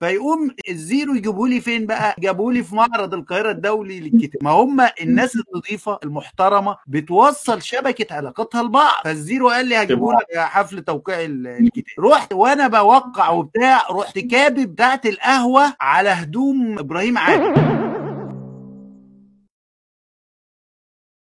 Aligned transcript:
فيقوم 0.00 0.50
الزيرو 0.68 1.14
يجيبوا 1.14 1.48
لي 1.48 1.60
فين 1.60 1.86
بقى؟ 1.86 2.14
جابوا 2.18 2.52
لي 2.52 2.62
في 2.62 2.74
معرض 2.74 3.14
القاهرة 3.14 3.50
الدولي 3.50 4.00
للكتاب 4.00 4.44
ما 4.44 4.50
هم 4.50 4.80
الناس 5.00 5.36
النظيفة 5.36 5.98
المحترمة 6.04 6.76
بتوصل 6.86 7.62
شبكة 7.62 8.14
علاقاتها 8.14 8.62
لبعض. 8.62 9.04
فالزيرو 9.04 9.48
قال 9.50 9.66
لي 9.66 9.76
هجيبوا 9.82 10.12
لك 10.14 10.38
حفل 10.38 10.82
توقيع 10.84 11.20
ال- 11.24 11.46
الكتاب 11.46 12.04
رحت 12.04 12.32
وأنا 12.32 12.68
بوقع 12.68 13.30
وبتاع 13.30 13.82
رحت 13.90 14.18
كابب 14.18 14.72
بتاعة 14.72 15.06
القهوة 15.06 15.74
على 15.80 16.08
هدوم 16.08 16.78
إبراهيم 16.78 17.18
عادل. 17.18 17.80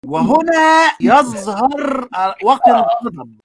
وهنا 0.07 0.91
يظهر 1.01 2.09
وقت 2.43 2.69
الغضب. 2.69 3.37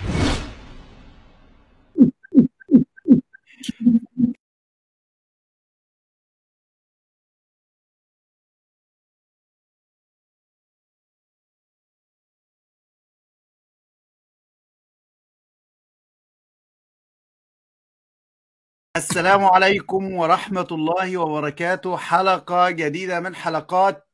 السلام 18.97 19.45
عليكم 19.45 20.13
ورحمة 20.13 20.67
الله 20.71 21.17
وبركاته. 21.17 21.97
حلقة 21.97 22.69
جديدة 22.69 23.19
من 23.19 23.35
حلقات 23.35 24.07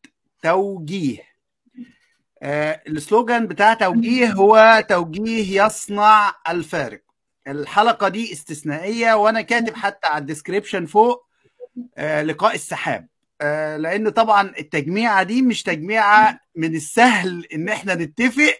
توجيه. 0.44 1.18
آه 2.44 2.82
السلوجان 2.88 3.48
بتاع 3.48 3.74
توجيه 3.74 4.32
هو 4.32 4.84
توجيه 4.90 5.64
يصنع 5.66 6.36
الفارق. 6.50 7.02
الحلقة 7.48 8.08
دي 8.08 8.34
استثنائية 8.34 9.14
وأنا 9.14 9.42
كاتب 9.42 9.76
حتى 9.76 10.08
على 10.08 10.22
الديسكريبشن 10.22 10.86
فوق 10.86 11.26
آه 11.98 12.22
لقاء 12.24 12.56
السحاب. 12.56 13.08
آه 13.42 13.78
لأن 13.78 14.10
طبعا 14.10 14.54
التجميعة 14.60 15.24
دي 15.24 15.42
مش 15.42 15.64
تجميعة 15.64 16.40
من 16.56 16.76
السهل 16.76 17.46
إن 17.54 17.70
إحنا 17.70 17.96
نتفق 17.96 18.56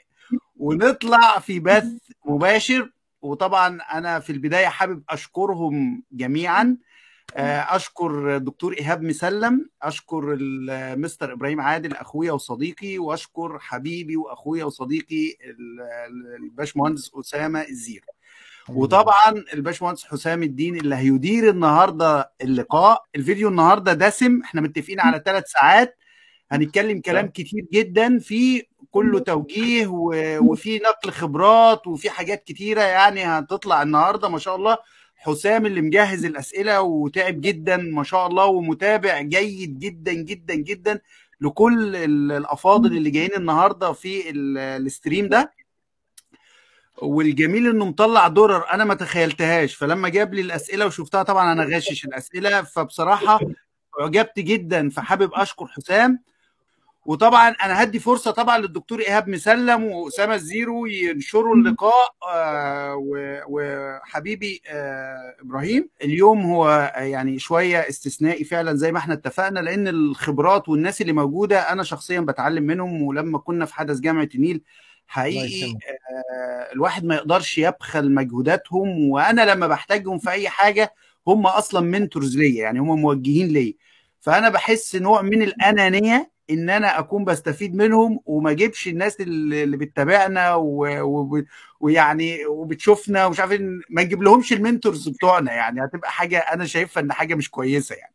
ونطلع 0.58 1.40
في 1.40 1.60
بث 1.60 1.88
مباشر. 2.26 2.92
وطبعا 3.22 3.80
أنا 3.94 4.20
في 4.20 4.32
البداية 4.32 4.68
حابب 4.68 5.04
أشكرهم 5.10 6.04
جميعا. 6.12 6.78
أشكر 7.36 8.36
الدكتور 8.36 8.74
إيهاب 8.74 9.02
مسلم 9.02 9.70
أشكر 9.84 10.38
مستر 10.98 11.34
إبراهيم 11.34 11.62
عادل 11.62 11.94
أخويا 11.94 12.32
وصديقي 12.32 12.98
وأشكر 12.98 13.60
حبيبي 13.60 14.16
وأخويا 14.18 14.66
وصديقي 14.66 15.36
الباشمهندس 16.44 17.12
أسامة 17.20 17.62
الزيرو 17.62 18.06
وطبعا 18.70 19.44
الباشمهندس 19.54 20.06
حسام 20.06 20.44
الدين 20.44 20.76
اللي 20.76 20.96
هيدير 20.96 21.50
النهارده 21.50 22.32
اللقاء. 22.42 23.04
الفيديو 23.16 23.50
النهارده 23.50 23.94
دسم 23.94 24.42
إحنا 24.44 24.62
متفقين 24.62 25.00
على 25.00 25.22
ثلاث 25.26 25.48
ساعات. 25.52 25.98
هنتكلم 26.52 27.02
كلام 27.02 27.28
كتير 27.28 27.66
جدا 27.74 28.20
في 28.20 28.67
كله 28.92 29.20
توجيه. 29.20 29.88
وفي 30.40 30.78
نقل 30.80 31.12
خبرات 31.12 31.88
وفي 31.88 32.10
حاجات 32.10 32.44
كتيرة 32.44 32.82
يعني 32.82 33.24
هتطلع 33.24 33.82
النهارده 33.82 34.30
ما 34.30 34.40
شاء 34.40 34.56
الله. 34.56 34.78
حسام 35.16 35.66
اللي 35.66 35.82
مجهز 35.82 36.26
الأسئلة 36.26 36.82
وتعب 36.82 37.42
جدا 37.42 37.78
ما 37.78 38.04
شاء 38.04 38.28
الله 38.28 38.46
ومتابع 38.46 39.22
جيد 39.22 39.80
جدا 39.80 40.14
جدا 40.14 40.56
جدا 40.56 41.00
لكل 41.42 41.96
الأفاضل 41.96 42.98
اللي 42.98 43.10
جايين 43.10 43.36
النهارده 43.38 43.92
في 43.92 44.30
الاستريم 44.30 45.28
ده. 45.30 45.54
والجميل 47.02 47.68
إنه 47.70 47.86
مطلع 47.86 48.28
درر 48.28 48.74
أنا 48.74 48.86
ما 48.86 48.94
تخيلتهاش 48.94 49.76
فلما 49.76 50.10
جاب 50.10 50.34
لي 50.34 50.42
الأسئلة 50.42 50.86
وشفتها 50.86 51.24
طبعا 51.24 51.52
أنا 51.52 51.64
غاشش 51.64 52.06
الأسئلة 52.06 52.62
فبصراحة 52.62 53.40
عجبت 54.00 54.40
جدا 54.40 54.90
فحابب 54.90 55.32
أشكر 55.34 55.68
حسام. 55.68 56.20
وطبعا 57.08 57.50
أنا 57.50 57.84
هدي 57.84 58.00
فرصة 58.00 58.32
طبعا 58.32 58.58
للدكتور 58.58 59.00
إيهاب 59.00 59.30
مسلم 59.30 59.84
وأسامة 59.84 60.36
الزيرو 60.36 60.86
ينشروا 60.86 61.56
اللقاء 61.56 62.16
آه 62.34 62.96
وحبيبي 63.50 64.62
آه 64.70 65.36
إبراهيم. 65.42 65.90
اليوم 66.04 66.42
هو 66.46 66.94
يعني 66.96 67.40
شوية 67.40 67.80
استثنائي 67.90 68.44
فعلا 68.44 68.76
زي 68.76 68.92
ما 68.92 69.00
إحنا 69.00 69.14
اتفقنا 69.14 69.60
لأن 69.60 69.88
الخبرات 69.88 70.70
والناس 70.70 71.02
اللي 71.02 71.14
موجودة 71.14 71.72
أنا 71.72 71.84
شخصيا 71.84 72.20
بتعلم 72.20 72.64
منهم 72.64 73.02
ولما 73.02 73.38
كنا 73.40 73.66
في 73.66 73.74
حدث 73.74 74.00
جامعة 74.00 74.30
النيل 74.36 74.62
حقيقي 75.08 75.72
آه 75.72 76.74
الواحد 76.74 77.06
ما 77.06 77.16
يقدرش 77.16 77.58
يبخل 77.58 78.12
مجهوداتهم 78.14 79.10
وأنا 79.10 79.52
لما 79.52 79.68
بحتاجهم 79.68 80.20
في 80.20 80.30
أي 80.30 80.50
حاجة 80.50 80.94
هم 81.28 81.48
أصلا 81.48 81.82
mentors 81.82 82.38
ليا 82.38 82.64
يعني 82.64 82.80
هم 82.80 83.02
موجهين 83.02 83.48
ليا. 83.48 83.74
فأنا 84.22 84.50
بحس 84.50 84.96
نوع 84.96 85.22
من 85.22 85.42
الأنانية 85.42 86.37
إن 86.50 86.70
أنا 86.70 87.00
أكون 87.00 87.26
بستفيد 87.26 87.76
منهم 87.76 88.20
وما 88.26 88.52
أجيبش 88.52 88.88
الناس 88.88 89.22
اللي 89.22 89.78
بتتابعنا 89.78 90.56
ويعني 91.80 92.46
وبتشوفنا 92.46 93.26
ومش 93.26 93.40
عارف 93.40 93.62
ما 93.90 94.04
نجيب 94.04 94.24
لهمش 94.24 94.54
المنتورز 94.54 95.10
بتوعنا 95.10 95.54
يعني 95.54 95.86
هتبقى 95.86 96.12
حاجة 96.12 96.38
أنا 96.38 96.66
شايفها 96.66 97.04
إن 97.04 97.12
حاجة 97.14 97.36
مش 97.36 97.50
كويسة 97.50 97.96
يعني. 97.96 98.14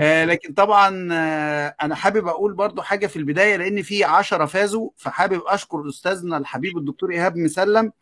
آه 0.00 0.24
لكن 0.24 0.52
طبعا 0.54 1.08
آه 1.12 1.74
أنا 1.82 1.94
حابب 1.94 2.28
أقول 2.28 2.52
برضو 2.54 2.82
حاجة 2.82 3.06
في 3.06 3.16
البداية 3.16 3.56
لأن 3.56 3.82
في 3.82 4.04
عشرة 4.04 4.44
فازوا 4.44 4.90
فحابب 4.96 5.42
أشكر 5.46 5.88
أستاذنا 5.88 6.36
الحبيب 6.36 6.78
الدكتور 6.78 7.10
إيهاب 7.12 7.36
مسلم 7.36 7.92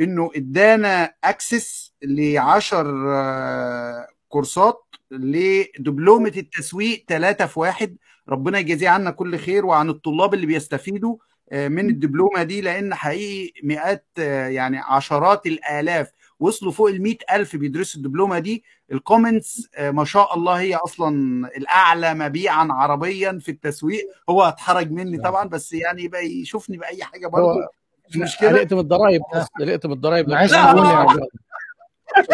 إنه 0.00 0.30
إدانا 0.36 1.14
أكسس 1.24 1.92
ل 2.02 2.38
10 2.38 3.12
آه 3.14 4.06
كورسات 4.28 4.82
لدبلومة 5.10 6.32
التسويق 6.36 7.04
ثلاثة 7.08 7.46
في 7.46 7.60
واحد 7.60 7.96
ربنا 8.28 8.58
يجازيه 8.58 8.88
عنا 8.88 9.10
كل 9.10 9.38
خير 9.38 9.66
وعن 9.66 9.88
الطلاب 9.88 10.34
اللي 10.34 10.46
بيستفيدوا 10.46 11.16
من 11.52 11.90
الدبلومة 11.90 12.42
دي 12.42 12.60
لأن 12.60 12.94
حقيقي 12.94 13.52
مئات 13.62 14.06
يعني 14.18 14.78
عشرات 14.78 15.46
الآلاف 15.46 16.12
وصلوا 16.40 16.72
فوق 16.72 16.88
ال 16.88 17.16
ألف 17.32 17.56
بيدرسوا 17.56 18.00
الدبلومة 18.00 18.38
دي. 18.38 18.64
الكومنتس 18.92 19.68
ما 19.80 20.04
شاء 20.04 20.34
الله 20.34 20.52
هي 20.52 20.74
أصلا 20.74 21.10
الأعلى 21.56 22.14
مبيعا 22.14 22.68
عربيا 22.70 23.38
في 23.42 23.50
التسويق. 23.50 24.08
هو 24.30 24.42
اتحرج 24.42 24.90
مني 24.90 25.18
طبعا 25.18 25.48
بس 25.48 25.72
يعني 25.72 26.02
يبقى 26.02 26.26
يشوفني 26.26 26.76
بأي 26.76 27.04
حاجة 27.04 27.26
برضه. 27.26 27.68
مش 28.08 28.16
مشكلة. 28.16 28.48
قلقت 28.48 28.72
من 28.72 28.80
الضرايب 28.80 29.22
قلقت 29.60 29.86
من 29.86 29.92
الضرايب. 29.92 30.32
عايز 30.32 30.50
تقول 30.50 30.86
يا 30.86 31.06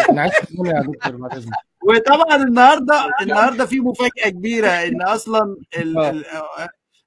أنا 0.09 0.21
عايز 0.21 0.33
تقول 0.33 0.67
يا 0.67 0.81
دكتور 0.81 1.15
بعد 1.15 1.35
اذنك 1.35 1.53
وطبعا 1.87 2.35
النهارده 2.35 3.09
النهارده 3.21 3.65
في 3.65 3.79
مفاجأة 3.79 4.29
كبيرة 4.29 4.67
إن 4.87 5.01
أصلا 5.01 5.55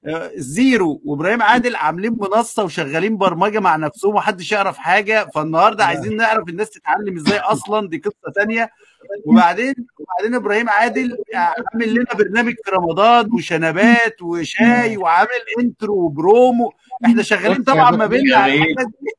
الزيرو 0.07 1.01
وإبراهيم 1.05 1.41
عادل 1.41 1.75
عاملين 1.75 2.17
منصة 2.19 2.63
وشغالين 2.63 3.17
برمجة 3.17 3.59
مع 3.59 3.75
نفسهم 3.75 4.11
ومحدش 4.11 4.51
يعرف 4.51 4.77
حاجة 4.77 5.29
فالنهاردة 5.35 5.85
عايزين 5.85 6.17
نعرف 6.17 6.49
الناس 6.49 6.69
تتعلم 6.69 7.17
إزاي 7.17 7.39
أصلا 7.53 7.89
دي 7.89 7.97
قصة 7.97 8.31
ثانية 8.35 8.69
وبعدين 9.25 9.73
وبعدين 9.99 10.35
إبراهيم 10.35 10.69
عادل 10.69 11.17
عامل 11.35 11.93
لنا 11.93 12.13
برنامج 12.13 12.53
في 12.65 12.71
رمضان 12.71 13.29
وشنبات 13.33 14.21
وشاي 14.21 14.97
وعامل 14.97 15.29
intro 15.59 15.95
و 15.95 16.06
promo. 16.06 16.71
إحنا 17.05 17.23
شغالين 17.23 17.63
طبعا 17.63 17.91
ما 17.91 18.05
بيننا 18.05 18.45
الحاجات 18.45 18.87
دي. 18.87 19.11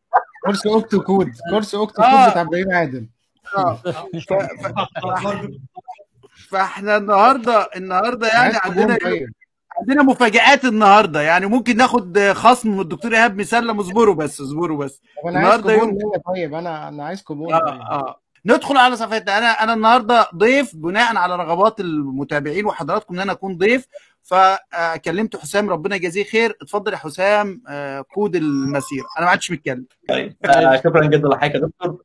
كورس 0.44 0.66
اوكتو 0.66 1.00
كود 1.02 1.30
كورس 1.50 1.74
اوكتو 1.74 2.02
كود 2.02 2.30
بتاع 2.30 2.40
إبراهيم 2.42 2.72
عادل. 2.72 3.06
ف... 3.52 4.32
فاحنا 6.50 6.96
النهارده 6.96 7.68
النهارده 7.76 8.28
يعني 8.28 8.54
عندنا 8.64 8.98
عندنا 9.80 10.02
مفاجآت 10.02 10.64
النهارده. 10.64 11.20
يعني 11.20 11.46
ممكن 11.46 11.76
ناخد 11.76 12.32
خصم 12.32 12.70
من 12.70 12.80
الدكتور 12.80 13.14
إيهاب 13.14 13.36
مسلم 13.36 13.80
اصبروا 13.80 14.14
بس 14.14 14.40
اصبروا 14.40 14.84
بس. 14.84 15.00
أنا 15.26 15.48
عايز 15.48 15.66
يوم 15.66 15.98
طيب 16.34 16.54
أنا 16.54 16.88
أنا 16.88 17.04
عايز 17.04 17.22
كوبون 17.22 17.52
آه. 17.52 17.58
آه. 17.90 18.20
ندخل 18.46 18.76
على 18.76 18.96
صفحتنا. 18.96 19.38
أنا 19.38 19.46
أنا 19.46 19.74
النهارده 19.74 20.26
ضيف 20.34 20.76
بناء 20.76 21.16
على 21.16 21.36
رغبات 21.36 21.80
المتابعين 21.80 22.66
وحضراتكم 22.66 23.14
إن 23.14 23.20
أنا 23.20 23.32
أكون 23.32 23.56
ضيف. 23.56 23.86
فكلمت 24.28 25.36
حسام 25.36 25.70
ربنا 25.70 25.96
يجازيه 25.96 26.24
خير. 26.24 26.56
اتفضل 26.62 26.92
يا 26.92 26.96
حسام 26.98 27.62
كود 28.14 28.36
المسيره 28.36 29.06
أنا 29.18 29.24
ما 29.24 29.30
عادش 29.30 29.50
متكلم. 29.50 29.86
طيب 30.08 30.36
شكرا 30.84 31.06
جدا 31.06 31.28
لحضرتك 31.28 31.54
يا 31.54 31.60
دكتور. 31.60 32.02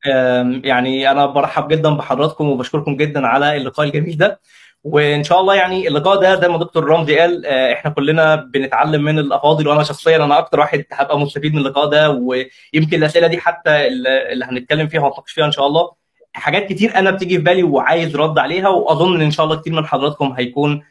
يعني 0.64 1.10
أنا 1.10 1.26
برحب 1.26 1.68
جدا 1.68 1.90
بحضراتكم 1.90 2.48
وبشكركم 2.48 2.96
جدا 2.96 3.26
على 3.26 3.56
اللقاء 3.56 3.86
الجميل 3.86 4.16
ده. 4.16 4.40
وإن 4.84 5.24
شاء 5.24 5.40
الله 5.40 5.54
يعني 5.54 5.88
اللقاء 5.88 6.20
ده 6.20 6.40
زي 6.40 6.48
ما 6.48 6.58
دكتور 6.58 6.84
رمزي 6.84 7.18
قال 7.18 7.46
إحنا 7.46 7.90
كلنا 7.90 8.34
بنتعلم 8.34 9.04
من 9.04 9.18
الأفاضل 9.18 9.68
وأنا 9.68 9.82
شخصيا 9.82 10.16
أنا 10.16 10.38
أكتر 10.38 10.60
واحد 10.60 10.84
هبقى 10.92 11.18
مستفيد 11.18 11.52
من 11.54 11.58
اللقاء 11.58 11.86
ده 11.86 12.10
ويمكن 12.10 12.96
الأسئلة 12.98 13.26
دي 13.26 13.38
حتى 13.38 13.86
اللي 13.86 14.44
هنتكلم 14.44 14.88
فيها 14.88 15.00
ونتناقش 15.00 15.32
فيها 15.32 15.46
إن 15.46 15.52
شاء 15.52 15.66
الله. 15.66 15.92
حاجات 16.32 16.66
كتير 16.68 16.96
أنا 16.98 17.10
بتيجي 17.10 17.36
في 17.36 17.42
بالي 17.44 17.62
وعايز 17.62 18.16
رد 18.16 18.38
عليها 18.38 18.68
وأظن 18.68 19.20
إن 19.20 19.30
شاء 19.30 19.46
الله 19.46 19.56
كتير 19.56 19.72
من 19.72 19.86
حضراتكم 19.86 20.32
هيكون 20.38 20.82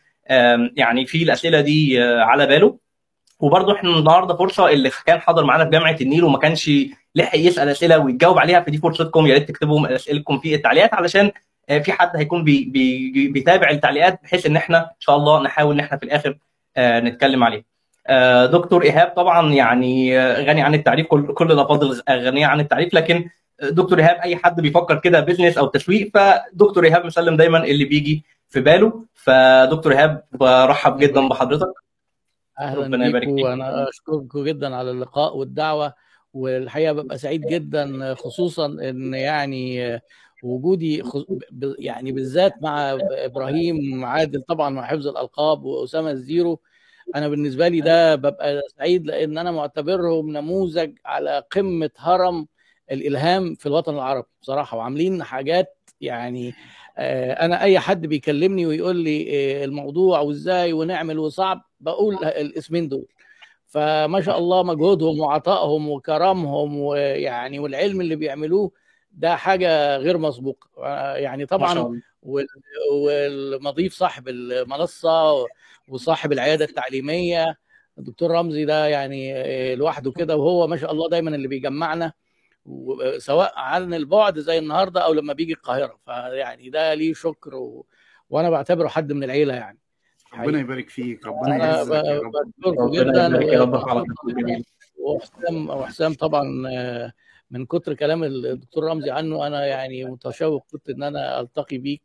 يعني 0.76 1.06
في 1.06 1.24
الأسئلة 1.24 1.62
دي 1.62 2.02
على 2.04 2.46
باله. 2.48 2.78
وبرضه 3.40 3.76
إحنا 3.76 3.90
النهارده 4.00 4.36
فرصة 4.36 4.70
اللي 4.70 4.92
كان 5.06 5.20
حاضر 5.20 5.44
معانا 5.46 5.64
في 5.64 5.70
جامعة 5.70 5.98
النيل 6.02 6.24
وما 6.24 6.38
كانش 6.38 6.72
لحق 7.16 7.38
يسأل 7.38 7.70
أسئلة 7.70 8.00
ويجاوب 8.00 8.40
عليها 8.40 8.60
فدي 8.60 8.78
فرصتكم 8.78 9.28
يا 9.28 9.34
ريت 9.34 9.48
تكتبوا 9.50 9.96
أسئلتكم 9.96 10.40
في 10.40 10.56
التعليقات 10.56 10.94
علشان 10.94 11.32
في 11.84 11.92
حد 11.92 12.16
هيكون 12.18 12.44
بي 12.44 12.64
بي 12.66 13.28
بيتابع 13.28 13.70
التعليقات 13.70 14.20
بحيث 14.24 14.46
إن 14.46 14.56
إحنا 14.56 14.78
إن 14.80 15.00
شاء 15.00 15.16
الله 15.16 15.44
نحاول 15.44 15.74
إن 15.74 15.80
إحنا 15.80 15.98
في 15.98 16.04
الآخر 16.06 16.38
نتكلم 16.80 17.44
عليه. 17.44 17.64
دكتور 18.46 18.84
إيهاب 18.84 19.08
طبعا 19.08 19.54
يعني 19.54 20.20
غني 20.34 20.62
عن 20.62 20.74
التعريف 20.76 21.08
كل 21.08 21.34
كل 21.34 21.52
الافاضل 21.52 22.02
غنيه 22.10 22.46
عن 22.46 22.60
التعريف 22.60 22.94
لكن 22.94 23.30
دكتور 23.64 24.00
إيهاب 24.00 24.16
أي 24.24 24.36
حد 24.36 24.62
بيفكر 24.62 25.00
كده 25.00 25.20
business 25.20 25.58
أو 25.58 25.68
تسويق 25.68 26.12
فدكتور 26.14 26.86
إيهاب 26.86 27.06
مسلم 27.06 27.36
دايما 27.38 27.64
اللي 27.64 27.86
بيجي 27.86 28.24
في 28.54 28.62
باله. 28.62 29.06
فدكتور 29.14 29.92
إيهاب 29.92 30.24
برحب 30.32 30.98
جدا 30.98 31.28
بحضرتك. 31.28 31.74
أهلا 32.60 33.20
بيكم 33.20 33.42
وأنا 33.42 33.90
أشكركم 33.90 34.44
جدا 34.44 34.76
على 34.76 34.92
اللقاء 34.92 35.38
والدعوة 35.38 35.94
والحقيقة 36.34 36.94
ببقى 36.94 37.18
سعيد 37.18 37.48
جدا 37.48 38.16
خصوصا 38.16 38.66
إن 38.66 39.14
يعني 39.14 40.00
وجودي 40.44 41.04
يعني 41.80 42.12
بالذات 42.12 42.54
مع 42.62 42.98
إبراهيم 43.12 44.06
عادل 44.06 44.42
طبعا 44.42 44.70
مع 44.70 44.88
حفظ 44.88 45.08
الألقاب 45.08 45.64
وأسامة 45.64 46.12
الزيرو. 46.12 46.60
أنا 47.16 47.28
بالنسبة 47.28 47.68
لي 47.68 47.82
ده 47.82 48.16
ببقى 48.16 48.62
سعيد 48.78 49.06
لأن 49.08 49.38
أنا 49.38 49.52
معتبرهم 49.52 50.30
نموذج 50.30 50.92
على 51.06 51.44
قمة 51.52 51.90
هرم 51.98 52.48
الإلهام 52.92 53.56
في 53.56 53.66
الوطن 53.66 53.94
العربي. 53.94 54.28
بصراحة 54.42 54.78
وعاملين 54.78 55.24
حاجات 55.24 55.80
يعني 56.02 56.54
أنا 56.98 57.64
أي 57.64 57.80
حد 57.80 58.06
بيكلمني 58.06 58.66
ويقول 58.66 58.96
لي 58.96 59.64
الموضوع 59.64 60.20
وإزاي 60.20 60.74
ونعمل 60.74 61.20
وصعب 61.20 61.62
بقول 61.80 62.16
الاسمين 62.24 62.88
دول. 62.88 63.06
فما 63.68 64.22
شاء 64.22 64.38
الله 64.38 64.64
مجهودهم 64.64 65.20
وعطائهم 65.20 65.90
وكرمهم 65.90 66.80
ويعني 66.80 67.60
والعلم 67.60 68.02
اللي 68.02 68.16
بيعملوه 68.16 68.72
ده 69.12 69.36
حاجة 69.36 69.98
غير 69.98 70.18
مسبوقة. 70.18 70.68
يعني 71.16 71.46
طبعا 71.46 72.02
والمضيف 72.92 73.94
صاحب 73.94 74.28
المنصة 74.28 75.46
وصاحب 75.88 76.32
العيادة 76.32 76.66
التعليمية 76.66 77.58
الدكتور 77.98 78.32
رمزي 78.32 78.66
ده 78.66 78.88
يعني 78.88 79.76
لوحده 79.76 80.12
كده 80.12 80.38
وهو 80.38 80.68
ما 80.68 80.78
شاء 80.78 80.92
الله 80.92 81.10
دايما 81.10 81.36
اللي 81.36 81.48
بيجمعنا. 81.48 82.14
سواء 83.18 83.54
عن 83.56 83.94
البعد 83.94 84.40
زي 84.40 84.58
النهارده 84.58 85.02
أو 85.02 85.14
لما 85.14 85.34
بيجي 85.34 85.54
القاهره. 85.54 86.00
فيعني 86.06 86.70
ده 86.70 86.94
ليه 86.94 87.14
شكر 87.14 87.56
و... 87.56 87.86
وأنا 88.30 88.50
بعتبره 88.50 88.88
حد 88.88 89.12
من 89.12 89.24
العيله 89.24 89.54
يعني. 89.54 89.80
ربنا 90.34 90.60
يبارك 90.60 90.90
فيك 90.90 91.26
ربنا 91.28 91.58
يعزك 91.58 91.94
يا 91.94 92.20
رب. 92.20 92.32
بشكركم 92.62 92.92
جدا 92.92 94.64
وحسام 95.00 95.70
وحسام 95.70 96.14
طبعا 96.14 96.44
من 97.52 97.66
كتر 97.66 97.94
كلام 97.94 98.24
الدكتور 98.24 98.84
رمزي 98.84 99.12
عنه 99.12 99.48
أنا 99.48 99.66
يعني 99.66 100.06
متشوق 100.06 100.66
كنت 100.72 100.90
إن 100.90 101.04
أنا 101.04 101.40
ألتقي 101.40 101.78
بيك 101.78 102.02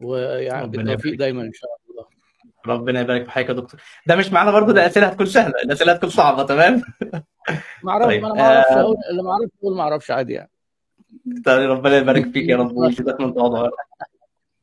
ويعني 0.00 0.68
بالتوفيق 0.68 1.18
دايما 1.18 1.42
إن 1.42 1.52
شاء 1.52 1.70
الله. 1.70 1.85
ربنا 2.68 3.00
يبارك 3.00 3.24
في 3.24 3.30
حضرتك 3.30 3.48
يا 3.48 3.54
دكتور. 3.54 3.80
ده 4.06 4.16
مش 4.16 4.32
معنى 4.32 4.52
برضه 4.52 4.72
ده 4.72 4.86
اسئله 4.86 5.06
هتكون 5.06 5.26
سهلة 5.26 5.54
الأسئلة 5.64 5.92
هتكون 5.92 6.10
صعبة 6.10 6.42
تمام؟ 6.42 6.82
ما 7.84 7.92
أعرفش 7.92 8.06
طيب. 8.06 8.24
أنا 8.24 8.34
ما 8.34 8.40
أعرفش 8.42 8.70
آه... 8.70 8.94
اللي 9.10 9.22
ما 9.22 9.30
أعرفش 9.30 9.52
أقول 9.62 9.76
ما 9.76 9.82
أعرفش 9.82 10.10
عادي 10.10 10.32
يعني. 10.32 10.50
طيب 11.44 11.70
ربنا 11.70 11.96
يبارك 11.96 12.32
فيك 12.32 12.48
يا 12.48 12.56
رب 12.56 12.76
ويزيدك 12.76 13.20
من 13.20 13.34
تواضع 13.34 13.70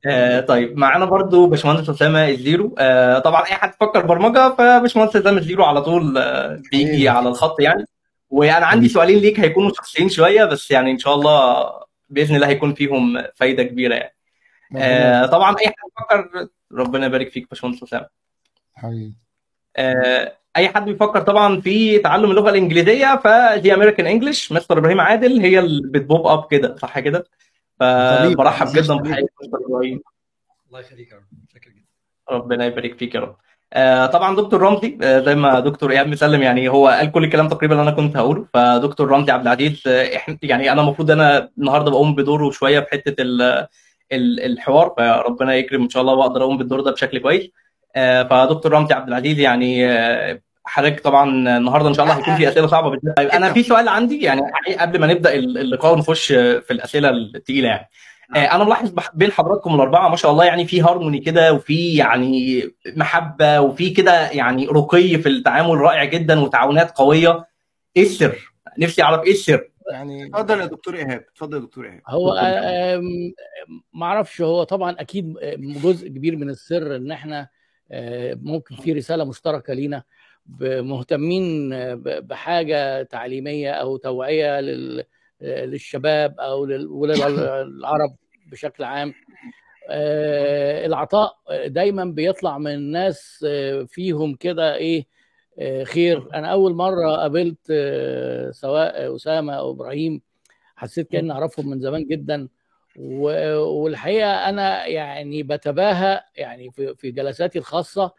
آه 0.06 0.40
طيب 0.40 0.78
معانا 0.78 1.06
برضو 1.06 1.48
باشمهندس 1.48 1.90
أسامة 1.90 2.30
الزيرو. 2.30 2.76
آه 2.80 3.20
طبعا 3.20 3.42
أي 3.42 3.54
حد 3.54 3.74
فكر 3.80 4.06
برمجة 4.06 4.56
فباشمهندس 4.56 5.16
أسامة 5.16 5.38
الزيرو 5.38 5.64
على 5.64 5.82
طول 5.82 6.18
آه 6.18 6.62
بيجي 6.72 7.10
على 7.10 7.30
الخط 7.30 7.60
يعني. 7.60 7.86
وأنا 8.30 8.66
عندي 8.66 8.90
سؤالين 8.90 9.18
ليك 9.20 9.40
هيكونوا 9.40 9.72
شخصيين 9.74 10.10
شوية 10.10 10.46
بس 10.46 10.72
يعني 10.72 10.92
إن 10.92 10.98
شاء 10.98 11.16
الله 11.16 11.70
بإذن 12.10 12.36
الله 12.36 12.48
هيكون 12.48 12.74
فيهم 12.74 13.24
فايدة 13.36 13.64
كبيرة 13.64 13.96
يعني. 13.96 14.16
آه 14.78 15.26
طبعا 15.26 15.56
أي 15.60 15.68
حد 15.68 15.74
فكر 16.00 16.48
ربنا 16.78 17.06
يبارك 17.06 17.32
فيك 17.32 17.50
باشمهندس 17.50 17.84
اسامه 17.84 18.08
حبيبي. 18.74 19.14
آه 19.78 20.38
أي 20.58 20.70
حد 20.70 20.86
بيفكر 20.86 21.22
طبعا 21.22 21.62
في 21.62 22.00
تعلم 22.00 22.32
اللغة 22.32 22.50
الإنجليزية 22.50 23.22
فدي 23.24 23.74
امريكان 23.74 24.08
انجلش 24.08 24.52
مستر 24.52 24.78
إبراهيم 24.78 25.02
عادل 25.02 25.40
هي 25.40 25.60
اللي 25.60 25.82
بتبوب 25.88 26.28
اب 26.28 26.48
كده 26.52 26.76
صح 26.76 27.00
كده؟ 27.00 27.26
فبرحب 27.80 28.68
جدا 28.68 28.96
بحضرتك 28.96 29.34
مستر 29.42 29.58
إبراهيم. 29.68 30.02
الله 30.68 30.80
يخليك 30.80 31.12
يا 31.12 31.18
رب 31.18 31.24
شكرا 31.54 31.72
جدا. 31.72 31.86
ربنا 32.32 32.66
يبارك 32.66 32.98
فيك 32.98 33.16
يا 33.16 33.20
رب. 33.20 33.36
آه 33.74 34.06
طبعا 34.06 34.36
دكتور 34.36 34.62
رمزي 34.62 34.98
آه 35.04 35.20
زي 35.20 35.36
ما 35.36 35.60
دكتور 35.60 35.92
ايهاب 35.92 36.08
مسلم 36.08 36.42
يعني 36.42 36.70
هو 36.70 36.88
قال 36.88 37.12
كل 37.12 37.24
الكلام 37.24 37.48
تقريبا 37.48 37.74
اللي 37.74 37.90
أنا 37.90 37.98
كنت 37.98 38.18
هقوله. 38.18 38.48
فدكتور 38.54 39.08
رمزي 39.08 39.32
عبد 39.32 39.48
العزيز 39.48 39.84
آه 39.88 40.16
إحنا 40.16 40.38
يعني 40.44 40.72
أنا 40.72 40.82
المفروض 40.82 41.12
أنا 41.12 41.50
النهارده 41.58 41.92
بقوم 41.92 42.16
بدوره 42.16 42.52
شوية 42.52 42.80
في 42.80 42.88
حتة 42.92 43.24
الحوار 44.16 44.94
فربنا 44.98 45.56
يكرم 45.56 45.84
إن 45.84 45.90
شاء 45.90 46.02
الله 46.02 46.14
واقدر 46.14 46.42
أقوم 46.42 46.58
بالدور 46.58 46.82
ده 46.82 46.92
بشكل 46.92 47.20
كويس. 47.20 47.50
آه 47.96 48.24
فدكتور 48.24 48.72
رمزي 48.72 48.94
عبد 48.94 49.08
العزيز 49.08 49.40
يعني 49.40 49.92
آه 49.92 50.42
حضرتك 50.66 51.00
طبعا 51.00 51.30
النهارده 51.58 51.90
إن 51.90 51.94
شاء 51.94 52.06
الله 52.06 52.18
هيكون 52.18 52.36
في 52.36 52.48
أسئلة 52.50 52.68
صعبة 52.68 52.90
بالنسبة 52.90 53.14
طيب 53.14 53.30
أنا 53.30 53.54
في 53.54 53.64
سؤال 53.64 53.88
عندي 53.88 54.22
يعني 54.22 54.42
قبل 54.80 55.00
ما 55.00 55.08
نبدأ 55.08 55.34
اللقاء 55.36 55.94
ونخش 55.94 56.28
في 56.32 56.72
الأسئلة 56.72 57.10
الثقيله 57.10 57.68
يعني. 57.68 57.90
أنا 58.36 58.64
ملاحظ 58.64 58.92
بين 59.14 59.32
حضراتكم 59.32 59.76
الأربعة 59.76 60.10
ما 60.10 60.16
شاء 60.16 60.32
الله 60.32 60.46
يعني 60.46 60.66
في 60.66 60.82
هارموني 60.82 61.20
كده 61.20 61.54
وفي 61.54 61.96
يعني 61.96 62.64
محبة 62.96 63.62
وفي 63.62 63.90
كده 63.90 64.30
يعني 64.30 64.68
رقي 64.68 65.18
في 65.18 65.30
التعامل 65.30 65.78
رائع 65.78 66.04
جدا 66.04 66.40
وتعاونات 66.40 66.92
قوية. 66.92 67.46
إيه 67.98 68.04
السر؟ 68.04 68.54
نفسي 68.80 69.04
أعرف 69.04 69.24
إيه 69.24 69.32
السر؟ 69.32 69.68
يعني 69.92 70.26
اتفضل 70.26 70.60
يا 70.60 70.66
دكتور 70.66 70.96
إيهاب 70.96 71.26
اتفضل 71.32 71.58
يا 71.58 71.62
دكتور 71.64 71.86
إيهاب. 71.86 72.02
هو 72.08 72.34
ما 73.94 74.06
أعرفش 74.06 74.42
هو 74.42 74.64
طبعا 74.64 74.96
أكيد 75.00 75.34
جزء 75.84 76.08
كبير 76.08 76.36
من 76.36 76.50
السر 76.50 76.96
إن 76.96 77.12
إحنا 77.12 77.50
ممكن 78.42 78.76
في 78.76 78.94
رسالة 78.94 79.24
مشتركة 79.24 79.74
لينا 79.74 80.04
مهتمين 80.62 81.70
بحاجة 82.04 83.04
تعليمية 83.04 83.72
أو 83.72 83.98
توعية 83.98 84.60
للشباب 85.42 86.40
أو 86.40 86.66
للعرب 86.66 88.16
بشكل 88.52 88.84
عام. 88.84 89.14
العطاء 90.86 91.38
دايما 91.66 92.06
بيطلع 92.06 92.58
من 92.58 92.92
ناس 92.92 93.46
فيهم 93.88 94.36
كده 94.36 94.76
إيه 94.76 95.08
خير. 95.84 96.28
أنا 96.34 96.48
أول 96.48 96.74
مرة 96.74 97.12
قابلت 97.12 97.72
سواء 98.52 99.16
أسامة 99.16 99.54
أو 99.54 99.72
إبراهيم 99.72 100.22
حسيت 100.76 101.12
كأني 101.12 101.32
أعرفهم 101.32 101.70
من 101.70 101.80
زمان 101.80 102.08
جدا. 102.08 102.48
والحقيقة 103.00 104.50
أنا 104.50 104.86
يعني 104.88 105.44
بتباهى 105.44 106.22
يعني 106.36 106.72
في 106.98 107.12
جلساتي 107.12 107.60
الخاصة 107.60 108.12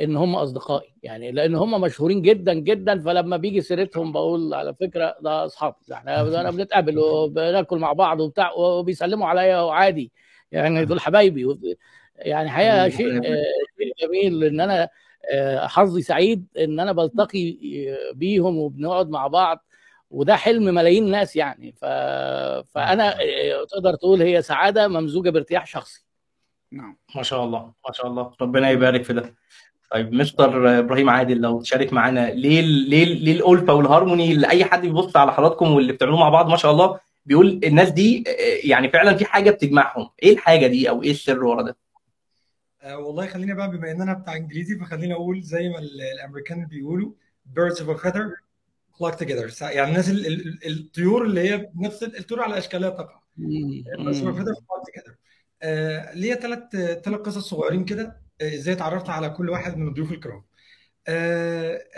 إن 0.00 0.16
هم 0.16 0.36
أصدقائي. 0.36 0.94
يعني 1.02 1.32
لأن 1.32 1.54
هم 1.54 1.80
مشهورين 1.80 2.22
جدا 2.22 2.54
جدا. 2.54 3.00
فلما 3.00 3.36
بيجي 3.36 3.60
سيرتهم 3.60 4.12
بقول 4.12 4.54
على 4.54 4.74
فكرة 4.74 5.16
ده 5.20 5.44
أصحاب. 5.44 5.74
إحنا 5.92 6.22
بنتقابل 6.50 6.98
وبناكل 6.98 7.78
مع 7.78 7.92
بعض 7.92 8.20
وبتاع 8.20 8.52
وبيسلموا 8.52 9.26
عليا 9.26 9.60
وعادي. 9.60 10.12
يعني 10.52 10.84
دول 10.84 11.00
حبايبي. 11.00 11.56
يعني 12.16 12.50
حقيقة 12.50 12.88
شيء 12.88 13.22
شيء 13.78 13.92
جميل 14.02 14.44
إن 14.44 14.60
أنا 14.60 14.88
حظي 15.58 16.02
سعيد 16.02 16.46
إن 16.58 16.80
أنا 16.80 16.92
بلتقي 16.92 17.56
بيهم 18.14 18.58
وبنقعد 18.58 19.10
مع 19.10 19.26
بعض 19.26 19.64
وده 20.10 20.36
حلم 20.36 20.64
ملايين 20.74 21.04
الناس 21.04 21.36
يعني. 21.36 21.72
ف... 21.72 21.84
فأنا 22.74 23.14
تقدر 23.70 23.94
تقول 23.94 24.22
هي 24.22 24.42
سعادة 24.42 24.88
ممزوجة 24.88 25.30
بارتياح 25.30 25.66
شخصي. 25.66 26.04
نعم. 26.72 26.96
ما 27.16 27.22
شاء 27.22 27.44
الله 27.44 27.58
ما 27.58 27.92
شاء 27.92 28.06
الله. 28.06 28.32
ربنا 28.40 28.70
يبارك 28.70 29.04
في 29.04 29.12
ده. 29.12 29.34
طيب 29.92 30.12
مستر 30.12 30.78
إبراهيم 30.78 31.10
عادل 31.10 31.40
لو 31.40 31.60
تشارك 31.60 31.92
معانا 31.92 32.30
ليه 32.30 32.60
ليه 32.60 33.04
ليه 33.04 33.32
الألفة 33.32 33.74
والهارموني 33.74 34.32
اللي 34.32 34.48
أي 34.48 34.64
حد 34.64 34.82
بيبص 34.82 35.16
على 35.16 35.32
حضراتكم 35.32 35.72
واللي 35.72 35.92
بتعملوه 35.92 36.18
مع 36.18 36.28
بعض 36.28 36.48
ما 36.48 36.56
شاء 36.56 36.72
الله 36.72 37.00
بيقول 37.26 37.60
الناس 37.64 37.90
دي 37.90 38.24
يعني 38.64 38.88
فعلا 38.90 39.16
في 39.16 39.24
حاجة 39.24 39.50
بتجمعهم. 39.50 40.10
إيه 40.22 40.32
الحاجة 40.32 40.66
دي 40.66 40.88
أو 40.90 41.02
إيه 41.02 41.10
السر 41.10 41.44
ورا 41.44 41.62
ده؟ 41.62 41.76
أه 42.88 42.98
والله 42.98 43.26
خلينا 43.26 43.54
بقى 43.54 43.70
بما 43.70 43.90
إن 43.90 44.02
أنا 44.02 44.12
بتاع 44.14 44.36
إنجليزي 44.36 44.78
فخلينا 44.78 45.14
أقول 45.14 45.42
زي 45.42 45.68
ما 45.68 45.78
الأمريكان 45.78 46.66
بيقولوا 46.66 47.12
birds 47.54 47.76
of 47.76 47.88
a 47.88 48.02
feather 48.04 48.24
flock 48.98 49.14
together. 49.14 49.62
يعني 49.62 49.90
الناس 49.90 50.10
ال 50.10 50.26
ال 50.26 50.66
الطيور 50.66 51.24
اللي 51.24 51.40
هي 51.40 51.70
نفس 51.76 52.02
الطيور 52.02 52.42
على 52.42 52.58
أشكالها 52.58 52.90
تقع. 52.90 53.20
birds 53.98 54.16
of 54.16 54.26
a 54.26 54.38
feather 54.38 54.54
flock 54.54 54.82
together. 54.90 55.12
أه 55.62 56.14
ليا 56.14 56.34
ثلاث 56.34 56.60
ثلاث 57.04 57.20
قصص 57.20 57.50
صغيرين 57.50 57.84
كده 57.84 58.20
إزاي 58.42 58.74
اتعرفت 58.74 59.08
على 59.08 59.30
كل 59.30 59.50
واحد 59.50 59.76
من 59.76 59.88
الضيوف 59.88 60.12
الكرام. 60.12 60.42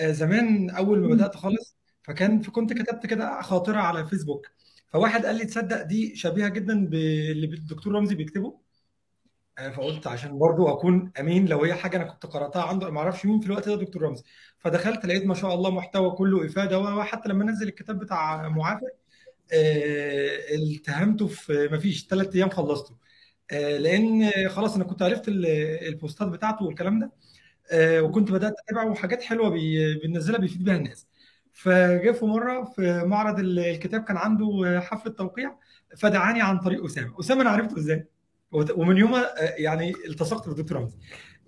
زمان 0.00 0.70
أول 0.70 0.99
ما 1.00 1.09
بدأت 1.09 1.37
خالص 1.37 1.76
فكان 2.02 2.40
فكنت 2.40 2.73
كتبت 2.73 3.06
كده 3.06 3.42
خاطرة 3.42 3.78
على 3.78 4.06
فيسبوك 4.06 4.47
فواحد 4.92 5.26
قال 5.26 5.37
لي 5.37 5.44
تصدق 5.44 5.82
دي 5.82 6.16
شبيهة 6.16 6.49
جدا 6.49 6.87
باللي 6.87 7.47
الدكتور 7.47 7.94
رمزي 7.94 8.14
بيكتبه. 8.14 8.69
فقلت 9.76 10.07
عشان 10.07 10.38
برضو 10.38 10.69
أكون 10.69 11.12
أمين 11.21 11.47
لو 11.47 11.64
هي 11.64 11.75
حاجة 11.75 11.97
أنا 11.97 12.05
كنت 12.05 12.26
قرأتها 12.26 12.62
عنده 12.62 12.90
ما 12.90 13.00
أعرفش 13.00 13.26
مين 13.26 13.40
في 13.40 13.47
الوقت 13.47 13.69
ده 13.69 13.76
دكتور 13.76 14.02
رمزي. 14.02 14.25
فدخلت 14.59 15.07
لقيت 15.07 15.26
ما 15.26 15.35
شاء 15.35 15.55
الله 15.55 15.71
محتوى 15.71 16.11
كله 16.11 16.47
إفادة 16.47 16.79
وحتى 16.79 17.29
لما 17.29 17.45
نزل 17.45 17.69
الكتاب 17.69 17.99
بتاع 17.99 18.49
معافر 18.49 18.88
التهمته 20.55 21.26
في 21.26 21.69
ما 21.73 21.79
فيش 21.79 22.07
ثلاث 22.07 22.35
أيام 22.37 22.50
خلصته. 22.50 22.97
آه، 23.52 23.79
لأن 23.79 24.31
خلاص 24.49 24.75
أنا 24.75 24.85
كنت 24.85 25.02
عرفت 25.02 25.29
ال- 25.29 25.47
البوستات 25.88 26.29
بتاعته 26.29 26.64
والكلام 26.64 27.00
ده 27.00 27.12
آه، 27.73 28.00
وكنت 28.02 28.33
بدأت 28.33 28.55
أتابعه 28.59 28.90
وحاجات 28.90 29.23
حلوة 29.23 29.49
بي- 29.50 29.99
بينزلها 29.99 30.38
بيفيد 30.40 30.64
بيها 30.64 30.76
الناس. 30.76 31.07
فجاء 31.52 32.12
في 32.12 32.25
مرة 32.25 32.64
في 32.64 33.02
معرض 33.07 33.38
ال- 33.38 33.59
الكتاب 33.59 34.05
كان 34.05 34.17
عنده 34.17 34.81
حفلة 34.81 35.12
توقيع 35.12 35.57
فدعاني 35.99 36.43
عن 36.43 36.59
طريق 36.59 36.85
أسامة. 36.85 37.21
أسامة 37.21 37.43
أنا 37.43 37.50
عرفته 37.50 37.79
إزاي؟ 37.79 38.07
ومن 38.52 38.97
يومها 38.97 39.45
آه، 39.45 39.54
يعني 39.59 39.92
التصقت 40.09 40.49
بالدكتور 40.49 40.78
رمزي 40.78 40.97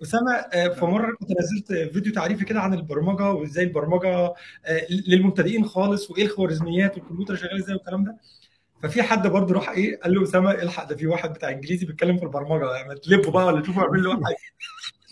أسامة 0.03 0.31
آه، 0.31 0.67
في 0.67 0.85
مره 0.85 1.15
كنت 1.19 1.29
نزلت 1.39 1.93
فيديو 1.93 2.13
تعريفي 2.13 2.45
كده 2.45 2.59
عن 2.59 2.73
البرمجة 2.73 3.31
وإزاي 3.31 3.63
البرمجة 3.63 4.33
آه، 4.65 4.87
للمبتدئين 5.07 5.65
خالص 5.65 6.11
وإيه 6.11 6.25
الخوارزميات 6.25 6.97
والكمبيوتر 6.97 7.35
شغال 7.35 7.57
إزاي 7.57 7.75
والكلام 7.75 8.03
ده. 8.03 8.17
ففي 8.83 9.03
حد 9.03 9.27
برضه 9.27 9.53
راح 9.53 9.69
إيه 9.69 9.99
قال 9.99 10.13
له 10.15 10.23
أسامة 10.23 10.51
الحق 10.51 10.89
ده 10.89 10.95
في 10.95 11.07
واحد 11.07 11.33
بتاع 11.33 11.49
إنجليزي 11.49 11.85
بيتكلم 11.85 12.17
في 12.17 12.23
البرمجة 12.23 12.75
يعني 12.75 12.87
ما 12.89 13.31
بقى 13.31 13.45
ولا 13.45 13.61
تشوفوا 13.61 13.83
اعمل 13.83 14.03
له 14.03 14.13
حاجة. 14.25 14.35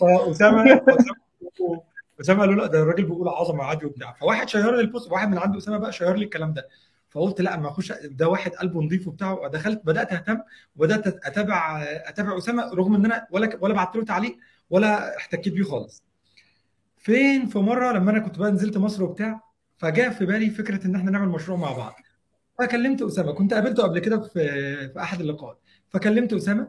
فاسامه 0.00 0.62
أسامة 0.62 1.82
أسامة 2.20 2.40
قالوا 2.40 2.54
لا 2.54 2.66
ده 2.66 2.82
الراجل 2.82 3.04
بيقول 3.04 3.28
عظمة 3.28 3.64
عادي 3.64 3.86
وبتاع. 3.86 4.12
فواحد 4.12 4.48
share 4.48 4.74
لي 4.74 4.80
ال 4.80 4.86
post 4.86 5.12
واحد 5.12 5.28
من 5.28 5.38
عنده 5.38 5.58
أسامة 5.58 5.78
بقى 5.78 5.92
share 5.92 6.14
لي 6.14 6.24
الكلام 6.24 6.52
ده. 6.52 6.68
فقلت 7.12 7.40
لا 7.40 7.56
ما 7.56 7.68
أخش 7.68 7.92
ده 7.92 8.28
واحد 8.28 8.50
قلبه 8.50 8.82
نظيف 8.82 9.08
وبتاع 9.08 9.32
ودخلت 9.32 9.80
بدأت 9.84 10.12
أهتم 10.12 10.38
وبدأت 10.76 11.06
أتابع 11.26 11.82
أتابع 11.82 12.38
أسامة 12.38 12.74
رغم 12.74 12.94
إن 12.94 13.04
أنا 13.04 13.26
ولا 13.30 13.58
ولا 13.60 13.74
بعت 13.74 13.96
له 13.96 14.04
تعليق 14.04 14.36
ولا 14.70 15.16
احتكيت 15.16 15.52
بيه 15.52 15.62
خالص. 15.62 16.02
فين؟ 16.96 17.46
في 17.46 17.58
مرة 17.58 17.92
لما 17.92 18.10
أنا 18.10 18.18
كنت 18.18 18.38
بقى 18.38 18.50
نزلت 18.50 18.76
مصر 18.78 19.04
وبتاع 19.04 19.40
فجاء 19.78 20.10
في 20.10 20.26
بالي 20.26 20.50
فكرة 20.50 20.86
إن 20.86 20.94
إحنا 20.96 21.10
نعمل 21.10 21.28
مشروع 21.28 21.58
مع 21.58 21.72
بعض. 21.72 21.94
فكلمت 22.58 23.02
أسامة. 23.02 23.32
كنت 23.32 23.54
قابلته 23.54 23.82
قبل 23.82 23.98
كده 23.98 24.20
في 24.20 24.32
في 24.92 25.00
أحد 25.00 25.20
اللقاءات. 25.20 25.60
فكلمت 25.90 26.32
أسامة 26.32 26.68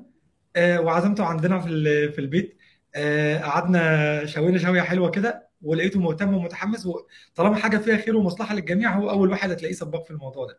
آه، 0.55 0.81
وعزمته 0.81 1.25
عندنا 1.25 1.59
في 1.59 2.11
في 2.11 2.19
البيت. 2.21 2.57
آه، 2.95 3.37
قعدنا 3.39 4.25
شوينا 4.25 4.57
شوية 4.57 4.81
حلوة 4.81 5.09
كده. 5.11 5.47
ولقيته 5.63 5.99
مهتم 5.99 6.33
ومتحمس 6.33 6.85
وطالما 6.85 7.55
حاجة 7.55 7.77
فيها 7.77 7.97
خير 7.97 8.17
ومصلحة 8.17 8.55
للجميع 8.55 8.95
هو 8.97 9.09
أول 9.09 9.29
واحد 9.29 9.51
هتلاقيه 9.51 9.73
سباق 9.73 10.03
في 10.05 10.11
الموضوع 10.11 10.45
ده. 10.45 10.57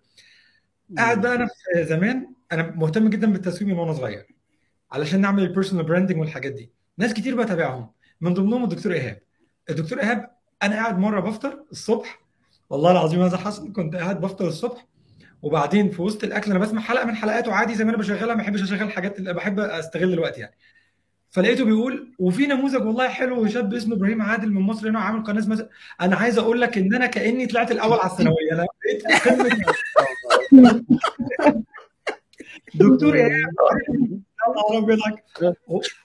قاعد 0.99 1.21
بقى 1.21 1.35
أنا 1.35 1.47
في 1.47 1.85
زمان 1.85 2.27
أنا 2.53 2.71
مهتم 2.77 3.09
جدا 3.11 3.33
بالتسويق 3.33 3.71
من 3.73 3.79
وأنا 3.79 3.93
صغير 3.93 4.27
علشان 4.93 5.21
نعمل 5.21 5.43
ال 5.43 5.48
personal 5.48 5.85
branding 5.85 6.21
والحاجات 6.21 6.53
دي. 6.53 6.71
ناس 6.99 7.15
كتير 7.15 7.43
بتابعهم 7.43 7.91
من 8.21 8.35
ضمنهم 8.35 8.65
الدكتور 8.65 8.93
إيهاب. 8.93 9.21
الدكتور 9.71 10.01
إيهاب 10.01 10.31
أنا 10.63 10.75
قاعد 10.77 10.99
مرة 10.99 11.21
بفطر 11.21 11.65
الصبح 11.73 12.21
والله 12.71 12.91
العظيم 12.91 13.23
هذا 13.23 13.37
حصل 13.37 13.73
كنت 13.73 13.97
قاعد 13.97 14.21
بفطر 14.21 14.49
الصبح 14.49 14.87
وبعدين 15.43 15.91
في 15.91 16.03
وسط 16.03 16.25
الأكل 16.25 16.51
أنا 16.51 16.61
بسمع 16.61 16.81
حلقة 16.81 17.05
من 17.05 17.15
حلقاته 17.15 17.53
عادي 17.53 17.75
زي 17.75 17.85
ما 17.85 17.91
أنا 17.91 17.99
بشغلها 17.99 18.35
ما 18.35 18.43
بحبش 18.43 18.63
أشغل 18.63 18.93
حاجات 18.93 19.19
اللي 19.19 19.35
بحب 19.35 19.61
استغل 19.61 20.13
الوقت 20.13 20.39
يعني. 20.39 20.55
فلقيته 21.35 21.65
بيقول 21.65 22.13
وفي 22.19 22.47
نموذج 22.47 22.83
والله 22.87 23.09
حلو 23.09 23.47
شاب 23.47 23.75
اسمه 23.75 23.97
إبراهيم 23.97 24.23
عادل 24.23 24.53
من 24.53 24.61
مصر 24.61 24.89
هنا 24.91 25.01
عامل 25.01 25.23
قناة 25.25 25.39
اسمها 25.39 25.69
أنا 26.01 26.17
عايز 26.17 26.39
أقول 26.39 26.61
لك 26.61 26.79
إن 26.79 26.95
أنا 26.95 27.07
كأني 27.07 27.47
طلعت 27.47 27.71
الأول 27.73 27.99
على 27.99 28.11
الثانوية. 28.11 28.53
أنا 28.53 28.67
بقيت 28.85 29.29
قمة 30.51 30.85
دكتور 32.75 33.17
أبيض 34.79 34.99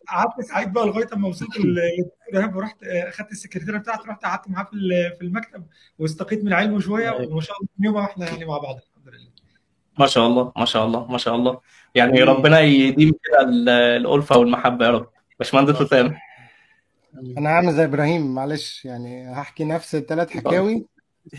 قعدت 0.07 0.41
سعيد 0.41 0.73
بقى 0.73 0.85
لغاية 0.87 1.07
أما 1.13 1.27
وصلت 1.27 1.57
للدكتور 1.59 2.57
ورحت 2.57 2.83
أخدت 2.83 3.31
السكرتيرة 3.31 3.77
بتاعته 3.77 4.05
رحت 4.09 4.23
قعدت 4.25 4.49
معاه 4.49 4.63
في 4.63 4.73
ال- 4.73 5.15
في 5.17 5.21
المكتب 5.21 5.63
واستقيت 5.99 6.43
من 6.43 6.53
علمه 6.53 6.79
شوية 6.79 7.11
وما 7.11 7.41
شاء 7.41 7.55
الله 7.57 7.69
من 7.79 7.85
يومها 7.85 8.01
وإحنا 8.01 8.29
يعني 8.29 8.45
مع 8.45 8.57
بعض 8.57 8.75
الحمد 8.75 9.13
لله. 9.15 9.29
ما 9.99 10.07
شاء 10.07 10.27
الله 10.27 10.51
ما 10.57 10.65
شاء 10.65 10.85
الله 10.85 11.11
ما 11.11 11.17
شاء 11.17 11.35
الله. 11.35 11.59
يعني 11.95 12.23
ربنا 12.23 12.59
يديم 12.59 13.11
كده 13.23 13.41
ال- 13.41 13.69
الألفة 13.69 14.37
والمحبة 14.37 14.85
يا 14.85 14.91
رب. 14.91 15.09
باشمهندس 15.39 15.81
أسامة. 15.81 16.17
أنا 17.37 17.49
عامل 17.49 17.73
زي 17.73 17.83
إبراهيم 17.83 18.35
معلش 18.35 18.85
يعني 18.85 19.33
هحكي 19.33 19.63
نفس 19.63 19.95
الثلاث 19.95 20.29
حكاوي 20.29 20.85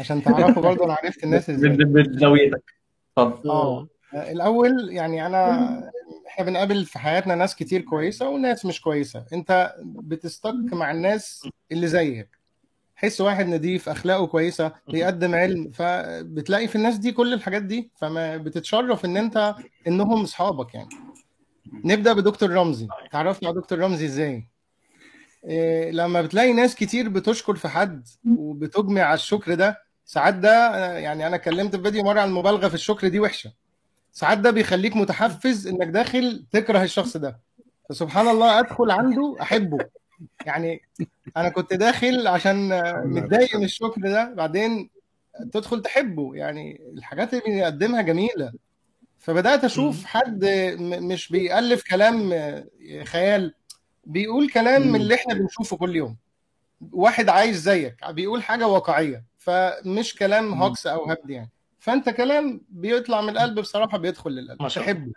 عشان 0.00 0.22
تعرفوا 0.22 0.62
برضه 0.62 0.84
أنا 0.84 0.92
عرفت 0.94 1.24
الناس 1.24 1.50
إزاي. 1.50 1.70
بزاويتك 1.70 2.74
اتفضل. 3.18 3.50
آه. 3.50 3.88
الأول 4.14 4.92
يعني 4.92 5.26
أنا 5.26 5.90
إحنا 6.26 6.44
بنقابل 6.44 6.84
في 6.84 6.98
حياتنا 6.98 7.34
ناس 7.34 7.56
كتير 7.56 7.80
كويسة 7.80 8.28
وناس 8.28 8.64
مش 8.66 8.80
كويسة. 8.80 9.24
أنت 9.32 9.74
بتستك 9.84 10.72
مع 10.72 10.90
الناس 10.90 11.48
اللي 11.72 11.86
زيك. 11.86 12.28
حس 12.96 13.20
واحد 13.20 13.46
نضيف 13.48 13.88
أخلاقه 13.88 14.26
كويسة 14.26 14.72
بيقدم 14.88 15.34
علم 15.34 15.70
فبتلاقي 15.70 16.68
في 16.68 16.76
الناس 16.76 16.96
دي 16.96 17.12
كل 17.12 17.32
الحاجات 17.32 17.62
دي 17.62 17.90
فما 17.96 18.36
بتتشرف 18.36 19.04
إن 19.04 19.16
أنت 19.16 19.54
إنهم 19.86 20.22
أصحابك 20.22 20.74
يعني. 20.74 20.88
نبدأ 21.84 22.12
بدكتور 22.12 22.50
رمزي. 22.50 22.88
تعرفنا 23.12 23.48
على 23.48 23.60
دكتور 23.60 23.78
رمزي 23.78 24.06
إزاي؟ 24.06 24.46
إيه 25.44 25.90
لما 25.90 26.22
بتلاقي 26.22 26.52
ناس 26.52 26.74
كتير 26.74 27.08
بتشكر 27.08 27.56
في 27.56 27.68
حد 27.68 28.08
وبتجمع 28.38 29.02
على 29.02 29.14
الشكر 29.14 29.54
ده 29.54 29.82
ساعات 30.04 30.34
ده 30.34 30.76
يعني 30.98 31.26
أنا 31.26 31.36
اتكلمت 31.36 31.76
في 31.76 31.82
فيديو 31.82 32.02
مرة 32.02 32.20
عن 32.20 32.28
المبالغه 32.28 32.68
في 32.68 32.74
الشكر 32.74 33.08
دي 33.08 33.20
وحشة. 33.20 33.52
ساعات 34.12 34.38
ده 34.38 34.50
بيخليك 34.50 34.96
متحفز 34.96 35.66
إنك 35.66 35.86
داخل 35.86 36.44
تكره 36.52 36.82
الشخص 36.82 37.16
ده. 37.16 37.40
فسبحان 37.88 38.28
الله 38.28 38.58
أدخل 38.58 38.90
عنده 38.90 39.36
أحبه. 39.40 39.78
يعني 40.46 40.82
أنا 41.36 41.48
كنت 41.48 41.74
داخل 41.74 42.26
عشان 42.26 42.68
متضايق 43.04 43.56
من 43.56 43.64
الشكر 43.64 44.00
ده 44.00 44.34
بعدين 44.34 44.90
تدخل 45.52 45.82
تحبه. 45.82 46.34
يعني 46.34 46.80
الحاجات 46.96 47.34
اللي 47.34 47.44
بيقدمها 47.46 48.02
جميلة. 48.02 48.52
فبدأت 49.20 49.64
أشوف 49.64 50.04
حد 50.04 50.44
مش 50.80 51.28
بيألف 51.28 51.82
كلام 51.90 52.34
خيال 53.04 53.54
بيقول 54.04 54.50
كلام 54.50 54.88
من 54.88 55.00
اللي 55.00 55.14
إحنا 55.14 55.34
بنشوفه 55.34 55.76
كل 55.76 55.96
يوم. 55.96 56.16
واحد 56.92 57.28
عايش 57.28 57.56
زيك 57.56 57.96
بيقول 58.08 58.42
حاجة 58.42 58.66
واقعية 58.66 59.24
فمش 59.38 60.14
كلام 60.14 60.54
هوكس 60.62 60.86
أو 60.86 61.10
هبد 61.10 61.30
يعني. 61.30 61.50
فأنت 61.78 62.08
كلام 62.10 62.60
بيطلع 62.68 63.20
من 63.20 63.28
القلب 63.28 63.60
بصراحة 63.60 63.98
بيدخل 63.98 64.30
للقلب. 64.30 64.62
تحبه 64.84 65.12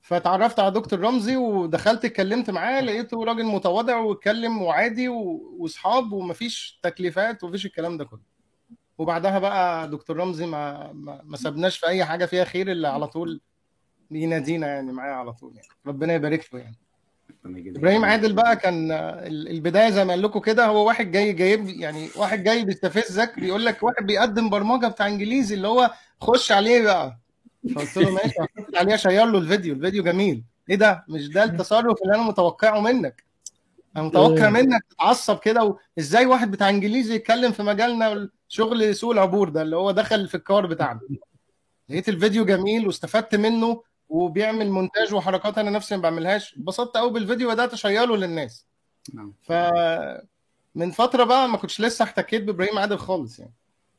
فتعرفت 0.00 0.60
على 0.60 0.70
دكتور 0.70 1.00
رمزي 1.00 1.36
ودخلت 1.36 2.04
اتكلمت 2.04 2.50
معاه 2.50 2.80
لقيته 2.80 3.24
راجل 3.24 3.44
متواضع 3.44 3.96
واتكلم 3.96 4.62
وعادي 4.62 5.08
وأصحاب 5.08 6.12
ومفيش 6.12 6.78
تكليفات 6.82 7.44
ومفيش 7.44 7.66
الكلام 7.66 7.96
ده 7.96 8.04
كله. 8.04 8.35
وبعدها 8.98 9.38
بقى 9.38 9.90
دكتور 9.90 10.16
رمزي 10.16 10.46
ما 10.46 10.92
ما, 11.24 11.36
سابناش 11.36 11.78
في 11.78 11.86
أي 11.86 12.04
حاجة 12.04 12.24
فيها 12.24 12.44
خير 12.44 12.72
إلا 12.72 12.88
على 12.90 13.06
طول 13.06 13.40
بينادينا 14.10 14.66
يعني 14.66 14.92
معايا 14.92 15.14
على 15.14 15.32
طول 15.32 15.52
يعني. 15.56 15.68
ربنا 15.86 16.14
يبارك 16.14 16.48
له 16.54 16.60
يعني. 16.60 16.76
إبراهيم 17.46 18.04
عادل 18.04 18.32
بقى 18.32 18.56
كان 18.56 18.92
ال- 18.92 19.48
البداية 19.48 19.90
زي 19.90 20.04
ما 20.04 20.10
قال 20.10 20.22
لكم 20.22 20.40
كده 20.40 20.66
هو 20.66 20.86
واحد 20.86 21.10
جاي 21.10 21.32
جايب 21.32 21.68
يعني 21.68 22.08
واحد 22.16 22.42
جاي 22.44 22.64
بيستفزك 22.64 23.40
بيقول 23.40 23.64
لك 23.64 23.82
واحد 23.82 24.06
بيقدم 24.06 24.50
برمجة 24.50 24.86
بتاع 24.86 25.06
إنجليزي 25.06 25.54
اللي 25.54 25.68
هو 25.68 25.90
خش 26.20 26.52
عليه 26.52 26.82
بقى. 26.82 27.18
فقلت 27.74 27.96
له 27.96 28.10
ماشي 28.10 28.34
هخش 28.40 28.74
عليه 28.76 28.94
أشير 28.94 29.24
له 29.26 29.38
الفيديو 29.38 29.74
الفيديو 29.74 30.04
جميل. 30.04 30.42
إيه 30.70 30.76
ده؟ 30.76 31.04
مش 31.08 31.28
ده 31.28 31.44
التصرف 31.44 32.02
اللي 32.02 32.14
أنا 32.14 32.22
متوقعه 32.22 32.80
منك. 32.80 33.24
أنا 33.96 34.04
متوقع 34.04 34.50
منك 34.50 34.84
تتعصب 34.90 35.38
كده 35.38 35.76
وازاي 35.96 36.26
واحد 36.26 36.50
بتاع 36.50 36.68
إنجليزي 36.68 37.14
يتكلم 37.14 37.52
في 37.52 37.62
مجالنا 37.62 38.28
شغل 38.48 38.96
سوق 38.96 39.12
العبور 39.12 39.48
ده 39.48 39.62
اللي 39.62 39.76
هو 39.76 39.90
دخل 39.90 40.28
في 40.28 40.34
الكار 40.34 40.66
بتاعنا. 40.66 41.00
لقيت 41.88 42.08
الفيديو 42.08 42.44
جميل 42.44 42.86
واستفدت 42.86 43.34
منه 43.34 43.82
وبيعمل 44.08 44.70
مونتاج 44.70 45.14
وحركات 45.14 45.58
أنا 45.58 45.70
نفسي 45.70 45.96
ما 45.96 46.02
بعملهاش. 46.02 46.54
اتبسطت 46.54 46.96
قوي 46.96 47.10
بالفيديو 47.10 47.48
وبدات 47.48 47.72
اشيره 47.72 48.16
للناس. 48.16 48.66
نعم. 49.14 49.32
ف 49.42 49.52
من 50.74 50.90
فترة 50.90 51.24
بقى 51.24 51.48
ما 51.48 51.56
كنتش 51.56 51.80
لسه 51.80 52.02
احتكيت 52.02 52.42
بإبراهيم 52.42 52.78
عادل 52.78 52.98
خالص 52.98 53.38
يعني. 53.38 53.52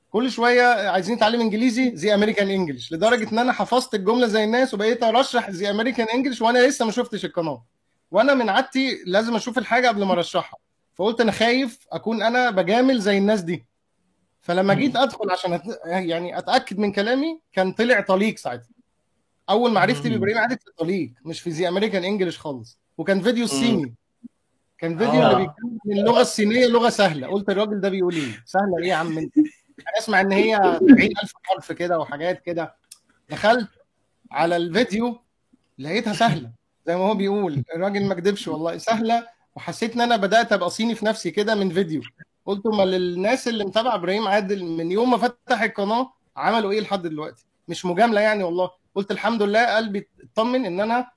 كل 0.10 0.32
شوية 0.32 0.90
عايزين 0.90 1.16
نتعلم 1.16 1.42
إنجليزي 1.42 1.96
زي 1.96 2.14
امريكان 2.14 2.50
انجلش 2.50 2.94
لدرجة 2.94 3.32
إن 3.32 3.40
أنا 3.40 3.52
حفظت 3.52 3.96
الجملة 3.96 4.28
زي 4.28 4.44
الناس 4.44 4.74
وبقيت 4.74 5.04
أرشح 5.04 5.52
زي 5.52 5.70
امريكان 5.70 6.08
انجلش 6.14 6.42
وأنا 6.42 6.68
لسه 6.68 6.86
ما 6.86 6.92
شفتش 6.92 7.26
القناة. 7.26 7.64
وأنا 8.12 8.34
من 8.34 8.50
عادتي 8.50 9.04
لازم 9.06 9.36
أشوف 9.36 9.58
الحاجة 9.58 9.88
قبل 9.88 10.04
ما 10.04 10.14
أرشحها. 10.14 10.60
فقلت 10.96 11.22
أنا 11.22 11.32
خايف 11.32 11.88
أكون 11.92 12.22
أنا 12.24 12.50
بجامل 12.50 13.00
زي 13.00 13.18
الناس 13.18 13.42
دي. 13.42 13.67
فلما 14.48 14.74
جيت 14.74 14.96
ادخل 14.96 15.32
عشان 15.32 15.54
أت... 15.54 15.62
يعني 15.86 16.38
اتاكد 16.38 16.78
من 16.80 16.92
كلامي 16.92 17.40
كان 17.54 17.72
طلع 17.72 18.02
طليق 18.02 18.38
ساعتها. 18.38 18.70
اول 19.50 19.72
معرفتي 19.74 20.10
مم. 20.10 20.16
بابراهيم 20.16 20.38
عادل 20.38 20.58
في 20.58 20.68
الطليق 20.68 21.14
مش 21.26 21.42
في 21.42 21.52
زي 21.52 21.68
امريكان 21.68 22.04
انجلش 22.04 22.38
خالص. 22.38 22.80
وكان 22.98 23.22
فيديو 23.22 23.44
الصيني 23.44 23.94
كان 24.78 24.98
فيديو 24.98 25.22
آه. 25.22 25.32
اللي 25.32 25.48
بيتكلم 25.48 26.00
اللغة 26.00 26.22
الصينيه 26.22 26.68
لغة 26.68 26.90
سهلة. 26.90 27.28
قلت 27.28 27.50
الراجل 27.50 27.82
ده 27.82 27.90
بيقول 27.90 28.14
إيه؟ 28.16 28.44
سهلة 28.46 28.78
إيه 28.84 28.88
يا 28.90 28.96
عم 28.96 29.18
أنت؟ 29.18 29.34
أسمع 30.00 30.22
إن 30.22 30.32
هي 30.32 30.56
70000 30.80 31.34
حرف 31.44 31.72
كده 31.72 32.00
وحاجات 32.00 32.42
كده. 32.42 32.76
دخلت 33.30 33.70
على 34.32 34.58
الفيديو 34.58 35.20
لقيتها 35.80 36.14
سهلة. 36.14 36.52
زي 36.88 36.96
ما 36.96 37.02
هو 37.02 37.14
بيقول 37.16 37.64
الراجل 37.76 38.06
ما 38.06 38.14
كدبش 38.16 38.48
والله. 38.48 38.78
سهلة 38.78 39.28
وحسيت 39.56 39.96
إن 39.96 40.02
أنا 40.02 40.16
بدأت 40.16 40.54
أبقى 40.54 40.70
صيني 40.70 40.96
في 40.96 41.06
نفسي 41.06 41.32
كده 41.32 41.56
من 41.56 41.70
فيديو. 41.70 42.02
قلت 42.48 42.68
ما 42.68 42.84
للناس 42.84 43.48
اللي 43.48 43.66
متابعة 43.66 43.96
إبراهيم 43.96 44.28
عادل 44.28 44.64
من 44.66 44.92
يوم 44.92 45.12
ما 45.12 45.18
فتح 45.18 45.62
القناة 45.62 46.14
عملوا 46.38 46.72
إيه 46.72 46.80
لحد 46.82 47.02
دلوقتي؟ 47.02 47.46
مش 47.68 47.86
مجاملة 47.86 48.22
يعني 48.22 48.44
والله. 48.44 48.72
قلت 48.96 49.12
الحمد 49.12 49.44
لله 49.44 49.76
قلبي 49.76 50.08
اطمن 50.34 50.66
إن 50.66 50.80
أنا 50.80 51.08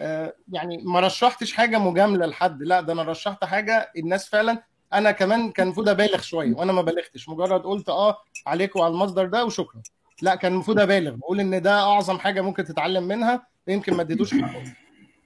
آه، 0.00 0.34
يعني 0.52 0.78
ما 0.84 1.00
رشحتش 1.00 1.52
حاجة 1.52 1.78
مجاملة 1.78 2.26
لحد. 2.26 2.62
لا 2.62 2.80
ده 2.80 2.92
أنا 2.92 3.02
رشحت 3.02 3.44
حاجة 3.44 3.92
الناس 3.98 4.28
فعلا. 4.28 4.62
أنا 4.92 5.10
كمان 5.10 5.50
كان 5.50 5.66
المفروض 5.66 5.88
أبالغ 5.88 6.20
شوية 6.20 6.54
وأنا 6.54 6.72
ما 6.72 6.82
بالغتش. 6.82 7.28
مجرد 7.28 7.62
قلت 7.62 7.88
آه 7.88 8.16
عليكم 8.46 8.80
على 8.80 8.92
المصدر 8.92 9.26
ده 9.26 9.44
وشكرا. 9.44 9.82
لا 10.22 10.34
كان 10.34 10.52
المفروض 10.52 10.80
أبالغ. 10.80 11.10
بقول 11.14 11.40
إن 11.40 11.62
ده 11.62 11.80
أعظم 11.80 12.18
حاجة 12.18 12.40
ممكن 12.40 12.64
تتعلم 12.64 13.02
منها 13.04 13.46
يمكن 13.68 13.94
ما 13.94 14.02
اديتوش 14.02 14.34
حقه 14.34 14.62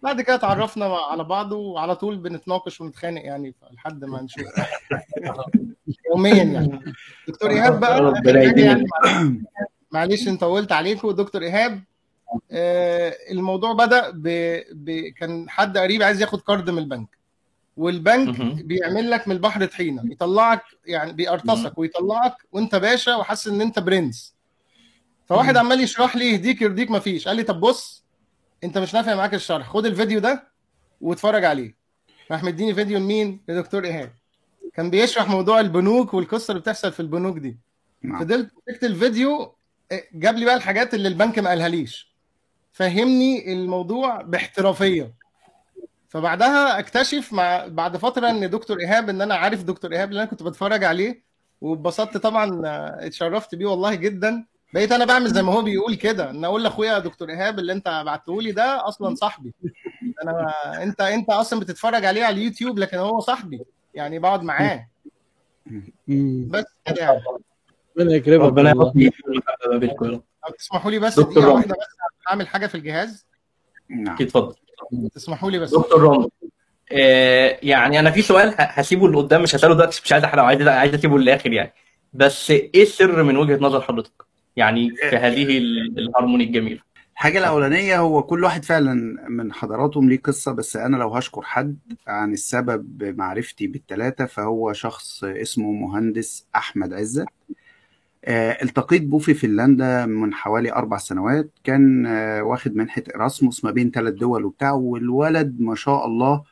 بعد 0.03 0.21
كده 0.21 0.35
اتعرفنا 0.35 0.85
على 0.85 1.25
بعض 1.25 1.53
وعلى 1.53 1.97
طول 1.97 2.17
بنتناقش 2.17 2.81
ونتخانق 2.81 3.25
يعني 3.25 3.55
لحد 3.73 4.05
ما 4.05 4.21
نشوف. 4.23 4.47
يوميا 6.11 6.35
يعني. 6.35 6.81
دكتور 7.29 7.51
إيهاب 7.51 7.81
بقى 7.81 8.13
يعني 8.57 8.85
معلش 9.93 10.29
أنت 10.29 10.41
طولت 10.41 10.73
عليكم 10.73 11.11
دكتور 11.11 11.43
إيهاب 11.43 11.83
آه 12.53 13.17
الموضوع 13.31 13.73
بدأ 13.73 14.11
ب... 14.11 14.23
ب... 14.73 14.91
كان 15.19 15.51
حد 15.51 15.79
قريب 15.79 16.03
عايز 16.03 16.21
ياخد 16.21 16.41
كارد 16.41 16.71
من 16.71 16.79
البنك. 16.79 17.09
والبنك 17.77 18.65
بيعمل 18.65 19.11
لك 19.11 19.29
من 19.29 19.35
البحر 19.35 19.67
طحينة. 19.67 20.03
يطلعك 20.13 20.63
يعني 20.87 21.13
بيقرطسك 21.13 21.79
ويطلعك 21.79 22.37
وأنت 22.53 22.75
باشا 22.75 23.15
وحاسس 23.17 23.47
إن 23.49 23.61
أنت 23.61 23.79
برنس. 23.79 24.35
فواحد 25.27 25.57
عمال 25.57 25.81
يشرح 25.81 26.17
لي 26.17 26.33
يهديك 26.33 26.63
يرضيك 26.63 26.91
مفيش. 26.91 27.29
قال 27.29 27.37
لي 27.37 27.43
طب 27.43 27.61
بص 27.61 28.02
انت 28.64 28.78
مش 28.78 28.95
نافع 28.95 29.14
معاك 29.14 29.35
الشرح. 29.35 29.69
خد 29.69 29.87
الفيديو 29.87 30.21
ده 30.21 30.49
واتفرج 31.00 31.45
عليه. 31.45 31.75
راح 32.31 32.45
مديني 32.45 32.75
فيديو 32.75 32.99
لمين؟ 32.99 33.40
لدكتور 33.49 33.85
إيهاب. 33.85 34.12
كان 34.75 34.90
بيشرح 34.90 35.28
موضوع 35.28 35.61
البنوك 35.61 36.14
والقصة 36.14 36.50
اللي 36.52 36.61
بتحصل 36.61 36.92
في 36.92 37.00
البنوك 37.00 37.38
دي. 37.38 37.59
فضلت 38.21 38.50
مسكت 38.69 38.85
الفيديو 38.85 39.54
جاب 40.14 40.35
لي 40.37 40.45
بقى 40.45 40.54
الحاجات 40.54 40.95
اللي 40.95 41.09
البنك 41.09 41.38
ما 41.38 41.49
قالها 41.50 41.69
ليش 41.69 42.12
فهمني 42.73 43.52
الموضوع 43.52 44.23
باحترافية. 44.23 45.14
فبعدها 46.09 46.78
اكتشف 46.78 47.33
مع 47.33 47.66
بعد 47.66 47.97
فترة 47.97 48.31
إن 48.31 48.50
دكتور 48.50 48.81
إيهاب 48.81 49.09
إن 49.09 49.23
أنا 49.23 49.35
عارف 49.35 49.62
دكتور 49.62 49.92
إيهاب 49.92 50.09
اللي 50.11 50.23
أنا 50.23 50.31
كنت 50.31 50.42
بتفرج 50.42 50.85
عليه 50.85 51.23
واتبسطت 51.61 52.16
طبعا 52.16 52.61
اتشرفت 53.07 53.54
بيه 53.54 53.66
والله 53.66 53.95
جدا. 53.95 54.47
بقيت 54.73 54.93
أنا 54.93 55.05
بعمل 55.05 55.29
زي 55.33 55.43
ما 55.43 55.52
هو 55.52 55.62
بيقول 55.62 55.95
كده. 55.95 56.31
ان 56.31 56.45
أقول 56.45 56.62
لأخويا 56.64 56.99
دكتور 56.99 57.31
إيهاب 57.31 57.59
اللي 57.59 57.73
أنت 57.73 58.02
بعته 58.07 58.43
لي 58.43 58.52
ده 58.52 58.88
أصلا 58.88 59.14
صاحبي. 59.14 59.55
أنا 60.23 60.52
أنت 60.83 61.00
أنت 61.00 61.31
أصلا 61.31 61.61
بتتفرج 61.61 62.05
عليه 62.05 62.25
على 62.25 62.37
اليوتيوب 62.37 62.79
لكن 62.79 62.97
هو 62.99 63.21
صاحبي. 63.21 63.61
يعني 63.95 64.19
بقعد 64.19 64.43
معاه. 64.43 64.88
بس 66.49 66.64
كده 66.87 67.00
يعني. 67.02 67.21
ربنا 67.99 68.14
يكرمك. 68.14 68.45
ربنا. 68.45 68.93
يحفظك. 68.97 70.23
تسمحوا 70.59 70.91
لي 70.91 70.99
بس 70.99 71.21
دكتور 71.21 71.33
دقيقة 71.33 71.47
رامي. 71.47 71.55
واحدة 71.55 71.75
بس 71.75 71.97
أعمل 72.31 72.49
حاجة 72.49 72.67
في 72.67 72.75
الجهاز. 72.75 73.26
نعم. 73.91 74.14
أكيد 74.14 74.26
اتفضل. 74.26 74.55
تسمحوا 75.14 75.50
لي 75.50 75.59
بس. 75.59 75.71
دكتور 75.71 76.02
رامي 76.02 76.29
آه، 76.93 77.59
يعني 77.62 77.99
أنا 77.99 78.11
في 78.11 78.23
سؤال 78.23 78.55
هسيبه 78.59 79.09
لقدام 79.09 79.43
مش 79.43 79.55
هسأله 79.55 79.75
دلوقتي 79.75 80.00
مش 80.05 80.12
عايز 80.12 80.25
أحرقه 80.25 80.45
عايز 80.47 80.62
عايز 80.69 80.95
أسيبه 80.95 81.19
للآخر 81.19 81.52
يعني. 81.52 81.73
بس 82.12 82.50
إيه 82.50 82.83
السر 82.83 83.23
من 83.23 83.37
وجهة 83.37 83.57
نظر 83.61 83.81
حضرتك؟ 83.81 84.32
يعني 84.57 84.91
في 84.97 85.17
هذه 85.17 85.59
ال- 85.59 85.99
الهارموني 85.99 86.45
الجميله 86.45 86.81
الحاجة 87.13 87.39
الأولانية 87.39 87.99
هو 87.99 88.23
كل 88.23 88.45
واحد 88.45 88.65
فعلا 88.65 88.95
من 89.29 89.53
حضراتهم 89.53 90.09
ليه 90.09 90.21
قصة 90.21 90.53
بس 90.53 90.77
أنا 90.77 90.97
لو 90.97 91.09
هشكر 91.11 91.43
حد 91.43 91.79
عن 92.07 92.33
السبب 92.33 93.05
معرفتي 93.19 93.67
بالتلاتة 93.67 94.27
فهو 94.27 94.73
شخص 94.73 95.25
اسمه 95.25 95.73
مهندس 95.73 96.47
أحمد 96.57 96.93
عزت. 96.93 97.27
آه، 98.25 98.63
التقيت 98.63 99.03
بيه 99.03 99.19
في 99.19 99.35
فنلندا 99.35 100.07
من 100.07 100.35
حوالي 100.35 100.73
أربع 100.73 100.97
سنوات. 100.97 101.51
كان 101.65 102.07
آه، 102.07 102.43
واخد 102.43 102.75
منحة 102.77 103.03
إراسموس 103.17 103.65
ما 103.65 103.71
بين 103.71 103.91
ثلاث 103.91 104.15
دول 104.15 104.45
وبتاع 104.45 104.73
والولد 104.73 105.61
ما 105.61 105.75
شاء 105.75 106.07
الله 106.07 106.43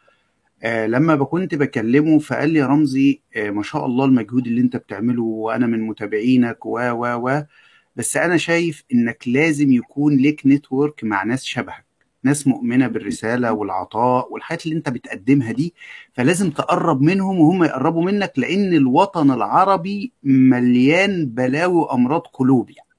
آه، 0.63 0.87
لما 0.87 1.17
كنت 1.25 1.55
بكلمه 1.55 2.19
فقال 2.19 2.51
لي 2.51 2.59
يا 2.59 2.67
رمزي 2.67 3.21
آه، 3.37 3.51
ما 3.51 3.63
شاء 3.63 3.87
الله 3.87 4.05
المجهود 4.05 4.47
اللي 4.47 4.61
أنت 4.61 4.77
بتعمله 4.77 5.23
وأنا 5.23 5.67
من 5.67 5.81
متابعينك 5.87 6.67
و 6.67 6.79
و 6.79 7.29
و. 7.29 7.43
بس 7.97 8.17
أنا 8.17 8.37
شايف 8.37 8.85
إنك 8.93 9.29
لازم 9.29 9.73
يكون 9.73 10.17
ليك 10.17 10.43
نتورك 10.47 11.05
مع 11.05 11.25
ناس 11.25 11.45
شبهك 11.45 11.85
ناس 12.23 12.47
مؤمنة 12.47 12.87
بالرسالة 12.87 13.53
والعطاء 13.53 14.33
والحاجات 14.33 14.67
اللي 14.67 14.77
أنت 14.77 14.89
بتقدمها 14.89 15.53
دي 15.53 15.75
فلازم 16.13 16.51
تقرب 16.51 17.03
منهم 17.03 17.41
وهم 17.41 17.65
يقربوا 17.65 18.05
منك 18.05 18.33
لأن 18.37 18.75
الوطن 18.75 19.31
العربي 19.31 20.13
مليان 20.23 21.27
بلاوي 21.27 21.75
وأمراض 21.75 22.21
قلوب 22.33 22.71
يعني. 22.71 22.91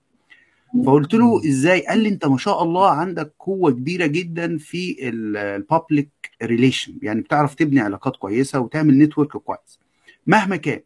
فقلت 0.86 1.14
له 1.14 1.42
إزاي؟ 1.50 1.86
قال 1.88 2.00
لي 2.00 2.10
أنت 2.10 2.26
ما 2.26 2.38
شاء 2.38 2.64
الله 2.64 2.90
عندك 2.92 3.34
قوة 3.40 3.72
كبيرة 3.72 4.06
جدا 4.06 4.58
في 4.58 5.10
البابليك 5.10 6.10
relation 6.44 6.94
يعني 7.02 7.22
بتعرف 7.22 7.56
تبني 7.56 7.80
علاقات 7.80 8.16
كويسة 8.16 8.60
وتعمل 8.60 8.98
network 8.98 9.38
كويس. 9.38 9.80
مهما 10.28 10.56
كان 10.56 10.80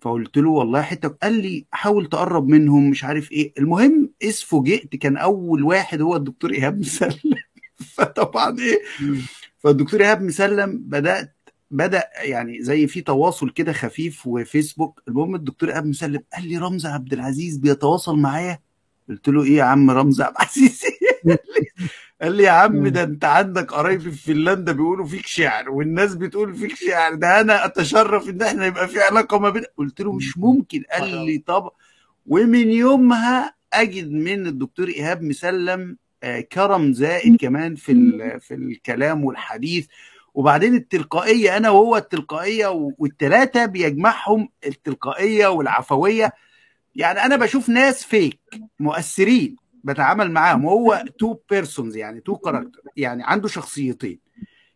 فقلت 0.00 0.36
له 0.36 0.50
والله 0.50 0.82
حتة 0.82 1.08
قال 1.08 1.32
لي 1.32 1.66
حاول 1.72 2.06
تقرب 2.06 2.48
منهم 2.48 2.90
مش 2.90 3.04
عارف 3.04 3.32
إيه. 3.32 3.52
المهم 3.58 4.10
اذ 4.22 4.32
فوجئت 4.32 4.96
كان 4.96 5.16
أول 5.16 5.62
واحد 5.62 6.00
هو 6.00 6.16
الدكتور 6.16 6.52
إيهاب 6.52 6.78
مسلم. 6.78 7.34
فطبعا 7.94 8.58
إيه 8.58 8.80
فالدكتور 9.58 10.00
إيهاب 10.00 10.22
مسلم 10.22 10.78
بدأت 10.78 11.34
بدأ 11.70 12.04
يعني 12.22 12.62
زي 12.62 12.86
في 12.86 13.00
تواصل 13.00 13.50
كده 13.50 13.72
خفيف 13.72 14.26
وفيسبوك. 14.26 15.02
المهم 15.08 15.34
الدكتور 15.34 15.68
إيهاب 15.70 15.86
مسلم 15.86 16.20
قال 16.34 16.48
لي 16.48 16.56
رمزي 16.56 16.88
عبد 16.88 17.12
العزيز 17.12 17.56
بيتواصل 17.56 18.18
معايا؟ 18.18 18.58
قلت 19.08 19.28
له 19.28 19.44
إيه 19.44 19.56
يا 19.56 19.62
عم 19.62 19.90
رمزي 19.90 20.22
عبد 20.22 20.36
العزيز؟ 20.40 20.82
قال 22.22 22.32
لي 22.36 22.42
يا 22.42 22.50
عم 22.50 22.88
ده 22.88 23.02
انت 23.02 23.24
عندك 23.24 23.72
قرايب 23.72 24.00
في 24.00 24.10
فنلندا 24.10 24.72
بيقولوا 24.72 25.06
فيك 25.06 25.26
شعر 25.26 25.70
والناس 25.70 26.14
بتقول 26.14 26.54
فيك 26.54 26.74
شعر 26.76 27.14
ده 27.14 27.40
أنا 27.40 27.64
اتشرف 27.64 28.28
ان 28.28 28.42
إحنا 28.42 28.66
يبقى 28.66 28.88
في 28.88 29.00
علاقة 29.00 29.38
ما 29.38 29.50
بين 29.50 29.64
قلت 29.76 30.00
له 30.00 30.12
مش 30.12 30.38
ممكن. 30.38 30.82
قال 30.92 31.10
لي 31.26 31.38
طب 31.46 31.70
ومن 32.26 32.70
يومها 32.70 33.54
اجد 33.72 34.10
من 34.10 34.46
الدكتور 34.46 34.88
ايهاب 34.88 35.22
مسلم 35.22 35.96
آه، 36.22 36.40
كرم 36.40 36.92
زائد 36.92 37.36
كمان 37.36 37.74
في 37.74 37.92
في 38.40 38.54
الكلام 38.54 39.24
والحديث 39.24 39.86
وبعدين 40.34 40.74
التلقائية 40.74 41.56
أنا 41.56 41.70
وهو 41.70 41.96
التلقائية 41.96 42.66
والثلاثه 42.98 43.66
بيجمعهم 43.66 44.48
التلقائية 44.66 45.46
والعفوية 45.46 46.32
يعني 46.96 47.24
أنا 47.24 47.36
بشوف 47.36 47.68
ناس 47.68 48.04
فيك 48.04 48.38
مؤثرين 48.80 49.56
بتعامل 49.92 50.30
معاهم. 50.30 50.64
وهو 50.64 51.04
two 51.18 51.36
persons 51.50 51.96
يعني 51.96 52.20
two 52.20 52.36
character 52.36 52.80
يعني 52.96 53.22
عنده 53.26 53.48
شخصيتين. 53.48 54.28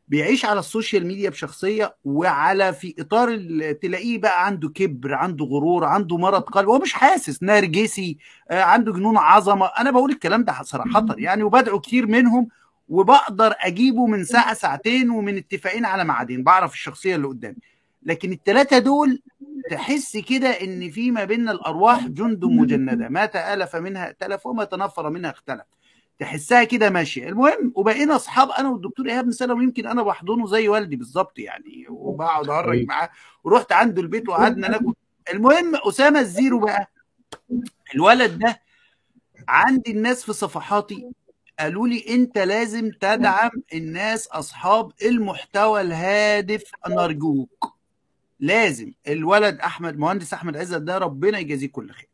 بيعيش 0.09 0.44
على 0.44 0.61
السوشيال 0.61 1.07
ميديا 1.07 1.31
بشخصية 1.31 1.96
وعلى 2.05 2.72
في 2.72 2.94
إطار 2.98 3.37
تلاقيه 3.83 4.18
بقى 4.18 4.46
عنده 4.46 4.68
كبر 4.68 5.14
عنده 5.14 5.44
غرور 5.44 5.85
عنده 5.85 6.16
مرض 6.16 6.42
قلب. 6.42 6.68
هو 6.68 6.79
مش 6.79 6.92
حاسس 6.92 7.42
نرجسي 7.42 8.18
آه، 8.51 8.62
عنده 8.62 8.92
جنون 8.92 9.16
عظمة. 9.16 9.66
أنا 9.66 9.90
بقول 9.90 10.11
الكلام 10.11 10.44
ده 10.44 10.62
صراحة 10.62 11.07
يعني 11.18 11.42
وبدعو 11.42 11.81
كتير 11.81 12.07
منهم 12.07 12.48
وبقدر 12.88 13.55
أجيبه 13.61 14.07
من 14.07 14.25
ساعة 14.25 14.55
ساعتين 14.55 15.11
ومن 15.11 15.37
اتفاقين 15.37 15.85
على 15.85 16.05
ميعادين. 16.05 16.42
بعرف 16.42 16.72
الشخصية 16.72 17.16
اللي 17.16 17.27
قدامي. 17.27 17.57
لكن 18.07 18.33
الثلاثه 18.33 18.79
دول 18.79 19.23
تحس 19.71 20.17
كده 20.17 20.49
إن 20.49 20.91
في 20.91 21.11
ما 21.11 21.25
بيننا 21.25 21.53
الأرواح 21.53 22.07
جند 22.07 22.45
مجندة. 22.45 23.09
ما 23.09 23.27
تآلف 23.27 23.77
منها 23.77 24.07
ائتلف 24.07 24.47
وما 24.47 24.65
تنفر 24.65 25.11
منها 25.11 25.31
اختلف. 25.31 25.62
تحسها 26.19 26.65
كده 26.65 26.91
ماشية. 26.91 27.29
المهم 27.29 27.73
وبقينا 27.75 28.17
أصحاب 28.17 28.51
أنا 28.51 28.69
والدكتور 28.69 29.07
إيهاب 29.09 29.27
مسلم 29.27 29.59
ويمكن 29.59 29.87
أنا 29.87 30.03
بحضنه 30.03 30.47
زي 30.47 30.69
والدي 30.69 30.97
بالظبط 30.97 31.38
يعني 31.38 31.87
وبقعد 31.88 32.49
أهرج 32.49 32.85
معاه. 32.87 33.11
ورحت 33.45 33.73
عنده 33.73 34.03
البيت 34.03 34.29
وقعدنا 34.29 34.69
ناكل. 34.69 34.95
المهم 35.33 35.73
أسامة 35.77 36.21
الزيرو 36.21 36.59
بقى 36.59 36.91
الولد 37.95 38.38
ده 38.38 38.61
عندي 39.49 39.91
الناس 39.91 40.25
في 40.25 40.33
صفحاتي 40.33 41.11
قالوا 41.59 41.88
لي 41.88 42.05
أنت 42.09 42.38
لازم 42.38 42.91
تدعم 43.01 43.51
الناس 43.75 44.27
أصحاب 44.29 44.93
المحتوى 45.05 45.81
الهادف 45.81 46.62
نرجوك 46.88 47.73
لازم 48.42 48.92
الولد 49.09 49.61
أحمد 49.61 49.98
مهندس 49.98 50.33
أحمد 50.35 50.57
عزت 50.57 50.78
ده 50.78 50.98
ربنا 50.98 51.38
يجازيه 51.38 51.68
كل 51.68 51.90
خير. 51.90 52.09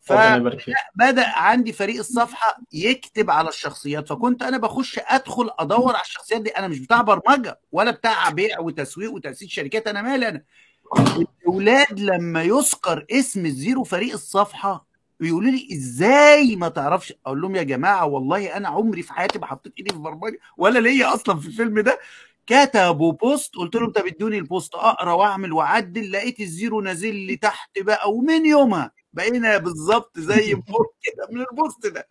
فبدا 0.00 1.28
عندي 1.28 1.72
فريق 1.72 1.98
الصفحة 1.98 2.58
يكتب 2.72 3.30
على 3.30 3.48
الشخصيات 3.48 4.08
فكنت 4.08 4.42
أنا 4.42 4.58
بخش 4.58 5.00
أدخل 5.06 5.50
أدور 5.58 5.94
على 5.94 6.04
الشخصيات 6.04 6.40
دي. 6.42 6.50
أنا 6.50 6.68
مش 6.68 6.78
بتاع 6.78 7.00
برمجة 7.02 7.60
ولا 7.72 7.90
بتاع 7.90 8.30
بيع 8.30 8.60
وتسويق 8.60 9.12
وتأسيس 9.12 9.48
شركات 9.48 9.86
أنا 9.88 10.02
مالي 10.02 10.28
أنا. 10.28 10.42
الأولاد 11.42 12.00
لما 12.00 12.42
يذكر 12.42 13.06
اسم 13.10 13.46
الزيرو 13.46 13.84
فريق 13.84 14.12
الصفحة 14.12 14.86
بيقولوا 15.20 15.50
لي 15.50 15.68
إزاي 15.72 16.56
ما 16.56 16.68
تعرفش؟ 16.68 17.14
أقول 17.26 17.40
لهم 17.40 17.56
يا 17.56 17.62
جماعة 17.62 18.06
والله 18.06 18.56
أنا 18.56 18.68
عمري 18.68 19.02
في 19.02 19.12
حياتي 19.12 19.38
ما 19.38 19.46
حطيت 19.46 19.72
إيدي 19.78 19.90
في 19.92 19.98
برمجة 19.98 20.38
ولا 20.56 20.78
ليا 20.78 21.14
أصلا 21.14 21.40
في 21.40 21.46
الفيلم 21.46 21.80
ده. 21.80 21.98
كتبوا 22.50 23.12
post 23.12 23.54
قلت 23.56 23.74
لهم 23.76 23.90
طب 23.92 24.06
ادوني 24.06 24.38
ال 24.38 24.45
post 24.45 24.74
أقرأ 24.74 25.12
وأعمل 25.12 25.52
وأعدل 25.52 26.12
لقيت 26.12 26.40
الزيرو 26.40 26.80
نازل 26.80 27.14
لي 27.14 27.36
تحت 27.36 27.78
بقى 27.78 28.12
ومن 28.12 28.46
يومها 28.46 28.92
بقينا 29.12 29.58
بالظبط 29.58 30.18
زي 30.18 30.50
كده 31.04 31.26
من 31.30 31.40
ال 31.40 31.49
post 31.49 31.86
ده. 31.86 32.08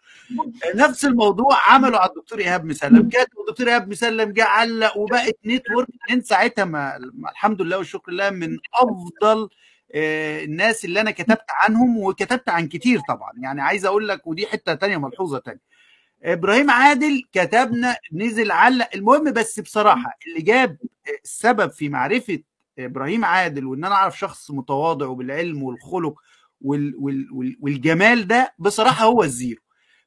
نفس 0.75 1.05
الموضوع 1.05 1.57
عملوا 1.67 1.99
على 1.99 2.09
الدكتور 2.09 2.39
إيهاب 2.39 2.65
مسلم. 2.65 3.09
كاتب 3.09 3.31
الدكتور 3.47 3.67
إيهاب 3.67 3.89
مسلم 3.89 4.31
جه 4.33 4.43
علق 4.43 4.97
وبقت 4.97 5.37
network. 5.45 5.87
من 6.09 6.21
ساعتها 6.21 6.65
ما 6.65 6.97
الحمد 7.31 7.61
لله 7.61 7.77
والشكر 7.77 8.11
لله 8.11 8.29
من 8.29 8.57
أفضل 8.75 9.49
الناس 9.95 10.85
اللي 10.85 11.01
أنا 11.01 11.11
كتبت 11.11 11.45
عنهم 11.63 11.97
وكتبت 11.97 12.49
عن 12.49 12.67
كتير 12.67 12.99
طبعا. 13.09 13.31
يعني 13.43 13.61
عايز 13.61 13.85
أقول 13.85 14.07
لك 14.07 14.27
ودي 14.27 14.47
حتة 14.47 14.73
تانية 14.73 14.97
ملحوظة 14.97 15.39
تانية. 15.39 15.78
إبراهيم 16.23 16.71
عادل 16.71 17.23
كتبنا 17.33 17.97
نزل 18.13 18.51
علق. 18.51 18.89
المهم 18.95 19.31
بس 19.31 19.59
بصراحة 19.59 20.17
اللي 20.27 20.41
جاب 20.41 20.77
السبب 21.23 21.71
في 21.71 21.89
معرفة 21.89 22.39
إبراهيم 22.79 23.25
عادل 23.25 23.65
وإن 23.65 23.85
أنا 23.85 23.95
أعرف 23.95 24.19
شخص 24.19 24.51
متواضع 24.51 25.05
وبالعلم 25.07 25.63
والخلق 25.63 26.19
وال 26.61 26.95
وال 26.99 27.57
والجمال 27.61 28.27
ده 28.27 28.53
بصراحة 28.59 29.05
هو 29.05 29.23
الزيرو. 29.23 29.61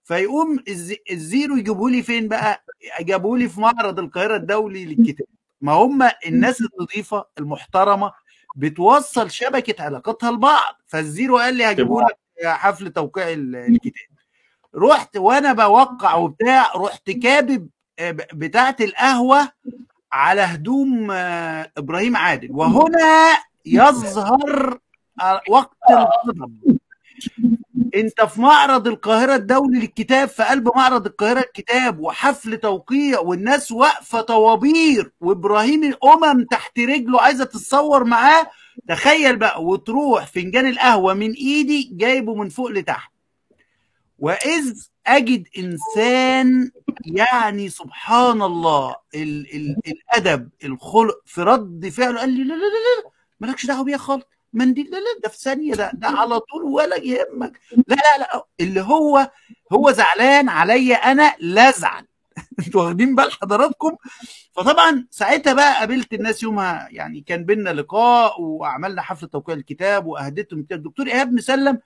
فيقوم 0.04 0.58
الزيرو 1.10 1.56
يجيبوا 1.56 1.90
لي 1.90 2.02
فين 2.02 2.28
بقى؟ 2.28 2.64
جابوا 3.00 3.38
لي 3.38 3.48
في 3.48 3.60
معرض 3.60 3.98
القاهرة 3.98 4.36
الدولي 4.36 4.84
للكتاب 4.84 5.26
ما 5.60 5.72
هم 5.72 6.08
الناس 6.26 6.58
النظيفة 6.60 7.24
المحترمة 7.38 8.12
بتوصل 8.56 9.30
شبكة 9.30 9.84
علاقاتها 9.84 10.30
لبعض. 10.30 10.74
فالزيرو 10.86 11.38
قال 11.38 11.54
لي 11.54 11.64
هجيبوا 11.64 12.02
لك 12.02 12.18
حفل 12.44 12.90
توقيع 12.92 13.28
الكتاب. 13.32 13.92
رحت 14.76 15.16
وأنا 15.16 15.52
بوقع 15.52 16.14
وبتاع 16.14 16.72
رحت 16.76 17.10
كابب 17.10 17.68
بتاعه 18.34 18.76
القهوة 18.80 19.48
على 20.12 20.40
هدوم 20.40 21.10
إبراهيم 21.76 22.16
عادل. 22.16 22.48
وهنا 22.52 23.38
يظهر 23.66 24.78
وقت 25.48 25.76
الغضب. 25.90 26.78
انت 27.94 28.20
في 28.22 28.40
معرض 28.40 28.88
القاهرة 28.88 29.34
الدولي 29.34 29.80
للكتاب 29.80 30.28
في 30.28 30.42
قلب 30.42 30.68
معرض 30.76 31.06
القاهرة 31.06 31.40
الكتاب 31.40 32.00
وحفل 32.00 32.56
توقيع 32.56 33.20
والناس 33.20 33.72
واقفة 33.72 34.20
طوابير 34.20 35.12
وإبراهيم 35.20 35.84
الأمم 35.84 36.44
تحت 36.44 36.78
رجله 36.78 37.20
عايزة 37.20 37.44
تتصور 37.44 38.04
معاه. 38.04 38.46
تخيل 38.88 39.36
بقى 39.36 39.64
وتروح 39.64 40.26
فنجان 40.26 40.66
القهوة 40.66 41.14
من 41.14 41.32
إيدي 41.32 41.90
جايبه 41.92 42.34
من 42.34 42.48
فوق 42.48 42.70
لتحت. 42.70 43.11
وإذ 44.22 44.86
أجد 45.06 45.48
إنسان 45.58 46.70
يعني 47.04 47.68
سبحان 47.68 48.42
الله 48.42 48.96
ال 49.14 49.54
ال 49.56 49.76
الأدب 49.86 50.48
الخلق 50.64 51.22
في 51.26 51.42
رد 51.42 51.88
فعله 51.88 52.20
قال 52.20 52.30
لي 52.30 52.44
لا 52.44 52.54
لا 52.54 52.58
لا, 52.60 53.02
لا 53.04 53.10
مالكش 53.40 53.66
دعوة 53.66 53.84
بيها 53.84 53.96
خالص. 53.96 54.24
منديل 54.52 54.84
لا 54.90 54.96
لا 54.96 55.20
ده 55.22 55.28
في 55.28 55.38
ثانية 55.38 55.74
ده 55.74 55.90
ده 55.94 56.08
على 56.08 56.40
طول 56.40 56.62
ولا 56.64 56.96
يهمك. 56.96 57.60
لا 57.88 57.94
لا 57.96 58.18
لا 58.18 58.46
اللي 58.60 58.80
هو 58.80 59.30
هو 59.72 59.90
زعلان 59.90 60.48
عليا 60.48 60.96
أنا 60.96 61.34
لا 61.40 61.68
أزعل. 61.68 62.06
أنتوا 62.66 62.82
واخدين 62.82 63.14
بال 63.14 63.32
حضراتكم؟ 63.32 63.96
فطبعا 64.52 65.06
ساعتها 65.10 65.52
بقى 65.52 65.74
قابلت 65.78 66.14
الناس 66.14 66.42
يومها 66.42 66.88
يعني 66.90 67.20
كان 67.20 67.44
بينا 67.44 67.70
لقاء 67.70 68.40
وعملنا 68.42 69.02
حفله 69.02 69.28
توقيع 69.28 69.54
الكتاب 69.54 70.06
وأهديتهم 70.06 70.66
الدكتور 70.72 71.06
إيهاب 71.06 71.32
مسلم 71.32 71.78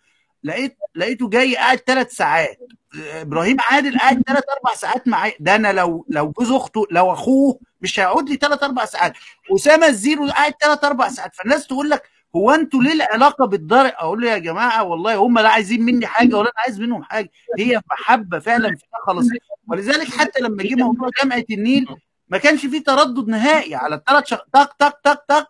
لقيت 0.47 0.79
لقيته 0.95 1.29
جاي 1.29 1.57
قاعد 1.57 1.79
ثلاث 1.79 2.13
ساعات. 2.13 2.59
إبراهيم 2.95 3.57
عادل 3.61 3.99
قاعد 3.99 4.23
ثلاث 4.27 4.43
أربع 4.59 4.75
ساعات 4.77 5.09
معايا. 5.09 5.33
ده 5.41 5.55
أنا 5.55 5.73
لو 5.73 6.07
لو 6.09 6.31
جوز 6.31 6.53
اخته 6.53 6.87
لو 6.91 7.13
أخوه 7.13 7.59
مش 7.81 8.01
هيقعد 8.01 8.29
لي 8.29 8.37
ثلاث 8.37 8.63
أربع 8.63 8.85
ساعات. 8.85 9.13
أسامة 9.55 9.87
الزيرو 9.87 10.29
قاعد 10.29 10.55
ثلاث 10.61 10.85
أربع 10.85 11.09
ساعات. 11.09 11.35
فالناس 11.35 11.67
تقول 11.67 11.91
لك 11.91 12.03
هو 12.37 12.51
أنتوا 12.51 12.83
ليه 12.83 12.93
العلاقة 12.93 13.47
بالضرع 13.47 13.93
أقول 13.99 14.21
له 14.23 14.31
يا 14.31 14.39
جماعة 14.39 14.83
والله 14.83 15.17
هم 15.17 15.39
لا 15.39 15.49
عايزين 15.49 15.83
مني 15.83 16.07
حاجة 16.07 16.37
ولا 16.37 16.49
أنا 16.51 16.61
عايز 16.65 16.81
منهم 16.81 17.03
حاجة. 17.03 17.31
هي 17.59 17.81
محبه 17.91 18.39
فعلا 18.39 18.69
فيها 18.69 19.01
خلاص. 19.07 19.27
ولذلك 19.69 20.09
حتى 20.09 20.41
لما 20.41 20.63
جه 20.63 20.75
موضوع 20.75 21.09
جامعة 21.23 21.45
النيل 21.51 21.87
ما 22.29 22.39
كانش 22.39 22.67
فيه 22.67 22.85
تردد 22.85 23.29
نهائي 23.29 23.75
على 23.75 23.95
الثلاث 23.95 24.27
شق... 24.27 24.45
تك 24.53 24.73
تك 24.79 25.01
تك 25.05 25.25
تك 25.29 25.47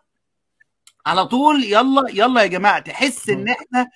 على 1.05 1.25
طول 1.25 1.63
يلا 1.63 2.09
يلا 2.09 2.41
يا 2.41 2.47
جماعة. 2.47 2.79
تحس 2.79 3.29
إن 3.29 3.47
إحنا 3.47 3.89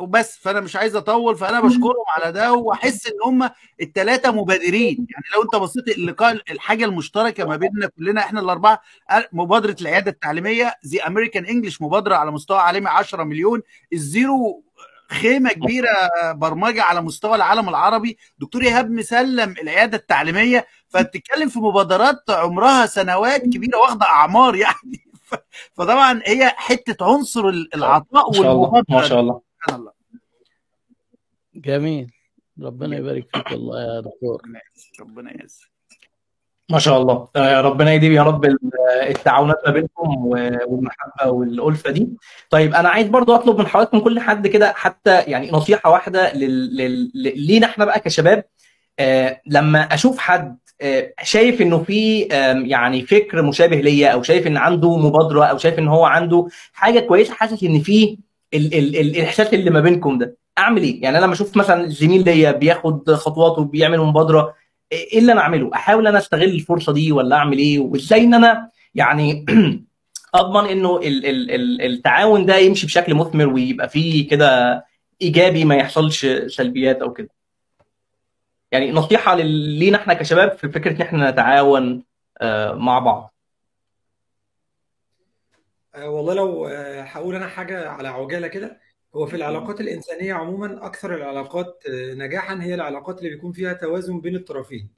وبس. 0.00 0.38
فأنا 0.38 0.60
مش 0.60 0.76
عايز 0.76 0.96
أطول 0.96 1.36
فأنا 1.36 1.60
بشكرهم 1.60 2.04
على 2.16 2.32
ده 2.32 2.52
وأحس 2.52 3.06
إن 3.06 3.12
هم 3.26 3.50
الثلاثه 3.80 4.30
مبادرين. 4.32 4.96
يعني 5.10 5.24
لو 5.34 5.42
أنت 5.42 5.56
بصيت 5.56 5.88
اللقاء 5.88 6.40
الحاجة 6.50 6.84
المشتركة 6.84 7.44
ما 7.44 7.56
بيننا 7.56 7.86
كلنا 7.98 8.20
إحنا 8.20 8.40
الأربعة 8.40 8.82
مبادرة 9.32 9.76
العيادة 9.80 10.10
التعليمية 10.10 10.74
زي 10.82 10.98
American 11.00 11.46
English 11.46 11.82
مبادرة 11.82 12.14
على 12.14 12.30
مستوى 12.30 12.58
عالمي 12.58 12.88
10 12.88 13.24
مليون 13.24 13.62
الزيرو 13.92 14.64
خيمة 15.10 15.50
كبيرة 15.52 15.88
برمجة 16.32 16.82
على 16.82 17.00
مستوى 17.02 17.34
العالم 17.34 17.68
العربي. 17.68 18.18
دكتور 18.38 18.62
إيهاب 18.62 18.90
مسلم 18.90 19.54
العيادة 19.62 19.96
التعليمية. 19.96 20.66
فبتتكلم 20.88 21.48
في 21.48 21.58
مبادرات 21.58 22.30
عمرها 22.30 22.86
سنوات 22.86 23.42
كبيرة 23.42 23.78
واخدة 23.78 24.06
أعمار 24.06 24.56
يعني. 24.56 25.06
فطبعا 25.76 26.20
هي 26.26 26.52
حتة 26.56 27.04
عنصر 27.04 27.48
العطاء 27.48 28.30
والمبادرة. 28.30 28.84
ما 28.88 29.02
شاء 29.02 29.20
الله. 29.20 29.51
سبحان 29.62 29.80
الله. 29.80 29.92
جميل. 31.54 32.10
ربنا 32.62 32.96
يبارك 32.96 33.26
فيك 33.34 33.50
والله 33.52 33.82
يا 33.82 34.00
دكتور. 34.00 34.42
ربنا 35.00 35.30
يعزك 35.30 35.72
ما 36.70 36.78
شاء 36.78 37.02
الله. 37.02 37.28
ربنا 37.60 37.92
يديم 37.92 38.12
يا 38.12 38.22
رب 38.22 38.44
التعاونات 39.08 39.56
ما 39.66 39.72
بينكم 39.72 40.26
والمحبة 40.26 41.26
والألفة 41.30 41.90
دي. 41.90 42.08
طيب 42.50 42.74
أنا 42.74 42.88
عايز 42.88 43.08
برضو 43.08 43.34
أطلب 43.34 43.58
من 43.58 43.66
حضراتكم 43.66 43.98
كل 44.00 44.20
حد 44.20 44.46
كده 44.46 44.72
حتى 44.72 45.20
يعني 45.20 45.50
نصيحة 45.50 45.90
واحدة 45.90 46.32
لل... 46.32 46.76
لل... 46.76 47.10
لينا 47.46 47.66
إحنا 47.66 47.84
بقى 47.84 48.00
كشباب. 48.00 48.44
آه 48.98 49.40
لما 49.46 49.80
أشوف 49.80 50.18
حد 50.18 50.58
آه 50.80 51.12
شايف 51.22 51.62
إنه 51.62 51.78
في 51.82 52.28
آه 52.34 52.52
يعني 52.52 53.02
فكر 53.02 53.42
مشابه 53.42 53.76
ليا 53.80 54.08
أو 54.08 54.22
شايف 54.22 54.46
إن 54.46 54.56
عنده 54.56 54.96
مبادرة 54.96 55.44
أو 55.44 55.58
شايف 55.58 55.78
إن 55.78 55.88
هو 55.88 56.04
عنده 56.04 56.48
حاجة 56.72 57.00
كويسة 57.00 57.34
حاسس 57.34 57.62
إن 57.62 57.80
في 57.80 58.18
ال... 58.54 58.74
ال... 58.74 58.96
ال... 58.96 59.16
الإحساس 59.16 59.54
اللي 59.54 59.70
ما 59.70 59.80
بينكم 59.80 60.18
ده 60.18 60.36
أعمل 60.58 60.82
إيه؟ 60.82 61.02
يعني 61.02 61.18
أنا 61.18 61.24
لما 61.24 61.34
أشوف 61.34 61.56
مثلا 61.56 61.88
زميل 61.88 62.24
ليا 62.24 62.52
بياخد 62.52 63.10
خطوات 63.10 63.58
وبيعمل 63.58 63.98
مبادرة 63.98 64.54
إيه 64.92 65.18
اللي 65.18 65.32
أنا 65.32 65.40
أعمله؟ 65.40 65.70
أحاول 65.74 66.06
أنا 66.06 66.18
أستغل 66.18 66.42
الفرصة 66.42 66.92
دي 66.92 67.12
ولا 67.12 67.36
أعمل 67.36 67.58
إيه؟ 67.58 67.78
وإزاي 67.78 68.24
إن 68.24 68.34
أنا 68.34 68.70
يعني 68.94 69.46
أضمن 70.34 70.70
إنه 70.70 70.96
ال 70.96 71.26
ال 71.26 71.50
ال 71.50 71.82
التعاون 71.82 72.46
ده 72.46 72.56
يمشي 72.56 72.86
بشكل 72.86 73.14
مثمر 73.14 73.46
ويبقى 73.46 73.88
فيه 73.88 74.28
كده 74.28 74.84
إيجابي 75.22 75.64
ما 75.64 75.74
يحصلش 75.74 76.26
سلبيات 76.46 77.02
أو 77.02 77.12
كده. 77.12 77.28
يعني 78.72 78.92
نصيحة 78.92 79.34
لينا 79.34 79.96
إحنا 79.96 80.14
كشباب 80.14 80.52
في 80.52 80.68
فكرة 80.68 80.96
إن 80.96 81.02
إحنا 81.02 81.30
نتعاون 81.30 82.02
مع 82.74 82.98
بعض. 82.98 83.31
والله 85.96 86.34
لو 86.34 86.66
هقول 86.98 87.34
أنا 87.34 87.48
حاجة 87.48 87.88
على 87.88 88.08
عجالة 88.08 88.48
كده. 88.48 88.80
هو 89.14 89.26
في 89.26 89.36
العلاقات 89.36 89.80
الإنسانية 89.80 90.34
عموما 90.34 90.86
أكثر 90.86 91.14
العلاقات 91.14 91.82
نجاحا 91.88 92.62
هي 92.62 92.74
العلاقات 92.74 93.18
اللي 93.18 93.30
بيكون 93.30 93.52
فيها 93.52 93.72
توازن 93.72 94.20
بين 94.20 94.36
الطرفين. 94.36 94.88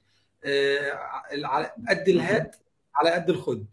قد 1.89 2.09
الهات 2.09 2.55
على 2.95 3.09
قد 3.11 3.29
الخد. 3.29 3.65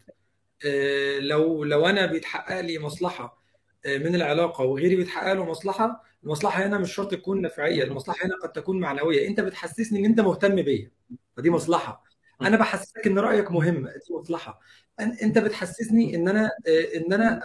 لو 1.19 1.63
لو 1.63 1.85
أنا 1.85 2.05
بيتحقق 2.05 2.59
لي 2.59 2.79
مصلحة 2.79 3.43
من 3.85 4.15
العلاقة 4.15 4.63
وغيري 4.63 4.95
بيتحقق 4.95 5.33
له 5.33 5.45
مصلحة 5.45 6.03
المصلحة 6.23 6.65
هنا 6.65 6.77
مش 6.77 6.95
شرط 6.95 7.11
تكون 7.11 7.41
نفعية 7.41 7.83
المصلحة 7.83 8.25
هنا 8.25 8.35
قد 8.43 8.51
تكون 8.51 8.79
معنوية. 8.79 9.27
أنت 9.27 9.39
بتحسسني 9.39 9.99
إن 9.99 10.05
أنت 10.05 10.19
مهتم 10.19 10.55
بيا 10.55 10.91
فدي 11.37 11.49
مصلحة. 11.49 12.03
أنا 12.47 12.57
بحسسك 12.57 13.07
إن 13.07 13.19
رأيك 13.19 13.51
مهم 13.51 13.87
دي 13.87 14.13
مصلحة. 14.13 14.59
أنت 14.99 15.37
بتحسسني 15.37 16.15
إن 16.15 16.27
أنا 16.27 16.51
إن 16.95 17.13
أنا 17.13 17.41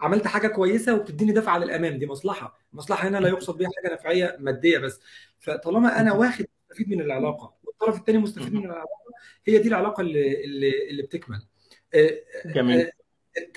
عملت 0.00 0.26
حاجة 0.26 0.48
كويسة 0.48 0.94
وبتديني 0.94 1.32
دفعة 1.32 1.58
للأمام 1.58 1.98
دي 1.98 2.06
مصلحة. 2.06 2.58
المصلحه 2.72 3.08
هنا 3.08 3.18
لا 3.18 3.28
يقصد 3.28 3.58
بيها 3.58 3.68
حاجة 3.76 3.94
نفعية 3.94 4.36
مادية 4.40 4.78
بس. 4.78 5.00
فطالما 5.38 6.00
أنا 6.00 6.12
واخد 6.12 6.44
مستفيد 6.70 6.88
من 6.88 7.00
العلاقة 7.00 7.54
والطرف 7.64 7.98
الثاني 7.98 8.18
مستفيد 8.18 8.54
من 8.54 8.64
العلاقة 8.64 8.88
هي 9.46 9.58
دي 9.58 9.68
العلاقة 9.68 10.00
اللي 10.00 10.44
اللي, 10.44 10.90
اللي 10.90 11.02
بتكمل. 11.02 11.42
جميل. 12.46 12.90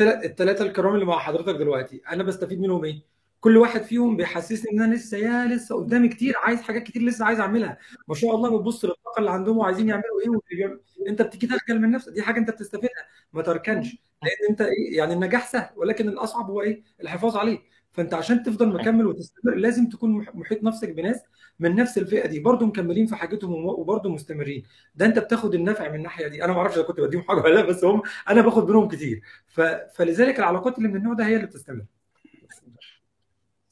الثلاثه 0.02 0.66
الكرام 0.66 0.94
اللي 0.94 1.06
مع 1.06 1.20
حضرتك 1.20 1.56
دلوقتي 1.56 2.02
أنا 2.10 2.24
بستفيد 2.24 2.60
منهم 2.60 2.86
إيه؟ 2.86 3.02
كل 3.42 3.58
واحد 3.58 3.84
فيهم 3.84 4.18
بيحسسني 4.18 4.72
إن 4.72 4.82
أنا 4.82 4.96
لسه 4.96 5.18
يا 5.18 5.46
لسه 5.46 5.76
قدامي 5.76 6.08
كتير 6.08 6.34
عايز 6.38 6.62
حاجات 6.62 6.84
كتير 6.84 7.02
لسه 7.02 7.26
عايز 7.26 7.40
أعملها. 7.40 7.78
ما 8.08 8.16
شاء 8.16 8.36
الله 8.36 8.58
بتبص 8.58 8.86
للطاقة 8.86 9.20
اللي 9.20 9.32
عندهم 9.32 9.58
وعايزين 9.58 9.90
يعملوا 9.90 10.22
إيه 10.24 10.30
وبيعمل. 10.30 10.80
أنت 11.08 11.22
بتيجي 11.22 11.48
تخجل 11.48 11.80
من 11.82 11.92
نفسك 11.92 12.12
دي 12.14 12.22
حاجة 12.22 12.40
أنت 12.40 12.52
بتستفيدها. 12.52 13.04
ما 13.34 13.42
تركنش. 13.42 13.98
لأن 14.24 14.50
أنت 14.50 14.62
إيه 14.62 14.98
يعني 14.98 15.14
النجاح 15.14 15.48
سهل 15.48 15.70
ولكن 15.76 16.10
الأصعب 16.10 16.50
هو 16.50 16.62
إيه؟ 16.62 16.84
الحفاظ 17.02 17.38
عليه. 17.38 17.60
فأنت 17.92 18.14
عشان 18.14 18.44
تفضل 18.44 18.68
مكمل 18.74 19.08
وتستمر 19.08 19.56
لازم 19.56 19.90
تكون 19.90 20.26
محيط 20.34 20.64
نفسك 20.64 20.90
بناس 20.90 21.22
من 21.60 21.76
نفس 21.76 21.98
الفئة 21.98 22.28
دي. 22.28 22.40
برضه 22.40 22.66
مكملين 22.66 23.06
في 23.06 23.16
حاجتهم 23.16 23.66
وبرضه 23.66 24.10
مستمرين. 24.10 24.64
ده 24.96 25.06
أنت 25.06 25.20
بتاخد 25.20 25.56
النفع 25.56 25.90
من 25.90 25.96
الناحية 25.96 26.28
دي. 26.28 26.44
أنا 26.44 26.54
ما 26.54 26.60
أعرفش 26.60 26.76
إذا 26.78 26.84
كنت 26.84 27.00
بديهم 27.00 27.22
حاجة 27.22 27.38
ولا 27.42 27.56
لأ 27.56 27.62
بس 27.66 27.84
هم 27.84 28.02
أنا 28.30 28.42
باخد 28.42 28.70
منهم 28.70 28.88
كتير. 28.88 29.22
ف... 29.48 29.62
فلذلك 29.96 30.40
العلاقات 30.40 30.78
اللي 30.78 30.90
من 30.90 30.96
النوع 30.96 31.14
ده 31.14 31.26
هي 31.26 31.36
اللي 31.36 31.48
بتستمر. 31.48 31.86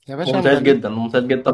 يا 0.09 0.15
باشا 0.15 0.31
ممتاز 0.31 0.59
جدا 0.59 0.89
ممتاز 0.89 1.23
جدا. 1.23 1.51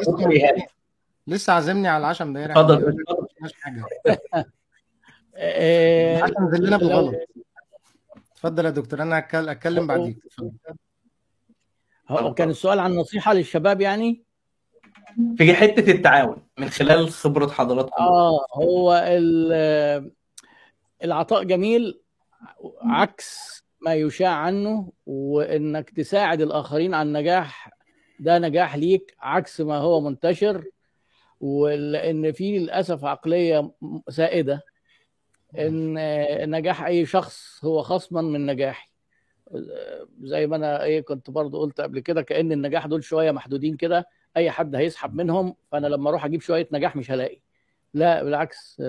لسه 1.28 1.54
عازمني 1.54 1.88
على 1.88 2.02
العشاء 2.02 2.28
امبارح. 2.28 2.58
اتفضل. 2.58 2.76
اتفضل. 2.76 3.54
حاجة. 3.62 3.86
آه، 5.38 6.26
لنا 6.60 6.78
بالغلط. 6.78 7.16
اتفضل 8.34 8.66
يا 8.66 8.70
دكتور 8.70 9.02
أنا 9.02 9.18
أتكلم 9.34 9.88
بعديك. 9.88 10.18
هو 12.10 12.34
كان 12.34 12.50
السؤال 12.50 12.80
عن 12.80 12.96
نصيحة 12.96 13.34
للشباب 13.34 13.82
يعني؟ 13.82 14.24
في 15.38 15.54
حتة 15.54 15.92
التعاون 15.92 16.48
من 16.58 16.70
خلال 16.70 17.10
خبرة 17.10 17.48
حضراتكم. 17.48 18.04
آه 18.04 18.46
هو 18.54 18.94
ال- 19.08 20.12
العطاء 21.04 21.44
جميل 21.44 22.02
عكس 22.82 23.64
ما 23.82 23.94
يشاع 23.94 24.32
عنه 24.32 24.92
وإنك 25.06 25.90
تساعد 25.90 26.42
الآخرين 26.42 26.94
على 26.94 27.08
النجاح 27.08 27.75
ده 28.20 28.40
نجاح 28.40 28.76
ليك 28.76 29.16
عكس 29.20 29.62
ما 29.62 29.78
هو 29.78 30.02
منتشر 30.02 30.66
ولأن 31.40 32.32
في 32.32 32.60
للأسف 32.60 33.06
عقلية 33.06 33.72
سائدة 34.10 34.62
إن 35.60 36.52
نجاح 36.52 36.84
أي 36.84 37.06
شخص 37.06 37.66
هو 37.66 37.82
خصما 37.82 38.22
من 38.22 38.46
نجاحي. 38.46 38.90
زي 40.22 40.48
ما 40.48 40.56
أنا 40.56 40.84
إيه 40.84 41.02
كنت 41.02 41.30
برضو 41.30 41.60
قلت 41.62 41.82
قبل 41.82 42.00
كده 42.00 42.22
كأن 42.22 42.52
النجاح 42.52 42.88
دول 42.88 43.04
شوية 43.04 43.32
محدودين 43.32 43.76
كده 43.78 44.08
أي 44.38 44.52
حد 44.52 44.76
هيسحب 44.76 45.16
منهم 45.16 45.56
فأنا 45.72 45.88
لما 45.88 46.10
أروح 46.10 46.26
أجيب 46.26 46.42
شوية 46.42 46.68
نجاح 46.72 46.96
مش 46.96 47.12
هلاقي. 47.12 47.40
لا 47.94 48.24
بالعكس 48.24 48.82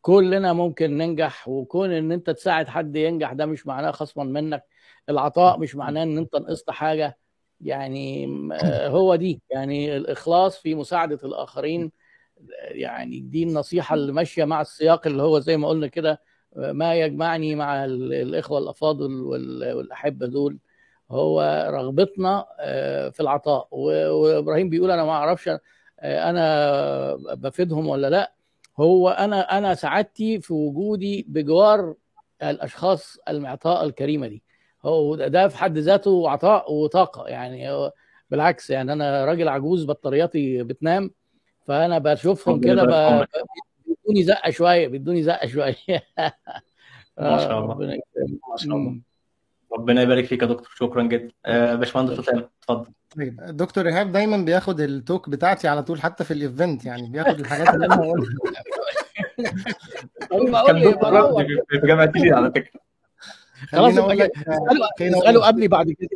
كلنا 0.00 0.52
ممكن 0.52 0.98
ننجح 0.98 1.48
وكون 1.48 1.92
إن 1.92 2.12
أنت 2.12 2.30
تساعد 2.30 2.68
حد 2.68 2.96
ينجح 2.96 3.32
ده 3.32 3.46
مش 3.46 3.66
معناه 3.66 3.90
خصما 3.90 4.24
منك. 4.24 4.64
العطاء 5.08 5.58
مش 5.58 5.76
معناه 5.76 6.02
إن 6.02 6.18
أنت 6.18 6.36
نقصت 6.36 6.70
حاجة. 6.70 7.18
يعني 7.60 8.26
هو 8.88 9.14
دي. 9.16 9.42
يعني 9.50 9.96
الإخلاص 9.96 10.58
في 10.58 10.74
مساعدة 10.74 11.18
الآخرين 11.24 11.92
يعني 12.70 13.20
دي 13.20 13.42
النصيحة 13.42 13.94
اللي 13.94 14.12
ماشيه 14.12 14.44
مع 14.44 14.60
السياق 14.60 15.06
اللي 15.06 15.22
هو 15.22 15.38
زي 15.38 15.56
ما 15.56 15.68
قلنا 15.68 15.86
كده 15.86 16.20
ما 16.56 16.94
يجمعني 16.94 17.54
مع 17.54 17.84
ال- 17.84 18.12
الإخوة 18.14 18.58
الأفاضل 18.58 19.20
وال- 19.22 19.72
والأحبة 19.72 20.26
دول. 20.26 20.58
هو 21.10 21.66
رغبتنا 21.72 22.46
آه، 22.60 23.08
في 23.08 23.20
العطاء. 23.20 23.68
وإبراهيم 23.70 24.68
بيقول 24.68 24.90
أنا 24.90 25.04
ما 25.04 25.10
أعرفش 25.12 25.48
آه، 25.48 25.60
أنا 26.30 27.34
بفيدهم 27.34 27.88
ولا 27.88 28.10
لأ. 28.10 28.32
هو 28.80 29.08
أنا 29.08 29.58
أنا 29.58 29.74
سعادتي 29.74 30.40
في 30.40 30.52
وجودي 30.52 31.26
بجوار 31.28 31.94
الأشخاص 32.42 33.18
المعطاء 33.28 33.84
الكريمة 33.84 34.26
دي. 34.26 34.42
هو 34.84 35.14
ده- 35.16 35.48
في 35.48 35.58
حد 35.58 35.78
ذاته 35.78 36.30
عطاء 36.30 36.72
وطاقة 36.72 37.28
يعني 37.28 37.70
هو 37.72 37.92
بالعكس 38.30 38.70
يعني 38.70 38.92
أنا 38.92 39.24
راجل 39.24 39.48
عجوز 39.48 39.84
بطارياتي 39.84 40.62
بتنام 40.62 41.10
فأنا 41.66 41.98
بشوفهم 41.98 42.60
كده 42.60 42.84
ب- 42.84 43.26
بيدوني 43.86 44.22
زقة 44.24 44.50
شوية 44.50 44.88
بيدوني 44.88 45.22
زقة 45.22 45.46
شوية. 45.46 45.74
ما 47.18 47.38
شاء 47.38 47.58
الله. 47.58 47.70
ربنا 47.74 47.94
يكرمك. 47.94 48.40
ما 48.50 48.56
شاء 48.56 48.76
الله. 48.76 48.98
ربنا 49.72 50.02
يبارك 50.02 50.24
فيك 50.24 50.42
يا 50.42 50.46
دكتور. 50.46 50.70
شكرا 50.74 51.02
جدا. 51.02 51.30
آه، 51.46 51.74
باشمهندس 51.74 52.18
اسامه 52.18 52.48
اتفضل. 52.62 52.86
دكتور 53.56 53.86
إيهاب 53.88 54.12
دايما 54.12 54.36
بياخد 54.36 54.80
ال 54.80 54.90
talk 54.90 55.28
بتاعتي 55.28 55.68
على 55.68 55.82
طول 55.82 56.00
حتى 56.00 56.24
في 56.24 56.30
ال 56.30 56.39
event 56.39 56.84
يعني 56.84 57.10
بياخد 57.10 57.40
الحاجات 57.40 57.74
اللي 57.74 57.86
أنا 57.86 57.96
ما 60.50 60.66
كان 60.66 60.82
دكتور 60.82 61.44
في 61.44 61.58
في 61.80 61.86
جامعة 61.86 62.06
النيل 62.06 62.30
على 62.30 62.50
فكرة. 62.50 62.80
خلاص 63.68 63.98
اساله 65.00 65.46
قبلي 65.46 65.68
بعد 65.68 65.90
كده. 65.90 66.08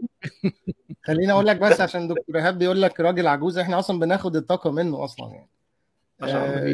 خليني 1.04 1.32
أقول 1.32 1.46
لك 1.46 1.56
بس 1.56 1.80
عشان 1.80 2.08
دكتور 2.08 2.36
إيهاب 2.36 2.58
بيقول 2.58 2.82
لك 2.82 3.00
راجل 3.00 3.26
عجوز 3.26 3.58
إحنا 3.58 3.78
أصلا 3.78 3.98
بناخد 4.00 4.36
الطاقة 4.36 4.70
منه 4.70 5.04
أصلا 5.04 5.32
يعني. 5.32 5.48
آه، 6.22 6.66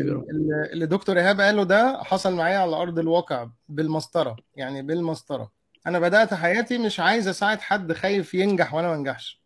اللي 0.73 0.87
دكتور 0.87 1.19
إيهاب 1.19 1.41
قاله 1.41 1.65
ده 1.65 2.03
حصل 2.03 2.35
معايا 2.35 2.59
على 2.59 2.77
أرض 2.77 2.99
الواقع 2.99 3.49
بالمسطرة 3.69 4.37
يعني 4.57 4.83
بالمسطرة. 4.83 5.51
أنا 5.87 5.99
بدأت 5.99 6.35
حياتي 6.35 6.79
مش 6.79 7.01
عايز 7.01 7.29
أساعد 7.29 7.61
حد 7.61 7.93
خايف 7.93 8.35
ينجح 8.35 8.75
وأنا 8.75 8.89
ما 8.89 8.95
أنجحش. 8.95 9.41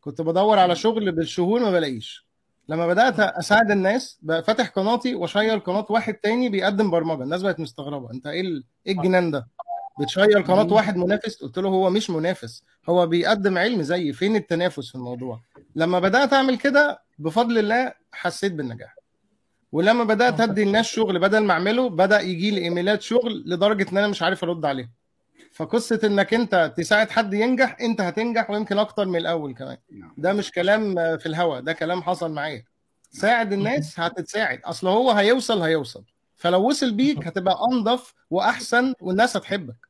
كنت 0.00 0.20
بدور 0.20 0.58
على 0.58 0.76
شغل 0.76 1.12
بالشهور 1.12 1.60
ما 1.60 1.70
بلاقيش. 1.70 2.26
لما 2.68 2.86
بدأت 2.86 3.20
أساعد 3.20 3.70
الناس 3.70 4.18
بقى 4.22 4.42
فاتح 4.42 4.68
قناتي 4.68 5.14
وأشير 5.14 5.58
قناة 5.58 5.86
واحد 5.90 6.14
تاني 6.14 6.48
بيقدم 6.48 6.90
برمجة. 6.90 7.22
الناس 7.22 7.42
بقت 7.42 7.60
مستغربة 7.60 8.10
أنت 8.10 8.26
إيه 8.26 8.42
إيه 8.86 8.92
الجنان 8.92 9.30
ده؟ 9.30 9.46
بتشير 10.00 10.40
قناة 10.42 10.72
واحد 10.72 10.96
منافس 10.96 11.42
قلت 11.42 11.58
له 11.58 11.68
هو 11.68 11.90
مش 11.90 12.10
منافس 12.10 12.62
هو 12.88 13.06
بيقدم 13.06 13.58
علم 13.58 13.82
زيي 13.82 14.12
فين 14.12 14.36
التنافس 14.36 14.88
في 14.88 14.94
الموضوع؟ 14.94 15.40
لما 15.76 15.98
بدأت 16.00 16.32
أعمل 16.32 16.58
كده 16.58 17.00
بفضل 17.18 17.58
الله 17.58 17.92
حسيت 18.12 18.52
بالنجاح. 18.52 18.96
ولما 19.72 20.04
بدأت 20.04 20.40
أدي 20.40 20.62
الناس 20.62 20.86
شغل 20.86 21.18
بدل 21.18 21.38
ما 21.38 21.52
أعمله 21.52 21.88
بدأ 21.90 22.20
يجي 22.20 22.50
لي 22.50 22.60
إيميلات 22.60 23.02
شغل 23.02 23.42
لدرجة 23.46 23.86
إن 23.92 23.98
أنا 23.98 24.08
مش 24.08 24.22
عارف 24.22 24.44
أرد 24.44 24.64
عليها 24.64 24.90
فقصة 25.52 26.00
إنك 26.04 26.34
أنت 26.34 26.74
تساعد 26.76 27.10
حد 27.10 27.34
ينجح 27.34 27.76
أنت 27.80 28.00
هتنجح 28.00 28.50
ويمكن 28.50 28.78
أكتر 28.78 29.06
من 29.06 29.16
الأول 29.16 29.54
كمان. 29.54 29.76
ده 30.18 30.32
مش 30.32 30.50
كلام 30.52 30.94
في 31.18 31.26
الهوا 31.26 31.60
ده 31.60 31.72
كلام 31.72 32.02
حصل 32.02 32.32
معايا. 32.32 32.64
ساعد 33.10 33.52
الناس 33.52 34.00
هتتساعد. 34.00 34.60
أصل 34.64 34.88
هو 34.88 35.10
هيوصل 35.10 35.62
هيوصل. 35.62 36.04
فلو 36.36 36.68
وصل 36.68 36.92
بيك 36.92 37.26
هتبقى 37.26 37.58
أنضف 37.72 38.14
وأحسن 38.30 38.94
والناس 39.00 39.36
هتحبك. 39.36 39.85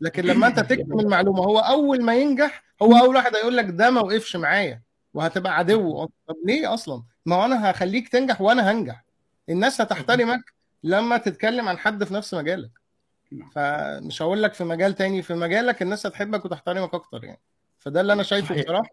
لكن 0.00 0.22
لما 0.24 0.46
انت 0.46 0.60
تكتم 0.60 1.00
المعلومة 1.00 1.38
هو 1.44 1.58
أول 1.58 2.02
ما 2.02 2.14
ينجح 2.14 2.62
هو 2.82 2.96
أول 2.96 3.16
واحد 3.16 3.36
هيقول 3.36 3.56
لك 3.56 3.64
ده 3.64 3.90
ما 3.90 4.00
وقفش 4.00 4.36
معايا 4.36 4.82
وهتبقى 5.14 5.58
عدو. 5.58 6.04
طب 6.04 6.36
ليه 6.44 6.74
أصلا؟ 6.74 7.02
ما 7.26 7.36
هو 7.36 7.44
أنا 7.44 7.70
هخليك 7.70 8.08
تنجح 8.08 8.40
وأنا 8.40 8.70
هنجح. 8.70 9.04
الناس 9.48 9.80
هتحترمك 9.80 10.52
لما 10.82 11.16
تتكلم 11.16 11.68
عن 11.68 11.78
حد 11.78 12.04
في 12.04 12.14
نفس 12.14 12.34
مجالك. 12.34 12.70
فمش 13.54 14.22
هقول 14.22 14.42
لك 14.42 14.54
في 14.54 14.64
مجال 14.64 14.94
تاني 14.94 15.22
في 15.22 15.34
مجالك 15.34 15.82
الناس 15.82 16.06
هتحبك 16.06 16.44
وتحترمك 16.44 16.94
أكتر 16.94 17.24
يعني. 17.24 17.40
فده 17.78 18.00
اللي 18.00 18.12
أنا 18.12 18.22
شايفه. 18.22 18.54
بصراحة 18.62 18.90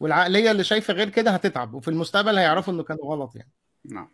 والعقلية 0.00 0.50
اللي 0.50 0.64
شايفة 0.64 0.94
غير 0.94 1.08
كده 1.08 1.30
هتتعب 1.30 1.74
وفي 1.74 1.88
المستقبل 1.88 2.38
هيعرفوا 2.38 2.72
إنه 2.72 2.82
كان 2.82 2.96
غلط 3.04 3.36
يعني. 3.36 3.50
نعم. 3.84 4.08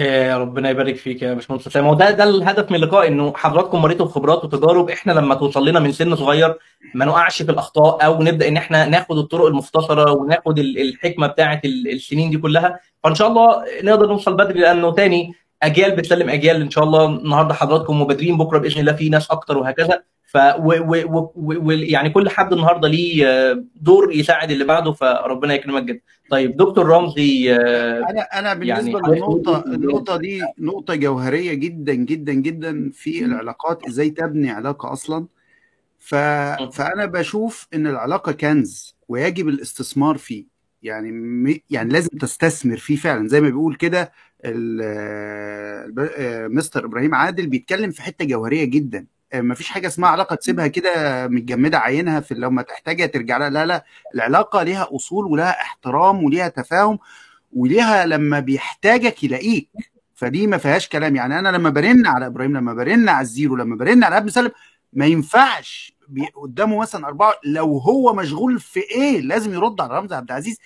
آه، 0.00 0.36
ربنا 0.36 0.70
يبارك 0.70 0.96
فيك 0.96 1.22
يا 1.22 1.34
باشمهندس 1.34 1.66
اسامه 1.66 1.90
وده 1.90 2.10
ده 2.10 2.24
الهدف 2.24 2.70
من 2.70 2.76
اللقاء 2.76 3.06
إنه 3.08 3.32
حضراتكم 3.36 3.82
مريتوا 3.82 4.06
بخبرات 4.06 4.44
وتجارب 4.44 4.90
إحنا 4.90 5.12
لما 5.12 5.34
توصل 5.34 5.68
لنا 5.68 5.80
من 5.80 5.92
سن 5.92 6.16
صغير 6.16 6.54
ما 6.94 7.04
نقعش 7.04 7.42
في 7.42 7.50
الأخطاء 7.50 8.04
أو 8.04 8.22
نبدأ 8.22 8.48
إن 8.48 8.56
إحنا 8.56 8.86
ناخد 8.86 9.18
الطرق 9.18 9.46
المختصرة 9.46 10.12
وناخد 10.12 10.58
ال- 10.58 10.78
الحكمة 10.80 11.26
بتاعه 11.26 11.60
ال- 11.64 11.90
السنين 11.92 12.30
دي 12.30 12.38
كلها. 12.38 12.80
فإن 13.04 13.14
شاء 13.14 13.28
الله 13.28 13.64
نقدر 13.82 14.06
نوصل 14.06 14.36
بدري 14.36 14.60
لأنه 14.60 14.92
تاني 14.92 15.32
أجيال 15.62 15.96
بتسلم 15.96 16.30
أجيال. 16.30 16.60
إن 16.62 16.70
شاء 16.70 16.84
الله 16.84 17.04
النهارده 17.06 17.54
حضراتكم 17.54 18.00
مبادرين 18.02 18.38
بكرة 18.38 18.58
بإذن 18.58 18.80
الله 18.80 18.92
في 18.92 19.08
ناس 19.08 19.30
أكتر 19.30 19.58
وهكذا. 19.58 20.02
ف 20.30 20.36
و 20.36 20.72
و 20.72 20.94
و 21.08 21.32
و 21.66 21.70
يعني 21.70 22.10
كل 22.10 22.28
حد 22.28 22.52
النهارده 22.52 22.88
ليه 22.88 23.26
آه، 23.26 23.64
دور 23.80 24.12
يساعد 24.12 24.50
اللي 24.50 24.64
بعده 24.64 24.92
فربنا 24.92 25.54
يكرمك 25.54 25.82
جدا. 25.82 26.00
طيب 26.30 26.56
دكتور 26.56 26.86
رمزي 26.86 27.54
آه، 27.54 28.10
أنا 28.10 28.20
أنا 28.20 28.54
بالنسبة 28.54 28.98
يعني- 29.00 29.14
للنقطة 29.14 29.64
النقطة 29.66 30.16
دي 30.16 30.42
نقطة 30.58 30.94
جوهرية 30.94 31.54
جدا 31.54 31.94
جدا 31.94 32.32
جدا 32.32 32.90
في 32.94 33.24
العلاقات 33.24 33.86
إزاي 33.86 34.10
تبني 34.10 34.50
علاقة 34.50 34.92
أصلا. 34.92 35.26
ف... 35.98 36.14
فأنا 36.72 37.06
بشوف 37.06 37.66
إن 37.74 37.86
العلاقة 37.86 38.32
كنز 38.32 38.96
ويجب 39.08 39.48
الاستثمار 39.48 40.16
فيه. 40.18 40.44
يعني 40.82 41.10
م... 41.12 41.58
يعني 41.70 41.92
لازم 41.92 42.08
تستثمر 42.20 42.76
فيه 42.76 42.96
فعلا. 42.96 43.28
زي 43.28 43.40
ما 43.40 43.48
بيقول 43.48 43.74
كده 43.74 44.12
ال... 44.44 44.80
آه، 46.18 46.46
مستر 46.48 46.84
إبراهيم 46.84 47.14
عادل 47.14 47.46
بيتكلم 47.46 47.90
في 47.90 48.02
حتة 48.02 48.24
جوهرية 48.24 48.64
جدا. 48.64 49.06
مفيش 49.34 49.68
حاجة 49.68 49.86
اسمها 49.86 50.08
علاقة 50.10 50.36
تسيبها 50.36 50.66
كده 50.66 51.26
متجمدة 51.28 51.78
عينها 51.78 52.20
في 52.20 52.34
لما 52.34 52.62
تحتاجها 52.62 53.06
ترجع 53.06 53.36
لها. 53.36 53.50
لا 53.50 53.66
لا 53.66 53.84
العلاقة 54.14 54.62
ليها 54.62 54.88
أصول 54.96 55.24
ولها 55.26 55.50
احترام 55.50 56.24
وليها 56.24 56.48
تفاهم 56.48 56.98
وليها 57.52 58.06
لما 58.06 58.40
بيحتاجك 58.40 59.24
يلاقيك. 59.24 59.68
فدي 60.14 60.46
ما 60.46 60.58
فيهاش 60.58 60.88
كلام. 60.88 61.16
يعني 61.16 61.38
أنا 61.38 61.48
لما 61.48 61.70
برن 61.70 62.06
على 62.06 62.26
إبراهيم 62.26 62.56
لما 62.56 62.74
برن 62.74 63.08
على 63.08 63.22
الزيرو 63.22 63.56
لما 63.56 63.76
برن 63.76 64.04
على 64.04 64.16
إيهاب 64.16 64.28
مسلم 64.28 64.50
ما 64.92 65.06
ينفعش 65.06 65.92
قدامه 66.34 66.78
مثلا 66.78 67.06
أربعة. 67.06 67.34
لو 67.44 67.78
هو 67.78 68.14
مشغول 68.14 68.60
في 68.60 68.80
إيه 68.80 69.20
لازم 69.20 69.54
يرد 69.54 69.80
على 69.80 69.98
رمزي 69.98 70.14
عبد 70.14 70.30
العزيز. 70.30 70.58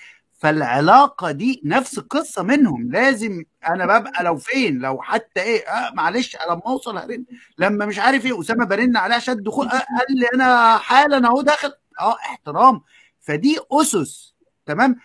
فالعلاقة 0.43 1.31
دي 1.31 1.61
نفس 1.65 1.99
القصة 1.99 2.43
منهم. 2.43 2.91
لازم 2.93 3.45
أنا 3.69 3.87
ببقى 3.99 4.25
لو 4.25 4.37
فين 4.37 4.79
لو 4.79 5.03
حتى 5.03 5.41
إيه 5.43 5.69
آه 5.69 5.91
معلش 5.95 6.37
لما 6.51 6.63
أوصل 6.67 6.99
هرن. 6.99 7.25
لما 7.59 7.87
مش 7.87 7.99
عارف 7.99 8.27
إيه 8.27 8.41
أسامة 8.41 8.65
برن 8.65 8.97
عليه 8.97 9.15
عشان 9.15 9.35
الدخول 9.39 9.67
آه 9.67 9.71
قال 9.71 10.07
لي 10.11 10.27
أنا 10.35 10.77
حالا 10.79 11.27
أهو 11.29 11.43
داخل. 11.43 11.73
آه 12.01 12.17
احترام. 12.17 12.81
فدي 13.21 13.59
أسس. 13.73 14.35
تمام؟ 14.67 14.97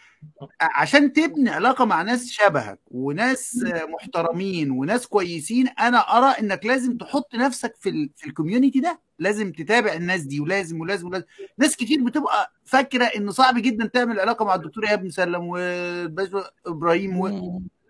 عشان 0.61 1.13
تبني 1.13 1.49
علاقة 1.49 1.85
مع 1.85 2.01
ناس 2.01 2.29
شبهك 2.29 2.79
وناس 2.87 3.65
محترمين 3.89 4.71
وناس 4.71 5.07
كويسين 5.07 5.67
أنا 5.67 5.97
أرى 6.17 6.35
إنك 6.39 6.65
لازم 6.65 6.97
تحط 6.97 7.35
نفسك 7.35 7.75
في 7.79 7.89
ال 7.89 8.09
في 8.15 8.27
الcommunity 8.27 8.79
ده. 8.79 8.99
لازم 9.19 9.51
تتابع 9.51 9.93
الناس 9.93 10.21
دي 10.21 10.39
ولازم 10.39 10.81
ولازم 10.81 11.07
ولازم. 11.07 11.25
ناس 11.57 11.75
كتير 11.75 12.03
بتبقى 12.03 12.53
فاكرة 12.65 13.05
انه 13.05 13.31
صعب 13.31 13.57
جدا 13.57 13.85
تعمل 13.87 14.19
علاقة 14.19 14.45
مع 14.45 14.55
الدكتور 14.55 14.87
إيهاب 14.87 15.03
مسلم 15.03 15.43
والباشا 15.47 16.43
إبراهيم 16.65 17.17
و... 17.17 17.27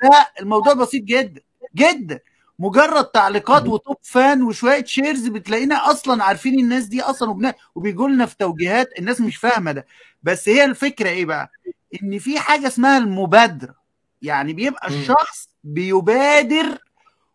لا 0.04 0.32
الموضوع 0.42 0.74
بسيط 0.74 1.04
جدا 1.04 1.42
جدا. 1.76 2.20
مجرد 2.60 3.06
تعليقات 3.06 3.68
و 3.68 3.75
top 3.75 3.98
fan 4.02 4.44
وشوية 4.44 4.84
shares 4.84 5.28
بتلاقينا 5.28 5.92
أصلا 5.92 6.24
عارفين 6.24 6.60
الناس 6.60 6.86
دي 6.86 7.02
أصلا. 7.02 7.54
وبيجوا 7.76 8.08
لنا 8.10 8.26
في 8.26 8.38
توجيهات 8.38 9.00
الناس 9.00 9.22
مش 9.22 9.38
فاهمة 9.38 9.72
ده. 9.72 9.86
بس 10.24 10.50
هي 10.50 10.66
الفكرة 10.66 11.10
إيه 11.10 11.26
بقى؟ 11.26 11.52
إن 12.04 12.20
في 12.20 12.40
حاجة 12.40 12.68
اسمها 12.68 12.98
المبادرة. 12.98 13.76
يعني 14.22 14.54
بيبقى 14.54 14.88
الشخص 14.88 15.50
بيبادر 15.64 16.78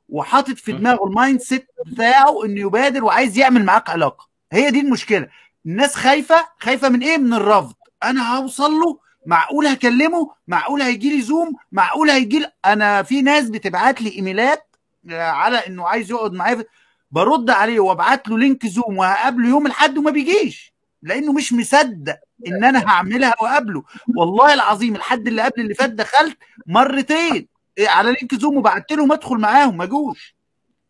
وحاطط 0.09 0.55
في 0.57 0.73
دماغه 0.73 1.05
ال 1.07 1.41
mindset 1.41 1.67
بتاعه 1.87 2.45
إنه 2.45 2.61
يبادر 2.61 3.05
وعايز 3.05 3.39
يعمل 3.39 3.65
معاك 3.65 3.91
علاقة. 3.91 4.29
هي 4.53 4.71
دي 4.71 4.81
المشكلة. 4.81 5.29
الناس 5.67 5.95
خايفة 5.95 6.49
خايفة 6.59 6.89
من 6.89 7.03
إيه؟ 7.03 7.19
من 7.19 7.33
الرفض. 7.35 7.75
أنا 8.03 8.37
هوصل 8.37 8.71
له 8.73 8.99
معقول 9.27 9.67
هكلمه 9.67 10.31
معقول 10.49 10.83
هيجي 10.83 11.17
لي 11.17 11.23
زوم 11.23 11.57
معقول 11.73 12.11
هيجي 12.11 12.39
لي 12.39 12.53
أنا 12.65 13.03
في 13.03 13.23
ناس 13.23 13.51
بتبعت 13.51 14.03
لي 14.03 14.11
إيميلات 14.13 14.77
على 15.11 15.59
إنه 15.59 15.89
عايز 15.89 16.11
يقعد 16.11 16.33
معايا 16.33 16.65
برد 17.11 17.51
عليه 17.51 17.81
وأبعت 17.81 18.29
له 18.29 18.39
link 18.39 18.67
زوم 18.67 18.97
وهقابله 18.99 19.49
يوم 19.49 19.67
الأحد 19.67 19.99
وما 19.99 20.11
بيجيش. 20.11 20.72
لأنه 21.03 21.33
مش 21.33 21.53
مصدق 21.53 22.17
ان 22.47 22.65
أنا 22.65 22.89
هعملها 22.89 23.35
واقابله 23.43 23.83
والله 24.17 24.55
العظيم 24.55 24.97
الحد 24.97 25.29
اللي 25.29 25.43
قبل 25.43 25.61
اللي 25.63 25.75
فات 25.75 25.91
دخلت 25.91 26.39
مرتين. 26.67 27.49
على 27.81 28.13
link 28.13 28.35
زوم 28.35 28.57
وبعت 28.57 28.93
لهم 28.93 29.13
ادخل 29.13 29.37
معاهم 29.37 29.77
ما 29.77 29.85
جوش. 29.85 30.37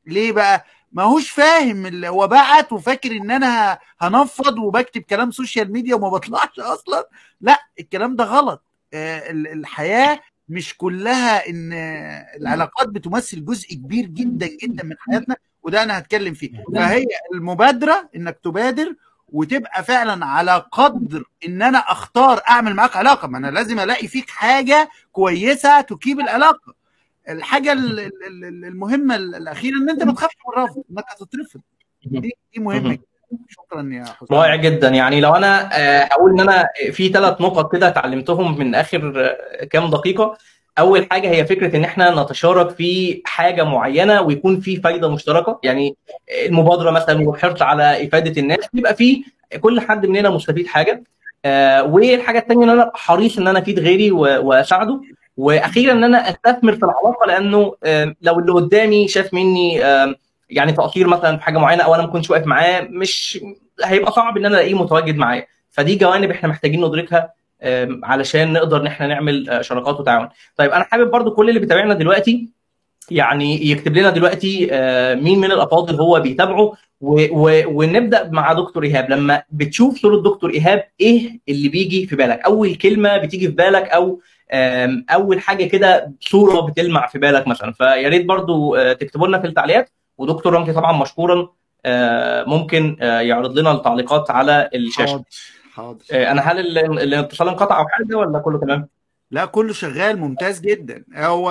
ليه 0.06 0.32
بقى؟ 0.32 0.64
ما 0.92 1.02
هوش 1.02 1.30
فاهم 1.30 1.86
اللي 1.86 2.08
هو 2.08 2.28
بعت 2.28 2.72
وفاكر 2.72 3.12
ان 3.12 3.30
أنا 3.30 3.78
هنفض 4.00 4.58
وبكتب 4.58 5.02
كلام 5.02 5.30
سوشيال 5.30 5.72
ميديا 5.72 5.94
وما 5.94 6.08
بطلعش 6.08 6.58
أصلا. 6.58 7.08
لا 7.40 7.58
الكلام 7.80 8.16
ده 8.16 8.24
غلط. 8.24 8.64
الحياة 8.94 10.20
مش 10.48 10.76
كلها 10.76 11.48
إن 11.48 11.72
العلاقات 12.40 12.88
بتمثل 12.88 13.44
جزء 13.44 13.74
كبير 13.74 14.06
جدا 14.06 14.46
جدا 14.62 14.84
من 14.84 14.94
حياتنا 14.98 15.36
وده 15.62 15.82
أنا 15.82 15.98
هتكلم 15.98 16.34
فيه. 16.34 16.64
فهي 16.74 17.06
المبادرة 17.34 18.10
إنك 18.16 18.38
تبادر 18.44 18.94
وتبقى 19.32 19.84
فعلا 19.84 20.26
على 20.26 20.64
قدر 20.72 21.24
إن 21.46 21.62
أنا 21.62 21.78
أختار 21.78 22.40
أعمل 22.50 22.74
معاك 22.74 22.96
علاقة. 22.96 23.28
ما 23.28 23.38
أنا 23.38 23.46
لازم 23.50 23.80
ألاقي 23.80 24.08
فيك 24.08 24.30
حاجة 24.30 24.88
كويسة 25.12 25.80
تكيب 25.80 26.20
العلاقة. 26.20 26.74
الحاجة 27.28 27.72
المهمة 27.72 29.14
الأخيرة 29.16 29.74
إن 29.76 29.90
أنت 29.90 30.02
ما 30.02 30.12
تخافش 30.12 30.36
من 30.48 30.62
الرفض 30.62 30.82
انك 30.90 31.04
هتترفض. 31.08 31.60
دي 32.04 32.20
دي 32.54 32.60
مهمة 32.60 32.98
شكرا 33.48 33.88
يا 33.92 34.04
حسام. 34.04 34.28
رائع 34.38 34.56
جدا. 34.56 34.88
يعني 34.88 35.20
لو 35.20 35.34
أنا 35.34 35.68
هقول 36.12 36.30
إن 36.30 36.40
أنا 36.40 36.64
في 36.92 37.08
ثلاث 37.08 37.40
نقط 37.40 37.72
كده 37.72 37.88
اتعلمتهم 37.88 38.58
من 38.58 38.74
آخر 38.74 39.34
كام 39.70 39.90
دقيقة 39.90 40.38
أول 40.78 41.06
حاجة 41.10 41.30
هي 41.30 41.44
فكرة 41.46 41.76
إن 41.76 41.84
إحنا 41.84 42.22
نتشارك 42.22 42.70
في 42.70 43.22
حاجة 43.24 43.62
معينة 43.64 44.20
ويكون 44.22 44.60
في 44.60 44.76
فايدة 44.76 45.08
مشتركة. 45.10 45.58
يعني 45.62 45.96
المبادرة 46.46 46.90
مثلا 46.90 47.28
والحرص 47.28 47.62
على 47.62 48.06
إفادة 48.06 48.40
الناس 48.40 48.58
يبقى 48.74 48.94
في 48.94 49.24
كل 49.60 49.80
حد 49.80 50.06
مننا 50.06 50.30
مستفيد 50.30 50.66
حاجة. 50.66 51.02
آه 51.44 51.82
والحاجة 51.84 52.38
الثانية 52.38 52.64
إن 52.64 52.70
أنا 52.70 52.90
حريص 52.94 53.38
إن 53.38 53.48
أنا 53.48 53.58
أفيد 53.58 53.78
غيري 53.78 54.10
وأساعده. 54.10 55.00
وأخيرا 55.36 55.92
إن 55.92 56.04
أنا 56.04 56.30
أستثمر 56.30 56.72
في 56.72 56.82
العلاقة 56.82 57.26
لأنه 57.26 57.74
آه 57.84 58.14
لو 58.22 58.38
اللي 58.38 58.52
قدامي 58.52 59.08
شاف 59.08 59.34
مني 59.34 59.84
آه 59.84 60.14
يعني 60.50 60.72
تقصير 60.72 61.06
مثلا 61.06 61.36
في 61.36 61.42
حاجة 61.42 61.58
معينة 61.58 61.82
أو 61.84 61.94
أنا 61.94 62.02
ما 62.02 62.08
كنتش 62.08 62.30
واقف 62.30 62.46
معاه 62.46 62.80
مش 62.80 63.40
هيبقى 63.84 64.12
صعب 64.12 64.36
إن 64.36 64.46
أنا 64.46 64.54
ألاقيه 64.54 64.74
متواجد 64.74 65.16
معايا. 65.16 65.46
فدي 65.70 65.94
جوانب 65.96 66.30
إحنا 66.30 66.48
محتاجين 66.48 66.84
ندركها. 66.84 67.30
علشان 68.02 68.52
نقدر 68.52 68.80
إن 68.80 68.86
إحنا 68.86 69.06
نعمل 69.06 69.58
شراكات 69.60 70.00
وتعاون. 70.00 70.28
طيب 70.56 70.70
أنا 70.70 70.84
حابب 70.84 71.10
برضو 71.10 71.30
كل 71.30 71.48
اللي 71.48 71.60
بيتابعنا 71.60 71.94
دلوقتي 71.94 72.48
يعني 73.10 73.70
يكتب 73.70 73.96
لنا 73.96 74.10
دلوقتي 74.10 74.66
مين 75.14 75.38
من 75.38 75.52
الأفاضل 75.52 75.94
هو 75.94 76.20
بيتابعه 76.20 76.72
ونبدأ 77.00 78.30
مع 78.30 78.52
دكتور 78.52 78.84
إيهاب. 78.84 79.10
لما 79.10 79.42
بتشوف 79.50 79.98
صورة 79.98 80.22
دكتور 80.22 80.50
إيهاب 80.50 80.84
إيه 81.00 81.40
اللي 81.48 81.68
بيجي 81.68 82.06
في 82.06 82.16
بالك؟ 82.16 82.40
أول 82.40 82.74
كلمة 82.74 83.18
بتيجي 83.18 83.48
في 83.48 83.54
بالك 83.54 83.88
أو 83.88 84.20
أول 85.10 85.40
حاجة 85.40 85.64
كده 85.64 86.12
صورة 86.20 86.60
بتلمع 86.60 87.06
في 87.06 87.18
بالك 87.18 87.48
مثلا. 87.48 87.72
فيا 87.72 88.08
ريت 88.08 88.26
برضو 88.26 88.76
تكتبوا 88.92 89.28
لنا 89.28 89.38
في 89.38 89.46
التعليقات. 89.46 89.90
ودكتور 90.18 90.52
رمزي 90.52 90.72
طبعا 90.72 90.92
مشكورا 90.92 91.48
ممكن 92.46 92.96
يعرض 93.00 93.58
لنا 93.58 93.72
التعليقات 93.72 94.30
على 94.30 94.70
الشاشة. 94.74 95.24
حاضر. 95.74 96.04
حاضر 96.10 96.30
أنا 96.30 96.42
هل 96.42 96.78
الاتصال 96.78 97.48
انقطع 97.48 97.78
أو 97.78 97.88
حاجة 97.88 98.16
ولا 98.16 98.38
كله 98.38 98.58
تمام؟ 98.58 98.88
لا 99.30 99.44
كله 99.44 99.72
شغال 99.72 100.18
ممتاز 100.18 100.60
جدا. 100.60 101.04
هو 101.14 101.50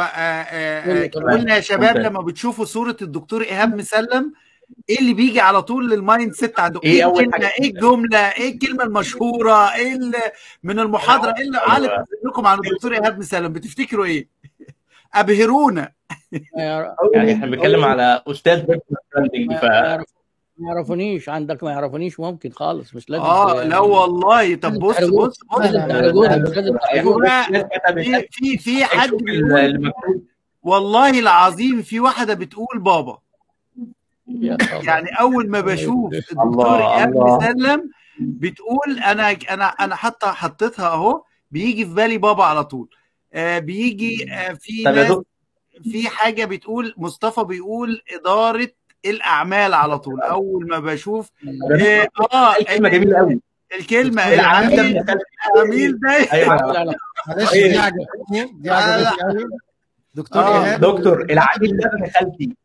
قلنا 1.14 1.56
يا 1.56 1.62
شباب 1.62 1.98
لما 1.98 2.22
بتشوفوا 2.22 2.66
صورة 2.66 2.98
الدكتور 3.02 3.42
إيهاب 3.42 3.76
مسلم 3.76 4.34
إيه 4.90 5.00
اللي 5.00 5.14
بيجي 5.14 5.40
على 5.40 5.62
طول 5.62 5.90
لل 5.90 6.34
mindset 6.34 6.60
عندكم 6.60 6.88
إيه, 6.88 7.06
إيه 7.06 7.20
الكلمة؟ 7.20 7.48
إيه 7.48 7.70
الجملة؟ 7.70 8.18
إيه 8.18 8.54
الكلمة 8.54 8.84
المشهورة؟ 8.84 9.74
إيه 9.74 10.00
من 10.64 10.80
المحاضرة؟ 10.80 11.34
إيه 11.38 11.44
اللي 11.44 11.58
علق 11.58 12.06
لكم 12.26 12.48
عن 12.48 12.58
الدكتور 12.58 12.94
إيهاب 12.94 13.20
مسلم؟ 13.20 13.54
بتفتكروا 13.54 14.06
إيه؟ 14.06 14.28
أبهرونا. 15.14 15.92
يعني 17.14 17.34
إحنا 17.34 17.46
بنتكلم 17.46 17.84
على 17.86 18.24
أستاذ 18.28 18.66
branding 19.16 19.54
ف 19.54 19.66
ما 20.62 20.68
يعرفونيش. 20.70 21.30
عندك 21.30 21.64
ما 21.64 21.72
يعرفونيش 21.72 22.20
ممكن 22.20 22.52
خالص 22.52 22.96
مش 22.96 23.10
لازم 23.10 23.24
آه 23.24 23.64
لا 23.64 23.80
والله. 23.80 24.56
طب 24.56 24.74
بص 24.80 25.04
بص 25.04 25.40
بص. 25.58 25.70
في 28.32 28.58
في 28.58 28.86
حد 28.86 29.12
والله 30.64 31.20
العظيم 31.20 31.82
في 31.82 32.00
واحدة 32.00 32.34
بتقول 32.34 32.80
بابا. 32.80 33.18
يعني 34.84 35.10
أول 35.20 35.50
ما 35.50 35.62
بشوف 35.62 36.14
الدكتور 36.14 36.76
إيهاب 36.78 37.16
مسلم 37.18 37.90
بتقول 38.20 39.00
أنا 39.06 39.32
أنا 39.32 39.66
أنا 39.66 39.96
حتى 39.96 40.26
حطيتها 40.26 40.88
أهو 40.88 41.24
بيجي 41.52 41.86
في 41.86 41.94
بالي 41.94 42.18
بابا 42.18 42.44
على 42.44 42.64
طول. 42.64 42.90
آه 43.34 43.60
بيجي 43.60 44.32
آه 44.34 44.54
في 44.54 44.84
ناس 44.84 45.18
في 45.84 46.10
حاجة 46.10 46.46
بتقول 46.46 46.94
مصطفى 46.98 47.44
بيقول 47.44 48.02
إدارة 48.16 48.68
الأعمال 49.06 49.74
على 49.74 50.00
طول. 50.00 50.22
أول 50.22 50.68
ما 50.68 50.80
بشوف 50.80 51.30
إيه 51.72 52.08
آه 52.34 52.58
الكلمة 52.58 52.90
جميله 52.90 53.18
قوي. 53.18 53.42
الكلمة 53.80 54.34
العميل 54.34 55.04
العميل 55.56 56.00
ده. 56.00 56.34
أيوه. 56.34 56.96
معلش 57.28 57.54
دي 57.54 57.78
عجبتني 57.78 58.52
دي 58.54 58.70
عجبتني 58.70 59.22
قوي. 59.22 59.50
دكتور 60.14 60.44
إيهاب. 60.44 60.80
دكتور 60.82 61.22
العميل 61.22 61.78
ده 61.78 61.90
ابن 61.94 62.10
خالتي. 62.10 62.56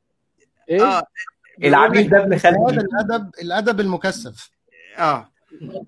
إيه؟ 0.70 1.02
العميل 1.64 2.08
ده 2.08 2.22
ابن 2.22 2.38
خالتي. 2.38 2.80
الأدب 2.80 3.30
الأدب 3.42 3.80
المكثف. 3.80 4.50
آه. 4.98 5.28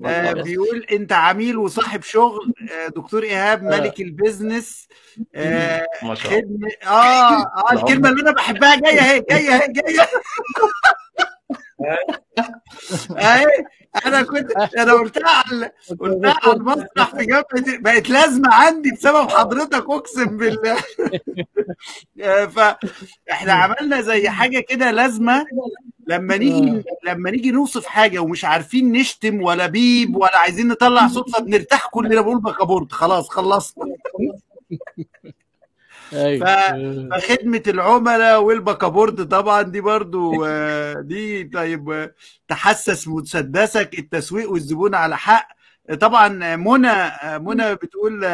آه 0.06 0.32
بيقول 0.32 0.86
انت 0.92 1.12
عميل 1.12 1.56
وصاحب 1.56 2.02
شغل 2.02 2.52
آه 2.72 2.88
دكتور 2.88 3.22
ايهاب 3.22 3.62
ملك 3.62 4.00
البيزنس 4.00 4.88
آه 5.34 5.86
ما 6.02 6.14
شاء 6.14 6.38
الله. 6.38 6.68
آه 6.86 7.42
آه 7.42 7.72
الكلمة 7.72 8.08
اللي 8.08 8.22
أنا 8.22 8.30
بحبها 8.32 8.76
جاية 8.76 9.00
أهي 9.00 9.20
جاية 9.30 9.50
أهي 9.54 9.72
جاية 9.72 10.00
أهي. 10.00 10.08
أنا 14.06 14.22
كنت 14.22 14.50
أنا 14.78 14.92
قلتها 14.92 15.28
على 15.28 15.70
قلتها 16.00 16.34
على 16.44 16.52
المسرح 16.56 17.14
في 17.16 17.26
جامعة 17.26 17.44
بقت 17.80 18.10
لازمة 18.10 18.54
عندي 18.54 18.90
بسبب 18.92 19.30
حضرتك 19.30 19.84
أقسم 19.90 20.36
بالله. 20.36 20.76
فاحنا 22.54 23.52
عملنا 23.52 24.00
زي 24.00 24.28
حاجة 24.28 24.60
كده 24.60 24.90
لازمة. 24.90 25.46
لما 26.08 26.36
نيجي 26.36 26.82
لما 27.04 27.30
نيجي 27.30 27.50
نوصف 27.50 27.86
حاجة 27.86 28.18
ومش 28.18 28.44
عارفين 28.44 28.92
نشتم 28.92 29.42
ولا 29.42 29.66
بيب 29.66 30.16
ولا 30.16 30.38
عايزين 30.38 30.68
نطلع 30.68 31.08
صوت 31.08 31.30
فبنرتاح 31.30 31.86
كلنا 31.86 32.20
بقول 32.20 32.40
بكابورت 32.40 32.92
خلاص 32.92 33.28
خلصنا. 33.28 33.84
فخدمة 36.10 37.62
العملاء 37.66 38.42
والبكابورت 38.42 39.20
طبعا 39.20 39.62
دي 39.62 39.80
برضو 39.80 40.46
دي 41.00 41.44
طيب 41.44 42.10
تحسس 42.48 43.08
مسدسك 43.08 43.98
التسويق 43.98 44.50
والزبون 44.50 44.94
على 44.94 45.16
حق. 45.16 45.48
طبعا 46.00 46.56
منى 46.56 47.10
منى 47.38 47.74
بتقول 47.74 48.26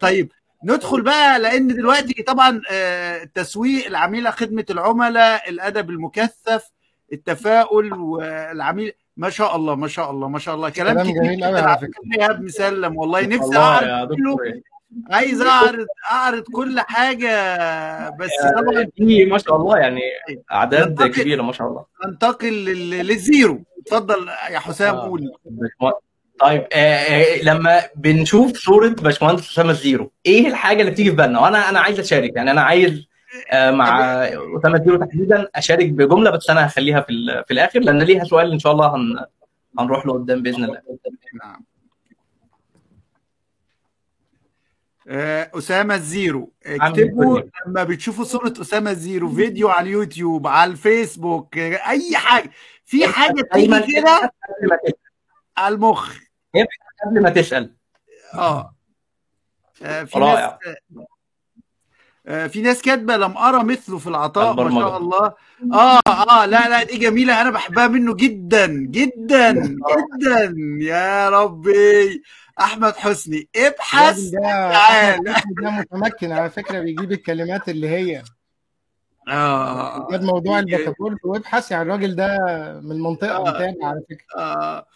طيب 0.00 0.32
ندخل 0.64 1.02
بقى 1.02 1.38
لأن 1.38 1.66
دلوقتي 1.66 2.22
طبعا 2.22 2.60
التسويق 2.70 3.86
العميلة 3.86 4.30
خدمة 4.30 4.64
العملاء 4.70 5.50
الأدب 5.50 5.90
المكثف. 5.90 6.70
التفاؤل 7.12 7.92
والعميل 7.94 8.92
ما 9.16 9.30
شاء 9.30 9.56
الله 9.56 9.74
ما 9.74 9.88
شاء 9.88 10.10
الله 10.10 10.28
ما 10.28 10.38
شاء 10.38 10.54
الله. 10.54 10.68
كلام 10.70 10.94
كلام 10.94 11.06
كتير 11.06 11.22
جميل 11.22 11.44
قوي 11.44 11.52
جدا 11.58 11.68
على 11.68 11.78
فكره 11.78 11.88
فكرة. 11.90 12.22
يا 12.24 12.30
ابن 12.30 12.48
سلم 12.48 12.96
والله 12.96 13.20
نفسي 13.26 13.38
والله 13.44 13.60
اعرض 13.60 13.86
يا 13.88 14.04
كله. 14.04 14.32
دكتور 14.36 14.60
عايز 15.10 15.42
أعرض 15.42 15.86
أعرض 16.12 16.42
كل 16.42 16.80
حاجة 16.80 17.30
بس 18.10 18.30
طبعا 18.56 18.86
في 18.96 19.24
ما 19.24 19.38
شاء 19.38 19.56
الله 19.56 19.78
يعني 19.78 20.00
أعداد 20.52 21.02
كبيرة 21.02 21.42
ما 21.42 21.52
شاء 21.52 21.68
الله. 21.68 21.84
ننتقل 22.06 22.52
لل- 22.64 23.06
للزيرو. 23.06 23.58
اتفضل 23.86 24.28
يا 24.50 24.58
حسام 24.58 24.94
آه. 24.94 25.00
قول. 25.08 25.32
طيب 26.40 26.66
آه 26.72 26.76
آه 26.76 27.42
لما 27.42 27.80
بنشوف 27.96 28.56
صورة 28.56 28.88
باشمهندس 28.88 29.50
أسامة 29.50 29.70
الزيرو 29.70 30.12
إيه 30.26 30.46
الحاجة 30.48 30.80
اللي 30.80 30.90
بتيجي 30.90 31.10
في 31.10 31.16
بالنا؟ 31.16 31.40
وأنا 31.40 31.68
أنا 31.68 31.80
عايز 31.80 32.00
أشارك 32.00 32.36
يعني 32.36 32.50
أنا 32.50 32.60
عايز 32.60 33.07
مع 33.52 34.00
اسامه 34.58 34.76
الزيرو 34.78 34.96
تحديدا. 35.04 35.48
أشارك 35.54 35.88
بجملة 35.88 36.30
بس 36.30 36.50
أنا 36.50 36.66
هخليها 36.66 37.00
في 37.00 37.44
في 37.46 37.50
الآخر 37.54 37.80
لأن 37.80 38.02
ليها 38.02 38.24
سؤال 38.24 38.52
إن 38.52 38.58
شاء 38.58 38.72
الله 38.72 38.96
هن 38.96 39.24
هنروح 39.78 40.06
له 40.06 40.12
قدام 40.12 40.42
بإذن 40.42 40.64
الله. 40.64 40.82
نعم. 41.44 41.64
آه، 45.08 45.50
أسامة 45.54 45.94
الزيرو. 45.94 46.52
عامل 46.66 47.00
اكتبوا 47.02 47.38
إيه؟ 47.38 47.50
لما 47.66 47.84
بتشوفوا 47.84 48.24
صورة 48.24 48.54
أسامة 48.60 48.90
الزيرو 48.90 49.32
فيديو 49.32 49.68
على 49.68 49.88
اليوتيوب 49.88 50.46
على 50.46 50.70
الفيسبوك 50.70 51.58
آه، 51.58 51.88
أي 51.90 52.16
حاجة. 52.16 52.50
في 52.84 53.06
حاجة 53.08 53.48
دايما 53.54 53.78
بتيجي 53.78 54.00
كده 54.00 54.16
قبل 54.16 54.68
ما 54.70 54.76
تسأل. 54.76 54.94
على 55.56 55.74
المخ. 55.74 56.16
قبل 57.06 57.22
ما 57.22 57.30
تسأل. 57.30 57.74
آه. 58.34 58.74
آه، 59.82 60.04
في 60.04 60.18
ناس 60.18 60.28
رائع. 60.28 60.58
آه، 60.66 61.06
في 62.28 62.62
ناس 62.62 62.82
كاتبة 62.82 63.16
لم 63.16 63.36
أرى 63.36 63.64
مثله 63.64 63.98
في 63.98 64.06
العطاء 64.06 64.54
ما. 64.64 64.70
شاء 64.80 64.96
الله. 64.98 65.32
آه 65.72 66.00
آه 66.06 66.46
لا 66.46 66.68
لا 66.68 66.82
دي 66.82 66.98
جميلة 66.98 67.40
أنا 67.40 67.50
بحبها 67.50 67.88
منه 67.88 68.14
جدا 68.14 68.66
جدا 68.66 69.52
جدا. 69.90 70.54
يا 70.80 71.28
ربي. 71.30 72.22
أحمد 72.60 72.96
حسني 72.96 73.48
ابحث. 73.56 74.18
ده 74.20 74.40
تعال. 74.40 75.24
ده 75.62 75.70
متمكن 75.70 76.32
على 76.32 76.50
فكرة 76.50 76.80
بيجيب 76.80 77.12
الكلمات 77.12 77.68
اللي 77.68 77.88
هي. 77.88 78.22
آه 79.28 80.08
جاب 80.10 80.22
موضوع 80.22 80.58
البكابورت 80.58 81.18
وابحث 81.24 81.70
يعني 81.70 81.82
الراجل 81.82 82.16
ده 82.16 82.36
من 82.84 82.92
المنطقة 82.92 83.36
آه. 83.36 83.40
متابع 83.40 83.86
على 83.88 84.00
فكرة. 84.10 84.40
آه. 84.42 84.86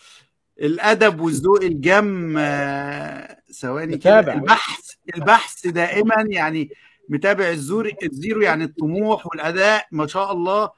الأدب 0.61 1.21
والذوق 1.21 1.63
الجم 1.63 2.35
آه، 2.39 3.37
ثواني 3.61 3.97
كده. 3.99 4.21
البحث 4.35 4.91
البحث 5.17 5.67
دائما 5.67 6.15
يعني 6.29 6.71
متابع 7.13 7.49
الزور 7.51 7.91
الزيرو 8.03 8.41
يعني 8.41 8.65
الطموح 8.65 9.27
والأداء 9.27 9.87
ما 9.93 10.07
شاء 10.07 10.33
الله. 10.33 10.71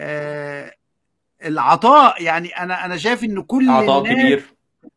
آه 0.00 0.74
العطاء 1.44 2.22
يعني 2.22 2.48
أنا 2.48 2.84
أنا 2.84 2.96
شايف 2.96 3.24
إن 3.24 3.42
كل 3.42 3.70
عطاء 3.70 3.98
الناس 4.04 4.12
كبير. 4.24 4.44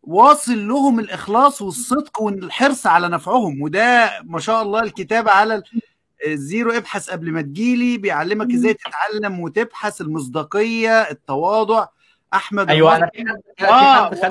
واصل 0.04 0.68
لهم 0.68 1.00
الإخلاص 1.00 1.62
والصدق 1.62 2.22
والحرص 2.22 2.88
على 2.88 3.10
نفعهم. 3.10 3.62
وده 3.62 4.10
ما 4.24 4.40
شاء 4.40 4.62
الله 4.62 4.80
الكتاب 4.80 5.30
على 5.30 5.56
ال- 5.56 5.64
الزيرو 6.28 6.72
ابحث 6.72 7.10
قبل 7.10 7.32
ما 7.32 7.42
تجيلي 7.42 7.98
بيعلمك 7.98 8.52
إزاي 8.54 8.74
تتعلم 8.74 9.40
وتبحث 9.40 10.02
المصداقية 10.02 11.02
التواضع. 11.02 11.86
أحمد 12.34 12.70
أيوه. 12.70 12.96
أنا 12.96 13.10
في 13.14 13.26
حد 14.20 14.26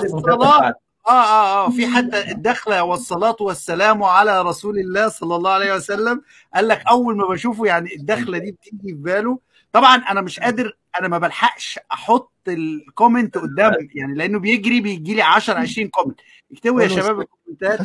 آه، 0.63 0.75
آه 1.09 1.11
آه 1.11 1.67
آه 1.67 1.71
في 1.71 1.87
حتى 1.87 2.31
الدخلة 2.31 2.83
والصلاة 2.83 3.37
والسلام 3.41 4.03
على 4.03 4.43
رسول 4.43 4.79
الله 4.79 5.09
صلى 5.09 5.37
الله 5.37 5.51
عليه 5.51 5.75
وسلم. 5.75 6.23
قال 6.55 6.69
لك 6.69 6.83
أول 6.91 7.17
ما 7.17 7.27
بشوفه 7.27 7.67
يعني 7.67 7.95
الدخلة 7.97 8.39
دي 8.39 8.53
بتيجي 8.53 8.79
في 8.83 8.93
باله. 8.93 9.39
طبعا 9.73 9.97
أنا 9.97 10.21
مش 10.21 10.41
قادر 10.41 10.77
أنا 11.01 11.09
ما 11.09 11.19
بلحقش 11.19 11.79
أحط 11.93 12.33
ال 12.49 12.60
comment 12.60 13.39
قدام 13.39 13.73
يعني 13.95 14.15
لأنه 14.15 14.39
بيجري 14.39 14.81
بيجي 14.81 15.15
لي 15.15 15.23
10 15.23 15.55
20 15.59 15.89
comment 15.89 16.21
اكتبوا 16.53 16.83
يا 16.83 16.89
شباب 16.89 17.21
الكومنتات. 17.21 17.81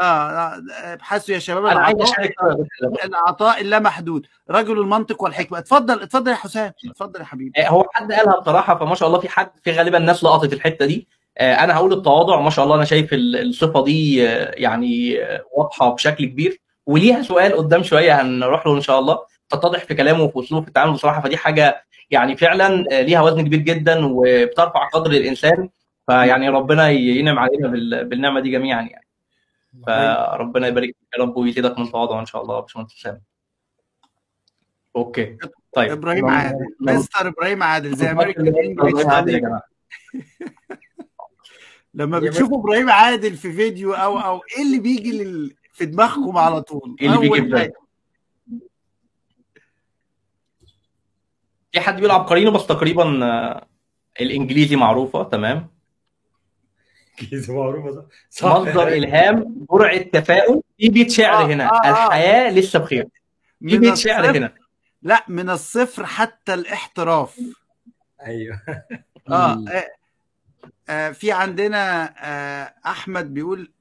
آه 0.00 0.04
آه، 0.04 0.62
ابحثوا 0.70 1.34
يا 1.34 1.38
شباب 1.38 1.64
أنا 1.66 1.80
عايز 1.80 1.96
العطاء 3.04 3.60
اللامحدود. 3.60 4.26
رجل 4.50 4.78
المنطق 4.78 5.22
والحكمة. 5.22 5.58
اتفضل 5.58 6.02
اتفضل 6.02 6.30
يا 6.30 6.36
حسام. 6.36 6.72
اتفضل 6.90 7.20
يا 7.20 7.24
حبيبي. 7.24 7.52
هو 7.68 7.86
حد 7.94 8.12
قالها 8.12 8.40
بصراحة 8.40 8.78
فما 8.78 8.94
شاء 8.94 9.08
الله 9.08 9.20
في 9.20 9.28
حد 9.28 9.50
في 9.64 9.72
غالبا 9.72 9.98
ناس 9.98 10.24
لقطت 10.24 10.52
الحتة 10.52 10.86
دي. 10.86 11.08
أنا 11.40 11.74
هقول 11.76 11.92
التواضع. 11.92 12.40
ما 12.40 12.50
شاء 12.50 12.64
الله 12.64 12.76
أنا 12.76 12.84
شايف 12.84 13.12
ال- 13.14 13.48
الصفة 13.48 13.84
دي 13.84 14.28
آه، 14.28 14.54
يعني 14.56 15.22
آه، 15.24 15.44
واضحة 15.56 15.94
بشكل 15.94 16.24
كبير. 16.24 16.60
وليها 16.86 17.22
سؤال 17.22 17.52
قدام 17.56 17.82
شوية 17.82 18.20
هنروح 18.20 18.66
له 18.66 18.76
إن 18.76 18.80
شاء 18.80 18.98
الله. 18.98 19.18
تتضح 19.48 19.84
في 19.84 19.94
كلامه 19.94 20.22
وفي 20.24 20.40
أسلوبه 20.40 20.62
في 20.62 20.68
التعامل 20.68 20.92
بصراحة. 20.92 21.20
فدي 21.20 21.36
حاجة 21.36 21.84
يعني 22.10 22.36
فعلا 22.36 22.84
آه، 22.92 23.00
ليها 23.02 23.20
وزن 23.20 23.40
كبير 23.44 23.58
جدا 23.60 24.06
وبترفع 24.06 24.88
قدر 24.88 25.10
الإنسان. 25.10 25.68
فيعني 26.06 26.48
ربنا 26.48 26.88
ينعم 26.90 27.38
علينا 27.38 27.68
بال- 27.68 28.04
بالنعمة 28.04 28.40
دي 28.40 28.50
جميعا 28.50 28.82
يعني. 28.82 29.06
فربنا 29.86 30.66
يبارك 30.66 30.86
فيك 30.86 30.96
يا 31.18 31.22
رب 31.22 31.36
ويزيدك 31.36 31.78
من 31.78 31.90
تواضع 31.92 32.20
إن 32.20 32.26
شاء 32.26 32.42
الله 32.42 32.56
يا 32.56 32.60
باشمهندس 32.60 32.94
اسامه 33.00 33.20
okay. 34.96 35.36
طيب. 35.74 35.90
إبراهيم 35.92 36.26
عادل. 36.26 36.58
مستر 36.80 37.28
إبراهيم 37.28 37.62
عادل 37.62 37.96
Z 37.96 38.10
American 38.10 38.46
English 38.46 39.06
عادل 39.06 39.34
يا 39.34 39.38
جماعة 39.38 39.62
لما 41.94 42.18
بتشوفوا 42.18 42.60
إبراهيم 42.60 42.90
عادل 42.90 43.36
في 43.36 43.52
فيديو 43.52 43.92
أو 43.92 44.18
أو 44.18 44.40
إيه 44.56 44.62
اللي 44.62 44.78
بيجي 44.78 45.22
لل... 45.22 45.54
في 45.72 45.86
دماغكم 45.86 46.38
على 46.38 46.62
طول؟ 46.62 46.96
إيه 47.00 47.06
اللي 47.08 47.18
بيجي 47.18 47.34
في 47.34 47.40
بالك؟ 47.40 47.72
في 51.72 51.80
حد 51.80 51.96
بيقول 51.96 52.10
عبقريين 52.10 52.52
بس 52.52 52.66
تقريبا 52.66 53.24
آه، 53.24 53.66
الإنجليزي 54.20 54.76
معروفة 54.76 55.22
تمام؟ 55.22 55.68
إنجليزي 57.22 57.52
معروفة 57.52 58.06
صح. 58.30 58.46
مصدر 58.46 58.88
إلهام 58.88 59.66
جرعة 59.70 59.98
تفاؤل 60.02 60.62
في 60.78 60.88
بيت 60.88 61.10
شعر 61.10 61.44
آه، 61.44 61.46
هنا. 61.46 61.64
آه، 61.64 61.86
آه. 61.86 62.06
الحياة 62.06 62.50
لسه 62.50 62.78
بخير. 62.78 63.06
في 63.68 63.78
بيت 63.78 63.94
شعر 63.94 64.36
هنا. 64.36 64.54
لا 65.02 65.24
من 65.28 65.50
الصفر 65.50 66.06
حتى 66.06 66.54
الاحتراف. 66.54 67.40
أيوه. 68.26 68.60
آه, 69.28 69.64
في 71.12 71.32
عندنا 71.32 72.14
آه 72.18 72.74
أحمد 72.86 73.34
بيقول 73.34 73.72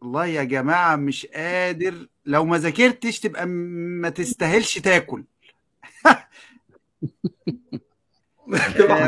والله 0.00 0.26
يا 0.26 0.42
جماعة 0.44 0.96
مش 0.96 1.26
قادر 1.26 2.06
لو 2.26 2.44
ما 2.44 2.58
ذاكرتش 2.58 3.20
تبقى 3.20 3.46
ما 3.46 4.08
تستاهلش 4.08 4.78
تاكل. 4.78 5.24
آه، 8.52 9.06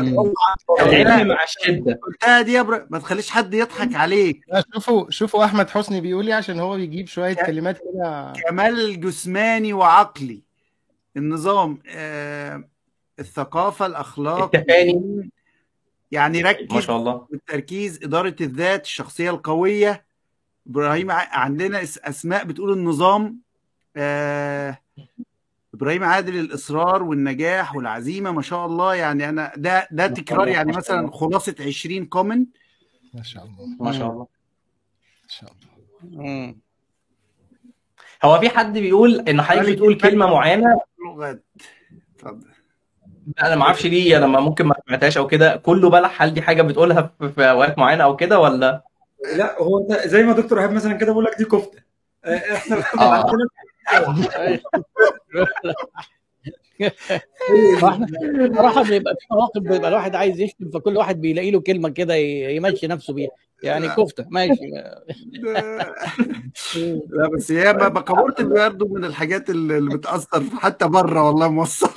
العلم 0.79 1.27
مع 1.27 1.43
الشدة. 1.43 1.99
قلتها 2.03 2.41
دي 2.41 2.53
يا 2.53 2.61
برا 2.61 2.87
ما 2.89 2.99
تخليش 2.99 3.29
حد 3.29 3.53
يضحك 3.53 3.95
عليك. 3.95 4.41
لا 4.47 4.63
شوفوا 4.73 5.11
شوفوا 5.11 5.45
أحمد 5.45 5.69
حسني 5.69 6.01
بيقول 6.01 6.25
لي 6.25 6.33
عشان 6.33 6.59
هو 6.59 6.75
بيجيب 6.75 7.07
شوية 7.07 7.33
كلمات 7.33 7.77
كده. 7.77 8.33
كمال 8.47 9.01
جسماني 9.01 9.73
وعقلي. 9.73 10.43
النظام 11.17 11.79
آه 11.87 12.63
الثقافة 13.19 13.85
الأخلاق. 13.85 14.55
التفاني. 14.55 15.31
يعني 16.11 16.43
ما 16.43 16.49
ركز 16.51 16.79
شاء 16.79 16.97
الله. 16.97 17.27
والتركيز 17.31 18.03
إدارة 18.03 18.35
الذات 18.41 18.83
الشخصية 18.85 19.29
القوية. 19.29 20.05
إبراهيم 20.67 21.11
ع- 21.11 21.37
عندنا 21.37 21.79
أس- 21.81 21.99
أسماء 22.07 22.43
بتقول 22.43 22.73
النظام 22.73 23.39
آه 23.97 24.77
إبراهيم 25.73 26.03
عادل 26.03 26.39
الإصرار 26.39 27.03
والنجاح 27.03 27.75
والعزيمة 27.75 28.31
ما 28.31 28.41
شاء 28.41 28.65
الله. 28.65 28.95
يعني 28.95 29.29
أنا 29.29 29.51
ده 29.57 29.87
ده 29.91 30.07
تكرار 30.07 30.47
يعني 30.47 30.71
ما 30.71 30.77
مثلا. 30.77 31.11
خلاصة 31.11 31.55
20 31.59 32.05
كومنت 32.05 32.49
ما 33.13 33.23
شاء 33.23 33.43
الله. 33.45 33.67
ما 33.79 33.91
شاء 33.91 34.11
الله. 34.11 34.27
ما 35.23 35.29
شاء 35.29 35.51
الله. 35.51 36.55
هو 38.23 38.39
في 38.39 38.49
حد 38.49 38.77
بيقول 38.77 39.19
إن 39.19 39.41
حضرتك 39.41 39.71
بتقول 39.71 39.97
كلمة 39.97 40.25
معينة؟ 40.25 40.79
لغات 41.05 41.45
اتفضل 43.29 43.45
أنا 43.47 43.55
ما 43.55 43.63
أعرفش 43.63 43.85
ليه 43.85 44.17
أنا 44.17 44.27
ما 44.27 44.39
ممكن 44.39 44.65
ما 44.65 44.75
سمعتهاش 44.87 45.17
أو 45.17 45.27
كده. 45.27 45.55
كله 45.55 45.89
بلح 45.89 46.21
هل 46.21 46.33
دي 46.33 46.41
حاجة 46.41 46.61
بتقولها 46.61 47.11
في 47.19 47.29
في 47.29 47.49
أوقات 47.49 47.77
معينة 47.77 48.03
أو 48.03 48.15
كده 48.15 48.39
ولا؟ 48.39 48.83
لا 49.37 49.61
هو 49.61 49.79
انت 49.79 50.07
زي 50.07 50.23
ما 50.23 50.33
دكتور 50.33 50.59
ايهاب 50.59 50.71
مثلا 50.71 50.93
كده 50.93 51.11
بيقول 51.11 51.25
لك 51.25 51.37
دي 51.37 51.45
كفتة. 51.45 51.79
آه، 52.25 52.35
إحنا 52.35 52.77
آه. 52.99 53.25
عندنا 53.25 53.47
صراحة 58.55 58.83
بيبقى 58.83 59.15
في 59.19 59.25
مواقف 59.31 59.61
بيبقى 59.61 59.87
الواحد 59.89 60.15
عايز 60.15 60.39
يشتم 60.39 60.69
فكل 60.69 60.97
واحد 60.97 61.21
بيلاقي 61.21 61.51
له 61.51 61.59
كلمة 61.59 61.89
كده 61.89 62.15
يمشي 62.15 62.87
نفسه 62.87 63.13
بيها. 63.13 63.29
يعني 63.63 63.89
كفتة 63.89 64.25
ماشي. 64.29 64.71
لا 67.09 67.27
بس 67.33 67.51
هي 67.51 67.73
ما 67.73 67.87
بكابورت 67.87 68.41
برضه 68.41 68.87
من 68.87 69.05
الحاجات 69.05 69.49
اللي 69.49 69.97
بتأثر 69.97 70.43
حتى 70.59 70.87
بره 70.87 71.27
والله 71.27 71.49
موصل 71.49 71.89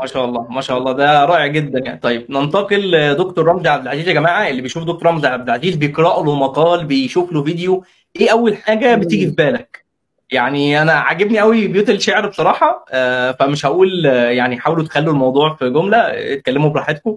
ما 0.00 0.06
شاء 0.06 0.24
الله 0.24 0.48
ما 0.50 0.60
شاء 0.60 0.78
الله. 0.78 0.92
ده 0.92 1.24
رائع 1.24 1.46
جدا 1.46 1.78
يعني. 1.78 1.98
طيب 2.00 2.30
ننتقل 2.30 2.90
لدكتور 2.90 3.46
رمزي 3.46 3.68
عبد 3.68 3.82
العزيز 3.82 4.08
يا 4.08 4.12
جماعة. 4.12 4.48
اللي 4.48 4.62
بيشوف 4.62 4.84
دكتور 4.84 5.06
رمزي 5.06 5.28
عبد 5.28 5.48
العزيز 5.48 5.76
بيقرأ 5.76 6.24
له 6.24 6.34
مقال 6.34 6.84
بيشوف 6.84 7.32
له 7.32 7.44
فيديو. 7.44 7.84
إيه 8.20 8.32
أول 8.32 8.56
حاجة 8.56 8.94
بتيجي 8.94 9.26
في 9.26 9.32
بالك؟ 9.32 9.84
يعني 10.30 10.82
أنا 10.82 10.92
عاجبني 10.92 11.38
قوي 11.38 11.68
بيوت 11.68 11.90
الشعر 11.90 12.28
بصراحة. 12.28 12.84
آه، 12.90 13.32
فمش 13.32 13.66
هقول 13.66 14.06
آه، 14.06 14.30
يعني 14.30 14.60
حاولوا 14.60 14.84
تخلوا 14.84 15.12
الموضوع 15.12 15.54
في 15.54 15.70
جملة 15.70 15.98
اتكلموا 15.98 16.70
براحتكم 16.70 17.16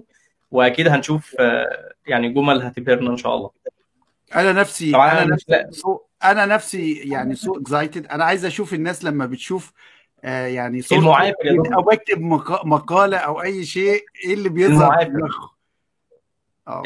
وأكيد 0.50 0.88
هنشوف 0.88 1.36
آه، 1.40 1.92
يعني 2.06 2.28
جمل 2.28 2.62
هتبهرنا 2.62 3.10
إن 3.10 3.16
شاء 3.16 3.34
الله. 3.34 3.50
أنا 4.36 4.52
نفسي 4.52 4.92
طبعا 4.92 5.12
أنا 5.12 5.24
نفسي 5.24 5.46
لا. 5.48 5.70
أنا 6.24 6.46
نفسي 6.46 6.92
يعني 6.94 7.34
so 7.34 7.56
excited 7.56 8.06
أنا 8.06 8.24
عايز 8.24 8.44
أشوف 8.44 8.74
الناس 8.74 9.04
لما 9.04 9.26
بتشوف 9.26 9.72
آه 10.24 10.46
يعني 10.46 10.82
المعافر 10.92 11.74
أو 11.74 11.82
بكتب 11.82 12.20
مقا- 12.20 12.64
مقالة 12.66 13.16
أو 13.16 13.42
أي 13.42 13.64
شيء 13.64 14.04
إيه 14.24 14.34
اللي 14.34 14.48
بيظهر 14.48 14.96
في 14.98 15.02
المعافر 15.06 15.48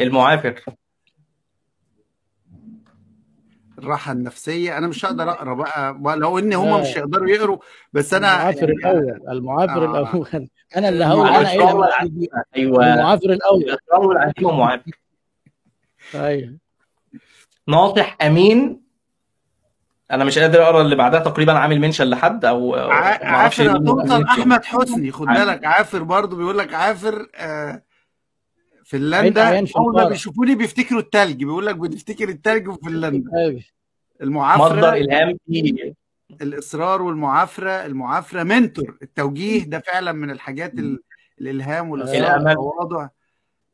المعافر 0.01 0.62
الراحة 3.78 4.12
النفسية. 4.12 4.78
أنا 4.78 4.87
مش 4.87 5.05
هقدر 5.05 5.30
أقرأ 5.30 5.55
بقى 5.93 6.16
لو 6.16 6.39
إن 6.39 6.53
هم 6.53 6.80
مش 6.80 6.87
هيقدروا 6.87 7.28
يقروا 7.30 7.59
بس 7.93 8.14
أنا 8.14 8.34
المعافر 8.51 8.70
يعني 8.70 8.99
الأول. 8.99 9.20
المعافر 9.30 9.84
آه. 9.97 10.01
الأول. 10.01 10.49
أنا 10.76 10.89
اللي 10.89 11.05
هقول 11.05 11.28
أنا. 11.28 11.99
قلبي 12.01 12.28
أيوه. 12.57 12.95
المعافر 12.95 13.30
الأول. 13.30 13.76
والعزيمه 13.93 14.53
معافر 14.59 14.91
أيوه 16.14 16.57
ناصح 17.68 18.16
أمين 18.22 18.86
أنا 20.11 20.24
مش 20.24 20.38
قادر 20.38 20.62
أقرأ 20.62 20.82
اللي 20.82 20.96
بعدها 20.96 21.20
تقريبا 21.20 21.52
عامل 21.52 21.80
منشن 21.80 22.04
لحد 22.04 22.44
أو 22.44 22.74
أو 22.76 22.90
ع- 22.90 23.00
ما 23.00 23.24
أعرفش 23.24 23.61
عافر 23.61 23.76
هتوصل 23.76 24.22
أحمد 24.24 24.64
حسني 24.64 25.12
خد 25.12 25.28
عافر 25.28 25.44
بالك 25.44 25.64
عافر 25.64 26.02
برضو 26.02 26.36
بيقول 26.36 26.59
لك 26.59 26.74
عافر 26.74 27.28
آه 27.34 27.82
فنلندا 28.84 29.48
اول 29.48 29.61
ما 29.61 29.66
شنكارة 29.66 30.09
بيشوفوني 30.09 30.54
بيفتكروا 30.54 31.00
التلج 31.00 31.44
بيقول 31.44 31.66
لك 31.66 31.76
بنفتكر 31.76 32.28
التلج 32.28 32.70
في 32.70 32.78
فنلندا. 32.84 33.30
أيوة. 33.36 33.52
مصدر 33.57 34.22
المعافره 34.22 34.92
الهام 34.94 35.36
الإصرار 36.42 37.02
والمعافرة 37.02 37.70
المعافرة 37.70 38.42
منتور 38.42 38.96
التوجيه 39.02 39.64
ده 39.64 39.78
فعلا 39.78 40.12
من 40.12 40.30
الحاجات 40.30 40.74
ال... 40.74 40.98
الإلهام 41.40 41.90
والإصرار 41.90 42.16
الامل 42.36 42.59
والتواضع. 42.59 43.09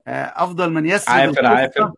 آه، 0.06 0.32
أفضل 0.44 0.70
من 0.72 0.86
يسرد 0.86 1.08
عافر 1.14 1.46
عافر. 1.46 1.82
آه، 1.82 1.94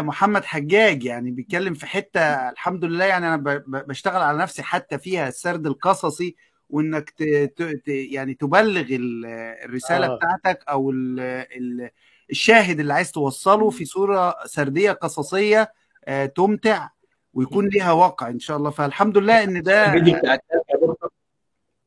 محمد 0.00 0.44
حجاج 0.44 1.04
يعني 1.04 1.30
بيتكلم 1.30 1.74
في 1.74 1.86
حتة 1.86 2.20
الحمد 2.50 2.84
لله 2.84 3.04
يعني 3.04 3.26
أنا 3.34 3.62
بشتغل 3.66 4.22
على 4.22 4.38
نفسي 4.38 4.62
حتى 4.62 4.98
فيها 4.98 5.28
السرد 5.28 5.66
القصصي 5.66 6.36
وإنك 6.70 7.10
ت... 7.10 7.22
ت... 7.22 7.62
ت... 7.62 7.88
يعني 7.88 8.34
تبلغ 8.34 8.86
ال- 8.90 9.26
الرسالة 9.64 10.06
آه. 10.06 10.16
بتاعتك 10.16 10.64
أو 10.68 10.90
ال... 10.90 11.20
ال... 11.20 11.90
الشاهد 12.30 12.80
اللي 12.80 12.94
عايز 12.94 13.12
توصله 13.12 13.70
في 13.70 13.84
صورة 13.84 14.34
سردية 14.46 14.92
قصصية 14.92 15.72
آه، 16.04 16.26
تمتع 16.26 16.88
ويكون 17.34 17.68
ليها 17.68 17.92
واقع 17.92 18.28
إن 18.28 18.38
شاء 18.38 18.56
الله. 18.56 18.70
فالحمد 18.70 19.18
لله 19.18 19.44
إن 19.44 19.62
ده 19.62 19.94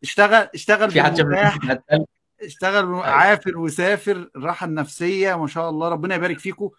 اشتغل 0.03 0.49
اشتغل 0.53 0.91
في 0.91 1.01
حد 1.01 1.19
اشتغل 2.41 2.85
أيوه. 2.85 3.05
عافر 3.07 3.57
وسافر 3.57 4.29
الراحه 4.35 4.65
النفسيه 4.65 5.35
ما 5.35 5.47
شاء 5.47 5.69
الله. 5.69 5.89
ربنا 5.89 6.15
يبارك 6.15 6.39
فيكم 6.39 6.69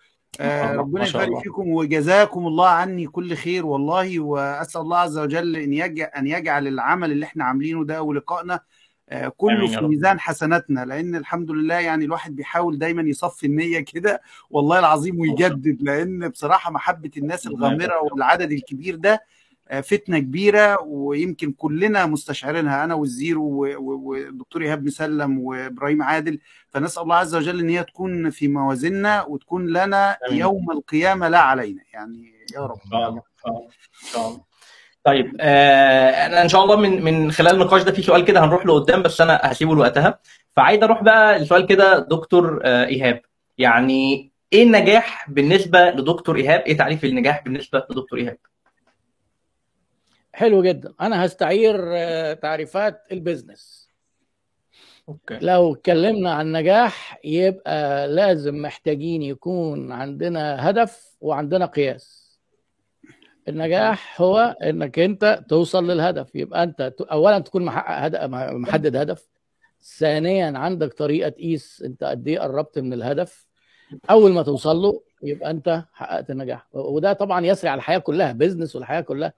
آه، 0.41 0.75
ربنا 0.77 1.05
يبارك 1.09 1.43
فيكم 1.43 1.69
وجزاكم 1.69 2.47
الله 2.47 2.69
عني 2.69 3.07
كل 3.07 3.35
خير 3.35 3.67
والله 3.67 4.21
وأسأل 4.21 4.81
الله 4.81 4.99
عز 4.99 5.19
وجل 5.19 5.57
إن 5.57 5.73
يجعل 5.73 6.09
أن 6.17 6.27
يجعل 6.27 6.67
العمل 6.67 7.13
اللي 7.13 7.27
إحنا 7.27 7.45
عاملينه 7.45 7.85
ده 7.85 8.03
ولقائنا 8.03 8.61
آه، 9.09 9.29
كله 9.29 9.67
في 9.67 9.73
ميزان 9.89 10.21
حسناتنا 10.21 10.85
لأن 10.85 11.17
الحمد 11.17 11.51
لله 11.51 11.75
يعني 11.75 12.05
الواحد 12.05 12.37
بيحاول 12.37 12.79
دايما 12.79 13.03
يصفي 13.03 13.47
النية 13.47 13.81
كده 13.81 14.23
والله 14.51 14.79
العظيم 14.79 15.19
ويجدد 15.21 15.83
لأن 15.83 16.29
بصراحة 16.29 16.71
محبة 16.71 17.11
الناس 17.17 17.47
الغامرة 17.47 18.03
والعدد 18.13 18.53
الكبير 18.53 18.97
ده 18.97 19.23
فتنة 19.83 20.19
كبيرة 20.19 20.83
ويمكن 20.83 21.53
كلنا 21.53 22.07
مستشعرينها 22.07 22.85
أنا 22.85 22.95
والزيرو 22.95 23.67
والدكتور 23.81 24.63
إيهاب 24.63 24.85
مسلم 24.85 25.39
وإبراهيم 25.39 26.03
عادل. 26.03 26.39
فنسأل 26.71 27.03
الله 27.03 27.17
عز 27.17 27.35
وجل 27.35 27.61
إن 27.61 27.69
هي 27.69 27.85
تكون 27.85 28.31
في 28.31 28.49
موازيننا 28.49 29.23
وتكون 29.23 29.67
لنا 29.67 30.17
يوم 30.31 30.71
القيامة 30.71 31.29
لا 31.29 31.39
علينا. 31.39 31.83
يعني 31.93 32.33
يا 32.55 32.61
رب. 32.61 32.79
إن 32.95 33.21
شاء 34.13 34.29
الله 34.29 34.41
طيب 35.05 35.37
آه 35.41 36.11
أنا 36.27 36.43
إن 36.43 36.49
شاء 36.49 36.65
الله 36.65 36.77
من 36.77 37.05
من 37.05 37.33
خلال 37.33 37.55
النقاش 37.55 37.83
ده 37.83 37.93
في 37.93 38.03
سؤال 38.03 38.25
كده 38.25 38.45
هنروح 38.45 38.67
لقدام 38.67 39.03
بس 39.03 39.21
أنا 39.21 39.41
هسيبه 39.43 39.75
لوقتها. 39.75 40.19
فعايز 40.57 40.83
أروح 40.83 41.03
بقى 41.03 41.39
لسؤال 41.39 41.67
كده 41.67 41.99
دكتور 41.99 42.61
آه 42.65 42.87
إيهاب. 42.87 43.21
يعني 43.59 44.33
إيه 44.53 44.63
النجاح 44.63 45.31
بالنسبة 45.31 45.91
لدكتور 45.91 46.37
إيهاب؟ 46.37 46.61
إيه 46.61 46.77
تعريف 46.77 47.05
النجاح 47.05 47.45
بالنسبة 47.45 47.79
لدكتور 47.91 48.19
إيهاب؟ 48.19 48.37
حلو 50.35 50.63
جدا. 50.63 50.95
أنا 51.01 51.25
هستعير 51.27 51.77
آه، 51.89 52.33
تعريفات 52.33 53.03
ال 53.13 53.20
business. 53.20 53.89
okay. 55.09 55.39
لو 55.43 55.75
اتكلمنا 55.75 56.33
عن 56.33 56.53
نجاح 56.53 57.21
يبقى 57.25 58.09
لازم 58.09 58.63
محتاجين 58.63 59.23
يكون 59.23 59.93
عندنا 59.93 60.71
هدف 60.71 61.17
وعندنا 61.21 61.67
قياس. 61.67 62.25
النجاح 63.49 64.21
هو 64.21 64.57
إنك 64.63 64.99
أنت 64.99 65.45
توصل 65.49 65.91
للهدف. 65.91 66.35
يبقى 66.35 66.63
أنت 66.63 66.95
اولا 67.13 67.39
تكون 67.39 67.65
محقق 67.65 68.05
هدف 68.05 68.21
محدد 68.55 68.97
هدف. 68.97 69.29
ثانيا 69.83 70.59
عندك 70.59 70.93
طريقة 70.93 71.29
تقيس 71.29 71.83
أنت 71.87 72.05
قد 72.05 72.29
إيه 72.29 72.39
قربت 72.39 72.79
من 72.79 72.93
الهدف. 72.93 73.47
أول 74.11 74.33
ما 74.33 74.43
توصل 74.43 74.77
له 74.77 75.03
يبقى 75.23 75.51
أنت 75.51 75.85
حققت 75.93 76.31
النجاح. 76.31 76.69
وده 76.73 77.13
طبعا 77.13 77.47
يسري 77.47 77.71
على 77.71 77.79
الحياة 77.79 77.99
كلها 77.99 78.33
بيزنس 78.33 78.77
والحياة 78.77 79.01
كلها. 79.01 79.33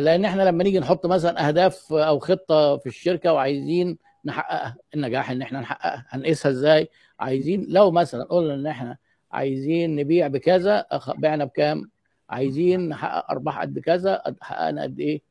لأن 0.00 0.24
إحنا 0.24 0.42
لما 0.42 0.64
نيجي 0.64 0.78
نحط 0.80 1.06
مثلا 1.06 1.48
اهداف 1.48 1.92
أو 1.92 2.18
خطة 2.18 2.76
في 2.76 2.86
الشركة 2.86 3.32
وعايزين 3.32 3.98
نحققها 4.24 4.76
النجاح 4.94 5.30
ان 5.30 5.42
إحنا 5.42 5.60
نحققها 5.60 6.06
هنقيسها 6.08 6.50
إزاي؟ 6.50 6.88
عايزين 7.20 7.66
لو 7.68 7.90
مثلا 7.90 8.24
قلنا 8.24 8.54
ان 8.54 8.66
إحنا 8.66 8.96
عايزين 9.32 9.96
نبيع 9.96 10.26
بكذا 10.26 10.86
بعنا 11.18 11.44
بكام؟ 11.44 11.90
عايزين 12.30 12.88
نحقق 12.88 13.30
أرباح 13.30 13.60
قد 13.60 13.78
كذا 13.78 14.22
حققنا 14.40 14.82
قد 14.82 15.00
إيه؟ 15.00 15.22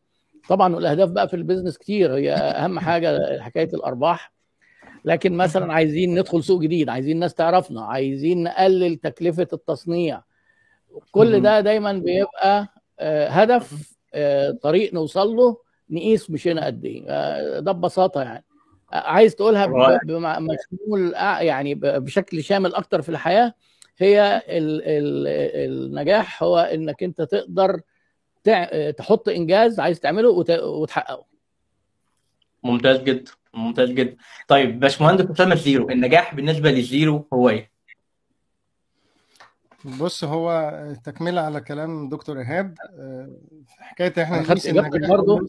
طبعا 0.50 0.78
الأهداف 0.78 1.10
بقى 1.10 1.28
في 1.28 1.36
البيزنس 1.36 1.78
كتير 1.78 2.14
هي 2.16 2.34
أهم 2.34 2.80
حاجة 2.80 3.42
حكاية 3.42 3.70
الأرباح. 3.74 4.32
لكن 5.06 5.34
مثلا 5.34 5.74
عايزين 5.74 6.20
ندخل 6.20 6.44
سوق 6.44 6.62
جديد 6.62 6.90
عايزين 6.90 7.20
ناس 7.20 7.34
تعرفنا 7.34 7.86
عايزين 7.86 8.44
نقلل 8.44 8.96
تكلفة 8.96 9.48
التصنيع. 9.54 10.22
كل. 11.12 11.42
ده 11.42 11.62
دايما 11.62 11.94
بيبقى 11.94 12.62
آه، 12.62 12.68
هدف 13.30 13.94
آه، 14.14 14.52
طريق 14.52 14.94
نوصل 14.94 15.28
له 15.36 15.58
نقيس 15.90 16.30
مشينا 16.32 16.66
قد 16.66 16.86
إيه. 16.86 17.04
آه، 17.08 17.60
ده 17.60 17.72
ببساطة 17.72 18.22
يعني. 18.22 18.46
آه، 18.94 18.96
عايز 18.96 19.36
تقولها 19.36 19.66
بمشمول 20.06 21.16
آه، 21.16 21.40
يعني 21.40 21.76
بشكل 21.76 22.44
شامل 22.44 22.76
أكتر 22.76 23.02
في 23.02 23.10
الحياة 23.10 23.54
هي 23.98 24.42
ال 24.48 24.82
ال 24.86 25.28
النجاح 25.72 26.44
هو 26.44 26.58
إنك 26.60 27.04
أنت 27.04 27.22
تقدر 27.22 27.82
آه، 28.48 28.92
تحط 28.92 29.30
إنجاز 29.30 29.80
عايز 29.80 30.00
تعمله 30.00 30.30
وت- 30.30 30.50
وتحققه. 30.52 31.26
ممتاز 32.64 32.98
جدا 33.00 33.32
ممتاز 33.54 33.90
جدا. 33.90 34.16
طيب 34.48 34.80
باشمهندس 34.80 35.26
أسامة 35.32 35.54
الزيرو 35.54 35.90
النجاح 35.90 36.36
بالنسبة 36.36 36.72
للزيرو 36.72 37.28
هو 37.34 37.50
إيه؟ 37.50 37.72
بص 39.86 40.24
هو 40.24 40.74
تكملة 41.04 41.42
على 41.42 41.62
كلام 41.62 42.10
دكتور 42.10 42.40
إيهاب. 42.40 42.76
آه، 43.00 43.30
حكاية 43.80 44.14
إحنا 44.24 44.38
أنا 44.38 44.46
خدت 44.46 44.66
النجاح 44.66 45.10
برضه. 45.10 45.48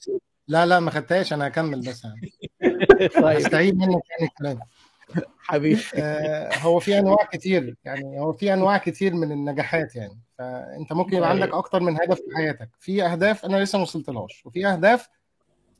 لا 0.48 0.66
لا 0.66 0.80
ما 0.80 0.90
خدتهاش 0.90 1.32
أنا 1.32 1.46
هكمل 1.46 1.80
بس. 1.80 2.04
يعني 2.04 2.32
طيب. 3.22 3.36
هستعيد 3.36 3.76
منك 3.76 4.02
يعني 4.10 4.30
الكلام. 4.30 4.58
حبيبي. 5.38 5.80
آه، 5.94 6.50
هو 6.58 6.78
في 6.80 6.98
أنواع 6.98 7.24
كتير 7.32 7.76
يعني 7.84 8.20
هو 8.20 8.32
في 8.32 8.52
أنواع 8.52 8.78
كتير 8.78 9.14
من 9.14 9.32
النجاحات 9.32 9.96
يعني. 9.96 10.18
فأنت 10.38 10.92
ممكن 10.92 11.16
يبقى 11.16 11.30
عندك 11.30 11.54
أكتر 11.54 11.80
من 11.80 11.96
هدف 12.02 12.16
في 12.16 12.36
حياتك. 12.36 12.68
في 12.78 13.04
أهداف 13.04 13.44
أنا 13.44 13.56
لسه 13.62 13.76
ما 13.78 13.82
وصلتلهاش 13.82 14.46
وفي 14.46 14.66
أهداف 14.66 15.08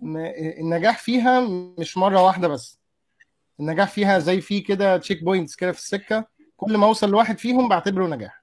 م- 0.00 0.16
النجاح 0.60 0.98
فيها 0.98 1.40
مش 1.78 1.96
مرة 1.98 2.22
واحدة 2.22 2.48
بس. 2.48 2.80
النجاح 3.60 3.88
فيها 3.88 4.18
زي 4.18 4.40
في 4.40 4.60
كده 4.60 4.96
checkpoints 4.96 5.56
كده 5.56 5.72
في 5.72 5.78
السكة. 5.78 6.24
كل 6.56 6.76
ما 6.76 6.86
أوصل 6.86 7.10
لواحد 7.10 7.38
فيهم 7.38 7.68
بعتبره 7.68 8.06
نجاح. 8.06 8.39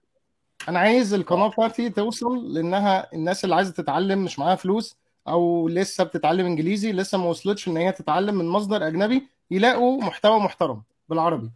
أنا 0.68 0.80
عايز 0.80 1.14
القناة 1.14 1.48
بتاعتي 1.48 1.90
توصل 1.90 2.54
لإنها 2.54 3.14
الناس 3.14 3.44
اللي 3.44 3.56
عايزة 3.56 3.72
تتعلم 3.74 4.24
مش 4.24 4.40
معاها 4.40 4.56
فلوس 4.56 4.98
أو 5.28 5.68
لسه 5.68 6.04
بتتعلم 6.04 6.46
إنجليزي 6.46 6.92
لسه 6.92 7.18
ما 7.18 7.26
وصلتش 7.26 7.68
إن 7.68 7.78
هي 7.78 7.92
تتعلم 7.92 8.36
من 8.36 8.46
مصدر 8.48 8.88
أجنبي 8.88 9.28
يلاقوا 9.52 10.02
محتوى 10.04 10.40
محترم 10.40 10.82
بالعربي. 11.10 11.52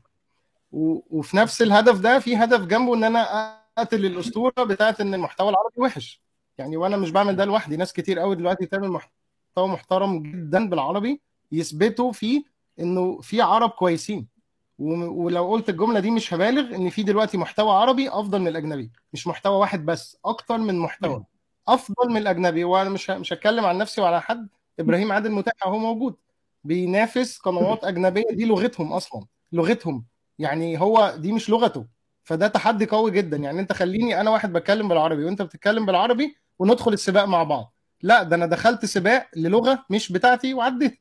و- 0.72 1.00
وفي 1.18 1.38
نفس 1.38 1.62
الهدف 1.62 2.00
ده 2.00 2.20
في 2.20 2.36
هدف 2.36 2.62
جنبه 2.66 2.96
إن 2.96 3.04
أنا 3.04 3.52
أقتل 3.78 4.06
الأسطورة 4.06 4.54
بتاعت 4.64 5.02
إن 5.02 5.14
المحتوى 5.14 5.50
العربي 5.50 5.74
وحش. 5.82 6.22
يعني 6.58 6.78
وأنا 6.78 6.98
مش 6.98 7.12
بعمل 7.12 7.36
ده 7.36 7.46
لوحدي. 7.46 7.78
ناس 7.78 7.94
كتير 7.94 8.20
قوي 8.20 8.36
دلوقتي 8.36 8.66
بتعمل 8.66 8.90
محتوى 8.90 9.68
محترم 9.68 10.20
جدا 10.24 10.70
بالعربي 10.70 11.22
يثبتوا 11.52 12.12
فيه 12.12 12.44
إنه 12.80 13.20
في 13.22 13.42
عرب 13.42 13.70
كويسين. 13.70 14.28
ولو 14.86 15.50
قلت 15.52 15.70
الجملة 15.70 16.00
دي 16.00 16.12
مش 16.12 16.34
هبالغ 16.34 16.76
إن 16.76 16.90
في 16.90 17.04
دلوقتي 17.04 17.38
محتوى 17.38 17.72
عربي 17.72 18.10
أفضل 18.10 18.40
من 18.42 18.48
الأجنبي. 18.48 18.92
مش 19.14 19.28
محتوى 19.28 19.56
واحد 19.58 19.86
بس 19.86 20.18
أكتر 20.26 20.58
من 20.58 20.80
محتوى. 20.80 21.24
أفضل 21.68 22.10
من 22.10 22.18
الأجنبي. 22.18 22.64
وأنا 22.64 22.90
مش 22.90 23.10
مش 23.10 23.34
هتكلم 23.34 23.66
عن 23.66 23.78
نفسي 23.78 24.02
وعلى 24.02 24.22
حد. 24.22 24.48
إبراهيم 24.80 25.12
عادل 25.12 25.32
متاح 25.32 25.54
أهو 25.66 25.78
موجود. 25.78 26.16
بينافس 26.64 27.38
قنوات 27.40 27.84
أجنبية. 27.92 28.24
دي 28.32 28.46
لغتهم 28.46 28.94
أصلا. 28.94 29.26
لغتهم. 29.52 30.06
يعني 30.40 30.82
هو 30.82 31.14
دي 31.18 31.32
مش 31.32 31.50
لغته. 31.50 31.86
فده 32.24 32.48
تحدي 32.48 32.86
قوي 32.86 33.12
جدا. 33.12 33.38
يعني 33.38 33.60
أنت 33.60 33.74
خليني 33.74 34.22
أنا 34.22 34.30
واحد 34.32 34.54
بتكلم 34.54 34.88
بالعربي 34.88 35.26
وأنت 35.26 35.42
بتتكلم 35.42 35.86
بالعربي 35.86 36.36
وندخل 36.60 36.94
السباق 36.94 37.26
مع 37.26 37.44
بعض. 37.44 37.74
لا 38.02 38.24
ده 38.24 38.36
أنا 38.36 38.46
دخلت 38.46 38.86
سباق 38.86 39.28
للغة 39.36 39.86
مش 39.90 40.12
بتاعتي 40.12 40.54
وعديت 40.54 41.00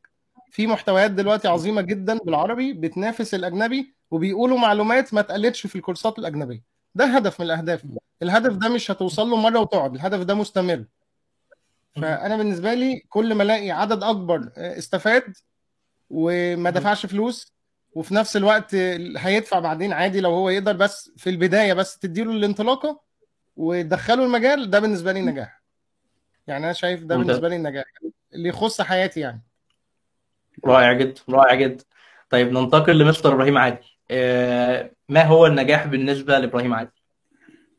في 0.50 0.66
محتويات 0.66 1.10
دلوقتي 1.10 1.48
عظيمة 1.48 1.80
جدا 1.82 2.18
بالعربي 2.18 2.72
بتنافس 2.72 3.34
الأجنبي 3.34 3.94
وبيقولوا 4.10 4.58
معلومات 4.58 5.14
ما 5.14 5.20
اتقالتش 5.20 5.66
في 5.66 5.76
الكورسات 5.76 6.18
الأجنبية. 6.18 6.62
ده 6.94 7.04
هدف 7.04 7.40
من 7.40 7.46
الأهداف. 7.46 7.84
الهدف 8.22 8.56
ده 8.56 8.68
مش 8.68 8.90
هتوصل 8.90 9.30
له 9.30 9.36
مرة 9.36 9.58
وتقعد 9.58 9.94
الهدف 9.94 10.20
ده 10.20 10.34
مستمر. 10.34 10.84
فأنا 11.96 12.36
بالنسبة 12.36 12.74
لي 12.74 13.02
كل 13.08 13.34
ما 13.34 13.42
ألاقي 13.42 13.70
عدد 13.70 14.02
أكبر 14.02 14.50
استفاد 14.56 15.36
وما 16.10 16.70
دفعش 16.70 17.06
فلوس 17.06 17.52
وفي 17.94 18.14
نفس 18.14 18.36
الوقت 18.36 18.74
هيدفع 19.16 19.58
بعدين 19.58 19.92
عادي 19.92 20.20
لو 20.20 20.30
هو 20.30 20.50
يقدر 20.50 20.72
بس 20.72 21.12
في 21.16 21.30
البداية 21.30 21.72
بس 21.72 21.98
تديله 21.98 22.32
الانطلاقة 22.32 23.00
وتدخله 23.56 24.24
المجال 24.24 24.70
ده 24.70 24.78
بالنسبة 24.80 25.12
لي 25.12 25.20
نجاح. 25.20 25.62
يعني 26.46 26.64
أنا 26.64 26.72
شايف 26.72 27.04
ده 27.04 27.16
بالنسبة 27.16 27.48
لي 27.48 27.56
النجاح 27.56 27.84
اللي 28.34 28.48
يخص 28.48 28.80
حياتي 28.80 29.20
يعني. 29.20 29.42
رائع 30.64 30.92
جدا 30.92 31.20
رائع 31.28 31.54
جدا. 31.54 31.84
طيب 32.30 32.52
ننتقل 32.52 32.98
لمستر 32.98 33.32
إبراهيم 33.32 33.58
عادل. 33.58 33.78
ما 35.08 35.22
هو 35.24 35.46
النجاح 35.46 35.86
بالنسبة 35.86 36.38
لإبراهيم 36.38 36.74
عادل؟ 36.74 36.90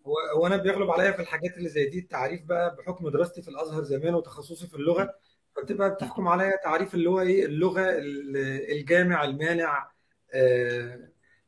هو 0.05 0.13
هو 0.35 0.47
أنا 0.47 0.57
بيغلب 0.57 0.91
عليا 0.91 1.11
في 1.11 1.21
الحاجات 1.21 1.57
اللي 1.57 1.69
زي 1.69 1.89
دي 1.89 1.99
التعريف 1.99 2.41
بقى 2.45 2.75
بحكم 2.75 3.09
دراستي 3.09 3.41
في 3.41 3.47
الأزهر 3.47 3.83
زمان 3.83 4.15
وتخصصي 4.15 4.67
في 4.67 4.75
اللغة. 4.75 5.13
فبتبقى 5.55 5.89
بتحكم 5.89 6.27
عليا 6.27 6.59
تعريف 6.63 6.93
اللي 6.93 7.09
هو 7.09 7.21
إيه 7.21 7.45
اللغة 7.45 7.85
الجامع 8.71 9.23
المانع. 9.23 9.91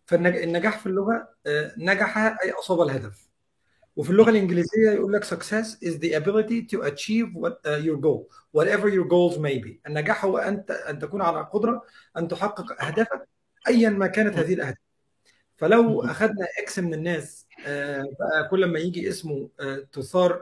فالنجاح 0.06 0.80
في 0.80 0.86
اللغة 0.86 1.28
نجح 1.78 2.18
أي 2.18 2.52
أصاب 2.60 2.82
الهدف. 2.82 3.23
وفي 3.96 4.10
اللغة 4.10 4.30
الإنجليزية 4.30 4.92
يقول 4.92 5.14
لك 5.14 5.24
success 5.24 5.68
is 5.86 5.94
the 6.00 6.14
ability 6.14 6.62
to 6.76 6.82
achieve 6.82 7.28
what, 7.36 7.54
uh, 7.66 7.80
your 7.88 7.98
goal. 7.98 8.28
Whatever 8.58 8.88
your 8.90 9.06
goals 9.06 9.38
may 9.38 9.58
be. 9.66 9.80
النجاح 9.88 10.26
هو 10.26 10.38
انت 10.38 10.72
أن 10.72 11.00
تكون 11.00 11.22
على 11.22 11.42
قدرة 11.54 11.84
أن 12.18 12.28
تحقق 12.28 12.84
أهدافك 12.86 13.28
ايا 13.68 13.90
ما 13.90 14.08
كانت 14.08 14.38
هذه 14.38 14.54
الأهداف. 14.54 14.78
فلو 15.58 16.02
أخذنا 16.04 16.48
إكس 16.62 16.80
من 16.80 16.94
الناس 16.94 17.48
بقى 18.20 18.48
كل 18.52 18.66
ما 18.66 18.80
يجي 18.80 19.10
اسمه 19.10 19.50
تثار 19.92 20.42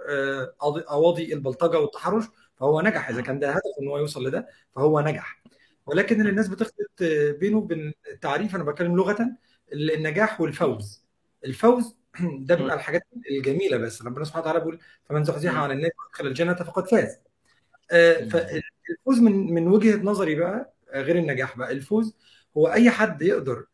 اواضي 0.89 1.34
البلطجة 1.34 1.80
والتحرش 1.80 2.26
فهو 2.56 2.82
نجح. 2.82 3.10
إذا 3.10 3.22
كان 3.22 3.39
ده 3.39 3.49
هدف 3.52 3.62
إن 3.82 3.88
هو 3.88 3.97
يوصل 3.97 4.28
لده 4.28 4.47
فهو 4.76 4.99
نجح. 4.99 5.43
ولكن 5.86 6.20
اللي 6.20 6.30
الناس 6.30 6.47
بتخلط 6.47 6.91
بينه 7.39 7.58
وبين 7.58 7.93
التعريف 8.12 8.56
أنا 8.56 8.64
بتكلم 8.64 8.95
لغة 8.95 9.30
النجاح 9.74 10.41
والفوز. 10.41 11.04
الفوز 11.45 11.95
ده 12.47 12.55
بيبقى 12.55 12.76
الحاجات 12.76 13.01
الجميلة 13.32 13.78
بس 13.78 14.01
ربنا 14.01 14.26
سبحانه 14.26 14.41
وتعالى 14.43 14.59
بيقول 14.59 14.80
فمن 15.09 15.24
زحزح 15.24 15.55
عن 15.55 15.72
النار 15.72 15.91
وادخل 16.05 16.28
الجنة 16.28 16.53
فقد 16.53 16.88
فاز. 16.88 17.20
فالفوز 18.32 19.20
من 19.20 19.53
من 19.53 19.68
وجهة 19.68 19.97
نظري 20.03 20.36
بقى 20.36 20.74
غير 20.93 21.16
النجاح 21.18 21.57
بقى 21.57 21.72
الفوز 21.72 22.18
هو 22.57 22.68
أي 22.74 22.89
حد 22.89 23.22
يقدر 23.22 23.66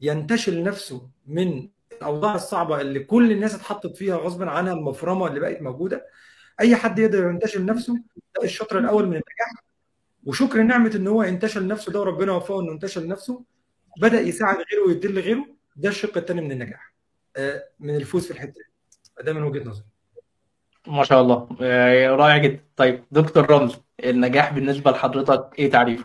ينتشل 0.00 0.62
نفسه 0.62 1.10
من 1.26 1.68
الأوضاع 1.92 2.34
الصعبة 2.34 2.80
اللي 2.80 3.00
كل 3.00 3.32
الناس 3.32 3.54
اتحطت 3.54 3.96
فيها 3.96 4.16
غصبا 4.16 4.50
عنها 4.50 4.72
المفرمة 4.72 5.26
اللي 5.26 5.40
بقت 5.40 5.62
موجودة 5.62 6.06
أي 6.60 6.76
حد 6.76 6.98
يقدر 6.98 7.24
ينتشل 7.30 7.64
نفسه 7.66 7.94
ده 8.36 8.44
الشطر 8.44 8.78
الأول 8.78 9.04
من 9.04 9.12
النجاح. 9.12 9.64
وشكر 10.24 10.62
نعمة 10.62 10.92
إن 10.96 11.06
هو 11.08 11.22
ينتشل 11.22 11.68
نفسه 11.68 11.92
ده 11.92 12.00
وربنا 12.00 12.32
وفقه 12.32 12.60
إنه 12.60 12.72
ينتشل 12.72 13.08
نفسه 13.08 13.44
بدأ 14.02 14.20
يساعد 14.20 14.56
غيره 14.56 14.86
ويدل 14.88 15.18
غيره 15.20 15.46
ده 15.76 15.88
الشق 15.88 16.18
الثاني 16.18 16.40
من 16.42 16.52
النجاح. 16.52 16.95
من 17.80 17.96
الفوز 17.96 18.24
في 18.24 18.30
الحتة 18.30 18.52
دي. 18.52 19.22
ده 19.24 19.32
من 19.32 19.42
وجهة 19.42 19.68
نظري. 19.68 19.84
ما 20.86 21.04
شاء 21.04 21.22
الله. 21.22 21.48
رائع 22.14 22.36
جدا. 22.36 22.60
طيب 22.76 23.04
دكتور 23.10 23.50
رمزي 23.50 23.76
النجاح 24.04 24.52
بالنسبة 24.52 24.90
لحضرتك 24.90 25.50
إيه 25.58 25.70
تعريفه؟ 25.70 26.04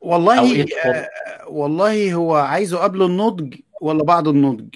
والله 0.00 0.52
إيه 0.52 0.66
آه 0.84 1.08
والله 1.48 2.14
هو 2.14 2.34
عايزه 2.34 2.78
قبل 2.78 3.02
النضج 3.02 3.54
ولا 3.80 4.04
بعد 4.04 4.28
النضج؟ 4.28 4.74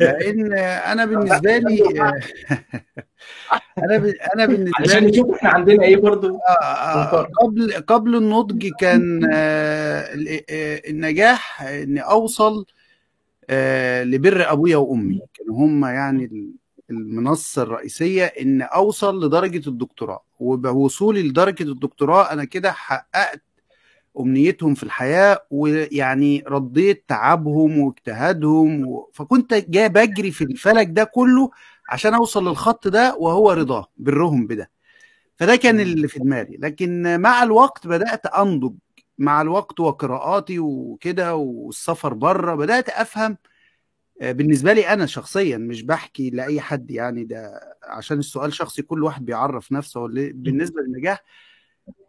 لأن 0.00 0.52
أنا 0.58 1.04
بالنسبة 1.04 1.58
لي 1.58 1.78
أنا 3.78 3.98
ب... 3.98 4.04
أنا 4.34 4.46
بالنسبة 4.46 4.76
عشان 4.80 5.04
نشوف 5.04 5.34
إحنا 5.34 5.50
عندنا 5.50 5.84
إيه 5.84 5.96
برضو 5.96 6.38
قبل 7.42 7.72
قبل 7.86 8.16
النضج 8.16 8.70
كان 8.80 9.30
النجاح 10.88 11.62
إني 11.62 12.00
أوصل 12.00 12.66
لبر 14.04 14.52
أبويا 14.52 14.76
وأمي. 14.76 15.20
كانوا 15.34 15.56
هم 15.66 15.84
يعني 15.84 16.50
المنصة 16.90 17.62
الرئيسية 17.62 18.24
إن 18.24 18.62
أوصل 18.62 19.24
لدرجة 19.26 19.68
الدكتوراه. 19.68 20.24
وبوصولي 20.40 21.22
لدرجة 21.28 21.62
الدكتوراه 21.62 22.32
أنا 22.32 22.44
كده 22.44 22.72
حققت 22.72 23.42
أمنيتهم 24.20 24.74
في 24.74 24.82
الحياة 24.82 25.46
ويعني 25.50 26.44
رديت 26.48 27.04
تعبهم 27.08 27.78
واجتهادهم 27.78 28.86
و... 28.88 29.10
فكنت 29.14 29.54
جاي 29.54 29.88
بجري 29.88 30.30
في 30.30 30.44
الفلك 30.44 30.88
ده 30.90 31.04
كله 31.04 31.50
عشان 31.90 32.14
أوصل 32.14 32.48
للخط 32.48 32.88
ده 32.88 33.16
وهو 33.18 33.52
رضاه 33.52 33.86
برهم 33.96 34.46
بده. 34.46 34.70
فده 35.36 35.56
كان 35.56 35.80
اللي 35.80 36.08
في 36.08 36.18
دماغي. 36.18 36.56
لكن 36.60 37.20
مع 37.20 37.42
الوقت 37.42 37.86
بدأت 37.86 38.26
أنضج 38.26 38.74
مع 39.18 39.40
الوقت 39.42 39.80
وقراءاتي 39.80 40.58
وكده 40.58 41.34
والسفر 41.36 42.14
بره 42.14 42.54
بدأت 42.54 42.88
أفهم 42.88 43.36
بالنسبة 44.20 44.72
لي 44.72 44.88
أنا 44.88 45.06
شخصيا 45.06 45.58
مش 45.58 45.82
بحكي 45.82 46.30
لأي 46.30 46.60
حد 46.60 46.90
يعني 46.90 47.24
ده 47.24 47.60
عشان 47.82 48.18
السؤال 48.18 48.52
شخصي 48.52 48.82
كل 48.82 49.04
واحد 49.04 49.24
بيعرف 49.24 49.72
نفسه 49.72 50.06
بالنسبة 50.34 50.80
للنجاح 50.82 51.22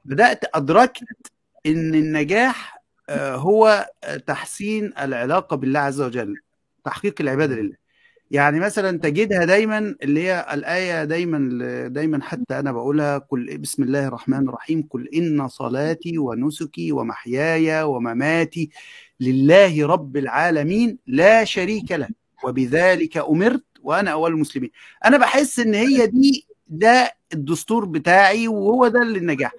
بدأت 0.05 0.55
أدركت 0.55 1.03
إن 1.65 1.95
النجاح 1.95 2.83
هو 3.09 3.89
تحسين 4.27 4.93
العلاقة 4.99 5.55
بالله 5.55 5.79
عز 5.79 6.01
وجل 6.01 6.35
تحقيق 6.83 7.15
العبادة 7.21 7.55
لله. 7.55 7.75
يعني 8.31 8.59
مثلا 8.59 8.99
تجدها 8.99 9.45
دايما 9.45 9.95
اللي 10.03 10.23
هي 10.23 10.45
الآية 10.53 11.03
دايما 11.03 11.87
دايما 11.87 12.21
حتى 12.23 12.59
أنا 12.59 12.71
بقولها 12.71 13.17
كل 13.17 13.57
بسم 13.57 13.83
الله 13.83 14.07
الرحمن 14.07 14.49
الرحيم 14.49 14.87
قل 14.89 15.07
إن 15.15 15.47
صلاتي 15.47 16.17
ونسكي 16.17 16.91
ومحياي 16.91 17.83
ومماتي 17.83 18.69
لله 19.19 19.87
رب 19.87 20.17
العالمين 20.17 20.97
لا 21.07 21.43
شريك 21.43 21.91
له 21.91 22.07
وبذلك 22.43 23.17
أمرت 23.17 23.63
وأنا 23.83 24.11
أول 24.11 24.31
المسلمين. 24.31 24.71
أنا 25.05 25.17
بحس 25.17 25.59
إن 25.59 25.73
هي 25.73 26.07
دي 26.07 26.47
ده 26.67 27.11
الدستور 27.33 27.85
بتاعي 27.85 28.47
وهو 28.47 28.87
ده 28.87 29.01
اللي 29.01 29.19
النجاح 29.19 29.51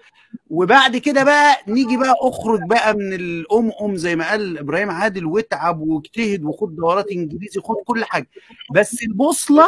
وبعد 0.51 0.97
كده 0.97 1.25
بقى 1.25 1.57
نيجي 1.69 1.97
بقى 1.97 2.15
أخرج 2.21 2.61
بقى 2.69 2.95
من 2.95 3.13
الأم 3.13 3.73
أم 3.83 3.97
زي 3.97 4.17
ما 4.17 4.31
قال 4.31 4.59
إبراهيم 4.59 4.91
عادل 4.91 5.25
واتعب 5.27 5.81
واجتهد 5.81 6.45
وخد 6.45 6.77
دورات 6.77 7.07
إنجليزي 7.11 7.61
خد 7.61 7.77
كل 7.87 8.05
حاجة. 8.05 8.29
بس 8.75 9.03
البوصلة 9.03 9.67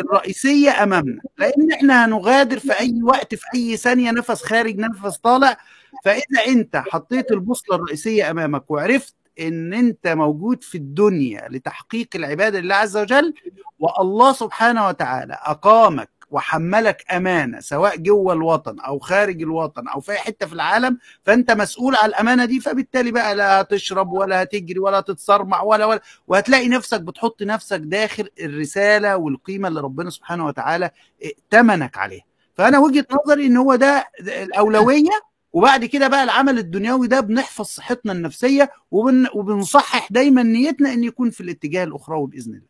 الرئيسية 0.00 0.82
أمامنا 0.82 1.22
لأن 1.38 1.72
إحنا 1.72 2.04
هنغادر 2.04 2.58
في 2.58 2.80
أي 2.80 3.00
وقت 3.02 3.34
في 3.34 3.44
أي 3.54 3.76
ثانية 3.76 4.10
نفس 4.10 4.42
خارج 4.44 4.76
نفس 4.78 5.16
طالع. 5.18 5.56
فإذا 6.04 6.46
أنت 6.48 6.76
حطيت 6.76 7.32
البوصلة 7.32 7.76
الرئيسية 7.76 8.30
أمامك 8.30 8.70
وعرفت 8.70 9.14
إن 9.40 9.74
أنت 9.74 10.08
موجود 10.08 10.62
في 10.64 10.74
الدنيا 10.78 11.48
لتحقيق 11.50 12.08
العبادة 12.14 12.60
لله 12.60 12.74
عز 12.74 12.96
وجل 12.96 13.34
والله 13.78 14.32
سبحانه 14.32 14.88
وتعالى 14.88 15.38
أقامك 15.42 16.10
وحملك 16.30 17.04
أمانة 17.12 17.60
سواء 17.60 17.96
جوه 17.96 18.32
الوطن 18.32 18.80
أو 18.80 18.98
خارج 18.98 19.42
الوطن 19.42 19.88
أو 19.88 20.00
في 20.00 20.12
حتة 20.12 20.46
في 20.46 20.52
العالم 20.52 20.98
فأنت 21.24 21.50
مسؤول 21.50 21.96
على 21.96 22.06
الأمانة 22.10 22.44
دي 22.44 22.60
فبالتالي 22.60 23.10
بقى 23.12 23.34
لا 23.34 23.60
هتشرب 23.60 24.12
ولا 24.12 24.42
هتجري 24.42 24.78
ولا 24.78 24.98
هتتصرمع 24.98 25.62
ولا 25.62 25.84
ولا 25.86 26.00
وهتلاقي 26.28 26.68
نفسك 26.68 27.00
بتحط 27.00 27.42
نفسك 27.42 27.78
داخل 27.80 28.28
الرسالة 28.40 29.16
والقيمة 29.16 29.68
اللي 29.68 29.80
ربنا 29.80 30.10
سبحانه 30.10 30.46
وتعالى 30.46 30.90
ائتمنك 31.24 31.98
عليها. 31.98 32.24
فأنا 32.54 32.78
وجهة 32.78 33.06
نظري 33.24 33.46
إن 33.46 33.56
هو 33.56 33.74
ده 33.74 34.08
الأولوية 34.20 35.10
وبعد 35.52 35.84
كده 35.84 36.08
بقى 36.08 36.24
العمل 36.24 36.58
الدنيوي 36.58 37.06
ده 37.08 37.20
بنحفظ 37.20 37.64
صحتنا 37.64 38.12
النفسية 38.12 38.70
وبن 38.90 39.26
وبنصحح 39.34 40.08
دايما 40.12 40.42
نيتنا 40.42 40.92
إن 40.92 41.04
يكون 41.04 41.30
في 41.30 41.40
الاتجاه 41.40 41.84
الاخروي 41.84 42.26
باذن 42.28 42.52
الله. 42.54 42.69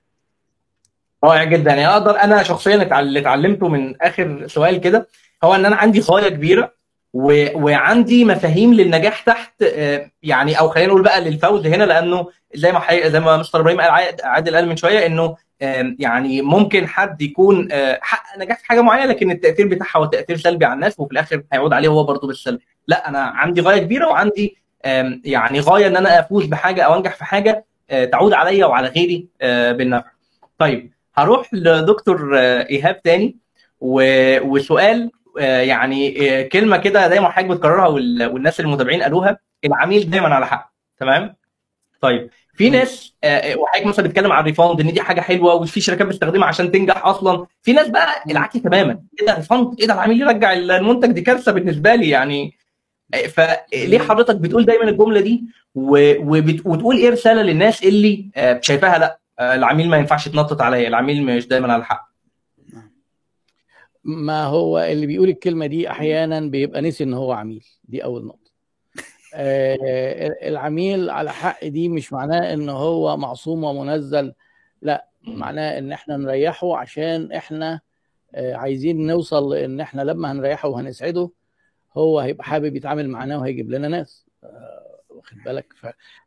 رائع 1.24 1.44
جدا. 1.44 1.70
يعني 1.70 1.88
أقدر 1.88 2.20
أنا 2.20 2.42
شخصيا 2.42 3.00
اللي 3.00 3.18
اتعلمته 3.20 3.68
من 3.68 4.02
آخر 4.02 4.46
سؤال 4.46 4.80
كده 4.80 5.08
هو 5.44 5.54
إن 5.54 5.64
أنا 5.66 5.76
عندي 5.76 6.00
غايه 6.00 6.28
كبيرة 6.28 6.72
و... 7.12 7.46
وعندي 7.64 8.24
مفاهيم 8.24 8.74
للنجاح 8.74 9.20
تحت 9.20 9.64
يعني 10.22 10.58
أو 10.58 10.68
خلينا 10.68 10.88
نقول 10.88 11.02
بقى 11.02 11.20
للفوز 11.20 11.66
هنا 11.66 11.84
لأنه 11.84 12.26
زي 12.54 12.72
ما 12.72 12.78
حي... 12.80 13.10
زي 13.10 13.20
ما 13.20 13.36
مستر 13.36 13.60
إبراهيم 13.60 13.80
قال 13.80 13.90
عادل 14.24 14.56
قال 14.56 14.68
من 14.68 14.76
شوية 14.76 15.06
إنه 15.06 15.36
يعني 15.98 16.42
ممكن 16.42 16.86
حد 16.88 17.22
يكون 17.22 17.68
حقق 18.00 18.38
نجاح 18.38 18.58
في 18.58 18.66
حاجة 18.66 18.80
معينة 18.80 19.06
لكن 19.06 19.30
التأثير 19.30 19.68
بتاعها 19.68 19.90
هو 19.96 20.04
تاثير 20.04 20.36
سلبي 20.36 20.64
على 20.64 20.74
الناس 20.74 21.00
وفي 21.00 21.12
الآخر 21.12 21.42
هيعود 21.52 21.72
عليه 21.72 21.88
هو 21.88 22.04
برضه 22.04 22.26
بالسلب. 22.28 22.60
لا 22.86 23.08
أنا 23.08 23.18
عندي 23.20 23.60
غاية 23.60 23.78
كبيرة 23.78 24.08
وعندي 24.08 24.56
يعني 25.24 25.60
غاية 25.60 25.86
إن 25.86 25.96
أنا 25.96 26.20
أفوز 26.20 26.46
بحاجة 26.46 26.82
أو 26.82 26.94
أنجح 26.96 27.14
في 27.14 27.24
حاجة 27.24 27.64
تعود 28.12 28.32
عليا 28.32 28.66
وعلى 28.66 28.88
غيري 28.88 29.26
بالنفع. 29.72 30.10
طيب 30.58 30.92
هروح 31.14 31.54
لدكتور 31.54 32.38
إيهاب 32.38 33.02
تاني. 33.02 33.36
وسؤال 33.80 35.10
يعني 35.38 36.44
كلمة 36.44 36.76
كده 36.76 37.08
دايما 37.08 37.28
حضرتك 37.30 37.50
بتكررها 37.50 37.86
والناس 38.28 38.60
المتابعين 38.60 39.02
قالوها 39.02 39.38
العميل 39.64 40.10
دايما 40.10 40.34
على 40.34 40.46
حق 40.46 40.72
تمام؟ 40.98 41.36
طيب 42.00 42.30
في 42.54 42.70
ناس 42.70 43.14
وحضرتك 43.56 43.86
مثلا 43.86 44.04
بتتكلم 44.06 44.32
عن 44.32 44.40
ال 44.40 44.46
refund 44.46 44.80
إن 44.80 44.92
دي 44.92 45.00
حاجة 45.00 45.20
حلوة 45.20 45.54
وفي 45.54 45.80
شركات 45.80 46.06
بتستخدمها 46.06 46.48
عشان 46.48 46.72
تنجح 46.72 47.06
أصلا. 47.06 47.46
في 47.62 47.72
ناس 47.72 47.88
بقى 47.88 48.22
العكس 48.30 48.62
تماما 48.62 49.00
إيه 49.20 49.26
ده 49.26 49.34
refund 49.34 49.80
إيه 49.80 49.86
ده 49.86 49.94
العميل 49.94 50.20
يرجع 50.20 50.52
المنتج؟ 50.52 51.10
دي 51.10 51.20
كارثة 51.20 51.52
بالنسبة 51.52 51.94
لي 51.94 52.08
يعني. 52.08 52.56
فليه 53.28 53.98
حضرتك 53.98 54.36
بتقول 54.36 54.64
دايما 54.64 54.84
الجملة 54.84 55.20
دي؟ 55.20 55.42
وتقول 55.74 56.96
إيه 56.96 57.10
رسالة 57.10 57.42
للناس 57.42 57.82
اللي 57.84 58.24
شايفاها 58.60 58.98
لأ؟ 58.98 59.19
العميل 59.40 59.88
ما 59.88 59.96
ينفعش 59.96 60.26
يتنطط 60.26 60.60
عليا 60.62 60.88
العميل 60.88 61.24
مش 61.24 61.48
دايما 61.48 61.72
على 61.72 61.80
الحق. 61.80 62.10
ما 64.04 64.44
هو 64.44 64.78
اللي 64.78 65.06
بيقول 65.06 65.28
الكلمة 65.28 65.66
دي 65.66 65.90
أحيانا 65.90 66.40
بيبقى 66.40 66.80
نسي 66.82 67.04
إن 67.04 67.14
هو 67.14 67.32
عميل. 67.32 67.64
دي 67.84 68.04
أول 68.04 68.26
نقطة. 68.26 68.50
آه 69.34 69.78
العميل 70.48 71.10
على 71.10 71.32
حق 71.32 71.64
دي 71.64 71.88
مش 71.88 72.12
معناه 72.12 72.52
إن 72.54 72.68
هو 72.68 73.16
معصوم 73.16 73.64
ومنزل. 73.64 74.32
لا 74.82 75.08
معناه 75.22 75.78
إن 75.78 75.92
إحنا 75.92 76.16
نريحه 76.16 76.76
عشان 76.76 77.32
إحنا 77.32 77.80
آه 78.34 78.54
عايزين 78.54 79.06
نوصل 79.06 79.52
لأن 79.54 79.80
إحنا 79.80 80.02
لما 80.02 80.32
هنريحه 80.32 80.68
وهنسعده 80.68 81.30
هو 81.96 82.20
هيبقى 82.20 82.44
حابب 82.44 82.76
يتعامل 82.76 83.08
معانا 83.08 83.36
وهيجيب 83.36 83.70
لنا 83.70 83.88
ناس. 83.88 84.26
آه 84.44 85.00
واخد 85.08 85.36
بالك؟ 85.44 85.74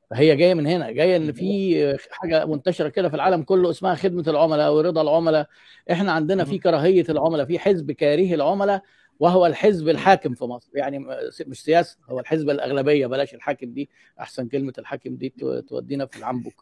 فهي 0.09 0.35
جاية 0.35 0.53
من 0.53 0.67
هنا 0.67 0.91
جاية 0.91 1.17
إن 1.17 1.31
في 1.31 1.97
حاجة 2.11 2.45
منتشرة 2.45 2.89
كده 2.89 3.09
في 3.09 3.15
العالم 3.15 3.43
كله 3.43 3.69
اسمها 3.69 3.95
خدمة 3.95 4.23
العملاء 4.27 4.73
ورضا 4.73 5.01
العملاء. 5.01 5.47
إحنا 5.91 6.11
عندنا 6.11 6.43
في 6.43 6.57
كراهية 6.57 7.05
العملاء 7.09 7.45
في 7.45 7.59
حزب 7.59 7.91
كاره 7.91 8.33
العملاء 8.33 8.81
وهو 9.19 9.45
الحزب 9.45 9.89
الحاكم 9.89 10.33
في 10.33 10.45
مصر. 10.45 10.69
يعني 10.73 10.99
مش 11.47 11.63
سياسة 11.63 11.97
هو 12.09 12.19
الحزب 12.19 12.49
الأغلبية 12.49 13.07
بلاش 13.07 13.33
الحاكم 13.33 13.73
دي 13.73 13.89
أحسن 14.19 14.47
كلمة 14.47 14.73
الحاكم 14.77 15.15
دي 15.15 15.33
تودينا 15.67 16.05
في 16.05 16.17
العنبك 16.17 16.55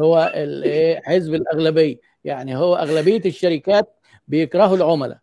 هو 0.00 0.32
حزب 1.04 1.34
الأغلبية. 1.34 1.96
يعني 2.24 2.56
هو 2.56 2.74
أغلبية 2.74 3.22
الشركات 3.26 3.94
بيكرهوا 4.28 4.76
العملاء. 4.76 5.18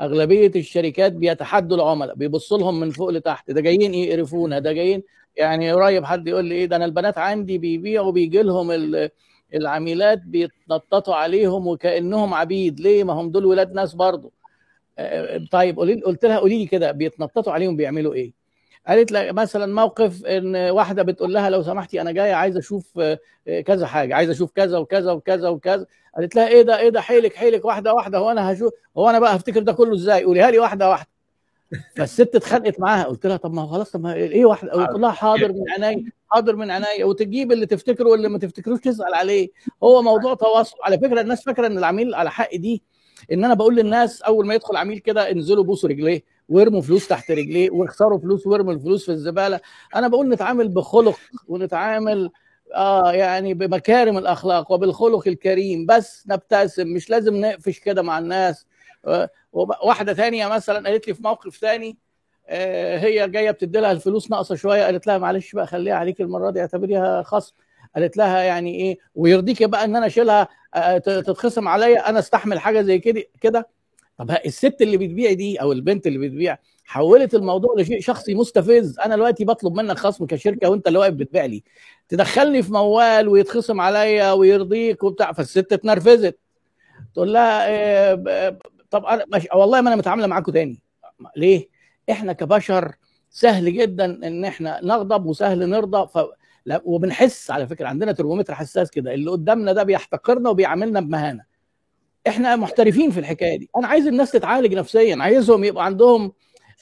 أغلبية 0.00 0.52
الشركات 0.56 1.12
بيتحدوا 1.12 1.76
العملاء 1.76 2.14
بيبصوا 2.14 2.58
لهم 2.58 2.80
من 2.80 2.90
فوق 2.90 3.10
لتحت. 3.10 3.50
ده 3.50 3.60
جايين 3.60 3.94
يقرفونا 3.94 4.58
ده 4.58 4.72
جايين 4.72 5.02
يعني 5.36 5.72
قريب 5.72 6.04
حد 6.04 6.28
يقول 6.28 6.44
لي 6.44 6.54
إيه 6.54 6.66
ده 6.66 6.76
أنا 6.76 6.84
البنات 6.84 7.18
عندي 7.18 7.58
بيبيعوا 7.58 8.12
بيجي 8.12 8.42
لهم 8.42 8.90
العميلات 9.54 10.18
بيتنططوا 10.22 11.14
عليهم 11.14 11.66
وكأنهم 11.66 12.34
عبيد. 12.34 12.80
ليه؟ 12.80 13.04
ما 13.04 13.12
هم 13.12 13.30
دول 13.30 13.46
ولاد 13.46 13.72
ناس 13.72 13.94
برضه. 13.94 14.32
طيب 15.52 15.78
قلت 15.80 16.24
لها 16.24 16.38
قولي 16.38 16.58
لي 16.58 16.66
كده 16.66 16.92
بيتنططوا 16.92 17.52
عليهم 17.52 17.76
بيعملوا 17.76 18.14
إيه؟ 18.14 18.32
قالت 18.88 19.12
لك 19.12 19.32
مثلا 19.34 19.74
موقف 19.74 20.24
إن 20.24 20.56
واحدة 20.56 21.02
بتقول 21.02 21.34
لها 21.34 21.50
لو 21.50 21.62
سمحتي 21.62 22.00
أنا 22.00 22.12
جاية 22.12 22.32
عايزه 22.34 22.58
أشوف 22.58 23.00
كذا 23.66 23.86
حاجة 23.86 24.14
عايزه 24.14 24.32
أشوف 24.32 24.52
كذا 24.52 24.78
وكذا 24.78 25.12
وكذا 25.12 25.48
وكذا. 25.48 25.86
قالت 26.16 26.36
لها 26.36 26.48
إيه 26.48 26.62
ده 26.62 26.78
إيه 26.78 26.88
ده؟ 26.88 27.00
حيلك 27.00 27.34
حيلك 27.34 27.64
واحدة 27.64 27.94
واحدة 27.94 28.18
هو 28.18 28.30
أنا 28.30 28.52
هشوف 28.52 28.72
هو 28.98 29.10
أنا 29.10 29.18
بقى 29.18 29.36
هفتكر 29.36 29.62
ده 29.62 29.72
كله 29.72 29.94
إزاي؟ 29.94 30.24
قوليها 30.24 30.50
لي 30.50 30.58
واحدة 30.58 30.88
واحدة. 30.88 31.08
فالست 31.96 32.34
اتخانقت 32.34 32.80
معاها 32.80 33.04
قلت 33.04 33.26
لها 33.26 33.36
طب 33.36 33.52
ما 33.54 33.66
خلاص 33.66 33.90
طب 33.90 34.00
ما 34.00 34.14
إيه 34.14 34.44
واحدة 34.44 34.72
قلت 34.72 34.90
لها 34.98 35.10
حاضر 35.10 35.52
من 35.52 35.70
عينيا 35.70 36.10
حاضر 36.30 36.56
من 36.56 36.70
عينيا 36.70 37.04
وتجيب 37.04 37.52
اللي 37.52 37.66
تفتكره 37.66 38.08
واللي 38.08 38.28
ما 38.28 38.38
تفتكروش 38.38 38.80
تسأل 38.80 39.14
عليه. 39.14 39.48
هو 39.82 40.02
موضوع 40.02 40.34
تواصل. 40.34 40.76
على 40.82 40.98
فكرة 40.98 41.20
الناس 41.20 41.42
فاكرة 41.44 41.66
إن 41.66 41.78
العميل 41.78 42.14
على 42.14 42.30
حق 42.30 42.56
دي 42.56 42.82
إن 43.32 43.44
أنا 43.44 43.54
بقول 43.54 43.76
للناس 43.76 44.22
أول 44.22 44.46
ما 44.46 44.54
يدخل 44.54 44.76
عميل 44.76 44.98
كده 44.98 45.30
انزلوا 45.30 45.64
بوسوا 45.64 45.88
رجليه 45.88 46.22
وارموا 46.48 46.80
فلوس 46.80 47.08
تحت 47.08 47.30
رجليه 47.30 47.70
واخسروا 47.70 48.18
فلوس 48.18 48.46
وارموا 48.46 48.72
الفلوس 48.72 49.04
في 49.06 49.12
الزبالة. 49.12 49.60
أنا 49.94 50.08
بقول 50.08 50.28
نتعامل 50.28 50.68
بخلق 50.68 51.18
ونتعامل 51.48 52.30
آه 52.74 53.12
يعني 53.12 53.54
بمكارم 53.54 54.18
الأخلاق 54.18 54.72
وبالخلق 54.72 55.28
الكريم. 55.28 55.86
بس 55.86 56.24
نبتسم 56.28 56.86
مش 56.88 57.10
لازم 57.10 57.36
نقفش 57.36 57.78
كده 57.80 58.02
مع 58.02 58.18
الناس. 58.18 58.66
واحدة 59.52 60.14
ثانية 60.14 60.46
مثلا 60.46 60.88
قالت 60.88 61.08
لي 61.08 61.14
في 61.14 61.22
موقف 61.22 61.56
ثاني 61.56 61.96
آه 62.48 62.98
هي 62.98 63.28
جاية 63.28 63.50
بتدي 63.50 63.80
لها 63.80 63.92
الفلوس 63.92 64.30
ناقصة 64.30 64.54
شوية 64.54 64.84
قالت 64.84 65.06
لها 65.06 65.18
معلش 65.18 65.52
بقى 65.52 65.66
خليها 65.66 65.94
عليك 65.94 66.20
المرة 66.20 66.50
دي 66.50 66.60
اعتبريها 66.60 67.22
خصم. 67.22 67.54
قالت 67.96 68.16
لها 68.16 68.42
يعني 68.42 68.74
إيه 68.74 68.98
ويرضيك 69.14 69.62
بقى 69.62 69.84
إن 69.84 69.96
أنا 69.96 70.06
أشيلها 70.06 70.48
تتخصم 70.98 71.68
عليا 71.68 72.08
أنا 72.08 72.18
أستحمل 72.18 72.58
حاجة 72.58 72.82
زي 72.82 72.98
كده 72.98 73.22
كده. 73.40 73.68
طب 74.18 74.30
الست 74.46 74.76
اللي 74.82 74.96
بتبيع 74.96 75.32
دي 75.32 75.60
أو 75.60 75.72
البنت 75.72 76.06
اللي 76.06 76.18
بتبيع 76.18 76.58
حولت 76.84 77.34
الموضوع 77.34 77.74
لشيء 77.78 78.00
شخصي 78.00 78.34
مستفز. 78.34 78.98
أنا 78.98 79.16
دلوقتي 79.16 79.44
بطلب 79.44 79.74
منك 79.74 79.98
خصم 79.98 80.26
كشركة 80.26 80.68
وأنت 80.70 80.88
اللي 80.88 80.98
واقف 80.98 81.12
بتبيع 81.14 81.44
لي. 81.44 81.62
تدخلني 82.08 82.62
في 82.62 82.72
موال 82.72 83.28
ويتخصم 83.28 83.80
عليا 83.80 84.32
ويرضيك 84.32 85.04
وبتاع 85.04 85.32
فالست 85.32 85.72
اتنرفزت. 85.72 86.38
تقول 87.14 87.32
لها 87.32 87.68
إيه 87.68 88.58
طب 88.96 89.04
أنا 89.04 89.24
مش 89.34 89.48
والله 89.54 89.80
ما 89.80 89.88
أنا 89.88 89.96
متعامله 89.96 90.26
معاكم 90.26 90.52
تاني. 90.52 90.80
ليه؟ 91.36 91.68
إحنا 92.10 92.32
كبشر 92.32 92.94
سهل 93.30 93.72
جدا 93.72 94.04
إن 94.04 94.44
إحنا 94.44 94.80
نغضب 94.84 95.26
وسهل 95.26 95.68
نرضى. 95.68 96.08
ف... 96.14 96.18
لا 96.66 96.82
وبنحس 96.84 97.50
على 97.50 97.66
فكرة 97.66 97.88
عندنا 97.88 98.12
ترمومتر 98.12 98.54
حساس 98.54 98.90
كده. 98.90 99.14
اللي 99.14 99.30
قدامنا 99.30 99.72
ده 99.72 99.82
بيحتقرنا 99.82 100.50
وبيعاملنا 100.50 101.00
بمهانة. 101.00 101.44
إحنا 102.28 102.56
محترفين 102.56 103.10
في 103.10 103.20
الحكاية 103.20 103.58
دي. 103.58 103.70
أنا 103.76 103.86
عايز 103.88 104.06
الناس 104.06 104.30
تتعالج 104.30 104.74
نفسيا. 104.74 105.16
عايزهم 105.20 105.64
يبقى 105.64 105.84
عندهم 105.84 106.32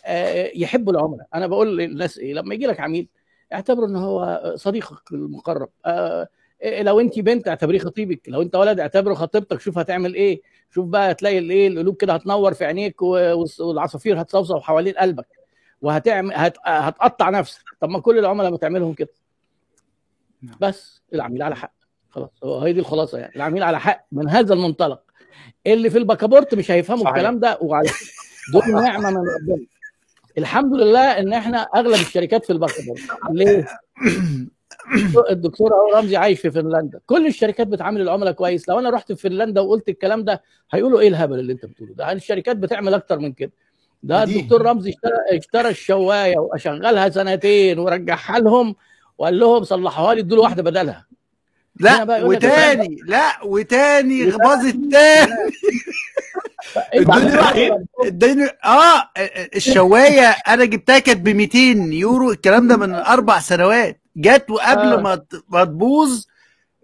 آه 0.07 0.51
يحبوا 0.55 0.93
العملاء 0.93 1.27
أنا 1.35 1.47
بقول 1.47 1.79
للناس 1.79 2.19
إيه؟ 2.19 2.35
لما 2.35 2.55
يجي 2.55 2.67
لك 2.67 2.81
عميل 2.81 3.09
اعتبره 3.53 3.87
إن 3.87 3.97
هو 3.97 4.53
صديقك 4.57 5.13
المقرب. 5.13 5.69
آه 5.87 6.29
لو 6.65 7.01
انت 7.01 7.19
بنت 7.19 7.49
اعتبريه 7.49 7.79
خطيبك 7.79 8.29
لو 8.29 8.43
انت 8.43 8.57
ولد 8.57 8.81
اعتبره 8.81 9.15
خطيبتك 9.15 9.61
شوف 9.61 9.79
هتعمل 9.79 10.15
إيه. 10.15 10.43
شوف 10.71 10.87
بقى 10.87 11.15
تلاقي 11.15 11.39
الايه 11.39 11.69
القلوب 11.69 11.97
كده 11.97 12.13
هتنور 12.15 12.55
في 12.55 12.65
عينيك 12.65 13.03
والعصافير 13.03 14.21
هتصوصو 14.21 14.61
حوالين 14.61 14.95
قلبك. 14.95 15.27
وهتعمل 15.83 16.33
هت... 16.35 16.57
هتقطع 16.65 17.31
نفسك. 17.31 17.63
طب 17.81 17.89
ما 17.89 18.01
كل 18.01 18.19
العملاء 18.19 18.51
ما 18.51 18.57
تعملهم 18.57 18.95
كده. 18.95 19.13
بس 20.61 21.03
العميل 21.15 21.43
على 21.43 21.57
حق. 21.57 21.73
خلاص 22.11 22.31
هي 22.45 22.73
دي 22.73 22.81
الخلاصة 22.81 23.19
يعني. 23.19 23.37
العميل 23.37 23.63
على 23.63 23.81
حق 23.81 24.07
من 24.13 24.29
هذا 24.29 24.55
المنطلق. 24.55 25.03
اللي 25.67 25.91
في 25.91 25.99
الباكابورت 25.99 26.55
مش 26.55 26.71
هيفهموا 26.71 27.09
الكلام 27.09 27.39
ده 27.39 27.59
وعلى 27.61 27.91
دول 28.53 28.83
نعمة 28.83 29.11
من 29.11 29.17
ربنا. 29.17 29.67
الحمد 30.39 30.75
لله 30.75 31.19
إن 31.19 31.33
إحنا 31.33 31.59
أغلب 31.59 31.95
الشركات 31.95 32.45
في 32.45 32.53
الباكابورت. 32.53 33.01
ليه؟ 33.31 33.67
الدكتور 35.31 35.73
اهو 35.73 35.99
رمزي 35.99 36.17
عايش 36.17 36.41
في 36.41 36.51
فنلندا. 36.51 37.01
كل 37.07 37.27
الشركات 37.27 37.67
بتعامل 37.67 38.01
العملاء 38.01 38.33
كويس. 38.33 38.69
لو 38.69 38.79
أنا 38.79 38.91
رحت 38.91 39.13
في 39.13 39.23
فنلندا 39.29 39.61
وقلت 39.61 39.89
الكلام 39.89 40.25
ده 40.25 40.43
هيقولوا 40.73 41.01
إيه 41.01 41.09
الهبل 41.09 41.39
اللي 41.39 41.53
أنت 41.53 41.65
بتقوله 41.67 41.95
ده؟ 41.95 42.13
الشركات 42.13 42.57
بتعمل 42.57 42.95
أكتر 42.95 43.19
من 43.19 43.33
كده. 43.33 43.53
ده 44.03 44.23
الدكتور 44.23 44.63
رمزي 44.63 44.91
اشترى 44.91 45.39
اشترى 45.39 45.69
الشواية 45.69 46.37
وأشغلها 46.39 47.09
سنتين 47.09 47.79
ورجعها 47.79 48.39
لهم 48.39 48.75
وقال 49.19 49.39
لهم 49.39 49.65
صلحوها 49.65 50.15
لي 50.15 50.21
ادوا 50.21 50.37
له 50.37 50.43
واحدة 50.43 50.63
بدلها. 50.63 51.07
لا 51.81 52.25
وتاني 52.25 52.97
لا 53.07 53.45
وتاني 53.45 54.31
باظت 54.31 54.77
تاني 54.93 55.33
ادوني 56.95 57.37
واحد. 57.37 57.87
ادوني 58.05 58.45
آه 58.65 59.11
الشواية 59.57 60.29
أنا 60.49 60.65
جبتها 60.65 60.99
كانت 60.99 61.21
ب 61.21 61.29
200 61.29 61.59
يورو 61.95 62.31
الكلام 62.31 62.69
ده 62.69 62.77
من 62.77 62.95
أربع 62.95 63.39
سنوات. 63.41 64.01
جت 64.17 64.51
وقبل 64.51 64.93
آه. 64.93 65.01
ما 65.01 65.23
ما 65.49 65.65
تبوظ 65.65 66.25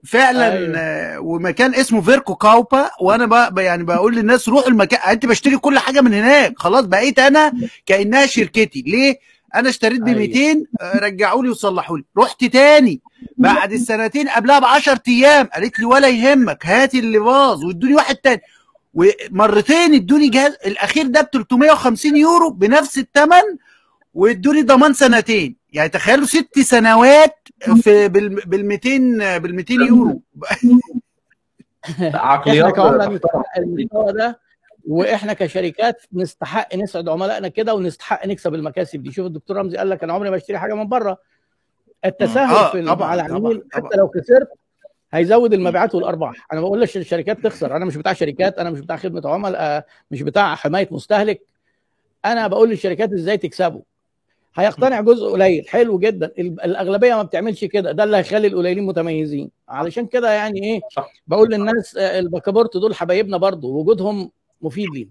فعلا 0.04 0.52
أيوة. 0.52 1.20
ومكان 1.20 1.74
اسمه 1.74 2.00
فيركو 2.00 2.34
كاوبا 2.34 2.90
وأنا 3.00 3.26
بقى 3.26 3.64
يعني 3.64 3.84
بقول 3.84 4.16
للناس 4.16 4.48
روحوا 4.48 4.68
المكان 4.68 5.10
أنت 5.10 5.26
بشتري 5.26 5.56
كل 5.56 5.78
حاجة 5.78 6.00
من 6.00 6.14
هناك 6.14 6.58
خلاص 6.58 6.84
بقيت 6.84 7.18
أنا 7.18 7.52
كأنها 7.86 8.26
شركتي 8.26 8.82
ليه 8.86 9.18
أنا 9.54 9.68
اشتريت 9.68 10.00
ب 10.00 10.08
200 10.08 10.38
أيوة. 10.40 10.66
رجعوا 10.94 11.42
لي 11.42 11.48
وصلحوا 11.48 11.98
لي 11.98 12.04
رحت 12.18 12.44
تاني 12.44 13.00
بعد 13.36 13.72
السنتين 13.72 14.28
قبلها 14.28 14.58
ب 14.58 14.64
10 14.64 15.00
أيام 15.08 15.46
قالت 15.46 15.78
لي 15.78 15.84
ولا 15.84 16.08
يهمك 16.08 16.66
هات 16.66 16.94
اللي 16.94 17.18
باظ 17.18 17.64
وادوني 17.64 17.94
واحد 17.94 18.16
تاني 18.16 18.40
ومرتين 18.94 19.94
ادوني 19.94 20.28
جهاز 20.28 20.52
الأخير 20.66 21.06
ده 21.06 21.20
ب 21.20 21.28
350 21.32 22.16
يورو 22.16 22.50
بنفس 22.50 22.98
الثمن 22.98 23.42
وادوني 24.14 24.62
ضمان 24.62 24.92
سنتين 24.94 25.56
يعني 25.72 25.88
تخيلوا 25.88 26.26
ست 26.26 26.58
سنوات 26.58 27.48
في 27.82 28.08
بال 28.08 28.66
200 28.66 29.38
بال 29.38 29.54
200 29.54 29.74
يورو. 29.74 30.22
عقليات 32.00 32.78
المستوى 33.58 34.12
ده 34.12 34.40
وإحنا 34.86 35.32
كشركات 35.32 36.02
نستحق 36.12 36.76
نسعد 36.76 37.08
عملائنا 37.08 37.48
كده 37.48 37.74
ونستحق 37.74 38.26
نكسب 38.26 38.54
المكاسب 38.54 39.02
دي. 39.02 39.12
شوف 39.12 39.26
الدكتور 39.26 39.56
رمزي 39.56 39.76
قال 39.76 39.90
لك 39.90 40.02
أنا 40.02 40.12
عمري 40.12 40.30
ما 40.30 40.36
اشتري 40.36 40.58
حاجة 40.58 40.74
من 40.74 40.88
بره. 40.88 41.18
التساهل 42.04 42.54
آه 42.54 42.72
في 42.72 42.82
مع 42.82 43.14
العميل 43.14 43.62
حتى 43.72 43.96
لو 43.96 44.08
خسرت 44.08 44.48
هيزود 45.12 45.54
المبيعات 45.54 45.94
والأرباح. 45.94 46.46
أنا 46.52 46.60
بقول 46.60 46.80
لك 46.80 46.96
الشركات 46.96 47.40
تخسر. 47.40 47.76
أنا 47.76 47.84
مش 47.84 47.96
بتاع 47.96 48.12
شركات 48.12 48.58
أنا 48.58 48.70
مش 48.70 48.80
بتاع 48.80 48.96
خدمة 48.96 49.22
عملاء 49.24 49.86
مش 50.10 50.22
بتاع 50.22 50.54
حماية 50.54 50.88
مستهلك. 50.90 51.42
أنا 52.24 52.46
بقول 52.46 52.70
للشركات 52.70 53.12
إزاي 53.12 53.36
تكسبوا. 53.36 53.82
هيقتنع 54.54 55.00
جزء 55.00 55.30
قليل. 55.30 55.68
حلو 55.68 55.98
جدا. 55.98 56.26
الأغلبية 56.38 57.14
ما 57.14 57.22
بتعملش 57.22 57.64
كده. 57.64 57.92
ده 57.92 58.04
اللي 58.04 58.16
هيخلي 58.16 58.46
القليلين 58.46 58.86
متميزين. 58.86 59.50
علشان 59.68 60.06
كده 60.06 60.32
يعني 60.32 60.62
إيه 60.64 60.80
بقول 61.26 61.50
للناس 61.50 61.96
البكابورت 61.96 62.76
دول 62.76 62.94
حبايبنا 62.94 63.36
برضو 63.36 63.78
وجودهم 63.78 64.30
مفيد 64.62 64.88
لينا 64.94 65.10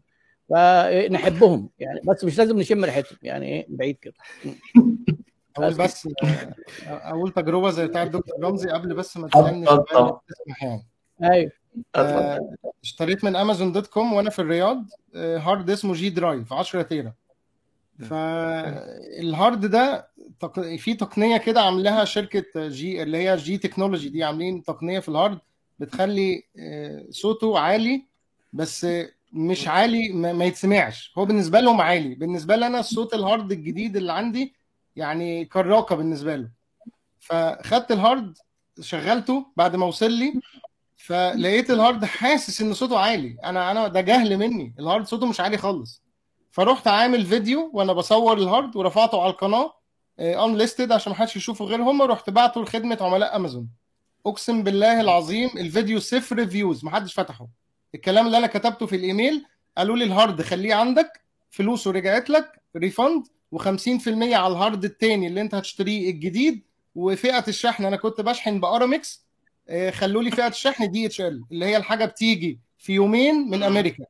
فنحبهم 0.50 1.70
يعني 1.80 2.02
بس 2.04 2.24
مش 2.24 2.38
لازم 2.38 2.60
نشم 2.60 2.86
ريحتهم. 2.86 3.18
يعني 3.24 3.46
إيه 3.46 3.66
بعيد 3.70 3.98
كده. 4.02 4.14
أقول 5.58 5.74
بس 5.74 6.10
أقول 6.88 7.32
تجربة 7.32 7.70
زي 7.70 7.88
بتاعت 7.88 8.08
دكتور 8.08 8.36
رمزي 8.44 8.70
قبل 8.70 8.94
بس 8.94 9.18
ما 9.18 9.28
تسألني 9.28 9.66
تسمح 9.66 10.64
يعني. 10.64 10.88
أيوه. 11.24 11.52
آه 11.96 12.56
اشتريت 12.84 13.24
من 13.24 13.36
امازون 13.36 13.72
dot 13.72 13.88
com 13.88 14.14
وأنا 14.14 14.30
في 14.30 14.40
الرياض 14.40 14.86
آه 15.16 15.38
هارد 15.38 15.70
اسمه 15.70 15.94
G-Drive 15.94 16.54
10 16.54 16.82
tera. 16.82 17.14
فالهارد 18.00 19.66
ده 19.66 20.10
في 20.78 20.94
تقنية 20.94 21.38
كده 21.38 21.62
عاملاها 21.62 22.06
شركة 22.06 22.68
G 22.68 23.04
اللي 23.04 23.18
هي 23.18 23.36
G-Technology 23.36 24.10
دي 24.10 24.24
عاملين 24.24 24.64
تقنية 24.64 25.00
في 25.00 25.10
الهارد 25.10 25.40
بتخلي 25.80 26.44
صوته 27.10 27.60
عالي 27.60 28.06
بس 28.54 28.88
مش 29.34 29.68
عالي 29.68 30.10
ما 30.10 30.46
يتسمعش. 30.46 31.14
هو 31.18 31.26
بالنسبة 31.26 31.60
لهم 31.60 31.82
عالي. 31.82 32.16
بالنسبة 32.16 32.56
لي 32.56 32.68
أنا 32.68 32.80
الصوت 32.80 33.14
الهارد 33.14 33.52
الجديد 33.52 33.98
اللي 33.98 34.14
عندي 34.14 34.56
يعني 34.96 35.46
كراكه 35.46 35.96
بالنسبة 35.96 36.36
له 36.36 36.50
فخدت 37.20 37.92
الهارد 37.92 38.38
شغلته 38.82 39.46
بعد 39.58 39.76
ما 39.76 39.86
وصل 39.86 40.12
لي 40.12 40.34
فلقيت 40.98 41.72
الهارد 41.72 42.06
حاسس 42.06 42.62
إن 42.62 42.74
صوته 42.74 43.00
عالي. 43.00 43.38
أنا 43.44 43.72
أنا 43.72 43.88
ده 43.88 44.02
جهل 44.02 44.38
مني. 44.38 44.74
الهارد 44.80 45.08
صوته 45.08 45.26
مش 45.28 45.40
عالي 45.40 45.58
خالص. 45.58 46.04
فرحت 46.52 46.88
عامل 46.88 47.26
فيديو 47.26 47.70
وأنا 47.74 47.94
بصور 47.94 48.38
الهارد 48.38 48.76
ورفعته 48.76 49.22
على 49.22 49.32
القناة 49.32 49.74
unlisted 50.20 50.92
عشان 50.92 51.12
ما 51.12 51.18
حدش 51.18 51.36
يشوفه 51.36 51.66
غير 51.66 51.82
هم 51.82 52.02
رحت 52.02 52.30
بعته 52.30 52.62
لخدمة 52.62 52.98
عملاء 53.02 53.36
امازون 53.36 53.70
أقسم 54.26 54.64
بالله 54.64 55.02
العظيم 55.02 55.50
الفيديو 55.58 56.00
صفر 56.00 56.48
views 56.48 56.86
ما 56.86 56.92
حدش 56.92 57.14
فتحه. 57.20 57.48
الكلام 57.96 58.26
اللي 58.26 58.38
أنا 58.38 58.48
كتبته 58.48 58.86
في 58.86 58.96
الإيميل 58.96 59.46
قالوا 59.78 59.98
لي 59.98 60.04
الهارد 60.04 60.42
خليه 60.42 60.74
عندك 60.74 61.22
فلوسه 61.50 61.92
رجعت 61.92 62.30
لك 62.30 62.62
refund 62.76 63.24
و50% 63.56 64.08
على 64.08 64.48
الهارد 64.48 64.84
التاني 64.84 65.28
اللي 65.28 65.42
أنت 65.42 65.56
هتشتريه 65.56 66.10
الجديد 66.12 66.64
وفئة 66.96 67.44
الشحن 67.48 67.86
أنا 67.86 67.96
كنت 67.98 68.22
بشحن 68.22 68.60
بأرامكس 68.60 69.26
خلوا 69.92 70.24
لي 70.24 70.32
فئة 70.32 70.48
الشحن 70.48 70.92
DHL 70.92 71.44
اللي 71.52 71.66
هي 71.66 71.78
الحاجة 71.78 72.06
بتيجي 72.06 72.60
في 72.78 72.94
يومين 72.94 73.36
من 73.50 73.64
أمريكا. 73.64 74.04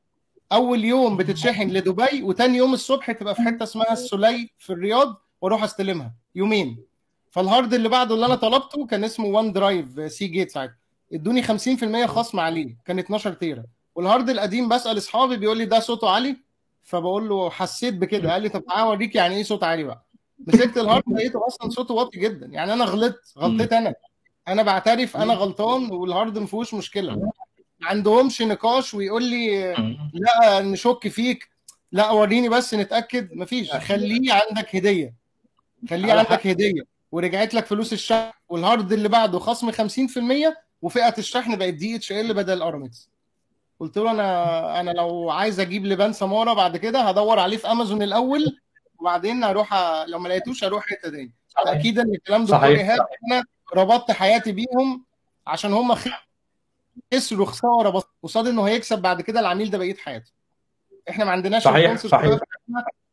أول 0.51 0.85
يوم 0.85 1.17
بتتشحن 1.17 1.69
لدبي 1.69 2.23
وتاني 2.23 2.57
يوم 2.57 2.73
الصبح 2.73 3.11
تبقى 3.11 3.35
في 3.35 3.41
حتة 3.41 3.63
اسمها 3.63 3.93
السلي 3.93 4.49
في 4.57 4.73
الرياض 4.73 5.21
وأروح 5.41 5.63
أستلمها. 5.63 6.13
يومين. 6.35 6.83
فال 7.31 7.45
hard 7.45 7.73
اللي 7.73 7.89
بعده 7.89 8.15
اللي 8.15 8.25
أنا 8.25 8.35
طلبته 8.35 8.85
كان 8.85 9.03
اسمه 9.03 9.25
One 9.25 9.51
Drive 9.53 10.11
C 10.11 10.27
جيت 10.27 10.51
ساعتها. 10.51 10.77
ادوني 11.13 11.43
50% 11.43 12.05
خصم 12.05 12.39
عليه. 12.39 12.77
كان 12.85 12.99
12 12.99 13.33
تيرا. 13.33 13.63
وال 13.95 14.07
hard 14.07 14.29
القديم 14.29 14.69
بسأل 14.69 14.97
أصحابي 14.97 15.37
بيقول 15.37 15.57
لي 15.57 15.65
ده 15.65 15.79
صوته 15.79 16.09
عالي؟ 16.09 16.37
فبقول 16.83 17.29
له 17.29 17.49
حسيت 17.49 17.93
بكده. 17.93 18.31
قال 18.33 18.41
لي 18.41 18.49
طب 18.49 18.65
تعالى 18.65 18.81
أوريك 18.81 19.15
يعني 19.15 19.35
إيه 19.35 19.43
صوت 19.43 19.63
عالي 19.63 19.83
بقى. 19.83 20.05
مسكت 20.47 20.77
الهارد 20.77 21.03
لقيته 21.07 21.47
أصلا 21.47 21.69
صوته 21.69 21.93
واطي 21.93 22.19
جدا. 22.19 22.45
يعني 22.45 22.73
أنا 22.73 22.85
غلطت. 22.85 23.33
غلطت 23.37 23.73
أنا. 23.73 23.93
أنا 24.47 24.63
بعترف 24.63 25.17
أنا 25.17 25.33
غلطان 25.33 25.91
وال 25.91 26.07
hard 26.07 26.37
ما 26.37 26.45
فيهوش 26.45 26.73
مشكله 26.73 27.31
ما 27.79 27.87
عندهمش 27.87 28.41
نقاش 28.41 28.93
ويقول 28.93 29.23
لي 29.23 29.73
لا 30.13 30.61
نشك 30.61 31.07
فيك. 31.07 31.49
لا 31.91 32.11
وريني 32.11 32.49
بس 32.49 32.73
نتأكد. 32.73 33.33
مفيش. 33.33 33.71
خليه 33.71 34.33
عندك 34.33 34.75
هدية. 34.75 35.13
خليه 35.89 36.13
عندك 36.13 36.47
هدية. 36.47 36.81
ورجعت 37.11 37.53
لك 37.53 37.65
فلوس 37.65 37.93
الشحن 37.93 38.31
وال 38.49 38.63
hard 38.63 38.91
اللي 38.93 39.09
بعده 39.09 39.39
خصم 39.39 39.71
50% 39.71 40.53
وفئة 40.81 41.13
الشحن 41.17 41.55
بقت 41.55 41.73
DHL 41.73 42.33
بدل 42.33 42.61
ارامكس 42.61 43.09
قلت 43.79 43.97
له 43.97 44.11
أنا 44.11 44.79
أنا 44.79 44.91
لو 44.91 45.29
عايز 45.29 45.59
أجيب 45.59 45.85
لبان 45.85 46.13
سماره 46.13 46.53
بعد 46.53 46.77
كده 46.77 47.01
هدور 47.01 47.39
عليه 47.39 47.57
في 47.57 47.71
امازون 47.71 48.01
الأول 48.01 48.59
وبعدين 48.99 49.43
هروح 49.43 49.73
أ... 49.73 50.05
لو 50.05 50.19
ما 50.19 50.29
لقيتوش 50.29 50.63
هروح 50.63 50.85
حتة 50.85 51.09
تاني. 51.09 51.31
تاكيدا 51.65 52.01
إن 52.01 52.13
الكلام 52.15 52.45
ده 52.45 52.57
أنا 53.31 53.43
ربطت 53.75 54.11
حياتي 54.11 54.51
بيهم 54.51 55.05
عشان 55.47 55.73
هم 55.73 55.95
خسروا 57.13 57.45
خساره 57.45 58.03
قصاد 58.23 58.47
إنه 58.47 58.63
هيكسب 58.67 59.01
بعد 59.01 59.21
كده 59.21 59.39
العميل 59.39 59.71
ده 59.71 59.77
بقية 59.77 59.95
حياته. 59.95 60.31
إحنا 61.09 61.25
ما 61.25 61.31
عندناش 61.31 61.63
صحيح 61.63 61.95
صحيح. 61.95 62.39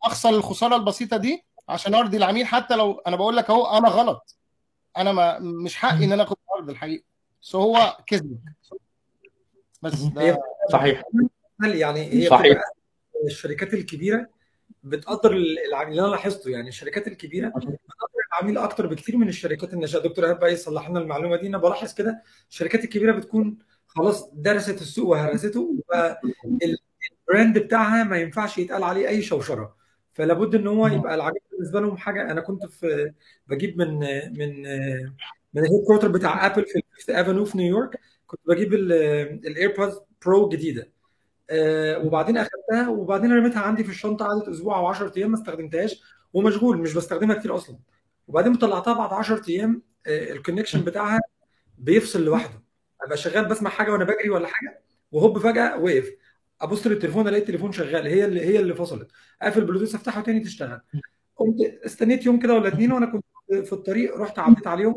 أخسر 0.03 0.29
الخسارة 0.29 0.77
البسيطة 0.77 1.17
دي 1.17 1.45
عشان 1.69 1.95
أرضي 1.95 2.17
العميل. 2.17 2.47
حتى 2.47 2.77
لو 2.77 2.93
أنا 3.07 3.17
بقول 3.17 3.37
لك 3.37 3.51
أهو 3.51 3.79
أنا 3.79 3.89
غلط. 3.89 4.37
أنا 4.97 5.13
ما 5.13 5.39
مش 5.39 5.77
حقي 5.77 6.05
إن 6.05 6.13
أنا 6.13 6.23
آخد 6.23 6.37
ارض 6.57 6.71
الحقيقة. 6.71 7.05
بس 7.43 7.57
هو 7.57 7.97
كذب. 8.07 8.39
بس 9.83 10.03
ده 10.03 10.39
صحيح 10.73 11.03
يعني 11.65 12.13
هي 12.13 12.29
صحيح. 12.29 12.63
الشركات 13.25 13.75
الكبيرة 13.75 14.27
بتقدر 14.85 15.33
العميل 15.69 15.91
اللي 15.91 16.03
أنا 16.03 16.11
لاحظته. 16.11 16.51
يعني 16.51 16.69
الشركات 16.69 17.09
الكبيرة 17.09 17.49
بتقدر 17.49 17.77
العميل 18.33 18.59
أكتر 18.59 18.87
بكتير 18.87 19.17
من 19.17 19.29
الشركات 19.29 19.75
الناشئه 19.75 19.99
دكتور 19.99 20.25
ايهاب 20.25 20.39
بقى 20.41 20.53
يصلح 20.53 20.89
لنا 20.89 21.01
المعلومة 21.01 21.37
دي. 21.37 21.47
أنا 21.47 21.59
بلاحظ 21.59 21.95
كده 21.95 22.23
الشركات 22.51 22.85
الكبيرة 22.85 23.13
بتكون 23.13 23.59
خلاص 23.97 24.31
درست 24.33 24.81
السوق 24.81 25.09
وهرسته 25.09 25.77
فال 25.89 26.37
brand 26.37 27.59
بتاعها 27.59 28.05
ما 28.05 28.17
ينفعش 28.19 28.59
يتقال 28.59 28.83
عليه 28.83 29.09
أي 29.09 29.23
شوشرة. 29.23 29.77
فلا 30.15 30.35
بد 30.35 30.55
إن 30.55 30.67
هو 30.67 30.87
يبقى 30.87 31.15
العميل 31.15 31.41
بالنسبة 31.53 31.81
لهم 31.81 31.97
حاجة. 31.97 32.31
أنا 32.31 32.41
كنت 32.41 32.67
في 32.67 33.13
بجيب 33.47 33.79
من 33.79 33.99
من 34.39 34.63
من 35.55 35.65
ال 35.65 35.85
headquarter 35.87 36.09
بتاع 36.09 36.47
Apple 36.47 36.65
في 36.99 37.21
Avenue 37.21 37.45
في 37.45 37.59
نيويورك 37.59 38.01
كنت 38.27 38.41
بجيب 38.47 38.75
ال 38.75 38.90
AirPods 38.91 40.01
Pro 40.27 40.49
جديدة. 40.49 40.93
أه 41.51 41.99
وبعدين 41.99 42.37
أخدتها 42.39 42.89
وبعدين 42.89 43.33
رميتها 43.33 43.61
عندي 43.61 43.85
في 43.85 43.91
الشنطة 43.91 44.27
قعدت 44.27 44.49
أسبوع 44.49 44.79
أو 44.79 44.87
10 44.87 45.13
أيام 45.17 45.31
ما 45.31 45.37
استخدمتهاش. 45.39 46.03
ومشغول 46.33 46.79
مش 46.79 46.95
بستخدمها 46.95 47.37
كتير 47.37 47.57
أصلا. 47.57 47.79
وبعدين 48.29 48.55
طلعتها 48.55 48.93
بعد 48.95 49.13
10 49.13 49.43
أيام 49.49 49.83
أه 50.07 50.33
ال 50.33 50.37
connection 50.37 50.81
بتاعها 50.85 51.21
بيفصل 51.79 52.25
لوحده. 52.25 52.66
أبقى 53.03 53.17
شغال 53.17 53.45
بسمع 53.45 53.71
حاجة 53.71 53.93
وأنا 53.93 54.05
بجري 54.05 54.31
ولا 54.31 54.47
حاجة 54.47 54.81
وهوب 55.13 55.39
فجأة 55.39 55.79
وقف. 55.79 56.11
أبص 56.61 56.87
للتليفون 56.87 57.29
ألاقي 57.29 57.43
التليفون 57.43 57.73
شغال. 57.73 58.07
هي 58.07 58.25
اللي 58.25 58.41
هي 58.41 58.61
اللي 58.61 58.75
فصلت. 58.75 59.11
أقفل 59.43 59.59
البلوتوث 59.61 59.95
أفتحه 59.95 60.21
تاني 60.21 60.41
تشتغل. 60.41 60.81
قمت 61.37 61.61
استنيت 61.85 62.27
يوم 62.27 62.39
كده 62.39 62.55
ولا 62.55 62.69
اتنين 62.69 62.93
وأنا 62.93 63.07
كنت 63.07 63.25
في 63.67 63.73
الطريق 63.73 64.17
رحت 64.17 64.39
عديت 64.39 64.67
عليهم 64.67 64.97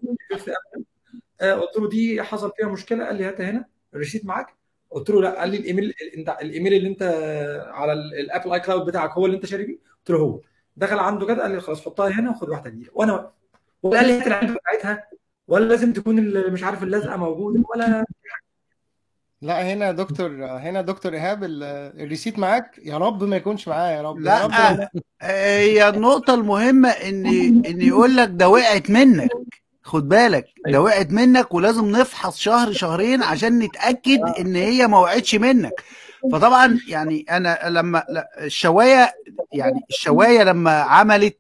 قلت 1.42 1.78
له 1.78 1.90
دي 1.90 2.24
حصل 2.24 2.52
فيها 2.58 2.68
مشكلة. 2.68 3.06
قال 3.06 3.16
لي 3.16 3.24
هاتها 3.24 3.50
هنا 3.50 3.66
ال 3.94 3.98
receipt 3.98 4.26
معاك. 4.26 4.48
قلت 4.92 5.10
له 5.10 5.22
لا 5.22 5.40
قال 5.40 5.50
لي 5.50 5.58
ال 5.58 5.64
email 5.64 5.94
ال 6.42 6.47
email 6.47 6.74
اللي 6.74 6.90
أنت 6.90 7.04
على 7.68 7.94
ال 7.94 8.54
Apple 8.54 8.60
iCloud 8.60 8.86
بتاعك 8.86 9.12
هو 9.12 9.26
اللي 9.26 9.36
أنت 9.36 9.46
شاري 9.46 9.66
بيه؟ 9.66 9.78
قلت 9.98 10.10
له 10.10 10.18
هو. 10.18 10.42
دخل 10.78 11.00
عنده 11.00 11.26
كده 11.26 11.42
قال 11.42 11.52
لي 11.52 11.62
خلاص 11.62 11.86
حطها 11.86 12.10
هنا 12.10 12.30
وخد 12.30 12.50
واحدة 12.50 12.70
جديده 12.70 12.92
وأنا 12.94 13.32
ولا 13.84 14.00
قال 14.00 14.08
لي 14.08 14.20
هات 14.20 14.28
العلبه 14.28 14.54
بتاعتها. 14.54 15.10
ولا 15.50 15.66
لازم 15.66 15.94
تكون 15.94 16.16
مش 16.52 16.64
عارف 16.64 16.84
اللزقة 16.84 17.18
موجودة 17.18 17.64
ولا 17.76 18.06
لا 19.42 19.74
هنا 19.74 19.92
دكتور 19.92 20.46
هنا 20.46 20.82
دكتور 20.82 21.14
إيهاب 21.14 21.44
الريسيت 21.44 22.40
معاك؟ 22.40 22.72
يا 22.84 22.98
رب 22.98 23.24
ما 23.24 23.36
يكونش 23.36 23.68
معايا 23.68 23.98
يا 23.98 24.02
رب 24.02 24.20
لا 24.20 24.40
يا 24.40 24.46
رب 24.46 24.88
هي 25.22 25.90
النقطة 25.90 26.34
المهمة 26.34 26.90
ان 26.90 27.26
إن 27.66 27.82
يقول 27.82 28.16
لك 28.18 28.30
ده 28.32 28.50
وقعت 28.50 28.90
منك. 28.90 29.30
خد 29.84 30.10
بالك 30.10 30.46
ده 30.68 30.82
وقعت 30.82 31.12
منك 31.12 31.54
ولازم 31.54 31.86
نفحص 31.86 32.38
شهر 32.38 32.72
شهرين 32.72 33.24
عشان 33.24 33.60
نتأكد 33.60 34.20
إن 34.40 34.56
هي 34.56 34.88
ما 34.88 35.00
وقعتش 35.00 35.36
منك. 35.36 35.84
فطبعا 36.32 36.80
يعني 36.88 37.26
أنا 37.32 37.60
لما 37.70 38.04
الشواية 38.38 39.14
يعني 39.54 39.82
الشواية 39.90 40.44
لما 40.44 40.72
عملت 40.72 41.38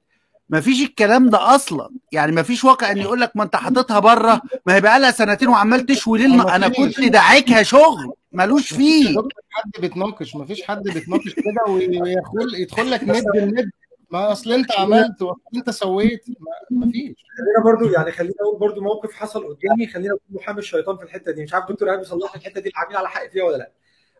ما 0.49 0.61
فيش 0.61 0.81
الكلام 0.81 1.29
ده 1.29 1.55
أصلا. 1.55 1.89
يعني 2.11 2.31
ما 2.31 2.43
فيش 2.43 2.63
واقع 2.63 2.91
إن 2.91 2.97
يقول 2.97 3.21
لك 3.21 3.31
ما 3.35 3.43
أنت 3.43 3.55
حاططها 3.55 3.99
بره 3.99 4.41
ما 4.65 4.75
هي 4.75 4.81
بقى 4.81 4.99
لها 4.99 5.11
سنتين 5.11 5.47
وعمال 5.47 5.85
تشوي 5.85 6.19
ليل 6.19 6.41
أنا 6.41 6.67
كنت 6.67 6.99
داعكها 6.99 7.63
شغل 7.63 8.13
ملوش 8.31 8.73
فيه. 8.73 9.17
حد 9.51 9.81
بيتناقش 9.81 10.35
ما 10.35 10.45
فيش 10.45 10.63
حد 10.63 10.83
بيتناقش 10.83 11.33
كده 11.33 11.73
ويدخل 11.73 12.55
يدخل 12.55 12.91
لك 12.91 13.03
ند 13.03 13.25
الند 13.35 13.69
ما 14.11 14.31
أصل 14.31 14.51
أنت 14.51 14.71
عملت 14.71 15.21
وأصل 15.21 15.39
أنت 15.55 15.69
سويت. 15.69 16.25
ما 16.71 16.91
فيش. 16.91 17.15
خلينا 17.37 17.63
برضو 17.65 17.89
يعني 17.89 18.11
خلينا 18.11 18.33
أقول 18.41 18.59
برضو 18.59 18.81
موقف 18.81 19.13
حصل 19.13 19.39
قدامي 19.47 19.87
خلينا 19.87 20.09
أقول 20.09 20.19
محامي 20.29 20.59
الشيطان 20.59 20.97
في 20.97 21.03
الحتة 21.03 21.31
دي. 21.31 21.43
مش 21.43 21.53
عارف 21.53 21.69
دكتور 21.71 21.89
ايهاب 21.89 22.01
يصلح 22.01 22.35
الحتة 22.35 22.61
دي 22.61 22.69
العميل 22.69 22.97
على 22.97 23.09
حق 23.09 23.27
فيها 23.27 23.43
ولا 23.43 23.57
لأ. 23.57 23.71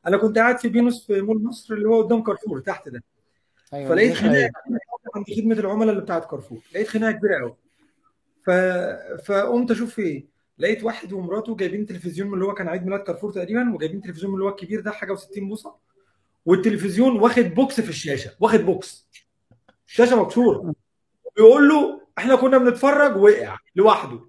أنا 0.07 0.17
كنت 0.17 0.37
قاعد 0.37 0.59
في 0.59 0.69
Beano's 0.69 1.07
في 1.07 1.21
مول 1.21 1.43
مصر 1.43 1.73
اللي 1.73 1.89
هو 1.89 2.01
قدام 2.01 2.23
كارفور 2.23 2.59
تحت 2.59 2.89
ده. 2.89 3.03
أيوة 3.73 3.89
فلقيت 3.89 4.13
خناقة 4.13 4.51
عند 5.15 5.25
خدمة 5.37 5.55
العملاء 5.55 5.89
اللي 5.89 6.01
بتاعت 6.01 6.29
كارفور. 6.31 6.59
لقيت 6.73 6.87
خناقة 6.87 7.11
كبيرة 7.11 7.39
قوي 7.39 7.55
ف... 8.45 8.49
فقمت 9.25 9.71
أشوف 9.71 9.93
في 9.93 10.01
إيه؟ 10.01 10.25
لقيت 10.57 10.83
واحد 10.83 11.13
ومراته 11.13 11.55
جايبين 11.55 11.85
تلفزيون 11.85 12.27
من 12.27 12.33
اللي 12.33 12.45
هو 12.45 12.53
كان 12.53 12.67
عيد 12.67 12.83
ميلاد 12.85 12.99
كارفور 12.99 13.31
تقريبا 13.31 13.73
وجايبين 13.73 14.01
تلفزيون 14.01 14.31
من 14.31 14.35
اللي 14.37 14.45
هو 14.45 14.49
الكبير 14.55 14.81
ده 14.81 14.91
حاجة 14.91 15.15
و60 15.15 15.39
بوصة. 15.39 15.75
والتلفزيون 16.45 17.19
واخد 17.19 17.43
بوكس 17.43 17.81
في 17.81 17.89
الشاشة 17.89 18.31
واخد 18.39 18.59
بوكس. 18.59 19.07
الشاشة 19.87 20.21
مكسورة. 20.21 20.73
بيقول 21.35 21.69
له 21.69 22.01
إحنا 22.17 22.35
كنا 22.35 22.57
بنتفرج 22.57 23.17
وقع 23.17 23.57
لوحده. 23.75 24.19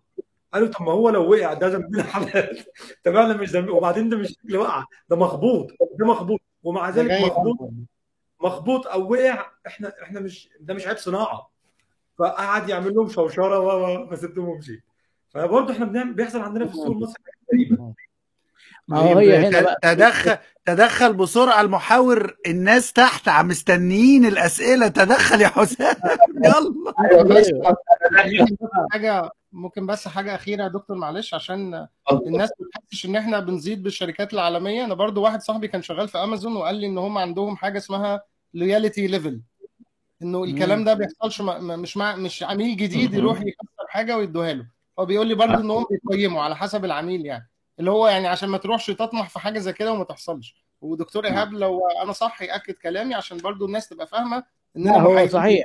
قالوا 0.52 0.68
طب 0.68 0.82
ما 0.82 0.92
هو 0.92 1.08
لو 1.10 1.30
وقع 1.30 1.54
ده 1.54 1.66
ذنبنا 1.68 2.02
حلال 2.02 2.64
طب 3.04 3.16
إحنا 3.16 3.36
مش 3.36 3.50
ذنب 3.50 3.68
وبعدين 3.68 4.08
ده 4.08 4.16
مش 4.16 4.36
اللي 4.44 4.58
وقع 4.58 4.84
ده 5.08 5.16
مخبوط 5.16 5.70
ده 5.98 6.06
مخبوط. 6.06 6.40
ومع 6.62 6.90
ذلك 6.90 7.10
مخبوط. 7.10 7.70
مخبوط 8.42 8.86
أو 8.86 9.12
وقع 9.12 9.46
إحنا 9.66 9.92
إحنا 10.02 10.20
مش 10.20 10.48
ده 10.60 10.74
مش 10.74 10.86
عيب 10.86 10.96
صناعة. 10.96 11.50
فقعد 12.18 12.68
يعمل 12.68 12.94
لهم 12.94 13.08
شوشرة 13.08 13.58
و 13.58 14.06
فسبتهم 14.06 14.48
ومشيت 14.48 14.82
فبرضه 15.28 15.72
إحنا 15.72 15.84
بنعمل 15.84 16.14
بيحصل 16.14 16.40
عندنا 16.40 16.66
في 16.66 16.72
السوق 16.72 16.90
المصري 16.90 17.22
غريبة. 17.54 17.94
ما 18.88 18.98
هو 18.98 19.18
هي 19.18 19.46
هنا 19.48 19.60
بقى. 19.60 19.78
تدخل 19.82 20.36
تدخل 20.64 21.12
بسرعة 21.12 21.60
المحاور 21.60 22.36
الناس 22.46 22.92
تحت 22.92 23.28
عم 23.28 23.48
مستنيين 23.48 24.24
الأسئلة. 24.24 24.88
تدخل 24.88 25.40
يا 25.40 25.48
حسام. 25.48 25.96
يلا. 26.44 26.94
حاجة 28.92 29.30
ممكن 29.52 29.86
بس 29.86 30.08
حاجة 30.08 30.34
أخيرة 30.34 30.62
يا 30.62 30.68
دكتور 30.68 30.96
معلش 30.96 31.34
عشان 31.34 31.86
الناس 32.26 32.50
ما 32.60 32.66
تحسش 32.74 33.06
إن 33.06 33.16
إحنا 33.16 33.40
بنزيد 33.40 33.82
بالشركات 33.82 34.32
العالمية. 34.32 34.84
أنا 34.84 34.94
برضو 34.94 35.22
واحد 35.22 35.40
صاحبي 35.42 35.68
كان 35.68 35.82
شغال 35.82 36.08
في 36.08 36.18
أمازون 36.18 36.56
وقال 36.56 36.74
لي 36.74 36.86
إن 36.86 36.98
هم 36.98 37.18
عندهم 37.18 37.56
حاجة 37.56 37.78
اسمها 37.78 38.22
loyalty 38.54 39.06
level 39.06 39.40
إنه 40.22 40.44
الكلام 40.44 40.84
ده 40.84 40.94
بيحصلش 40.94 41.40
مش 41.40 41.96
مع 41.96 42.16
مش 42.16 42.42
عميل 42.42 42.76
جديد 42.76 43.14
يروح 43.14 43.40
يكسر 43.40 43.86
حاجة 43.88 44.16
ويدوها 44.16 44.52
له. 44.52 44.66
هو 44.98 45.04
بيقول 45.04 45.26
لي 45.26 45.34
برضو 45.34 45.54
ان 45.54 45.70
هم 45.70 45.84
بيقيموا 46.04 46.42
على 46.42 46.56
حسب 46.56 46.84
العميل 46.84 47.26
يعني. 47.26 47.50
اللي 47.78 47.90
هو 47.90 48.08
يعني 48.08 48.26
عشان 48.28 48.48
ما 48.48 48.58
تروحش 48.58 48.86
تطمح 48.86 49.28
في 49.28 49.38
حاجة 49.38 49.58
زي 49.58 49.72
كده 49.72 49.92
وما 49.92 50.04
تحصلش. 50.04 50.56
ودكتور 50.80 51.26
إيهاب 51.26 51.52
لو 51.52 51.80
أنا 52.02 52.12
صح 52.12 52.42
يأكد 52.42 52.74
كلامي 52.74 53.14
عشان 53.14 53.38
برضو 53.38 53.66
الناس 53.66 53.88
تبقى 53.88 54.06
فاهمة 54.06 54.44
إن 54.76 54.88
هو 54.88 55.26
صحيح. 55.26 55.64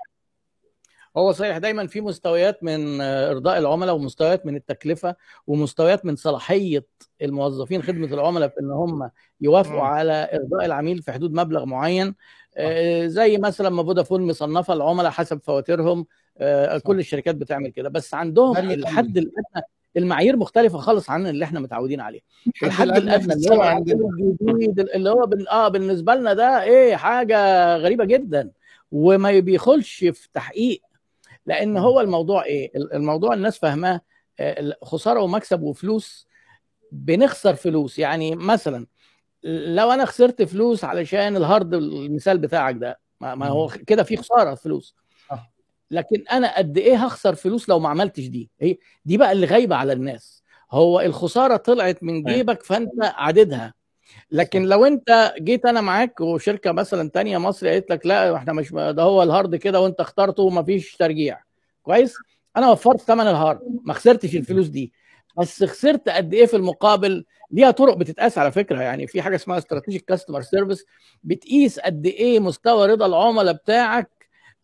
هو 1.17 1.31
صحيح 1.31 1.57
دايما 1.57 1.87
في 1.87 2.01
مستويات 2.01 2.63
من 2.63 3.01
إرضاء 3.01 3.57
العملاء 3.57 3.95
ومستويات 3.95 4.45
من 4.45 4.55
التكلفة 4.55 5.15
ومستويات 5.47 6.05
من 6.05 6.15
صلاحية 6.15 6.85
الموظفين 7.21 7.81
خدمة 7.83 8.07
العملاء 8.07 8.49
في 8.49 8.59
إن 8.59 8.71
هم 8.71 9.09
يوافقوا. 9.41 9.81
على 9.81 10.29
إرضاء 10.33 10.65
العميل 10.65 11.01
في 11.01 11.11
حدود 11.11 11.33
مبلغ 11.33 11.65
معين. 11.65 12.15
زي 13.05 13.37
مثلا 13.37 13.69
ما 13.69 13.83
فودافون 13.83 14.27
مصنفة 14.27 14.73
العملاء 14.73 15.11
حسب 15.11 15.41
فواتيرهم 15.43 16.05
كل 16.83 16.99
الشركات 16.99 17.35
بتعمل 17.35 17.69
كده. 17.69 17.89
بس 17.89 18.13
عندهم 18.13 18.57
الحد 18.57 19.17
الأدنى 19.17 19.63
المعايير 19.97 20.37
مختلفة 20.37 20.77
خالص 20.77 21.09
عن 21.09 21.27
اللي 21.27 21.45
إحنا 21.45 21.59
متعودين 21.59 22.01
عليه. 22.01 22.19
الحد 22.63 22.87
الأدنى 22.87 23.33
اللي 23.33 23.49
هو 23.55 23.83
الجديد 24.41 24.79
اللي 24.79 25.09
هو 25.09 25.25
بن... 25.25 25.47
آه 25.47 25.67
بالنسبة 25.67 26.15
لنا 26.15 26.33
ده 26.33 26.63
إيه 26.63 26.95
حاجة 26.95 27.75
غريبة 27.77 28.05
جدا. 28.05 28.51
وما 28.91 29.39
بيدخلش 29.39 29.99
في 29.99 30.27
تحقيق 30.33 30.81
لأن 31.45 31.77
هو 31.77 32.01
الموضوع 32.01 32.45
إيه؟ 32.45 32.71
الموضوع 32.75 33.33
الناس 33.33 33.57
فاهماه 33.57 34.01
خسارة 34.83 35.19
ومكسب 35.19 35.61
وفلوس 35.61 36.27
بنخسر 36.91 37.55
فلوس. 37.55 37.99
يعني 37.99 38.35
مثلا 38.35 38.87
لو 39.43 39.91
أنا 39.91 40.05
خسرت 40.05 40.41
فلوس 40.43 40.83
علشان 40.83 41.35
الهارد 41.37 41.73
المثال 41.73 42.37
بتاعك 42.37 42.75
ده 42.75 42.99
ما 43.19 43.47
هو 43.47 43.67
كده 43.87 44.03
في 44.03 44.17
خسارة 44.17 44.55
فلوس. 44.55 44.95
لكن 45.91 46.23
أنا 46.31 46.57
قد 46.57 46.77
إيه 46.77 47.05
هخسر 47.05 47.35
فلوس 47.35 47.69
لو 47.69 47.79
ما 47.79 47.89
عملتش 47.89 48.27
دي؟ 48.27 48.49
هي 48.61 48.77
دي 49.05 49.17
بقى 49.17 49.31
اللي 49.31 49.45
غايبه 49.47 49.75
على 49.75 49.93
الناس. 49.93 50.43
هو 50.71 51.01
الخسارة 51.01 51.57
طلعت 51.57 52.03
من 52.03 52.23
جيبك 52.23 52.63
فأنت 52.63 52.91
عددها. 53.01 53.73
لكن 54.31 54.63
لو 54.63 54.85
انت 54.85 55.33
جيت 55.39 55.65
أنا 55.65 55.81
معاك 55.81 56.21
وشركة 56.21 56.71
مثلا 56.71 57.09
تانية 57.09 57.37
مصري 57.37 57.69
قالت 57.69 57.89
لك 57.91 58.05
لا 58.05 58.35
إحنا 58.35 58.53
مش 58.53 58.71
ده 58.71 59.03
هو 59.03 59.23
ال 59.23 59.30
hard 59.30 59.55
كده 59.55 59.79
وانت 59.81 59.99
اخترته 59.99 60.43
ومفيش 60.43 60.95
ترجيع. 60.95 61.39
كويس؟ 61.83 62.13
أنا 62.57 62.71
وفرت 62.71 63.01
ثمن 63.01 63.27
ال 63.27 63.34
hard 63.34 63.59
ما 63.83 63.93
خسرتش 63.93 64.35
الفلوس 64.35 64.67
دي. 64.67 64.93
بس 65.37 65.63
خسرت 65.63 66.09
قد 66.09 66.33
إيه 66.33 66.45
في 66.45 66.55
المقابل؟ 66.55 67.25
ليها 67.51 67.71
طرق 67.71 67.97
بتتقاس 67.97 68.37
على 68.37 68.51
فكرة 68.51 68.81
يعني 68.81 69.07
في 69.07 69.21
حاجة 69.21 69.35
اسمها 69.35 69.57
strategic 69.57 70.05
customer 70.05 70.41
service 70.41 70.85
بتقيس 71.23 71.79
قد 71.79 72.05
إيه 72.05 72.39
مستوى 72.39 72.87
رضا 72.87 73.05
العملاء 73.05 73.53
بتاعك 73.53 74.09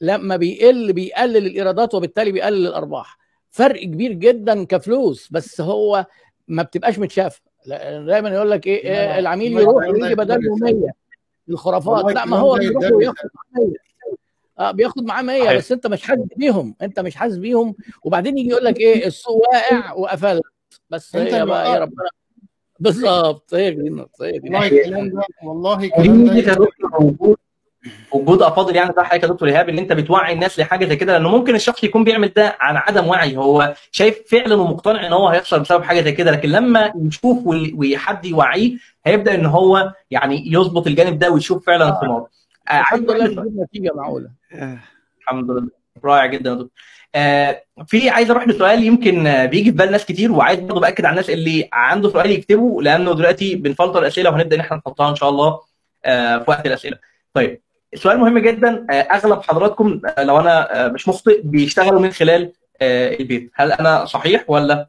لما 0.02 0.36
بيقل 0.38 0.94
بيقلل 0.94 1.38
الإيرادات 1.38 1.94
وبالتالي 1.94 2.32
بيقلل 2.32 2.68
الأرباح. 2.68 3.18
فرق 3.52 3.84
كبير 3.84 4.12
جدا 4.14 4.64
كفلوس 4.66 5.28
بس 5.32 5.62
هو 5.62 6.06
ما 6.48 6.64
بتبقاش 6.64 7.00
متشافة. 7.00 7.42
دايما 8.05 8.30
يقول 8.30 8.51
لك 8.51 8.68
إيه, 8.68 8.84
إيه 8.84 9.20
العميل 9.20 9.59
يروح 9.59 9.88
ويجي 9.88 10.16
بدل 10.16 10.39
100 10.62 10.91
الخرافات. 11.49 12.16
لا 12.16 12.26
ما 12.26 12.38
هو 12.38 12.55
بيروح 12.55 12.91
وياخد 12.91 13.30
100 13.57 13.74
آه 14.59 14.72
بياخد 14.72 15.03
معاه 15.05 15.22
100 15.22 15.57
بس 15.57 15.72
أنت 15.72 15.88
مش 15.88 16.03
حاسس 16.03 16.22
بيهم. 16.38 16.76
أنت 16.82 16.99
مش 16.99 17.16
حاسس 17.16 17.38
بيهم. 17.38 17.76
وبعدين 18.03 18.38
يجي 18.38 18.49
يقول 18.49 18.66
لك 18.66 18.80
إيه 18.80 19.07
السوق 19.07 19.41
واقع 19.53 19.93
وقفلت. 19.93 20.43
بس 20.89 21.16
هي 21.16 21.45
بقى 21.45 21.74
يا 21.74 21.80
ربنا. 21.80 22.09
بالظبط. 22.80 23.53
هي 23.53 23.72
دي 23.72 23.88
النقطة 23.88 24.26
هي 24.26 24.39
دي. 24.39 24.49
والله 24.49 24.68
الكلام 24.68 25.09
ده 25.09 25.24
والله 25.43 25.84
الكلام 25.84 26.26
ده 26.26 27.38
وجود 28.11 28.41
أفاضل 28.41 28.75
يعني 28.75 28.93
ده 28.93 29.03
حضرتك 29.03 29.23
يا 29.23 29.27
دكتور 29.27 29.49
إيهاب 29.49 29.69
إن 29.69 29.77
أنت 29.77 29.93
بتوعي 29.93 30.34
الناس 30.34 30.59
لحاجة 30.59 30.86
زي 30.86 30.95
كده 30.95 31.13
لأنه 31.13 31.29
ممكن 31.29 31.55
الشخص 31.55 31.84
يكون 31.84 32.03
بيعمل 32.03 32.27
ده 32.27 32.57
عن 32.59 32.77
عدم 32.77 33.07
وعي 33.07 33.38
هو 33.38 33.73
شايف 33.91 34.19
فعلا 34.27 34.55
ومقتنع 34.55 35.07
إن 35.07 35.13
هو 35.13 35.27
هيخسر 35.27 35.57
بسبب 35.59 35.84
حاجة 35.84 36.01
زي 36.01 36.11
كده 36.11 36.32
لكن 36.32 36.49
لما 36.49 36.93
يشوف 36.95 37.38
وحد 37.75 38.25
يوعيه 38.25 38.77
هيبدأ 39.05 39.36
إن 39.36 39.45
هو 39.45 39.93
يعني 40.11 40.53
يظبط 40.53 40.88
الجانب 40.88 41.19
ده 41.19 41.29
ويشوف 41.32 41.65
فعلا 41.65 41.99
ثمار 42.01 42.27
آه 42.69 42.79
الحمد 42.79 43.11
لله 43.11 43.27
تجيب 43.27 43.59
نتيجة 43.59 43.91
معقولة. 43.95 44.29
الحمد 45.21 45.51
لله. 45.51 45.69
رائع 46.05 46.25
جدا 46.25 46.49
يا 46.49 46.55
دكتور. 46.55 46.69
آه 47.15 47.63
في 47.88 48.09
عايز 48.09 48.32
أروح 48.32 48.47
لسؤال 48.47 48.84
يمكن 48.84 49.27
آه 49.27 49.45
بيجي 49.45 49.71
في 49.71 49.77
بال 49.77 49.91
ناس 49.91 50.05
كتير 50.05 50.32
وعايز 50.32 50.59
برضه 50.59 50.82
بأكد 50.82 51.05
على 51.05 51.11
الناس 51.13 51.29
اللي 51.29 51.69
عنده 51.73 52.09
سؤال 52.09 52.32
يكتبه 52.32 52.82
لأنه 52.82 53.13
دلوقتي 53.13 53.55
بنفلتر 53.55 53.99
الاسئله 53.99 54.29
وهنبدأ 54.29 54.55
إن 54.55 54.61
إحنا 54.61 54.77
نحطها 54.77 55.09
إن 55.09 55.15
شاء 55.15 55.29
الله 55.29 55.59
آه 56.05 56.38
في 56.38 56.45
وقت 56.51 56.65
الأسئلة. 56.65 56.97
طيب 57.34 57.61
سؤال 57.96 58.20
مهم 58.20 58.38
جدا 58.39 58.86
أغلب 58.92 59.42
حضراتكم 59.42 60.02
لو 60.20 60.39
أنا 60.39 60.88
مش 60.88 61.08
مخطئ 61.08 61.42
بيشتغلوا 61.44 62.00
من 62.00 62.12
خلال 62.12 62.52
البيت. 62.82 63.52
هل 63.56 63.72
أنا 63.72 64.06
صحيح 64.06 64.44
ولا؟ 64.48 64.88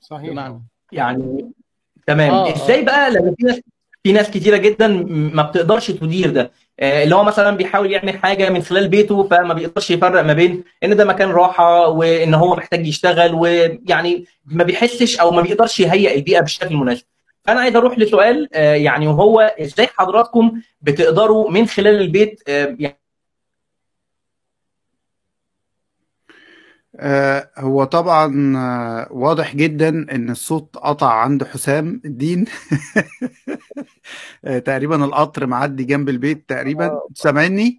صحيح. 0.00 0.30
بمعنى. 0.30 0.62
يعني 0.92 1.50
تمام. 2.06 2.30
آه 2.30 2.54
إزاي 2.54 2.82
بقى؟ 2.84 3.10
لما 3.10 3.34
في 3.38 3.44
ناس 3.46 3.60
في 4.02 4.12
ناس 4.12 4.30
كتيرة 4.30 4.56
جدا 4.56 4.88
ما 5.08 5.42
بتقدرش 5.42 5.90
تدير 5.90 6.30
ده. 6.30 6.50
اللي 6.80 7.14
هو 7.14 7.24
مثلا 7.24 7.56
بيحاول 7.56 7.92
يعمل 7.92 8.18
حاجة 8.18 8.50
من 8.50 8.62
خلال 8.62 8.88
بيته 8.88 9.22
فما 9.28 9.54
بيقدرش 9.54 9.90
يفرق 9.90 10.22
ما 10.22 10.32
بين 10.32 10.64
إن 10.84 10.96
ده 10.96 11.04
مكان 11.04 11.30
راحة 11.30 11.88
وإن 11.88 12.34
هو 12.34 12.56
محتاج 12.56 12.86
يشتغل 12.86 13.34
ويعني 13.34 14.24
ما 14.46 14.64
بيحسش 14.64 15.20
أو 15.20 15.30
ما 15.30 15.42
بيقدرش 15.42 15.80
يهيئ 15.80 16.14
البيئة 16.16 16.40
بالشكل 16.40 16.66
المناسب. 16.66 17.04
فانا 17.46 17.60
عايز 17.60 17.76
أروح 17.76 17.98
لسؤال 17.98 18.48
يعني 18.54 19.08
وهو 19.08 19.40
إزاي 19.40 19.86
حضراتكم 19.86 20.60
بتقدروا 20.80 21.50
من 21.50 21.66
خلال 21.66 22.00
البيت 22.00 22.42
يعني 22.48 22.98
هو 27.58 27.84
طبعا 27.84 28.26
واضح 29.10 29.56
جدا 29.56 29.88
إن 29.88 30.30
الصوت 30.30 30.76
قطع 30.76 31.12
عند 31.12 31.44
حسام 31.44 32.00
الدين. 32.04 32.44
تقريبا 34.64 35.04
القطر 35.04 35.46
معدي 35.46 35.84
جنب 35.84 36.08
البيت 36.08 36.48
تقريبا. 36.48 37.00
سامعني؟ 37.14 37.78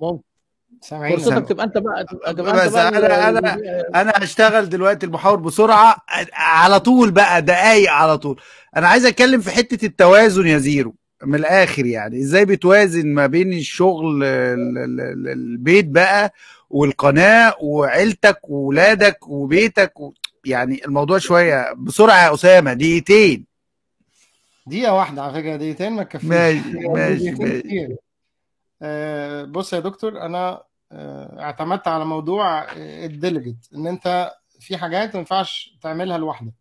سامعين. 0.82 1.17
فرصتك 1.17 1.47
تبقى 1.49 1.65
أنت 1.65 1.78
بقى 1.78 2.05
تبقى 2.34 2.53
بس 2.53 2.71
بقى 2.73 2.88
أنا 2.88 3.30
أنا 3.30 3.59
أنا 3.95 4.13
هشتغل 4.15 4.69
دلوقتي 4.69 5.05
المحاور 5.05 5.39
بسرعة 5.39 5.95
على 6.34 6.80
طول 6.80 7.11
بقى 7.11 7.41
دقايق 7.41 7.91
على 7.91 8.17
طول. 8.17 8.41
أنا 8.78 8.88
عايز 8.88 9.05
أتكلم 9.05 9.41
في 9.41 9.51
حتة 9.51 9.86
التوازن 9.86 10.47
يا 10.47 10.57
زيرو 10.57 10.95
من 11.23 11.36
الآخر 11.36 11.86
يعني. 11.86 12.19
إزاي 12.19 12.45
بتوازن 12.45 13.07
ما 13.13 13.28
بين 13.28 13.53
الشغل 13.53 14.23
البيت 14.23 15.86
بقى 15.86 16.34
والقناة 16.69 17.53
وعيلتك 17.61 18.49
وولادك 18.49 19.28
وبيتك 19.28 19.99
و... 19.99 20.13
يعني 20.45 20.86
الموضوع 20.86 21.17
شوية 21.17 21.73
بسرعة 21.73 22.28
يا 22.28 22.34
أسامة 22.34 22.73
دقيقتين. 22.73 23.45
دقيقة 24.67 24.93
واحدة 24.93 25.21
على 25.21 25.34
فكرة 25.34 25.55
دقيقتين 25.55 25.91
ما 25.91 26.03
تكفيش. 26.03 26.30
ماشي 26.30 26.59
ماشي 26.69 27.32
ماشي. 27.32 27.95
آه 28.82 29.43
بص 29.43 29.73
يا 29.73 29.80
دكتور 29.80 30.21
أنا 30.21 30.61
اعتمدت 30.91 31.88
على 31.88 32.05
موضوع 32.05 32.67
الديليجيت 32.75 33.67
ان 33.75 33.88
انت 33.88 34.31
في 34.59 34.77
حاجات 34.77 35.13
ما 35.13 35.19
ينفعش 35.19 35.77
تعملها 35.81 36.17
لوحدك. 36.17 36.53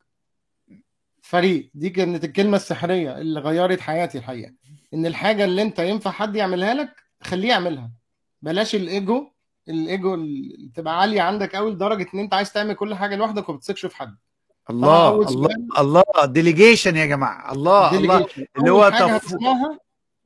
فريق 1.22 1.70
دي 1.74 1.91
كانت 1.91 2.24
الكلمة 2.24 2.57
السحرية 2.57 3.18
اللي 3.18 3.41
غيرت 3.41 3.81
حياتي 3.81 4.18
الحقيقة. 4.18 4.53
إن 4.95 5.07
الحاجة 5.07 5.45
اللي 5.45 5.62
أنت 5.62 5.79
ينفع 5.79 6.11
حد 6.11 6.37
يعملها 6.37 6.74
لك 6.74 6.97
خليه 7.22 7.49
يعملها. 7.49 7.91
بلاش 8.43 8.74
الإيجو 8.74 9.31
الإيجو 9.68 10.14
اللي 10.14 10.70
تبقى 10.74 11.01
عالية 11.01 11.22
عندك 11.22 11.57
قوي 11.57 11.70
لدرجة 11.70 12.07
إن 12.14 12.18
أنت 12.18 12.35
عايز 12.35 12.53
تعمل 12.53 12.74
كل 12.74 12.95
حاجة 12.95 13.16
لوحدك 13.16 13.49
وما 13.49 13.59
بتثقش 13.59 13.87
في 13.87 13.97
حد. 13.97 14.16
الله 14.70 15.29
الله 15.29 15.51
الله. 15.79 16.03
Delegation 16.24 16.97
يا 16.97 17.07
جماعة. 17.07 17.53
الله 17.53 17.99
الله. 17.99 18.27
اللي 18.59 18.70
هو 18.70 18.89
تفويض 18.89 19.79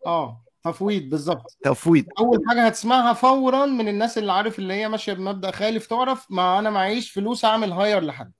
آه. 0.07 0.45
تفويض 0.65 1.03
بالظبط. 1.03 1.57
تفويض. 1.63 2.05
أول 2.19 2.43
حاجة 2.49 2.67
هتسمعها 2.67 3.13
فورا 3.13 3.67
من 3.67 3.89
الناس 3.89 4.19
اللي 4.19 4.33
عارف 4.33 4.59
اللي 4.59 4.75
هي 4.75 4.89
ماشية 4.89 5.13
بمبدأ 5.13 5.51
خالف 5.51 5.87
تعرف 5.87 6.27
ما 6.31 6.59
أنا 6.59 6.71
معيش 6.71 7.11
فلوس 7.11 7.45
أعمل 7.45 7.73
hire 7.73 8.03
لحد. 8.03 8.33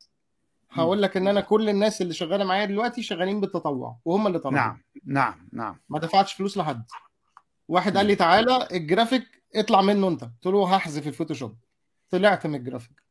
هقول 0.71 1.03
لك 1.03 1.17
إن 1.17 1.29
أنا 1.29 1.41
كل 1.41 1.69
الناس 1.69 2.03
اللي 2.03 2.15
شغالة 2.15 2.45
معايا 2.45 2.65
دلوقتي 2.65 3.03
شغالين 3.03 3.41
بالتطوع 3.41 3.97
وهم 4.05 4.27
اللي 4.27 4.39
طلعوا. 4.39 4.57
نعم 4.57 4.83
نعم 5.05 5.49
نعم. 5.53 5.81
ما 5.89 5.99
دفعتش 5.99 6.33
فلوس 6.33 6.57
لحد. 6.57 6.85
واحد 7.69 7.97
قال 7.97 8.07
لي 8.07 8.15
تعالى 8.15 8.69
الجرافيك 8.73 9.43
اطلع 9.55 9.81
منه 9.81 10.09
أنت. 10.09 10.23
قلت 10.25 10.47
له 10.47 10.75
هحذف 10.75 11.07
ال 11.07 11.11
Photoshop. 11.11 11.57
طلعت 12.11 12.47
من 12.47 12.55
الجرافيك. 12.55 13.03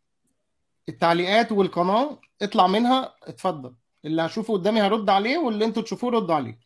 التعليقات 0.90 1.52
والقناة 1.52 2.20
اطلع 2.42 2.68
منها 2.68 3.16
اتفضل. 3.24 3.76
اللي 4.06 4.22
هشوفه 4.22 4.54
قدامي 4.54 4.82
هرد 4.82 5.10
عليه 5.10 5.38
واللي 5.38 5.66
أنتوا 5.66 5.84
تشوفوه 5.84 6.12
رد 6.12 6.32
عليه. 6.32 6.60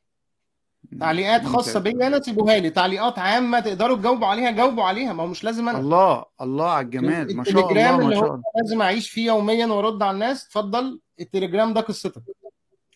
تعليقات 0.99 1.45
خاصة 1.45 1.79
بيا 1.79 2.07
أنا 2.07 2.21
سيبوها 2.21 2.59
لي. 2.59 2.69
تعليقات 2.69 3.19
عامة 3.19 3.59
تقدروا 3.59 3.97
تجاوبوا 3.97 4.27
عليها 4.27 4.51
جاوبوا 4.51 4.84
عليها. 4.84 5.13
ما 5.13 5.23
هو 5.23 5.27
مش 5.27 5.43
لازم 5.43 5.69
أنا. 5.69 5.79
الله 5.79 6.25
الله 6.41 6.69
على 6.69 6.86
الجمال. 6.86 7.38
ما 7.38 7.43
شاء 7.43 7.71
الله 7.71 7.97
ما 7.97 8.15
شاء 8.15 8.25
الله. 8.25 8.41
لازم 8.61 8.81
أعيش 8.81 9.09
فيه 9.09 9.25
يوميا 9.25 9.65
وأرد 9.65 10.03
على 10.03 10.11
الناس. 10.11 10.45
اتفضل. 10.45 10.99
التليجرام 11.19 11.73
ده 11.73 11.81
قصتك. 11.81 12.23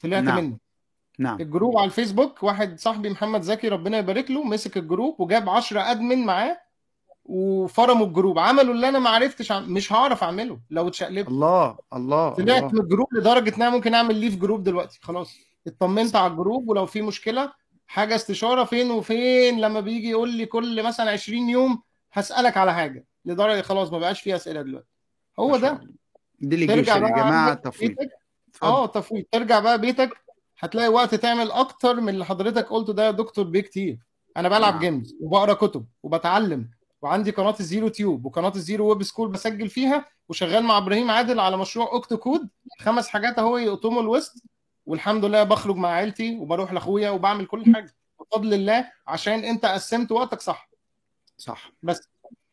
طلعت 0.01 0.23
نعم. 0.23 0.37
منه 0.37 0.57
نعم. 1.19 1.41
ال 1.41 1.47
group 1.47 1.77
على 1.77 1.85
الفيسبوك 1.85 2.43
واحد 2.43 2.79
صاحبي 2.79 3.09
محمد 3.09 3.41
زكي 3.41 3.67
ربنا 3.67 3.97
يبارك 3.97 4.31
له 4.31 4.43
مسك 4.43 4.77
ال 4.77 4.85
group 4.85 5.21
وجاب 5.21 5.49
10 5.49 5.91
admin 5.91 6.25
معاه 6.25 6.57
وفرموا 7.25 8.05
ال 8.05 8.10
group. 8.10 8.39
عملوا 8.39 8.73
اللي 8.73 8.89
أنا 8.89 8.99
ما 8.99 9.09
عرفتش 9.09 9.51
عم... 9.51 9.73
مش 9.73 9.93
هعرف 9.93 10.23
أعمله 10.23 10.59
لو 10.69 10.87
اتشقلبت. 10.87 11.27
الله 11.27 11.77
الله 11.93 12.29
طلعت. 12.29 12.73
من 12.73 12.79
ال 12.79 12.84
group 12.84 13.07
لدرجة 13.13 13.55
إن 13.55 13.61
أنا 13.61 13.69
ممكن 13.69 13.93
أعمل 13.93 14.15
leave 14.15 14.35
group 14.35 14.63
دلوقتي. 14.63 14.99
خلاص. 15.01 15.35
اطمنت 15.67 16.15
على 16.15 16.31
ال 16.31 16.38
group 16.38 16.69
ولو 16.69 16.85
في 16.85 17.01
مشكلة 17.01 17.51
حاجة 17.87 18.15
استشارة 18.15 18.63
فين 18.63 18.91
وفين 18.91 19.59
لما 19.61 19.79
بيجي 19.79 20.09
يقول 20.09 20.29
لي 20.29 20.45
كل 20.45 20.83
مثلا 20.83 21.11
20 21.11 21.49
يوم 21.49 21.81
هسألك 22.13 22.57
على 22.57 22.73
حاجة. 22.73 23.05
لدرجة 23.25 23.61
خلاص 23.61 23.91
ما 23.91 23.99
بقاش 23.99 24.21
في 24.21 24.35
أسئلة 24.35 24.61
دلوقتي. 24.61 24.87
هو 25.39 25.57
ده. 25.57 25.81
Delegation 26.39 27.03
يا 27.03 27.09
جماعة 27.09 27.53
تفويض. 27.53 27.95
آه 28.63 28.85
تفويض. 28.85 29.23
ترجع 29.31 29.59
بقى 29.59 29.81
بيتك. 29.81 30.09
هتلاقي 30.59 30.87
وقت 30.87 31.15
تعمل 31.15 31.51
أكتر 31.51 32.01
من 32.01 32.09
اللي 32.09 32.25
حضرتك 32.25 32.65
قلته 32.69 32.93
ده 32.93 33.05
يا 33.05 33.11
دكتور 33.11 33.45
بيه 33.45 33.61
كتير. 33.61 33.97
أنا 34.37 34.49
بلعب 34.49 34.73
نعم. 34.73 34.81
games 34.81 35.15
وبقرأ 35.21 35.53
كتب 35.53 35.85
وبتعلم 36.03 36.69
وعندي 37.01 37.31
قناة 37.31 37.55
Elzero 37.59 37.87
Tube 37.87 38.25
وقناة 38.25 38.53
Elzero 38.55 38.89
Web 38.89 39.03
School 39.03 39.29
بسجل 39.29 39.69
فيها 39.69 40.05
وشغال 40.29 40.63
مع 40.63 40.77
إبراهيم 40.77 41.11
عادل 41.11 41.39
على 41.39 41.57
مشروع 41.57 41.91
Octo 41.91 42.17
Code. 42.17 42.49
خمس 42.79 43.07
حاجات 43.07 43.39
أهو 43.39 43.57
يقطموا 43.57 44.01
الوسط 44.01 44.43
والحمد 44.87 45.25
لله 45.25 45.43
بخرج 45.43 45.75
مع 45.75 45.89
عيلتي 45.89 46.37
وبروح 46.39 46.73
لاخويا 46.73 47.09
وبعمل 47.09 47.45
كل 47.45 47.73
حاجة. 47.75 47.95
بفضل 48.19 48.53
الله 48.53 48.91
عشان 49.07 49.39
انت 49.43 49.65
قسمت 49.65 50.11
وقتك 50.11 50.41
صح. 50.41 50.69
صح. 51.37 51.71
بس. 51.83 52.09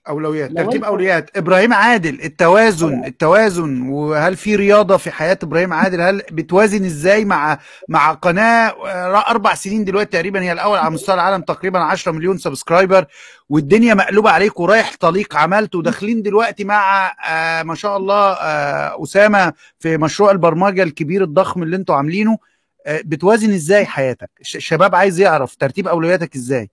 أولويات 0.09 0.51
لو 0.51 0.65
ترتيب 0.65 0.85
أولويات. 0.85 1.37
إبراهيم 1.37 1.73
عادل 1.73 2.21
التوازن 2.25 3.05
التوازن 3.05 3.89
وهل 3.89 4.37
في 4.37 4.57
رياضة 4.57 4.97
في 4.97 5.11
حياة 5.11 5.39
إبراهيم 5.43 5.73
عادل؟ 5.73 6.01
هل 6.01 6.23
بتوازن 6.33 6.85
إزاي 6.85 7.25
مع 7.25 7.59
مع 7.89 8.13
قناة 8.13 8.69
آه، 8.87 9.25
أربع 9.31 9.55
سنين 9.55 9.85
دلوقتي 9.85 10.11
تقريبا 10.11 10.43
هي 10.43 10.53
الأول 10.53 10.79
على 10.79 10.91
مستوى 10.91 11.15
العالم 11.15 11.43
تقريبا 11.43 11.79
10 11.79 12.13
مليون 12.13 12.39
سبسكرايبر 12.39 13.05
والدنيا 13.49 13.95
مقلوبة 13.95 14.31
عليك 14.31 14.61
ورايح 14.61 14.93
طليق 15.01 15.37
عملت 15.37 15.75
وداخلين 15.75 16.23
دلوقتي 16.23 16.65
مع 16.65 17.13
آه 17.29 17.63
ما 17.63 17.75
شاء 17.75 17.97
الله 17.97 18.33
آه 18.33 19.03
أسامة 19.03 19.53
في 19.79 19.97
مشروع 19.97 20.31
البرمجة 20.31 20.83
الكبير 20.83 21.23
الضخم 21.25 21.63
اللي 21.63 21.77
أنتوا 21.77 21.95
عاملينه. 21.95 22.39
آه 22.87 23.01
بتوازن 23.05 23.53
إزاي 23.53 23.87
حياتك؟ 23.87 24.31
الش- 24.41 24.57
الشباب 24.57 24.95
عايز 24.95 25.21
يعرف 25.21 25.55
ترتيب 25.57 25.89
أولوياتك 25.89 26.35
إزاي؟ 26.37 26.71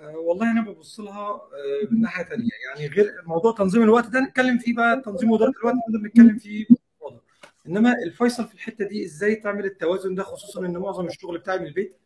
والله 0.00 0.50
أنا 0.50 0.60
ببص 0.60 1.00
لها 1.00 1.28
آه، 1.30 1.88
من 1.90 2.00
ناحية 2.00 2.24
ثانية 2.24 2.48
يعني 2.68 2.94
غير 2.94 3.14
موضوع 3.26 3.52
تنظيم 3.52 3.82
الوقت 3.82 4.06
ده 4.06 4.20
نتكلم 4.20 4.58
فيه 4.58 4.74
بقى 4.74 5.02
تنظيم 5.04 5.34
اداره 5.34 5.52
الوقت 5.60 5.74
نقدر 5.74 6.06
نتكلم 6.06 6.38
فيه 6.38 6.66
باستفاضه 6.70 7.22
إنما 7.66 7.92
الفيصل 8.06 8.48
في 8.48 8.54
الحتة 8.54 8.84
دي 8.84 9.04
إزاي 9.04 9.34
تعمل 9.36 9.64
التوازن 9.64 10.14
ده 10.14 10.22
خصوصا 10.22 10.66
إن 10.66 10.76
معظم 10.78 11.06
الشغل 11.06 11.38
بتاعي 11.38 11.58
من 11.58 11.66
البيت 11.66 11.96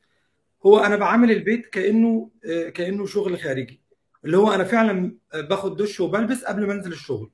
هو 0.66 0.78
أنا 0.78 0.96
بعامل 0.96 1.30
البيت 1.30 1.66
كأنه 1.66 2.30
آه، 2.46 2.68
كأنه 2.68 3.06
شغل 3.06 3.38
خارجي. 3.38 3.80
اللي 4.24 4.36
هو 4.36 4.52
أنا 4.52 4.64
فعلا 4.64 5.16
آه، 5.34 5.40
باخد 5.40 5.76
دش 5.76 6.00
وبلبس 6.00 6.44
قبل 6.44 6.66
ما 6.66 6.72
أنزل 6.72 6.92
الشغل. 6.92 7.30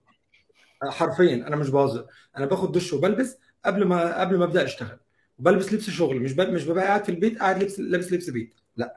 آه، 0.82 0.90
حرفيا 0.90 1.34
أنا 1.34 1.56
مش 1.56 1.70
بهزر. 1.70 2.06
أنا 2.36 2.46
باخد 2.46 2.72
دش 2.72 2.92
وبلبس 2.92 3.36
قبل 3.64 3.84
ما 3.84 4.20
قبل 4.20 4.38
ما 4.38 4.44
أبدأ 4.44 4.64
أشتغل. 4.64 4.98
وبلبس 5.38 5.72
لبس 5.72 5.90
شغل 5.90 6.20
مش 6.20 6.32
مش 6.32 6.64
ببقى 6.64 6.84
قاعد 6.84 7.04
في 7.04 7.08
البيت 7.08 7.38
قاعد 7.38 7.62
لبس 7.62 7.80
لابس 7.80 8.12
لبس 8.12 8.30
بيت. 8.30 8.54
لا. 8.76 8.96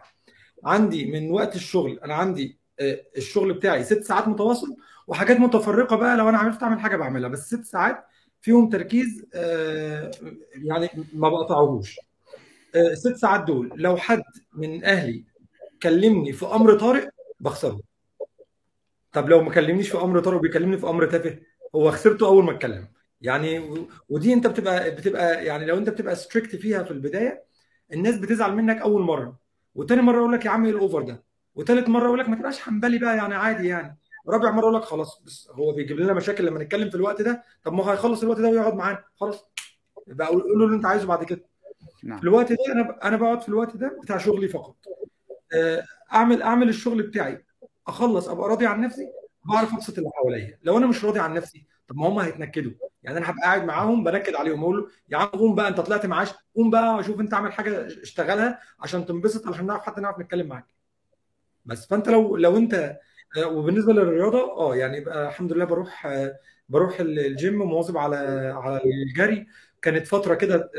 عندي 0.66 1.06
من 1.12 1.32
وقت 1.32 1.56
الشغل 1.56 2.00
أنا 2.00 2.14
عندي 2.14 2.60
آه، 2.80 3.06
الشغل 3.18 3.54
بتاعي 3.54 3.84
ست 3.84 4.04
ساعات 4.04 4.28
متواصل 4.28 4.76
وحاجات 5.08 5.40
متفرقة 5.40 5.96
بقى 5.96 6.18
لو 6.18 6.30
أنا 6.30 6.38
عرفت 6.38 6.64
أعمل 6.64 6.80
حاجة 6.80 6.96
بعملها 6.98 7.30
بس 7.30 7.48
ست 7.48 7.64
ساعات 7.66 8.06
فيهم 8.42 8.70
تركيز 8.70 9.26
آه، 9.36 10.12
يعني 10.56 10.90
ما 11.14 11.30
بقطعهوش. 11.30 12.00
آه، 12.76 12.94
ست 12.94 13.16
ساعات 13.16 13.44
دول 13.44 13.72
لو 13.76 13.98
حد 13.98 14.24
من 14.54 14.84
أهلي 14.84 15.26
كلمني 15.84 16.34
في 16.34 16.46
أمر 16.46 16.74
طارئ 16.80 17.10
بخسره. 17.40 17.82
طب 19.12 19.30
لو 19.30 19.42
ما 19.44 19.52
كلمنيش 19.52 19.90
في 19.90 19.98
أمر 19.98 20.20
طارئ 20.20 20.38
وبيكلمني 20.38 20.78
في 20.78 20.88
أمر 20.90 21.06
تافه 21.06 21.40
هو 21.76 21.92
خسرته 21.92 22.28
أول 22.28 22.44
ما 22.44 22.52
اتكلم. 22.52 22.88
يعني 23.22 23.78
ودي 24.10 24.34
أنت 24.34 24.48
بتبقى 24.48 24.92
بتبقى 24.92 25.46
يعني 25.46 25.66
لو 25.66 25.78
أنت 25.78 25.90
بتبقى 25.90 26.16
strict 26.16 26.56
فيها 26.56 26.84
في 26.84 26.92
البداية 26.92 27.44
الناس 27.94 28.18
بتزعل 28.18 28.56
منك 28.56 28.78
أول 28.82 29.02
مرة. 29.02 29.43
وتاني 29.76 30.02
مرة 30.02 30.18
يقول 30.18 30.34
لك 30.34 30.46
يا 30.46 30.50
عم 30.50 30.66
إيه 30.66 30.72
الأوفر 30.72 31.02
ده؟ 31.02 31.24
وتالت 31.56 31.90
مرة 31.90 32.06
يقول 32.06 32.20
لك 32.20 32.30
ما 32.30 32.36
تبقاش 32.36 32.60
حنبلي 32.60 32.98
بقى 33.00 33.18
يعني 33.18 33.36
عادي 33.36 33.68
يعني. 33.68 33.98
رابع 34.30 34.52
مرة 34.52 34.62
يقول 34.62 34.76
لك 34.76 34.82
خلاص 34.84 35.22
بس 35.26 35.50
هو 35.52 35.72
بيجيب 35.74 36.00
لنا 36.00 36.14
مشاكل 36.14 36.46
لما 36.46 36.64
نتكلم 36.64 36.90
في 36.90 36.96
الوقت 36.96 37.22
ده. 37.22 37.44
طب 37.64 37.74
ما 37.74 37.84
هو 37.84 37.90
هيخلص 37.90 38.24
الوقت 38.24 38.40
ده 38.40 38.50
ويقعد 38.50 38.74
معانا. 38.74 39.04
خلاص. 39.16 39.46
يبقى 40.08 40.28
قول 40.28 40.44
له 40.60 40.66
اللي 40.66 40.76
انت 40.76 40.86
عايزه 40.86 41.08
بعد 41.08 41.24
كده. 41.24 41.46
نعم. 42.04 42.18
في 42.18 42.24
الوقت 42.24 42.52
ده 42.52 42.58
أنا 42.72 42.98
أنا 43.04 43.18
بقعد 43.18 43.42
في 43.42 43.50
الوقت 43.50 43.78
ده 43.78 44.00
بتاع 44.04 44.18
شغلي 44.18 44.48
فقط. 44.48 44.76
آه، 45.56 45.84
اعمل 46.14 46.42
أعمل 46.42 46.70
الشغل 46.70 47.04
بتاعي. 47.04 47.46
أخلص 47.88 48.30
أبقى 48.30 48.50
راضي 48.50 48.66
عن 48.66 48.82
نفسي 48.82 49.08
بعرف 49.46 49.74
أبسط 49.74 49.98
اللي 49.98 50.10
حواليا. 50.14 50.60
لو 50.64 50.78
أنا 50.78 50.88
مش 50.88 51.06
راضي 51.06 51.20
عن 51.20 51.34
نفسي 51.34 51.66
طب 51.88 51.96
ما 51.98 52.08
هم 52.08 52.20
هيتنكدوا. 52.20 52.72
يعني 53.04 53.18
أنا 53.18 53.30
هبقى 53.30 53.42
قاعد 53.44 53.64
معاهم 53.64 54.04
بنكد 54.04 54.36
عليهم 54.36 54.64
أقول 54.64 54.78
له 54.78 54.88
يا 55.10 55.18
عم 55.18 55.28
قوم 55.28 55.56
بقى 55.56 55.68
أنت 55.68 55.80
طلعت 55.80 56.06
معاش 56.06 56.30
قوم 56.56 56.70
بقى 56.70 57.04
شوف 57.04 57.20
أنت 57.20 57.34
اعمل 57.34 57.54
حاجة 57.54 57.88
اشتغلها 57.88 58.60
عشان 58.80 59.06
تنبسط 59.06 59.48
عشان 59.48 59.66
نعرف 59.66 59.82
حتى 59.84 60.02
نعرف 60.02 60.20
نتكلم 60.20 60.48
معاك. 60.48 60.66
بس 61.66 61.88
فأنت 61.88 62.10
لو 62.10 62.38
لو 62.38 62.58
أنت 62.58 63.00
آه، 63.38 63.48
وبالنسبة 63.48 63.94
للرياضة 63.94 64.40
آه 64.58 64.76
يعني 64.76 64.98
يبقى 64.98 65.28
الحمد 65.30 65.54
لله 65.54 65.66
بروح 65.66 66.06
آه، 66.06 66.40
بروح 66.70 67.00
ال- 67.00 67.20
الجيم 67.20 67.54
مواظب 67.60 67.98
على 67.98 68.16
على 68.56 68.82
الجري. 68.86 69.48
كانت 69.82 70.08
فترة 70.08 70.36
كده 70.36 70.72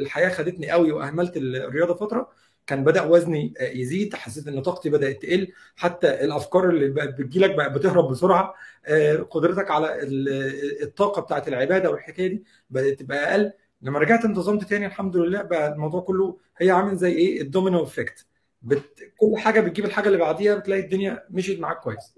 الحياة 0.00 0.28
خدتني 0.28 0.70
قوي 0.70 0.92
وأهملت 0.92 1.36
الرياضة 1.36 1.94
فترة. 1.94 2.30
كان 2.70 2.84
بدأ 2.84 3.02
وزني 3.02 3.54
آه، 3.58 3.70
يزيد 3.70 4.14
حسيت 4.14 4.48
إن 4.48 4.62
طاقتي 4.62 4.90
بدأت 4.90 5.22
تقل. 5.22 5.52
حتى 5.76 6.24
الأفكار 6.24 6.70
اللي 6.70 6.88
بقت 6.88 7.08
بتجيلك 7.08 7.54
بقت 7.54 7.72
بتهرب 7.72 8.10
بسرعة 8.10 8.54
آه، 8.86 9.16
قدرتك 9.16 9.70
على 9.70 10.02
ال- 10.02 10.82
الطاقة 10.82 11.22
بتاعت 11.22 11.48
العبادة 11.48 11.90
والحكاية 11.90 12.26
دي 12.28 12.44
بدأت 12.70 13.00
تبقى 13.00 13.30
أقل. 13.30 13.52
لما 13.82 13.98
رجعت 13.98 14.24
انتظمت 14.24 14.64
تاني 14.64 14.86
الحمد 14.86 15.16
لله 15.16 15.42
بقى 15.42 15.72
الموضوع 15.72 16.00
كله 16.00 16.38
هي 16.58 16.70
عامل 16.70 16.96
زي 16.96 17.12
إيه؟ 17.12 17.40
ال 17.42 17.48
domino 17.48 17.82
effect. 17.82 18.26
بت... 18.62 19.12
كل 19.16 19.34
حاجة 19.38 19.60
بتجيب 19.60 19.84
الحاجة 19.84 20.06
اللي 20.06 20.18
بعديها 20.18 20.54
بتلاقي 20.54 20.80
الدنيا 20.82 21.24
مشيت 21.30 21.60
معاك 21.60 21.80
كويس. 21.80 22.14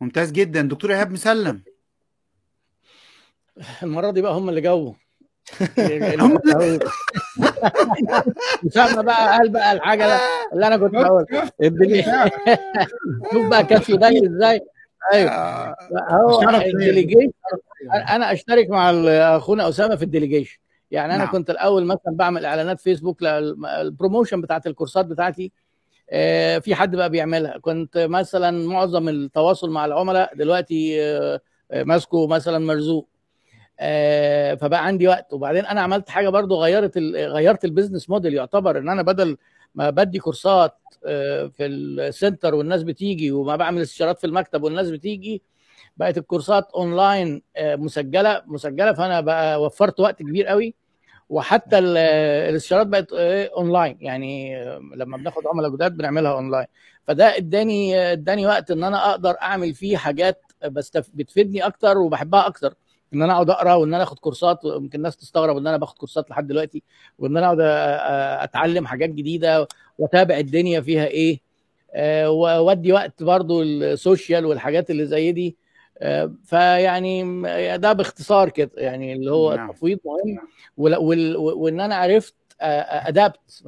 ممتاز 0.00 0.32
جدا. 0.32 0.62
دكتور 0.62 0.92
إيهاب 0.92 1.10
مسلم. 1.10 1.62
المرة 3.82 4.10
دي 4.10 4.22
بقى 4.22 4.32
هم 4.32 4.48
اللي 4.48 4.60
جاوبوا. 4.60 4.92
هم 4.92 4.96
اسامه 8.66 9.02
بقى 9.02 9.38
قال 9.38 9.48
بقى 9.48 9.72
الحاجة 9.72 10.18
اللي 10.52 10.66
أنا 10.66 10.76
كنت 10.76 10.92
بقول 10.94 11.26
الدنيا 11.62 12.02
شوف 13.32 13.46
بقى 13.50 13.64
كشف 13.64 13.90
ده 13.94 14.08
إزاي. 14.08 14.60
أيوه. 15.12 15.30
آه، 15.30 15.76
هو 16.10 16.40
ليا. 16.50 16.66
ال 16.66 16.72
delegation 16.72 17.30
أنا 18.08 18.32
أشترك 18.32 18.70
مع 18.70 18.90
أخونا 19.36 19.68
أسامة 19.68 19.96
في 19.96 20.02
ال 20.02 20.07
delegation 20.07 20.58
يعني 20.90 21.14
أنا 21.14 21.24
نعم. 21.24 21.32
كنت 21.32 21.50
الأول 21.50 21.84
مثلا 21.84 22.12
بعمل 22.16 22.44
إعلانات 22.46 22.80
فيسبوك 22.80 23.22
لل 23.22 23.44
promotion 23.44 24.40
بتاعت 24.40 24.66
الكورسات 24.66 25.06
بتاعتي. 25.06 25.52
في 26.60 26.74
حد 26.74 26.96
بقى 26.96 27.10
بيعملها. 27.10 27.58
كنت 27.58 27.98
مثلا 27.98 28.68
معظم 28.68 29.08
التواصل 29.08 29.70
مع 29.70 29.84
العملاء 29.84 30.34
دلوقتي 30.34 30.98
ماسكه 31.74 32.26
مثلا 32.26 32.58
مرزوق. 32.58 33.08
فبقى 34.60 34.86
عندي 34.86 35.08
وقت. 35.08 35.32
وبعدين 35.32 35.66
أنا 35.66 35.80
عملت 35.80 36.08
حاجة 36.10 36.28
برضو 36.28 36.62
غيرت 36.62 36.98
غيرت 37.14 37.64
ال 37.64 37.69
business 37.69 38.10
model 38.10 38.34
يعتبر 38.34 38.78
إن 38.78 38.88
أنا 38.88 39.02
بدل 39.02 39.36
ما 39.74 39.90
بدي 39.90 40.18
كورسات 40.18 40.74
في 41.52 41.66
ال 41.66 41.79
center 41.79 42.54
والناس 42.54 42.82
بتيجي 42.82 43.32
وما 43.32 43.56
بعمل 43.56 43.82
استشارات 43.82 44.18
في 44.18 44.26
المكتب 44.26 44.62
والناس 44.62 44.90
بتيجي 44.90 45.42
بقت 45.96 46.18
الكورسات 46.18 46.70
اونلاين 46.74 47.42
مسجلة 47.60 48.42
مسجلة 48.46 48.92
فأنا 48.92 49.20
بقى 49.20 49.62
وفرت 49.62 50.00
وقت 50.00 50.18
كبير 50.22 50.46
قوي. 50.46 50.74
وحتى 51.28 51.78
الاستشارات 51.78 52.86
بقت 52.86 53.12
اونلاين 53.12 53.98
يعني 54.00 54.64
لما 54.96 55.16
بناخد 55.16 55.42
عملاء 55.46 55.70
جداد 55.70 55.96
بنعملها 55.96 56.32
اونلاين 56.32 56.66
فده 57.06 57.36
اداني 57.36 58.12
اداني 58.12 58.46
وقت 58.46 58.70
إن 58.70 58.84
أنا 58.84 59.10
أقدر 59.10 59.36
أعمل 59.42 59.74
فيه 59.74 59.96
حاجات. 59.96 60.40
بتفيدني 61.14 61.66
أكتر 61.66 61.98
وبحبها 61.98 62.46
أكتر. 62.46 62.74
ان 63.14 63.22
أنا 63.22 63.32
اقعد 63.32 63.50
اقرا 63.50 63.74
وان 63.74 63.94
أنا 63.94 64.02
اخد 64.02 64.18
كورسات 64.18 64.64
ويمكن 64.64 64.98
الناس 64.98 65.16
تستغرب 65.16 65.56
ان 65.56 65.66
أنا 65.66 65.76
باخد 65.76 65.98
كورسات 65.98 66.30
لحد 66.30 66.46
دلوقتي 66.46 66.82
وان 67.18 67.36
أنا 67.36 67.46
اقعد 67.46 67.60
اتعلم 68.48 68.86
حاجات 68.86 69.10
جديدة 69.10 69.68
واتابع 69.98 70.38
الدنيا 70.38 70.80
فيها 70.80 71.06
إيه. 71.06 71.40
وادي 72.60 72.92
وقت 72.92 73.22
برضو 73.22 73.62
ال 73.62 73.74
social 73.74 74.46
والحاجات 74.46 74.90
اللي 74.90 75.06
زي 75.06 75.32
دي. 75.32 75.56
فيعني 76.44 77.42
ده 77.76 77.92
باختصار 77.92 78.48
كده 78.48 78.70
يعني 78.76 79.12
اللي 79.12 79.30
هو 79.30 79.52
التفويض 79.52 79.98
مهم. 80.04 80.38
وان 81.36 81.80
أنا 81.80 81.94
عرفت 81.94 82.34
adapt 82.60 83.62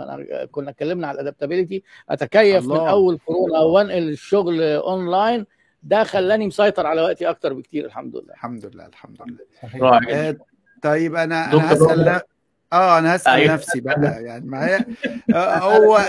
كنا 0.51 0.71
اتكلمنا 0.71 1.07
على 1.07 1.15
ال 1.15 1.20
adaptability 1.20 1.83
اتكيف 2.11 2.65
الله. 2.65 2.83
من 2.83 2.89
اول 2.89 3.19
كورونا 3.27 3.59
وانقل 3.61 4.09
الشغل 4.09 4.63
اونلاين 4.63 5.47
ده 5.87 6.05
خلاني 6.05 6.47
مسيطر 6.47 6.87
على 6.87 7.01
وقتي 7.03 7.31
أكتر 7.31 7.53
بكتير 7.53 7.85
الحمد 7.87 8.17
لله. 8.17 8.33
الحمد 8.35 8.67
لله 8.67 8.87
الحمد 8.87 9.19
لله. 9.27 10.01
آه 10.15 10.37
طيب 10.83 11.15
أنا 11.15 11.53
أنا 11.53 11.73
هسأل 11.73 12.21
آه 12.73 12.99
أنا 12.99 13.17
هسأل 13.17 13.33
أيوه. 13.33 13.55
نفسي 13.55 13.81
بقى 13.81 14.23
يعني 14.23 14.47
معايا 14.47 14.87
هو 15.35 16.01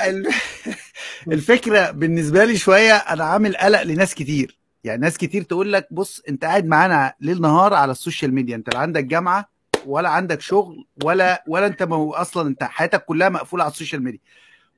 الفكرة 1.31 1.91
بالنسبة 1.91 2.45
لي 2.45 2.57
شوية 2.57 2.93
أنا 2.95 3.23
عامل 3.23 3.57
قلق 3.57 3.81
لناس 3.83 4.15
كتير. 4.15 4.57
يعني 4.83 5.01
ناس 5.01 5.17
كتير 5.17 5.43
تقول 5.43 5.73
لك 5.73 5.87
بص 5.91 6.21
أنت 6.29 6.45
قاعد 6.45 6.65
معانا 6.65 7.13
ليل 7.21 7.41
نهار 7.41 7.73
على 7.73 7.91
ال 7.91 7.97
social 7.97 8.33
media 8.33 8.55
أنت 8.55 8.73
لا 8.73 8.79
عندك 8.79 9.03
جامعة 9.03 9.49
ولا 9.85 10.09
عندك 10.09 10.41
شغل 10.41 10.87
ولا 11.03 11.43
ولا 11.47 11.67
أنت 11.67 11.81
أصلا 11.91 12.47
أنت 12.47 12.63
حياتك 12.63 13.05
كلها 13.05 13.29
مقفولة 13.29 13.63
على 13.63 13.71
ال 13.71 13.76
social 13.76 14.03
media. 14.03 14.19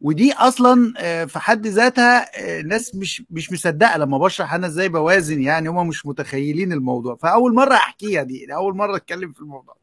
ودي 0.02 0.34
أصلا 0.34 0.94
في 1.26 1.40
حد 1.40 1.68
ذاتها 1.68 2.26
ناس 2.62 2.96
مش 2.96 3.24
مش 3.32 3.52
مصدقة 3.52 3.98
لما 3.98 4.18
بشرح 4.18 4.54
أنا 4.54 4.68
إزاي 4.68 4.90
بوازن 4.90 5.42
يعني 5.42 5.70
هم 5.70 5.88
مش 5.88 6.06
متخيلين 6.06 6.74
الموضوع. 6.74 7.16
فأول 7.16 7.54
مرة 7.56 7.74
أحكيها 7.74 8.24
دي 8.24 8.56
أول 8.56 8.76
مرة 8.78 8.96
أتكلم 8.96 9.32
في 9.32 9.42
الموضوع 9.42 9.76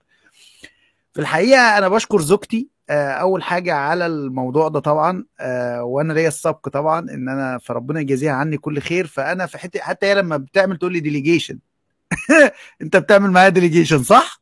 في 1.14 1.20
الحقيقة 1.20 1.78
أنا 1.78 1.88
بشكر 1.88 2.20
زوجتي 2.20 2.68
أول 2.90 3.42
حاجة 3.42 3.74
على 3.74 4.06
الموضوع 4.06 4.68
ده 4.68 4.80
طبعا 4.80 5.24
وأنا 5.80 6.12
ليا 6.12 6.28
السبق 6.28 6.68
طبعا 6.68 6.98
إن 7.00 7.28
أنا 7.28 7.58
فربنا 7.58 8.00
يجازيها 8.00 8.32
عني 8.32 8.58
كل 8.58 8.80
خير. 8.80 9.06
فأنا 9.06 9.46
في 9.46 9.58
حتة 9.58 9.80
حتى 9.80 10.06
هي 10.06 10.14
لما 10.14 10.36
بتعمل 10.36 10.76
تقول 10.76 10.92
لي 10.92 11.00
delegation 11.00 11.58
أنت 12.82 12.96
بتعمل 12.96 13.30
معايا 13.30 13.48
delegation 13.48 14.02
صح؟ 14.02 14.40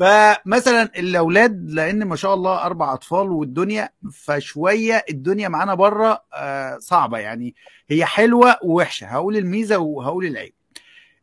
فمثلا 0.00 0.82
الأولاد 0.82 1.70
لأن 1.70 2.04
ما 2.04 2.16
شاء 2.16 2.34
الله 2.34 2.62
أربع 2.62 2.94
أطفال 2.94 3.30
والدنيا 3.30 3.90
فشوية 4.12 5.04
الدنيا 5.10 5.48
معانا 5.48 5.74
بره 5.74 6.22
صعبة 6.78 7.18
يعني. 7.18 7.54
هي 7.88 8.04
حلوة 8.04 8.56
ووحشة. 8.62 9.06
هقول 9.06 9.36
الميزة 9.36 9.78
وهقول 9.78 10.26
العيب. 10.26 10.52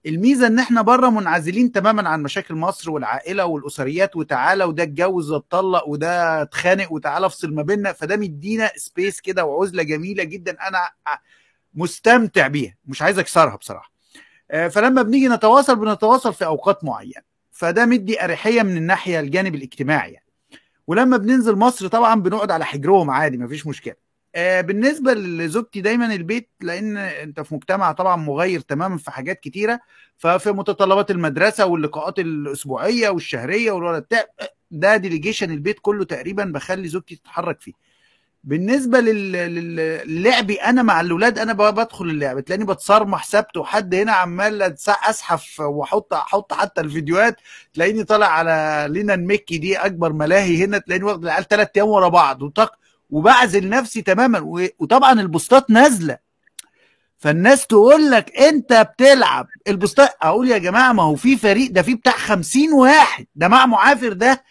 الميزة 0.05 0.47
إن 0.47 0.59
إحنا 0.59 0.81
بره 0.81 1.09
منعزلين 1.09 1.71
تماما 1.71 2.09
عن 2.09 2.23
مشاكل 2.23 2.55
مصر 2.55 2.91
والعائلة 2.91 3.45
والأسريات 3.45 4.15
وتعالى 4.15 4.63
وده 4.63 4.83
اتجوز 4.83 5.31
واتطلق 5.31 5.87
وده 5.87 6.41
اتخانق 6.41 6.91
وتعالى 6.91 7.25
افصل 7.25 7.53
ما 7.53 7.61
بيننا 7.61 7.93
فده 7.93 8.17
مدينا 8.17 8.71
سبيس 8.75 9.21
كده 9.21 9.45
وعزلة 9.45 9.83
جميلة 9.83 10.23
جدا 10.23 10.57
أنا 10.67 10.79
مستمتع 11.73 12.47
بيها. 12.47 12.75
مش 12.85 13.01
عايز 13.01 13.19
أكسرها 13.19 13.55
بصراحة. 13.55 13.91
فلما 14.69 15.01
بنيجي 15.01 15.27
نتواصل 15.27 15.75
بنتواصل 15.75 16.33
في 16.33 16.45
أوقات 16.45 16.83
معينة. 16.83 17.36
فده 17.57 17.85
مدي 17.85 18.23
أريحية 18.23 18.61
من 18.61 18.77
الناحية 18.77 19.19
الجانب 19.19 19.55
الاجتماعي 19.55 20.11
يعني. 20.11 20.25
ولما 20.87 21.17
بننزل 21.17 21.55
مصر 21.55 21.87
طبعا 21.87 22.21
بنقعد 22.21 22.51
على 22.51 22.65
حجرهم 22.65 23.09
عادي 23.09 23.37
مفيش 23.37 23.67
مشكلة. 23.67 23.93
آه 24.35 24.61
بالنسبة 24.61 25.13
لزوجتي 25.13 25.81
دايما 25.81 26.13
البيت 26.13 26.49
لأن 26.61 26.97
أنت 26.97 27.39
في 27.41 27.55
مجتمع 27.55 27.91
طبعا 27.91 28.15
مغير 28.15 28.59
تماما 28.59 28.97
في 28.97 29.11
حاجات 29.11 29.39
كتيرة. 29.39 29.79
ففي 30.17 30.51
متطلبات 30.51 31.11
المدرسة 31.11 31.65
واللقاءات 31.65 32.19
الأسبوعية 32.19 33.09
والشهرية 33.09 33.71
والولد 33.71 34.05
ده 34.71 34.97
ديليجيشن 34.97 35.51
البيت 35.51 35.79
كله 35.81 36.05
تقريبا 36.05 36.43
بخلي 36.43 36.87
زوجتي 36.87 37.15
تتحرك 37.15 37.61
فيه. 37.61 37.73
بالنسبة 38.47 38.99
للعبي 38.99 40.55
أنا 40.55 40.83
مع 40.83 41.01
الاولاد 41.01 41.39
أنا 41.39 41.53
بدخل 41.53 42.05
اللعب 42.05 42.39
تلاقيني 42.39 42.65
بتصرمح 42.65 43.23
سبت 43.23 43.57
وحد 43.57 43.95
هنا 43.95 44.11
عمال 44.11 44.61
اسحف 44.87 45.59
واحط 45.59 46.13
أحط 46.13 46.53
حتى 46.53 46.81
الفيديوهات 46.81 47.35
تلاقيني 47.73 48.03
طالع 48.03 48.27
على 48.27 48.87
لينا 48.89 49.13
المكي 49.13 49.57
دي 49.57 49.77
أكبر 49.77 50.13
ملاهي 50.13 50.63
هنا 50.65 50.77
تلاقيني 50.77 51.05
واخد 51.05 51.23
العيال 51.23 51.47
ثلاث 51.47 51.67
أيام 51.75 51.87
ورا 51.87 52.07
بعض 52.07 52.41
وطق 52.41 52.71
وبعزل 53.09 53.69
نفسي 53.69 54.01
تماما 54.01 54.39
وطبعا 54.79 55.11
البوستات 55.21 55.69
نازلة. 55.69 56.17
فالناس 57.17 57.67
تقول 57.67 58.11
لك 58.11 58.37
أنت 58.37 58.73
بتلعب 58.93 59.47
البوستات 59.67 60.09
أقول 60.21 60.51
يا 60.51 60.57
جماعة 60.57 60.93
ما 60.93 61.03
هو 61.03 61.15
في 61.15 61.37
فريق 61.37 61.71
ده 61.71 61.81
في 61.81 61.95
بتاع 61.95 62.13
50 62.13 62.73
واحد 62.73 63.25
ده 63.35 63.47
مع 63.47 63.65
معافر 63.65 64.13
ده 64.13 64.43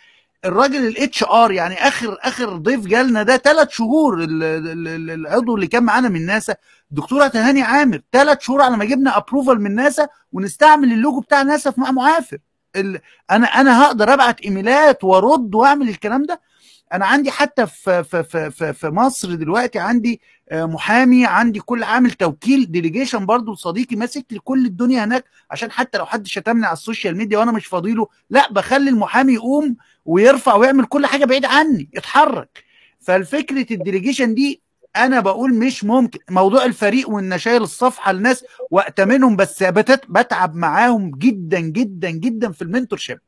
الراجل 0.45 0.87
ال 0.87 1.25
HR 1.25 1.53
يعني 1.53 1.75
آخر 1.89 2.19
آخر 2.21 2.57
ضيف 2.57 2.87
جالنا 2.87 3.23
ده 3.23 3.37
ثلاث 3.37 3.71
شهور 3.71 4.25
العضو 4.29 5.55
اللي 5.55 5.67
كان 5.67 5.83
معانا 5.83 6.09
من 6.09 6.27
ناسا. 6.27 6.55
الدكتوره 6.91 7.27
تهاني 7.29 7.63
عامر 7.63 8.01
ثلاث 8.13 8.41
شهور 8.41 8.63
على 8.63 8.77
ما 8.77 8.85
جبنا 8.85 9.17
approval 9.17 9.61
من 9.63 9.75
ناسا 9.75 10.09
ونستعمل 10.33 10.93
اللوجو 10.93 11.21
بتاع 11.21 11.43
ناسا 11.43 11.71
في 11.71 11.81
مع 11.81 11.91
معافر. 11.91 12.39
أنا 13.31 13.47
أنا 13.47 13.83
هقدر 13.85 14.13
أبعت 14.15 14.41
إيميلات 14.41 15.05
وأرد 15.05 15.55
وأعمل 15.55 15.89
الكلام 15.89 16.23
ده؟ 16.23 16.41
أنا 16.93 17.07
عندي 17.07 17.31
حتى 17.31 17.67
في 17.67 18.05
في 18.05 18.51
في 18.51 18.73
في 18.73 18.89
مصر 18.89 19.35
دلوقتي 19.35 19.79
عندي 19.79 20.21
محامي 20.53 21.27
عندي 21.27 21.61
كل 21.61 21.83
عامل 21.83 22.11
توكيل 22.11 22.73
delegation 22.73 23.27
برضو 23.27 23.55
صديقي 23.55 23.97
ماسك 23.97 24.27
لي 24.31 24.39
كل 24.39 24.67
الدنيا 24.67 25.05
هناك 25.05 25.25
عشان 25.51 25.71
حتى 25.71 25.99
لو 25.99 26.07
حد 26.07 26.27
شتمني 26.27 26.67
على 26.67 26.73
ال 26.73 26.79
social 26.79 27.17
media 27.17 27.39
وأنا 27.39 27.53
مش 27.53 27.67
فاضيله 27.67 28.09
لا 28.31 28.53
بخلي 28.53 28.91
المحامي 28.91 29.35
يقوم 29.35 29.77
ويرفع 30.05 30.55
ويعمل 30.55 30.85
كل 30.85 31.07
حاجة 31.07 31.25
بعيد 31.25 31.45
عني 31.45 31.91
يتحرك. 31.95 32.65
فالفكرة 33.01 33.67
ال 33.71 33.77
delegation 33.77 34.35
دي 34.35 34.63
أنا 34.97 35.21
بقول 35.21 35.55
مش 35.55 35.85
ممكن. 35.85 36.19
موضوع 36.31 36.65
الفريق 36.65 37.09
وإن 37.11 37.39
شايل 37.39 37.63
الصفحة 37.63 38.13
لناس 38.13 38.45
واتمنهم 38.71 39.37
بس 39.37 39.63
بتعب 40.09 40.55
معاهم 40.55 41.11
جدا 41.11 41.61
جدا 41.61 42.11
جدا 42.11 42.53
في 42.53 42.63
ال 42.63 42.99
mentorship 42.99 43.19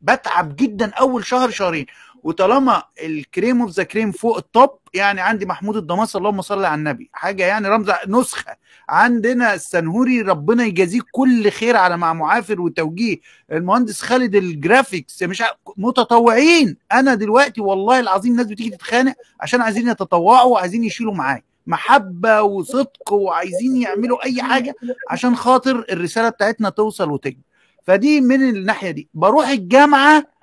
بتعب 0.00 0.56
جدا 0.56 0.90
أول 0.90 1.24
شهر 1.24 1.50
شهرين. 1.50 1.86
وطالما 2.28 2.82
ال 3.02 3.12
cream 3.12 3.62
of 3.62 3.70
the 3.70 3.82
cream 3.82 4.12
فوق 4.12 4.36
ال 4.36 4.44
top 4.44 4.70
يعني 4.94 5.20
عندي 5.20 5.46
محمود 5.46 5.76
الضماس 5.76 6.16
اللهم 6.16 6.42
صل 6.42 6.64
على 6.64 6.74
النبي. 6.74 7.10
حاجة 7.12 7.44
يعني 7.46 7.68
رمز 7.68 7.90
نسخة. 8.08 8.56
عندنا 8.88 9.54
السنهوري 9.54 10.22
ربنا 10.22 10.64
يجازيه 10.64 11.00
كل 11.12 11.50
خير 11.50 11.76
على 11.76 11.96
مع 11.96 12.12
معافر 12.12 12.60
وتوجيه. 12.60 13.16
المهندس 13.52 14.02
خالد 14.02 14.34
ال 14.34 14.44
graphics 14.44 15.22
مش 15.22 15.42
متطوعين. 15.76 16.76
أنا 16.92 17.14
دلوقتي 17.14 17.60
والله 17.60 18.00
العظيم 18.00 18.36
ناس 18.36 18.46
بتيجي 18.46 18.70
تتخانق 18.70 19.14
عشان 19.40 19.60
عايزين 19.60 19.88
يتطوعوا 19.88 20.52
وعايزين 20.52 20.84
يشيلوا 20.84 21.14
معايا. 21.14 21.42
محبة 21.66 22.42
وصدق 22.42 23.12
وعايزين 23.12 23.76
يعملوا 23.76 24.24
أي 24.24 24.42
حاجة 24.42 24.74
عشان 25.10 25.36
خاطر 25.36 25.84
الرسالة 25.90 26.28
بتاعتنا 26.28 26.68
توصل 26.68 27.10
وتكبر 27.10 27.42
فدي 27.84 28.20
من 28.20 28.48
الناحية 28.48 28.90
دي. 28.90 29.08
بروح 29.14 29.48
الجامعة 29.48 30.37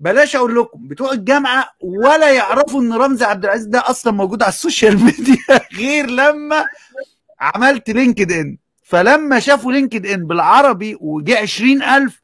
بلاش 0.00 0.36
أقول 0.36 0.56
لكم 0.56 0.88
بتوع 0.88 1.12
الجامعة 1.12 1.70
ولا 1.80 2.30
يعرفوا 2.30 2.80
إن 2.80 2.92
رمزي 2.92 3.24
عبد 3.24 3.44
العزيز 3.44 3.66
ده 3.66 3.90
أصلا 3.90 4.12
موجود 4.12 4.42
على 4.42 4.52
ال 4.52 4.59
social 4.59 5.04
media 5.04 5.36
غير 5.78 6.06
لما 6.06 6.66
عملت 7.40 7.90
LinkedIn 7.90 8.56
فلما 8.84 9.40
شافوا 9.40 9.72
LinkedIn 9.72 10.26
بالعربي 10.26 10.96
وجه 11.00 11.38
20000 11.38 12.20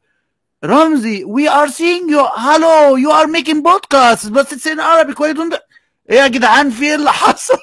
رمزي 0.65 1.23
we 1.23 1.49
are 1.49 1.67
seeing 1.67 2.11
you 2.11 2.21
hello 2.21 2.97
you 2.97 3.11
are 3.11 3.27
making 3.27 3.63
podcast 3.63 4.29
بس 4.29 4.53
it's 4.53 4.67
in 4.67 4.79
عربي 4.79 5.13
كويس 5.13 5.35
إيه 6.09 6.17
يا 6.17 6.27
جدعان 6.27 6.69
في 6.69 6.85
إيه 6.85 6.95
اللي 6.95 7.11
حصل؟ 7.11 7.57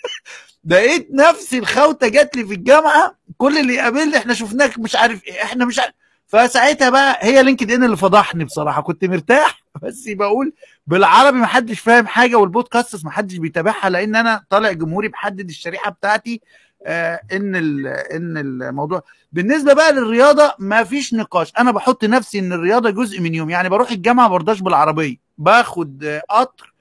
لقيت 0.70 1.08
نفسي 1.10 1.58
الخوتة 1.58 2.08
جات 2.08 2.36
لي 2.36 2.46
في 2.46 2.54
الجامعة 2.54 3.18
كل 3.38 3.58
اللي 3.58 3.74
يقابلني 3.74 4.16
إحنا 4.16 4.34
شفناك 4.34 4.78
مش 4.78 4.96
عارف 4.96 5.24
إيه 5.24 5.42
إحنا 5.42 5.64
مش 5.64 5.78
عارف 5.78 5.94
فساعتها 6.26 6.90
بقى 6.90 7.18
هي 7.20 7.42
لينكد 7.42 7.70
إن 7.70 7.84
اللي 7.84 7.96
فضحني 7.96 8.44
بصراحة. 8.44 8.82
كنت 8.82 9.04
مرتاح 9.04 9.62
بس 9.82 10.04
بقول 10.08 10.52
بالعربي 10.86 11.38
ما 11.38 11.46
حدش 11.46 11.80
فاهم 11.80 12.06
حاجة 12.06 12.36
والبودكاست 12.36 13.04
ما 13.04 13.10
حدش 13.10 13.36
بيتابعها 13.36 13.90
لأن 13.90 14.16
أنا 14.16 14.44
طالع 14.50 14.72
جمهوري 14.72 15.08
بحدد 15.08 15.48
الشريحة 15.48 15.90
بتاعتي 15.90 16.40
آه 16.86 17.20
إن 17.32 17.54
إن 17.86 18.36
الموضوع. 18.36 19.02
بالنسبة 19.32 19.72
بقى 19.72 19.92
للرياضة 19.92 20.54
ما 20.58 20.84
فيش 20.84 21.14
نقاش. 21.14 21.52
أنا 21.58 21.70
بحط 21.70 22.04
نفسي 22.04 22.38
إن 22.38 22.52
الرياضة 22.52 22.90
جزء 22.90 23.20
من 23.20 23.34
يوم 23.34 23.50
يعني 23.50 23.68
بروح 23.68 23.90
الجامعة 23.90 24.28
برضاش 24.28 24.60
بالعربية. 24.60 25.16
باخد 25.38 26.20
قطر 26.30 26.72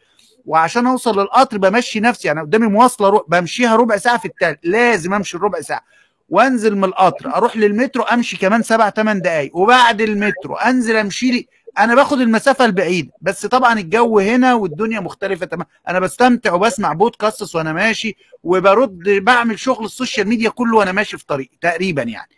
وعشان 0.46 0.88
أوصل 0.88 1.20
للقطر 1.20 1.58
بمشي 1.58 2.00
نفسي. 2.00 2.28
يعني 2.28 2.42
قدامي 2.42 2.68
مواصلة. 2.68 3.24
بمشيها 3.28 3.76
ربع 3.76 3.98
ساعة 3.98 4.18
في 4.18 4.26
التالت. 4.26 4.60
لازم 4.64 5.14
أمشي 5.14 5.38
الربع 5.38 5.62
ساعة. 5.62 5.82
وانزل 6.30 6.76
من 6.76 6.84
القطر 6.84 7.36
أروح 7.36 7.58
للمترو 7.58 8.04
امشي 8.04 8.38
كمان 8.38 8.64
سبع 8.64 8.90
ثمان 8.90 9.22
دقايق 9.22 9.56
وبعد 9.58 10.02
المترو 10.02 10.56
انزل 10.56 10.96
امشي 10.96 11.32
لي. 11.32 11.48
أنا 11.80 11.96
باخد 11.96 12.22
المسافة 12.22 12.66
البعيدة 12.66 13.12
بس 13.22 13.46
طبعا 13.46 13.80
الجو 13.80 14.20
هنا 14.20 14.54
والدنيا 14.54 15.00
مختلفة 15.00 15.46
تمام. 15.46 15.66
أنا 15.88 16.00
بستمتع 16.00 16.54
وبسمع 16.54 16.94
بودكاست 16.94 17.56
وأنا 17.56 17.74
ماشي 17.74 18.16
وبرد 18.44 19.00
بعمل 19.10 19.60
شغل 19.60 19.86
ال 19.86 19.92
social 19.92 20.28
media 20.28 20.50
كله 20.50 20.78
وأنا 20.78 20.92
ماشي 20.92 21.18
في 21.18 21.26
طريقي 21.26 21.58
تقريبا 21.62 22.02
يعني. 22.02 22.30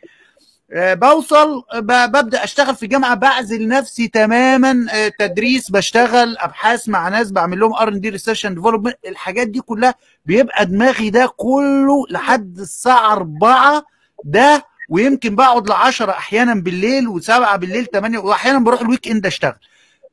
بوصل 0.75 1.63
ببدأ 1.75 2.43
أشتغل 2.43 2.75
في 2.75 2.83
الجامعة 2.83 3.15
بعزل 3.15 3.67
نفسي 3.67 4.07
تماما 4.07 4.85
أه 4.93 5.07
تدريس 5.19 5.71
بشتغل 5.71 6.37
أبحاث 6.37 6.89
مع 6.89 7.09
ناس 7.09 7.31
بعمل 7.31 7.59
لهم 7.59 7.73
R 7.73 7.87
and 7.87 7.99
D 7.99 8.09
research 8.09 8.45
and 8.45 8.55
development 8.55 8.97
الحاجات 9.07 9.47
دي 9.47 9.61
كلها 9.61 9.95
بيبقى 10.25 10.65
دماغي 10.65 11.09
ده 11.09 11.33
كله 11.37 12.05
لحد 12.09 12.59
الساعة 12.59 13.11
4 13.13 13.83
ده 14.23 14.65
ويمكن 14.89 15.35
بقعد 15.35 15.69
ل 15.69 15.71
10 15.71 16.11
أحيانا 16.11 16.53
بالليل 16.55 17.07
و7 17.21 17.55
بالليل 17.55 17.85
8 17.85 18.19
واحيانا 18.19 18.59
بروح 18.59 18.81
ال 18.81 19.07
weekend 19.07 19.25
أشتغل. 19.25 19.55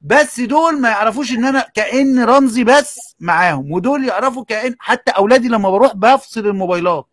بس 0.02 0.40
دول 0.40 0.80
ما 0.80 0.88
يعرفوش 0.88 1.32
إن 1.32 1.44
أنا 1.44 1.66
كأن 1.74 2.24
رمزي 2.24 2.64
بس 2.64 3.14
معاهم 3.20 3.72
ودول 3.72 4.04
يعرفوا 4.08 4.44
كأن 4.44 4.74
حتى 4.78 5.10
أولادي 5.10 5.48
لما 5.48 5.70
بروح 5.70 5.96
بفصل 5.96 6.46
الموبايلات. 6.46 7.06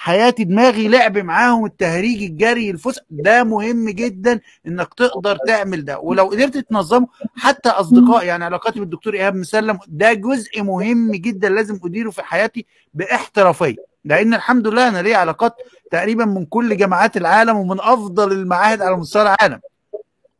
حياتي 0.00 0.44
دماغي 0.44 0.88
لعب 0.88 1.18
معاهم 1.18 1.64
التهريج 1.64 2.22
الجري 2.22 2.70
الفسح 2.70 3.02
ده 3.10 3.44
مهم 3.44 3.90
جدا 3.90 4.40
إنك 4.66 4.94
تقدر 4.94 5.36
تعمل 5.46 5.84
ده. 5.84 5.98
ولو 5.98 6.24
قدرت 6.26 6.58
تنظمه 6.58 7.08
حتى 7.36 7.68
أصدقاء 7.68 8.24
يعني 8.24 8.44
علاقاتي 8.44 8.80
بالدكتور 8.80 9.14
إيهاب 9.14 9.34
مسلم 9.34 9.78
ده 9.88 10.12
جزء 10.12 10.62
مهم 10.62 11.12
جدا 11.12 11.48
لازم 11.48 11.80
أديره 11.84 12.10
في 12.10 12.22
حياتي 12.22 12.66
باحترافية. 12.94 13.76
لأن 14.04 14.34
الحمد 14.34 14.66
لله 14.68 14.88
أنا 14.88 15.02
ليا 15.02 15.16
علاقات 15.16 15.56
تقريبا 15.90 16.24
من 16.24 16.44
كل 16.46 16.76
جامعات 16.76 17.16
العالم 17.16 17.56
ومن 17.56 17.80
أفضل 17.80 18.32
المعاهد 18.32 18.82
على 18.82 18.96
مستوى 18.96 19.22
العالم. 19.22 19.60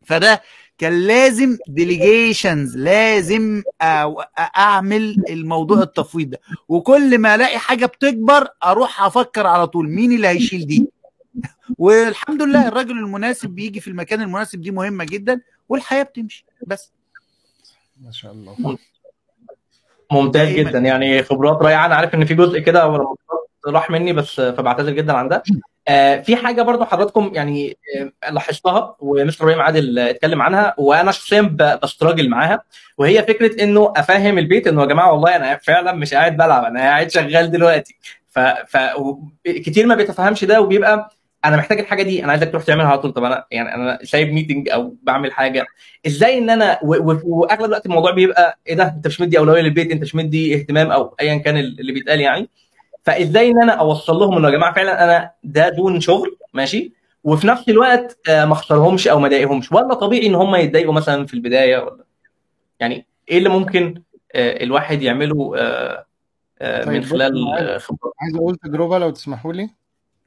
فده 0.06 0.42
كان 0.78 0.92
لازم 1.06 1.58
ديليجيشنز 1.68 2.76
لازم 2.76 3.62
أعمل 4.56 5.24
الموضوع 5.30 5.82
التفويض 5.82 6.30
ده. 6.30 6.40
وكل 6.68 7.18
ما 7.18 7.34
ألاقي 7.34 7.58
حاجة 7.58 7.86
بتكبر 7.86 8.48
أروح 8.64 9.02
أفكر 9.02 9.46
على 9.46 9.66
طول 9.66 9.88
مين 9.88 10.12
اللي 10.12 10.28
هيشيل 10.28 10.66
دي. 10.66 10.88
والحمد 11.78 12.42
لله 12.42 12.68
الراجل 12.68 12.98
المناسب 12.98 13.50
بيجي 13.50 13.80
في 13.80 13.88
المكان 13.88 14.22
المناسب 14.22 14.60
دي 14.60 14.70
مهمة 14.70 15.04
جدا 15.04 15.40
والحياة 15.68 16.02
بتمشي. 16.02 16.46
بس. 16.66 16.92
ما 18.00 18.10
شاء 18.12 18.32
الله. 18.32 18.78
ممتاز 20.12 20.48
جدا. 20.48 20.78
يعني 20.78 21.22
خبرات 21.22 21.62
رائعة. 21.62 21.86
أنا 21.86 21.94
عارف 21.94 22.14
إن 22.14 22.24
في 22.24 22.34
جزء 22.34 22.58
كده 22.58 23.04
راح 23.66 23.90
مني 23.90 24.12
بس 24.12 24.40
فبعتذر 24.40 24.92
جدا 24.92 25.12
عن 25.12 25.28
ده. 25.28 25.42
في 26.22 26.36
حاجة 26.36 26.62
برضو 26.62 26.84
حضراتكم 26.84 27.30
يعني 27.34 27.76
آه 28.24 28.30
لاحظتها 28.30 28.96
ومستر 29.00 29.44
إبراهيم 29.44 29.60
عادل 29.62 29.98
اتكلم 29.98 30.42
عنها 30.42 30.74
وأنا 30.78 31.12
شخصيا 31.12 31.40
بستراجل 31.82 32.28
معاها 32.28 32.62
وهي 32.98 33.22
فكرة 33.22 33.62
إنه 33.62 33.92
أفهم 33.96 34.38
البيت 34.38 34.66
إنه 34.66 34.80
يا 34.82 34.86
جماعة 34.86 35.12
والله 35.12 35.36
أنا 35.36 35.56
فعلا 35.56 35.92
مش 35.92 36.14
قاعد 36.14 36.36
بلعب 36.36 36.64
أنا 36.64 36.80
قاعد 36.80 37.10
شغال 37.10 37.50
دلوقتي. 37.50 37.96
ف, 38.28 38.38
ف... 38.38 38.76
كتير 39.44 39.86
ما 39.86 39.94
بيتفهمش 39.94 40.44
ده 40.44 40.60
وبيبقى 40.60 41.10
أنا 41.44 41.56
محتاج 41.56 41.78
الحاجة 41.80 42.02
دي 42.02 42.24
أنا 42.24 42.32
عايزك 42.32 42.50
تروح 42.50 42.62
تعملها 42.64 42.86
على 42.86 42.98
طول. 42.98 43.12
طب 43.12 43.24
أنا 43.24 43.44
يعني 43.50 43.74
أنا 43.74 43.98
سايب 44.02 44.32
ميتنج 44.32 44.68
أو 44.68 44.96
بعمل 45.02 45.32
حاجة. 45.32 45.66
إزاي 46.06 46.38
إن 46.38 46.50
أنا 46.50 46.78
وأغلب 46.82 47.64
الوقت 47.64 47.86
الموضوع 47.86 48.10
بيبقى 48.10 48.58
إيه 48.66 48.74
ده؟ 48.74 48.84
أنت 48.96 49.06
مش 49.06 49.20
مدي 49.20 49.38
أولوية 49.38 49.60
للبيت 49.62 49.90
أنت 49.90 50.02
مش 50.02 50.14
مدي 50.14 50.54
اهتمام 50.54 50.90
أو 50.90 51.14
ايا 51.20 51.36
كان 51.38 51.56
اللي 51.56 51.92
بيتقال 51.92 52.20
يعني. 52.20 52.48
فإزاي 53.08 53.50
إن 53.50 53.62
أنا 53.62 53.72
أوصل 53.72 54.16
لهم 54.16 54.36
إنه 54.36 54.48
يا 54.48 54.52
جماعة 54.52 54.74
فعلا 54.74 55.04
أنا 55.04 55.30
ده 55.44 55.68
دون 55.68 56.00
شغل 56.00 56.36
ماشي؟ 56.54 56.92
وفي 57.24 57.46
نفس 57.46 57.68
الوقت 57.68 58.18
ما 58.28 58.52
أخسرهمش 58.52 59.08
أو 59.08 59.18
ما 59.18 59.26
أضايقهمش. 59.26 59.72
ولا 59.72 59.94
طبيعي 59.94 60.26
إن 60.26 60.34
هم 60.34 60.54
يتضايقوا 60.54 60.92
مثلا 60.94 61.26
في 61.26 61.34
البداية 61.34 61.78
ولا؟ 61.78 62.04
يعني 62.80 63.06
إيه 63.28 63.38
اللي 63.38 63.48
ممكن 63.48 64.02
الواحد 64.34 65.02
يعمله 65.02 65.56
طيب 66.60 66.88
من 66.88 67.04
خلال 67.04 67.34
خبرات؟ 67.80 68.12
عايز 68.20 68.36
أقول 68.36 68.56
تجربة 68.56 68.98
لو 68.98 69.10
تسمحوا 69.10 69.52
لي. 69.52 69.70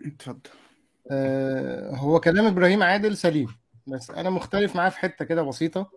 اتفضل. 0.06 0.50
آه 1.12 1.96
هو 1.96 2.20
كلام 2.20 2.46
إبراهيم 2.46 2.84
عادل 2.84 3.18
سليم 3.18 3.48
بس 3.88 4.12
أنا 4.12 4.30
مختلف 4.30 4.76
معاه 4.76 4.90
في 4.90 4.98
حتة 5.00 5.26
كده 5.26 5.42
بسيطة. 5.42 5.92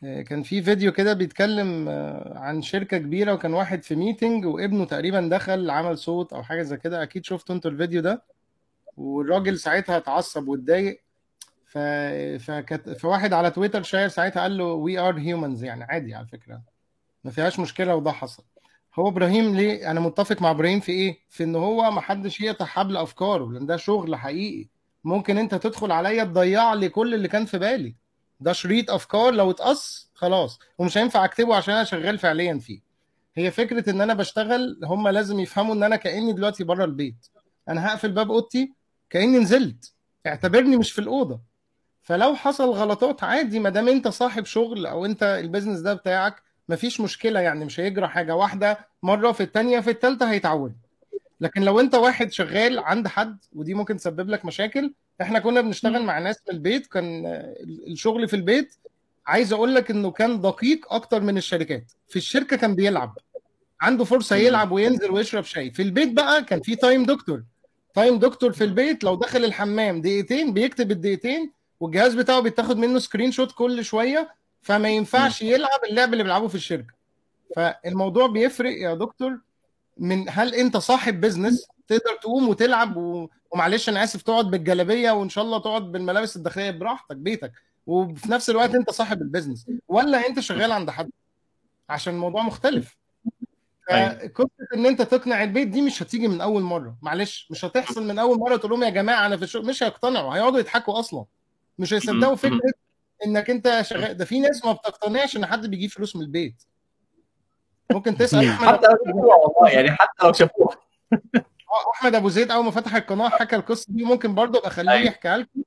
كان 0.00 0.42
في 0.42 0.62
فيديو 0.62 0.92
كده 0.92 1.12
بيتكلم 1.12 1.88
عن 2.36 2.62
شركة 2.62 2.98
كبيرة 2.98 3.32
وكان 3.32 3.54
واحد 3.54 3.82
في 3.82 3.94
meeting 3.94 4.46
وابنه 4.46 4.84
تقريبا 4.84 5.28
دخل 5.28 5.70
عمل 5.70 5.98
صوت 5.98 6.32
أو 6.32 6.42
حاجة 6.42 6.62
زي 6.62 6.76
كده. 6.76 7.02
أكيد 7.02 7.24
شفتوا 7.24 7.54
أنتوا 7.54 7.70
الفيديو 7.70 8.02
ده. 8.02 8.22
والراجل 8.96 9.58
ساعتها 9.58 9.96
اتعصب 9.96 10.48
واتضايق. 10.48 11.00
ف... 11.66 11.78
فكت... 12.38 12.90
فواحد 12.90 13.32
على 13.32 13.50
تويتر 13.50 13.82
شاير 13.82 14.08
ساعتها 14.08 14.42
قال 14.42 14.58
له 14.58 14.64
we 14.64 14.98
are 14.98 15.18
humans 15.18 15.64
يعني 15.64 15.84
عادي 15.84 16.14
على 16.14 16.26
فكرة. 16.26 16.62
ما 17.24 17.30
فيهاش 17.30 17.60
مشكلة 17.60 17.94
وده 17.96 18.12
حصل. 18.12 18.44
هو 18.98 19.08
إبراهيم 19.08 19.54
ليه؟ 19.56 19.90
أنا 19.90 20.00
متفق 20.00 20.42
مع 20.42 20.50
إبراهيم 20.50 20.80
في 20.80 20.92
إيه؟ 20.92 21.18
في 21.28 21.44
إن 21.44 21.56
هو 21.56 21.90
ما 21.90 22.00
حدش 22.00 22.40
يقطع 22.40 22.64
حبل 22.64 22.96
افكاره 22.96 23.52
لأن 23.52 23.66
ده 23.66 23.76
شغل 23.76 24.16
حقيقي. 24.16 24.68
ممكن 25.04 25.38
أنت 25.38 25.54
تدخل 25.54 25.92
عليا 25.92 26.24
تضيع 26.24 26.74
لي 26.74 26.88
كل 26.88 27.14
اللي 27.14 27.28
كان 27.28 27.44
في 27.44 27.58
بالي. 27.58 27.94
ده 28.40 28.52
شريط 28.52 28.90
أفكار 28.90 29.34
لو 29.34 29.50
اتقص 29.50 30.10
خلاص. 30.14 30.58
ومش 30.78 30.98
هينفع 30.98 31.24
أكتبه 31.24 31.56
عشان 31.56 31.74
أنا 31.74 31.84
شغال 31.84 32.18
فعليا 32.18 32.58
فيه. 32.58 32.80
هي 33.36 33.50
فكرة 33.50 33.90
إن 33.90 34.00
أنا 34.00 34.14
بشتغل 34.14 34.80
هم 34.84 35.08
لازم 35.08 35.40
يفهموا 35.40 35.74
إن 35.74 35.82
أنا 35.82 35.96
كأني 35.96 36.32
دلوقتي 36.32 36.64
بره 36.64 36.84
البيت. 36.84 37.26
أنا 37.68 37.88
هقفل 37.88 38.12
باب 38.12 38.30
أوضتي 38.30 38.72
كأني 39.10 39.38
نزلت. 39.38 39.92
اعتبرني 40.26 40.76
مش 40.76 40.92
في 40.92 40.98
الأوضة. 40.98 41.40
فلو 42.02 42.34
حصل 42.34 42.70
غلطات 42.70 43.24
عادي 43.24 43.60
ما 43.60 43.70
دام 43.70 43.88
أنت 43.88 44.08
صاحب 44.08 44.44
شغل 44.44 44.86
أو 44.86 45.04
أنت 45.04 45.22
ال 45.22 45.28
business 45.28 45.80
ده 45.80 45.94
بتاعك 45.94 46.42
مفيش 46.68 47.00
مشكلة 47.00 47.40
يعني 47.40 47.64
مش 47.64 47.80
هيجرى 47.80 48.08
حاجة 48.08 48.36
واحدة 48.36 48.78
مرة 49.02 49.32
في 49.32 49.42
الثانية 49.42 49.80
في 49.80 49.90
الثالثه 49.90 50.30
هيتعود. 50.30 50.76
لكن 51.40 51.62
لو 51.62 51.80
أنت 51.80 51.94
واحد 51.94 52.32
شغال 52.32 52.78
عند 52.78 53.08
حد 53.08 53.38
ودي 53.52 53.74
ممكن 53.74 53.96
تسبب 53.96 54.28
لك 54.28 54.44
مشاكل 54.44 54.94
إحنا 55.20 55.38
كنا 55.38 55.60
بنشتغل 55.60 56.02
مع 56.02 56.18
ناس 56.18 56.36
في 56.46 56.52
البيت 56.52 56.86
كان 56.86 57.26
الشغل 57.86 58.28
في 58.28 58.36
البيت 58.36 58.74
عايز 59.26 59.52
أقول 59.52 59.74
لك 59.74 59.90
انه 59.90 60.10
كان 60.10 60.40
دقيق 60.40 60.92
أكتر 60.92 61.20
من 61.20 61.36
الشركات. 61.36 61.92
في 62.08 62.16
الشركة 62.16 62.56
كان 62.56 62.74
بيلعب 62.74 63.18
عنده 63.80 64.04
فرصة 64.04 64.36
يلعب 64.36 64.72
وينزل 64.72 65.10
ويشرب 65.10 65.44
شاي. 65.44 65.70
في 65.70 65.82
البيت 65.82 66.12
بقى 66.12 66.44
كان 66.44 66.60
في 66.60 66.76
Time 66.76 67.04
Doctor. 67.04 67.42
Time 67.94 68.18
Doctor 68.18 68.52
في 68.52 68.64
البيت 68.64 69.04
لو 69.04 69.14
دخل 69.14 69.44
الحمام 69.44 70.00
دقيقتين 70.00 70.52
بيكتب 70.52 70.90
الدقيقتين 70.90 71.52
والجهاز 71.80 72.14
بتاعه 72.14 72.40
بيتاخد 72.40 72.76
منه 72.76 72.98
screenshot 72.98 73.52
كل 73.52 73.84
شوية 73.84 74.34
فما 74.62 74.88
ينفعش 74.88 75.42
يلعب 75.42 75.80
اللعب 75.90 76.12
اللي 76.12 76.22
بيلعبه 76.24 76.48
في 76.48 76.54
الشركة. 76.54 76.94
فالموضوع 77.56 78.26
بيفرق 78.26 78.72
يا 78.78 78.94
دكتور 78.94 79.38
من 79.98 80.24
هل 80.28 80.54
انت 80.54 80.76
صاحب 80.76 81.20
business 81.20 81.66
تقدر 81.88 82.18
تقوم 82.22 82.48
وتلعب 82.48 82.96
و... 82.96 83.28
ومعلش 83.50 83.88
أنا 83.88 84.04
آسف 84.04 84.22
تقعد 84.22 84.50
بالجلابية 84.50 85.10
وإن 85.10 85.28
شاء 85.28 85.44
الله 85.44 85.58
تقعد 85.58 85.92
بالملابس 85.92 86.36
الداخلية 86.36 86.70
براحتك 86.70 87.16
بيتك. 87.16 87.52
وفي 87.86 88.32
نفس 88.32 88.50
الوقت 88.50 88.74
أنت 88.74 88.90
صاحب 88.90 89.22
ال 89.22 89.27
business 89.27 89.66
ولا 89.88 90.26
أنت 90.26 90.40
شغال 90.40 90.72
عند 90.72 90.90
حد. 90.90 91.10
عشان 91.88 92.14
الموضوع 92.14 92.42
مختلف. 92.42 92.96
قصه 94.34 94.50
إن 94.74 94.86
أنت 94.86 95.02
تقنع 95.02 95.42
البيت 95.42 95.68
دي 95.68 95.82
مش 95.82 96.02
هتيجي 96.02 96.28
من 96.28 96.40
أول 96.40 96.62
مرة. 96.62 96.96
معلش 97.02 97.48
مش 97.50 97.64
هتحصل 97.64 98.06
من 98.06 98.18
أول 98.18 98.38
مرة 98.38 98.56
تقول 98.56 98.70
لهم 98.70 98.82
يا 98.82 98.90
جماعة 98.90 99.26
أنا 99.26 99.36
في 99.36 99.42
الشغل 99.42 99.66
مش 99.66 99.82
هيقتنعوا. 99.82 100.34
هيقعدوا 100.34 100.58
يضحكوا 100.58 100.98
أصلا. 100.98 101.24
مش 101.78 101.94
هيصدقوا 101.94 102.34
فكرة 102.34 102.72
إنك 103.26 103.50
أنت 103.50 103.80
شغال. 103.82 104.16
ده 104.16 104.24
في 104.24 104.40
ناس 104.40 104.64
ما 104.64 104.72
بتقتنعش 104.72 105.36
إن 105.36 105.46
حد 105.46 105.66
بيجيب 105.66 105.90
فلوس 105.90 106.16
من 106.16 106.22
البيت. 106.22 106.62
ممكن 107.92 108.16
تسأل 108.16 108.48
حتى 108.48 108.86
لو 108.86 108.96
شافوها 109.06 109.36
والله 109.36 109.70
يعني 109.70 109.90
حتى 109.90 110.26
لو 110.26 110.32
شافوها. 110.32 110.76
أحمد 111.94 112.14
أبو 112.14 112.28
زيد 112.28 112.50
أول 112.50 112.64
ما 112.64 112.70
فتح 112.70 112.94
القناة 112.96 113.28
حكى 113.28 113.56
القصة 113.56 113.86
دي 113.88 114.04
ممكن 114.04 114.34
برضه 114.34 114.58
أبقى 114.58 114.68
اخليه 114.68 114.92
يحكيها 114.92 115.36
لكم 115.38 115.60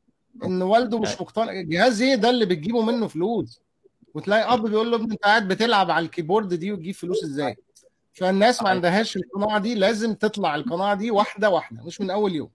إن 0.45 0.61
والده 0.61 0.99
مش 0.99 1.21
مقتنع 1.21 1.61
جهاز 1.61 2.01
إيه 2.01 2.15
ده 2.15 2.29
اللي 2.29 2.45
بتجيبه 2.45 2.81
منه 2.81 3.07
فلوس 3.07 3.61
وتلاقي 4.13 4.53
أب 4.53 4.67
بيقول 4.67 4.91
له 4.91 4.97
أنت 4.97 5.13
قاعد 5.23 5.47
بتلعب 5.47 5.91
على 5.91 6.05
الكيبورد 6.05 6.53
دي 6.53 6.71
وتجيب 6.71 6.95
فلوس 6.95 7.23
إزاي؟ 7.23 7.57
فالناس 8.13 8.63
ما 8.63 8.69
عندهاش 8.69 9.17
القناعة 9.17 9.59
دي 9.59 9.75
لازم 9.75 10.13
تطلع 10.13 10.55
القناعة 10.55 10.95
دي 10.95 11.11
واحدة 11.11 11.49
واحدة 11.49 11.83
مش 11.83 12.01
من 12.01 12.09
أول 12.09 12.35
يوم. 12.35 12.49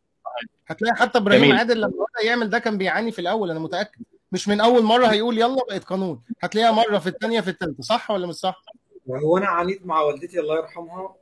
هتلاقي 0.67 0.97
حتى 0.97 1.19
إبراهيم 1.19 1.53
عادل 1.53 1.77
لما 1.81 1.89
بدأ 1.89 2.27
يعمل 2.27 2.51
ده 2.51 2.59
كان 2.59 2.79
بيعاني 2.79 3.13
في 3.13 3.19
الأول 3.19 3.51
أنا 3.51 3.61
متأكد. 3.61 4.03
مش 4.33 4.49
من 4.49 4.61
أول 4.61 4.83
مرة 4.83 5.07
هيقول 5.07 5.39
يلا 5.39 5.65
بقت 5.69 5.85
قانون. 5.85 6.23
هتلاقيها 6.41 6.71
مرة 6.73 6.99
في 6.99 7.07
الثانية 7.09 7.41
في 7.41 7.51
الثالثه 7.51 7.83
صح 7.83 8.11
ولا 8.11 8.27
مش 8.27 8.35
صح؟ 8.35 8.63
هو 9.11 9.39
أنا 9.39 9.47
عانيت 9.47 9.87
مع 9.87 10.01
والدتي 10.01 10.41
الله 10.41 10.57
يرحمها 10.57 11.15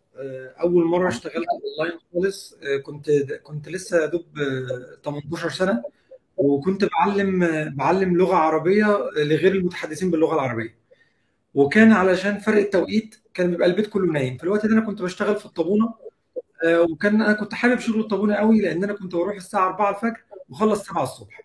أول 0.62 0.84
مرة 0.84 1.09
اشتغلت 1.09 1.47
اونلاين 1.78 2.01
خالص 2.14 2.59
آه، 2.62 2.76
كنت 2.76 3.10
كنت 3.42 3.68
لسه 3.68 4.06
دوب 4.06 4.38
آه، 4.38 4.97
18 5.05 5.51
سنة 5.51 5.82
وكنت 6.36 6.84
بعلم 6.84 7.42
آه، 7.42 7.68
بعلم 7.68 8.16
لغة 8.16 8.34
عربية 8.36 8.86
لغير 9.16 9.55
المتحدثين 9.55 10.10
باللغة 10.10 10.34
العربية. 10.34 10.74
وكان 11.55 11.92
علشان 11.92 12.38
فرق 12.38 12.59
التوقيت 12.59 13.16
كان 13.34 13.51
بيبقى 13.51 13.68
البيت 13.68 13.86
كله 13.86 14.12
نايم. 14.12 14.36
في 14.36 14.44
الوقت 14.44 14.66
ده 14.66 14.72
أنا 14.72 14.80
كنت 14.86 15.02
بشتغل 15.02 15.36
في 15.36 15.47
الطابونة 15.47 15.94
آه، 16.64 16.80
وكان 16.82 17.22
أنا 17.22 17.32
كنت 17.32 17.55
حابب 17.55 17.78
شغل 17.80 18.01
الطابونة 18.01 18.34
قوي 18.34 18.60
لأن 18.60 18.84
أنا 18.84 18.92
كنت 18.92 19.14
بروح 19.16 19.36
الساعة 19.36 19.66
4 19.66 19.90
الفجر 19.90 20.22
وأخلص 20.48 20.84
7 20.86 21.02
الصبح. 21.02 21.40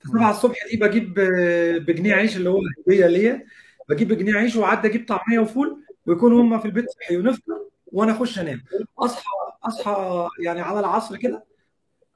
ف 0.00 0.08
7 0.08 0.30
الصبح 0.30 0.56
دي 0.70 0.76
بجيب 0.76 1.18
آه، 1.18 1.78
بجنيه 1.78 2.14
عيش 2.14 2.36
اللي 2.36 2.50
هو 2.50 2.60
هدية 2.88 3.06
ليا. 3.06 3.46
بجيب 3.88 4.08
بجنيه 4.08 4.34
عيش 4.34 4.56
وعدي 4.56 4.88
أجيب 4.88 5.06
طعمية 5.08 5.38
وفول 5.38 5.82
ويكونوا 6.06 6.42
هم 6.42 6.58
في 6.60 6.64
البيت 6.66 6.86
صحي 6.90 7.16
ونفطر. 7.16 7.60
وأنا 7.92 8.12
أخش 8.12 8.38
انام 8.38 8.64
أصحى 8.98 9.24
أصحى 9.64 10.28
يعني 10.40 10.60
على 10.60 10.80
العصر 10.80 11.16
كده 11.16 11.44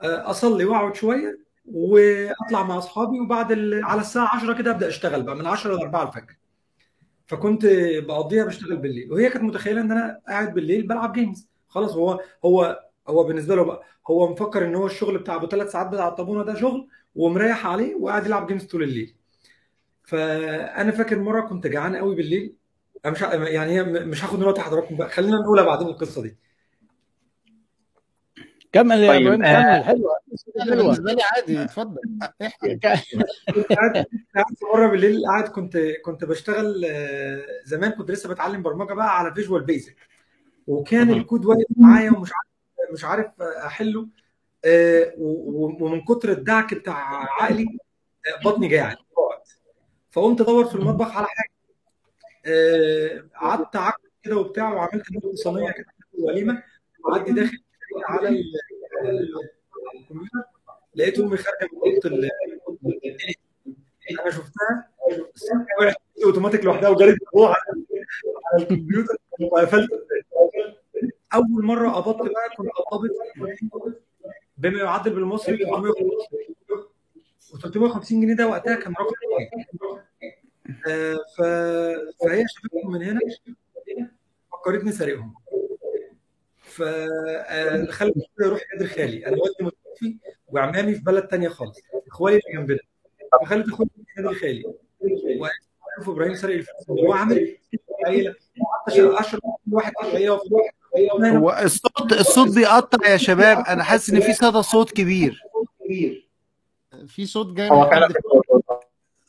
آه، 0.02 0.30
أصلي 0.30 0.64
وأقعد 0.64 0.94
شوية 0.94 1.38
وأطلع 1.66 2.62
مع 2.62 2.78
أصحابي 2.78 3.20
وبعد. 3.20 3.52
على 3.82 4.00
الساعة 4.00 4.36
10 4.36 4.52
كده 4.58 4.70
أبدأ 4.70 4.88
أشتغل 4.88 5.22
بقى 5.22 5.36
من 5.36 5.46
10 5.46 5.74
ل 5.76 5.80
4 5.80 6.02
الفجر. 6.08 6.36
فكنت 7.26 7.66
بقضيها 8.08 8.44
بشتغل 8.44 8.76
بالليل. 8.76 9.12
وهي 9.12 9.30
كانت 9.30 9.44
متخيلة 9.44 9.80
إن 9.80 9.92
أنا 9.92 10.20
قاعد 10.28 10.54
بالليل 10.54 10.86
بلعب 10.86 11.12
games 11.12 11.48
خلاص 11.68 11.92
هو 11.92 12.20
هو 12.44 12.80
هو 13.08 13.24
بالنسبة 13.24 13.54
له 13.56 13.62
بقى 13.64 13.82
هو 14.10 14.32
مفكر 14.32 14.64
إن 14.64 14.74
هو 14.74 14.86
الشغل 14.86 15.18
بتاع 15.18 15.34
أبو 15.34 15.46
ثلاث 15.46 15.72
ساعات 15.72 15.86
بتاع 15.86 16.08
الطابونه 16.08 16.44
ده 16.44 16.54
شغل 16.54 16.88
ومريح 17.14 17.66
عليه 17.66 17.94
وقاعد 17.94 18.26
يلعب 18.26 18.46
games 18.46 18.64
طول 18.64 18.82
الليل. 18.82 19.14
فأنا 20.02 20.90
فاكر 20.92 21.18
مرة 21.18 21.40
كنت 21.40 21.66
جعان 21.66 21.96
قوي 21.96 22.14
بالليل 22.14 22.54
أنا 23.04 23.12
مش 23.12 23.20
يعني 23.48 23.72
هي 23.72 23.82
مش 23.82 24.24
هاخد 24.24 24.38
من 24.38 24.44
وقت 24.44 24.58
حضراتكم 24.60 24.96
بقى. 24.96 25.08
خلينا 25.08 25.36
نقولها 25.36 25.64
بعدين 25.64 25.86
القصة 25.88 26.22
دي. 26.22 26.36
كمل 28.72 28.98
يا 29.00 29.08
طيب، 29.12 29.22
إبراهيم 29.26 29.44
آه، 29.44 29.62
كمل. 29.78 29.84
حلوة 29.84 30.16
حلوة. 30.60 30.76
بالنسبة 30.82 31.12
لي 31.12 31.22
عادي 31.36 31.62
اتفضل. 31.62 31.98
احكي. 32.42 32.74
كنت 32.74 32.84
قاعد 32.86 33.02
كنت 33.54 33.72
قاعد 34.34 34.54
في 34.58 34.64
مرة 34.74 34.86
بالليل 34.88 35.22
قاعد 35.26 35.48
كنت 35.48 35.78
كنت 36.04 36.24
بشتغل 36.24 36.84
آه، 36.90 37.42
زمان 37.64 37.90
كنت 37.90 38.10
لسه 38.10 38.28
بتعلم 38.28 38.62
برمجة 38.62 38.92
بقى 38.94 39.18
على 39.18 39.34
فيجوال 39.34 39.62
بيزك 39.64 39.96
وكان 40.66 41.10
الكود 41.10 41.44
واقف 41.46 41.64
معايا 41.76 42.10
ومش 42.10 42.30
عارف 42.32 42.92
مش 42.92 43.04
عارف 43.04 43.26
أحله 43.42 44.08
آه، 44.64 45.12
ومن 45.18 46.04
كتر 46.04 46.32
الدعك 46.32 46.74
بتاع 46.74 47.24
عقلي 47.42 47.66
آه، 48.26 48.42
بطني 48.44 48.68
جاعت 48.68 48.96
فقمت 50.10 50.40
أدور 50.40 50.64
في 50.64 50.74
المطبخ 50.74 51.16
على 51.16 51.26
حاجة. 51.26 51.50
قعدت 53.34 53.76
عك 53.76 53.94
كده 54.22 54.36
وبتاع 54.36 54.72
وعملت 54.74 55.04
نص 55.12 55.42
صينية 55.42 55.70
كده 55.70 55.86
وليمة. 56.18 56.62
وقعدت 57.04 57.30
داخل 57.30 57.58
على 58.04 58.28
ال- 58.28 58.44
ال- 59.04 59.30
الكمبيوتر. 60.00 60.38
لقيت 60.94 61.18
امي 61.18 61.36
خارجه 61.36 61.68
من 61.72 61.78
أوضة 61.78 62.28
أنا 64.20 64.30
شفتها. 64.30 64.88
وقعت 65.80 65.94
أوتوماتيك 66.24 66.64
لوحدها 66.64 66.88
وجريت 66.88 67.18
جوه 67.34 67.48
على 67.48 68.62
الكمبيوتر 68.62 69.16
وقفلت. 69.40 69.90
أول 71.34 71.64
مرة 71.64 71.90
قبضت 71.90 72.20
بقى 72.32 72.56
كنت 72.56 72.68
قبضت 72.70 74.02
بما 74.58 74.78
يعادل 74.78 75.14
بالمصري 75.14 75.56
350 75.56 76.10
و 77.54 77.56
350 77.58 78.20
جنيه 78.20 78.34
ده 78.34 78.48
وقتها 78.48 78.74
كان 78.74 78.92
رقم 78.92 79.06
آه، 79.82 80.04
ف... 80.64 80.88
فهي 82.20 82.44
شافتهم 82.48 82.92
من 82.92 83.02
هنا 83.02 83.20
فكرتني 84.52 84.92
سارقهم 84.92 85.34
فخلت 86.58 88.14
يروح 88.40 88.60
قدر 88.76 88.86
خالي. 88.86 89.26
أنا 89.26 89.36
والدي 89.36 89.64
متوفي 89.64 90.16
وعمامي 90.48 90.94
في 90.94 91.00
بلد 91.00 91.28
تانية 91.28 91.48
خالص. 91.48 91.78
إخوالي 92.08 92.36
اللي 92.36 92.58
جنبنا. 92.58 92.78
فخلت 93.42 93.68
اخويا 93.68 93.88
قدر 94.18 94.34
خالي. 94.34 94.64
وقالت 95.40 95.54
شوف 95.98 96.08
إبراهيم 96.08 96.34
سرق 96.34 96.54
الفلوس 96.54 96.90
هو 96.90 97.12
عامل 97.12 97.56
عيلة. 98.06 98.34
اشرب 98.88 99.42
واحد 99.72 99.92
واحد 100.00 100.22
هو 101.36 101.60
الصوت 101.62 102.12
الصوت 102.12 102.54
بيقطع 102.54 103.08
يا 103.08 103.16
شباب. 103.16 103.58
أنا 103.58 103.82
حاسس 103.82 104.10
إن 104.10 104.20
في 104.20 104.32
صدى 104.32 104.62
صوت 104.62 104.90
كبير. 104.90 105.42
في 107.06 107.26
صوت 107.26 107.56
جاي 107.56 107.70
هو 107.70 107.90
حد 107.90 108.12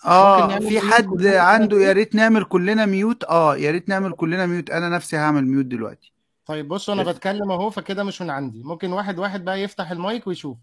آه 0.05 0.41
ممكن 0.41 0.53
نعمل 0.53 0.67
في 0.67 0.73
ميوت 0.73 0.93
حد 0.93 1.05
كلنا؟ 1.05 1.39
عنده 1.39 1.77
يا 1.77 1.93
ريت 1.93 2.15
نعمل 2.15 2.43
كلنا 2.43 2.85
ميوت. 2.85 3.23
آه 3.23 3.57
يا 3.57 3.71
ريت 3.71 3.89
نعمل 3.89 4.11
كلنا 4.11 4.45
ميوت. 4.45 4.69
أنا 4.69 4.89
نفسي 4.89 5.17
هعمل 5.17 5.45
ميوت 5.45 5.65
دلوقتي. 5.65 6.13
طيب 6.45 6.67
بصوا 6.67 6.93
أنا 6.93 7.03
بتكلم 7.03 7.51
أهو 7.51 7.69
فكده 7.69 8.03
مش 8.03 8.21
من 8.21 8.29
عندي. 8.29 8.63
ممكن 8.63 8.91
واحد 8.93 9.19
واحد 9.19 9.45
بقى 9.45 9.61
يفتح 9.61 9.91
المايك 9.91 10.27
ويشوف. 10.27 10.57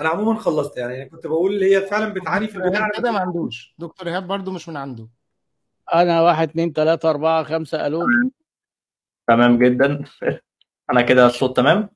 أنا 0.00 0.08
عموما 0.08 0.38
خلصت. 0.38 0.76
يعني 0.76 1.08
كنت 1.08 1.26
بقول 1.26 1.62
هي 1.62 1.80
فعلا 1.80 2.08
بتعاني 2.08 2.48
في 2.48 2.56
البدايه 2.56 2.72
دكتور 2.72 2.98
كده 2.98 3.12
ما 3.12 3.20
عندوش. 3.20 3.74
دكتور 3.78 4.08
إيهاب 4.08 4.26
برضو 4.26 4.50
مش 4.50 4.68
من 4.68 4.76
عنده. 4.76 5.08
أنا 5.94 6.22
واحد 6.22 6.48
اتنين 6.48 6.72
تلاتة 6.72 7.10
أربعة 7.10 7.42
خمسة 7.42 7.86
ألو. 7.86 8.06
تمام 9.28 9.58
جدا. 9.58 10.04
أنا 10.90 11.02
كده 11.02 11.26
الصوت 11.26 11.56
تمام؟ 11.56 11.88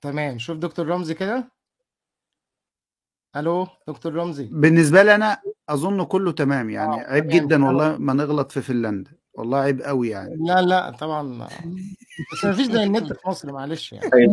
تمام. 0.00 0.38
شوف 0.38 0.58
دكتور 0.58 0.86
رمزي 0.86 1.14
كده. 1.14 1.52
ألو 3.36 3.68
دكتور 3.88 4.14
رمزي. 4.14 4.48
بالنسبة 4.52 5.02
لي 5.02 5.14
أنا 5.14 5.42
أظن 5.68 6.04
كله 6.04 6.32
تمام 6.32 6.70
يعني 6.70 6.94
آه، 7.06 7.10
عيب 7.12 7.28
تمام. 7.30 7.46
جدا 7.46 7.64
والله 7.64 7.96
ما 7.98 8.12
نغلط 8.12 8.52
في 8.52 8.60
فنلندا 8.60 9.10
والله 9.34 9.58
عيب 9.58 9.82
قوي 9.82 10.08
يعني. 10.08 10.36
لا 10.46 10.62
لا 10.62 10.90
طبعا 10.90 11.38
بس 12.32 12.44
ما 12.44 12.52
فيش 12.52 12.66
زي 12.66 12.82
النت 12.82 13.12
في 13.12 13.28
مصر 13.28 13.52
معلش 13.52 13.92
يعني. 13.92 14.32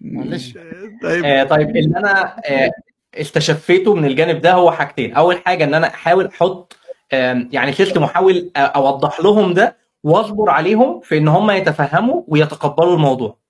معلش. 0.00 0.52
طيب. 1.02 1.24
آه 1.24 1.44
طيب 1.44 1.76
اللي 1.76 1.98
أنا 1.98 2.36
آه 2.38 2.70
استشفيته 3.14 3.94
من 3.94 4.04
الجانب 4.04 4.40
ده 4.40 4.52
هو 4.52 4.70
حاجتين. 4.70 5.14
أول 5.14 5.38
حاجة 5.38 5.64
إن 5.64 5.74
أنا 5.74 5.86
أحاول 5.86 6.26
أحط 6.26 6.76
آم، 7.12 7.48
يعني 7.52 7.72
واحاول 7.96 8.50
آه، 8.56 8.58
أوضح 8.58 9.20
لهم 9.20 9.54
ده 9.54 9.76
وأصبر 10.04 10.50
عليهم 10.50 11.00
في 11.00 11.18
إن 11.18 11.28
هم 11.28 11.50
يتفهموا 11.50 12.22
ويتقبلوا 12.28 12.94
الموضوع. 12.94 13.41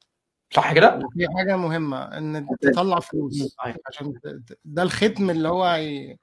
صح 0.55 0.73
كده؟ 0.73 0.99
في 1.13 1.27
حاجة 1.39 1.57
مهمة 1.57 2.03
إن 2.19 2.47
تطلع 2.61 3.01
فلوس 3.01 3.57
عشان 3.87 4.13
ت- 4.21 4.27
ت- 4.27 4.59
ده 4.65 4.83
الختم 4.83 5.31
اللي 5.31 5.49
هو 5.49 5.65
هي... 5.65 6.17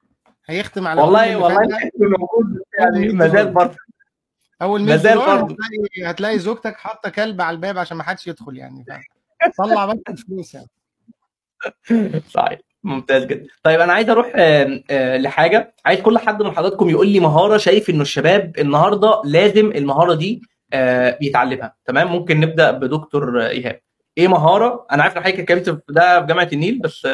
هيختم 0.48 0.88
على 0.88 1.02
والله 1.02 1.38
والله. 1.38 1.62
الحته 1.64 1.92
موجود 2.00 2.62
يعني 2.80 3.08
ما 3.10 3.28
زال 3.28 3.52
برضه. 3.52 3.76
أول 4.62 4.82
100 4.82 4.90
مازال 4.90 5.14
دولار 5.14 5.42
برضه. 5.42 5.56
هتلاقي 5.56 6.12
هتلاقي 6.12 6.40
زوجتك 6.40 6.76
حاطة 6.76 7.10
كلب 7.10 7.42
على 7.42 7.56
الباب 7.56 7.78
عشان 7.78 7.98
ما 7.98 8.04
حدش 8.04 8.28
يدخل 8.28 8.58
يعني 8.58 8.86
طلع 9.58 9.86
بس 9.86 10.00
الفلوس 10.10 10.54
يعني. 10.56 10.68
صحيح. 12.30 12.60
ممتاز 12.84 13.26
جدا. 13.26 13.48
طيب 13.64 13.80
أنا 13.80 13.94
عايز 13.94 14.10
أروح 14.10 14.32
آه، 14.36 15.18
لحاجة. 15.18 15.76
عايز 15.86 16.00
كل 16.02 16.18
حد 16.18 16.42
من 16.44 16.52
حضراتكم 16.52 16.90
يقول 16.90 17.08
لي 17.08 17.20
مهارة 17.20 17.58
شايف 17.58 17.90
إنه 17.90 18.02
الشباب 18.02 18.60
النهارده 18.60 19.22
لازم 19.26 19.72
المهارة 19.72 20.14
دي 20.14 20.42
آه، 20.74 21.18
يتعلمها. 21.22 21.76
تمام؟ 21.86 22.12
ممكن 22.12 22.40
نبدأ 22.40 22.72
بدكتور 22.72 23.46
إيهاب. 23.46 23.80
إيه 24.20 24.28
مهارة؟ 24.28 24.88
أنا 24.92 25.04
عارف 25.04 25.18
ان 25.18 25.24
حضرتك 25.24 25.40
اتكلمت 25.40 25.70
في 25.70 25.82
ده 25.90 26.22
في 26.22 26.28
جامعة 26.28 26.50
النيل 26.54 26.80
بس 26.80 27.08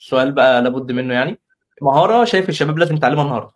السؤال 0.00 0.32
بقى 0.32 0.62
لابد 0.62 0.92
منه 0.92 1.14
يعني. 1.14 1.38
مهارة 1.82 2.24
شايف 2.24 2.48
الشباب 2.48 2.78
لازم 2.78 2.96
يتعلمها 2.96 3.24
النهارده. 3.24 3.50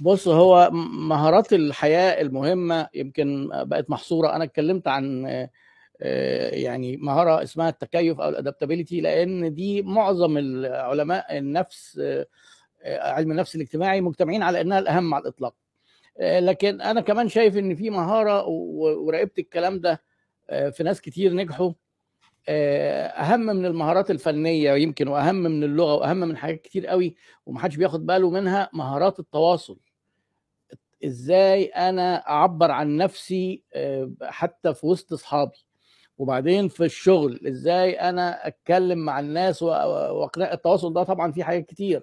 بص 0.00 0.28
هو 0.28 0.70
مهارات 0.92 1.52
الحياة 1.52 2.20
المهمة 2.20 2.88
يمكن 2.94 3.50
بقت 3.52 3.90
محصورة. 3.90 4.36
أنا 4.36 4.44
اتكلمت 4.44 4.88
عن 4.88 5.26
آه، 6.02 6.48
يعني 6.54 6.96
مهارة 6.96 7.42
اسمها 7.42 7.68
التكيف 7.68 8.20
أو 8.20 8.28
الادابتابيليتي 8.28 9.00
لأن 9.00 9.54
دي 9.54 9.82
معظم 9.82 10.38
العلماء 10.38 11.38
النفس 11.38 12.00
آه، 12.02 12.26
علم 12.84 13.30
النفس 13.30 13.54
الاجتماعي 13.56 14.00
مجتمعين 14.00 14.42
على 14.42 14.60
أنها 14.60 14.78
الأهم 14.78 15.14
على 15.14 15.22
الإطلاق. 15.22 15.54
آه، 16.20 16.40
لكن 16.40 16.80
أنا 16.80 17.00
كمان 17.00 17.28
شايف 17.28 17.56
إن 17.56 17.74
في 17.74 17.90
مهارة 17.90 18.42
و- 18.46 19.06
وراقبت 19.06 19.38
الكلام 19.38 19.80
ده 19.80 20.02
في 20.70 20.82
ناس 20.82 21.00
كتير 21.00 21.34
نجحوا. 21.34 21.72
آه، 22.48 23.06
أهم 23.06 23.40
من 23.40 23.66
المهارات 23.66 24.10
الفنية 24.10 24.72
يمكن 24.72 25.08
وأهم 25.08 25.34
من 25.34 25.64
اللغة 25.64 25.94
وأهم 25.94 26.16
من 26.16 26.36
حاجات 26.36 26.60
كتير 26.62 26.86
قوي 26.86 27.14
ومحدش 27.46 27.76
بياخد 27.76 28.06
باله 28.06 28.30
منها 28.30 28.70
مهارات 28.72 29.18
التواصل. 29.20 29.78
إزاي 31.04 31.64
أنا 31.64 32.28
أعبر 32.28 32.70
عن 32.70 32.96
نفسي 32.96 33.62
آه، 33.74 34.10
حتى 34.22 34.74
في 34.74 34.86
وسط 34.86 35.12
أصحابي؟ 35.12 35.64
وبعدين 36.18 36.68
في 36.68 36.84
الشغل 36.84 37.40
إزاي 37.48 37.92
أنا 38.00 38.46
أتكلم 38.46 38.98
مع 38.98 39.20
الناس 39.20 39.62
واقناع 39.62 40.52
التواصل 40.52 40.92
ده؟ 40.92 41.02
طبعا 41.02 41.32
فيه 41.32 41.44
حاجات 41.44 41.66
كتير. 41.66 42.02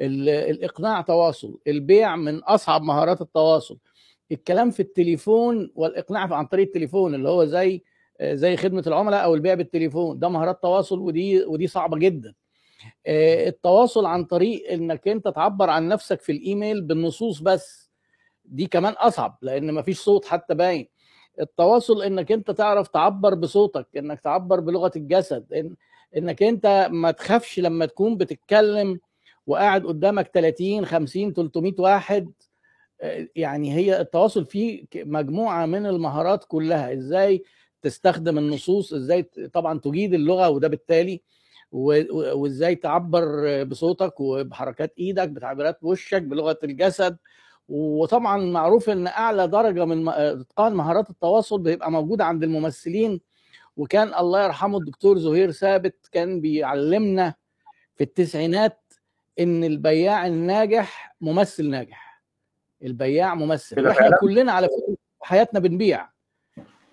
ال- 0.00 0.28
الإقناع 0.28 1.00
تواصل 1.00 1.58
البيع 1.66 2.16
من 2.16 2.38
أصعب 2.38 2.82
مهارات 2.82 3.20
التواصل. 3.20 3.78
الكلام 4.32 4.70
في 4.70 4.80
التليفون 4.80 5.70
والإقناع 5.74 6.34
عن 6.34 6.46
طريق 6.46 6.66
التليفون 6.66 7.14
اللي 7.14 7.28
هو 7.28 7.44
زي 7.44 7.82
زي 8.22 8.56
خدمة 8.56 8.84
العملاء 8.86 9.24
أو 9.24 9.34
البيع 9.34 9.54
بالتليفون. 9.54 10.18
ده 10.18 10.28
مهارات 10.28 10.62
تواصل 10.62 10.98
ودي 10.98 11.44
ودي 11.44 11.66
صعبة 11.66 11.98
جدا. 11.98 12.34
التواصل 13.06 14.06
عن 14.06 14.24
طريق 14.24 14.72
إنك 14.72 15.08
أنت 15.08 15.28
تعبر 15.28 15.70
عن 15.70 15.88
نفسك 15.88 16.20
في 16.20 16.32
الإيميل 16.32 16.80
بالنصوص 16.80 17.40
بس. 17.40 17.90
دي 18.44 18.66
كمان 18.66 18.92
أصعب 18.92 19.38
لأن 19.42 19.74
مفيش 19.74 19.98
صوت 20.00 20.24
حتى 20.24 20.54
باين. 20.54 20.88
التواصل 21.40 22.02
إنك 22.02 22.32
أنت 22.32 22.50
تعرف 22.50 22.88
تعبر 22.88 23.34
بصوتك 23.34 23.86
إنك 23.96 24.20
تعبر 24.20 24.60
بلغة 24.60 24.92
الجسد 24.96 25.52
إن 25.52 25.76
إنك 26.16 26.42
أنت 26.42 26.88
ما 26.90 27.10
تخافش 27.10 27.60
لما 27.60 27.86
تكون 27.86 28.16
بتتكلم 28.16 29.00
وقاعد 29.46 29.86
قدامك 29.86 30.30
30 30.34 30.86
50 30.86 31.32
300 31.32 31.72
واحد 31.78 32.32
يعني 33.36 33.74
هي 33.74 34.00
التواصل 34.00 34.44
فيه 34.46 34.84
مجموعة 34.94 35.66
من 35.66 35.86
المهارات 35.86 36.44
كلها. 36.44 36.92
إزاي 36.92 37.44
تستخدم 37.82 38.38
النصوص 38.38 38.92
إزاي 38.92 39.22
طبعا 39.52 39.78
تجيد 39.78 40.14
اللغة 40.14 40.48
وده 40.48 40.68
بالتالي 40.68 41.22
وإزاي 41.72 42.74
تعبر 42.74 43.64
بصوتك 43.64 44.20
وبحركات 44.20 44.94
إيدك 44.98 45.28
بتعبيرات 45.28 45.78
وشك 45.82 46.22
بلغة 46.22 46.58
الجسد. 46.64 47.16
وطبعا 47.68 48.36
معروف 48.44 48.90
إن 48.90 49.06
أعلى 49.06 49.48
درجة 49.48 49.84
من 49.84 50.08
إتقان 50.08 50.74
مهارات 50.74 51.10
التواصل 51.10 51.58
بيبقى 51.58 51.90
موجوده 51.90 52.24
عند 52.24 52.42
الممثلين. 52.42 53.20
وكان 53.76 54.14
الله 54.14 54.44
يرحمه 54.44 54.78
الدكتور 54.78 55.18
زهير 55.18 55.50
ثابت 55.50 56.08
كان 56.12 56.40
بيعلمنا 56.40 57.34
في 57.96 58.04
التسعينات 58.04 58.80
إن 59.40 59.64
البياع 59.64 60.26
الناجح 60.26 61.16
ممثل 61.20 61.70
ناجح. 61.70 62.13
البياع 62.84 63.34
ممثل. 63.34 63.86
وإحنا 63.86 64.10
كلنا 64.20 64.52
على 64.52 64.66
فكرة 64.66 64.96
حياتنا 65.20 65.60
بنبيع. 65.60 66.08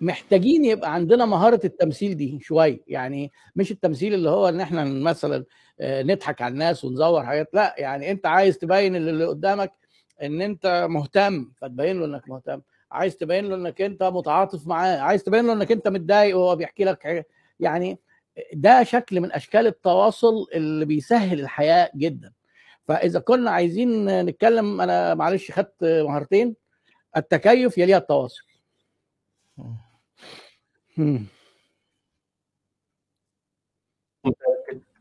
محتاجين 0.02 0.66
يبقى 0.66 0.94
عندنا 0.94 1.26
مهارة 1.26 1.60
التمثيل 1.66 2.18
دي 2.18 2.40
شوية. 2.42 2.82
يعني 2.88 3.32
مش 3.56 3.72
التمثيل 3.72 4.14
اللي 4.14 4.30
هو 4.30 4.50
إن 4.50 4.62
إحنا 4.62 4.84
مثلا 4.84 5.46
نضحك 5.82 6.42
على 6.42 6.52
الناس 6.52 6.86
ونزور 6.86 7.26
حاجات. 7.26 7.50
لا 7.54 7.76
يعني 7.78 8.12
أنت 8.12 8.26
عايز 8.26 8.58
تبين 8.58 8.96
اللي 8.96 9.26
قدامك 9.26 9.72
إن 10.22 10.42
أنت 10.42 10.88
مهتم 10.90 11.52
فتبين 11.58 12.00
له 12.00 12.06
إنك 12.06 12.30
مهتم. 12.30 12.62
عايز 12.92 13.18
تبين 13.18 13.46
له 13.50 13.56
إنك 13.56 13.82
أنت 13.82 14.04
متعاطف 14.04 14.68
معاه. 14.68 14.98
عايز 14.98 15.24
تبين 15.24 15.48
له 15.48 15.54
إنك 15.54 15.72
أنت 15.72 15.88
متضايق 15.88 16.38
وهو 16.38 16.56
بيحكي 16.56 16.84
لك 16.84 17.04
حاجة. 17.04 17.28
يعني 17.60 18.00
ده 18.54 18.84
شكل 18.84 19.22
من 19.22 19.32
أشكال 19.32 19.68
التواصل 19.68 20.48
اللي 20.54 20.86
بيسهل 20.86 21.40
الحياة 21.40 21.92
جدا. 21.96 22.32
فإذا 22.88 23.20
كنا 23.20 23.52
عايزين 23.52 24.22
نتكلم 24.26 24.82
أنا 24.82 25.14
معلش 25.14 25.52
خدت 25.52 25.84
مهارتين 25.84 26.56
التكيف 27.18 27.78
يليها 27.78 27.98
التواصل 27.98 28.44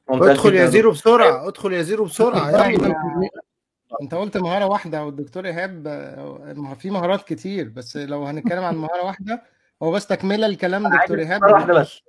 ادخل 0.08 0.54
يا 0.54 0.66
زيرو 0.66 0.90
بسرعة 0.90 1.48
ادخل 1.48 1.72
يا 1.72 1.82
زيرو 1.82 2.04
بسرعة. 2.04 2.50
يعني 2.62 2.76
انت 4.02 4.14
قلت 4.14 4.36
مهارة 4.36 4.66
واحدة 4.66 5.04
والدكتور 5.04 5.46
إيهاب 5.46 5.88
في 6.78 6.90
مهارات 6.90 7.22
كتير 7.22 7.68
بس 7.68 7.96
لو 7.96 8.24
هنتكلم 8.24 8.64
عن 8.64 8.76
مهارة 8.76 9.04
واحدة 9.04 9.42
هو 9.82 9.92
بس 9.92 10.06
تكملة 10.06 10.46
الكلام 10.46 10.88
دكتور 10.88 11.18
إيهاب. 11.18 11.42
واحدة 11.42 11.74
بس. 11.80 12.02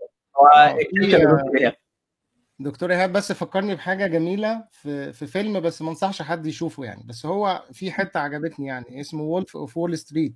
دكتور 2.63 2.91
إيهاب 2.91 3.11
بس 3.11 3.31
فكرني 3.31 3.75
بحاجة 3.75 4.07
جميلة 4.07 4.63
في 4.71 5.13
في 5.13 5.27
فيلم 5.27 5.59
بس 5.59 5.81
ما 5.81 5.89
انصحش 5.89 6.21
حد 6.21 6.45
يشوفه 6.45 6.83
يعني. 6.83 7.03
بس 7.05 7.25
هو 7.25 7.65
في 7.71 7.91
حتة 7.91 8.19
عجبتني 8.19 8.67
يعني 8.67 9.01
اسمه 9.01 9.23
Wolf 9.23 9.57
of 9.57 9.77
Wall 9.77 9.97
Street 9.97 10.35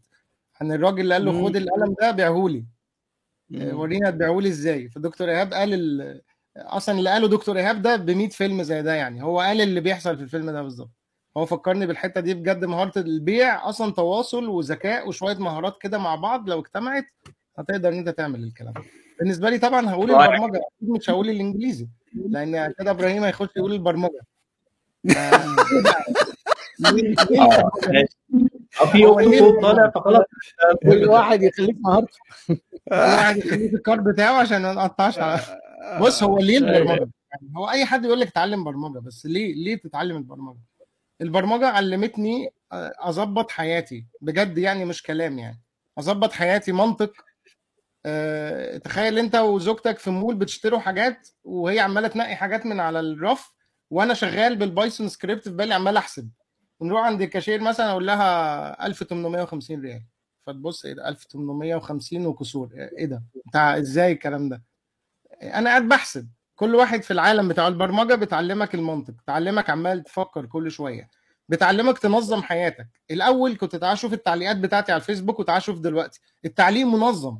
عن 0.62 0.72
الراجل 0.72 1.02
اللي 1.02 1.14
قال 1.14 1.26
له 1.26 1.46
خد 1.46 1.56
القلم 1.56 1.96
ده 2.02 2.12
بيعه 2.12 2.48
لي 2.48 2.66
ورينا 3.74 4.12
تبيعه 4.12 4.40
لي 4.40 4.50
إزاي. 4.50 4.90
فدكتور 4.90 5.30
إيهاب 5.30 5.54
قال 5.54 5.74
ال... 5.74 6.22
أصلا 6.58 7.00
اللي 7.00 7.10
قاله 7.10 7.28
دكتور 7.28 7.58
إيهاب 7.58 7.82
ده 7.82 7.96
ب 7.96 8.10
100 8.12 8.30
فيلم 8.30 8.64
زي 8.64 8.82
ده 8.82 8.94
يعني. 8.94 9.24
هو 9.24 9.40
قال 9.40 9.62
اللي 9.62 9.82
بيحصل 9.82 10.18
في 10.18 10.24
الفيلم 10.24 10.52
ده 10.52 10.62
بالظبط. 10.62 10.92
هو 11.38 11.46
فكرني 11.46 11.86
بالحتة 11.86 12.22
دي 12.22 12.34
بجد 12.34 12.66
مهارة 12.66 13.00
البيع 13.00 13.70
أصلا 13.70 13.92
تواصل 13.92 14.48
وذكاء 14.48 15.08
وشوية 15.08 15.38
مهارات 15.38 15.82
كده 15.82 15.98
مع 15.98 16.16
بعض. 16.16 16.50
لو 16.50 16.60
اجتمعت 16.60 17.06
هتقدر 17.58 17.90
إن 17.90 17.98
أنت 17.98 18.10
تعمل 18.10 18.44
الكلام 18.44 18.74
بالنسبة 19.20 19.50
لي 19.50 19.60
طبعا 19.60 19.90
هقول 19.90 20.12
البرمجة 20.12 20.58
أكيد 20.58 20.90
مش 20.90 21.10
هقول 21.10 21.30
الإنجليزي. 21.30 21.88
لأن 22.16 22.74
كده 22.80 22.92
إبراهيم 22.92 23.24
هيخش 23.24 23.50
يقول 23.58 23.74
البرمجة. 23.74 24.20
في 28.92 29.38
صوت 29.40 29.62
طالع 29.62 29.90
فخلاص. 29.90 30.26
كل 30.84 31.06
واحد 31.06 31.44
يخليه 31.44 31.68
في 31.68 31.76
مهارته 31.80 32.18
كل 32.48 32.58
واحد 32.92 33.38
يخليه 33.38 33.70
في 33.70 33.76
الكار 33.76 34.02
بتاعه 34.02 34.34
عشان 34.34 34.62
ما 34.62 34.74
نقطعش 34.74 35.20
بص 36.02 36.24
هو 36.24 36.38
ليه 36.38 36.58
البرمجة؟ 36.58 37.10
يعني 37.32 37.54
هو 37.58 37.70
أي 37.70 37.86
حد 37.86 38.06
يقول 38.06 38.20
لك 38.20 38.28
اتعلم 38.28 38.64
برمجة 38.64 39.00
بس 39.00 39.26
ليه 39.26 39.54
ليه 39.54 39.76
تتعلم 39.76 40.18
البرمجة؟ 40.18 40.60
البرمجة 41.22 41.68
علمتني 41.68 42.54
أظبط 43.00 43.52
حياتي. 43.52 44.06
بجد 44.22 44.58
يعني 44.58 44.86
مش 44.86 45.04
كلام 45.04 45.40
يعني. 45.40 45.60
أظبط 45.98 46.32
حياتي 46.32 46.72
منطق 46.72 47.14
أه 48.08 48.78
تخيل 48.78 49.20
انت 49.20 49.36
وزوجتك 49.36 49.98
في 50.00 50.10
مول 50.10 50.36
بتشتروا 50.36 50.80
حاجات 50.80 51.28
وهي 51.44 51.80
عماله 51.80 52.08
تنقي 52.08 52.36
حاجات 52.36 52.66
من 52.66 52.80
على 52.80 53.00
الرف 53.00 53.54
وأنا 53.90 54.14
شغال 54.14 54.56
بال 54.56 54.69
Python 54.69 55.10
script 55.10 55.44
في 55.44 55.56
بالي 55.56 55.74
عمال 55.74 55.98
احسب. 55.98 56.30
ونروح 56.80 57.02
عند 57.06 57.22
الكاشير 57.22 57.62
مثلا 57.62 57.92
أقول 57.92 58.08
لها 58.08 58.86
1850 58.86 59.82
ريال. 59.82 60.04
فتبص 60.48 60.86
إيه 60.86 60.94
ده؟ 60.94 61.10
1850 61.10 62.26
وكسور. 62.26 62.70
إيه 62.98 63.06
ده؟ 63.06 63.24
بتاع 63.46 63.78
إزاي 63.78 64.12
الكلام 64.12 64.50
ده؟ 64.50 64.64
أنا 65.44 65.70
قاعد 65.70 65.88
بحسب. 65.90 66.30
كل 66.56 66.76
واحد 66.76 67.04
في 67.04 67.12
العالم 67.12 67.48
بتاع 67.48 67.68
البرمجة 67.68 68.16
بتعلمك 68.16 68.76
المنطق 68.76 69.14
تعلمك 69.28 69.70
عمال 69.70 70.04
تفكر 70.04 70.46
كل 70.46 70.72
شوية. 70.72 71.10
بتعلمك 71.50 72.00
تنظم 72.00 72.42
حياتك. 72.42 72.88
الأول 73.12 73.58
كنت 73.58 73.76
تعال 73.76 73.98
شوف 73.98 74.14
التعليقات 74.14 74.58
بتاعتي 74.58 74.92
على 74.92 75.00
الفيسبوك 75.02 75.40
وتعال 75.40 75.62
شوف 75.62 75.80
دلوقتي. 75.80 76.20
التعليق 76.46 76.86
منظم. 76.88 77.40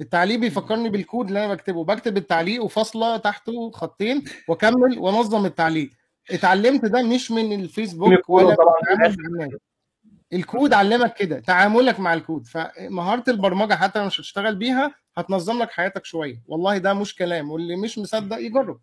التعليق 0.00 0.38
بيفكرني 0.38 0.88
بالكود 0.88 1.26
اللي 1.26 1.44
أنا 1.44 1.54
بكتبه. 1.54 1.84
بكتب 1.84 2.16
التعليق 2.16 2.64
وفاصلة 2.64 3.16
تحته 3.16 3.70
خطين 3.70 4.24
وأكمل 4.48 4.98
وأنظم 4.98 5.46
التعليق. 5.46 5.90
اتعلمت 6.30 6.84
ده 6.84 7.02
مش 7.02 7.30
من 7.30 7.60
الفيسبوك 7.60 8.30
ولا 8.30 8.56
من 9.30 9.48
الكود 10.32 10.72
علمك 10.72 11.14
كده 11.14 11.40
تعاملك 11.40 12.00
مع 12.00 12.14
الكود. 12.14 12.46
فمهارة 12.46 13.24
البرمجة 13.28 13.74
حتى 13.74 13.98
لو 13.98 14.06
مش 14.06 14.20
هتشتغل 14.20 14.56
بيها 14.56 14.94
هتنظم 15.16 15.62
لك 15.62 15.70
حياتك 15.70 16.04
شوية. 16.04 16.42
والله 16.46 16.78
ده 16.78 16.94
مش 16.94 17.14
كلام. 17.14 17.50
واللي 17.50 17.76
مش 17.76 17.98
مصدق 17.98 18.36
يجرب. 18.36 18.80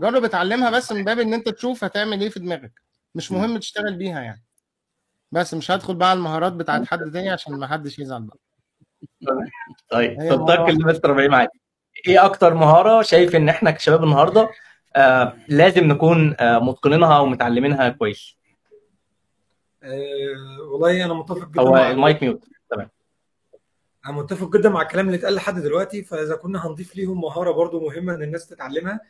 جرب 0.00 0.24
اتعلمها 0.24 0.70
بس 0.70 0.92
من 0.92 1.04
باب 1.04 1.18
إن 1.18 1.34
أنت 1.34 1.48
تشوف 1.48 1.84
هتعمل 1.84 2.20
إيه 2.20 2.28
في 2.28 2.40
دماغك. 2.40 2.72
مش 3.14 3.32
مهم 3.32 3.58
تشتغل 3.58 3.94
بيها 3.94 4.20
يعني. 4.20 4.44
بس 5.32 5.54
مش 5.54 5.70
هدخل 5.70 5.94
بقى 5.94 6.10
على 6.10 6.16
المهارات 6.16 6.52
بتاعت 6.52 6.86
حد 6.86 7.10
تاني 7.12 7.30
عشان 7.30 7.54
ما 7.54 7.66
حدش 7.66 7.98
يزعل 7.98 8.22
بقى. 8.22 8.38
طيب 9.90 10.20
صدقك 10.30 10.68
المستر 10.68 11.10
إبراهيم 11.10 11.34
عادي 11.34 11.60
إيه 12.08 12.24
أكتر 12.24 12.54
مهارة 12.54 13.02
شايف 13.02 13.36
إن 13.36 13.48
إحنا 13.48 13.70
كشباب 13.70 14.04
النهارده 14.04 14.48
آه 14.96 15.36
لازم 15.48 15.84
نكون 15.84 16.36
آه 16.40 16.58
متقنينها 16.58 17.18
ومتعلمينها 17.18 17.88
كويس؟ 17.88 18.36
أه 19.82 19.92
والله 20.72 21.04
أنا 21.04 21.14
متفق 21.14 21.48
جدا 21.48 21.62
هو 21.62 21.76
المايك 21.76 22.22
ميوت. 22.22 22.44
تمام. 22.70 22.90
أنا 24.06 24.12
متفق 24.12 24.56
جدا 24.56 24.68
مع 24.68 24.82
الكلام 24.82 25.06
اللي 25.06 25.18
اتقال 25.18 25.34
لحد 25.34 25.58
دلوقتي 25.58 26.02
فإذا 26.04 26.36
كنا 26.36 26.66
هنضيف 26.66 26.96
ليهم 26.96 27.20
مهارة 27.20 27.50
برضو 27.50 27.80
مهمة 27.80 28.14
إن 28.14 28.22
الناس 28.22 28.46
تتعلمها 28.46 29.00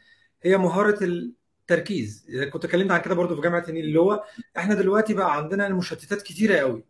هي 0.42 0.56
مهارة 0.56 0.98
التركيز. 1.02 2.26
كنت 2.52 2.64
اتكلمت 2.64 2.90
عن 2.90 3.00
كده 3.00 3.14
برضو 3.14 3.36
في 3.36 3.42
جامعة 3.42 3.64
النيل 3.68 3.84
اللي 3.84 4.00
هو 4.00 4.24
إحنا 4.56 4.74
دلوقتي 4.74 5.14
بقى 5.14 5.36
عندنا 5.36 5.68
مشتتات 5.68 6.22
كتيرة 6.22 6.58
قوي. 6.58 6.84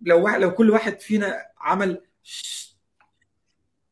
لو 0.00 0.24
واحد 0.24 0.40
لو 0.40 0.50
كل 0.54 0.70
واحد 0.70 1.00
فينا 1.00 1.46
عمل 1.60 2.00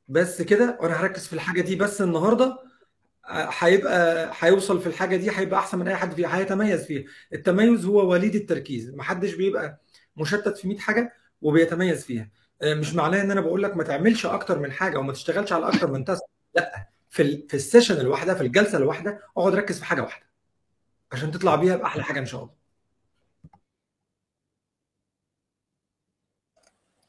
بس 0.08 0.42
كده 0.42 0.78
وأنا 0.80 0.94
هركز 1.00 1.26
في 1.26 1.32
الحاجة 1.32 1.60
دي 1.60 1.76
بس 1.76 2.02
النهارده. 2.02 2.58
هيبقى 3.58 4.30
هيوصل 4.38 4.80
في 4.80 4.86
الحاجة 4.86 5.16
دي 5.16 5.30
هيبقى 5.30 5.60
أحسن 5.60 5.78
من 5.78 5.88
أي 5.88 5.96
حد 5.96 6.14
فيها 6.14 6.36
هيتميز 6.38 6.84
فيها. 6.84 7.04
التميز 7.32 7.84
هو 7.84 8.08
وليد 8.10 8.34
التركيز. 8.34 8.90
محدش 8.94 9.34
بيبقى 9.34 9.80
مشتت 10.16 10.58
في 10.58 10.68
100 10.68 10.78
حاجة 10.78 11.12
وبيتميز 11.42 12.04
فيها. 12.04 12.30
مش 12.64 12.94
معناه 12.94 13.22
إن 13.22 13.30
أنا 13.30 13.40
بقول 13.40 13.62
لك 13.62 13.76
ما 13.76 13.84
تعملش 13.84 14.26
أكتر 14.26 14.58
من 14.58 14.72
حاجة 14.72 14.98
وما 14.98 15.12
تشتغلش 15.12 15.52
على 15.52 15.68
أكتر 15.68 15.90
من 15.90 16.04
task. 16.04 16.22
لأ 16.54 16.88
في 17.10 17.46
في 17.48 17.54
ال 17.54 17.60
session 17.60 18.00
الواحدة 18.00 18.34
في 18.34 18.40
الجلسة 18.40 18.78
الواحدة 18.78 19.20
أقعد 19.36 19.54
ركز 19.54 19.78
في 19.78 19.84
حاجة 19.84 20.02
واحدة 20.02 20.26
عشان 21.12 21.30
تطلع 21.30 21.54
بيها 21.54 21.76
بأحلى 21.76 22.02
حاجة 22.02 22.18
إن 22.18 22.26
شاء 22.26 22.42
الله. 22.42 22.54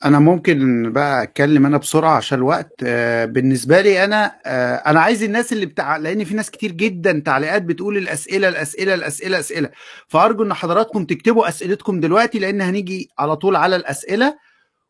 أنا 0.05 0.19
ممكن 0.19 0.91
بقى 0.93 1.23
أتكلم 1.23 1.65
أنا 1.65 1.77
بسرعة 1.77 2.15
عشان 2.17 2.37
الوقت 2.37 2.73
آه 2.83 3.25
بالنسبة 3.25 3.81
لي 3.81 4.03
أنا 4.03 4.39
آه 4.45 4.75
أنا 4.75 4.99
عايز 4.99 5.23
الناس 5.23 5.53
اللي 5.53 5.65
بتاع 5.65 5.97
لأن 5.97 6.23
في 6.23 6.33
ناس 6.33 6.51
كتير 6.51 6.71
جدا 6.71 7.21
تعليقات 7.25 7.61
بتقول 7.61 7.97
الأسئلة 7.97 8.49
الأسئلة 8.49 8.93
الأسئلة 8.93 9.39
أسئلة. 9.39 9.69
فأرجو 10.07 10.43
إن 10.43 10.53
حضراتكم 10.53 11.05
تكتبوا 11.05 11.47
أسئلتكم 11.49 11.99
دلوقتي 11.99 12.39
لأن 12.39 12.61
هنيجي 12.61 13.09
على 13.19 13.35
طول 13.35 13.55
على 13.55 13.75
الأسئلة. 13.75 14.37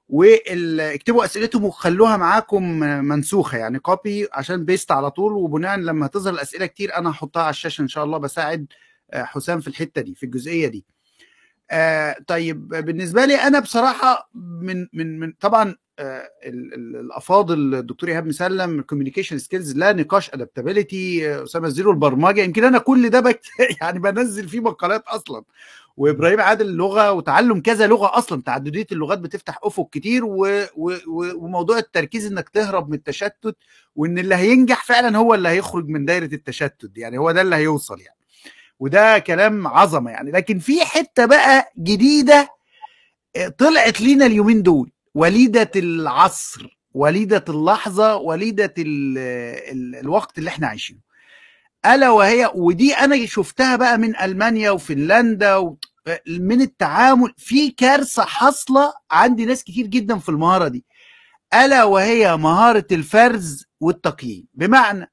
واكتبوا 0.09 1.25
اسئلتهم 1.25 1.63
وخلوها 1.65 2.17
معاكم 2.17 2.63
منسوخة 2.79 3.57
يعني 3.57 3.79
copy 3.79 4.27
عشان 4.33 4.65
paste 4.65 4.91
على 4.91 5.11
طول. 5.11 5.33
وبناء 5.33 5.77
لما 5.77 6.07
تظهر 6.07 6.33
الأسئلة 6.33 6.65
كتير 6.65 6.97
أنا 6.97 7.09
هحطها 7.11 7.41
على 7.43 7.49
الشاشة 7.49 7.81
إن 7.81 7.87
شاء 7.87 8.03
الله. 8.03 8.17
بساعد 8.17 8.65
حسام 9.13 9.59
في 9.59 9.67
الحتة 9.67 10.01
دي 10.01 10.15
في 10.15 10.23
الجزئية 10.25 10.67
دي. 10.67 10.85
آه 11.71 12.15
طيب 12.27 12.67
بالنسبة 12.67 13.25
لي 13.25 13.35
أنا 13.35 13.59
بصراحة 13.59 14.29
من 14.35 14.87
من 14.93 15.19
من 15.19 15.33
طبعا 15.39 15.75
آه 15.99 16.29
الأفاضل 16.43 17.75
الدكتور 17.75 18.09
إيهاب 18.09 18.27
مسلم 18.27 18.79
ال 18.79 18.83
communication 18.83 19.37
skills 19.37 19.77
لا 19.77 19.93
نقاش 19.93 20.33
adaptability 20.33 21.33
أسامة 21.43 21.67
الزيرو 21.67 21.91
البرمجة 21.91 22.41
يمكن 22.41 22.63
أنا 22.63 22.77
كل 22.77 23.09
ده 23.09 23.19
بك 23.19 23.41
يعني 23.81 23.99
بنزل 23.99 24.49
فيه 24.49 24.59
مقالات 24.59 25.03
أصلا. 25.07 25.43
وإبراهيم 25.97 26.41
عادل 26.41 26.65
اللغة 26.65 27.11
وتعلم 27.11 27.61
كذا 27.61 27.87
لغة 27.87 28.17
أصلا 28.17 28.41
تعددية 28.41 28.85
اللغات 28.91 29.19
بتفتح 29.19 29.59
أفق 29.63 29.89
كتير 29.91 30.25
و... 30.25 30.47
و... 30.75 30.93
وموضوع 31.35 31.77
التركيز 31.77 32.25
إنك 32.25 32.49
تهرب 32.49 32.89
من 32.89 32.95
التشتت 32.95 33.57
وإن 33.95 34.17
اللي 34.19 34.35
هينجح 34.35 34.83
فعلا 34.85 35.17
هو 35.17 35.33
اللي 35.33 35.49
هيخرج 35.49 35.87
من 35.87 36.05
دايرة 36.05 36.33
التشتت 36.33 36.91
يعني 36.97 37.17
هو 37.17 37.31
ده 37.31 37.41
اللي 37.41 37.55
هيوصل 37.55 37.99
يعني. 37.99 38.16
وده 38.79 39.19
كلام 39.19 39.67
عظمة 39.67 40.11
يعني. 40.11 40.31
لكن 40.31 40.59
في 40.59 40.85
حتة 40.85 41.25
بقى 41.25 41.71
جديدة 41.77 42.49
طلعت 43.57 44.01
لينا 44.01 44.25
اليومين 44.25 44.63
دول. 44.63 44.91
وليدة 45.15 45.71
العصر 45.75 46.79
وليدة 46.93 47.45
اللحظة 47.49 48.15
وليدة 48.15 48.73
ال 48.77 49.17
ال 49.71 49.95
الوقت 49.95 50.37
اللي 50.37 50.49
إحنا 50.49 50.67
عايشينه. 50.67 50.99
ألا 51.85 52.09
وهي 52.09 52.51
ودي 52.55 52.93
أنا 52.93 53.25
شفتها 53.25 53.75
بقى 53.75 53.97
من 53.97 54.19
ألمانيا 54.19 54.71
وفنلندا 54.71 55.55
و 55.55 55.77
من 56.27 56.61
التعامل. 56.61 57.33
في 57.37 57.71
كارثة 57.71 58.23
حاصلة 58.25 58.93
عندي 59.11 59.45
ناس 59.45 59.63
كتير 59.63 59.85
جدا 59.87 60.17
في 60.17 60.29
المهارة 60.29 60.67
دي. 60.67 60.85
ألا 61.53 61.83
وهي 61.83 62.37
مهارة 62.37 62.87
الفرز 62.91 63.65
والتقييم. 63.81 64.47
بمعنى 64.53 65.11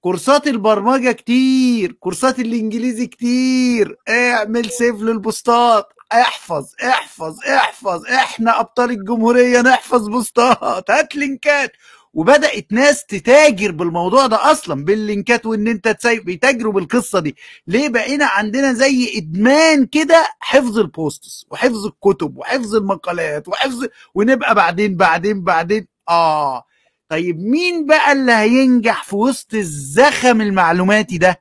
كورسات 0.00 0.46
البرمجة 0.46 1.12
كتير 1.12 1.92
كورسات 1.92 2.38
الإنجليزي 2.38 3.06
كتير. 3.06 3.96
اعمل 4.08 4.70
save 4.70 4.96
للبوستات. 5.00 5.86
احفظ 6.12 6.74
احفظ 6.84 7.36
احفظ. 7.44 8.06
إحنا 8.06 8.60
أبطال 8.60 8.90
الجمهورية 8.90 9.60
نحفظ 9.60 10.08
بوستات. 10.08 10.90
هات 10.90 11.16
لينكات. 11.16 11.72
وبدأت 12.14 12.66
ناس 12.72 13.06
تتاجر 13.06 13.70
بالموضوع 13.70 14.26
ده 14.26 14.50
أصلا 14.52 14.84
باللينكات 14.84 15.46
وإن 15.46 15.68
أنت 15.68 15.88
تسيب 15.88 16.24
بيتاجروا 16.24 16.72
بالقصة 16.72 17.20
دي. 17.20 17.36
ليه؟ 17.66 17.88
بقينا 17.88 18.26
عندنا 18.26 18.72
زي 18.72 19.18
إدمان 19.18 19.86
كده 19.86 20.26
حفظ 20.40 20.78
ال 20.78 20.89
posts 20.89 21.46
وحفظ 21.50 21.86
الكتب 21.86 22.36
وحفظ 22.36 22.74
المقالات 22.74 23.48
وحفظ 23.48 23.86
ونبقى 24.14 24.54
بعدين 24.54 24.96
بعدين 24.96 25.44
بعدين. 25.44 25.86
آه. 26.08 26.64
طيب 27.10 27.40
مين 27.40 27.86
بقى 27.86 28.12
اللي 28.12 28.32
هينجح 28.32 29.04
في 29.04 29.16
وسط 29.16 29.54
الزخم 29.54 30.40
المعلوماتي 30.40 31.18
ده؟ 31.18 31.40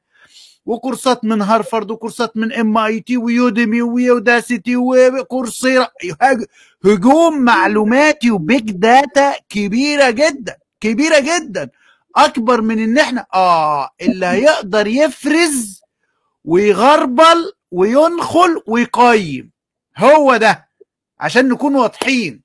وكورسات 0.66 1.26
من 1.26 1.42
هارفارد 1.42 1.92
وكورسات 1.92 2.38
من 2.38 2.54
MIT 2.54 3.18
و 3.18 3.28
Udemy 3.28 3.82
و 3.82 3.93
Udacity 3.93 4.76
و 4.76 4.87
Coursera. 4.87 5.88
هجوم 6.86 7.42
معلوماتي 7.42 8.32
و 8.32 8.42
big 8.42 8.72
data 8.72 9.34
كبيرة 9.50 10.10
جدا 10.10 10.58
كبيرة 10.82 11.20
جدا. 11.20 11.70
أكبر 12.16 12.62
من 12.62 12.80
إن 12.80 12.98
إحنا 12.98 13.26
آه 13.34 13.90
اللي 14.02 14.26
هيقدر 14.26 14.88
يفرز 14.88 15.82
ويغربل 16.44 17.52
وينخل 17.72 18.62
ويقيم. 18.68 19.52
هو 19.98 20.38
ده 20.38 20.70
عشان 21.20 21.50
نكون 21.50 21.76
واضحين. 21.76 22.42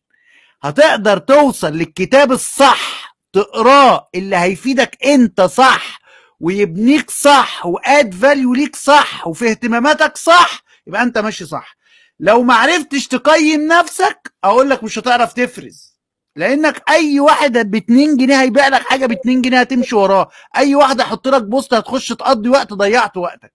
هتقدر 0.63 1.19
توصل 1.19 1.73
للكتاب 1.73 2.33
الصح. 2.33 2.94
تقراه 3.35 4.09
اللي 4.15 4.37
هيفيدك 4.37 4.99
انت 5.07 5.41
صح 5.41 5.99
ويبنيك 6.41 7.11
صح 7.11 7.67
و 7.67 7.79
add 7.79 8.15
value 8.15 8.55
ليك 8.55 8.77
صح 8.77 9.27
وفي 9.27 9.51
اهتماماتك 9.51 10.17
صح 10.17 10.63
يبقى 10.87 11.03
انت 11.03 11.19
ماشي 11.19 11.45
صح. 11.47 11.77
لو 12.21 12.43
ما 12.43 12.55
عرفتش 12.55 13.09
تقيم 13.09 13.61
نفسك 13.73 14.33
أقول 14.45 14.71
لك 14.71 14.85
مش 14.85 14.99
هتعرف 14.99 15.33
تفرز. 15.33 15.95
لأنك 16.37 16.83
أي 16.91 17.21
واحد 17.21 17.59
ب 17.59 17.75
2 17.75 18.17
جنيه 18.17 18.41
هيبيع 18.41 18.69
لك 18.69 18.83
حاجة 18.83 19.07
ب 19.07 19.13
2 19.13 19.43
جنيه 19.43 19.61
هتمشي 19.61 19.97
وراه. 19.97 20.29
أي 20.57 20.75
واحد 20.75 21.01
هيحط 21.01 21.29
لك 21.29 21.43
بوست 21.43 21.75
هتخش 21.75 22.09
تقضي 22.09 22.49
وقت 22.49 22.73
ضيعت 22.73 23.17
وقتك. 23.17 23.53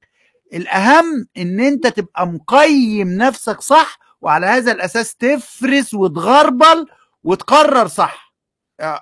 الأهم 0.53 1.27
إن 1.37 1.59
أنت 1.59 1.87
تبقى 1.87 2.27
مقيم 2.27 3.07
نفسك 3.17 3.61
صح 3.61 3.99
وعلى 4.21 4.45
هذا 4.45 4.71
الأساس 4.71 5.15
تفرز 5.15 5.95
وتغربل 5.95 6.85
وتقرر 7.23 7.87
صح. 7.87 8.28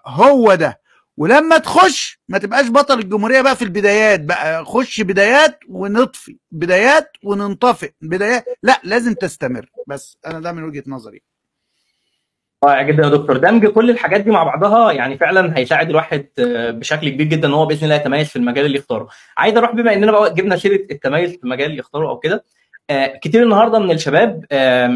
هو 0.05 0.55
ده. 0.55 0.79
ولما 1.17 1.57
تخش 1.57 2.19
ما 2.29 2.37
تبقاش 2.37 2.69
بطل 2.69 2.99
الجمهورية 2.99 3.41
بقى 3.41 3.55
في 3.55 3.61
البدايات 3.61 4.21
بقى. 4.21 4.65
خش 4.65 5.01
بدايات 5.01 5.59
ونطفي 5.69 6.37
بدايات 6.51 7.11
وننطفئ 7.23 7.91
بدايات. 8.01 8.45
لا 8.63 8.81
لازم 8.83 9.13
تستمر. 9.13 9.69
بس 9.87 10.17
أنا 10.25 10.39
ده 10.39 10.51
من 10.51 10.63
وجهة 10.63 10.83
نظري. 10.87 11.21
رائع 12.63 12.81
جدا 12.81 13.03
يا 13.03 13.09
دكتور. 13.09 13.37
دمج 13.37 13.65
كل 13.65 13.89
الحاجات 13.89 14.21
دي 14.21 14.31
مع 14.31 14.43
بعضها 14.43 14.91
يعني 14.91 15.17
فعلا 15.17 15.57
هيساعد 15.57 15.89
الواحد 15.89 16.27
بشكل 16.69 17.09
كبير 17.09 17.27
جدا 17.27 17.47
إن 17.47 17.53
هو 17.53 17.65
بإذن 17.65 17.83
الله 17.83 17.95
يتميز 17.95 18.27
في 18.27 18.35
المجال 18.35 18.65
اللي 18.65 18.77
يختاره. 18.77 19.07
عايز 19.37 19.57
أروح 19.57 19.71
بما 19.71 19.93
إننا 19.93 20.11
بقى 20.11 20.33
جبنا 20.33 20.57
سيره 20.57 20.87
التميز 20.91 21.31
في 21.31 21.43
المجال 21.43 21.65
اللي 21.67 21.79
يختاره 21.79 22.09
أو 22.09 22.19
كده 22.19 22.45
كتير 23.21 23.43
النهارده 23.43 23.79
من 23.79 23.91
الشباب 23.91 24.45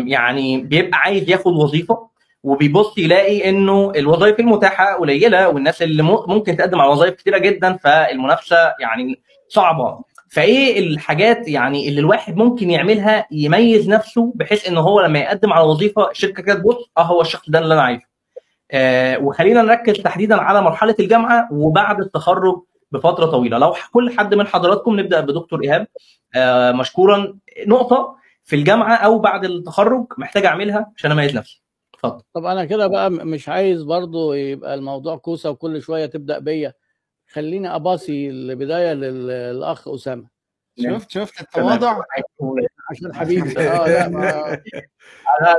يعني 0.08 0.62
بيبقى 0.62 0.98
عايز 1.00 1.30
ياخد 1.30 1.54
وظيفة 1.54 2.11
وبيبص 2.44 2.98
يلاقي 2.98 3.50
إنه 3.50 3.92
الوظائف 3.96 4.40
المتاحة 4.40 4.96
قليلة 5.00 5.50
والناس 5.50 5.82
اللي 5.82 6.04
ممكن 6.04 6.58
تقدم 6.58 6.82
على 6.82 6.92
وظائف 6.92 7.14
كتيرة 7.14 7.38
جدا 7.38 7.78
فالمنافسة 7.78 8.58
يعني 8.80 9.22
صعبة. 9.50 10.00
فإيه 10.32 10.80
الحاجات 10.80 11.48
يعني 11.48 11.88
اللي 11.90 12.00
الواحد 12.00 12.36
ممكن 12.36 12.72
يعملها 12.72 13.28
يميز 13.32 13.90
نفسه 13.90 14.34
بحيث 14.36 14.68
إن 14.68 14.78
هو 14.78 15.02
لما 15.02 15.20
يقدم 15.20 15.54
على 15.54 15.64
وظيفة 15.68 16.12
الشركة 16.12 16.44
كده 16.44 16.56
تبص 16.56 16.92
آه 16.98 17.02
هو 17.02 17.22
الشخص 17.22 17.50
ده 17.50 17.60
اللي 17.60 17.74
أنا 17.74 17.82
عايزه. 17.82 18.04
آه 18.72 19.18
وخلينا 19.18 19.62
نركز 19.62 19.94
تحديدا 19.94 20.36
على 20.42 20.62
مرحلة 20.62 20.96
الجامعة 21.00 21.48
وبعد 21.52 22.00
التخرج 22.00 22.62
بفترة 22.92 23.26
طويلة. 23.26 23.58
لو 23.58 23.76
كل 23.94 24.18
حد 24.18 24.34
من 24.36 24.48
حضراتكم 24.48 25.00
نبدأ 25.00 25.20
بدكتور 25.22 25.64
إيهاب. 25.64 25.88
آه 26.36 26.72
مشكورا 26.72 27.34
نقطة 27.68 28.16
في 28.44 28.56
الجامعة 28.56 28.96
أو 28.96 29.20
بعد 29.20 29.46
التخرج 29.46 30.06
محتاج 30.18 30.46
أعملها 30.46 30.92
عشان 30.98 31.12
أميز 31.12 31.38
نفسي. 31.38 31.61
اتفضل. 32.06 32.24
طب 32.34 32.46
أنا 32.46 32.66
كده 32.66 32.88
بقى 32.88 33.12
مش 33.12 33.50
عايز 33.50 33.84
برضو 33.84 34.34
يبقى 34.34 34.74
الموضوع 34.74 35.18
كوسة 35.18 35.50
وكل 35.50 35.82
شوية 35.82 36.06
تبدأ 36.06 36.40
بيا. 36.40 36.74
خليني 37.28 37.76
أباصي 37.76 38.30
البدايه 38.30 38.94
للأخ 38.94 39.88
أسامة. 39.88 40.28
شفت 40.80 41.10
شفت 41.12 41.42
التواضع؟ 41.42 42.02
عشان 42.92 43.16
حبيبي. 43.16 43.60
آه 43.60 43.88
لا 43.88 44.08
ما... 44.10 44.62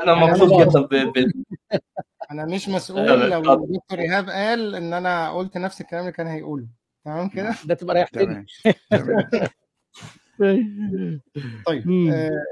أنا 0.02 0.14
مبسوط 0.14 0.60
جدا 0.60 0.80
ب... 0.80 1.30
أنا 2.30 2.44
مش 2.44 2.68
مسؤول 2.68 3.30
لو 3.30 3.54
الدكتور 3.54 3.98
إيهاب 3.98 4.28
قال 4.30 4.74
إن 4.74 4.92
أنا 4.92 5.32
قلت 5.32 5.56
نفس 5.56 5.80
الكلام 5.80 6.02
اللي 6.02 6.12
كان 6.12 6.26
هيقوله. 6.26 6.66
تمام 7.04 7.28
كده؟ 7.28 7.54
ده 7.64 7.74
تبقى 7.74 7.94
ريحتني. 7.96 8.46
طيب 11.66 12.10
آه 12.12 12.44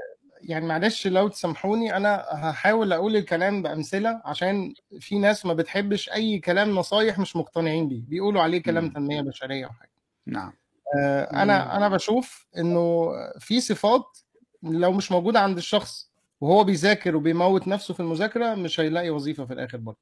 يعني 0.43 0.65
معلش 0.65 1.07
لو 1.07 1.27
تسامحوني 1.27 1.97
أنا 1.97 2.25
هحاول 2.31 2.93
أقول 2.93 3.15
الكلام 3.15 3.61
بأمثلة 3.61 4.21
عشان 4.25 4.73
في 4.99 5.19
ناس 5.19 5.45
ما 5.45 5.53
بتحبش 5.53 6.09
أي 6.09 6.39
كلام 6.39 6.75
نصايح 6.75 7.19
مش 7.19 7.35
مقتنعين 7.35 7.87
بيه. 7.87 8.01
بيقولوا 8.07 8.41
عليه 8.41 8.61
كلام 8.63 8.89
تنميه 8.89 9.21
بشرية 9.21 9.65
أو 9.65 9.71
حاجة. 9.71 9.91
نعم. 10.25 10.53
آه 10.99 11.23
أنا 11.23 11.77
أنا 11.77 11.89
بشوف 11.89 12.45
إنه 12.57 13.11
في 13.39 13.61
صفات 13.61 14.17
لو 14.63 14.91
مش 14.91 15.11
موجودة 15.11 15.39
عند 15.39 15.57
الشخص 15.57 16.11
وهو 16.41 16.63
بيذاكر 16.63 17.15
وبيموت 17.15 17.67
نفسه 17.67 17.93
في 17.93 17.99
المذاكرة 17.99 18.55
مش 18.55 18.79
هيلاقي 18.79 19.09
وظيفة 19.09 19.45
في 19.45 19.53
الآخر 19.53 19.77
برضه. 19.77 19.97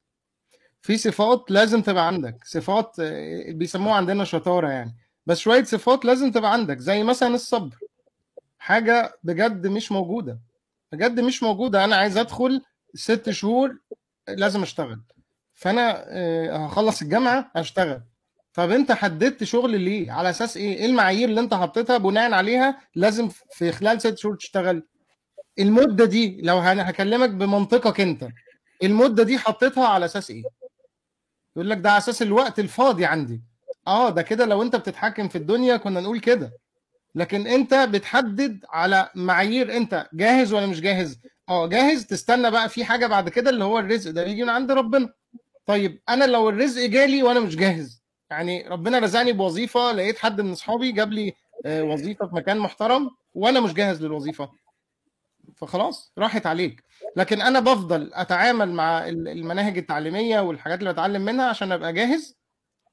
في 0.82 0.98
صفات 0.98 1.52
لازم 1.52 1.82
تبقى 1.82 2.08
عندك. 2.08 2.38
صفات 2.46 3.02
بيسموها 3.50 3.96
عندنا 3.96 4.24
شطارة 4.24 4.70
يعني. 4.70 4.96
بس 5.26 5.40
شوية 5.40 5.64
صفات 5.64 6.06
لازم 6.06 6.32
تبقى 6.32 6.54
عندك 6.54 6.78
زي 6.78 7.04
مثلا 7.04 7.36
الصبر. 7.36 7.78
حاجة 8.60 9.20
بجد 9.24 9.68
مش 9.68 9.92
موجودة. 9.92 10.40
بجد 10.92 11.20
مش 11.20 11.44
موجودة. 11.44 11.84
أنا 11.84 11.96
عايز 11.96 12.18
أدخل 12.18 12.62
ست 12.96 13.30
شهور 13.30 13.80
لازم 14.28 14.62
أشتغل. 14.62 15.02
فأنا 15.54 16.06
هخلص 16.66 17.02
الجامعة 17.02 17.52
هشتغل. 17.56 18.02
طب 18.54 18.72
أنت 18.72 18.92
حددت 18.92 19.44
شغل 19.44 19.80
ليه؟ 19.82 20.12
على 20.12 20.30
أساس 20.30 20.58
إيه؟ 20.58 20.76
إيه 20.78 20.86
المعايير 20.86 21.30
اللي 21.30 21.40
أنت 21.42 21.54
حطيتها 21.54 21.98
بناء 21.98 22.32
عليها 22.34 22.82
لازم 22.96 23.30
في 23.52 23.72
خلال 23.72 24.02
ست 24.02 24.18
شهور 24.18 24.36
تشتغل؟ 24.36 24.88
المدة 25.60 26.06
دي 26.06 26.42
لو 26.42 26.58
هكلمك 26.58 27.30
بمنطقك 27.30 28.02
أنت. 28.02 28.28
المدة 28.84 29.24
دي 29.24 29.38
حطيتها 29.38 29.88
على 29.88 30.06
أساس 30.06 30.30
إيه؟ 30.32 30.44
يقول 31.56 31.70
لك 31.70 31.78
ده 31.78 31.90
على 31.90 31.98
أساس 31.98 32.22
الوقت 32.22 32.60
الفاضي 32.60 33.06
عندي. 33.06 33.42
آه 33.88 34.10
ده 34.10 34.22
كده 34.22 34.46
لو 34.46 34.62
أنت 34.62 34.76
بتتحكم 34.76 35.28
في 35.28 35.38
الدنيا 35.38 35.78
كنا 35.78 36.00
نقول 36.02 36.20
كده. 36.20 36.52
لكن 37.16 37.48
انت 37.48 37.74
بتحدد 37.74 38.66
على 38.70 39.10
معايير 39.16 39.78
انت 39.78 40.08
جاهز 40.14 40.54
ولا 40.54 40.66
مش 40.66 40.82
جاهز؟ 40.82 41.20
آه 41.50 41.68
جاهز. 41.68 42.06
تستنى 42.06 42.52
بقى 42.52 42.70
في 42.70 42.86
حاجة 42.86 43.08
بعد 43.08 43.30
كده 43.30 43.50
اللي 43.50 43.64
هو 43.64 43.80
الرزق 43.80 44.12
ده 44.12 44.24
بيجي 44.24 44.44
من 44.44 44.50
عند 44.50 44.72
ربنا. 44.72 45.14
طيب 45.66 46.02
أنا 46.10 46.26
لو 46.26 46.50
الرزق 46.50 46.86
جالي 46.86 47.24
وأنا 47.24 47.40
مش 47.40 47.56
جاهز 47.56 48.04
يعني 48.32 48.68
ربنا 48.68 49.00
رزقني 49.00 49.32
بوظيفة 49.34 49.92
لقيت 49.92 50.18
حد 50.20 50.42
من 50.42 50.52
اصحابي 50.52 50.92
جاب 50.92 51.12
لي 51.14 51.34
آه، 51.66 51.84
وظيفة 51.84 52.28
في 52.28 52.36
مكان 52.36 52.58
محترم 52.60 53.10
وأنا 53.34 53.60
مش 53.60 53.74
جاهز 53.74 54.04
للوظيفة 54.04 54.50
فخلاص 55.58 56.12
راحت 56.18 56.46
عليك. 56.46 56.84
لكن 57.16 57.42
أنا 57.42 57.60
بفضل 57.60 58.12
اتعامل 58.14 58.72
مع 58.72 59.08
ال- 59.10 59.28
المناهج 59.28 59.78
التعليمية 59.78 60.40
والحاجات 60.40 60.80
اللي 60.80 60.94
بتعلم 60.94 61.22
منها 61.26 61.46
عشان 61.46 61.72
ابقى 61.72 61.94
جاهز. 61.94 62.36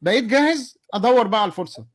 بقيت 0.00 0.24
جاهز 0.24 0.78
ادور 0.94 1.26
بقى 1.26 1.42
على 1.42 1.48
الفرصة. 1.48 1.86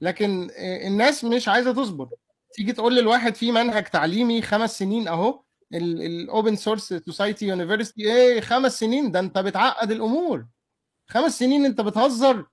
لكن 0.00 0.50
آه، 0.56 0.86
الناس 0.86 1.24
مش 1.24 1.48
عايزة 1.48 1.72
تصبر. 1.72 2.08
تيجي 2.54 2.72
تقول 2.72 2.96
للواحد 2.96 3.34
في 3.34 3.52
منهج 3.52 3.84
تعليمي 3.84 4.42
خمس 4.42 4.78
سنين 4.78 5.08
أهو 5.08 5.42
ال 5.74 5.90
Open 5.90 6.56
Source 6.56 6.94
Society 6.94 7.46
University 7.46 8.02
إيه 8.14 8.40
خمس 8.40 8.78
سنين؟ 8.78 9.10
ده 9.12 9.20
أنت 9.20 9.38
بتعقد 9.38 9.90
الأمور. 9.90 10.46
خمس 11.08 11.38
سنين 11.38 11.64
أنت 11.64 11.80
بتهزر. 11.80 12.46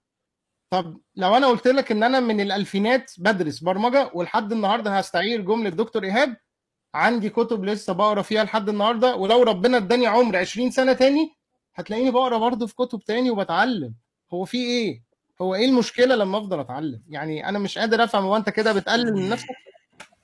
طب 0.70 1.02
لو 1.16 1.38
أنا 1.38 1.48
قلت 1.48 1.68
لك 1.68 1.92
إن 1.92 2.04
أنا 2.04 2.20
من 2.20 2.42
الألفينات 2.42 3.12
بدرس 3.18 3.60
برمجة 3.60 4.12
ولحد 4.14 4.52
النهارده 4.52 4.98
هستعير 5.00 5.42
جملة 5.42 5.70
دكتور 5.70 6.04
إيهاب 6.04 6.38
عندي 6.94 7.30
كتب 7.30 7.66
لسه 7.66 7.94
بقرأ 7.94 8.22
فيها 8.22 8.44
لحد 8.44 8.70
النهارده 8.70 9.16
ولو 9.16 9.44
ربنا 9.44 9.78
إداني 9.78 10.08
عمر 10.08 10.38
20 10.38 10.72
سنة 10.72 10.94
تاني 10.94 11.32
هتلاقيني 11.76 12.12
بقرأ 12.12 12.38
برضه 12.38 12.68
في 12.68 12.76
كتب 12.76 13.00
تاني 13.00 13.32
وبتعلم. 13.32 13.96
هو 14.34 14.46
في 14.46 14.58
إيه؟ 14.58 15.04
هو 15.42 15.56
إيه 15.56 15.66
المشكلة 15.66 16.16
لما 16.16 16.38
أفضل 16.38 16.60
أتعلم؟ 16.60 17.02
يعني 17.10 17.50
أنا 17.50 17.60
مش 17.60 17.78
قادر 17.78 18.04
أفهم 18.04 18.24
هو 18.24 18.36
أنت 18.38 18.50
كده 18.50 18.74
بتقلل 18.74 19.14
من 19.14 19.30
نفسك؟ 19.30 19.48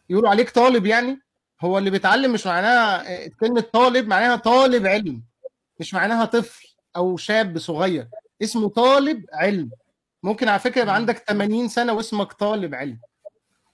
يقولوا 0.09 0.29
عليك 0.29 0.49
طالب 0.49 0.85
يعني؟ 0.85 1.21
هو 1.61 1.77
اللي 1.77 1.89
بيتعلم 1.89 2.33
مش 2.33 2.47
معناها 2.47 3.27
كلمة 3.27 3.61
طالب 3.61 4.07
معناها 4.07 4.35
طالب 4.35 4.87
علم 4.87 5.23
مش 5.79 5.93
معناها 5.93 6.25
طفل 6.25 6.67
أو 6.95 7.17
شاب 7.17 7.57
صغير. 7.57 8.07
اسمه 8.41 8.69
طالب 8.69 9.25
علم. 9.33 9.69
ممكن 10.23 10.47
على 10.47 10.59
فكرة 10.59 10.81
يبقى 10.81 10.95
عندك 10.95 11.17
80 11.17 11.67
سنة 11.67 11.93
واسمك 11.93 12.33
طالب 12.33 12.75
علم. 12.75 12.99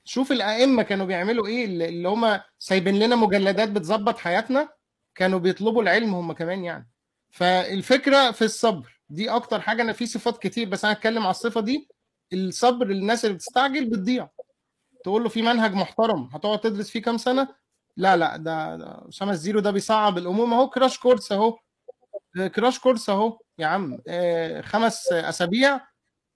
شوف 0.05 0.31
الأئمة 0.31 0.83
كانوا 0.83 1.05
بيعملوا 1.05 1.47
إيه؟ 1.47 1.65
اللي 1.65 1.89
اللي 1.89 2.09
هم 2.09 2.39
سايبين 2.59 2.99
لنا 2.99 3.15
مجلدات 3.15 3.69
بتظبط 3.69 4.17
حياتنا 4.17 4.69
كانوا 5.15 5.39
بيطلبوا 5.39 5.81
العلم 5.83 6.13
هم 6.15 6.31
كمان 6.33 6.63
يعني. 6.63 6.89
فالفكرة 7.31 8.31
في 8.31 8.41
الصبر. 8.45 8.99
دي 9.13 9.29
أكتر 9.29 9.61
حاجة 9.61 9.81
أنا 9.81 9.93
في 9.93 10.05
صفات 10.05 10.37
كتير 10.37 10.69
بس 10.69 10.85
أنا 10.85 10.93
هتكلم 10.93 11.21
على 11.21 11.31
الصفة 11.31 11.61
دي. 11.61 11.89
الصبر 12.33 12.91
الناس 12.91 13.25
اللي 13.25 13.35
بتستعجل 13.35 13.89
بتضيع. 13.89 14.29
تقول 15.03 15.23
له 15.23 15.29
في 15.29 15.41
منهج 15.41 15.73
محترم 15.73 16.29
هتقعد 16.33 16.59
تدرس 16.59 16.89
فيه 16.89 17.01
كام 17.01 17.17
سنة؟ 17.17 17.47
لا 17.97 18.17
لا 18.17 18.37
ده 18.37 18.75
أسامة 19.09 19.31
الزيرو 19.31 19.59
ده 19.59 19.71
بيصعب 19.71 20.17
الأمور. 20.17 20.47
اهو 20.47 20.69
crash 20.69 20.99
course 20.99 21.31
أهو. 21.31 21.57
crash 22.55 22.79
course 22.79 23.09
أهو 23.09 23.39
يا 23.59 23.67
عم. 23.67 23.99
آه، 24.07 24.61
خمس 24.61 25.07
أسابيع 25.11 25.81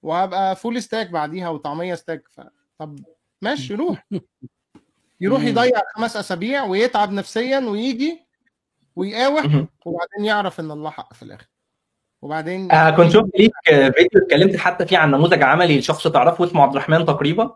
وهبقى 0.02 0.56
full 0.56 0.84
stack 0.84 1.10
بعديها 1.10 1.50
وطعمية 1.50 1.96
stack 1.96 2.28
ف... 2.30 2.42
طب 2.80 3.00
ماشي 3.42 3.74
روح. 3.76 4.08
يروح. 5.22 5.42
يضيع 5.44 5.82
خمس 5.96 6.18
أسابيع 6.18 6.64
ويتعب 6.64 7.12
نفسيا 7.12 7.60
ويجي 7.60 8.28
ويقاوح. 8.96 9.46
وبعدين 9.86 10.26
يعرف 10.26 10.60
إن 10.60 10.72
الله 10.72 10.90
حق 10.90 11.14
في 11.14 11.24
الآخر. 11.24 11.48
وبعدين 12.22 12.72
آه 12.72 12.90
كنت 12.90 13.12
شفت 13.12 13.30
ليك 13.40 13.52
فيديو 13.68 14.22
اتكلمت 14.24 14.56
حتى 14.58 14.86
فيه 14.86 14.98
عن 14.98 15.12
نموذج 15.12 15.44
عملي 15.44 15.80
لشخص 15.80 16.08
تعرفه 16.08 16.44
اسمه 16.46 16.62
عبد 16.64 16.72
الرحمن 16.76 17.06
تقريبا. 17.06 17.52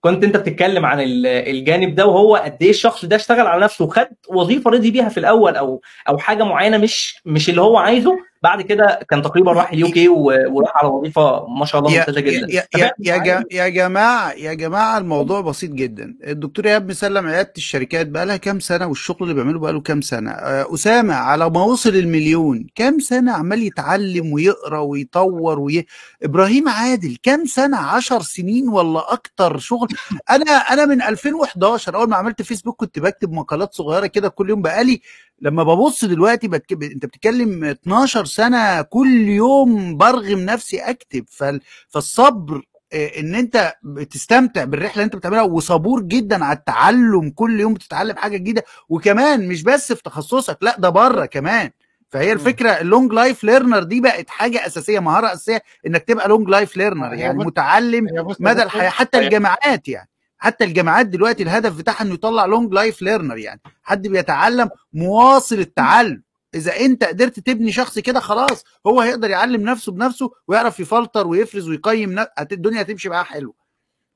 كنت 0.00 0.24
انت 0.24 0.36
بتتكلم 0.36 0.86
عن 0.86 1.00
ال- 1.00 1.26
الجانب 1.26 1.94
ده 1.94 2.06
وهو 2.06 2.36
قد 2.36 2.56
إيه 2.62 2.70
الشخص 2.70 3.04
ده 3.04 3.16
اشتغل 3.16 3.46
على 3.46 3.64
نفسه 3.64 3.84
وخد 3.84 4.06
وظيفة 4.28 4.70
رضي 4.70 4.90
بيها 4.90 5.08
في 5.08 5.18
الأول 5.20 5.56
أو 5.56 5.80
أو 6.08 6.18
حاجة 6.18 6.44
معينة 6.44 6.78
مش 6.78 7.22
مش 7.24 7.50
اللي 7.50 7.60
هو 7.60 7.76
عايزه 7.78 8.18
بعد 8.46 8.62
كده 8.62 9.00
كان 9.10 9.22
تقريبا 9.22 9.52
راح 9.52 9.72
ال 9.72 9.88
UK 9.90 10.08
وراح 10.54 10.76
على 10.76 10.88
وظيفة 10.88 11.46
ما 11.48 11.64
شاء 11.64 11.80
الله 11.80 11.98
ممتازه 11.98 12.20
جدا. 12.20 12.46
يا 12.52 12.64
يا 12.76 12.92
يا, 13.00 13.44
يا 13.50 13.68
جماعة 13.68 14.32
يا 14.32 14.54
جماعة 14.54 14.98
الموضوع 14.98 15.40
بسيط 15.40 15.70
جدا. 15.70 16.14
الدكتور 16.24 16.66
إيهاب 16.66 16.90
مسلم 16.90 17.26
عيادة 17.26 17.52
الشركات 17.56 18.06
بقى 18.08 18.26
لها 18.26 18.36
كام 18.36 18.60
سنة 18.60 18.86
والشغل 18.86 19.18
اللي 19.22 19.34
بيعمله 19.34 19.58
بقى 19.58 19.72
له 19.72 19.80
كام 19.80 20.00
سنة؟ 20.00 20.30
آه، 20.30 20.74
أسامة 20.74 21.14
على 21.14 21.50
ما 21.50 21.62
وصل 21.62 21.90
المليون. 21.90 22.66
كام 22.74 22.98
سنة 22.98 23.32
عمال 23.32 23.62
يتعلم 23.62 24.32
ويقرأ 24.32 24.78
ويطور 24.78 25.58
وي... 25.60 25.86
إبراهيم 26.22 26.68
عادل 26.68 27.16
كام 27.22 27.44
سنة؟ 27.46 27.76
عشر 27.76 28.22
سنين 28.22 28.68
ولا 28.68 29.12
أكتر 29.12 29.58
شغل؟ 29.58 29.88
أنا 30.30 30.50
أنا 30.52 30.86
من 30.86 31.02
2011 31.02 31.94
أول 31.96 32.08
ما 32.08 32.16
عملت 32.16 32.42
فيسبوك 32.42 32.76
كنت 32.80 32.98
بكتب 32.98 33.32
مقالات 33.32 33.74
صغيرة 33.74 34.06
كده 34.06 34.28
كل 34.28 34.50
يوم. 34.50 34.62
بقالي 34.62 35.00
لما 35.40 35.62
ببص 35.62 36.04
دلوقتي 36.04 36.48
بتكب... 36.48 36.82
أنت 36.82 37.06
بتتكلم 37.06 37.64
12 37.64 38.24
سنة 38.40 38.82
كل 38.82 39.28
يوم 39.28 39.96
برغم 39.96 40.38
نفسي 40.38 40.78
أكتب 40.78 41.24
فال... 41.28 41.60
فالصبر 41.88 42.62
آه، 42.92 43.20
إن 43.20 43.34
أنت 43.34 43.74
بتستمتع 43.82 44.64
بالرحلة 44.64 44.92
اللي 44.94 45.04
أنت 45.04 45.16
بتعملها 45.16 45.42
وصبور 45.42 46.00
جدا 46.02 46.44
على 46.44 46.56
التعلم 46.58 47.30
كل 47.30 47.60
يوم 47.60 47.74
بتتعلم 47.74 48.16
حاجة 48.16 48.36
جديدة 48.36 48.64
وكمان 48.88 49.48
مش 49.48 49.62
بس 49.62 49.92
في 49.92 50.02
تخصصك 50.02 50.58
لا 50.60 50.76
ده 50.78 50.88
بره 50.88 51.26
كمان. 51.26 51.70
فهي 52.08 52.32
الفكرة 52.32 52.70
ال 52.70 52.78
long 52.78 53.12
life 53.12 53.44
learner 53.44 53.82
دي 53.82 54.00
بقت 54.00 54.30
حاجة 54.30 54.66
أساسية 54.66 54.98
مهارة 55.00 55.26
أساسية 55.32 55.62
إنك 55.86 56.02
تبقى 56.04 56.28
long 56.28 56.48
life 56.48 56.76
learner 56.76 57.14
يعني 57.14 57.38
متعلم 57.46 58.06
مدى 58.40 58.62
الحياة 58.62 58.88
حتى 58.90 59.18
الجامعات 59.26 59.88
يعني. 59.88 60.08
حتى 60.38 60.64
الجامعات 60.64 61.06
دلوقتي 61.06 61.42
الهدف 61.42 61.78
بتاعها 61.78 62.02
إنه 62.02 62.14
يطلع 62.14 62.44
long 62.44 62.72
life 62.72 63.02
learner 63.02 63.38
يعني. 63.38 63.60
حد 63.82 64.08
بيتعلم 64.08 64.70
مواصل 64.92 65.58
التعلم. 65.58 66.22
إذا 66.54 66.80
أنت 66.80 67.04
قدرت 67.04 67.40
تبني 67.40 67.72
شخص 67.72 67.98
كده 67.98 68.20
خلاص 68.20 68.64
هو 68.86 69.00
هيقدر 69.00 69.30
يعلم 69.30 69.62
نفسه 69.62 69.92
بنفسه 69.92 70.30
ويعرف 70.48 70.80
يفلتر 70.80 71.26
ويفرز 71.26 71.68
ويقيم 71.68 72.24
الدنيا 72.40 72.82
هتمشي 72.82 73.08
معاه 73.08 73.24
حلو. 73.24 73.56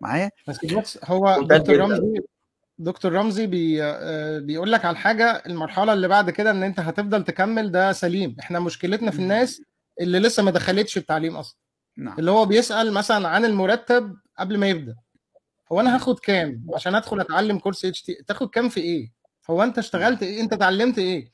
معايا؟ 0.01 0.31
بس 0.48 0.65
بص 0.65 0.98
هو 1.05 1.43
دكتور. 1.43 1.77
رمزي 1.77 2.20
دكتور 2.78 3.12
رمزي 3.12 3.47
بي 3.47 3.82
آه، 3.85 4.39
بيقول 4.39 4.73
لك 4.73 4.85
على 4.85 4.93
الحاجة 4.93 5.43
المرحلة 5.47 5.93
اللي 5.93 6.09
بعد 6.09 6.31
كده 6.31 6.51
إن 6.51 6.62
أنت 6.62 6.81
هتفضل 6.81 7.24
تكمل 7.24 7.73
ده 7.73 7.93
سليم. 7.93 8.36
إحنا 8.40 8.61
مشكلتنا 8.61 9.11
في 9.11 9.19
الناس 9.19 9.62
اللي 10.01 10.19
لسه 10.19 10.43
ما 10.43 10.51
دخلتش 10.51 10.97
التعليم 10.97 11.36
أصلا. 11.36 11.59
نعم. 11.97 12.19
اللي 12.19 12.31
هو 12.31 12.47
بيسأل 12.47 12.93
مثلا 12.93 13.28
عن 13.28 13.44
المرتب 13.44 14.16
قبل 14.39 14.59
ما 14.59 14.69
يبدأ. 14.69 14.94
هو 15.73 15.81
أنا 15.81 15.94
هاخد 15.94 16.19
كام 16.19 16.66
عشان 16.74 16.94
أدخل 16.94 17.20
أتعلم 17.20 17.59
كورس 17.59 17.85
HT 17.85 18.15
تاخد 18.27 18.51
كام 18.51 18.69
في 18.69 18.81
إيه؟ 18.81 19.12
هو 19.51 19.62
أنت 19.62 19.78
اشتغلت 19.78 20.23
إيه؟ 20.23 20.40
أنت 20.40 20.52
اتعلمت 20.52 20.98
إيه؟ 20.98 21.32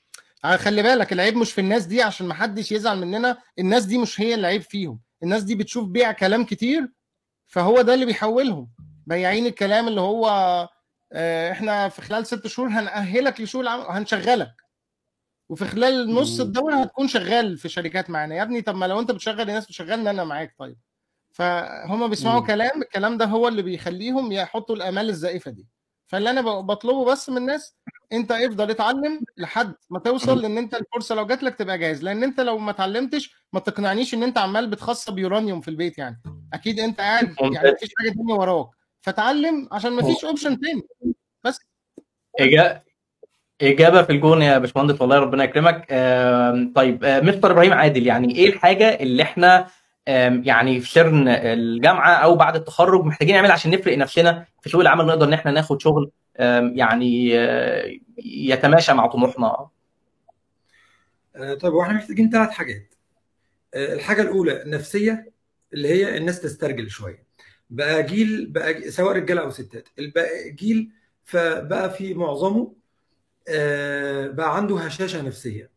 خلي 0.56 0.82
بالك 0.82 1.12
العيب 1.12 1.36
مش 1.36 1.52
في 1.52 1.60
الناس 1.60 1.84
دي 1.86 2.02
عشان 2.02 2.26
ما 2.26 2.34
حدش 2.34 2.72
يزعل 2.72 2.98
مننا. 2.98 3.38
الناس 3.58 3.84
دي 3.84 3.98
مش 3.98 4.20
هي 4.20 4.34
العيب 4.34 4.62
فيهم. 4.62 5.00
الناس 5.22 5.42
دي 5.42 5.54
بتشوف 5.54 5.88
بيع 5.88 6.12
كلام 6.12 6.44
كتير 6.44 6.92
فهو 7.46 7.82
ده 7.82 7.94
اللي 7.94 8.06
بيحولهم. 8.06 8.68
بياعين 9.06 9.46
الكلام 9.46 9.88
اللي 9.88 10.00
هو 10.00 10.28
آه، 11.12 11.52
إحنا 11.52 11.88
في 11.88 12.02
خلال 12.02 12.26
ست 12.26 12.46
شهور 12.46 12.68
هنأهلك 12.68 13.40
لسوق 13.40 13.60
العمل 13.62 13.82
وهنشغلك 13.82 14.52
وفي 15.48 15.64
خلال 15.64 16.14
نص 16.14 16.40
مم. 16.40 16.46
الدورة 16.46 16.74
هتكون 16.74 17.08
شغال 17.08 17.58
في 17.58 17.68
شركات 17.68 18.10
معانا. 18.10 18.34
يا 18.34 18.42
ابني 18.42 18.62
طب 18.62 18.74
ما 18.74 18.86
لو 18.86 19.00
أنت 19.00 19.10
بتشغل 19.10 19.40
الناس 19.40 19.64
بتشغلني 19.66 20.10
أنا 20.10 20.24
معاك 20.24 20.54
طيب. 20.58 20.76
فهم 21.32 22.08
بيسمعوا. 22.08 22.46
كلام 22.46 22.82
الكلام 22.82 23.16
ده 23.18 23.24
هو 23.24 23.48
اللي 23.48 23.62
بيخليهم 23.62 24.32
يحطوا 24.32 24.76
الأمال 24.76 25.08
الزائفة 25.08 25.50
دي. 25.50 25.66
فاللي 26.06 26.30
أنا 26.30 26.40
بطلبه 26.60 27.04
بس 27.04 27.30
من 27.30 27.36
الناس 27.36 27.74
أنت 28.12 28.32
افضل 28.32 28.70
اتعلم 28.70 29.20
لحد 29.36 29.74
ما 29.90 29.98
توصل 29.98 30.42
لإن 30.42 30.58
أنت 30.58 30.74
الفرصة 30.74 31.14
لو 31.14 31.26
جات 31.26 31.42
لك 31.42 31.54
تبقى 31.54 31.78
جاهز. 31.78 32.02
لأن 32.02 32.22
أنت 32.24 32.40
لو 32.40 32.58
ما 32.58 32.70
اتعلمتش 32.70 33.34
ما 33.52 33.60
تقنعنيش 33.60 34.14
إن 34.14 34.22
أنت 34.22 34.38
عمال 34.38 34.66
بتخصب 34.70 35.18
يورانيوم 35.18 35.60
في 35.60 35.68
البيت 35.68 35.98
يعني. 35.98 36.22
أكيد 36.52 36.80
أنت 36.80 36.98
قاعد 37.00 37.34
يعني. 37.40 37.72
مفيش 37.72 37.90
حاجة 37.98 38.08
تانية 38.10 38.34
وراك. 38.34 38.66
فتعلم 39.00 39.68
عشان 39.72 39.92
مفيش 39.92 40.24
اوبشن 40.24 40.60
تاني. 40.60 40.82
بس. 41.44 41.58
إجابة 43.62 44.02
في 44.02 44.12
الجون 44.12 44.42
يا 44.42 44.58
باشمهندس 44.58 45.00
والله 45.00 45.18
ربنا 45.18 45.44
يكرمك. 45.44 45.86
طيب 46.74 47.04
آه، 47.04 47.20
مستر 47.20 47.50
إبراهيم 47.50 47.72
عادل 47.72 48.06
يعني 48.06 48.34
إيه 48.36 48.48
الحاجة 48.48 48.88
اللي 48.88 49.22
إحنا 49.22 49.58
آم، 49.58 49.66
يعني 50.06 50.80
في 50.80 50.90
سرن 50.90 51.28
الجامعة 51.28 52.10
أو 52.14 52.36
بعد 52.36 52.56
التخرج 52.56 53.04
محتاجين 53.04 53.34
نعمل 53.34 53.50
عشان 53.50 53.70
نفرق 53.70 53.98
نفسنا 53.98 54.46
في 54.62 54.68
سوق 54.68 54.80
العمل 54.80 55.06
نقدر 55.06 55.26
إن 55.28 55.32
إحنا 55.32 55.50
ناخد 55.50 55.82
شغل 55.82 56.10
يعني 56.74 57.38
آه، 57.38 57.92
يتماشى 58.24 58.92
مع 58.92 59.06
طموحنا. 59.06 59.68
آه، 61.36 61.54
طيب 61.54 61.72
وإحنا 61.72 61.94
محتاجين 61.94 62.30
ثلاث 62.30 62.50
حاجات. 62.50 62.94
آه، 63.74 63.92
الحاجة 63.94 64.22
الأولى 64.22 64.62
نفسيه 64.66 65.32
اللي 65.72 65.88
هي 65.88 66.16
الناس 66.16 66.40
تسترجل 66.40 66.90
شوية. 66.90 67.26
بقى 67.70 68.02
جيل 68.02 68.46
بقى 68.46 68.90
سواء 68.90 69.16
رجالة 69.16 69.40
أو 69.40 69.50
ستات. 69.50 69.88
بقى 69.98 70.50
جيل 70.50 70.90
فبقى 71.24 71.90
في 71.90 72.14
معظمه 72.14 72.72
بقى 74.28 74.56
عنده 74.56 74.78
هشاشة 74.78 75.22
نفسية. 75.22 75.70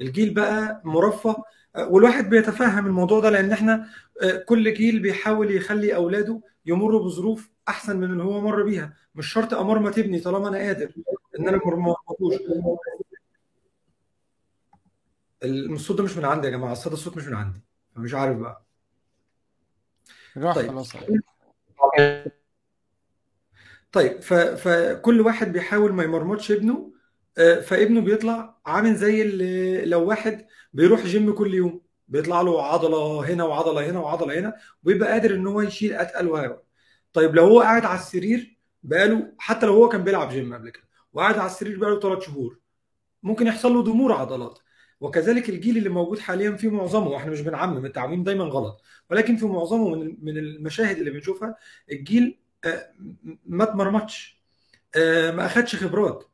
الجيل 0.00 0.34
بقى 0.34 0.82
مرفه 0.84 1.36
والواحد 1.78 2.30
بيتفهم 2.30 2.86
الموضوع 2.86 3.20
ده 3.20 3.30
لأن 3.30 3.52
إحنا 3.52 3.88
آه، 4.22 4.36
كل 4.36 4.74
جيل 4.74 4.98
بيحاول 5.00 5.50
يخلي 5.56 5.94
أولاده 5.94 6.40
يمروا 6.66 7.04
بظروف 7.04 7.50
أحسن 7.68 7.96
من 7.96 8.10
اللي 8.12 8.22
هو 8.22 8.40
مر 8.40 8.62
بيها. 8.62 8.96
مش 9.14 9.32
شرط 9.32 9.54
أمر 9.54 9.78
ما 9.78 9.90
تبني 9.90 10.20
طالما 10.20 10.48
أنا 10.48 10.58
قادر 10.58 10.92
إن 11.38 11.48
أنا 11.48 11.60
ما 11.66 11.94
الصوت 15.44 15.96
ده 15.98 16.04
مش 16.04 16.16
من 16.16 16.24
عندي 16.24 16.46
يا 16.46 16.52
جماعة 16.52 16.72
الصوت 16.72 16.92
الصوت 16.92 17.16
مش 17.16 17.26
من 17.26 17.34
عندي 17.34 17.60
فمش 17.96 18.14
عارف 18.14 18.36
بقى. 18.36 18.64
راح 20.36 20.54
طيب. 20.54 20.70
خلاص. 20.70 20.92
طيب 23.92 24.20
ف... 24.22 24.34
فكل 24.34 25.20
واحد 25.20 25.52
بيحاول 25.52 25.92
ما 25.92 26.02
يمرمطش 26.04 26.50
ابنه 26.52 26.92
آه، 27.38 27.60
فابنه 27.60 28.00
بيطلع 28.00 28.56
عامل 28.66 28.94
زي 28.94 29.22
اللي 29.22 29.84
لو 29.84 30.08
واحد 30.08 30.46
بيروح 30.74 31.00
جيم 31.06 31.32
كل 31.34 31.54
يوم 31.54 31.80
بيطلع 32.08 32.40
له 32.42 32.62
عضلة 32.62 33.32
هنا 33.32 33.44
وعضلة 33.44 33.90
هنا 33.90 33.98
وعضلة 34.00 34.38
هنا 34.38 34.56
ويبقى 34.84 35.08
قادر 35.12 35.34
إن 35.34 35.46
هو 35.46 35.60
يشيل 35.60 35.92
أتقل 35.92 36.28
وهو 36.28 36.62
طيب 37.12 37.34
لو 37.34 37.44
هو 37.44 37.60
قاعد 37.60 37.84
على 37.84 37.98
السرير 37.98 38.58
بقاله 38.82 39.32
حتى 39.38 39.66
لو 39.66 39.74
هو 39.74 39.88
كان 39.88 40.04
بيلعب 40.04 40.28
جيم 40.28 40.54
قبل 40.54 40.70
كده 40.70 40.84
وقاعد 41.12 41.38
على 41.38 41.46
السرير 41.46 41.78
بقاله 41.78 42.00
ثلاث 42.00 42.22
شهور 42.24 42.58
ممكن 43.22 43.46
يحصل 43.46 43.74
له 43.74 43.82
ضمور 43.82 44.12
عضلات. 44.12 44.58
وكذلك 45.00 45.48
الجيل 45.48 45.76
اللي 45.78 45.88
موجود 45.88 46.18
حاليا 46.18 46.50
في 46.56 46.68
معظمه 46.68 47.08
وإحنا 47.08 47.30
مش 47.32 47.40
بنعمم 47.40 47.86
التعميم 47.86 48.24
دايما 48.24 48.44
غلط 48.44 48.82
ولكن 49.10 49.36
في 49.36 49.46
معظمه 49.46 49.94
من 49.94 50.16
من 50.22 50.38
المشاهد 50.38 50.96
اللي 50.98 51.10
بنشوفها 51.10 51.56
الجيل 51.92 52.38
آه، 52.64 52.92
ما 53.46 53.64
اتمرمطش 53.64 54.42
آه، 54.96 55.30
ما 55.30 55.46
أخدش 55.46 55.76
خبرات 55.76 56.24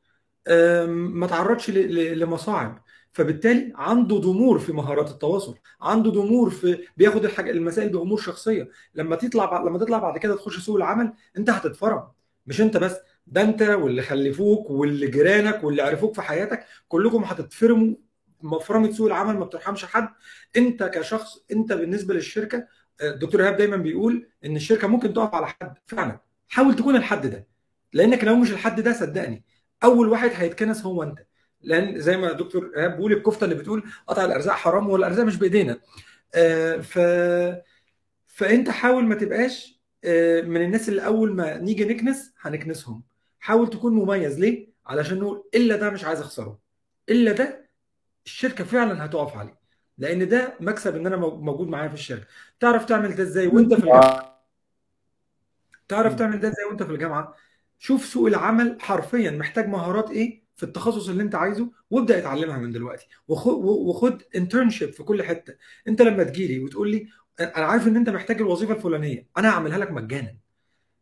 آه، 0.47 0.87
ما 0.87 1.27
تعرضش 1.27 1.71
لمصاعب. 1.71 2.83
فبالتالي 3.13 3.73
عنده 3.77 4.17
ضمور 4.17 4.59
في 4.59 4.73
مهارات 4.73 5.11
التواصل 5.11 5.57
عنده 5.81 6.11
ضمور 6.11 6.51
في 6.51 6.79
بياخد 6.97 7.25
الحاجة 7.25 7.51
المسائل 7.51 7.89
بأمور 7.89 8.19
شخصية. 8.21 8.69
لما 8.95 9.17
تطلع 9.17 9.63
لما 9.63 9.79
تطلع 9.79 9.99
بعد 9.99 10.19
كده 10.19 10.37
تخش 10.37 10.59
سوق 10.59 10.77
العمل 10.77 11.13
انت 11.39 11.51
هتتفرم. 11.51 12.03
مش 12.47 12.61
انت 12.61 12.77
بس 12.77 12.97
ده 13.27 13.43
انت 13.43 13.63
واللي 13.63 14.03
خلفوك 14.03 14.71
واللي 14.71 15.07
جيرانك 15.07 15.65
واللي 15.65 15.83
عرفوك 15.83 16.15
في 16.15 16.23
حياتك 16.23 16.65
كلكم 16.89 17.25
هتتفرموا. 17.25 17.95
مفرمة 18.43 18.93
سوق 18.93 19.07
العمل 19.07 19.37
ما 19.39 19.45
بترحمش 19.45 19.85
حد. 19.85 20.09
انت 20.57 20.83
كشخص 20.85 21.45
انت 21.53 21.73
بالنسبة 21.73 22.15
للشركة 22.15 22.67
آه، 23.01 23.11
الدكتور 23.11 23.43
إيهاب 23.43 23.57
دايما 23.57 23.77
بيقول 23.77 24.29
إن 24.45 24.57
الشركة 24.57 24.89
ممكن 24.89 25.13
تقف 25.15 25.35
على 25.35 25.47
حد. 25.47 25.75
فعلا. 25.87 26.21
حاول 26.49 26.77
تكون 26.77 26.97
الحد 26.97 27.27
ده. 27.27 27.47
لأنك 27.93 28.25
لو 28.25 28.37
مش 28.37 28.51
الحد 28.53 28.81
ده 28.81 28.93
صدقني 28.93 29.45
أول 29.85 30.09
واحد 30.09 30.31
هيتكنس 30.35 30.83
هو 30.83 31.03
أنت. 31.03 31.19
لأن 31.63 32.01
زي 32.01 32.17
ما 32.17 32.33
دكتور 32.33 32.73
ايهاب 32.77 32.97
بيقول 32.97 33.13
الكفته 33.13 33.45
اللي 33.45 33.55
بتقول 33.55 33.83
قطع 34.07 34.25
الأرزاق 34.25 34.55
حرام 34.55 34.91
والأرزاق 34.91 35.25
مش 35.27 35.37
بإيدينا. 35.37 35.81
آه، 36.35 36.77
ف 36.77 36.99
فأنت 38.27 38.71
حاول 38.71 39.05
ما 39.05 39.15
تبقاش 39.15 39.81
آه، 40.05 40.41
من 40.43 40.63
الناس 40.63 40.89
اللي 40.89 41.07
أول 41.07 41.33
ما 41.37 41.59
نيجي 41.59 41.85
نكنس 41.85 42.33
هنكنسهم. 42.41 43.03
حاول 43.41 43.71
تكون 43.71 43.95
مميز. 43.95 44.39
ليه؟ 44.41 44.69
علشان 44.87 45.19
نقول 45.19 45.45
إلا 45.55 45.77
ده 45.77 45.91
مش 45.91 46.05
عايز 46.05 46.21
أخسره. 46.21 46.59
إلا 47.09 47.33
ده 47.33 47.71
الشركة 48.27 48.65
فعلا 48.65 49.05
هتقف 49.05 49.37
عليه. 49.37 49.61
لأن 49.99 50.29
ده 50.29 50.55
مكسب 50.61 50.97
إن 50.97 51.07
أنا 51.07 51.17
مو- 51.17 51.37
موجود 51.37 51.69
معايا 51.69 51.89
في 51.89 51.95
الشركة. 51.95 52.27
تعرف 52.61 52.85
تعمل 52.85 53.15
ده 53.15 53.23
إزاي 53.23 53.47
وأنت 53.47 53.75
في 53.75 53.81
الجامعة؟ 53.81 54.41
تعرف 55.89 56.15
تعمل 56.15 56.41
ده 56.41 56.49
إزاي 56.49 56.65
وأنت 56.65 56.83
في 56.83 56.93
الجامعة؟ 56.93 57.35
شوف 57.79 58.05
سوق 58.05 58.27
العمل 58.27 58.77
حرفيا 58.81 59.31
محتاج 59.31 59.69
مهارات 59.69 60.11
إيه؟ 60.11 60.43
في 60.61 60.67
التخصص 60.67 61.09
اللي 61.09 61.23
انت 61.23 61.35
عايزه 61.35 61.71
وابدأ 61.91 62.19
اتعلمها 62.19 62.59
من 62.59 62.73
دلوقتي. 62.73 63.09
وخد 63.29 64.23
انترنشيب 64.37 64.93
في 64.93 65.03
كل 65.03 65.23
حتة. 65.23 65.55
انت 65.89 66.03
لما 66.03 66.23
تجيلي 66.25 66.59
وتقول 66.61 66.91
لي 66.91 67.07
أنا 67.41 67.67
عارف 67.67 67.89
إن 67.89 67.97
انت 67.97 68.11
محتاج 68.11 68.41
الوظيفة 68.41 68.75
الفلانية 68.75 69.27
أنا 69.39 69.49
هعملها 69.49 69.79
لك 69.79 69.91
مجانا. 69.91 70.37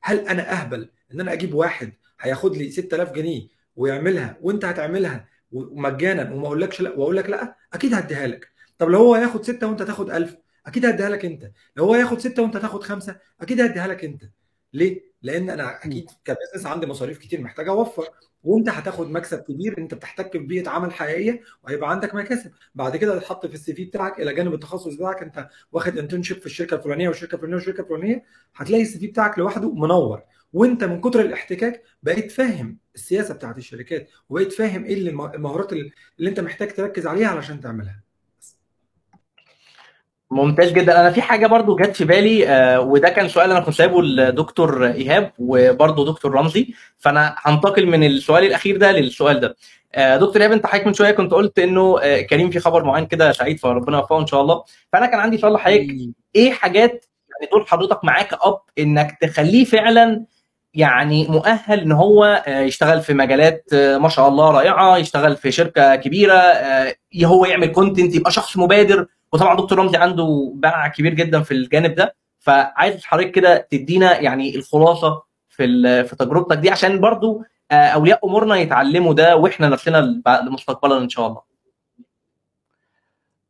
هل 0.03 0.19
أنا 0.19 0.53
أهبل 0.53 0.91
إن 1.13 1.21
أنا 1.21 1.33
أجيب 1.33 1.55
واحد 1.55 1.93
هياخد 2.21 2.57
لي 2.57 2.71
6000 2.71 3.13
جنيه 3.13 3.49
ويعملها 3.77 4.39
وأنت 4.43 4.65
هتعملها 4.65 5.29
ومجانا 5.53 6.33
وما 6.33 6.47
أقولكش 6.47 6.81
لأ 6.81 6.91
واقول 6.91 7.17
لك 7.17 7.31
لأ؟ 7.31 7.57
أكيد 7.73 7.95
هديها 7.95 8.27
لك. 8.27 8.49
طب 8.79 8.89
لو 8.89 8.99
هو 8.99 9.15
هياخد 9.15 9.45
6 9.45 9.67
وأنت 9.67 9.83
تاخد 9.83 10.11
1000 10.11 10.37
أكيد 10.67 10.87
هديها 10.87 11.09
لك 11.09 11.25
أنت. 11.25 11.51
لو 11.77 11.85
هو 11.85 11.95
هياخد 11.95 12.19
6 12.21 12.43
وأنت 12.43 12.57
تاخد 12.57 12.83
5 12.83 13.17
أكيد 13.41 13.61
هديها 13.61 13.87
لك 13.87 14.05
أنت. 14.05 14.23
ليه؟ 14.73 15.09
لأن 15.23 15.51
أنا 15.51 15.77
أكيد 15.77 16.11
ك 16.25 16.29
business 16.29 16.67
عندي 16.67 16.87
مصاريف 16.87 17.19
كتير 17.19 17.41
محتاج 17.41 17.69
أوفر. 17.69 18.09
وانت 18.49 18.69
هتاخد 18.69 19.11
مكسب 19.11 19.39
كبير 19.43 19.79
انت 19.79 19.95
بتحتك 19.95 20.37
ببيئه 20.37 20.69
عمل 20.69 20.93
حقيقية 20.93 21.41
وهيبقى 21.65 21.91
عندك 21.91 22.15
مكاسب. 22.15 22.51
بعد 22.75 22.97
كده 22.97 23.19
تتحط 23.19 23.47
في 23.47 23.55
ال 23.55 23.75
CV 23.75 23.85
بتاعك 23.85 24.21
إلى 24.21 24.35
جانب 24.35 24.55
التخصص 24.55 24.95
بتاعك 24.95 25.23
انت 25.23 25.49
واخد 25.73 25.99
internship 25.99 26.39
في 26.41 26.47
الشركة 26.47 26.75
الفلانية 26.75 27.09
والشركة 27.09 27.35
الفلانية 27.35 27.55
والشركة 27.57 27.81
الفلانية 27.81 28.25
هتلاقي 28.57 28.83
السي 28.83 28.99
في 28.99 29.07
بتاعك 29.07 29.39
لوحده 29.39 29.73
منور. 29.75 30.23
وانت 30.53 30.85
من 30.85 31.01
كتر 31.01 31.21
الاحتكاك 31.21 31.83
بقيت 32.03 32.33
فاهم 32.33 32.79
السياسة 32.95 33.35
بتاعت 33.35 33.59
الشركات 33.59 34.09
وبقيت 34.29 34.53
فاهم 34.53 34.85
إيه 34.85 34.95
المهارات 35.11 35.73
اللي 35.73 36.31
انت 36.31 36.41
محتاج 36.41 36.73
تركز 36.75 37.07
عليها 37.07 37.29
علشان 37.29 37.61
تعملها. 37.61 38.08
ممتاز 40.31 40.73
جدا. 40.73 41.01
أنا 41.01 41.11
في 41.11 41.23
حاجة 41.23 41.47
برضو 41.47 41.77
جت 41.77 41.97
في 41.97 42.05
بالي 42.05 42.49
آه 42.49 42.81
وده 42.81 43.09
كان 43.09 43.29
سؤال 43.29 43.51
أنا 43.51 43.61
كنت 43.61 43.75
سايبه 43.75 44.03
لدكتور 44.03 44.87
إيهاب 44.87 45.33
وبرضو 45.39 46.05
دكتور 46.05 46.33
رمزي. 46.35 46.75
فأنا 46.99 47.35
هنتقل 47.39 47.87
من 47.87 48.05
السؤال 48.05 48.45
الأخير 48.45 48.77
ده 48.77 48.93
للسؤال 48.93 49.41
ده. 49.41 49.57
آه 49.95 50.17
دكتور 50.17 50.41
إيهاب 50.43 50.53
أنت 50.53 50.67
حضرتك 50.67 50.87
من 50.87 50.95
شوية 50.95 51.11
كنت 51.11 51.33
قلت 51.33 51.59
إنه 51.59 51.99
آه 52.03 52.21
كريم 52.21 52.51
في 52.51 52.59
خبر 52.61 52.85
معين 52.85 53.07
كده 53.07 53.33
سعيد 53.33 53.59
فربنا 53.61 53.97
يوفقه 53.99 54.21
إن 54.21 54.27
شاء 54.27 54.41
الله. 54.41 54.65
فأنا 54.93 55.07
كان 55.07 55.21
عندي 55.21 55.39
سؤال 55.39 55.53
لحضرتك. 55.53 55.87
إيه 56.37 56.53
حاجات 56.53 57.07
يعني 57.41 57.51
دور 57.53 57.65
حضرتك 57.65 58.05
معاه 58.05 58.23
كاب 58.23 58.59
إنك 58.79 59.19
تخليه 59.21 59.65
فعلا 59.65 60.25
يعني 60.75 61.27
مؤهل 61.29 61.81
إن 61.81 61.93
هو 61.93 62.45
يشتغل 62.49 63.01
في 63.01 63.15
مجالات 63.15 63.65
ما 63.75 64.09
شاء 64.09 64.29
الله 64.29 64.51
رائعة 64.51 64.97
يشتغل 64.97 65.37
في 65.37 65.51
شركة 65.53 65.97
كبيرة 65.97 66.43
هو 67.25 67.45
يعمل 67.47 67.67
كونتنت 67.67 68.15
يبقى 68.15 68.31
شخص 68.31 68.57
مبادر 68.57 69.07
وطبعا 69.33 69.57
دكتور 69.57 69.79
رمزي 69.79 69.97
عنده 69.97 70.53
باع 70.55 70.89
كبير 70.89 71.15
جدا 71.15 71.43
في 71.43 71.51
الجانب 71.51 71.95
ده. 71.95 72.15
فعايز 72.39 73.05
حضرتك 73.05 73.31
كده 73.31 73.67
تدينا 73.71 74.21
يعني 74.21 74.57
الخلاصة 74.57 75.23
في 75.49 75.67
في 76.05 76.17
تجربتك 76.17 76.57
دي 76.59 76.71
عشان 76.71 77.01
برضو 77.01 77.43
أولياء 77.73 78.27
أمورنا 78.27 78.57
يتعلموا 78.57 79.15
ده 79.15 79.37
وإحنا 79.37 79.69
نفسنا 79.69 80.23
مستقبلا 80.27 80.99
إن 80.99 81.09
شاء 81.09 81.27
الله. 81.27 81.49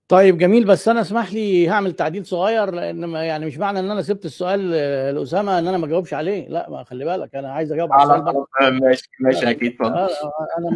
طيب 0.09 0.39
جميل. 0.39 0.65
بس 0.65 0.89
أنا 0.89 1.01
اسمح 1.01 1.33
لي 1.33 1.69
هعمل 1.69 1.93
تعديل 1.93 2.27
صغير 2.27 2.71
لأن 2.71 3.13
يعني 3.13 3.47
مش 3.47 3.59
معنى 3.59 3.79
إن 3.79 3.91
أنا 3.91 4.03
سبت 4.03 4.25
السؤال 4.25 4.71
لأسامة 5.15 5.59
إن 5.59 5.67
أنا 5.67 5.79
ما 5.79 5.87
جاوبش 5.87 6.15
عليه. 6.15 6.49
لا 6.49 6.71
ما 6.71 6.85
خلي 6.85 7.05
بالك 7.05 7.35
أنا 7.35 7.53
عايز 7.53 7.73
أجاوب 7.73 7.93
على 7.93 8.03
السؤال 8.03 8.23
برضه 8.23 8.49
ماشي 8.61 9.09
ماشي 9.21 9.51
أكيد 9.51 9.77
أنا 9.83 10.09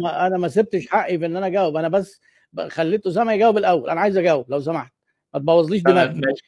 ما 0.01 0.27
أنا 0.27 0.37
ما 0.37 0.47
سبتش 0.47 0.87
حقي 0.87 1.17
في 1.17 1.25
إن 1.25 1.35
أنا 1.35 1.47
أجاوب. 1.47 1.77
أنا 1.77 1.87
بس 1.87 2.21
خليت 2.67 3.07
أسامة 3.07 3.33
يجاوب 3.33 3.57
الأول. 3.57 3.89
أنا 3.89 4.01
عايز 4.01 4.17
أجاوب 4.17 4.45
لو 4.49 4.59
سمحت. 4.59 4.92
ما 5.33 5.39
تبوظليش 5.39 5.81
دماغي 5.81 6.13
ماشي 6.13 6.43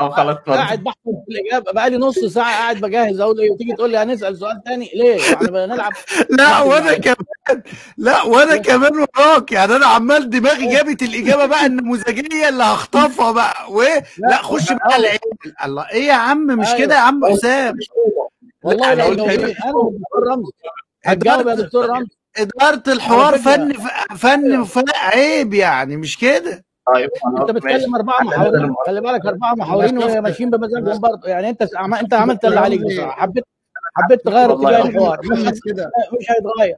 آه 0.00 0.10
خلاص 0.10 0.36
قاعد 0.36 0.84
بحث 0.84 0.94
في 1.04 1.10
الإجابة. 1.32 1.72
بقى 1.72 1.90
لي 1.90 1.96
نص 1.96 2.18
ساعة 2.18 2.46
قاعد 2.52 2.80
بجهز. 2.80 3.20
أقول 3.20 3.40
إيه 3.40 3.50
وتيجي 3.50 3.72
تقول 3.72 3.90
لي 3.90 3.98
هنسأل 3.98 4.36
سؤال 4.38 4.62
تاني؟ 4.66 4.90
ليه؟ 4.94 5.20
يعني 5.32 5.46
بنلعب 5.46 5.92
لا 6.38 6.60
وأنا 6.60 6.98
كمان 6.98 7.62
لا 7.96 8.22
وأنا 8.22 8.56
كمان 8.68 8.92
وراك. 8.96 9.52
يعني 9.52 9.76
أنا 9.76 9.86
عمال 9.86 10.30
دماغي 10.30 10.72
جابت 10.72 11.02
الإجابة 11.02 11.46
بقى 11.46 11.66
النموذجية 11.66 12.48
اللي 12.48 12.64
هخطفها 12.64 13.32
بقى. 13.32 13.72
وايه 13.72 14.04
لا 14.18 14.36
خش 14.36 14.72
بقى 14.72 14.96
العيال. 14.96 15.20
الله 15.64 15.90
إيه 15.90 16.06
يا 16.06 16.12
عم 16.12 16.46
مش 16.46 16.68
كده 16.78 16.94
يا 16.94 17.00
عم 17.00 17.26
حسام؟ 17.26 17.74
والله 18.62 18.94
لو 18.94 19.06
أنا 19.06 19.14
دكتور 19.14 20.28
رمزي. 20.32 20.52
هتجاوب 21.04 21.46
يا 21.48 21.54
دكتور 21.54 21.86
رمزي. 21.88 22.10
إدارة 22.36 22.82
الحوار 22.88 23.38
فن 23.38 23.72
فن 24.64 24.84
عيب 24.94 25.54
يعني 25.54 25.96
مش 25.96 26.18
كده؟ 26.18 26.64
طيب 26.94 27.10
أنت 27.40 27.50
بتكلم 27.50 27.94
أربعة 27.94 28.22
محاورين 28.22 28.74
خلي 28.86 29.00
بالك 29.00 29.26
أربعة 29.26 29.54
محاورين 29.54 29.98
وماشيين 29.98 30.50
بمزاجهم 30.50 31.00
برضه 31.00 31.28
يعني 31.28 31.48
أنت 31.48 31.62
أنت 32.02 32.14
عملت 32.14 32.44
اللي 32.44 32.60
عليك 32.60 32.80
بصراحة. 32.80 33.20
حبيت 33.20 33.44
حبيت 33.96 34.20
تغير 34.24 34.52
اتجاه 34.54 34.82
الحوار 34.82 35.20
مش 36.20 36.30
هيتغير. 36.30 36.76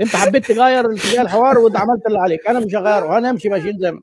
أنت 0.00 0.16
حبيت 0.16 0.46
تغير 0.52 0.92
اتجاه 0.92 1.22
الحوار 1.22 1.58
وأنت 1.58 1.76
عملت 1.76 2.06
اللي 2.06 2.18
عليك. 2.18 2.46
أنا 2.48 2.60
مش 2.60 2.74
هغيره. 2.74 3.18
هنمشي 3.18 3.48
ماشيين 3.48 3.78
زي 3.78 3.90
ما 3.92 4.00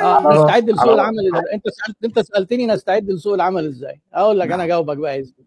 آه 0.00 0.44
نستعد 0.44 0.70
لسوق 0.70 0.92
العمل 0.92 1.18
إزاي؟ 1.36 1.54
أنت 1.54 1.68
سالت 1.68 1.96
أنت 2.04 2.18
سألتني 2.18 2.66
نستعد 2.66 3.10
لسوق 3.10 3.34
العمل 3.34 3.66
إزاي؟ 3.66 4.00
أقول 4.14 4.38
لك 4.38 4.52
أنا 4.52 4.64
اجاوبك 4.64 4.96
بقى 4.96 5.20
إزاي 5.20 5.44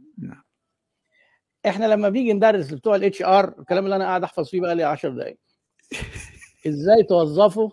إحنا 1.68 1.86
لما 1.86 2.10
بيجي 2.10 2.34
ندرس 2.34 2.72
بتوع 2.72 2.95
ال 2.95 3.22
HR 3.22 3.53
الكلام 3.60 3.86
اللي 3.86 3.95
أنا 3.95 4.06
قاعد 4.06 4.24
أحفظ 4.24 4.49
فيه 4.49 4.62
بقى 4.62 4.76
لي 4.76 4.84
10 4.84 5.10
دقائق 5.10 5.38
إزاي 6.68 7.03
توظفوا 7.03 7.70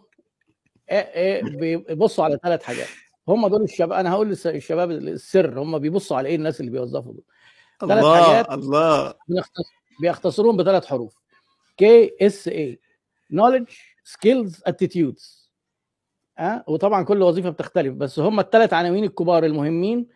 بيبصوا 1.42 2.24
على 2.24 2.38
ثلاث 2.42 2.62
حاجات. 2.62 2.88
هم 3.28 3.46
دول 3.48 3.62
الشباب 3.62 3.92
أنا 3.92 4.12
هقول 4.12 4.28
للشباب 4.28 4.90
السر 4.90 5.60
هم 5.60 5.78
بيبصوا 5.78 6.16
على 6.16 6.28
إيه 6.28 6.36
الناس 6.36 6.60
اللي 6.60 6.70
بيوظفوا 6.70 7.12
دول. 7.12 7.24
ثلاث 7.80 8.04
حاجات 8.04 8.50
الله. 8.52 9.14
بيختصروهم 10.00 10.56
بثلاث 10.56 10.86
حروف. 10.86 11.18
KSA 11.76 12.48
knowledge 12.48 13.68
skills 14.04 14.62
attitudes 14.66 15.50
ها 16.38 16.64
وطبعا 16.66 17.02
كل 17.02 17.22
وظيفة 17.22 17.50
بتختلف 17.50 17.94
بس 17.94 18.18
هم 18.18 18.40
الثلاث 18.40 18.72
عناوين 18.72 19.04
الكبار 19.04 19.44
المهمين 19.44 20.06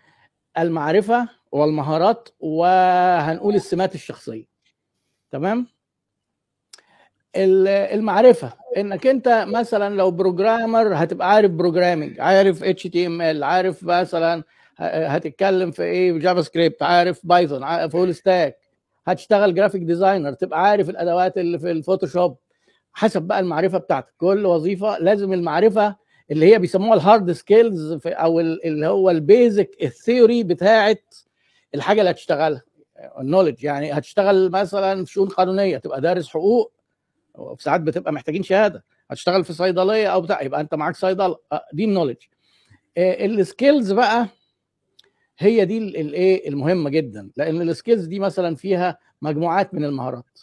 المعرفة 0.58 1.28
والمهارات 1.52 2.28
وهنقول 2.40 3.54
السمات 3.54 3.94
الشخصية. 3.94 4.44
تمام؟ 5.30 5.66
المعرفة. 7.36 8.52
إنك 8.76 9.06
أنت 9.06 9.44
مثلا 9.48 9.94
لو 9.94 10.10
programmer 10.10 10.94
هتبقى 10.94 11.30
عارف 11.30 11.50
programming 11.50 12.20
عارف 12.20 12.64
HTML 12.64 13.44
عارف 13.44 13.82
مثلا 13.84 14.42
هتتكلم 14.78 15.70
في 15.70 15.82
إيه 15.82 16.12
JavaScript 16.18 16.82
عارف 16.82 17.20
Python 17.26 17.88
full 17.88 18.14
stack 18.14 18.58
هتشتغل 19.06 19.54
graphic 19.54 19.82
designer 19.82 20.32
تبقى 20.32 20.62
عارف 20.62 20.90
الأدوات 20.90 21.38
اللي 21.38 21.58
في 21.58 21.70
ال 21.70 21.76
Photoshop. 21.76 22.36
حسب 22.92 23.22
بقى 23.22 23.40
المعرفة 23.40 23.78
بتاعتك. 23.78 24.14
كل 24.18 24.46
وظيفة 24.46 24.98
لازم 24.98 25.32
المعرفة 25.32 25.96
اللي 26.30 26.52
هي 26.54 26.58
بيسموها 26.58 26.94
ال 26.94 27.02
hard 27.02 27.32
skills 27.32 27.98
أو 28.06 28.40
اللي 28.40 28.86
هو 28.86 29.10
ال 29.10 29.20
basic 29.20 29.70
ال 29.82 29.91
theory 29.91 30.42
بتاعت 30.42 31.14
الحاجة 31.74 32.00
اللي 32.00 32.10
هتشتغلها. 32.10 32.62
ال 33.20 33.25
knowledge 33.25 33.64
يعني 33.64 33.92
هتشتغل 33.92 34.50
مثلا 34.50 35.04
في 35.04 35.12
شؤون 35.12 35.28
قانونية 35.28 35.78
تبقى 35.78 36.00
دارس 36.00 36.28
حقوق 36.28 36.72
وفي 37.36 37.62
ساعات 37.62 37.80
بتبقى 37.80 38.12
محتاجين 38.12 38.42
شهادة. 38.42 38.84
هتشتغل 39.10 39.44
في 39.44 39.52
صيدلية 39.52 40.08
أو 40.08 40.20
بتاع 40.20 40.42
يبقى 40.42 40.60
أنت 40.60 40.74
معاك 40.74 40.96
صيدلة. 40.96 41.36
دي 41.72 41.84
ال 41.84 41.88
knowledge 41.88 42.16
ال 42.98 43.12
skills 43.12 43.92
بقى 43.92 44.28
هي 45.38 45.64
دي 45.64 45.78
الايه 45.78 46.48
المهمة 46.48 46.90
جدا. 46.90 47.30
لأن 47.36 47.62
ال 47.62 47.68
skills 47.68 48.04
دي 48.06 48.18
مثلا 48.18 48.56
فيها 48.56 48.98
مجموعات 49.22 49.74
من 49.74 49.84
المهارات. 49.84 50.38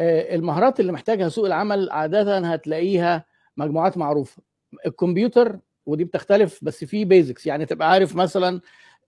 المهارات 0.00 0.80
اللي 0.80 0.92
محتاجها 0.92 1.28
سوق 1.28 1.46
العمل 1.46 1.90
عاده 1.90 2.38
هتلاقيها 2.38 3.24
مجموعات 3.56 3.98
معروفة. 3.98 4.42
الكمبيوتر 4.86 5.58
ودي 5.86 6.04
بتختلف 6.04 6.64
بس 6.64 6.84
في 6.84 7.04
basics 7.04 7.46
يعني 7.46 7.66
تبقى 7.66 7.90
عارف 7.90 8.16
مثلا 8.16 8.60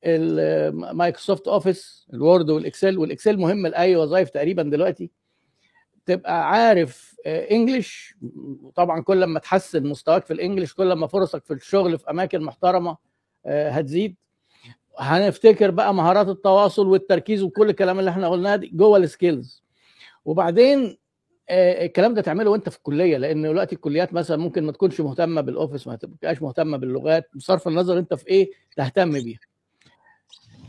المايكروسوفت 0.05 1.49
أوفيس 1.49 2.07
الوورد 2.15 2.51
والإكسل. 2.51 2.99
والإكسل 2.99 3.37
مهم 3.37 3.67
لأي 3.67 3.97
وظائف 3.97 4.31
تقريبا 4.31 4.63
دلوقتي. 4.63 5.11
تبقى 6.07 6.51
عارف 6.51 7.17
English 7.27 8.15
طبعا 8.75 9.01
كل 9.01 9.25
ما 9.25 9.41
تحسن 9.41 9.87
مستواك 9.87 10.25
في 10.27 10.33
ال 10.33 10.38
English 10.38 10.75
كل 10.75 10.93
ما 10.93 11.07
فرصك 11.07 11.45
في 11.45 11.55
الشغل 11.55 11.99
في 11.99 12.11
أماكن 12.11 12.41
محترمة 12.41 12.97
هتزيد. 13.47 14.17
هنفتكر 14.99 15.71
بقى 15.71 15.95
مهارات 15.95 16.29
التواصل 16.29 16.87
والتركيز 16.87 17.43
وكل 17.43 17.71
الكلام 17.71 17.99
اللي 17.99 18.11
إحنا 18.11 18.29
قلناه 18.29 18.57
دي 18.57 18.67
جوه 18.75 18.99
ال 18.99 19.08
skills 19.08 19.63
وبعدين 20.25 20.99
الكلام 21.51 22.15
ده 22.15 22.23
تعمله 22.23 22.51
وأنت 22.51 22.69
في 22.69 22.77
الكلية 22.77 23.17
لأن 23.17 23.43
دلوقتي 23.43 23.75
الكليات 23.75 24.15
مثلا 24.15 24.37
ممكن 24.37 24.65
ما 24.65 24.73
تكونش 24.73 25.01
مهتمة 25.01 25.41
بال 25.41 25.52
Office 25.52 25.87
ما 25.87 25.97
تبقاش 25.97 26.43
مهتمة 26.43 26.77
باللغات 26.77 27.31
بصرف 27.35 27.69
النظر 27.69 27.99
أنت 27.99 28.15
في 28.15 28.27
إيه 28.29 28.51
تهتم 28.77 29.11
بيها. 29.13 29.39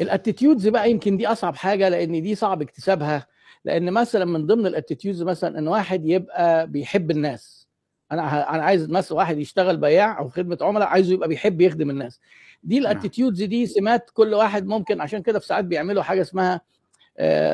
ال 0.01 0.08
attitudes 0.08 0.67
بقى 0.67 0.91
يمكن 0.91 1.17
دي 1.17 1.27
أصعب 1.27 1.55
حاجة 1.55 1.89
لأن 1.89 2.21
دي 2.21 2.35
صعب 2.35 2.61
اكتسابها. 2.61 3.27
لأن 3.65 3.91
مثلا 3.91 4.25
من 4.25 4.45
ضمن 4.45 4.65
ال 4.67 4.73
attitudes 4.73 5.23
مثلا 5.23 5.59
ان 5.59 5.67
واحد 5.67 6.05
يبقى 6.05 6.67
بيحب 6.67 7.11
الناس. 7.11 7.67
أنا 8.11 8.55
أنا 8.55 8.63
عايز 8.63 8.89
مثلا 8.89 9.17
واحد 9.17 9.37
يشتغل 9.37 9.77
بياع 9.77 10.19
أو 10.19 10.29
خدمة 10.29 10.57
عملاء 10.61 10.87
عايزه 10.87 11.13
يبقى 11.13 11.27
بيحب 11.27 11.61
يخدم 11.61 11.89
الناس. 11.89 12.19
دي 12.63 12.77
ال 12.77 12.84
attitudes 12.84 13.43
دي 13.43 13.65
سمات 13.65 14.09
كل 14.13 14.33
واحد 14.33 14.65
ممكن 14.65 15.01
عشان 15.01 15.21
كده 15.21 15.39
في 15.39 15.45
ساعات 15.45 15.65
بيعملوا 15.65 16.03
حاجة 16.03 16.21
اسمها 16.21 16.61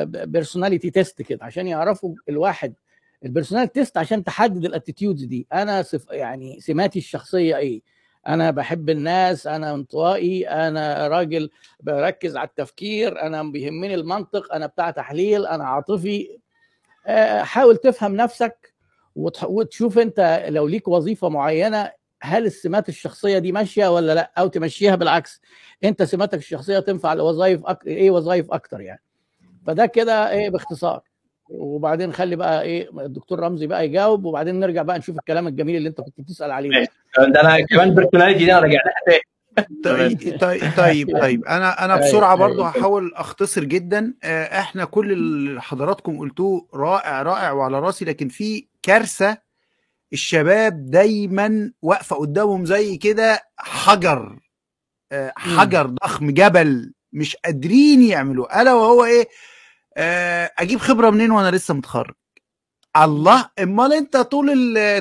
personality 0.06 0.90
test 0.90 1.22
كده 1.22 1.46
عشان 1.46 1.68
يعرفوا 1.68 2.16
الواحد 2.30 2.74
ال 3.26 3.30
personality 3.30 3.74
test 3.74 3.98
عشان 3.98 4.24
تحدد 4.24 4.66
ال 4.66 4.72
attitudes 4.72 5.24
دي. 5.24 5.48
أنا 5.54 5.82
أوصف 5.82 6.06
يعني 6.12 6.60
سماتي 6.60 7.00
الشخصية 7.00 7.58
إيه؟ 7.58 7.82
أنا 8.28 8.52
بحب 8.52 8.90
الناس 8.90 9.48
أنا 9.48 9.74
انطوائي 9.74 10.48
أنا 10.50 11.08
راجل 11.08 11.50
بركز 11.80 12.38
على 12.38 12.48
التفكير 12.48 13.22
أنا 13.22 13.44
بيهمني 13.44 13.96
المنطق 13.96 14.54
أنا 14.54 14.66
بتاع 14.66 14.92
تحليل 14.92 15.46
أنا 15.46 15.64
عاطفي. 15.64 16.40
حاول 17.42 17.78
تفهم 17.78 18.16
نفسك 18.16 18.74
وتشوف 19.44 19.98
أنت 20.00 20.46
لو 20.50 20.68
ليك 20.68 20.88
وظيفة 20.88 21.30
معينة 21.30 21.92
هل 22.22 22.46
السمات 22.46 22.90
الشخصية 22.90 23.40
دي 23.40 23.52
ماشية 23.52 23.88
ولا 23.88 24.16
لأ؟ 24.16 24.32
أو 24.38 24.48
تمشيها 24.48 24.96
بالعكس 24.96 25.42
أنت 25.84 26.04
سماتك 26.04 26.38
الشخصية 26.38 26.80
تنفع 26.80 27.14
لوظائف 27.14 27.66
أك... 27.66 27.88
إيه 27.88 28.12
وظائف 28.12 28.52
أكتر 28.52 28.82
يعني؟ 28.82 29.02
فده 29.68 29.86
كده 29.86 30.30
إيه 30.32 30.50
باختصار. 30.50 31.02
وبعدين 31.52 32.14
خلي 32.14 32.36
بقى 32.36 32.62
إيه 32.62 32.90
الدكتور 33.00 33.40
رمزي 33.40 33.68
بقى 33.68 33.86
يجاوب 33.86 34.26
وبعدين 34.26 34.60
نرجع 34.60 34.82
بقى 34.82 34.98
نشوف 35.00 35.18
الكلام 35.18 35.48
الجميل 35.48 35.76
اللي 35.76 35.90
أنت 35.90 36.02
كنت 36.02 36.22
بتسأل 36.22 36.52
عليه 36.52 36.70
ده. 36.70 36.88
أنا 37.42 37.66
كمان 37.66 37.96
بيرسوناليتي 37.96 38.46
دي 38.46 38.52
أنا 38.52 38.60
رجع 38.60 38.80
لها 38.86 39.20
طيب 39.84 40.40
طيب 40.40 40.74
طيب 40.78 41.12
طيب. 41.22 41.46
أنا 41.46 41.86
أنا 41.86 41.96
بسرعة 41.96 42.36
برضو 42.36 42.64
هحاول 42.64 43.12
أختصر 43.16 43.64
جدا. 43.64 44.14
إحنا 44.24 44.86
كل 44.86 45.12
اللي 45.12 45.62
حضراتكم 45.62 46.20
قلتوه 46.20 46.68
رائع 46.74 47.22
رائع 47.22 47.52
وعلى 47.52 47.80
راسي 47.80 48.06
لكن 48.06 48.28
في 48.28 48.68
كارثة 48.84 49.38
الشباب 50.14 50.86
دايما 50.92 51.72
واقفة 51.82 52.16
قدامهم 52.16 52.66
زي 52.66 52.98
كده 52.98 53.40
حجر. 53.58 54.40
حجر 55.36 55.86
ضخم 55.86 56.32
جبل 56.32 56.94
مش 57.14 57.36
قادرين 57.36 58.02
يعملوه. 58.02 58.62
ألا 58.62 58.74
وهو 58.74 59.06
إيه؟ 59.06 59.28
أجيب 59.98 60.80
خبرة 60.80 61.10
منين 61.10 61.32
وأنا 61.32 61.56
لسه 61.56 61.74
متخرج؟ 61.74 62.14
الله 62.98 63.50
أمال 63.60 63.94
أنت 63.94 64.18
طول 64.18 64.48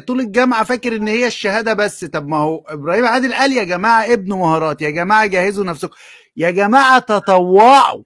طول 0.07 0.21
الجامعة 0.21 0.65
فاكر 0.65 0.97
إن 0.97 1.09
هي 1.09 1.27
الشهادة 1.27 1.73
بس؟ 1.73 2.05
طب 2.05 2.29
ما 2.29 2.37
هو 2.37 2.65
إبراهيم 2.69 3.05
عادل 3.05 3.35
قال 3.35 3.53
يا 3.53 3.65
جماعة 3.65 4.13
ابنوا 4.13 4.39
مهارات 4.39 4.83
يا 4.83 4.91
جماعة 4.91 5.27
جهزوا 5.27 5.65
نفسكم 5.65 5.95
يا 6.37 6.51
جماعة 6.51 6.99
تطوعوا 6.99 8.03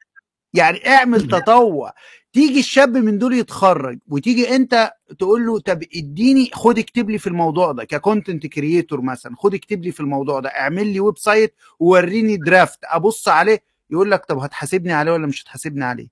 يعني 0.54 0.88
اعمل 0.88 1.28
تطوع. 1.28 1.92
تيجي 2.32 2.58
الشاب 2.60 2.96
من 2.96 3.18
دول 3.18 3.34
يتخرج 3.34 3.98
وتيجي 4.08 4.56
أنت 4.56 4.92
تقول 5.18 5.46
له 5.46 5.58
طب 5.60 5.82
اديني 5.96 6.50
خد 6.52 6.78
اكتب 6.78 7.10
لي 7.10 7.18
في 7.18 7.26
الموضوع 7.26 7.72
ده 7.72 7.84
ك 7.84 7.92
content 7.92 8.46
creator 8.46 9.00
مثلا 9.00 9.34
خد 9.36 9.54
اكتب 9.54 9.84
لي 9.84 9.92
في 9.92 10.00
الموضوع 10.00 10.40
ده 10.40 10.48
اعمل 10.48 10.86
لي 10.86 11.00
website 11.00 11.54
ووريني 11.80 12.36
draft 12.36 12.78
أبص 12.84 13.28
عليه 13.28 13.62
يقول 13.90 14.10
لك 14.10 14.24
طب 14.24 14.38
هتحاسبني 14.38 14.92
عليه 14.92 15.12
ولا 15.12 15.26
مش 15.26 15.42
هتحاسبني 15.42 15.84
عليه؟ 15.84 16.08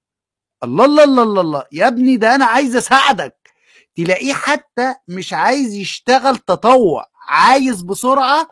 الله 0.64 0.84
الله 0.84 1.04
الله 1.04 1.22
الله, 1.22 1.40
الله. 1.40 1.64
يا 1.72 1.88
ابني 1.88 2.16
ده 2.16 2.34
أنا 2.34 2.44
عايز 2.44 2.76
أساعدك 2.76 3.36
تلاقيه 3.96 4.32
حتى 4.34 4.94
مش 5.08 5.32
عايز 5.32 5.74
يشتغل 5.74 6.36
تطوع 6.38 7.06
عايز 7.28 7.82
بسرعة 7.82 8.48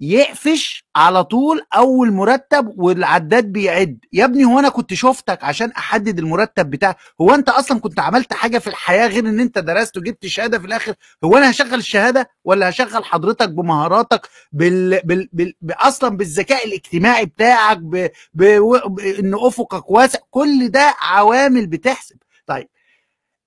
يقفش 0.00 0.84
على 0.96 1.24
طول 1.24 1.60
أول 1.74 2.12
مرتب 2.12 2.72
والعداد 2.76 3.44
بيعد. 3.52 3.98
يا 4.12 4.24
ابني 4.24 4.44
هو 4.44 4.58
أنا 4.58 4.68
كنت 4.68 4.94
شفتك 4.94 5.44
عشان 5.44 5.70
أحدد 5.70 6.18
المرتب 6.18 6.70
بتاعك 6.70 6.96
هو 7.20 7.34
أنت 7.34 7.48
أصلا 7.48 7.80
كنت 7.80 8.00
عملت 8.00 8.32
حاجة 8.32 8.58
في 8.58 8.66
الحياة 8.66 9.06
غير 9.06 9.28
إن 9.28 9.40
أنت 9.40 9.58
درست 9.58 9.96
وجبت 9.96 10.26
شهادة 10.26 10.58
في 10.58 10.66
الآخر؟ 10.66 10.94
هو 11.24 11.36
أنا 11.36 11.50
هشغل 11.50 11.74
الشهادة 11.74 12.30
ولا 12.44 12.68
هشغل 12.68 13.04
حضرتك 13.04 13.48
بمهاراتك 13.48 14.28
بال... 14.52 15.00
بال... 15.04 15.28
بال... 15.32 15.54
أصلا 15.70 16.16
بالذكاء 16.16 16.66
الاجتماعي 16.66 17.26
بتاعك 17.26 17.78
ب... 17.78 18.08
ب... 18.34 18.44
ب... 18.86 19.00
إن 19.00 19.34
أفقك 19.34 19.90
واسع؟ 19.90 20.18
كل 20.30 20.68
ده 20.68 20.94
عوامل 21.00 21.66
بتحسب. 21.66 22.16
طيب 22.46 22.68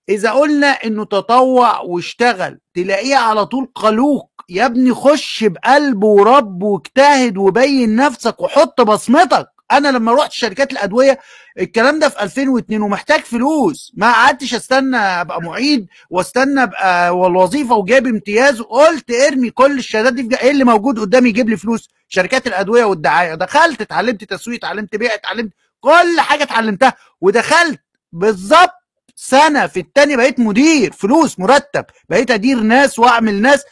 إذا 0.10 0.32
قلنا 0.32 0.68
إنه 0.68 1.06
تطوع 1.06 1.80
واشتغل 1.80 2.60
تلاقيه 2.74 3.16
على 3.16 3.46
طول 3.46 3.72
قلوق. 3.76 4.31
يا 4.52 4.66
ابني 4.66 4.94
خش 4.94 5.44
بقلب 5.44 6.04
ورب 6.04 6.64
واجتهد 6.64 7.38
وبين 7.38 7.96
نفسك 7.96 8.42
وحط 8.42 8.82
بصمتك. 8.82 9.48
أنا 9.72 9.88
لما 9.88 10.14
رحت 10.14 10.32
شركات 10.32 10.72
الأدوية 10.72 11.20
الكلام 11.60 12.00
ده 12.00 12.10
في 12.10 12.24
2002 12.24 12.82
ومحتاج 12.82 13.20
فلوس. 13.20 13.92
ما 13.96 14.12
قعدتش 14.12 14.54
استنى 14.54 14.98
أبقى 14.98 15.42
معيد 15.42 15.88
واستنى 16.10 16.64
أبقى 16.64 17.18
والوظيفه 17.18 17.76
وجايب 17.76 18.08
امتياز. 18.08 18.62
وقلت 18.62 19.12
ارمي 19.12 19.50
كل 19.50 19.78
الشهادات 19.78 20.14
دي 20.14 20.36
إيه 20.42 20.52
اللي 20.52 20.64
موجود 20.64 21.00
قدامي 21.00 21.30
يجيب 21.30 21.50
لي 21.50 21.58
فلوس؟ 21.58 21.90
شركات 22.08 22.48
الأدوية 22.48 22.84
والدعاية. 22.86 23.36
دخلت 23.36 23.82
اتعلمت 23.82 24.24
تسويق 24.24 24.58
اتعلمت 24.66 24.96
بيع 24.96 25.14
اتعلمت 25.14 25.52
كل 25.80 26.20
حاجة 26.20 26.44
اتعلمتها. 26.44 26.94
ودخلت 27.22 27.80
بالظبط 28.12 28.72
سنة 29.16 29.68
في 29.68 29.80
التاني 29.80 30.16
بقيت 30.16 30.40
مدير 30.40 30.92
فلوس 30.92 31.40
مرتب. 31.40 31.86
بقيت 32.10 32.32
أدير 32.32 32.60
ناس 32.60 33.00
وأعمل 33.00 33.42
ناس. 33.42 33.64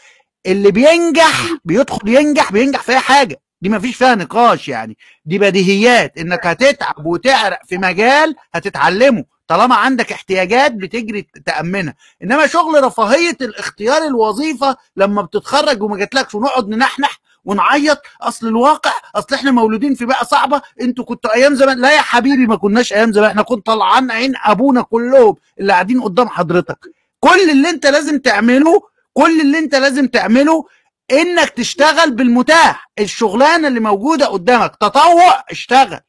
اللي 0.45 0.71
بينجح 0.71 1.49
بيدخل 1.65 2.07
ينجح 2.09 2.51
بينجح 2.51 2.81
في 2.81 2.91
أي 2.91 2.99
حاجة. 2.99 3.41
دي 3.61 3.69
ما 3.69 3.79
فيش 3.79 3.95
فيها 3.95 4.15
نقاش 4.15 4.67
يعني. 4.67 4.97
دي 5.25 5.39
بديهيات. 5.39 6.17
إنك 6.17 6.47
هتتعب 6.47 7.05
وتعرق 7.05 7.59
في 7.65 7.77
مجال 7.77 8.35
هتتعلمه. 8.53 9.25
طالما 9.47 9.75
عندك 9.75 10.11
احتياجات 10.11 10.71
بتجري 10.71 11.27
تأمنها. 11.45 11.95
إنما 12.23 12.47
شغل 12.47 12.83
رفاهية 12.83 13.37
الاختيار 13.41 14.03
الوظيفة 14.03 14.77
لما 14.95 15.21
بتتخرج 15.21 15.83
وما 15.83 15.97
جاتلكش 15.97 16.35
ونقعد 16.35 16.69
ننحنح 16.69 17.19
ونعيط 17.45 17.97
أصل 18.21 18.47
الواقع 18.47 18.91
أصل 19.15 19.35
إحنا 19.35 19.51
مولودين 19.51 19.95
في 19.95 20.05
بيئة 20.05 20.23
صعبة. 20.23 20.61
أنتوا 20.81 21.05
كنتوا 21.05 21.35
أيام 21.35 21.55
زمان 21.55 21.81
لا 21.81 21.95
يا 21.95 22.01
حبيبي 22.01 22.47
ما 22.47 22.55
كناش 22.55 22.93
أيام 22.93 23.11
زمان. 23.13 23.29
إحنا 23.29 23.41
كنا 23.41 23.61
طلعان 23.65 24.11
عين 24.11 24.33
أبونا 24.45 24.81
كلهم 24.81 25.35
اللي 25.59 25.73
قاعدين 25.73 26.01
قدام 26.01 26.29
حضرتك. 26.29 26.79
كل 27.19 27.49
اللي 27.51 27.69
أنت 27.69 27.85
لازم 27.85 28.19
تعمله 28.19 28.81
كل 29.13 29.41
اللي 29.41 29.59
انت 29.59 29.75
لازم 29.75 30.07
تعمله 30.07 30.65
انك 31.11 31.49
تشتغل 31.49 32.11
بالمتاح. 32.11 32.91
الشغلانة 32.99 33.67
اللي 33.67 33.79
موجودة 33.79 34.25
قدامك 34.25 34.75
تطوع 34.75 35.43
اشتغل. 35.51 35.99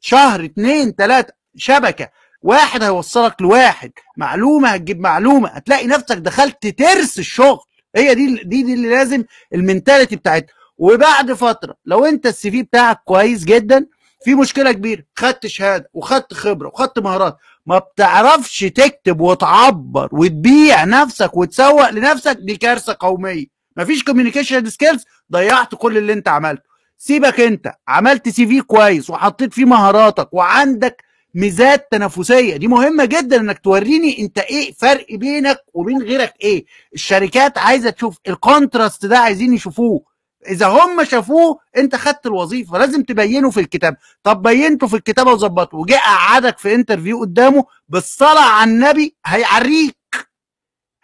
شهر 0.00 0.44
اتنين 0.44 0.96
تلاته 0.96 1.32
شبكة. 1.56 2.08
واحد 2.42 2.82
هيوصلك 2.82 3.42
لواحد. 3.42 3.92
معلومة 4.16 4.68
هتجيب 4.68 5.00
معلومة. 5.00 5.48
هتلاقي 5.48 5.86
نفسك 5.86 6.16
دخلت 6.16 6.66
ترس 6.66 7.18
الشغل. 7.18 7.58
هي 7.96 8.14
دي 8.14 8.34
دي, 8.44 8.62
دي 8.62 8.74
اللي 8.74 8.88
لازم 8.88 9.24
ال 9.54 9.60
mentality 9.60 10.16
بتاعتها. 10.16 10.54
وبعد 10.78 11.32
فترة 11.32 11.74
لو 11.86 12.04
انت 12.04 12.26
ال 12.26 12.50
CV 12.50 12.62
بتاعك 12.62 13.00
كويس 13.04 13.44
جدا 13.44 13.86
في 14.24 14.34
مشكلة 14.34 14.72
كبيرة. 14.72 15.02
خدت 15.16 15.46
شهادة 15.46 15.90
وخدت 15.94 16.34
خبرة 16.34 16.68
وخدت 16.68 16.98
مهارات. 16.98 17.36
ما 17.66 17.78
بتعرفش 17.78 18.60
تكتب 18.60 19.20
وتعبر 19.20 20.08
وتبيع 20.12 20.84
نفسك 20.84 21.36
وتسوق 21.36 21.90
لنفسك 21.90 22.36
دي 22.40 22.56
كارثة 22.56 22.96
قومية. 23.00 23.46
مفيش 23.76 24.04
communication 24.04 24.70
skills 24.70 25.04
ضيعت 25.32 25.74
كل 25.74 25.98
اللي 25.98 26.12
انت 26.12 26.28
عملته. 26.28 26.70
سيبك 26.98 27.40
انت 27.40 27.72
عملت 27.88 28.28
CV 28.28 28.60
كويس 28.60 29.10
وحطيت 29.10 29.54
فيه 29.54 29.64
مهاراتك 29.64 30.34
وعندك 30.34 31.04
ميزات 31.34 31.88
تنافسية. 31.90 32.56
دي 32.56 32.68
مهمة 32.68 33.04
جدا 33.04 33.36
إنك 33.40 33.58
توريني 33.58 34.18
أنت 34.22 34.38
إيه 34.38 34.72
فرق 34.72 35.06
بينك 35.10 35.58
وبين 35.74 36.02
غيرك 36.02 36.34
إيه. 36.42 36.64
الشركات 36.94 37.58
عايزة 37.58 37.90
تشوف 37.90 38.18
ال 38.28 38.37
contrast 38.37 39.06
ده 39.06 39.18
عايزين 39.18 39.54
يشوفوه. 39.54 40.09
إذا 40.48 40.66
هم 40.66 41.04
شافوه 41.04 41.58
أنت 41.76 41.96
خدت 41.96 42.26
الوظيفة 42.26 42.78
لازم 42.78 43.02
تبينه 43.02 43.50
في 43.50 43.60
الكتابه. 43.60 43.96
طب 44.22 44.42
بينته 44.42 44.86
في 44.86 44.96
الكتابه 44.96 45.32
وظبطه. 45.32 45.78
وجه 45.78 45.94
قعدك 45.94 46.58
في 46.58 46.74
interview 46.74 47.20
قدامه 47.20 47.64
بالصلاة 47.88 48.50
على 48.50 48.70
النبي 48.70 49.16
هيعريك. 49.26 49.96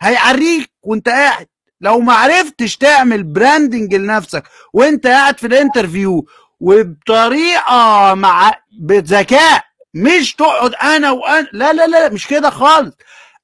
هيعريك 0.00 0.70
وأنت 0.82 1.08
قاعد. 1.08 1.46
لو 1.80 2.00
ما 2.00 2.12
عرفتش 2.14 2.76
تعمل 2.76 3.22
branding 3.22 3.94
لنفسك 3.94 4.44
وأنت 4.72 5.06
قاعد 5.06 5.38
في 5.38 5.46
ال 5.46 5.54
interview 5.54 6.26
وبطريقة 6.60 8.14
مع 8.14 8.52
بذكاء 8.80 9.64
مش 9.94 10.34
تقعد 10.34 10.74
أنا 10.74 11.10
وأنا. 11.10 11.48
لا 11.52 11.72
لا 11.72 11.86
لا 11.86 12.08
مش 12.08 12.26
كده 12.26 12.50
خالص. 12.50 12.94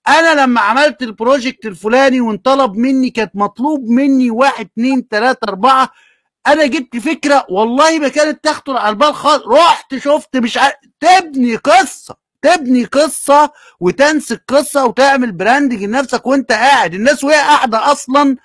أنا 0.09 0.41
لما 0.43 0.61
عملت 0.61 1.03
ال 1.03 1.11
project 1.11 1.67
الفلاني 1.67 2.21
وانطلب 2.21 2.77
مني 2.77 3.11
كانت 3.11 3.31
مطلوب 3.35 3.89
مني 3.89 4.31
واحد 4.31 4.69
اتنين 4.73 5.09
تلاتة 5.09 5.49
أربعة 5.49 5.91
أنا 6.47 6.67
جبت 6.67 6.97
فكرة 6.97 7.47
والله 7.51 7.99
ما 7.99 8.09
كانت 8.09 8.45
تخطر 8.45 8.77
على 8.77 8.91
البال 8.91 9.15
خالص. 9.15 9.45
رحت 9.47 9.95
شفت 9.95 10.37
مش 10.37 10.57
عارف 10.59 10.75
تبني 11.01 11.57
قصة 11.57 12.17
تبني 12.43 12.85
قصة 12.85 13.53
وتمسك 13.81 14.43
قصه 14.49 14.85
وتعمل 14.87 15.33
branding 15.33 15.85
لنفسك 15.85 16.27
وأنت 16.27 16.53
قاعد. 16.53 16.95
الناس 16.95 17.25
وهي 17.25 17.35
قاعدة 17.35 17.93
أصلا 17.93 18.37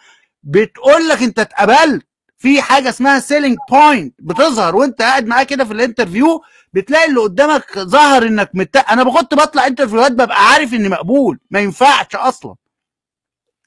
بتقول 0.44 1.08
لك 1.10 1.22
أنت 1.24 1.40
اتقبلت. 1.40 2.08
في 2.38 2.62
حاجة 2.62 2.90
اسمها 2.90 3.20
selling 3.20 3.58
point 3.72 4.16
بتظهر 4.20 4.76
وانت 4.76 5.02
قاعد 5.02 5.26
معاه 5.28 5.44
كده 5.44 5.66
في 5.66 5.74
ال 5.74 5.81
interview 5.81 6.42
بتلاقي 6.74 7.10
اللي 7.10 7.20
قدامك 7.20 7.80
ظهر 7.80 8.24
انك 8.28 8.50
مت... 8.54 8.78
أنا 8.78 9.04
كنت 9.04 9.34
بطلع 9.34 9.68
interview 9.68 10.04
هات 10.04 10.12
ببقى 10.12 10.48
عارف 10.52 10.74
اني 10.74 10.90
مقبول 10.90 11.40
ما 11.52 11.60
ينفعش 11.60 12.16
أصلا. 12.16 12.56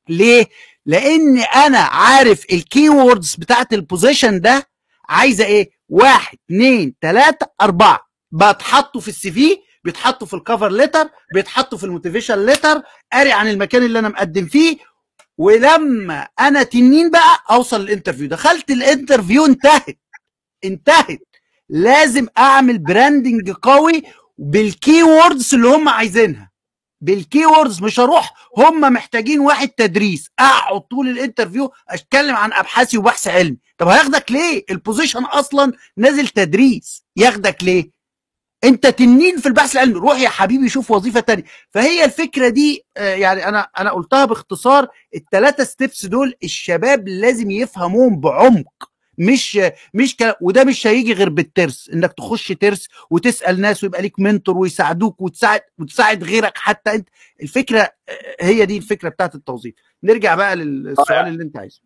ليه؟ 0.08 0.46
لأن 0.86 1.38
أنا 1.38 1.78
عارف 1.78 2.44
ال 2.52 2.88
keywords 2.88 3.34
بتاعت 3.34 3.72
ال 3.72 3.80
position 3.80 4.40
ده 4.40 4.66
عايزة 5.08 5.44
إيه؟ 5.44 5.70
واحد 5.88 6.38
اتنين 6.46 6.94
تلاتة 7.00 7.46
اربعة. 7.60 8.00
بتحطوا 8.32 9.00
في 9.00 9.08
ال 9.08 9.30
CV 9.32 9.56
بيتحطوا 9.84 10.26
في 10.26 10.34
ال 10.34 10.40
cover 10.40 10.68
letter 10.68 11.08
بيتحطوا 11.34 11.78
في 11.78 11.84
ال 11.84 11.90
motivation 11.90 12.46
letter 12.46 12.82
قاري 13.12 13.32
عن 13.32 13.48
المكان 13.48 13.82
اللي 13.82 13.98
أنا 13.98 14.08
مقدم 14.08 14.46
فيه 14.46 14.76
ولما 15.40 16.28
أنا 16.40 16.62
تنين 16.62 17.10
بقى 17.10 17.44
اوصل 17.50 17.80
ال 17.80 17.85
interview 17.85 18.28
دخلت 18.28 18.70
ال 18.70 18.78
interview 18.78 19.46
انتهت. 19.46 19.98
انتهت. 20.64 21.22
لازم 21.68 22.26
اعمل 22.38 22.78
branding 22.78 23.50
قوي 23.50 24.02
بال 24.38 25.02
keywords 25.02 25.54
اللي 25.54 25.68
هم 25.68 25.88
عايزينها. 25.88 26.50
بال 27.00 27.46
keywords 27.46 27.82
مش 27.82 28.00
هروح. 28.00 28.34
هم 28.56 28.80
محتاجين 28.80 29.40
واحد 29.40 29.68
تدريس. 29.68 30.30
اقعد 30.38 30.80
طول 30.80 31.08
ال 31.08 31.15
interview 31.15 31.72
اتكلم 31.88 32.36
عن 32.36 32.52
ابحاثي 32.52 32.98
وبحث 32.98 33.28
علمي. 33.28 33.58
طب 33.78 33.88
هياخدك 33.88 34.32
ليه؟ 34.32 34.64
ال 34.70 34.76
position 34.76 35.24
أصلا 35.24 35.72
نازل 35.96 36.28
تدريس. 36.28 37.04
ياخدك 37.16 37.64
ليه؟ 37.64 37.90
انت 38.64 38.86
تنين 38.86 39.38
في 39.38 39.46
البحث 39.46 39.76
العلمي 39.76 39.94
روح 39.98 40.20
يا 40.20 40.28
حبيبي 40.28 40.68
شوف 40.68 40.90
وظيفة 40.90 41.20
تانية. 41.20 41.44
فهي 41.70 42.04
الفكرة 42.04 42.48
دي 42.48 42.84
يعني 42.96 43.48
أنا 43.48 43.68
أنا 43.78 43.90
قلتها 43.90 44.24
باختصار 44.24 44.88
الثلاثه 45.14 45.64
steps 45.64 46.06
دول 46.06 46.34
الشباب 46.44 47.08
لازم 47.08 47.50
يفهموهم 47.50 48.20
بعمق. 48.20 48.90
مش 49.18 49.60
مش 49.94 50.16
ك... 50.16 50.36
وده 50.40 50.64
مش 50.64 50.86
هيجي 50.86 51.12
غير 51.12 51.28
بالترس 51.28 51.90
إنك 51.94 52.12
تخش 52.12 52.48
ترس 52.48 52.88
وتسأل 53.10 53.60
ناس 53.60 53.84
ويبقى 53.84 54.02
ليك 54.02 54.20
mentor 54.20 54.58
ويساعدوك 54.58 55.20
وتساعد 55.20 55.60
وتساعد 55.78 56.24
غيرك 56.24 56.52
حتى 56.58 56.94
أنت. 56.94 57.08
الفكرة 57.42 57.90
هي 58.40 58.66
دي 58.66 58.76
الفكرة 58.76 59.08
بتاعت 59.08 59.34
التوظيف. 59.34 59.74
نرجع 60.02 60.34
بقى 60.34 60.56
للسؤال 60.56 61.26
اللي 61.28 61.42
أنت 61.42 61.56
عايزه. 61.56 61.80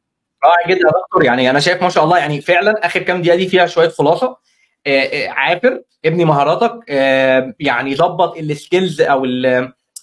رائع 0.45 0.69
جدا 0.69 0.87
يا 0.87 0.93
دكتور. 1.03 1.25
يعني 1.25 1.51
أنا 1.51 1.61
شايف 1.61 1.83
ما 1.83 1.89
شاء 1.89 2.05
الله 2.05 2.19
يعني 2.19 2.41
فعلا 2.41 2.87
آخر 2.87 3.03
كام 3.03 3.23
دقيقة 3.23 3.37
دي 3.37 3.49
فيها 3.49 3.67
شوية 3.67 3.89
خلاصة. 3.89 4.37
عافر 5.29 5.81
ابني 6.05 6.25
مهاراتك 6.25 6.81
يعني 7.61 7.97
ظبط 7.97 8.37
ال 8.39 8.48
skills 8.48 9.01
أو 9.01 9.25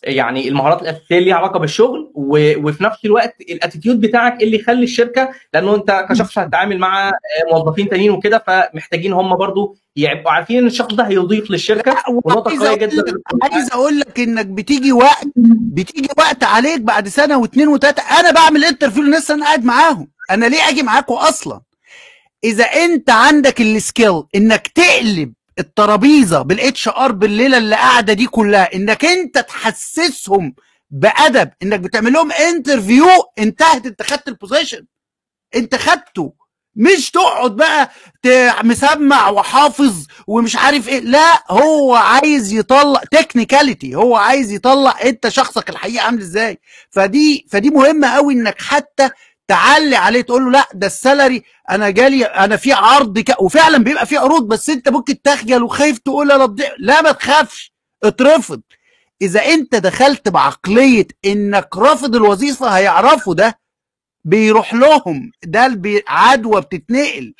يعني 0.03 0.47
المهارات 0.47 0.81
الأساسية 0.81 1.17
اللي 1.17 1.25
ليها 1.25 1.35
علاقة 1.35 1.59
بالشغل 1.59 2.11
وفي 2.15 2.83
نفس 2.83 3.05
الوقت 3.05 3.35
ال 3.41 3.48
attitude 3.48 4.01
بتاعك 4.01 4.43
اللي 4.43 4.57
يخلي 4.59 4.83
الشركة 4.83 5.29
لأنه 5.53 5.75
أنت 5.75 6.05
كشخص 6.09 6.37
هتتعامل 6.39 6.77
مع 6.79 7.11
موظفين 7.51 7.89
تانيين 7.89 8.11
وكده 8.11 8.43
فمحتاجين 8.47 9.13
هم 9.13 9.35
برضو 9.35 9.75
يبقوا 9.95 10.31
عارفين 10.31 10.57
إن 10.57 10.67
الشخص 10.67 10.93
ده 10.93 11.03
هيضيف 11.03 11.51
للشركة. 11.51 11.95
ونقطة 12.09 12.59
قوية 12.59 12.75
جدا 12.75 13.03
عايز 13.43 13.71
أقول 13.71 13.99
لك 13.99 14.19
إنك 14.19 14.45
بتيجي 14.45 14.91
وقت 14.91 15.27
بتيجي 15.73 16.07
وقت 16.17 16.43
عليك 16.43 16.81
بعد 16.81 17.07
سنة 17.07 17.37
واثنين 17.39 17.67
وثلاثه 17.67 18.19
أنا 18.19 18.31
بعمل 18.31 18.65
interview 18.65 19.03
للناس 19.03 19.31
أنا 19.31 19.45
قاعد 19.45 19.63
معاهم 19.65 20.07
أنا 20.31 20.45
ليه 20.45 20.69
أجي 20.69 20.83
معاكم 20.83 21.13
أصلا؟ 21.13 21.61
إذا 22.43 22.63
أنت 22.63 23.09
عندك 23.09 23.61
ال 23.61 23.71
skill 23.71 24.23
إنك 24.35 24.67
تقلب 24.67 25.33
الترابيزة 25.59 26.41
بال 26.41 26.87
HR 26.87 27.11
بالليلة 27.11 27.57
اللي 27.57 27.75
قاعدة 27.75 28.13
دي 28.13 28.25
كلها 28.25 28.75
إنك 28.75 29.05
أنت 29.05 29.37
تحسسهم 29.37 30.55
بأدب 30.89 31.49
إنك 31.63 31.79
بتعمل 31.79 32.13
لهم 32.13 32.31
interview 32.31 33.07
انتهت 33.39 33.85
أنت 33.85 34.01
خدت 34.01 34.27
ال 34.27 34.34
position 34.34 34.85
أنت 35.55 35.75
خدته. 35.75 36.33
مش 36.75 37.11
تقعد 37.11 37.55
بقى 37.55 37.91
مسمع 38.63 39.29
وحافظ 39.29 40.05
ومش 40.27 40.55
عارف 40.55 40.87
إيه. 40.89 40.99
لا 40.99 41.43
هو 41.51 41.95
عايز 41.95 42.53
يطلع 42.53 43.01
technicality 43.11 43.95
هو 43.95 44.15
عايز 44.15 44.51
يطلع 44.51 44.95
أنت 45.03 45.27
شخصك 45.27 45.69
الحقيقة 45.69 46.03
عامل 46.05 46.19
إزاي. 46.21 46.59
فدي 46.89 47.47
فدي 47.51 47.69
مهمة 47.69 48.07
قوي 48.07 48.33
إنك 48.33 48.61
حتى 48.61 49.09
تعلي 49.47 49.95
عليه 49.95 50.21
تقول 50.21 50.43
له 50.45 50.51
لا 50.51 50.69
ده 50.73 50.87
ال 50.87 50.95
salary 50.95 51.43
أنا 51.69 51.89
جالي 51.89 52.25
أنا 52.25 52.55
في 52.57 52.73
عرض 52.73 53.19
ك... 53.19 53.41
وفعلا 53.41 53.77
بيبقى 53.77 54.05
في 54.05 54.17
عروض 54.17 54.47
بس 54.47 54.69
أنت 54.69 54.89
ممكن 54.89 55.21
تخجل 55.21 55.63
وخايف 55.63 55.97
تقول 55.97 56.27
لا 56.27 56.55
لا 56.79 57.01
ما 57.01 57.11
تخافش 57.11 57.73
اترفض. 58.03 58.61
إذا 59.21 59.45
أنت 59.45 59.75
دخلت 59.75 60.29
بعقلية 60.29 61.07
إنك 61.25 61.77
رافض 61.77 62.15
الوظيفة 62.15 62.67
هيعرفوا 62.67 63.33
ده 63.33 63.59
بيروح 64.23 64.73
لهم. 64.73 65.31
ده 65.43 65.81
عدوى 66.07 66.61
بتتنقل. 66.61 67.33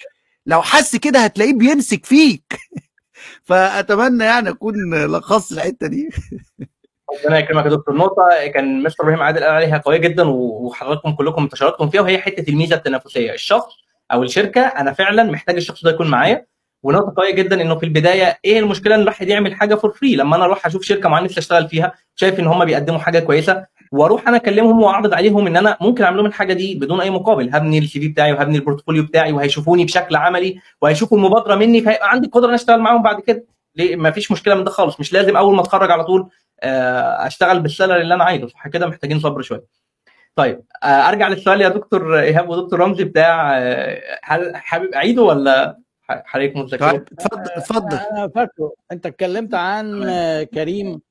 لو 0.45 0.61
حس 0.61 0.95
كده 0.95 1.19
هتلاقيه 1.19 1.53
بيمسك 1.53 2.05
فيك. 2.05 2.59
فأتمنى 3.47 4.23
يعني 4.23 4.49
أكون 4.49 4.75
لخصت 5.05 5.51
الحتة 5.51 5.87
دي. 5.87 6.09
ربنا 7.19 7.39
يكرمك 7.39 7.65
يا 7.65 7.69
دكتور 7.69 7.95
نقطة. 7.95 8.23
كان 8.53 8.83
مستر 8.83 9.03
إبراهيم 9.03 9.21
عادل 9.21 9.43
قال 9.43 9.53
عليها 9.53 9.77
قوية 9.77 9.97
جدا 9.97 10.23
وحضراتكم 10.29 11.11
كلكم 11.11 11.47
تشاركتم 11.47 11.89
فيها 11.89 12.01
وهي 12.01 12.17
حتة 12.17 12.49
الميزة 12.49 12.75
التنافسية، 12.75 13.33
الشخص 13.33 13.73
أو 14.11 14.23
الشركة 14.23 14.61
أنا 14.61 14.93
فعلا 14.93 15.23
محتاج 15.23 15.55
الشخص 15.55 15.83
ده 15.83 15.91
يكون 15.91 16.07
معايا. 16.07 16.45
ونقطة 16.83 17.13
قوية 17.17 17.33
جدا 17.33 17.61
إنه 17.61 17.75
في 17.75 17.85
البداية 17.85 18.39
إيه 18.45 18.59
المشكلة 18.59 18.95
إن 18.95 19.01
الواحد 19.01 19.27
يعمل 19.27 19.55
حاجة 19.55 19.75
for 19.75 19.91
free 19.91 20.15
لما 20.15 20.35
أنا 20.35 20.45
أروح 20.45 20.65
أشوف 20.65 20.83
شركة 20.83 21.09
معينة 21.09 21.25
نفسي 21.25 21.39
أشتغل 21.39 21.67
فيها 21.67 21.93
شايف 22.15 22.39
إن 22.39 22.47
هم 22.47 22.65
بيقدموا 22.65 22.99
حاجة 22.99 23.19
كويسة 23.19 23.65
وأروح 23.91 24.27
أنا 24.27 24.37
أكلمهم 24.37 24.81
وأعرض 24.81 25.13
عليهم 25.13 25.47
إن 25.47 25.57
أنا 25.57 25.77
ممكن 25.81 26.03
أعمل 26.03 26.17
لهم 26.17 26.25
الحاجة 26.25 26.53
دي 26.53 26.75
بدون 26.75 27.01
أي 27.01 27.09
مقابل. 27.09 27.49
هبني 27.55 27.77
ال 27.77 27.99
CV 27.99 28.07
بتاعي 28.07 28.33
وهبني 28.33 28.57
ال 28.57 28.62
portfolio 28.62 29.03
بتاعي 29.03 29.31
وهيشوفوني 29.31 29.85
بشكل 29.85 30.15
عملي 30.15 30.59
وهيشوفوا 30.81 31.17
المبادرة 31.17 31.55
مني 31.55 31.81
فهيبقى 31.81 32.11
عندي 32.11 32.27
قدرة 32.27 32.49
إن 32.49 32.53
أشتغل 32.53 32.79
معاهم 32.79 33.03
بعد 33.03 33.19
كده. 33.21 33.45
ليه؟ 33.75 33.95
ما 33.95 34.11
فيش 34.11 34.31
مشكلة 34.31 34.55
من 34.55 34.63
ده 34.63 34.71
خالص. 34.71 34.99
مش 34.99 35.13
لازم 35.13 35.37
أول 35.37 35.55
ما 35.55 35.61
أتخرج 35.61 35.91
على 35.91 36.03
طول 36.03 36.29
أشتغل 36.63 37.59
بال 37.59 37.70
salary 37.70 38.01
اللي 38.01 38.13
أنا 38.13 38.23
عايزه 38.23 38.47
صح 38.47 38.67
كده؟ 38.67 38.87
محتاجين 38.87 39.19
صبر 39.19 39.41
شوية. 39.41 39.63
طيب 40.35 40.63
أرجع 40.83 41.27
للسؤال 41.27 41.61
يا 41.61 41.69
دكتور 41.69 42.19
إيهاب 42.19 42.49
ودكتور 42.49 42.79
رمزي 42.79 43.03
بتاع 43.03 43.57
هل 44.23 44.55
حابب 44.55 44.93
أعيده 44.93 45.21
ولا 45.21 45.77
حضرتك 46.01 46.55
متذكره؟ 46.55 47.05
اتفضل 47.11 47.51
اتفضل 47.51 47.97
أنا 47.97 48.27
فاكره 48.27 48.73
أنت 48.91 49.05
اتكلمت 49.05 49.53
عن 49.53 50.03
كريم 50.43 51.01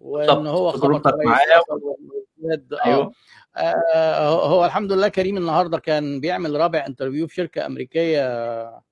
وإن 0.00 0.46
هو 0.46 0.70
خبر 0.72 0.98
كويس 0.98 1.38
أيوه. 2.86 3.12
آه 3.56 4.28
هو 4.28 4.64
الحمد 4.64 4.92
لله 4.92 5.08
كريم 5.08 5.36
النهارده 5.36 5.78
كان 5.78 6.20
بيعمل 6.20 6.60
رابع 6.60 6.86
interview 6.86 7.26
في 7.26 7.34
شركة 7.34 7.66
أمريكية 7.66 8.85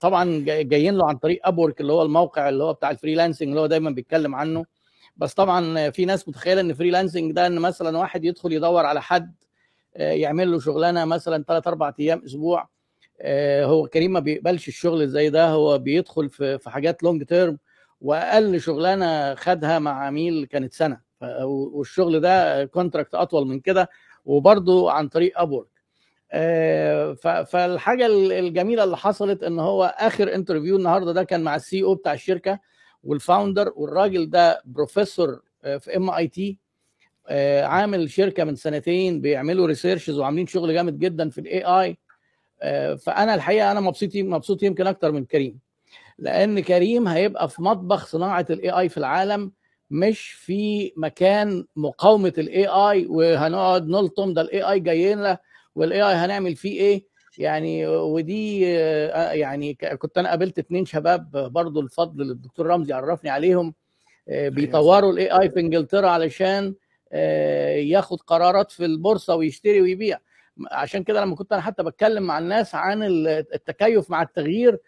طبعا 0.00 0.44
جايين 0.46 0.94
له 0.94 1.08
عن 1.08 1.16
طريق 1.16 1.40
Upwork 1.44 1.80
اللي 1.80 1.92
هو 1.92 2.02
الموقع 2.02 2.48
اللي 2.48 2.64
هو 2.64 2.72
بتاع 2.72 2.90
ال 2.90 2.95
freelancing 2.95 3.48
اللي 3.48 3.60
هو 3.60 3.66
دايما 3.66 3.90
بيتكلم 3.90 4.34
عنه. 4.34 4.64
بس 5.16 5.34
طبعا 5.34 5.90
في 5.90 6.04
ناس 6.04 6.28
متخيلة 6.28 6.60
إن 6.60 6.74
freelancing 6.74 7.32
ده 7.32 7.46
إن 7.46 7.58
مثلا 7.58 7.98
واحد 7.98 8.24
يدخل 8.24 8.52
يدور 8.52 8.86
على 8.86 9.02
حد 9.02 9.34
يعمل 9.96 10.52
له 10.52 10.60
شغلانة 10.60 11.04
مثلا 11.04 11.44
ثلاث 11.48 11.66
أربع 11.68 11.92
أيام 12.00 12.22
أسبوع 12.24 12.68
هو 13.64 13.86
كريم 13.88 14.12
ما 14.12 14.20
بيقبلش 14.20 14.68
الشغل 14.68 15.08
زي 15.08 15.30
ده 15.30 15.48
هو 15.48 15.78
بيدخل 15.78 16.28
في 16.30 16.58
في 16.58 16.70
حاجات 16.70 17.02
long 17.02 17.24
term 17.24 17.58
وأقل 18.00 18.60
شغلانة 18.60 19.34
خدها 19.34 19.78
مع 19.78 20.06
عميل 20.06 20.44
كانت 20.46 20.72
سنة. 20.72 21.00
والشغل 21.44 22.20
ده 22.20 22.64
contract 22.64 23.14
أطول 23.14 23.46
من 23.46 23.60
كده. 23.60 23.90
وبرده 24.24 24.86
عن 24.88 25.08
طريق 25.08 25.40
Upwork 25.40 25.69
فالحاجة 27.44 28.06
الجميلة 28.38 28.84
اللي 28.84 28.96
حصلت 28.96 29.42
إن 29.42 29.58
هو 29.58 29.94
آخر 29.98 30.34
interview 30.34 30.76
النهارده 30.76 31.12
ده 31.12 31.24
كان 31.24 31.40
مع 31.42 31.56
ال 31.56 31.82
CEO 31.82 31.94
بتاع 31.94 32.12
الشركة 32.12 32.58
وال 33.04 33.19
founder 33.19 33.72
والراجل 33.76 34.30
ده 34.30 34.62
بروفيسور 34.64 35.42
في 35.62 35.96
MIT 35.96 36.58
عامل 37.62 38.10
شركة 38.10 38.44
من 38.44 38.54
سنتين 38.56 39.20
بيعملوا 39.20 39.66
researches 39.66 40.18
وعاملين 40.18 40.46
شغل 40.46 40.74
جامد 40.74 40.98
جدا 40.98 41.30
في 41.30 41.38
ال 41.40 41.62
AI 41.64 41.98
فأنا 42.96 43.34
الحقيقة 43.34 43.72
أنا 43.72 43.80
مبسوط 43.80 44.16
مبسوط 44.16 44.62
يمكن 44.62 44.86
أكتر 44.86 45.12
من 45.12 45.24
كريم. 45.24 45.58
لأن 46.18 46.60
كريم 46.60 47.08
هيبقى 47.08 47.48
في 47.48 47.62
مطبخ 47.62 48.06
صناعة 48.06 48.46
ال 48.50 48.70
AI 48.70 48.88
في 48.88 48.96
العالم 48.98 49.52
مش 49.90 50.30
في 50.30 50.92
مكان 50.96 51.64
مقاومة 51.76 52.32
ال 52.38 52.66
AI 52.66 53.06
وهنقعد 53.06 53.88
نلطم 53.88 54.34
ده 54.34 54.40
ال 54.40 54.62
AI 54.62 54.80
جاي 54.80 55.14
لنا 55.14 55.38
وال 55.74 56.02
AI 56.02 56.14
هنعمل 56.14 56.56
فيه 56.56 56.80
إيه؟ 56.80 57.04
يعني 57.38 57.86
ودي 57.86 58.60
يعني 58.60 59.74
كنت 59.74 60.18
أنا 60.18 60.28
قابلت 60.28 60.58
اثنين 60.58 60.84
شباب 60.86 61.30
برضو 61.52 61.80
الفضل 61.80 62.30
الدكتور 62.30 62.66
رمزي 62.66 62.92
عرفني 62.92 63.30
عليهم 63.30 63.74
بيطوروا 64.28 65.12
ال 65.12 65.30
AI 65.40 65.50
في 65.50 65.60
إنجلترا 65.60 66.08
علشان 66.08 66.74
ياخد 67.76 68.20
قرارات 68.20 68.70
في 68.70 68.84
البورصة 68.84 69.34
ويشتري 69.34 69.80
ويبيع. 69.80 70.18
عشان 70.72 71.02
كده 71.04 71.20
لما 71.20 71.36
كنت 71.36 71.52
أنا 71.52 71.62
حتى 71.62 71.82
بتكلم 71.82 72.22
مع 72.22 72.38
الناس 72.38 72.74
عن 72.74 73.02
التكيف 73.02 74.10
مع 74.10 74.22
التغيير 74.22 74.78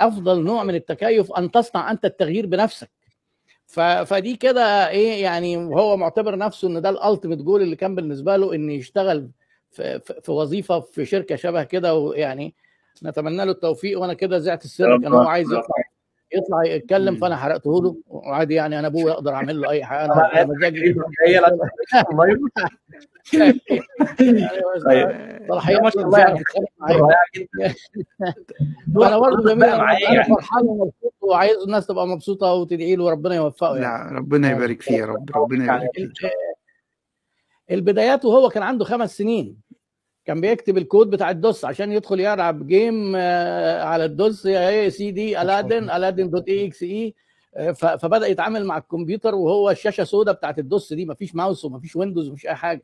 أفضل 0.00 0.44
نوع 0.44 0.64
من 0.64 0.74
التكيف 0.74 1.32
أن 1.32 1.50
تصنع 1.50 1.90
أنت 1.90 2.04
التغيير 2.04 2.46
بنفسك. 2.46 2.90
فدي 4.06 4.36
كده 4.36 4.88
إيه 4.88 5.22
يعني 5.22 5.56
هو 5.56 5.96
معتبر 5.96 6.36
نفسه 6.38 6.68
إن 6.68 6.82
ده 6.82 6.88
ال 6.90 6.95
ultimate 6.95 7.38
goal 7.38 7.62
اللي 7.62 7.76
كان 7.76 7.94
بالنسبة 7.94 8.36
له 8.36 8.54
إن 8.54 8.70
يشتغل 8.70 9.30
في, 9.76 10.00
في 10.22 10.32
وظيفة 10.32 10.80
في 10.80 11.04
شركة 11.04 11.36
شبه 11.36 11.62
كده 11.62 11.94
ويعني 11.94 12.54
نتمنى 13.04 13.44
له 13.44 13.50
التوفيق. 13.50 14.00
وأنا 14.00 14.14
كده 14.14 14.38
زعت 14.38 14.64
السر 14.64 14.98
كان 14.98 15.12
هو 15.12 15.22
عايز 15.22 15.46
يطلع 15.46 15.76
يطلع 16.34 16.64
يتكلم 16.64 17.16
فأنا 17.16 17.36
حرقته 17.36 17.82
له. 17.82 17.96
وعادي 18.06 18.54
يعني 18.54 18.78
أنا 18.78 18.86
أبويا 18.86 19.12
أقدر 19.12 19.34
أعمل 19.34 19.60
له 19.60 19.70
أي 19.70 19.84
حاجة. 19.84 20.12
أنا 20.12 20.44
مزاجي 20.44 20.94
صلاحية 25.48 25.80
ما 25.80 25.90
شاء 25.90 26.02
الله 26.02 26.18
يعني. 26.18 26.42
أنا 28.96 29.18
برضه 29.18 29.54
جميل 29.54 29.64
أنا 29.64 30.22
فرحان 30.22 30.64
ومبسوط 30.64 31.14
وعايز 31.20 31.56
الناس 31.56 31.86
تبقى 31.86 32.06
مبسوطة 32.06 32.52
وتدعي 32.52 32.96
له 32.96 33.04
وربنا 33.04 33.34
يوفقه 33.34 33.76
يعني. 33.76 34.10
لا 34.10 34.18
ربنا 34.18 34.50
يبارك 34.50 34.82
فيه 34.82 34.96
يا 34.96 35.06
رب 35.06 35.30
ربنا 35.36 35.64
يبارك 35.64 35.90
فيه 35.94 36.10
البدايات 37.70 38.24
وهو 38.24 38.48
كان 38.48 38.62
عنده 38.62 38.84
خمس 38.84 39.16
سنين. 39.16 39.56
كان 40.26 40.40
بيكتب 40.40 40.78
الكود 40.78 41.10
بتاع 41.10 41.30
الدوس 41.30 41.64
عشان 41.64 41.92
يدخل 41.92 42.20
يلعب 42.20 42.66
جيم 42.66 43.16
على 43.86 44.04
ال 44.04 44.15
DOS 44.15 44.46
A 44.46 44.90
CD 44.90 45.42
Aladdin 45.42 45.90
Aladdin 45.90 46.30
dot 46.30 46.48
EXE 46.48 47.14
فبدأ 47.74 48.26
يتعامل 48.26 48.64
مع 48.64 48.78
الكمبيوتر 48.78 49.34
وهو 49.34 49.70
الشاشة 49.70 50.04
سوداء 50.04 50.34
بتاعت 50.34 50.58
ال 50.58 50.66
DOS 50.66 50.92
دي 50.92 51.06
مفيش 51.06 51.34
ماوس 51.34 51.64
ومفيش 51.64 51.96
Windows 51.96 52.28
ومفيش 52.28 52.46
أي 52.46 52.54
حاجة. 52.54 52.82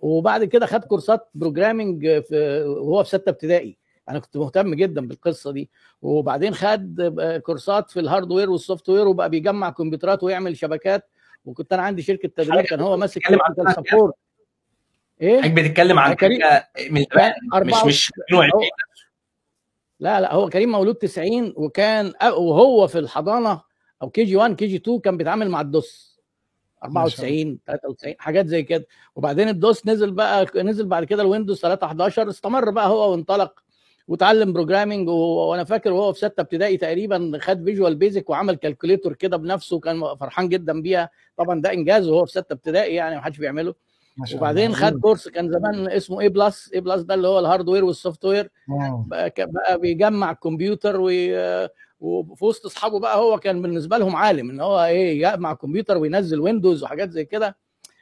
وبعد 0.00 0.44
كده 0.44 0.66
خد 0.66 0.84
كورسات 0.84 1.28
programming 1.34 2.06
وهو 2.32 3.02
في 3.02 3.08
ستة 3.08 3.30
ابتدائي. 3.30 3.76
أنا 4.08 4.18
كنت 4.18 4.36
مهتم 4.36 4.74
جدا 4.74 5.06
بالقصة 5.06 5.52
دي. 5.52 5.70
وبعدين 6.02 6.54
خد 6.54 7.02
كورسات 7.46 7.90
في 7.90 8.00
ال 8.00 8.05
hardware 8.05 8.41
وال 8.41 8.50
software 8.50 9.08
وبقى 9.08 9.30
بيجمع 9.30 9.70
كمبيوترات 9.70 10.22
ويعمل 10.22 10.56
شبكات. 10.56 11.08
وكنت 11.44 11.72
أنا 11.72 11.82
عندي 11.82 12.02
شركة 12.02 12.28
تدريب 12.36 12.64
كان 12.64 12.80
هو 12.80 12.96
ماسك 12.96 13.22
support 13.88 14.14
إيه؟ 15.20 15.40
حضرتك 15.42 15.52
بتتكلم 15.52 15.98
عن 15.98 16.18
حاجة 16.18 16.70
من 16.90 17.04
زمان 17.14 17.32
مش 17.66 17.74
مش 17.86 18.12
22 18.28 18.62
لا 20.00 20.20
لا 20.20 20.34
هو 20.34 20.48
كريم 20.48 20.72
مولود 20.72 20.94
90 20.94 21.52
وكان 21.56 22.12
وهو 22.22 22.86
في 22.86 22.98
الحضانة 22.98 23.62
أو 24.02 24.10
كي 24.10 24.24
جي 24.24 24.36
1 24.36 24.54
كي 24.56 24.66
جي 24.66 24.76
2 24.76 25.00
كان 25.00 25.16
بيتعامل 25.16 25.50
مع 25.50 25.60
ال 25.60 25.70
DOS. 25.70 26.10
94 26.84 27.58
93 27.66 28.14
حاجات 28.18 28.46
زي 28.46 28.62
كده. 28.62 28.86
وبعدين 29.14 29.48
ال 29.48 29.57
DOS 29.57 29.86
نزل 29.86 30.10
بقى 30.10 30.46
نزل 30.56 30.86
بعد 30.86 31.04
كده 31.04 31.22
ال 31.22 31.27
Windows 31.27 31.60
3 31.60 31.86
11 31.86 32.28
استمر 32.30 32.70
بقى 32.70 32.88
هو 32.88 33.10
وانطلق 33.10 33.60
وتعلم 34.08 34.52
programming 34.52 35.08
وأنا 35.08 35.64
فاكر 35.64 35.92
وهو 35.92 36.12
في 36.12 36.18
ستة 36.18 36.40
ابتدائي 36.40 36.76
تقريبا 36.76 37.38
خد 37.40 37.64
Visual 37.64 37.94
Basic 37.94 38.30
وعمل 38.30 38.54
calculator 38.54 39.12
كده 39.12 39.36
بنفسه 39.36 39.78
كان 39.80 40.00
فرحان 40.20 40.48
جدا 40.48 40.82
بيها. 40.82 41.10
طبعا 41.36 41.60
ده 41.60 41.72
إنجاز 41.72 42.08
وهو 42.08 42.24
في 42.24 42.30
ستة 42.32 42.52
ابتدائي 42.52 42.94
يعني 42.94 43.14
ما 43.16 43.22
حدش 43.22 43.38
بيعمله. 43.38 43.74
وبعدين 44.34 44.74
خد 44.74 45.00
course 45.00 45.28
كان 45.28 45.50
زمان 45.52 45.88
اسمه 45.88 46.20
A 46.20 46.28
plus 46.28 46.70
A 46.74 46.80
plus 46.80 47.02
ده 47.02 47.14
اللي 47.14 47.28
هو 47.28 47.38
ال 47.38 47.42
hardware 47.42 47.76
وال 47.76 47.84
software 47.84 48.50
بقى, 49.06 49.32
بيجمع 49.78 50.32
كمبيوتر 50.32 50.96
وفي 52.00 52.44
وسط 52.44 52.66
أصحابه 52.66 53.00
بقى 53.00 53.18
هو 53.18 53.38
كان 53.38 53.62
بالنسبة 53.62 53.98
لهم 53.98 54.16
عالم 54.16 54.50
إن 54.50 54.60
هو 54.60 54.84
إيه 54.84 55.18
يجمع 55.18 55.54
كمبيوتر 55.54 55.96
وينزل 55.98 56.40
Windows 56.40 56.82
وحاجات 56.82 57.10
زي 57.10 57.24
كده. 57.24 57.56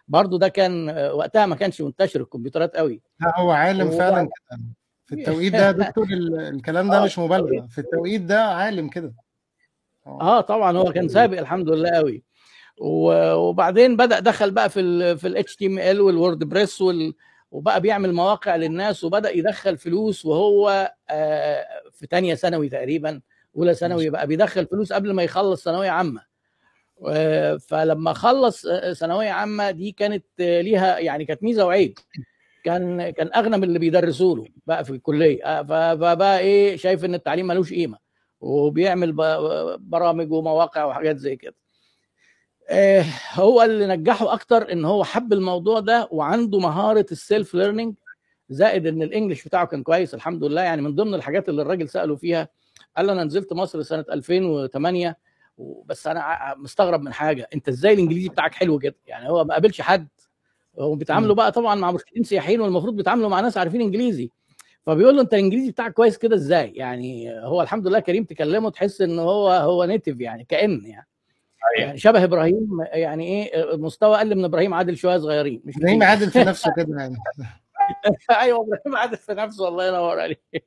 برضه 0.08 0.38
ده 0.38 0.48
كان 0.48 0.90
وقتها 0.90 1.46
ما 1.46 1.56
كانش 1.56 1.80
منتشر 1.80 2.20
الكمبيوترات 2.20 2.76
قوي. 2.76 3.02
لا 3.20 3.40
هو 3.40 3.50
عالم 3.50 3.90
فعلا 3.90 4.22
كده. 4.22 4.60
في 5.06 5.14
التوقيت 5.14 5.52
ده 5.52 5.70
دكتور 5.86 6.06
الكلام 6.52 6.90
ده 6.90 7.04
مش 7.04 7.18
مبالغة. 7.18 7.66
في 7.70 7.78
التوقيت 7.78 8.20
ده 8.20 8.44
عالم 8.44 8.88
كده. 8.88 9.14
آه 10.06 10.40
طبعا 10.40 10.76
هو 10.78 10.92
كان 10.92 11.08
سابق 11.08 11.38
الحمد 11.38 11.68
لله 11.68 11.90
قوي. 11.90 12.22
وبعدين 12.80 13.96
بدأ 13.96 14.20
دخل 14.20 14.50
بقى 14.50 14.70
في 14.70 14.80
ال 14.80 15.18
في 15.18 15.26
ال 15.28 16.00
HTML 16.00 16.44
وال 16.44 16.51
WordPress 16.51 16.80
وال 16.80 17.14
وبقى 17.50 17.80
بيعمل 17.80 18.12
مواقع 18.12 18.56
للناس 18.56 19.04
وبدأ 19.04 19.30
يدخل 19.30 19.78
فلوس 19.78 20.26
وهو 20.26 20.92
في 21.92 22.06
ثانية 22.10 22.34
ثانوي 22.34 22.68
تقريبا 22.68 23.20
أولى 23.56 23.74
ثانوي 23.74 24.10
بقى 24.10 24.26
بيدخل 24.26 24.66
فلوس 24.66 24.92
قبل 24.92 25.12
ما 25.12 25.22
يخلص 25.22 25.64
ثانوية 25.64 25.90
عامة. 25.90 26.22
فلما 27.68 28.12
خلص 28.12 28.66
ثانوية 28.92 29.30
عامة 29.30 29.70
دي 29.70 29.92
كانت 29.92 30.24
ليها 30.38 30.98
يعني 30.98 31.24
كانت 31.24 31.42
ميزة 31.42 31.66
وعيب. 31.66 31.98
كان 32.64 33.10
كان 33.10 33.30
أغنى 33.36 33.56
من 33.56 33.64
اللي 33.64 33.78
بيدرسوا 33.78 34.36
له 34.36 34.46
بقى 34.66 34.84
في 34.84 34.90
الكلية. 34.90 35.62
فبقى 35.62 36.38
إيه 36.38 36.76
شايف 36.76 37.04
إن 37.04 37.14
التعليم 37.14 37.46
ملوش 37.46 37.72
قيمة. 37.72 37.98
وبيعمل 38.40 39.12
برامج 39.78 40.32
ومواقع 40.32 40.84
وحاجات 40.84 41.16
زي 41.16 41.36
كده. 41.36 41.54
هو 43.34 43.62
اللي 43.62 43.86
نجحه 43.86 44.32
أكتر 44.32 44.72
إن 44.72 44.84
هو 44.84 45.04
حب 45.04 45.32
الموضوع 45.32 45.80
ده 45.80 46.08
وعنده 46.10 46.58
مهارة 46.58 47.06
ال 47.12 47.21
self 47.21 47.54
learning 47.54 47.94
زائد 48.50 48.86
إن 48.86 49.02
ال 49.02 49.07
English 49.08 49.44
بتاعه 49.44 49.66
كان 49.66 49.82
كويس 49.82 50.14
الحمد 50.14 50.44
لله. 50.44 50.62
يعني 50.62 50.82
من 50.82 50.94
ضمن 50.94 51.14
الحاجات 51.14 51.48
اللي 51.48 51.62
الراجل 51.62 51.88
سأله 51.88 52.16
فيها 52.16 52.48
قال 52.96 53.06
له 53.06 53.12
أنا 53.12 53.24
نزلت 53.24 53.52
مصر 53.52 53.82
سنة 53.82 54.04
2008 54.12 55.16
بس 55.86 56.06
أنا 56.06 56.54
مستغرب 56.56 57.02
من 57.02 57.12
حاجة 57.12 57.48
أنت 57.54 57.68
إزاي 57.68 57.92
الإنجليزي 57.92 58.28
بتاعك 58.28 58.54
حلو 58.54 58.78
كده؟ 58.78 58.96
يعني 59.06 59.28
هو 59.30 59.44
ما 59.44 59.54
قابلش 59.54 59.80
حد. 59.80 60.08
هو 60.80 60.94
بيتعاملوا 60.94 61.34
بقى 61.34 61.52
طبعا 61.52 61.74
مع 61.74 61.90
مرشدين 61.90 62.22
سياحيين 62.24 62.60
والمفروض 62.60 62.96
بيتعاملوا 62.96 63.28
مع 63.28 63.40
ناس 63.40 63.56
عارفين 63.58 63.80
إنجليزي. 63.80 64.30
فبيقول 64.86 65.16
له 65.16 65.22
أنت 65.22 65.34
الانجليزي 65.34 65.70
بتاعك 65.70 65.92
كويس 65.92 66.18
كده 66.18 66.36
إزاي؟ 66.36 66.70
يعني 66.74 67.30
هو 67.40 67.62
الحمد 67.62 67.86
لله 67.86 68.00
كريم 68.00 68.24
تكلمه 68.24 68.70
تحس 68.70 69.00
إن 69.00 69.18
هو 69.18 69.50
هو 69.50 69.84
نيتيف 69.84 70.20
يعني 70.20 70.44
كأن 70.44 70.82
يعني. 70.84 71.06
يعني 71.78 71.98
شبه 71.98 72.24
إبراهيم 72.24 72.68
يعني 72.92 73.26
إيه 73.26 73.76
مستوى 73.76 74.16
أقل 74.16 74.34
من 74.34 74.44
إبراهيم 74.44 74.74
عادل 74.74 74.96
شوية 74.96 75.18
صغيرين 75.18 75.62
مش 75.64 75.76
إبراهيم 75.76 76.02
عادل 76.02 76.30
في 76.30 76.38
نفسه 76.38 76.72
كده 76.76 76.96
يعني. 76.98 77.16
أيوه 78.40 78.60
إبراهيم 78.60 78.96
عادل 78.96 79.16
في 79.16 79.34
نفسه 79.34 79.68
الله 79.68 79.88
ينور 79.88 80.20
عليك. 80.20 80.42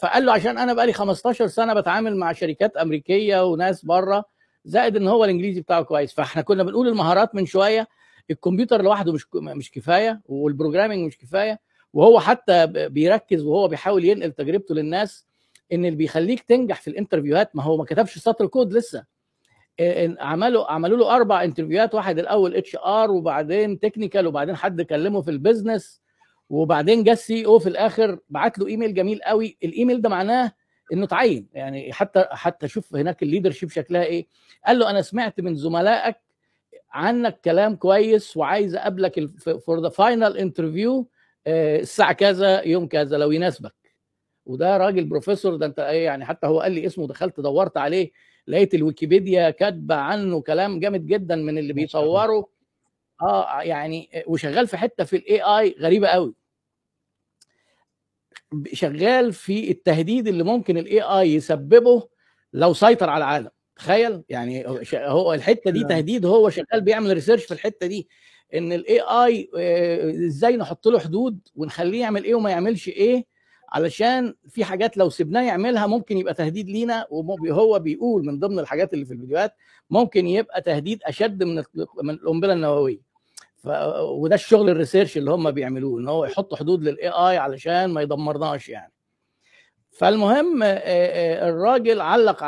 فقال 0.00 0.26
له 0.26 0.32
عشان 0.32 0.58
أنا 0.58 0.72
بقالي 0.72 0.92
15 0.92 1.46
سنة 1.46 1.74
بتعامل 1.74 2.16
مع 2.16 2.32
شركات 2.32 2.76
أمريكية 2.76 3.44
وناس 3.44 3.84
بره 3.84 4.24
زائد 4.64 4.96
إن 4.96 5.08
هو 5.08 5.24
الإنجليزي 5.24 5.60
بتاعه 5.60 5.82
كويس. 5.82 6.14
فإحنا 6.14 6.42
كنا 6.42 6.62
بنقول 6.62 6.88
المهارات 6.88 7.34
من 7.34 7.46
شوية 7.46 7.88
الكمبيوتر 8.30 8.82
لوحده 8.82 9.12
مش 9.12 9.26
مش 9.34 9.70
كفاية 9.70 10.20
وال 10.24 10.37
programming 10.37 11.06
مش 11.06 11.18
كفاية 11.18 11.60
وهو 11.92 12.20
حتى 12.20 12.66
بيركز 12.66 13.42
وهو 13.42 13.68
بيحاول 13.68 14.04
ينقل 14.04 14.32
تجربته 14.32 14.74
للناس 14.74 15.26
إن 15.72 15.84
اللي 15.84 15.96
بيخليك 15.96 16.40
تنجح 16.40 16.80
في 16.80 16.88
ال 16.90 16.95
interview 16.95 17.45
هات 17.45 17.56
ما 17.56 17.62
هو 17.62 17.76
ما 17.76 17.84
كتبش 17.84 18.18
سطر 18.18 18.46
كود 18.46 18.72
لسه. 18.72 19.04
عملوا 20.20 20.72
عملوا 20.72 20.96
له 20.98 21.16
أربع 21.16 21.44
interview 21.44 21.85
هات 21.85 21.94
واحد 21.94 22.18
الأول 22.18 22.54
HR 22.56 23.10
وبعدين 23.10 23.80
technical 23.80 24.26
وبعدين 24.26 24.56
حد 24.56 24.82
كلمه 24.82 25.22
في 25.22 25.30
ال 25.30 25.38
business 25.38 26.02
وبعدين 26.50 27.04
جه 27.04 27.12
ال 27.12 27.46
CEO 27.46 27.58
في 27.58 27.68
الآخر 27.68 28.18
بعت 28.28 28.58
له 28.58 28.66
ايميل 28.66 28.94
جميل 28.94 29.22
قوي. 29.22 29.58
الايميل 29.64 30.00
ده 30.02 30.08
معناه 30.08 30.52
إنه 30.92 31.04
اتعين 31.04 31.48
يعني 31.52 31.92
حتى 31.92 32.26
حتى 32.30 32.68
شوف 32.68 32.94
هناك 32.94 33.22
ال 33.22 33.50
leadership 33.50 33.70
شكلها 33.70 34.04
إيه. 34.04 34.26
قال 34.66 34.78
له 34.78 34.90
أنا 34.90 35.02
سمعت 35.02 35.40
من 35.40 35.54
زملائك 35.54 36.16
عنك 36.92 37.40
كلام 37.40 37.76
كويس 37.76 38.36
وعايز 38.36 38.74
أقابلك 38.74 39.26
for 39.66 39.80
the 39.82 39.88
final 39.88 40.36
interview 40.36 41.08
الساعة 41.46 42.12
كذا 42.12 42.60
يوم 42.60 42.86
كذا 42.86 43.18
لو 43.18 43.30
يناسبك. 43.30 43.74
وده 44.46 44.76
راجل 44.76 45.04
بروفيسور 45.04 45.56
ده 45.56 45.66
انت 45.66 45.78
إيه 45.78 46.04
يعني 46.04 46.24
حتى 46.24 46.46
هو 46.46 46.60
قال 46.60 46.72
لي 46.72 46.86
اسمه 46.86 47.06
دخلت 47.06 47.40
دورت 47.40 47.76
عليه 47.76 48.10
لقيت 48.46 48.74
الويكيبيديا 48.74 49.50
كاتبة 49.50 49.94
عنه 49.94 50.40
كلام 50.40 50.80
جامد 50.80 51.06
جدا 51.06 51.36
من 51.36 51.58
اللي 51.58 51.72
بيطوره. 51.72 52.48
آه 53.22 53.62
يعني 53.62 54.24
وشغال 54.26 54.68
في 54.68 54.76
حتة 54.76 55.04
في 55.04 55.16
ال 55.16 55.40
AI 55.40 55.76
غريبة 55.80 56.08
قوي. 56.08 56.34
شغال 58.72 59.32
في 59.32 59.70
التهديد 59.70 60.28
اللي 60.28 60.42
ممكن 60.42 60.78
ال 60.78 61.00
AI 61.02 61.34
يسببه 61.34 62.08
لو 62.52 62.74
سيطر 62.74 63.10
على 63.10 63.24
العالم. 63.24 63.50
تخيل؟ 63.76 64.22
يعني 64.28 64.64
هو 64.94 65.34
الحتة 65.34 65.70
دي 65.70 65.84
تهديد 65.84 66.26
هو 66.26 66.50
شغال 66.50 66.80
بيعمل 66.80 67.12
research 67.12 67.44
في 67.44 67.54
الحتة 67.54 67.86
دي. 67.86 68.08
إن 68.54 68.72
ال 68.72 69.00
AI 69.00 69.50
إزاي 70.26 70.56
نحط 70.56 70.88
له 70.88 70.98
حدود 70.98 71.38
ونخليه 71.54 72.00
يعمل 72.00 72.24
إيه 72.24 72.34
وما 72.34 72.50
يعملش 72.50 72.88
إيه؟ 72.88 73.35
علشان 73.68 74.34
في 74.48 74.64
حاجات 74.64 74.96
لو 74.96 75.10
سيبناه 75.10 75.42
يعملها 75.42 75.86
ممكن 75.86 76.18
يبقى 76.18 76.34
تهديد 76.34 76.68
لينا 76.70 77.06
وهو 77.10 77.78
بيقول 77.78 78.26
من 78.26 78.38
ضمن 78.38 78.58
الحاجات 78.58 78.94
اللي 78.94 79.04
في 79.04 79.12
الفيديوهات 79.14 79.54
ممكن 79.90 80.26
يبقى 80.26 80.62
تهديد 80.62 81.02
أشد 81.04 81.42
من 81.42 81.62
من 82.02 82.10
القنبلة 82.14 82.52
النووية. 82.52 83.00
ف... 83.56 83.68
وده 84.00 84.34
الشغل 84.34 84.70
ال 84.70 84.75
research 84.75 85.16
اللي 85.16 85.30
هم 85.30 85.50
بيعملوه 85.50 86.00
إن 86.00 86.08
هو 86.08 86.24
يحط 86.24 86.54
حدود 86.54 86.82
لل 86.82 87.08
AI 87.08 87.36
علشان 87.36 87.86
ما 87.86 88.02
يدمرناش 88.02 88.68
يعني. 88.68 88.92
فالمهم 89.90 90.60
الراجل 90.62 92.00
علق 92.00 92.38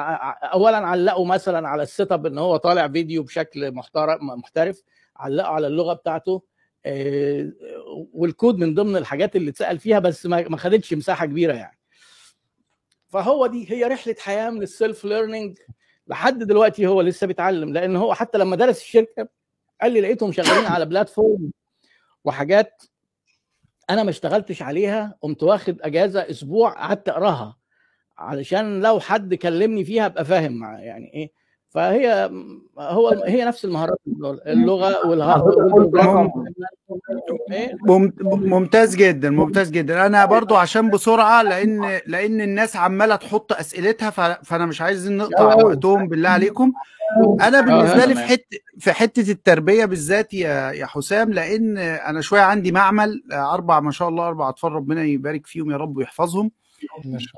اولا 0.42 0.76
علقه 0.76 1.24
مثلا 1.24 1.68
على 1.68 1.82
ال 1.82 2.12
setup 2.12 2.26
إن 2.26 2.38
هو 2.38 2.56
طالع 2.56 2.88
فيديو 2.88 3.22
بشكل 3.22 3.72
محترف 3.72 4.22
محترف 4.22 4.82
علقه 5.16 5.48
على 5.48 5.66
اللغة 5.66 5.92
بتاعته 5.94 6.42
والكود 8.12 8.58
من 8.58 8.74
ضمن 8.74 8.96
الحاجات 8.96 9.36
اللي 9.36 9.50
اتسأل 9.50 9.78
فيها 9.78 9.98
بس 9.98 10.26
ما 10.26 10.56
خدتش 10.56 10.94
مساحة 10.94 11.26
كبيرة 11.26 11.52
يعني. 11.52 11.78
فهو 13.08 13.46
دي 13.46 13.70
هي 13.72 13.84
رحلة 13.84 14.16
حياة 14.18 14.50
من 14.50 14.62
ال 14.62 14.71
self 14.71 15.04
learning 15.04 15.58
لحد 16.06 16.38
دلوقتي 16.38 16.86
هو 16.86 17.00
لسه 17.00 17.26
بيتعلم. 17.26 17.72
لأن 17.72 17.96
هو 17.96 18.14
حتى 18.14 18.38
لما 18.38 18.56
درس 18.56 18.82
الشركة 18.82 19.28
قال 19.82 19.92
لي 19.92 20.00
لقيتهم 20.00 20.32
شغالين 20.32 20.66
على 20.66 20.86
platform 20.86 21.50
وحاجات 22.24 22.82
أنا 23.90 24.02
ما 24.02 24.10
اشتغلتش 24.10 24.62
عليها 24.62 25.18
قمت 25.22 25.42
واخد 25.42 25.80
أجازة 25.82 26.30
أسبوع 26.30 26.70
قعدت 26.70 27.08
أقراها 27.08 27.56
علشان 28.18 28.80
لو 28.80 29.00
حد 29.00 29.34
كلمني 29.34 29.84
فيها 29.84 30.06
أبقى 30.06 30.24
فاهم 30.24 30.62
يعني 30.62 31.14
إيه. 31.14 31.32
فهي 31.78 32.30
هو 32.78 33.08
هي 33.08 33.44
نفس 33.44 33.64
المهارات 33.64 33.98
اللغة 34.46 35.06
والبروجرام 35.06 36.30
ممتاز 38.26 38.96
جدا 38.96 39.30
ممتاز 39.30 39.70
جدا. 39.70 40.06
أنا 40.06 40.24
برضو 40.24 40.56
عشان 40.56 40.90
بسرعة 40.90 41.42
لأن 41.42 42.00
لأن 42.06 42.40
الناس 42.40 42.76
عمالة 42.76 43.16
تحط 43.16 43.52
أسئلتها 43.52 44.10
فأنا 44.42 44.66
مش 44.66 44.80
عايز 44.80 45.10
نقطع 45.10 45.54
وقتهم 45.54 46.08
بالله 46.08 46.28
عليكم. 46.28 46.72
أنا 47.40 47.60
بالنسبة 47.60 48.04
لي 48.04 48.14
في 48.14 48.20
حتة 48.20 48.58
في 48.78 48.92
حتة 48.92 49.30
التربية 49.30 49.84
بالذات 49.84 50.34
يا 50.34 50.70
يا 50.72 50.86
حسام 50.86 51.32
لأن 51.32 51.78
أنا 51.78 52.20
شوية 52.20 52.40
عندي 52.40 52.72
معمل 52.72 53.22
أربع 53.32 53.80
ما 53.80 53.90
شاء 53.90 54.08
الله 54.08 54.28
أربع 54.28 54.48
أطفال 54.48 54.72
ربنا 54.72 55.02
يبارك 55.04 55.46
فيهم 55.46 55.70
يا 55.70 55.76
رب 55.76 55.96
ويحفظهم. 55.96 56.50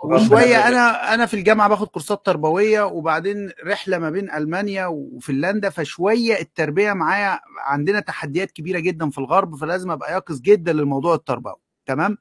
وشوية 0.05 0.69
أنا 0.69 1.15
أنا 1.15 1.27
في 1.27 1.35
الجامعة 1.35 1.69
باخد 1.69 1.87
كورسات 1.87 2.27
تربوية 2.27 2.83
وبعدين 2.83 3.51
رحلة 3.67 3.99
ما 3.99 4.11
بين 4.11 4.31
ألمانيا 4.31 4.87
وفنلندا 4.87 5.71
فشوية 5.71 6.41
التربية 6.41 6.93
معايا 6.93 7.41
عندنا 7.59 8.01
تحديات 8.01 8.51
كبيرة 8.51 8.79
جدا 8.79 9.11
في 9.11 9.19
الغرب 9.19 9.57
فلازم 9.57 9.91
أبقى 9.91 10.12
يقظ 10.12 10.41
جدا 10.41 10.73
للموضوع 10.73 11.15
التربوي 11.15 11.57
تمام؟ 11.87 12.17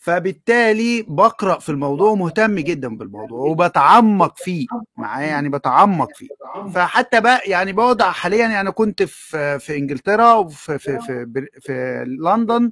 فبالتالي 0.00 1.04
بقرأ 1.08 1.58
في 1.58 1.68
الموضوع 1.68 2.10
ومهتم 2.10 2.54
جدا 2.54 2.88
بالموضوع 2.96 3.38
وبتعمق 3.40 4.34
فيه. 4.36 4.66
معايا؟ 4.96 5.26
يعني 5.26 5.48
بتعمق 5.48 6.08
فيه. 6.14 6.28
فحتى 6.74 7.20
بقى 7.20 7.40
يعني 7.46 7.72
بوضع 7.72 8.10
حاليا 8.10 8.46
يعني 8.48 8.70
كنت 8.72 9.02
في 9.02 9.58
في 9.58 9.76
إنجلترا 9.76 10.32
وفي 10.32 10.78
في 10.78 10.98
في, 11.00 11.26
في 11.60 12.04
لندن 12.22 12.70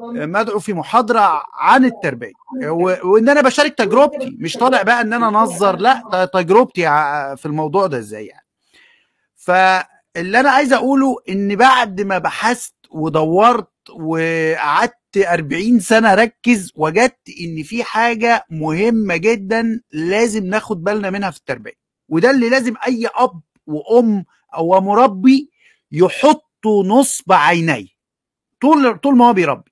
مدعو 0.00 0.58
في 0.58 0.72
محاضرة 0.72 1.42
عن 1.54 1.84
التربية. 1.84 2.32
وإن 3.04 3.28
أنا 3.28 3.40
بشارك 3.40 3.74
تجربتي. 3.74 4.36
مش 4.40 4.56
طالع 4.56 4.82
بقى 4.82 5.00
إن 5.00 5.12
أنا 5.12 5.28
أنظر 5.28 5.76
لأ 5.76 6.24
تجربتي 6.34 6.82
في 7.36 7.46
الموضوع 7.46 7.86
ده 7.86 7.98
إزاي 7.98 8.26
يعني. 8.26 8.46
فاللي 9.36 10.40
أنا 10.40 10.50
عايز 10.50 10.72
أقوله 10.72 11.16
إن 11.28 11.56
بعد 11.56 12.00
ما 12.00 12.18
بحثت 12.18 12.74
ودورت 12.90 13.68
وقعدت 13.90 14.94
40 15.16 15.80
سنة 15.80 16.12
اركز 16.12 16.72
وجدت 16.74 17.28
إن 17.40 17.62
في 17.62 17.84
حاجة 17.84 18.44
مهمة 18.50 19.16
جدا 19.16 19.80
لازم 19.92 20.46
ناخد 20.46 20.84
بالنا 20.84 21.10
منها 21.10 21.30
في 21.30 21.38
التربية. 21.38 21.72
وده 22.08 22.30
اللي 22.30 22.48
لازم 22.48 22.74
أي 22.86 23.08
أب 23.14 23.40
وأم 23.66 24.24
أو 24.54 24.80
مربي 24.80 25.50
يحطوا 25.92 26.84
نصب 26.84 27.32
عينيه 27.32 27.86
طول 28.60 28.98
طول 28.98 29.16
ما 29.16 29.28
هو 29.28 29.32
بيربي. 29.32 29.70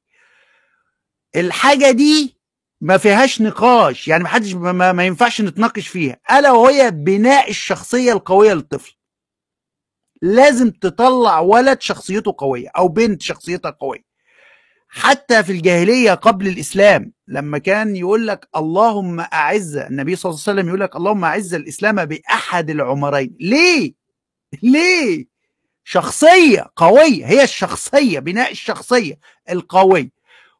الحاجة 1.36 1.90
دي 1.90 2.36
ما 2.81 2.97
فيهاش 2.98 3.43
نقاش 3.43 4.09
يعني 4.09 4.23
ما 4.23 4.28
حدش 4.28 4.55
ما, 4.55 4.93
ما 4.93 5.06
ينفعش 5.06 5.40
نتناقش 5.40 5.89
فيها. 5.89 6.16
ألا 6.32 6.51
وهي 6.52 6.90
بناء 6.90 7.51
الشخصية 7.51 8.12
القوية 8.12 8.52
للطفل. 8.55 8.97
لازم 10.23 10.70
تطلع 10.70 11.40
ولد 11.40 11.81
شخصيته 11.81 12.35
قوية 12.39 12.69
أو 12.77 12.89
بنت 12.89 13.23
شخصيتها 13.23 13.70
قوية. 13.70 14.11
حتى 14.94 15.43
في 15.44 15.52
الجاهلية 15.52 16.14
قبل 16.14 16.48
الإسلام 16.48 17.12
لما 17.28 17.59
كان 17.59 17.97
يقول 17.97 18.27
لك 18.27 18.48
اللهم 18.56 19.20
أعز 19.20 19.77
النبي 19.77 20.16
صلى 20.16 20.31
الله 20.31 20.43
عليه 20.47 20.52
وسلم 20.52 20.69
يقول 20.69 20.81
لك 20.81 20.97
اللهم 20.97 21.24
أعز 21.24 21.55
الإسلام 21.55 22.05
بأحد 22.05 22.70
العمرين. 22.70 23.36
ليه؟ 23.40 23.93
ليه؟ 24.62 25.27
شخصية 25.85 26.66
قوية 26.77 27.27
هي 27.27 27.43
الشخصية 27.44 28.19
بناء 28.19 28.51
الشخصية 28.51 29.19
القوية. 29.51 30.10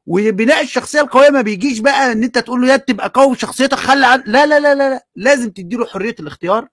وبناء 0.07 0.63
الشخصية 0.63 1.01
القوية 1.01 1.31
ما 1.31 1.41
بيجيش 1.43 1.79
بقى 1.79 2.13
إن 2.13 2.23
أنت 2.25 2.39
تقول 2.39 2.63
له 2.63 2.73
يا 2.73 2.77
تبقى 2.77 3.11
قوي 3.15 3.37
شخصيتك 3.37 3.75
خلي 3.79 4.07
عن... 4.07 4.23
لا 4.27 4.47
لا 4.47 4.61
لا 4.61 4.75
لا. 4.75 5.07
لازم 5.17 5.51
تديله 5.51 5.87
حرية 5.87 6.15
الاختيار 6.21 6.69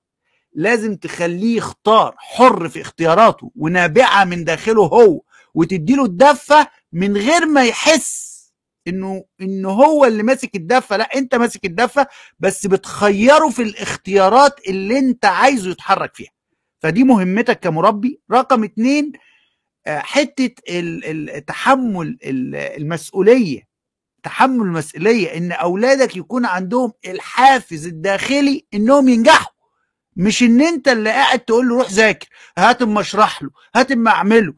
لازم 0.53 0.95
تخليه 0.95 1.57
يختار 1.57 2.15
حر 2.17 2.69
في 2.69 2.81
اختياراته 2.81 3.51
ونابعة 3.55 4.23
من 4.25 4.43
داخله 4.43 4.83
هو 4.83 5.21
وتديله 5.53 6.05
الدفة 6.05 6.67
من 6.93 7.17
غير 7.17 7.45
ما 7.45 7.63
يحس 7.65 8.29
إنه 8.87 9.25
انه 9.41 9.69
هو 9.69 10.05
اللي 10.05 10.23
ماسك 10.23 10.55
الدفة 10.55 10.97
لأ 10.97 11.15
أنت 11.15 11.35
ماسك 11.35 11.65
الدفة 11.65 12.07
بس 12.39 12.67
بتخيره 12.67 13.49
في 13.49 13.61
الاختيارات 13.61 14.67
اللي 14.67 14.99
أنت 14.99 15.25
عايزه 15.25 15.69
يتحرك 15.71 16.15
فيها. 16.15 16.31
فدي 16.83 17.03
مهمتك 17.03 17.59
كمربي. 17.59 18.21
رقم 18.31 18.63
اتنين 18.63 19.11
حتة 19.87 20.47
تحمل 21.47 22.17
المسؤولية. 22.23 23.69
تحمل 24.23 24.61
المسؤولية 24.61 25.37
إن 25.37 25.51
أولادك 25.51 26.17
يكون 26.17 26.45
عندهم 26.45 26.91
الحافز 27.07 27.87
الداخلي 27.87 28.65
إنهم 28.73 29.09
ينجحوا. 29.09 29.51
مش 30.19 30.43
إن 30.43 30.61
أنت 30.61 30.87
اللي 30.87 31.09
قاعد 31.09 31.39
تقول 31.39 31.69
له 31.69 31.75
روح 31.75 31.89
ذاكر 31.91 32.27
هات 32.57 32.81
أما 32.81 33.01
اشرح 33.01 33.43
له 33.43 33.49
هات 33.75 33.91
أما 33.91 34.11
اعمله 34.11 34.53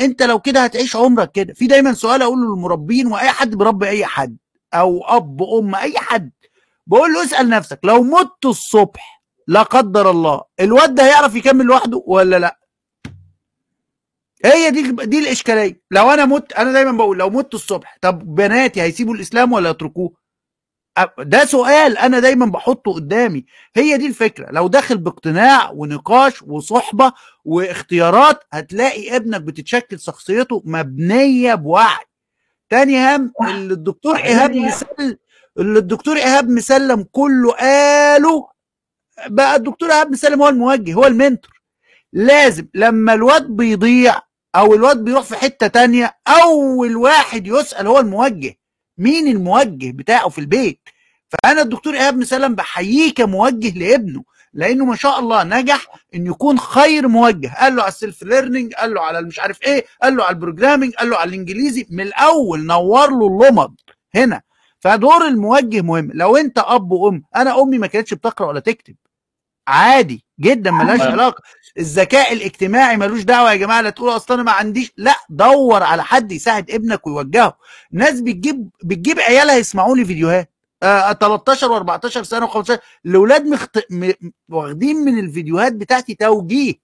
أنت 0.00 0.22
لو 0.22 0.40
كده 0.40 0.64
هتعيش 0.64 0.96
عمرك 0.96 1.32
كده. 1.32 1.54
في 1.54 1.66
دايما 1.66 1.92
سؤال 1.92 2.22
أقوله 2.22 2.42
للمربين 2.54 3.06
وأي 3.06 3.28
حد 3.28 3.54
بيربي 3.54 3.88
أي 3.88 4.06
حد 4.06 4.36
أو 4.74 5.04
أب 5.04 5.42
أم 5.42 5.74
أي 5.74 5.94
حد. 5.98 6.30
بقول 6.86 7.12
له 7.12 7.24
اسأل 7.24 7.48
نفسك 7.48 7.78
لو 7.84 8.02
مت 8.02 8.44
الصبح 8.44 9.22
لا 9.48 9.62
قدر 9.62 10.10
الله 10.10 10.40
الواد 10.60 10.94
ده 10.94 11.04
هيعرف 11.06 11.34
يكمل 11.34 11.64
لوحده 11.64 12.02
ولا 12.06 12.38
لأ؟ 12.38 12.58
هي 14.44 14.70
دي 14.70 14.92
دي 14.92 15.18
الإشكالية. 15.18 15.80
لو 15.90 16.10
أنا 16.10 16.24
مت 16.24 16.52
أنا 16.52 16.72
دايما 16.72 16.92
بقول 16.92 17.18
لو 17.18 17.30
مت 17.30 17.54
الصبح 17.54 17.98
طب 18.00 18.34
بناتي 18.34 18.82
هيسيبوا 18.82 19.14
الإسلام 19.14 19.52
ولا 19.52 19.70
يتركوه؟ 19.70 20.12
ده 21.18 21.44
سؤال 21.44 21.98
أنا 21.98 22.18
دايما 22.20 22.46
بحطه 22.46 22.92
قدامي. 22.94 23.44
هي 23.76 23.96
دي 23.96 24.06
الفكرة. 24.06 24.50
لو 24.52 24.68
داخل 24.68 24.98
باقتناع 24.98 25.70
ونقاش 25.70 26.42
وصحبة 26.42 27.12
واختيارات 27.44 28.44
هتلاقي 28.52 29.16
ابنك 29.16 29.40
بتتشكل 29.40 30.00
شخصيته 30.00 30.62
مبنية 30.64 31.54
بوعي. 31.54 32.04
تاني 32.70 33.16
هم 33.16 33.32
اللي 33.48 33.74
الدكتور 33.74 34.16
إيهاب 34.16 34.50
مسل 34.56 35.18
اللي 35.58 35.78
الدكتور 35.78 36.16
إيهاب 36.16 36.48
مسلم 36.48 37.06
كله 37.12 37.52
قاله 37.52 38.48
بقى 39.26 39.56
الدكتور 39.56 39.90
إيهاب 39.90 40.10
مسلم 40.10 40.42
هو 40.42 40.48
الموجه 40.48 40.94
هو 40.94 41.06
ال 41.06 41.13
mentor. 41.13 41.60
لازم 42.12 42.66
لما 42.74 43.14
الواد 43.14 43.46
بيضيع 43.46 44.20
أو 44.56 44.74
الواد 44.74 45.04
بيروح 45.04 45.22
في 45.24 45.36
حتة 45.36 45.66
تانية 45.66 46.16
أول 46.28 46.96
واحد 46.96 47.46
يسأل 47.46 47.86
هو 47.86 47.98
الموجه. 48.00 48.54
مين 48.98 49.28
الموجه 49.28 49.90
بتاعه 49.92 50.28
في 50.28 50.38
البيت؟ 50.38 50.80
فأنا 51.28 51.62
الدكتور 51.62 51.94
إيهاب 51.94 52.16
مسلم 52.16 52.54
بحييه 52.54 53.14
كموجه 53.14 53.78
لابنه 53.78 54.24
لأنه 54.52 54.84
ما 54.84 54.96
شاء 54.96 55.18
الله 55.18 55.44
نجح 55.44 55.86
إن 56.14 56.26
يكون 56.26 56.58
خير 56.58 57.08
موجه. 57.08 57.54
قال 57.60 57.76
له 57.76 57.82
على 57.82 57.88
ال 57.88 57.95
self 57.95 58.22
learning 58.22 58.74
قال 58.74 58.94
له 58.94 59.00
على 59.00 59.22
مش 59.22 59.40
عارف 59.40 59.62
إيه 59.62 59.84
قال 60.02 60.16
له 60.16 60.24
على 60.24 60.34
ال 60.34 60.39
programming 60.39 60.94
قال 60.94 61.10
له 61.10 61.16
على 61.16 61.28
الإنجليزي 61.28 61.86
من 61.90 62.00
الأول 62.00 62.66
نور 62.66 63.10
له 63.10 63.26
اللمض 63.26 63.74
هنا. 64.14 64.42
فدور 64.80 65.26
الموجه 65.28 65.82
مهم. 65.82 66.10
لو 66.14 66.36
أنت 66.36 66.58
أب 66.58 66.90
وأم 66.92 67.22
أنا 67.36 67.62
أمي 67.62 67.78
ما 67.78 67.86
كانتش 67.86 68.14
بتقرأ 68.14 68.48
ولا 68.48 68.60
تكتب. 68.60 68.94
عادي 69.68 70.24
جدا 70.40 70.70
ملهاش 70.70 71.00
علاقة. 71.00 71.42
الذكاء 71.78 72.32
الاجتماعي 72.32 72.96
ملوش 72.96 73.22
دعوة 73.22 73.50
يا 73.52 73.56
جماعة 73.56 73.80
لا 73.80 73.90
تقولوا 73.90 74.16
أصل 74.16 74.34
أنا 74.34 74.42
ما 74.42 74.52
عنديش. 74.52 74.92
لا 74.96 75.16
دور 75.28 75.82
على 75.82 76.04
حد 76.04 76.32
يساعد 76.32 76.70
ابنك 76.70 77.06
ويوجهه. 77.06 77.56
ناس 77.92 78.20
بتجيب 78.20 78.68
بتجيب 78.84 79.20
عيالها 79.20 79.56
يسمعوا 79.56 79.96
لي 79.96 80.04
فيديوهات. 80.04 80.50
آه 80.82 81.12
13 81.12 81.84
و14 81.86 82.08
سنة 82.22 82.46
و15 82.48 82.72
الأولاد 83.06 83.46
مخت... 83.46 83.78
م... 83.90 84.12
واخدين 84.48 84.96
من 84.96 85.18
الفيديوهات 85.18 85.72
بتاعتي 85.72 86.14
توجيه. 86.14 86.83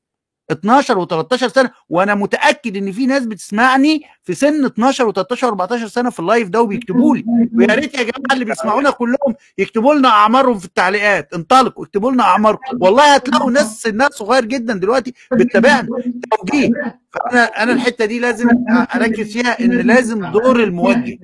12 0.51 1.07
و13 1.07 1.37
سنة 1.47 1.71
وأنا 1.89 2.15
متأكد 2.15 2.77
إن 2.77 2.93
في 2.93 3.07
ناس 3.07 3.27
بتسمعني 3.27 4.03
في 4.23 4.35
سن 4.35 4.65
12 4.65 5.13
و13 5.13 5.23
و14 5.23 5.87
سنة 5.87 6.11
في 6.11 6.21
ال 6.21 6.26
live 6.26 6.49
ده 6.49 6.63
وبيكتبوا 6.63 7.17
لي. 7.17 7.25
ويا 7.57 7.75
ريت 7.75 7.95
يا 7.95 8.03
جماعة 8.03 8.33
اللي 8.33 8.45
بيسمعونا 8.45 8.91
كلهم 8.91 9.35
يكتبوا 9.59 9.95
لنا 9.95 10.09
أعمارهم 10.09 10.59
في 10.59 10.65
التعليقات. 10.65 11.35
انطلقوا 11.35 11.85
اكتبوا 11.85 12.13
لنا 12.13 12.23
أعماركم. 12.23 12.79
والله 12.81 13.15
هتلاقوا 13.15 13.51
ناس 13.51 13.83
سنها 13.83 14.09
صغير 14.13 14.45
جدا 14.45 14.75
دلوقتي 14.75 15.15
بتتابعنا. 15.33 15.89
توجيه. 16.37 16.71
فأنا 17.11 17.45
أنا 17.45 17.73
الحتة 17.73 18.05
دي 18.05 18.19
لازم 18.19 18.49
أركز 18.95 19.33
فيها 19.33 19.61
إن 19.61 19.71
لازم 19.73 20.27
دور 20.27 20.63
الموجه. 20.63 21.19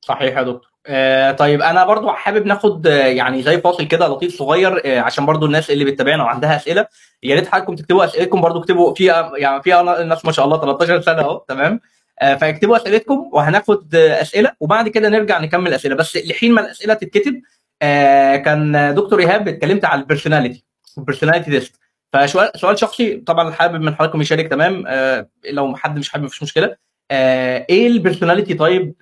صحيح 0.00 0.36
يا 0.36 0.42
دكتور. 0.42 0.73
آه 0.86 1.32
طيب 1.32 1.62
أنا 1.62 1.84
برضو 1.84 2.10
حابب 2.12 2.46
ناخد 2.46 2.86
آه 2.86 3.06
يعني 3.06 3.42
زي 3.42 3.60
فاصل 3.60 3.84
كده 3.86 4.08
لطيف 4.08 4.38
صغير 4.38 4.82
آه 4.86 5.00
عشان 5.00 5.26
برضو 5.26 5.46
الناس 5.46 5.70
اللي 5.70 5.84
بتتابعنا 5.84 6.22
وعندها 6.24 6.56
أسئلة 6.56 6.86
يا 7.22 7.34
ريت 7.34 7.46
حضراتكم 7.48 7.74
تكتبوا 7.74 8.04
أسئلتكم 8.04 8.40
برضو 8.40 8.60
اكتبوا 8.60 8.94
في 8.94 9.04
يعني 9.38 9.62
في 9.62 9.70
ناس 10.08 10.24
ما 10.24 10.32
شاء 10.32 10.44
الله 10.44 10.60
13 10.60 11.00
سنة 11.00 11.20
أهو 11.20 11.44
تمام؟ 11.48 11.80
فاكتبوا 12.20 12.76
أسئلتكم 12.76 13.30
وهناخد 13.32 13.94
أسئلة 13.94 14.52
وبعد 14.60 14.88
كده 14.88 15.08
نرجع 15.08 15.38
نكمل 15.40 15.74
أسئلة. 15.74 15.94
بس 15.94 16.16
لحين 16.16 16.52
ما 16.52 16.60
الأسئلة 16.60 16.94
تتكتب 16.94 17.40
كان 18.44 18.94
دكتور 18.94 19.20
إيهاب 19.20 19.48
اتكلمت 19.48 19.84
على 19.84 20.00
ال 20.00 20.05
personality 20.05 20.64
ال 20.98 21.02
personality 21.02 21.50
test 21.50 21.80
فسؤال 22.12 22.50
سؤال 22.60 22.78
شخصي 22.78 23.16
طبعا 23.16 23.50
حابب 23.52 23.80
من 23.80 23.94
حضراتكم 23.94 24.20
يشارك 24.20 24.48
تمام؟ 24.48 24.84
لو 25.50 25.76
حد 25.76 25.98
مش 25.98 26.10
حابب 26.10 26.24
مفيش 26.24 26.42
مشكلة. 26.42 26.76
إيه 27.10 27.86
ال 27.86 27.92
personality 27.92 28.54
type 28.54 28.94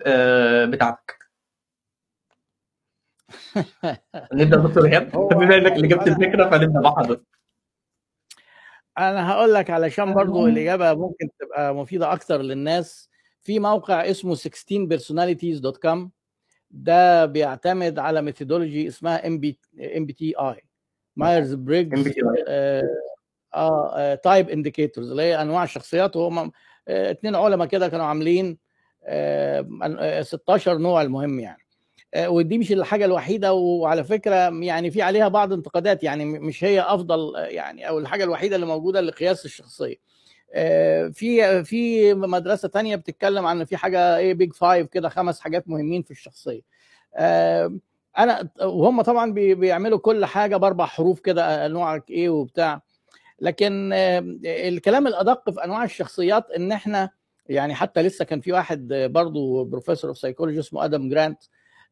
بتاعتك؟ 0.70 1.21
نبدأ 4.32 4.56
دكتور 4.56 4.86
إيهاب. 4.86 5.10
بما 5.10 5.56
إنك 5.56 5.72
اللي 5.72 5.88
جبت 5.88 6.08
الفكرة 6.08 6.50
فنبدأ 6.50 6.80
مع 6.80 6.94
حضرتك 6.96 7.26
أنا 8.98 9.30
هقول 9.30 9.54
لك 9.54 9.70
علشان 9.70 10.14
برضو 10.14 10.46
الإجابة 10.46 10.94
ممكن 10.94 11.28
تبقى 11.40 11.74
مفيدة 11.74 12.12
أكتر 12.12 12.42
للناس. 12.42 13.10
في 13.42 13.58
موقع 13.58 14.10
اسمه 14.10 14.34
16personalities.com 14.34 16.08
ده 16.70 17.26
بيعتمد 17.26 17.98
على 17.98 18.22
methodology 18.22 18.88
اسمها 18.88 19.26
ام 19.26 19.38
بي 19.38 19.58
ام 19.96 20.06
بي 20.06 20.12
تي 20.12 20.34
اي 20.38 20.62
مايرز 21.16 21.54
بريجز 21.54 22.12
آه 23.54 24.14
type 24.14 24.48
indicators 24.50 25.10
اللي 25.10 25.22
هي 25.22 25.42
أنواع 25.42 25.64
الشخصيات. 25.64 26.16
وهم 26.16 26.52
اثنين 26.88 27.34
علماء 27.34 27.68
كده 27.68 27.88
كانوا 27.88 28.06
عاملين 28.06 28.58
آه 29.04 30.22
16 30.22 30.78
نوع 30.78 31.02
المهم 31.02 31.40
يعني. 31.40 31.61
ودي 32.16 32.58
مش 32.58 32.72
الحاجة 32.72 33.04
الوحيدة 33.04 33.52
وعلى 33.52 34.04
فكرة 34.04 34.34
يعني 34.64 34.90
في 34.90 35.02
عليها 35.02 35.28
بعض 35.28 35.52
انتقادات 35.52 36.04
يعني 36.04 36.24
مش 36.24 36.64
هي 36.64 36.80
أفضل 36.80 37.32
يعني 37.36 37.88
أو 37.88 37.98
الحاجة 37.98 38.24
الوحيدة 38.24 38.56
اللي 38.56 38.66
موجودة 38.66 39.00
لقياس 39.00 39.44
الشخصية. 39.44 39.96
في 41.12 41.64
في 41.64 42.14
مدرسة 42.14 42.68
تانية 42.68 42.96
بتتكلم 42.96 43.46
عن 43.46 43.64
في 43.64 43.76
حاجة 43.76 44.16
إيه 44.16 44.34
Big 44.34 44.52
Five 44.52 44.86
كده 44.86 45.08
خمس 45.08 45.40
حاجات 45.40 45.68
مهمين 45.68 46.02
في 46.02 46.10
الشخصية. 46.10 46.60
أنا 48.18 48.48
وهم 48.62 49.02
طبعا 49.02 49.32
بيعملوا 49.32 49.98
كل 49.98 50.24
حاجة 50.24 50.56
بأربع 50.56 50.86
حروف 50.86 51.20
كده 51.20 51.68
نوعك 51.68 52.10
إيه 52.10 52.28
وبتاع. 52.30 52.82
لكن 53.40 53.90
الكلام 54.44 55.06
الأدق 55.06 55.50
في 55.50 55.64
أنواع 55.64 55.84
الشخصيات 55.84 56.50
إن 56.50 56.72
إحنا 56.72 57.10
يعني 57.48 57.74
حتى 57.74 58.02
لسه 58.02 58.24
كان 58.24 58.40
في 58.40 58.52
واحد 58.52 58.88
برضه 58.92 59.64
professor 59.64 60.10
of 60.10 60.18
psychology 60.18 60.58
اسمه 60.60 60.84
آدم 60.84 61.08
جرانت 61.08 61.38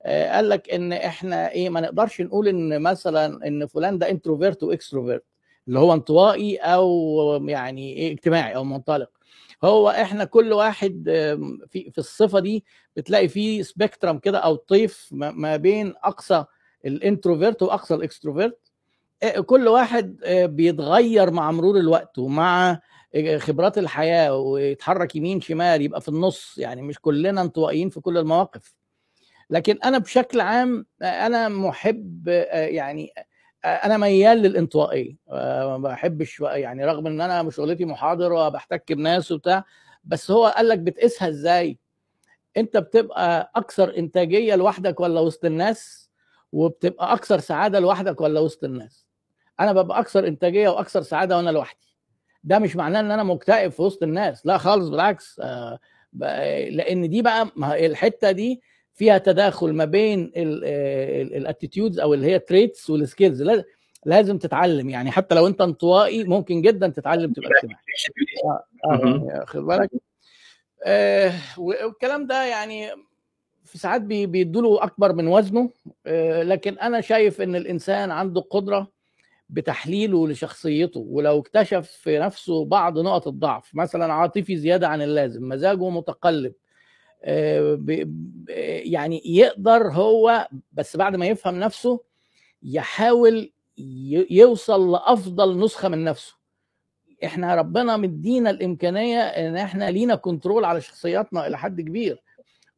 قال 0.07 0.49
لك 0.49 0.71
إن 0.71 0.93
إحنا 0.93 1.51
إيه 1.51 1.69
ما 1.71 1.81
نقدرش 1.81 2.21
نقول 2.21 2.49
إن 2.49 2.83
مثلا 2.83 3.47
إن 3.47 3.67
فلان 3.67 3.99
ده 3.99 4.11
introvert 4.11 4.63
و 4.63 4.69
extrovert 4.69 5.25
اللي 5.69 5.79
هو 5.79 5.93
انطوائي 5.93 6.57
أو 6.57 7.41
يعني 7.49 7.93
إيه 7.97 8.13
اجتماعي 8.13 8.57
أو 8.57 8.65
منطلق. 8.65 9.11
هو 9.65 9.91
إحنا 9.91 10.25
كل 10.25 10.53
واحد 10.53 11.03
في 11.71 11.91
في 11.91 11.99
الصفة 11.99 12.41
دي 12.41 12.65
بتلاقي 12.97 13.29
فيه 13.29 13.63
spectrum 13.63 14.19
كده 14.19 14.39
أو 14.39 14.55
طيف 14.55 15.09
ما 15.13 15.57
بين 15.57 15.95
أقصى 16.05 16.45
ال 16.87 16.94
introvert 16.94 17.63
واقصى 17.63 17.95
ال 17.95 18.01
extrovert 18.01 18.59
كل 19.47 19.69
واحد 19.69 20.17
بيتغير 20.29 21.31
مع 21.31 21.51
مرور 21.51 21.77
الوقت 21.79 22.19
ومع 22.19 22.81
خبرات 23.39 23.79
الحياة 23.79 24.37
ويتحرك 24.37 25.17
يمين 25.17 25.41
شمال 25.41 25.83
يبقى 25.83 26.01
في 26.01 26.09
النص 26.09 26.59
يعني 26.59 26.83
مش 26.83 26.99
كلنا 27.01 27.41
انطوائيين 27.43 27.89
في 27.91 28.01
كل 28.01 28.19
المواقف. 28.19 28.75
لكن 29.51 29.79
أنا 29.85 29.99
بشكل 29.99 30.41
عام 30.41 30.87
أنا 31.03 31.49
محب 31.49 32.29
يعني 32.53 33.13
أنا 33.65 33.97
ميال 33.97 34.39
للانطوائية 34.39 35.17
ما 35.31 35.79
بحبش 35.79 36.41
يعني 36.41 36.85
رغم 36.85 37.07
إن 37.07 37.21
أنا 37.21 37.51
شغلتي 37.51 37.85
محاضر 37.85 38.33
وبحتك 38.33 38.93
بناس 38.93 39.33
وبتاع 39.33 39.65
بس 40.05 40.31
هو 40.31 40.47
قال 40.47 40.69
لك 40.69 40.79
بتقيسها 40.79 41.29
إزاي؟ 41.29 41.79
أنت 42.57 42.77
بتبقى 42.77 43.53
أكثر 43.57 43.97
إنتاجية 43.99 44.55
لوحدك 44.55 45.01
ولا 45.01 45.21
وسط 45.21 45.45
الناس؟ 45.45 46.11
وبتبقى 46.53 47.13
أكثر 47.13 47.39
سعادة 47.39 47.81
لوحدك 47.81 48.21
ولا 48.21 48.41
وسط 48.41 48.65
الناس؟ 48.65 49.07
أنا 49.61 49.73
ببقى 49.73 50.01
أكثر 50.01 50.27
إنتاجية 50.27 50.69
وأكثر 50.69 51.03
سعادة 51.03 51.37
وأنا 51.37 51.51
لوحدي. 51.51 51.97
ده 52.45 52.59
مش 52.59 52.77
معناه 52.77 53.01
إن 53.01 53.11
أنا 53.11 53.23
مكتئب 53.23 53.71
في 53.71 53.83
وسط 53.83 54.03
الناس 54.03 54.47
لا 54.47 54.59
خالص 54.59 54.89
بالعكس 54.89 55.41
لأن 56.71 57.09
دي 57.11 57.23
بقى 57.23 57.49
الحتة 57.87 58.31
دي 58.31 58.63
فيها 58.95 59.19
تداخل 59.19 59.73
ما 59.73 59.85
بين 59.85 60.33
ال 60.37 60.53
attitudes 60.53 61.99
أو 61.99 62.15
اللي 62.15 62.27
هي 62.27 62.39
traits 62.39 62.91
وال 62.91 63.04
skills 63.04 63.45
لازم 64.07 64.39
تتعلم. 64.39 64.91
يعني 64.91 65.11
حتى 65.11 65.35
لو 65.35 65.47
أنت 65.47 65.61
انطوائي 65.61 66.25
ممكن 66.25 66.63
جدا 66.63 66.89
تتعلم 66.89 67.33
تبقى 67.33 67.51
اجتماعي. 67.57 67.83
آه 68.85 69.45
خد 69.47 69.61
بالك 69.61 69.91
آه 70.85 71.33
والكلام 71.59 72.27
ده 72.27 72.45
يعني 72.45 72.89
في 73.65 73.79
ساعات 73.79 74.03
بيدوا 74.03 74.63
له 74.63 74.85
أكبر 74.85 75.13
من 75.13 75.27
وزنه. 75.29 75.71
آه 76.07 76.43
لكن 76.43 76.79
أنا 76.79 77.01
شايف 77.01 77.41
إن 77.41 77.57
الإنسان 77.57 78.11
عنده 78.11 78.41
قدرة 78.41 79.01
بتحليله 79.49 80.29
لشخصيته. 80.29 81.01
ولو 81.01 81.39
اكتشف 81.39 81.91
في 81.91 82.19
نفسه 82.19 82.65
بعض 82.65 82.99
نقط 82.99 83.29
الضعف 83.29 83.75
مثلا 83.75 84.13
عاطفي 84.13 84.57
زيادة 84.57 84.89
عن 84.89 85.03
اللازم 85.03 85.49
مزاجه 85.49 85.89
متقلب 85.91 86.53
يعني 88.85 89.23
يقدر 89.25 89.89
هو 89.93 90.49
بس 90.73 90.97
بعد 90.97 91.17
ما 91.17 91.27
يفهم 91.27 91.61
نفسه 91.61 92.01
يحاول 92.63 93.53
يوصل 94.31 94.93
لأفضل 94.93 95.59
نسخة 95.59 95.89
من 95.89 96.05
نفسه. 96.05 96.35
إحنا 97.25 97.55
ربنا 97.55 97.97
مدينا 97.97 98.51
الإمكانية 98.51 99.19
إن 99.21 99.57
إحنا 99.57 99.91
لينا 99.91 100.15
كنترول 100.15 100.65
على 100.65 100.81
شخصياتنا 100.81 101.47
إلى 101.47 101.59
حد 101.59 101.81
كبير 101.81 102.23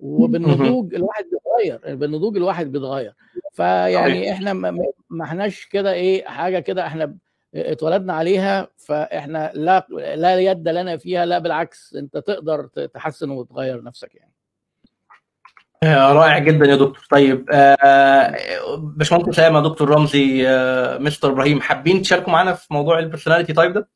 وبالنضوج 0.01 0.95
الواحد 0.95 1.25
بيتغير 1.25 1.97
بالنضوج 1.97 2.37
الواحد 2.37 2.73
بيتغير. 2.73 3.15
فيعني 3.53 4.33
إحنا 4.33 4.53
ما 4.53 5.25
إحناش 5.25 5.67
كده 5.67 5.93
إيه 5.93 6.25
حاجة 6.25 6.59
كده 6.59 6.87
إحنا 6.87 7.17
اتولدنا 7.55 8.13
عليها 8.13 8.69
فإحنا 8.77 9.53
لا 9.55 9.87
لا 10.17 10.39
يد 10.41 10.69
لنا 10.69 10.97
فيها 10.97 11.27
لا 11.27 11.39
بالعكس 11.39 11.95
أنت 11.95 12.17
تقدر 12.17 12.67
تحسن 12.67 13.31
وتغير 13.31 13.83
نفسك 13.83 14.15
يعني. 14.15 14.32
رائع 15.85 16.39
جدا 16.39 16.67
يا 16.67 16.77
دكتور. 16.77 17.07
طيب 17.11 17.45
باشمهندس 18.79 19.29
أسامة 19.29 19.61
دكتور 19.63 19.91
رمزي 19.91 20.47
مستر 21.01 21.31
إبراهيم 21.31 21.61
حابين 21.61 22.03
تشاركوا 22.03 22.33
معانا 22.33 22.53
في 22.55 22.75
موضوع 22.75 22.99
ال 22.99 23.03
personality 23.03 23.53
type 23.53 23.73
ده؟ 23.73 23.89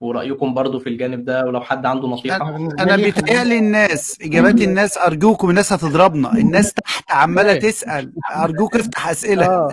ورأيكم 0.00 0.54
برضو 0.54 0.78
في 0.78 0.88
الجانب 0.88 1.24
ده 1.24 1.44
ولو 1.44 1.60
حد 1.60 1.86
عنده 1.86 2.08
نصيحة. 2.08 2.56
أنا 2.56 2.96
بيتهيألي 2.96 3.58
الناس 3.58 4.18
إجابات 4.22 4.60
الناس 4.60 4.98
أرجوكم 4.98 5.50
الناس 5.50 5.72
هتضربنا. 5.72 6.32
الناس 6.32 6.72
تحت 6.72 7.10
عمالة 7.10 7.54
تسأل. 7.54 8.12
أرجوك 8.36 8.76
افتح 8.76 9.08
أسئلة. 9.08 9.68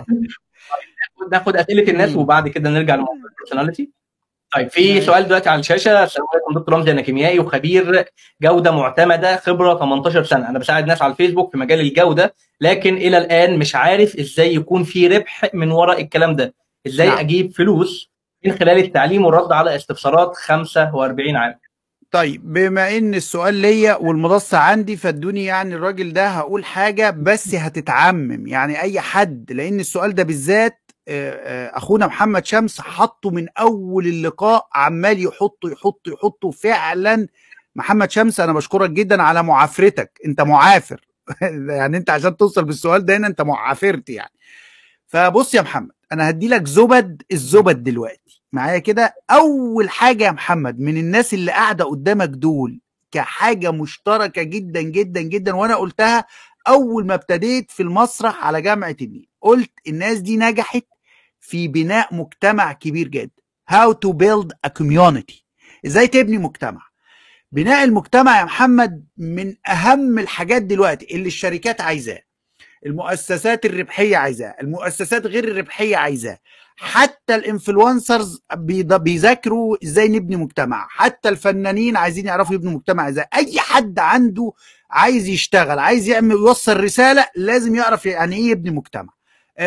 ناخد 1.32 1.56
أسئلة 1.56 1.92
الناس 1.92 2.16
وبعد 2.16 2.48
كده 2.48 2.70
نرجع 2.70 2.94
لموضوع 2.94 3.14
ال 3.14 3.20
personality 3.20 3.90
طيب 4.54 4.70
في 4.70 5.00
سؤال 5.00 5.24
دلوقتي 5.26 5.48
على 5.48 5.60
الشاشة. 5.60 6.04
السلام 6.04 6.26
عليكم 6.34 6.60
دكتور 6.60 6.74
رمزي 6.74 6.90
أنا 6.90 7.00
كيميائي 7.00 7.38
وخبير 7.38 8.04
جودة 8.42 8.70
معتمدة 8.70 9.36
خبرة 9.36 9.78
18 9.78 10.24
سنة. 10.24 10.48
أنا 10.48 10.58
بساعد 10.58 10.86
ناس 10.86 11.02
على 11.02 11.12
الفيسبوك 11.12 11.52
في 11.52 11.58
مجال 11.58 11.80
الجودة 11.80 12.34
لكن 12.60 12.96
إلى 12.96 13.18
الآن 13.18 13.58
مش 13.58 13.74
عارف 13.76 14.16
إزاي 14.16 14.54
يكون 14.54 14.84
في 14.84 15.08
ربح 15.08 15.50
من 15.54 15.70
وراء 15.70 16.00
الكلام 16.02 16.36
ده. 16.36 16.54
إزاي 16.86 17.08
نعم. 17.08 17.18
أجيب 17.18 17.52
فلوس 17.52 18.10
من 18.44 18.52
خلال 18.52 18.78
التعليم 18.78 19.24
والرد 19.24 19.52
على 19.52 19.76
استفسارات 19.76 20.36
45 20.36 21.36
عام؟ 21.36 21.54
طيب 22.10 22.52
بما 22.52 22.96
إن 22.98 23.14
السؤال 23.14 23.54
ليا 23.54 23.94
والمنصه 23.96 24.58
عندي 24.58 24.96
فادوني 24.96 25.44
يعني 25.44 25.74
الراجل 25.74 26.12
ده 26.12 26.26
هقول 26.28 26.64
حاجة 26.64 27.10
بس 27.10 27.54
هتتعمم. 27.54 28.46
يعني 28.46 28.80
أي 28.82 29.00
حد 29.00 29.52
لأن 29.52 29.80
السؤال 29.80 30.14
ده 30.14 30.22
بالذات 30.22 30.81
أخونا 31.08 32.06
محمد 32.06 32.46
شمس 32.46 32.80
حطه 32.80 33.30
من 33.30 33.46
أول 33.58 34.06
اللقاء 34.06 34.68
عمال 34.74 35.24
يحطه 35.24 35.70
يحطه 35.70 36.12
يحطه. 36.12 36.50
فعلا 36.50 37.26
محمد 37.76 38.10
شمس 38.10 38.40
أنا 38.40 38.52
بشكرك 38.52 38.90
جدا 38.90 39.22
على 39.22 39.42
معافرتك. 39.42 40.20
أنت 40.26 40.40
معافر. 40.40 41.06
يعني 41.68 41.96
أنت 41.96 42.10
عشان 42.10 42.36
توصل 42.36 42.64
بالسؤال 42.64 43.04
ده 43.04 43.16
هنا 43.16 43.26
أنت 43.26 43.42
معافرت 43.42 44.08
يعني. 44.10 44.32
فبص 45.06 45.54
يا 45.54 45.62
محمد 45.62 45.90
أنا 46.12 46.30
هدي 46.30 46.48
لك 46.48 46.66
زبد 46.66 47.22
الزبد 47.32 47.82
دلوقتي. 47.82 48.42
معايا 48.52 48.78
كده؟ 48.78 49.14
أول 49.30 49.90
حاجة 49.90 50.24
يا 50.24 50.30
محمد 50.30 50.80
من 50.80 50.96
الناس 50.96 51.34
اللي 51.34 51.52
قاعدة 51.52 51.84
قدامك 51.84 52.28
دول 52.28 52.80
كحاجة 53.12 53.70
مشتركة 53.72 54.42
جدا 54.42 54.80
جدا 54.82 55.20
جدا 55.20 55.54
وأنا 55.56 55.76
قلتها 55.76 56.24
أول 56.68 57.06
ما 57.06 57.14
ابتديت 57.14 57.70
في 57.70 57.82
المسرح 57.82 58.44
على 58.46 58.62
جامعة 58.62 58.96
النيل. 59.02 59.28
قلت 59.40 59.70
الناس 59.88 60.18
دي 60.18 60.36
نجحت 60.36 60.84
في 61.42 61.68
بناء 61.68 62.14
مجتمع 62.14 62.72
كبير 62.72 63.08
جدا. 63.08 63.42
How 63.70 63.92
to 63.92 64.12
build 64.12 64.48
a 64.66 64.70
community. 64.82 65.44
إزاي 65.86 66.06
تبني 66.06 66.38
مجتمع؟ 66.38 66.80
بناء 67.52 67.84
المجتمع 67.84 68.38
يا 68.38 68.44
محمد 68.44 69.04
من 69.16 69.54
أهم 69.68 70.18
الحاجات 70.18 70.62
دلوقتي 70.62 71.14
اللي 71.14 71.26
الشركات 71.26 71.80
عايزاه. 71.80 72.22
المؤسسات 72.86 73.66
الربحية 73.66 74.16
عايزاه. 74.16 74.56
المؤسسات 74.60 75.26
غير 75.26 75.44
الربحية 75.44 75.96
عايزاه. 75.96 76.38
حتى 76.76 77.34
الإنفلونسرز 77.34 78.42
بيذاكروا 78.80 79.76
إزاي 79.84 80.08
نبني 80.08 80.36
مجتمع. 80.36 80.86
حتى 80.90 81.28
الفنانين 81.28 81.96
عايزين 81.96 82.26
يعرفوا 82.26 82.54
يبنوا 82.54 82.72
مجتمع 82.72 83.08
إزاي. 83.08 83.24
أي 83.34 83.60
حد 83.60 83.98
عنده 83.98 84.52
عايز 84.90 85.28
يشتغل 85.28 85.78
عايز 85.78 86.08
يعمل 86.08 86.30
يوصل 86.30 86.80
رسالة 86.80 87.26
لازم 87.36 87.74
يعرف 87.74 88.06
يعني 88.06 88.36
إيه 88.36 88.50
يبني 88.50 88.70
مجتمع. 88.70 89.12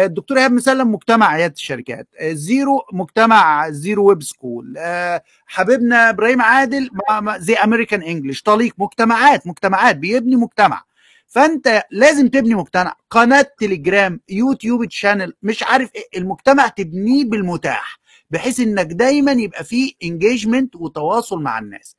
الدكتور 0.04 0.38
إيهاب 0.38 0.52
مسلم 0.52 0.92
مجتمع 0.92 1.28
عيادة 1.28 1.54
الشركات. 1.54 2.08
آه، 2.20 2.34
زيرو 2.34 2.82
مجتمع 2.94 3.70
زيرو 3.70 4.08
ويب 4.10 4.24
سكول. 4.24 4.76
آه، 4.78 5.24
حبيبنا 5.46 6.10
إبراهيم 6.10 6.42
عادل 6.42 6.90
زي 7.38 7.54
American 7.54 8.02
English 8.02 8.42
طليق 8.42 8.74
مجتمعات 8.78 9.48
مجتمعات 9.48 9.96
بيبني 9.96 10.36
مجتمع. 10.36 10.84
فأنت 11.28 11.84
لازم 11.92 12.28
تبني 12.28 12.56
مجتمع. 12.56 12.96
قناة 13.10 13.48
تليجرام 13.60 14.20
يوتيوب 14.30 14.86
channel 14.86 15.34
مش 15.44 15.64
عارف 15.64 15.96
إيه 15.96 16.20
المجتمع 16.20 16.68
تبنيه 16.68 17.26
بالمتاح 17.26 18.00
بحيث 18.32 18.60
إنك 18.60 18.86
دايما 18.86 19.32
يبقى 19.32 19.64
فيه 19.64 19.94
engagement 20.04 20.76
وتواصل 20.76 21.42
مع 21.42 21.60
الناس. 21.60 21.96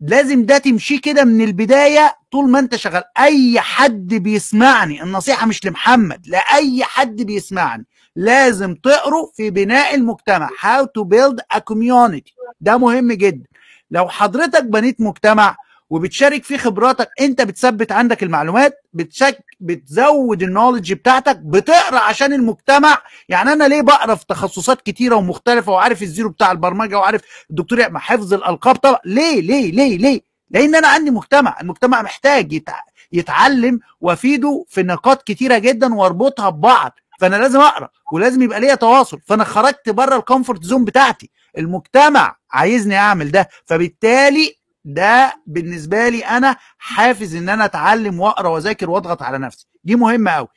لازم 0.00 0.46
ده 0.46 0.58
تمشي 0.58 0.98
كده 0.98 1.24
من 1.24 1.40
البداية 1.44 2.16
طول 2.32 2.50
ما 2.50 2.58
انت 2.58 2.76
شغال. 2.76 3.02
أي 3.18 3.60
حد 3.60 4.14
بيسمعني 4.14 5.02
النصيحة 5.02 5.46
مش 5.46 5.66
لمحمد 5.66 6.26
لاي 6.28 6.84
حد 6.84 7.22
بيسمعني 7.22 7.86
لازم 8.16 8.74
تقروا 8.74 9.26
في 9.36 9.50
بناء 9.50 9.94
المجتمع 9.94 10.48
how 10.48 10.84
to 10.84 11.04
build 11.04 11.56
a 11.56 11.60
community. 11.60 12.32
ده 12.60 12.76
مهم 12.78 13.12
جدا. 13.12 13.46
لو 13.90 14.08
حضرتك 14.08 14.64
بنيت 14.64 15.00
مجتمع 15.00 15.56
وبتشارك 15.90 16.44
فيه 16.44 16.56
خبراتك 16.56 17.08
انت 17.20 17.42
بتثبت 17.42 17.92
عندك 17.92 18.22
المعلومات 18.22 18.80
بتشك 18.92 19.38
بتزود 19.60 20.42
النولج 20.42 20.92
بتاعتك 20.92 21.36
بتقرأ 21.36 21.98
عشان 21.98 22.32
المجتمع. 22.32 22.98
يعني 23.28 23.52
أنا 23.52 23.68
ليه 23.68 23.82
بقرأ 23.82 24.14
في 24.14 24.24
تخصصات 24.28 24.80
كتيرة 24.82 25.16
ومختلفة 25.16 25.72
وعارف 25.72 26.02
الزيرو 26.02 26.28
بتاع 26.28 26.52
البرمجة 26.52 26.98
وعارف 26.98 27.22
الدكتور 27.50 27.98
حفظ 27.98 28.34
الألقاب؟ 28.34 28.76
طبعا 28.76 28.98
ليه 29.04 29.40
ليه 29.40 29.72
ليه 29.72 29.98
ليه؟ 29.98 30.20
لأن 30.50 30.74
أنا 30.74 30.88
عندي 30.88 31.10
مجتمع 31.10 31.56
المجتمع 31.60 32.02
محتاج 32.02 32.52
يتع... 32.52 32.80
يتعلم 33.12 33.80
وأفيده 34.00 34.64
في 34.68 34.82
نقاط 34.82 35.22
كتيرة 35.22 35.58
جدا 35.58 35.94
وأربطها 35.94 36.50
ببعض. 36.50 36.92
فأنا 37.20 37.36
لازم 37.36 37.60
أقرأ 37.60 37.88
ولازم 38.12 38.42
يبقى 38.42 38.60
ليا 38.60 38.74
تواصل. 38.74 39.20
فأنا 39.26 39.44
خرجت 39.44 39.88
بره 39.88 40.16
ال 40.16 40.22
comfort 40.22 40.62
zone 40.64 40.84
بتاعتي. 40.84 41.30
المجتمع 41.58 42.36
عايزني 42.50 42.96
أعمل 42.96 43.30
ده. 43.30 43.48
فبالتالي 43.64 44.54
ده 44.86 45.34
بالنسبة 45.46 46.08
لي 46.08 46.18
أنا 46.24 46.56
حافز 46.78 47.34
إن 47.36 47.48
أنا 47.48 47.64
أتعلم 47.64 48.20
وأقرأ 48.20 48.48
وأذاكر 48.48 48.90
وأضغط 48.90 49.22
على 49.22 49.38
نفسي. 49.38 49.66
دي 49.84 49.96
مهمة 49.96 50.30
قوي 50.30 50.48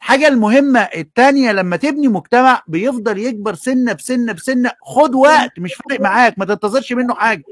الحاجة 0.00 0.28
المهمة 0.28 0.80
التانية 0.80 1.52
لما 1.52 1.76
تبني 1.76 2.08
مجتمع 2.08 2.62
بيفضل 2.68 3.18
يكبر 3.18 3.54
سنة 3.54 3.92
بسنة 3.92 4.32
بسنة. 4.32 4.70
خد 4.82 5.14
وقت 5.14 5.50
مش 5.58 5.74
فارق 5.74 6.00
معاك 6.00 6.38
ما 6.38 6.44
تنتظرش 6.44 6.92
منه 6.92 7.14
حاجة. 7.14 7.42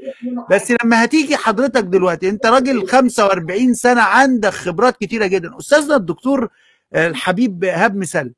بس 0.51 0.73
لما 0.83 1.03
هتيجي 1.03 1.37
حضرتك 1.37 1.83
دلوقتي 1.83 2.29
أنت 2.29 2.45
راجل 2.45 2.87
45 2.87 3.73
سنة 3.73 4.01
عندك 4.01 4.49
خبرات 4.49 4.97
كتيرة 4.97 5.25
جدا. 5.27 5.57
أستاذنا 5.59 5.95
الدكتور 5.95 6.49
آه، 6.93 7.07
الحبيب 7.07 7.65
إيهاب 7.65 7.95
مسلم 7.95 8.33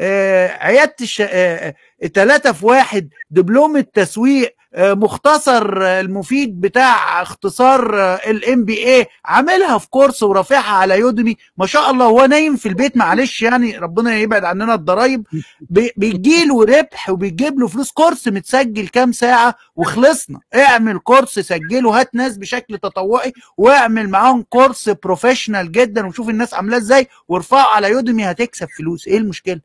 آه، 0.00 0.48
عيادة 0.48 0.94
الش... 1.00 1.22
آه، 1.26 1.74
ثلاثة 2.14 2.52
في 2.52 2.66
واحد 2.66 3.08
دبلوم 3.30 3.76
التسويق 3.76 4.48
آه، 4.48 4.63
مختصر 4.76 5.82
آه، 5.82 6.00
المفيد 6.00 6.60
بتاع 6.60 7.22
اختصار 7.22 7.94
ال 8.14 8.64
MBA 8.64 9.06
عاملها 9.24 9.78
في 9.78 9.88
كورس 9.88 10.22
ورافعها 10.22 10.74
على 10.76 10.98
Udemy 10.98 11.36
ما 11.56 11.66
شاء 11.66 11.90
الله 11.90 12.04
هو 12.06 12.24
نايم 12.24 12.56
في 12.56 12.68
البيت 12.68 12.96
معلش 12.96 13.42
يعني 13.42 13.78
ربنا 13.78 14.16
يبعد 14.16 14.44
عننا 14.44 14.74
الضرايب. 14.74 15.26
بي- 15.70 15.92
بيجيله 15.96 16.64
ربح 16.64 17.10
وبيجيب 17.10 17.58
له 17.60 17.66
فلوس. 17.66 17.90
كورس 17.90 18.28
متسجل 18.28 18.88
كام 18.88 19.12
ساعة؟ 19.12 19.54
وخلصنا. 19.76 20.40
اعمل 20.54 20.98
كورس 20.98 21.38
سجله 21.38 22.00
هات 22.00 22.14
ناس 22.14 22.36
بشكل 22.38 22.78
تطوعي 22.78 23.32
واعمل 23.56 24.08
معاهم 24.08 24.42
كورس 24.42 24.88
professional 24.88 25.72
جدا 25.72 26.06
وشوف 26.06 26.28
الناس 26.28 26.54
عاملاه 26.54 26.78
إزاي 26.78 27.08
وارفعه 27.28 27.74
على 27.74 27.90
Udemy 27.90 28.24
هتكسب 28.24 28.68
فلوس. 28.78 29.08
إيه 29.08 29.18
المشكلة؟ 29.18 29.60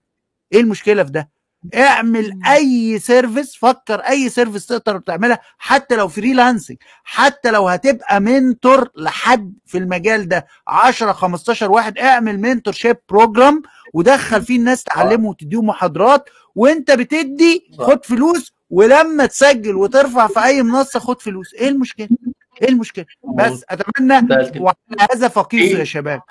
إيه 0.54 0.60
المشكلة 0.60 1.04
في 1.04 1.12
ده؟ 1.12 1.30
اعمل 1.76 2.40
اي 2.48 3.00
service 3.00 3.56
فكر 3.56 4.00
اي 4.00 4.30
service 4.30 4.66
تقدر 4.66 5.00
تعملها 5.00 5.40
حتى 5.58 5.96
لو 5.96 6.08
freelancing 6.08 6.78
حتى 7.04 7.52
لو 7.52 7.68
هتبقى 7.68 8.20
mentor 8.20 8.90
لحد 8.96 9.54
في 9.66 9.78
المجال 9.78 10.28
ده. 10.28 10.46
10 10.68 11.12
15 11.12 11.72
واحد 11.72 11.98
اعمل 11.98 12.40
mentorship 12.40 12.98
program 13.10 13.62
ودخل 13.94 14.42
فيه 14.42 14.58
الناس 14.58 14.84
تعلمه 14.84 15.30
وتديهم 15.30 15.66
محاضرات 15.68 16.30
وانت 16.56 16.92
بتدي 16.92 17.72
خد 17.80 18.06
فلوس 18.06 18.54
ولما 18.70 19.26
تسجل 19.26 19.76
وترفع 19.76 20.28
في 20.28 20.44
اي 20.44 20.64
منصة 20.64 21.00
خد 21.00 21.22
فلوس. 21.22 21.54
إيه 21.54 21.68
المشكلة؟ 21.70 22.08
إيه 22.62 22.70
المشكلة؟ 22.70 23.06
بس 23.38 23.64
اتمنى 23.70 24.22
ده 24.22 24.50
كده. 24.54 24.62
وعلى 24.64 24.76
هذا 25.14 25.28
فقيس 25.28 25.72
إيه؟ 25.72 25.80
يا 25.80 25.84
شباب. 25.84 26.22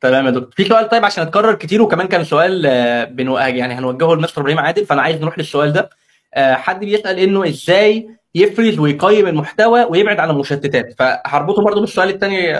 تمام 0.00 0.26
يا 0.26 0.30
دكتور. 0.30 0.50
في 0.56 0.64
سؤال 0.64 0.88
طيب 0.88 1.04
عشان 1.04 1.22
اتكرر 1.26 1.54
كتير 1.54 1.82
وكمان 1.82 2.08
كان 2.08 2.24
سؤال 2.24 2.66
آه، 2.66 3.04
بنو... 3.04 3.38
يعني 3.38 3.74
هنوجهه 3.74 4.14
لمستر 4.14 4.40
إبراهيم 4.40 4.58
عادل 4.58 4.86
فأنا 4.86 5.02
عايز 5.02 5.20
نروح 5.20 5.38
للسؤال 5.38 5.72
ده. 5.72 5.90
آه، 6.34 6.54
حد 6.54 6.80
بيسأل 6.80 7.18
إنه 7.18 7.48
إزاي 7.48 8.08
يفرز 8.34 8.78
ويقيم 8.78 9.26
المحتوى 9.26 9.84
ويبعد 9.84 10.20
عن 10.20 10.30
المشتتات؟ 10.30 10.94
فهربطه 10.98 11.62
برضه 11.62 11.80
بالسؤال 11.80 12.08
الثاني 12.08 12.52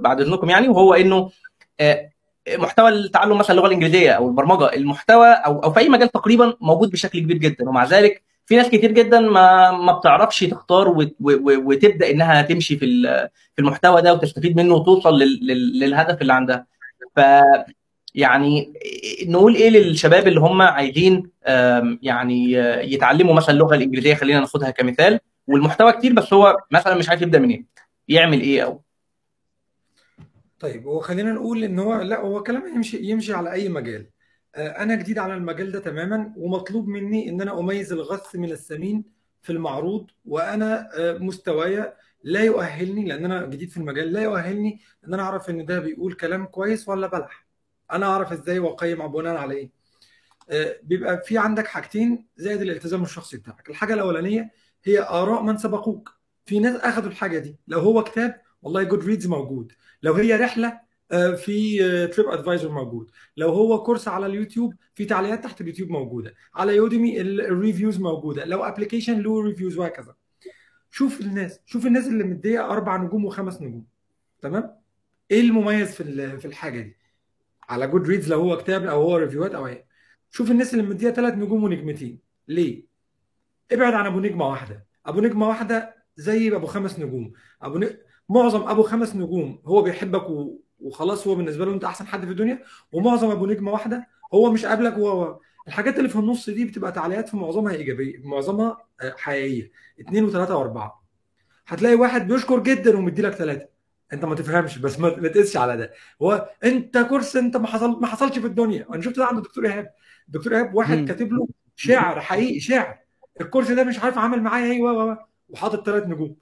بعد 0.00 0.20
إذنكم 0.20 0.50
يعني 0.50 0.68
وهو 0.68 0.94
إنه 0.94 1.30
آه، 1.80 2.10
محتوى 2.58 2.88
التعلم 2.88 3.38
مثلا 3.38 3.50
اللغة 3.50 3.66
الإنجليزية 3.66 4.10
أو 4.10 4.28
البرمجة 4.28 4.66
المحتوى 4.74 5.28
أو 5.28 5.58
أو 5.64 5.72
في 5.72 5.80
أي 5.80 5.88
مجال 5.88 6.08
تقريبا 6.08 6.54
موجود 6.60 6.90
بشكل 6.90 7.18
كبير 7.18 7.36
جدا. 7.36 7.68
ومع 7.68 7.84
ذلك 7.84 8.22
في 8.46 8.56
ناس 8.56 8.66
كتير 8.68 8.92
جدا 8.92 9.20
ما 9.20 9.70
ما 9.70 9.92
بتعرفش 9.92 10.40
تختار 10.40 10.94
وتبدأ 11.20 12.10
إنها 12.10 12.42
تمشي 12.42 12.76
في 12.76 12.86
في 13.54 13.58
المحتوى 13.58 14.02
ده 14.02 14.14
وتستفيد 14.14 14.56
منه 14.56 14.74
وتوصل 14.74 15.18
لل- 15.18 15.40
لل- 15.46 15.80
للهدف 15.80 16.22
اللي 16.22 16.32
عندها. 16.32 16.66
ف 17.16 17.20
يعني 18.14 18.72
نقول 19.26 19.54
إيه 19.54 19.70
للشباب 19.70 20.28
اللي 20.28 20.40
هم 20.40 20.62
عايزين 20.62 21.30
يعني 22.02 22.60
آه، 22.60 22.80
يتعلموا 22.80 23.34
مثلا 23.34 23.50
اللغة 23.50 23.74
الإنجليزية 23.74 24.14
خلينا 24.14 24.40
ناخدها 24.40 24.70
كمثال. 24.70 25.20
والمحتوى 25.46 25.92
كتير 25.92 26.12
بس 26.12 26.32
هو 26.32 26.56
مثلا 26.70 26.94
مش 26.94 27.08
عارف 27.08 27.22
يبدأ 27.22 27.38
منين. 27.38 27.66
يعمل 28.08 28.40
إيه 28.40 28.64
أو؟ 28.64 28.82
طيب 30.60 30.86
هو 30.86 31.00
خلينا 31.00 31.32
نقول 31.32 31.64
إن 31.64 31.78
هو 31.78 32.00
لا 32.00 32.20
هو 32.20 32.42
كلام 32.42 32.74
يمشي 32.74 32.96
يمشي 32.96 33.32
على 33.34 33.52
أي 33.52 33.68
مجال. 33.68 34.06
آه، 34.54 34.68
أنا 34.68 34.94
جديد 34.94 35.18
على 35.18 35.34
المجال 35.34 35.72
ده 35.72 35.80
تماما 35.80 36.32
ومطلوب 36.36 36.88
مني 36.88 37.28
إن 37.28 37.40
أنا 37.40 37.60
أميز 37.60 37.92
الغث 37.92 38.36
من 38.36 38.50
السمين 38.50 39.04
في 39.42 39.52
المعروض 39.52 40.10
وأنا 40.24 40.88
آه، 40.98 41.18
مستوايا 41.18 41.94
لا 42.22 42.44
يؤهلني 42.44 43.04
لأن 43.08 43.24
أنا 43.24 43.46
جديد 43.46 43.70
في 43.70 43.76
المجال 43.76 44.12
لا 44.12 44.22
يؤهلني 44.22 44.80
إن 45.06 45.14
أنا 45.14 45.22
أعرف 45.22 45.50
إن 45.50 45.64
ده 45.64 45.78
بيقول 45.78 46.12
كلام 46.12 46.46
كويس 46.46 46.88
ولا 46.88 47.06
بلح. 47.06 47.46
أنا 47.92 48.06
أعرف 48.06 48.32
إزاي 48.32 48.58
وأقيم 48.58 49.08
بناء 49.08 49.36
على 49.36 49.54
إيه 49.54 49.70
بيبقى 50.82 51.22
في 51.24 51.38
عندك 51.38 51.66
حاجتين 51.66 52.26
زائد 52.36 52.60
الالتزام 52.60 53.02
الشخصي 53.02 53.36
بتاعك. 53.36 53.70
الحاجة 53.70 53.94
الأولانية 53.94 54.50
هي 54.84 55.02
آراء 55.02 55.42
من 55.42 55.58
سبقوك. 55.58 56.20
في 56.46 56.58
ناس 56.58 56.80
اخذوا 56.80 57.10
الحاجة 57.10 57.38
دي. 57.38 57.58
لو 57.68 57.80
هو 57.80 58.04
كتاب 58.04 58.40
والله 58.62 58.82
Goodreads 58.82 59.26
موجود. 59.26 59.72
لو 60.02 60.14
هي 60.14 60.36
رحلة 60.36 60.80
في 61.36 61.78
TripAdvisor 62.12 62.68
موجود. 62.68 63.10
لو 63.36 63.48
هو 63.48 63.82
كورس 63.82 64.08
على 64.08 64.26
اليوتيوب 64.26 64.74
في 64.94 65.04
تعليقات 65.04 65.44
تحت 65.44 65.60
اليوتيوب 65.60 65.90
موجودة. 65.90 66.34
على 66.54 66.76
Udemy 66.76 67.20
ال 67.20 67.30
reviews 67.30 68.00
موجودة. 68.00 68.44
لو 68.44 68.64
application 68.64 69.20
له 69.20 69.42
reviews 69.42 69.78
وهكذا. 69.78 70.14
شوف 70.90 71.20
الناس 71.20 71.60
شوف 71.66 71.86
الناس 71.86 72.06
اللي 72.06 72.24
مدية 72.24 72.70
أربع 72.70 72.96
نجوم 72.96 73.24
وخمس 73.24 73.62
نجوم 73.62 73.86
تمام؟ 74.42 74.80
إيه 75.30 75.40
المميز 75.40 75.94
في 75.94 76.38
في 76.38 76.44
الحاجة 76.44 76.80
دي؟ 76.80 76.96
على 77.68 77.86
Goodreads 77.86 78.28
لو 78.30 78.40
هو 78.40 78.56
كتاب 78.56 78.84
أو 78.86 79.02
هو 79.02 79.16
ريفيوهات 79.16 79.54
أو 79.54 79.66
إيه 79.66 79.86
شوف 80.30 80.50
الناس 80.50 80.74
اللي 80.74 80.84
مديها 80.84 81.10
ثلاث 81.10 81.34
نجوم 81.34 81.64
ونجمتين. 81.64 82.20
ليه؟ 82.48 82.84
ابعد 83.72 83.94
عن 83.94 84.06
أبو 84.06 84.20
نجمة 84.20 84.48
واحدة. 84.48 84.86
أبو 85.06 85.20
نجمة 85.20 85.48
واحدة 85.48 85.94
زي 86.16 86.56
أبو 86.56 86.66
خمس 86.66 86.98
نجوم. 86.98 87.32
أبو 87.62 87.78
ن... 87.78 87.90
معظم 88.28 88.68
أبو 88.68 88.82
خمس 88.82 89.16
نجوم 89.16 89.62
هو 89.66 89.82
بيحبك 89.82 90.30
و... 90.30 90.60
وخلاص 90.80 91.26
هو 91.26 91.34
بالنسبة 91.34 91.64
له 91.64 91.74
أنت 91.74 91.84
أحسن 91.84 92.06
حد 92.06 92.24
في 92.24 92.30
الدنيا 92.30 92.62
ومعظم 92.92 93.30
أبو 93.30 93.46
نجمة 93.46 93.72
واحدة 93.72 94.08
هو 94.34 94.52
مش 94.52 94.66
قابلك 94.66 94.98
وهو 94.98 95.40
الحاجات 95.68 95.98
اللي 95.98 96.08
في 96.08 96.16
النص 96.16 96.50
دي 96.50 96.64
بتبقى 96.64 96.92
تعليقات 96.92 97.28
في 97.28 97.36
معظمها 97.36 97.74
إيجابية 97.74 98.18
معظمها 98.24 98.86
حقيقية. 99.16 99.70
اثنين 100.00 100.24
وثلاثه 100.24 100.56
وأربعة. 100.56 101.04
هتلاقي 101.66 101.94
واحد 101.94 102.28
بيشكر 102.28 102.58
جدا 102.58 102.96
ومدي 102.98 103.22
لك 103.22 103.32
ثلاثة 103.32 103.68
أنت 104.12 104.24
ما 104.24 104.34
تفهمش 104.34 104.78
بس 104.78 104.98
ما 105.00 105.28
تقسش 105.28 105.56
على 105.56 105.76
ده. 105.76 105.92
هو 106.22 106.50
أنت 106.64 106.98
كورس 106.98 107.36
أنت 107.36 107.56
ما 107.56 107.66
حصل 107.66 108.00
ما 108.00 108.06
حصلش 108.06 108.38
في 108.38 108.46
الدنيا. 108.46 108.86
أنا 108.94 109.02
شفت 109.02 109.16
ده 109.16 109.24
عند 109.26 109.36
الدكتور 109.36 109.66
إيهاب. 109.66 109.90
الدكتور 110.28 110.54
إيهاب 110.56 110.74
واحد 110.74 111.08
كاتب 111.08 111.32
له 111.32 111.48
شعر 111.76 112.20
حقيقي 112.20 112.60
شعر. 112.60 112.98
الكورس 113.40 113.70
ده 113.70 113.84
مش 113.84 113.98
عارف 113.98 114.18
عمل 114.18 114.42
معايا 114.42 114.72
إيه 114.72 115.16
وحاطط 115.48 115.86
ثلاث 115.86 116.04
نجوم. 116.06 116.36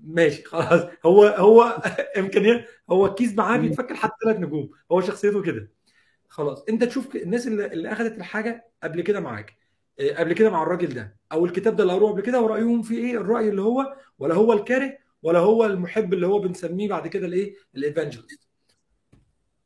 ماشي 0.00 0.44
خلاص. 0.44 0.82
هو 1.06 1.24
هو 1.26 1.82
امكانيات 2.18 2.66
هو 2.90 3.06
الكيس 3.06 3.34
معاه 3.34 3.56
بيتفك 3.56 3.92
لحد 3.92 4.10
ثلاث 4.24 4.36
نجوم. 4.36 4.70
هو 4.92 5.00
شخصيته 5.00 5.42
كده. 5.42 5.75
خلاص. 6.36 6.64
انت 6.68 6.84
تشوف 6.84 7.16
الناس 7.16 7.46
اللي, 7.46 7.66
اللي 7.66 7.92
اخذت 7.92 8.18
الحاجة 8.18 8.66
قبل 8.82 9.00
كده 9.00 9.20
معاك 9.20 9.56
قبل 10.16 10.32
كده 10.32 10.50
مع 10.50 10.62
الراجل 10.62 10.94
ده 10.94 11.16
أو 11.32 11.44
الكتاب 11.44 11.76
ده 11.76 11.82
اللي 11.82 11.94
قروه 11.94 12.12
قبل 12.12 12.22
كده 12.22 12.40
ورأيهم 12.40 12.82
في 12.82 12.94
إيه؟ 12.94 13.16
الرأي 13.16 13.48
اللي 13.48 13.62
هو 13.62 13.96
ولا 14.18 14.34
هو 14.34 14.52
الكاره 14.52 14.98
ولا 15.22 15.38
هو 15.38 15.66
المحب 15.66 16.14
اللي 16.14 16.26
هو 16.26 16.38
بنسميه 16.38 16.88
بعد 16.88 17.08
كده 17.08 17.26
الإيه؟ 17.26 17.54
ال 17.76 17.82
evangelist 17.82 18.40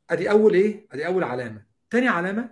أدي 0.09 0.31
أول 0.31 0.53
إيه؟ 0.53 0.87
أدي 0.91 1.07
أول 1.07 1.23
علامة. 1.23 1.65
تاني 1.89 2.07
علامة 2.07 2.49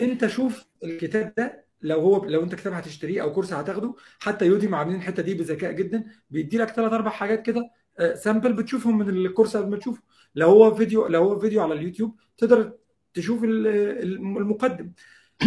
أنت 0.00 0.26
شوف 0.26 0.64
الكتاب 0.84 1.34
ده 1.36 1.64
لو 1.82 2.00
هو 2.00 2.24
لو 2.24 2.42
أنت 2.42 2.54
كتاب 2.54 2.72
هتشتريه 2.72 3.22
أو 3.22 3.32
كورس 3.32 3.52
هتاخده 3.52 3.94
حتى 4.20 4.46
Udemy 4.46 4.76
عاملين 4.76 4.96
الحتة 4.96 5.22
دي؟ 5.22 5.34
بذكاء 5.34 5.72
جدا. 5.72 6.04
بيدي 6.30 6.58
لك 6.58 6.68
ثلاث 6.68 6.92
أربع 6.92 7.10
حاجات 7.10 7.42
كده 7.42 7.70
sample 8.14 8.52
بتشوفهم 8.52 8.98
من 8.98 9.08
الكورس 9.08 9.56
قبل 9.56 9.70
ما 9.70 9.76
تشوفه. 9.76 10.02
لو 10.34 10.48
هو 10.48 10.74
فيديو 10.74 11.06
لو 11.06 11.22
هو 11.22 11.38
فيديو 11.38 11.62
على 11.62 11.74
اليوتيوب 11.74 12.16
تقدر 12.38 12.72
تشوف 13.14 13.44
المقدم. 13.44 14.92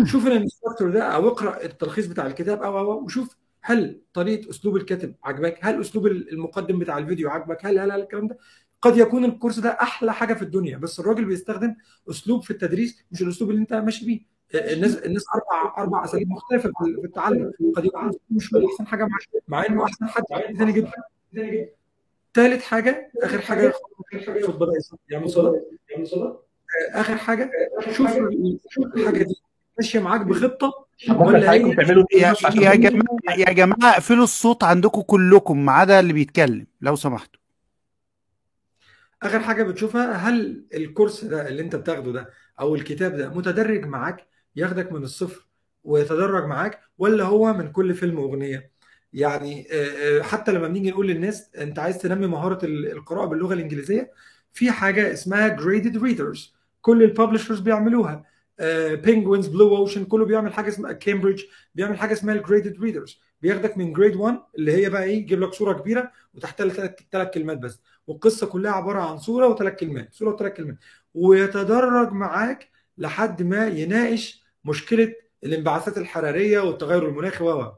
شوف 0.04 0.28
الانستراكتور 0.28 0.90
ده 0.90 1.04
أو 1.04 1.28
اقرأ 1.28 1.64
التلخيص 1.64 2.06
بتاع 2.06 2.28
الكتاب 2.28 2.64
أو 2.64 2.80
أو 2.80 3.04
وشوف 3.04 3.36
هل 3.62 4.02
طريقة 4.14 4.50
أسلوب 4.50 4.76
الكاتب 4.76 5.16
عجبك 5.24 5.58
هل 5.62 5.82
أسلوب 5.82 6.08
المقدم 6.08 6.80
بتاع 6.80 6.98
الفيديو 6.98 7.30
عجبك؟ 7.30 7.66
هل 7.66 7.80
هل, 7.80 7.92
هل 7.92 8.02
الكلام 8.02 8.28
ده؟ 8.28 8.38
قد 8.82 8.98
يكون 8.98 9.26
الكورس 9.26 9.60
ده 9.60 9.70
أحلى 9.70 10.14
حاجة 10.14 10.34
في 10.34 10.42
الدنيا 10.42 10.78
بس 10.78 11.00
الراجل 11.00 11.26
بيستخدم 11.26 11.76
أسلوب 12.10 12.44
في 12.44 12.52
التدريس 12.52 13.04
مش 13.12 13.22
الأسلوب 13.22 13.50
اللي 13.50 13.62
أنت 13.62 13.74
ماشي 13.74 14.06
بيه. 14.06 14.36
الناس 14.56 14.96
الناس 14.98 15.26
أربع 15.36 15.78
أربع 15.78 16.04
أساليب 16.04 16.30
مختلفة 16.30 16.72
في 17.02 17.06
التعلم. 17.06 17.52
قد 17.76 17.86
يكون 17.86 18.12
مش 18.30 18.56
أحسن 18.56 18.88
حاجة 18.88 19.04
مع 19.04 19.18
مع 19.48 19.66
إنه 19.66 19.84
أحسن 19.84 20.08
حد 20.08 20.24
ثاني 20.58 20.72
جدا 20.72 20.92
ثالث 22.34 22.64
حاجة 22.64 23.12
آخر 23.24 23.42
حاجة 23.42 23.74
بدا 24.48 24.72
يعمل 25.10 25.30
صدى 25.30 25.60
يعمل 25.90 26.08
صدى 26.08 26.38
آخر 26.91 27.18
حاجة 27.18 27.52
شوف 27.91 28.07
الحاجة 28.95 29.23
دي. 29.23 29.41
ماشية 29.77 29.99
معاك 29.99 30.22
بخطة. 30.22 30.85
ولا 31.10 31.52
هي 31.52 31.76
يا, 32.14 32.35
يا 32.56 32.76
جماعة 32.76 33.38
يا 33.38 33.53
جماعة 33.53 33.93
اقفلوا 33.93 34.23
الصوت 34.23 34.64
عندكم 34.64 35.02
كلكم 35.02 35.65
ما 35.65 35.72
عدا 35.72 35.99
اللي 35.99 36.14
بيتكلم 36.14 36.68
لو 36.81 36.95
سمحتوا. 36.95 37.39
آخر 39.23 39.39
حاجة 39.39 39.64
بتشوفها 39.64 40.11
هل 40.11 40.65
الكورس 40.73 41.26
ده 41.26 41.47
اللي 41.47 41.61
أنت 41.61 41.76
بتاخده 41.76 42.11
ده 42.11 42.30
أو 42.60 42.76
الكتاب 42.76 43.15
ده 43.15 43.30
متدرج 43.30 43.85
معاك 43.85 44.27
ياخدك 44.56 44.91
من 44.91 45.03
الصفر 45.03 45.45
ويتدرج 45.84 46.45
معاك 46.45 46.80
ولا 46.97 47.23
هو 47.23 47.53
من 47.53 47.72
كل 47.72 47.93
فيلم 47.93 48.18
أغنية؟ 48.18 48.72
يعني 49.14 49.68
حتى 50.22 50.52
لما 50.52 50.68
بنيجي 50.68 50.91
نقول 50.91 51.07
للناس 51.07 51.49
أنت 51.57 51.80
عايز 51.80 51.97
تنمي 51.97 52.27
مهارة 52.27 52.65
القراءة 52.65 53.26
باللغة 53.26 53.53
الإنجليزية؟ 53.53 54.11
في 54.53 54.72
حاجة 54.72 55.14
اسمها 55.14 55.57
graded 55.57 55.95
readers. 55.95 56.55
كل 56.86 57.03
ال 57.03 57.09
publishers 57.09 57.60
بيعملوها. 57.60 58.24
Penguins 58.94 59.48
Blue 59.48 59.77
Ocean 59.77 60.06
كله 60.06 60.26
بيعمل 60.26 60.53
حاجة 60.53 60.68
اسمها 60.68 60.91
كامبريدج 60.91 61.44
بيعمل 61.76 61.98
حاجة 61.98 62.14
اسمها 62.14 62.36
ال 62.36 62.42
graded 62.42 62.82
readers 62.82 63.19
بياخدك 63.41 63.78
من 63.78 63.94
grade 63.94 64.15
1 64.16 64.40
اللي 64.57 64.72
هي 64.72 64.90
بقى 64.90 65.03
إيه 65.03 65.18
يجيب 65.18 65.41
لك 65.41 65.53
صورة 65.53 65.74
كبيرة 65.74 66.12
وتحتها 66.34 66.68
ثلاث 67.12 67.34
كلمات 67.34 67.57
بس. 67.57 67.80
والقصة 68.07 68.48
كلها 68.48 68.72
عبارة 68.72 68.99
عن 68.99 69.18
صورة 69.18 69.48
وثلاث 69.48 69.74
كلمات 69.80 70.14
صورة 70.14 70.34
وثلاث 70.34 70.53
كلمات. 70.53 70.78
ويتدرج 71.14 72.12
معاك 72.12 72.70
لحد 72.98 73.44
ما 73.44 73.68
يناقش 73.68 74.44
مشكلة 74.66 75.14
الانبعاثات 75.44 75.98
الحرارية 75.98 76.60
والتغير 76.60 77.07
المناخي 77.10 77.44
و 77.44 77.72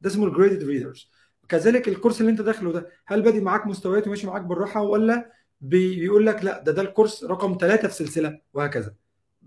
ده 0.00 0.10
اسمه 0.10 0.26
ال 0.26 0.31
graded 0.31 0.64
readers 0.64 1.10
كذلك 1.48 1.88
الكورس 1.88 2.20
اللي 2.20 2.30
أنت 2.32 2.40
داخله 2.40 2.72
ده 2.72 2.88
هل 3.06 3.22
بادي 3.22 3.40
معاك 3.40 3.66
مستويات 3.66 4.06
وماشي 4.06 4.26
معاك 4.26 4.42
بالراحة 4.42 4.82
ولا 4.82 5.32
بيقول 5.62 6.26
لك 6.26 6.44
لا 6.44 6.62
ده 6.62 6.72
ده 6.72 6.82
الكورس 6.82 7.24
رقم 7.24 7.56
ثلاثة 7.60 7.88
في 7.88 7.94
سلسلة 7.94 8.38
وهكذا. 8.54 8.94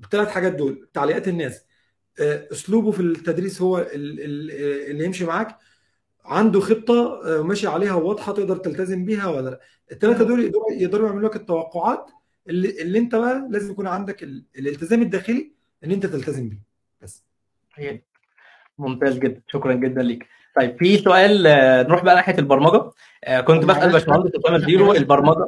الثلاث 0.03 0.27
حاجات 0.27 0.53
دول 0.53 0.87
تعليقات 0.93 1.27
الناس 1.27 1.65
أسلوبه 2.19 2.91
في 2.91 2.99
التدريس 2.99 3.61
هو 3.61 3.87
اللي 3.93 5.05
يمشي 5.05 5.25
معاك 5.25 5.57
عنده 6.25 6.59
خطة 6.59 7.21
ماشي 7.43 7.67
عليها 7.67 7.93
واضحه 7.93 8.33
تقدر 8.33 8.57
تلتزم 8.57 9.05
بيها 9.05 9.27
ولا 9.27 9.49
لا. 9.49 9.59
الثلاثه 9.91 10.23
دول 10.23 10.39
يقدروا 10.43 10.71
يقدروا 10.71 11.07
يعملوا 11.07 11.29
لك 11.29 11.35
التوقعات 11.35 12.11
اللي, 12.49 12.81
اللي 12.81 12.99
انت 12.99 13.15
بقى 13.15 13.47
لازم 13.51 13.71
يكون 13.71 13.87
عندك 13.87 14.23
الالتزام 14.57 15.01
الداخلي 15.01 15.51
ان 15.83 15.91
انت 15.91 16.05
تلتزم 16.05 16.49
بيه. 16.49 16.59
بس. 17.01 17.23
ممتاز 18.77 19.17
جدا. 19.19 19.41
شكرا 19.47 19.73
جدا 19.73 20.01
ليك. 20.01 20.25
طيب 20.55 20.77
في 20.79 20.97
سؤال 20.97 21.43
نروح 21.87 22.03
بقى 22.03 22.15
ناحية 22.15 22.37
البرمجة. 22.39 22.91
كنت 23.47 23.65
بسأل 23.65 23.91
باشمهندس 23.91 24.31
أسامة 24.35 24.57
زيرو 24.57 24.93
البرمجة 24.93 25.47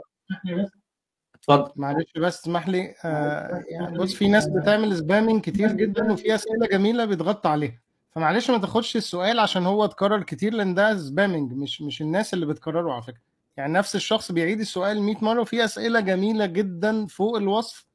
اتفضل. 1.36 1.72
معلش 1.76 2.12
بس 2.18 2.40
اسمح 2.40 2.70
لي 2.70 2.96
آه 3.06 3.64
يعني 3.70 3.98
بص 3.98 4.14
في 4.14 4.28
ناس 4.28 4.48
بتعمل 4.48 4.98
spamming 4.98 5.42
كتير 5.42 5.72
جدا 5.72 6.12
وفي 6.14 6.36
أسئلة 6.36 6.68
جميلة 6.68 7.06
بيتغطى 7.06 7.50
عليها. 7.50 7.80
فمعلش 8.12 8.52
ما 8.52 8.58
تاخدش 8.58 8.96
السؤال 8.96 9.40
عشان 9.40 9.66
هو 9.66 9.86
اتكرر 9.86 10.24
كتير 10.24 10.54
لأن 10.54 10.74
ده 10.74 10.98
spamming 10.98 11.54
مش 11.54 11.82
مش 11.82 12.02
الناس 12.02 12.34
اللي 12.34 12.46
بتكرره 12.46 12.94
على 12.94 13.02
فكرة. 13.02 13.22
يعني 13.58 13.74
نفس 13.74 13.96
الشخص 13.96 14.32
بيعيد 14.32 14.60
السؤال 14.60 15.02
100 15.02 15.16
مرة 15.22 15.42
وفي 15.42 15.66
أسئلة 15.66 16.00
جميلة 16.00 16.46
جدا 16.46 17.06
فوق 17.06 17.38
الوصف 17.38 17.86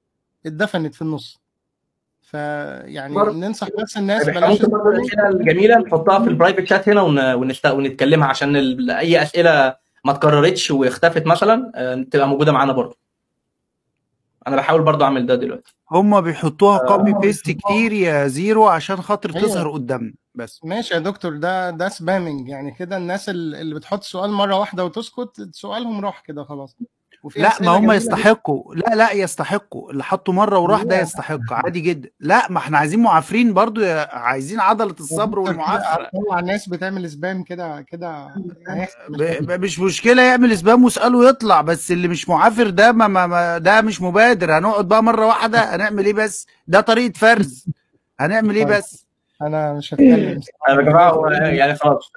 اتدفنت 0.46 0.94
في 0.94 1.02
النص. 1.02 1.42
فيعني 2.20 3.14
ننصح 3.14 3.68
بس 3.82 3.96
الناس 3.96 4.26
بلاش 4.26 4.60
الاسئله 4.60 5.28
الجميله 5.28 5.78
نحطها 5.78 6.18
في 6.18 6.28
ال 6.28 6.33
private 6.33 6.64
chat 6.64 6.88
هنا. 6.88 7.34
ونتكلمها 7.72 8.28
عشان 8.28 8.56
ال... 8.56 8.90
اي 8.90 9.22
أسئلة 9.22 9.81
ما 10.04 10.12
اتكررتش 10.12 10.70
واختفت 10.70 11.26
مثلا 11.26 11.72
تبقى 12.10 12.28
موجودة 12.28 12.52
معانا 12.52 12.72
برضه. 12.72 12.96
أنا 14.46 14.56
بحاول 14.56 14.82
برضو 14.82 15.04
أعمل 15.04 15.26
ده 15.26 15.34
دلوقتي. 15.34 15.74
هم 15.90 16.20
بيحطوها 16.20 16.78
copy 16.78 17.12
paste 17.12 17.50
كتير 17.50 17.92
يا 17.92 18.26
زيرو 18.26 18.66
عشان 18.68 18.96
خاطر 18.96 19.32
تظهر 19.32 19.70
قدامنا. 19.70 20.14
بس. 20.34 20.60
ماشي 20.64 20.94
يا 20.94 20.98
دكتور 20.98 21.36
ده 21.36 21.70
ده 21.70 21.88
spamming 21.88 22.48
يعني 22.48 22.74
كده 22.74 22.96
الناس 22.96 23.28
اللي 23.28 23.74
بتحط 23.74 24.02
سؤال 24.02 24.30
مرة 24.30 24.58
واحدة 24.58 24.84
وتسكت 24.84 25.48
سؤالهم 25.52 26.04
راح 26.04 26.20
كده 26.20 26.44
خلاص. 26.44 26.76
لا 27.36 27.52
ما 27.60 27.68
هم 27.70 27.92
يستحقوا. 27.92 28.74
لا 28.74 28.94
لا 28.94 29.12
يستحقوا. 29.12 29.90
اللي 29.90 30.04
حطوا 30.04 30.34
مرة 30.34 30.58
وراح 30.58 30.82
ده 30.82 31.00
يستحق 31.00 31.52
عادي 31.52 31.80
جدا. 31.80 32.10
لا 32.20 32.46
ما 32.52 32.58
إحنا 32.58 32.78
عايزين 32.78 33.02
معافرين 33.02 33.54
برضو 33.54 33.80
عايزين 34.10 34.60
عضلة 34.60 34.94
الصبر 35.00 35.38
والمعافرة. 35.38 36.10
طلع 36.28 36.40
ناس 36.40 36.68
بتعمل 36.68 37.10
سبام 37.10 37.42
كده 37.42 37.80
كده 37.88 38.28
مش 39.40 39.78
مشكلة 39.80 40.22
يعمل 40.22 40.58
سبام 40.58 40.84
واسأله 40.84 41.28
يطلع 41.28 41.60
بس 41.60 41.90
اللي 41.90 42.08
مش 42.08 42.28
معافر 42.28 42.70
ده 42.70 42.92
ما, 42.92 43.08
ما, 43.08 43.26
ما 43.26 43.58
ده 43.58 43.80
مش 43.80 44.02
مبادر. 44.02 44.58
هنقعد 44.58 44.88
بقى 44.88 45.02
مرة 45.02 45.26
واحدة 45.26 45.58
هنعمل 45.76 46.04
إيه 46.06 46.12
بس؟ 46.14 46.46
ده 46.66 46.80
طريقة 46.80 47.12
فرز. 47.18 47.66
هنعمل 48.20 48.56
إيه 48.56 48.64
بس؟ 48.64 49.06
أنا 49.42 49.72
مش 49.72 49.94
هتكلم 49.94 50.40
يا 50.68 50.74
جماعة 50.82 51.30
يعني 51.30 51.74
خلاص. 51.74 52.12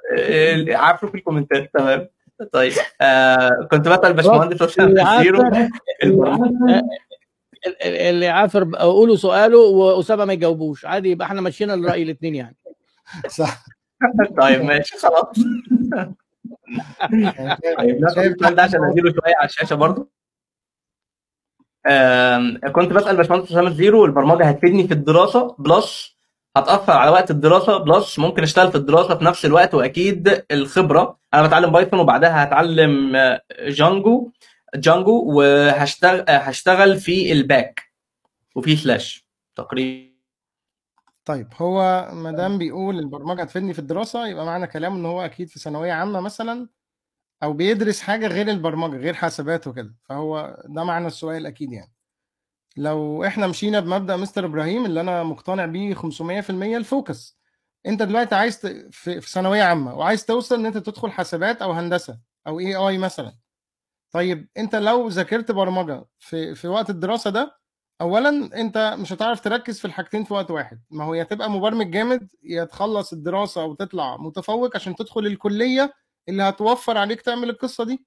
عارفوا 0.70 1.08
في 1.08 1.14
الكومنتات 1.14 1.70
تمام. 1.74 2.08
طيب 2.52 2.72
آه 3.00 3.68
كنت 3.70 3.88
بسأل 3.88 4.12
باشمهندس 4.12 4.62
اسامه 4.62 5.22
زيرو 5.22 5.50
اللي 7.84 8.28
عافر. 8.28 8.70
قولوا 8.74 9.16
سؤاله 9.16 9.58
وأسامة 9.58 10.24
ما 10.24 10.32
يجاوبوش. 10.32 10.84
عادي 10.84 11.10
يبقى 11.10 11.26
إحنا 11.26 11.40
ماشيين 11.40 11.70
الرأي 11.70 12.02
الاثنين 12.02 12.34
يعني. 12.34 12.56
صح. 13.28 13.64
طيب 14.40 14.62
ماشي 14.62 14.98
خلاص. 14.98 15.36
طيب 17.78 18.00
ناخد 18.00 18.18
السؤال 18.18 18.54
ده 18.54 18.62
عشان 18.62 18.84
اديله 18.84 19.10
شوية 19.10 19.36
على 19.36 19.48
الشاشة 19.48 19.74
برضه. 19.74 20.08
كنت 22.72 22.92
بسأل 22.92 23.16
باشمهندس 23.16 23.50
اسامه 23.50 23.70
زيرو 23.70 24.04
البرمجه 24.04 24.44
هتفيدني 24.44 24.88
في 24.88 24.94
الدراسة؟ 24.94 25.56
plus 25.58 26.15
هتأثر 26.56 26.92
على 26.92 27.10
وقت 27.10 27.30
الدراسة 27.30 27.78
plus 27.78 28.18
ممكن 28.18 28.42
اشتغل 28.42 28.70
في 28.70 28.78
الدراسة 28.78 29.18
في 29.18 29.24
نفس 29.24 29.44
الوقت 29.44 29.74
وأكيد 29.74 30.44
الخبرة. 30.50 31.18
أنا 31.34 31.46
بتعلم 31.46 31.72
Python 31.72 32.00
وبعدها 32.00 32.44
هتعلم 32.44 33.16
Django 33.60 34.30
Django 34.74 35.24
وهشتغل 35.36 36.24
هشتغل 36.28 36.96
في 36.96 37.32
ال 37.32 37.42
back 37.42 37.82
وفي 38.54 38.76
slash 38.76 39.26
تقريبا. 39.56 40.16
طيب 41.24 41.48
هو 41.56 42.08
ما 42.12 42.32
دام 42.32 42.58
بيقول 42.58 42.98
البرمجة 42.98 43.42
هتفيدني 43.42 43.72
في 43.72 43.78
الدراسة 43.78 44.26
يبقى 44.26 44.46
معنى 44.46 44.66
كلامه 44.66 44.96
إن 44.96 45.06
هو 45.06 45.20
أكيد 45.24 45.48
في 45.48 45.58
ثانوية 45.58 45.92
عامة 45.92 46.20
مثلا 46.20 46.68
أو 47.42 47.52
بيدرس 47.52 48.00
حاجة 48.00 48.26
غير 48.26 48.48
البرمجة 48.48 48.96
غير 48.96 49.14
حاسبات 49.14 49.66
وكده. 49.66 49.94
فهو 50.04 50.56
ده 50.64 50.84
معنى 50.84 51.06
السؤال 51.06 51.46
أكيد 51.46 51.72
يعني. 51.72 51.95
لو 52.76 53.24
إحنا 53.24 53.46
مشينا 53.46 53.80
بمبدأ 53.80 54.16
مستر 54.16 54.44
إبراهيم 54.44 54.84
اللي 54.86 55.00
أنا 55.00 55.22
مقتنع 55.22 55.66
بيه 55.66 55.94
500% 55.94 56.76
ال 56.76 56.85
focus. 56.85 57.38
أنت 57.86 58.02
دلوقتي 58.02 58.34
عايز 58.34 58.60
ت... 58.60 58.66
في 58.92 59.20
ثانوية 59.20 59.62
عامة 59.62 59.94
وعايز 59.98 60.24
توصل 60.26 60.54
إن 60.54 60.66
أنت 60.66 60.78
تدخل 60.78 61.10
حاسبات 61.10 61.62
أو 61.62 61.72
هندسة 61.72 62.18
أو 62.46 62.60
اي 62.60 62.74
اي 62.76 62.98
مثلا. 62.98 63.36
طيب 64.12 64.48
أنت 64.58 64.74
لو 64.76 65.08
ذاكرت 65.08 65.50
برمجة 65.52 66.06
في 66.18 66.54
في 66.54 66.68
وقت 66.68 66.90
الدراسة 66.90 67.30
ده 67.30 67.58
اولا 68.00 68.28
أنت 68.60 68.96
مش 69.00 69.12
هتعرف 69.12 69.40
تركز 69.40 69.78
في 69.80 69.84
الحاجتين 69.84 70.24
في 70.24 70.34
وقت 70.34 70.50
واحد. 70.50 70.82
ما 70.90 71.04
هو 71.04 71.14
يا 71.14 71.24
تبقى 71.24 71.50
مبرمج 71.50 71.90
جامد 71.90 72.28
يا 72.42 72.64
تخلص 72.64 73.12
الدراسة 73.12 73.64
وتطلع 73.64 74.16
متفوق 74.16 74.76
عشان 74.76 74.96
تدخل 74.96 75.26
الكلية 75.26 75.94
اللي 76.28 76.42
هتوفر 76.42 76.98
عليك 76.98 77.22
تعمل 77.22 77.50
القصة 77.50 77.84
دي. 77.84 78.06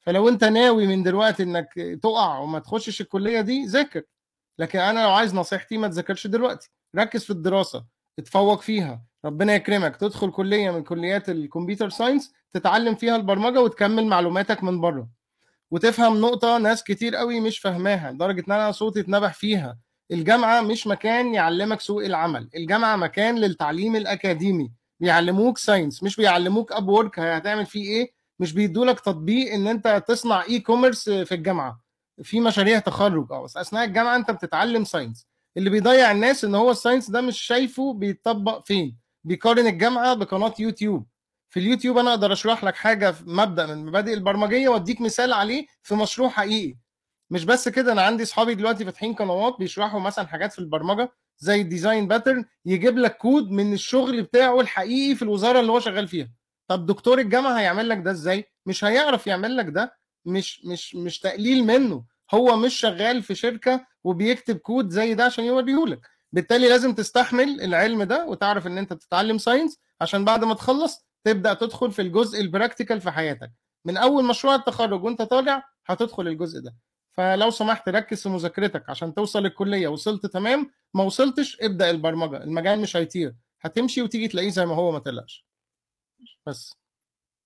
فلو 0.00 0.28
انت 0.28 0.44
ناوي 0.44 0.86
من 0.86 1.02
دلوقتي 1.02 1.42
انك 1.42 1.98
تقع 2.02 2.38
وما 2.38 2.58
تخشش 2.58 3.00
الكلية 3.00 3.40
دي 3.40 3.66
ذاكر. 3.66 4.02
لكن 4.58 4.78
أنا 4.78 5.00
لو 5.00 5.10
عايز 5.10 5.34
نصيحتي 5.34 5.78
ما 5.78 5.88
تذاكرش 5.88 6.26
دلوقتي. 6.26 6.70
ركز 6.96 7.24
في 7.24 7.30
الدراسة 7.30 7.84
اتفوق 8.18 8.60
فيها. 8.60 9.02
ربنا 9.24 9.54
يكرمك. 9.54 9.96
تدخل 9.96 10.30
كلية 10.30 10.70
من 10.70 10.82
كليات 10.82 11.28
ال 11.28 11.35
computer 11.35 11.88
science 11.90 12.32
تتعلم 12.52 12.94
فيها 12.94 13.16
البرمجة 13.16 13.60
وتكمل 13.60 14.06
معلوماتك 14.06 14.64
من 14.64 14.80
بره. 14.80 15.08
وتفهم 15.70 16.20
نقطة 16.20 16.58
ناس 16.58 16.84
كتير 16.84 17.16
قوي 17.16 17.40
مش 17.40 17.58
فاهماها 17.58 18.12
لدرجة 18.12 18.44
إن 18.48 18.52
أنا 18.52 18.72
صوتي 18.72 19.00
اتنبح 19.00 19.34
فيها. 19.34 19.78
الجامعة 20.10 20.60
مش 20.60 20.86
مكان 20.86 21.34
يعلمك 21.34 21.80
سوق 21.80 22.04
العمل. 22.04 22.50
الجامعة 22.54 22.96
مكان 22.96 23.38
للتعليم 23.38 23.96
الأكاديمي. 23.96 24.72
بيعلموك 25.00 25.58
science 25.58 26.02
مش 26.02 26.16
بيعلموك 26.16 26.72
how 26.72 26.88
work 26.88 27.18
هتعمل 27.18 27.66
فيه 27.66 27.88
إيه؟ 27.88 28.19
مش 28.40 28.52
بيدولك 28.52 29.00
تطبيق 29.00 29.52
إن 29.52 29.66
أنت 29.66 30.04
تصنع 30.08 30.42
e-commerce 30.42 31.10
في 31.10 31.34
الجامعة. 31.34 31.80
في 32.22 32.40
مشاريع 32.40 32.78
تخرج. 32.78 33.32
آه 33.32 33.42
بس 33.44 33.56
أثناء 33.56 33.84
الجامعة 33.84 34.16
أنت 34.16 34.30
بتتعلم 34.30 34.84
science 34.84 35.26
اللي 35.56 35.70
بيضيع 35.70 36.10
الناس 36.10 36.44
إن 36.44 36.54
هو 36.54 36.70
ال 36.70 36.75
science 36.75 37.10
ده 37.10 37.20
مش 37.20 37.40
شايفه 37.40 37.92
بيتطبق 37.94 38.64
فين؟ 38.64 38.96
بيقارن 39.24 39.66
الجامعة 39.66 40.14
بقناة 40.14 40.54
يوتيوب. 40.58 41.06
في 41.50 41.60
اليوتيوب 41.60 41.98
أنا 41.98 42.10
أقدر 42.10 42.32
أشرح 42.32 42.64
لك 42.64 42.74
حاجة 42.76 43.10
في 43.10 43.24
مبدأ 43.26 43.66
من 43.66 43.86
مبادئ 43.86 44.14
البرمجية 44.14 44.68
وأديك 44.68 45.00
مثال 45.00 45.32
عليه 45.32 45.66
في 45.82 45.94
مشروع 45.94 46.28
حقيقي. 46.28 46.76
مش 47.30 47.44
بس 47.44 47.68
كده 47.68 47.92
أنا 47.92 48.02
عندي 48.02 48.22
أصحابي 48.22 48.54
دلوقتي 48.54 48.84
فاتحين 48.84 49.14
قنوات 49.14 49.56
بيشرحوا 49.58 50.00
مثلا 50.00 50.26
حاجات 50.26 50.52
في 50.52 50.58
البرمجة 50.58 51.12
زي 51.38 51.60
ال 51.60 51.67
design 51.67 52.08
pattern 52.08 52.44
يجيب 52.66 52.98
لك 52.98 53.16
كود 53.16 53.50
من 53.50 53.72
الشغل 53.72 54.22
بتاعه 54.22 54.60
الحقيقي 54.60 55.14
في 55.14 55.22
الوزارة 55.22 55.60
اللي 55.60 55.72
هو 55.72 55.80
شغال 55.80 56.08
فيها. 56.08 56.30
طب 56.70 56.86
دكتور 56.86 57.18
الجامعة 57.18 57.58
هيعمل 57.58 57.88
لك 57.88 57.98
ده 57.98 58.10
إزاي؟ 58.10 58.44
مش 58.66 58.84
هيعرف 58.84 59.26
يعمل 59.26 59.56
لك 59.56 59.66
ده 59.68 59.96
مش 60.24 60.64
مش 60.64 60.94
مش 60.94 61.18
تقليل 61.18 61.64
منه. 61.64 62.04
هو 62.34 62.56
مش 62.56 62.74
شغال 62.74 63.22
في 63.22 63.34
شركة 63.34 63.86
وبيكتب 64.04 64.56
كود 64.56 64.88
زي 64.90 65.14
ده 65.14 65.24
عشان 65.24 65.44
يوريهولك. 65.44 66.00
بالتالي 66.32 66.68
لازم 66.68 66.94
تستحمل 66.94 67.60
العلم 67.60 68.02
ده 68.02 68.26
وتعرف 68.26 68.66
إن 68.66 68.78
أنت 68.78 68.92
بتتعلم 68.92 69.38
science 69.38 69.78
عشان 70.00 70.24
بعد 70.24 70.44
ما 70.44 70.54
تخلص 70.54 71.06
تبدأ 71.24 71.54
تدخل 71.54 71.92
في 71.92 72.02
الجزء 72.02 72.40
ال 72.40 72.46
practical 72.46 73.00
في 73.00 73.10
حياتك. 73.10 73.52
من 73.84 73.96
أول 73.96 74.24
مشروع 74.24 74.54
التخرج 74.54 75.04
وأنت 75.04 75.22
طالع 75.22 75.64
هتدخل 75.86 76.28
الجزء 76.28 76.60
ده. 76.60 76.74
فلو 77.12 77.50
سمحت 77.50 77.88
ركز 77.88 78.22
في 78.22 78.28
مذاكرتك 78.28 78.90
عشان 78.90 79.14
توصل 79.14 79.46
الكلية. 79.46 79.88
وصلت 79.88 80.26
تمام 80.26 80.70
ما 80.94 81.02
وصلتش 81.02 81.60
ابدأ 81.60 81.90
البرمجة. 81.90 82.36
المجال 82.44 82.80
مش 82.80 82.96
هيطير. 82.96 83.34
هتمشي 83.60 84.02
وتيجي 84.02 84.28
تلاقيه 84.28 84.50
زي 84.50 84.66
ما 84.66 84.74
هو 84.74 84.92
ما 84.92 84.98
تقلقش. 84.98 85.49
بس. 86.46 86.76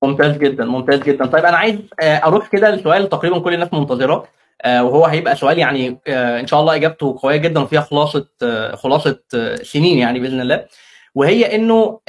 ممتاز 0.04 0.36
جدا 0.36 0.64
ممتاز 0.64 1.00
جدا. 1.00 1.26
طيب 1.26 1.44
أنا 1.44 1.56
عايز 1.56 1.78
أروح 2.00 2.48
كده 2.48 2.70
لسؤال 2.70 3.08
تقريبا 3.08 3.38
كل 3.38 3.54
الناس 3.54 3.72
منتظراه 3.72 4.26
وهو 4.66 5.04
هيبقى 5.06 5.36
سؤال 5.36 5.58
يعني 5.58 6.00
إن 6.08 6.46
شاء 6.46 6.60
الله 6.60 6.74
إجابته 6.74 7.18
قوية 7.22 7.36
جدا 7.36 7.60
وفيها 7.60 7.80
خلاصة 7.80 8.28
خلاصة 8.74 9.20
سنين 9.62 9.98
يعني 9.98 10.20
بإذن 10.20 10.40
الله. 10.40 10.66
وهي 11.14 11.54
إنه 11.54 12.00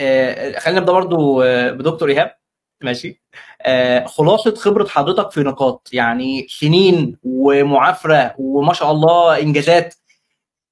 خلينا 0.60 0.80
نبدأ 0.80 0.92
برضو 0.94 1.42
بدكتور 1.72 2.10
إيهاب. 2.10 2.36
ماشي. 2.84 3.22
خلاصة 4.06 4.56
خبرة 4.56 4.88
حضرتك 4.88 5.32
في 5.32 5.40
نقاط 5.40 5.90
يعني 5.94 6.48
سنين 6.50 7.18
ومعافرة 7.24 8.36
وما 8.38 8.74
شاء 8.74 8.92
الله 8.92 9.42
إنجازات. 9.42 9.96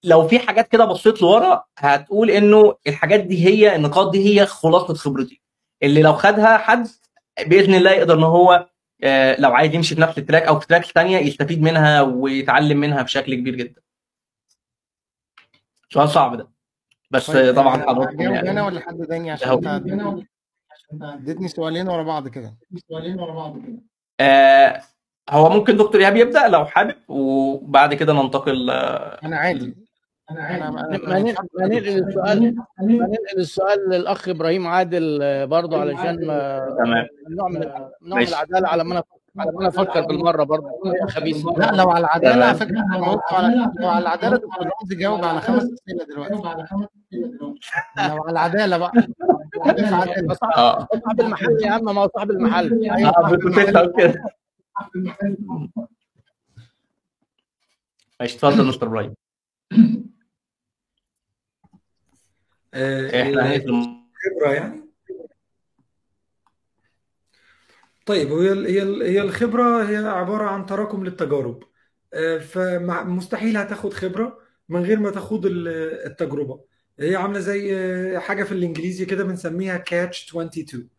لو 0.04 0.28
في 0.28 0.40
حاجات 0.40 0.68
كده 0.68 0.86
بصيت 0.86 1.22
لورا 1.22 1.64
هتقول 1.78 2.32
إنه 2.32 2.76
الحاجات 2.88 3.20
دي 3.20 3.46
هي 3.46 3.76
النقاط 3.76 4.12
دي 4.12 4.42
هي 4.42 4.46
خلاصة 4.46 4.94
خبرتي. 4.94 5.43
اللي 5.84 6.02
لو 6.02 6.14
خدها 6.14 6.58
حد 6.58 6.88
بإذن 7.48 7.74
الله 7.74 7.92
يقدر 7.92 8.14
إن 8.14 8.24
هو 8.24 8.70
لو 9.40 9.54
عايز 9.54 9.76
يمشي 9.76 9.96
في 9.96 10.02
نفس 10.02 10.18
ال 10.18 10.22
track 10.22 10.44
أو 10.44 10.60
في 10.60 10.68
track 10.68 10.86
ثانية 10.86 11.18
يستفيد 11.18 11.62
منها 11.62 12.02
ويتعلم 12.02 12.80
منها 12.80 13.02
بشكل 13.02 13.36
كبير 13.36 13.56
جدا. 13.56 13.82
سؤال 15.90 16.10
صعب 16.10 16.38
ده. 16.38 16.50
بس 17.12 17.32
طيب 17.32 17.56
طبعا 17.56 17.82
حضرتك 17.82 18.20
يعني 18.20 18.52
أنا 18.52 18.66
ولا 18.66 18.80
حد 18.80 19.06
تاني 19.10 19.32
عشان 19.32 19.98
اديتني 21.02 21.48
سؤالين 21.48 21.90
ورا 21.90 22.04
بعض 22.04 22.28
كده 22.28 22.58
سؤالين 22.90 23.20
ورا 23.20 23.34
بعض 23.34 23.58
كده. 23.58 23.78
آه 24.20 24.82
هو 25.30 25.50
ممكن 25.50 25.78
دكتور 25.78 26.02
إيهاب 26.02 26.16
يبدأ؟ 26.16 26.48
لو 26.48 26.66
حابب 26.66 26.96
وبعد 27.08 27.94
كده 27.94 28.14
ننتقل 28.14 28.70
أنا 28.70 29.38
عادي. 29.38 29.76
أنا 30.32 30.70
ما 30.70 31.20
ننقل 31.20 31.88
السؤال 31.88 32.56
ما 32.80 32.86
ننقل 33.08 33.38
السؤال 33.38 33.90
للأخ 33.90 34.30
إبراهيم 34.30 34.68
عادل 34.68 35.20
برضه 35.48 35.82
علشان 35.82 36.18
تمام. 36.78 37.08
نوع 37.30 37.48
من 37.50 37.60
نوع 38.02 38.20
من 38.20 38.28
العدالة 38.28 38.68
على 38.68 38.84
ما 38.84 38.92
أنا 38.94 39.04
على 39.38 39.52
ما 39.52 39.60
أنا 39.60 39.68
أفكر 39.68 40.02
بالمرة 40.02 40.44
برضه. 40.44 40.70
خبيث 41.10 41.46
لا 41.46 41.72
لو 41.72 41.90
على 41.92 42.00
العدالة 42.06 42.46
على 42.46 42.56
فكرة 42.58 42.86
على 42.92 43.06
لو 43.80 43.88
على 43.90 44.02
العدالة 44.02 44.36
دكتور 44.38 44.70
رمزي 44.82 44.96
جاوب 44.96 45.24
على 45.24 45.42
خمس 45.42 45.64
أسئلة 45.64 46.06
دلوقتي. 46.06 46.34
لو 47.98 48.24
على 48.24 48.30
العدالة 48.30 48.78
بقى. 48.78 48.92
صاحب 51.04 51.22
المحل 51.22 51.58
يا 51.64 51.72
عم 51.72 51.84
ما 51.86 52.02
هو 52.02 52.10
صاحب 52.16 52.32
المحل. 52.32 52.90
آه 52.90 53.38
ماشي 58.20 58.36
اتفضل 58.36 58.66
مستر 58.68 58.88
إبراهيم. 58.88 59.14
إحنا 62.74 63.58
خبره 63.60 64.54
يعني؟ 64.54 64.84
طيب 68.06 68.32
هي 68.32 68.52
هي 68.68 68.82
هي 69.10 69.22
الخبرة 69.22 69.84
هي 69.90 69.96
عبارة 69.98 70.44
عن 70.44 70.66
تراكم 70.66 71.04
للتجارب. 71.06 71.64
فمستحيل 72.42 73.58
هتاخد 73.58 73.94
خبرة 73.94 74.40
من 74.70 74.82
غير 74.84 75.00
ما 75.00 75.10
تاخد 75.12 75.46
التجربة. 75.46 76.64
هي 77.00 77.16
عاملة 77.16 77.40
زي 77.40 78.20
حاجة 78.20 78.44
في 78.44 78.52
الإنجليزي 78.52 79.06
كده 79.06 79.24
بنسميها 79.24 79.78
كاتش 79.78 80.30
22 80.30 80.90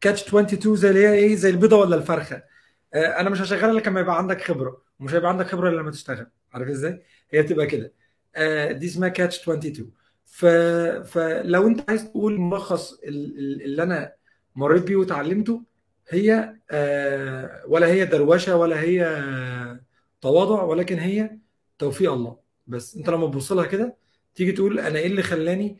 كاتش 0.00 0.22
22 0.28 0.76
زي 0.76 0.88
اللي 0.90 1.06
هي 1.06 1.12
إيه 1.14 1.34
زي 1.36 1.50
البيضة 1.50 1.76
ولا 1.76 1.96
الفرخة. 1.96 2.42
أنا 2.94 3.30
مش 3.30 3.40
هشغلها 3.40 3.72
لك 3.72 3.88
لما 3.88 4.00
يبقى 4.00 4.18
عندك 4.18 4.42
خبرة. 4.42 4.82
ومش 5.00 5.14
هيبقى 5.14 5.30
عندك 5.30 5.46
خبرة 5.46 5.68
إلا 5.68 5.76
لما 5.76 5.90
تشتغل. 5.90 6.26
عارف 6.52 6.68
إزاي؟ 6.68 7.02
هي 7.30 7.42
بتبقى 7.42 7.66
كده. 7.66 7.92
دي 8.72 8.86
اسمها 8.86 9.08
كاتش 9.08 9.40
22 9.48 9.92
ف... 10.30 10.46
فلو 11.04 11.66
انت 11.66 11.90
عايز 11.90 12.10
تقول 12.10 12.40
ملخص 12.40 13.00
اللي 13.04 13.82
أنا 13.82 14.12
مريت 14.56 14.82
بيه 14.82 14.96
وتعلمته 14.96 15.62
هي 16.08 16.54
ولا 17.68 17.86
هي 17.86 18.06
دروشة 18.06 18.56
ولا 18.56 18.80
هي 18.80 19.24
تواضع 20.20 20.62
ولكن 20.62 20.98
هي 20.98 21.38
توفيق 21.78 22.12
الله. 22.12 22.36
بس 22.66 22.96
انت 22.96 23.10
لما 23.10 23.26
تبص 23.26 23.52
لها 23.52 23.66
كده 23.66 23.96
تيجي 24.34 24.52
تقول 24.52 24.78
أنا 24.80 24.98
إيه 24.98 25.06
اللي 25.06 25.22
خلاني 25.22 25.78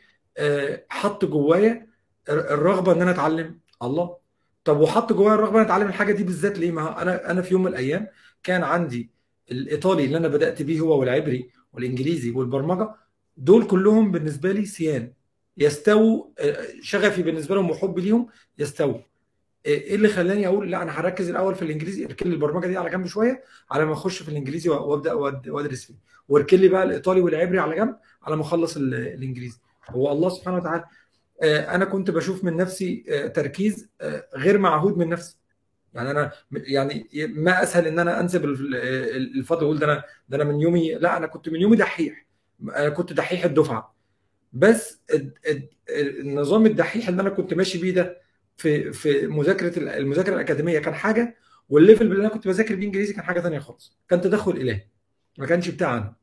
حط 0.89 1.25
جوايا 1.25 1.89
الرغبة 2.29 2.93
إن 2.93 3.03
أنا 3.03 3.11
أتعلم 3.11 3.61
الله؟ 3.83 4.17
طب 4.65 4.81
وحط 4.81 5.13
جوايا 5.13 5.35
الرغبة 5.35 5.59
إن 5.59 5.65
أتعلم 5.65 5.89
الحاجة 5.89 6.13
دي 6.13 6.25
بالذات 6.25 6.59
ليه؟ 6.59 6.71
ما 6.71 7.03
أنا 7.03 7.31
أنا 7.31 7.43
في 7.43 7.53
يوم 7.55 7.63
من 7.63 7.69
الأيام 7.69 8.07
كان 8.43 8.63
عندي 8.63 9.11
الإيطالي 9.51 10.05
اللي 10.05 10.17
أنا 10.19 10.29
بدأت 10.29 10.63
بيه 10.63 10.81
هو 10.81 11.01
والعبري 11.01 11.51
والإنجليزي 11.73 12.31
والبرمجة 12.31 12.95
دول 13.39 13.67
كلهم 13.67 14.13
بالنسبة 14.13 14.53
لي 14.53 14.65
سيان. 14.65 15.13
يستووا 15.57 16.25
شغفي 16.81 17.23
بالنسبة 17.23 17.55
لهم 17.55 17.71
وحبي 17.71 18.01
ليهم 18.01 18.29
يستووا. 18.59 18.99
إيه 19.67 19.95
اللي 19.95 20.09
خلاني 20.09 20.47
أقول 20.47 20.71
لا 20.71 20.83
أنا 20.83 21.01
هركز 21.01 21.31
الأول 21.31 21.55
في 21.55 21.63
الإنجليزي 21.63 22.05
اركن 22.05 22.33
البرمجة 22.33 22.67
دي 22.67 22.77
على 22.77 22.91
جنب 22.91 23.07
شوية 23.07 23.43
على 23.71 23.85
ما 23.85 23.93
أخش 23.93 24.23
في 24.23 24.29
الإنجليزي 24.29 24.71
وأبدأ 24.71 25.13
وأدرس 25.53 25.85
فيه. 25.85 25.95
واركن 26.29 26.59
لي 26.59 26.69
بقى 26.69 26.83
الإيطالي 26.83 27.21
والعبري 27.21 27.59
على 27.59 27.77
جنب 27.77 27.97
على 28.23 28.37
ما 28.37 28.43
أخلص 28.43 28.77
الإنجليزي. 28.77 29.59
هو 29.91 30.13
الله 30.13 30.29
سبحانه 30.29 30.57
وتعالى 30.57 30.85
أنا 31.43 31.85
كنت 31.85 32.11
بشوف 32.11 32.45
من 32.45 32.57
نفسي 32.57 33.05
تركيز 33.35 33.89
غير 34.37 34.59
معهود 34.59 34.99
من 34.99 35.09
نفسي. 35.09 35.37
يعني 35.95 36.11
أنا 36.11 36.33
يعني 36.53 37.07
ما 37.29 37.63
أسهل 37.63 37.87
إن 37.87 37.99
أنا 37.99 38.21
أنسب 38.21 38.45
الفضل 38.45 39.63
وأقول 39.65 39.79
ده 39.79 39.87
أنا 39.87 40.03
ده 40.29 40.37
أنا 40.37 40.45
من 40.45 40.61
يومي 40.61 40.95
لا 40.95 41.17
أنا 41.17 41.27
كنت 41.27 41.49
من 41.49 41.61
يومي 41.61 41.77
دحيح. 41.77 42.28
أنا 42.63 42.89
كنت 42.89 43.13
دحيح 43.13 43.45
الدفعة. 43.45 43.97
بس 44.53 45.03
النظام 45.91 46.67
الدحيح 46.67 47.09
اللي 47.09 47.23
أنا 47.23 47.31
كنت 47.31 47.55
ماشي 47.55 47.79
بيه 47.79 47.91
ده 47.95 48.21
في 48.57 48.93
في 48.93 49.27
مذاكرة 49.27 49.79
المذاكرة 49.99 50.35
الأكاديمية 50.35 50.79
كان 50.79 50.95
حاجة 50.95 51.37
والليفل 51.69 52.07
اللي 52.07 52.21
أنا 52.21 52.29
كنت 52.29 52.49
بذاكر 52.49 52.75
بيه 52.75 52.87
إنجليزي 52.87 53.13
كان 53.13 53.23
حاجة 53.25 53.41
ثانية 53.41 53.59
خالص. 53.59 53.99
كان 54.09 54.21
تدخل 54.21 54.51
إلهي. 54.51 54.87
ما 55.39 55.47
كانش 55.47 55.69
بتاعنا 55.69 56.15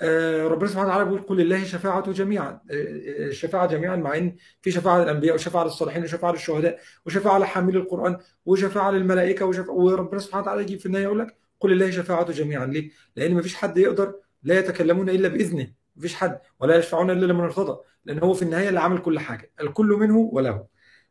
آه 0.00 0.42
ربنا 0.48 0.68
سبحانه 0.68 0.86
وتعالى 0.88 1.04
بيقول 1.04 1.22
قل 1.22 1.36
لله 1.36 1.64
شفاعة 1.64 2.12
جميعا. 2.12 2.60
الشفاعة 2.70 3.66
جميعا 3.66 3.96
مع 3.96 4.16
إن 4.16 4.36
في 4.62 4.70
شفاعة 4.70 5.02
للأنبياء 5.04 5.34
وشفاعة 5.34 5.64
للصالحين 5.64 6.02
وشفاعة 6.02 6.32
للشهداء 6.32 6.80
وشفاعة 7.06 7.38
لحامل 7.38 7.76
القرآن 7.76 8.16
وشفاعة 8.46 8.90
للملائكة 8.90 9.46
وشفاعة 9.46 9.70
وربنا 9.70 10.20
سبحانه 10.20 10.42
وتعالى 10.42 10.62
يجي 10.62 10.78
في 10.78 10.86
النهاية 10.86 11.04
يقول 11.04 11.18
لك 11.18 11.36
قل 11.60 11.70
لله 11.70 11.90
شفاعة 11.90 12.32
جميعا. 12.32 12.66
ليه؟ 12.66 12.90
لأن 13.16 13.34
ما 13.34 13.42
فيش 13.42 13.54
حد 13.54 13.78
يقدر 13.78 14.14
لا 14.42 14.58
يتكلمون 14.58 15.08
إلا 15.10 15.28
بإذنه 15.28 15.72
ما 15.96 16.02
فيش 16.02 16.14
حد 16.14 16.40
ولا 16.60 16.76
يشفعون 16.76 17.10
إلا 17.10 17.26
لمن 17.26 17.40
ارتضى 17.40 17.80
لأن 18.04 18.18
هو 18.18 18.34
في 18.34 18.42
النهاية 18.42 18.68
اللي 18.68 18.80
عمل 18.80 18.98
كل 18.98 19.18
حاجة 19.18 19.50
الكل 19.60 19.86
منه 19.86 20.18
وله 20.18 20.66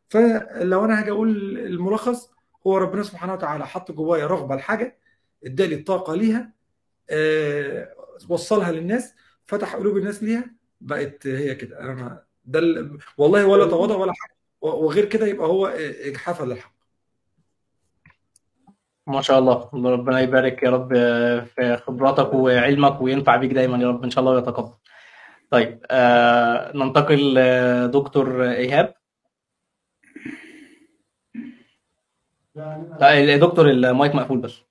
فلو 0.08 0.84
أنا 0.84 1.00
هاجي 1.00 1.10
أقول 1.10 1.58
الملخص 1.58 2.30
هو 2.66 2.76
ربنا 2.78 3.02
سبحانه 3.02 3.32
وتعالى 3.34 3.66
حط 3.66 3.92
جوايا 3.92 4.26
رغبة 4.26 4.56
لحاجة 4.56 4.98
ادالي 5.44 5.74
الطاقة 5.74 6.14
ليها 6.14 6.52
أه 7.10 7.94
وصلها 8.28 8.72
للناس 8.72 9.14
فتح 9.46 9.76
قلوب 9.76 9.96
الناس 9.96 10.22
ليها 10.22 10.54
بقت 10.80 11.26
هي 11.26 11.54
كده. 11.54 11.80
أنا 11.80 12.24
ده 12.44 12.58
ال... 12.58 12.98
والله 13.18 13.46
ولا 13.46 13.66
تواضع 13.66 13.96
ولا 13.96 14.12
حاجة 14.12 14.36
وغير 14.60 15.04
كده 15.04 15.26
يبقى 15.26 15.46
هو 15.48 15.66
اجحافا 16.06 16.44
للحق. 16.44 16.71
ما 19.12 19.20
شاء 19.22 19.38
الله. 19.38 19.70
ربنا 19.74 20.20
يبارك 20.20 20.62
يا 20.62 20.70
رب 20.70 20.88
في 21.44 21.76
خبراتك 21.76 22.34
وعلمك 22.34 23.00
وينفع 23.02 23.36
بيك 23.36 23.52
دايما 23.52 23.78
يا 23.78 23.88
رب. 23.88 24.04
إن 24.04 24.10
شاء 24.10 24.20
الله 24.24 24.32
ويتقبل. 24.34 24.74
طيب 25.50 25.80
آه 25.90 26.76
ننتقل 26.76 27.34
لدكتور 27.34 28.50
إيهاب. 28.50 28.94
لا 33.00 33.10
يا 33.10 33.36
دكتور 33.36 33.70
المايك 33.70 34.14
مقفول 34.14 34.38
بس. 34.38 34.62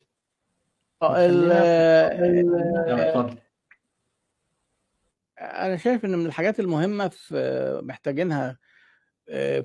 ال 1.04 1.52
اتفضل. 3.00 3.38
أنا 5.40 5.78
شايف 5.78 6.06
إن 6.06 6.18
من 6.18 6.26
الحاجات 6.26 6.60
المهمة 6.60 7.08
في 7.08 7.80
محتاجينها 7.84 8.60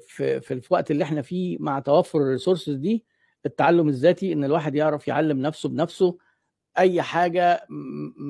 في 0.07 0.41
في 0.41 0.55
الوقت 0.55 0.91
اللي 0.91 1.05
إحنا 1.05 1.23
فيه 1.23 1.57
مع 1.61 1.79
توفر 1.79 2.19
الريسورسز 2.19 2.75
دي 2.75 3.05
التعلم 3.47 3.89
الذاتي 3.89 4.33
إن 4.33 4.45
الواحد 4.45 4.75
يعرف 4.75 5.09
يعلم 5.09 5.43
نفسه 5.43 5.69
بنفسه 5.69 6.19
أي 6.79 7.03
حاجة 7.03 7.67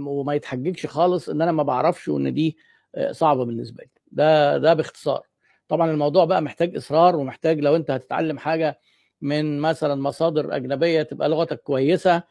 وما 0.07 0.35
يتحججش 0.35 0.87
خالص 0.87 1.29
إن 1.29 1.43
أنا 1.43 1.53
ما 1.53 1.63
بعرفش 1.63 2.09
وإن 2.09 2.35
دي 2.35 2.57
صعبة 3.11 3.45
بالنسبة 3.45 3.83
لي. 3.85 3.91
ده 4.13 4.59
ده 4.59 4.75
باختصار. 4.75 5.27
طبعا 5.69 5.91
الموضوع 5.91 6.25
بقى 6.25 6.43
محتاج 6.43 6.77
إصرار 6.77 7.17
ومحتاج 7.17 7.61
لو 7.61 7.77
أنت 7.77 7.91
هتتعلم 7.91 8.39
حاجة 8.39 8.81
من 9.21 9.59
مثلا 9.61 9.95
مصادر 10.03 10.57
أجنبية 10.57 11.03
تبقى 11.03 11.29
لغتك 11.29 11.61
كويسة 11.63 12.23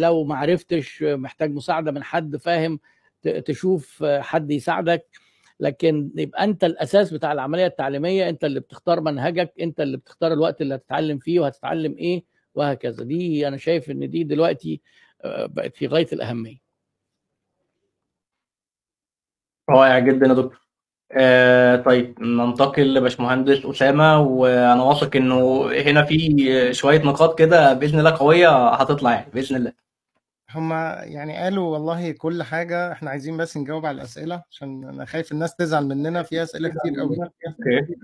لو 0.00 0.24
ما 0.24 0.36
عرفتش 0.36 1.02
محتاج 1.02 1.50
مساعدة 1.50 1.90
من 1.92 2.02
حد 2.04 2.36
فاهم 2.36 2.80
تشوف 3.44 4.04
حد 4.04 4.50
يساعدك 4.50 5.06
لكن 5.60 6.10
يبقى 6.16 6.44
انت 6.44 6.64
الاساس 6.64 7.12
بتاع 7.14 7.32
العملية 7.32 7.66
التعليمية 7.66 8.28
انت 8.28 8.44
اللي 8.44 8.60
بتختار 8.60 9.00
منهجك 9.00 9.52
انت 9.60 9.80
اللي 9.80 9.96
بتختار 9.96 10.32
الوقت 10.32 10.60
اللي 10.62 10.74
هتتعلم 10.74 11.18
فيه 11.18 11.40
وهتتعلم 11.40 11.92
إيه 11.98 12.24
وهكذا. 12.54 13.04
دي 13.04 13.48
أنا 13.48 13.56
شايف 13.56 13.90
ان 13.90 14.10
دي 14.10 14.24
دلوقتي 14.24 14.80
بقت 15.24 15.76
في 15.76 15.86
غاية 15.86 16.06
الأهمية. 16.12 16.56
رائع 19.70 19.98
جدا 19.98 20.26
يا 20.26 20.32
دكتور. 20.34 20.66
آه 21.12 21.76
طيب 21.76 22.20
ننتقل 22.20 22.94
لباشمهندس 22.94 23.66
أسامة 23.66 24.20
وأنا 24.20 24.82
واثق 24.82 25.16
إنه 25.16 25.66
هنا 25.72 26.04
في 26.04 26.74
شوية 26.74 27.02
نقاط 27.02 27.38
كده 27.38 27.72
بإذن 27.72 27.98
الله 27.98 28.10
قوية 28.16 28.68
هتطلع 28.68 29.12
يعني 29.12 29.30
بإذن 29.30 29.56
الله. 29.56 29.85
هما 30.56 31.00
يعني 31.02 31.36
قالوا 31.36 31.72
والله 31.72 32.10
كل 32.10 32.42
حاجة 32.42 32.92
إحنا 32.92 33.10
عايزين 33.10 33.36
بس 33.36 33.56
نجاوب 33.56 33.86
على 33.86 33.94
الأسئلة 33.94 34.42
عشان 34.50 34.84
أنا 34.84 35.04
خايف 35.04 35.32
الناس 35.32 35.56
تزعل 35.56 35.86
مننا 35.86 36.22
في 36.22 36.42
أسئلة 36.42 36.68
كتير 36.68 37.00
قوي 37.00 37.16
أوكي 37.20 37.94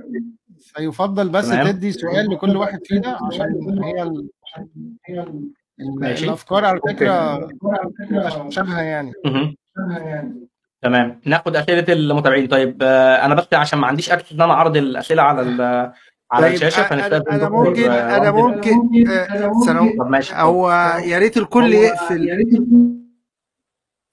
فيفضل 0.60 1.28
بس 1.28 1.48
تمام. 1.48 1.70
تدي 1.70 1.92
سؤال 1.92 2.30
لكل 2.30 2.56
واحد 2.56 2.80
فينا 2.84 3.18
عشان 3.26 3.80
هي 3.84 4.02
ال... 4.02 4.28
ال... 5.08 5.50
ماشي. 6.00 6.24
الأفكار 6.24 6.64
على 6.64 6.80
فكرة 6.88 7.48
شبهة 8.48 8.80
يعني. 8.80 9.12
تمام 10.82 11.20
ناخد 11.26 11.56
أسئلة 11.56 11.92
المتابعين 11.92 12.46
طيب 12.46 12.82
آه، 12.82 13.24
أنا 13.24 13.34
بس 13.34 13.46
عشان 13.52 13.78
ما 13.78 13.86
عنديش 13.86 14.10
access 14.10 14.32
إن 14.32 14.40
أنا 14.40 14.52
أعرض 14.52 14.76
الأسئلة 14.76 15.22
على 15.22 15.42
على 16.32 16.46
طيب 16.46 16.54
الشاشة 16.54 16.80
أنا 16.80 16.88
فنستاذن 17.02 17.28
أنا 17.40 17.48
ممكن 17.48 17.90
آه، 17.90 18.16
أنا. 18.16 18.30
ممكن 18.30 19.08
آه، 19.08 19.52
ثانوي 19.66 19.92
طب 19.98 20.06
ماشي. 20.10 20.34
أو 20.34 20.70
يا 21.00 21.18
ريت 21.18 21.36
الكل 21.36 21.72
يقفل. 21.72 22.28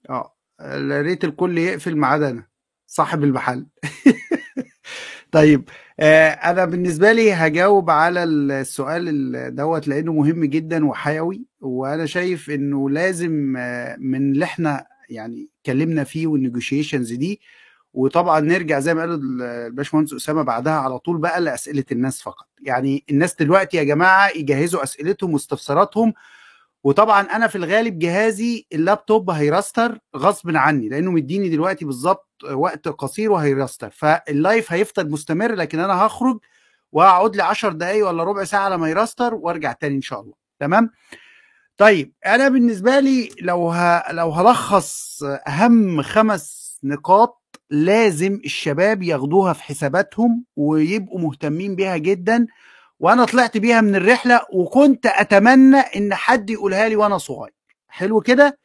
آه 0.09 0.35
يا 0.61 1.01
ريت 1.01 1.23
الكل 1.23 1.57
يقفل 1.57 1.95
ما 1.97 2.07
عدا 2.07 2.29
أنا 2.29 2.47
صاحب 2.87 3.23
المحل. 3.23 3.65
طيب 5.31 5.69
آه، 5.99 6.29
أنا 6.29 6.65
بالنسبة 6.65 7.11
لي 7.11 7.33
هجاوب 7.33 7.89
على 7.89 8.23
السؤال 8.23 9.09
ال- 9.09 9.55
دوت 9.55 9.87
لأنه 9.87 10.13
مهم 10.13 10.45
جدا 10.45 10.85
وحيوي 10.85 11.45
وأنا 11.61 12.05
شايف 12.05 12.49
إنه 12.49 12.89
لازم 12.89 13.57
آه، 13.57 13.95
من 13.99 14.31
اللي 14.31 14.45
إحنا 14.45 14.85
يعني 15.09 15.49
اتكلمنا 15.61 16.03
فيه 16.03 16.27
وال 16.27 16.39
negotiations 16.39 17.13
دي 17.13 17.41
وطبعا 17.93 18.39
نرجع 18.39 18.79
زي 18.79 18.93
ما 18.93 19.01
قال 19.01 19.11
ال- 19.11 19.41
الباشمهندس 19.41 20.13
أسامة 20.13 20.41
بعدها 20.43 20.73
على 20.73 20.99
طول 20.99 21.17
بقى 21.17 21.41
لأسئلة 21.41 21.83
الناس 21.91 22.21
فقط. 22.21 22.47
يعني 22.61 23.03
الناس 23.09 23.35
دلوقتي 23.35 23.77
يا 23.77 23.83
جماعة 23.83 24.29
يجهزوا 24.29 24.83
أسئلتهم 24.83 25.33
واستفساراتهم 25.33 26.13
وطبعا 26.83 27.21
أنا 27.21 27.47
في 27.47 27.55
الغالب 27.55 27.99
جهازي 27.99 28.65
اللابتوب 28.73 29.29
هي 29.29 29.45
restart 29.45 29.99
غصب 30.17 30.55
عني 30.55 30.89
لأنه 30.89 31.11
مديني 31.11 31.49
دلوقتي 31.49 31.85
بالظبط 31.85 32.27
وقت 32.53 32.87
قصير 32.87 33.31
وهي 33.31 33.47
restart. 33.47 33.89
فال 33.89 34.16
live 34.16 34.71
هيفضل 34.73 35.09
مستمر 35.11 35.55
لكن 35.55 35.79
أنا 35.79 36.05
هخرج 36.05 36.39
وهقعد 36.91 37.35
لي 37.35 37.43
10 37.43 37.69
دقايق 37.71 38.07
ولا 38.07 38.23
ربع 38.23 38.43
ساعة 38.43 38.69
لما 38.69 38.89
ي 38.89 38.95
restart 38.95 39.33
وأرجع 39.35 39.71
تاني 39.71 39.95
إن 39.95 40.01
شاء 40.01 40.21
الله. 40.21 40.33
تمام؟ 40.59 40.89
طيب 41.77 42.13
أنا 42.25 42.49
بالنسبة 42.49 42.99
لي 42.99 43.29
لو 43.41 43.69
ه... 43.71 44.11
لو 44.11 44.29
هلخص 44.31 45.23
أهم 45.47 46.01
خمس 46.01 46.79
نقاط 46.83 47.38
لازم 47.71 48.39
الشباب 48.45 49.03
ياخدوها 49.03 49.53
في 49.53 49.63
حساباتهم 49.63 50.45
ويبقوا 50.55 51.19
مهتمين 51.19 51.75
بيها 51.75 51.97
جدا. 51.97 52.47
وأنا 52.99 53.25
طلعت 53.25 53.57
بيها 53.57 53.81
من 53.81 53.95
الرحلة 53.95 54.41
وكنت 54.53 55.05
أتمنى 55.05 55.77
إن 55.77 56.13
حد 56.13 56.49
يقولها 56.49 56.89
لي 56.89 56.95
وأنا 56.95 57.17
صغير. 57.17 57.53
حلو 57.87 58.21
كده؟ 58.21 58.59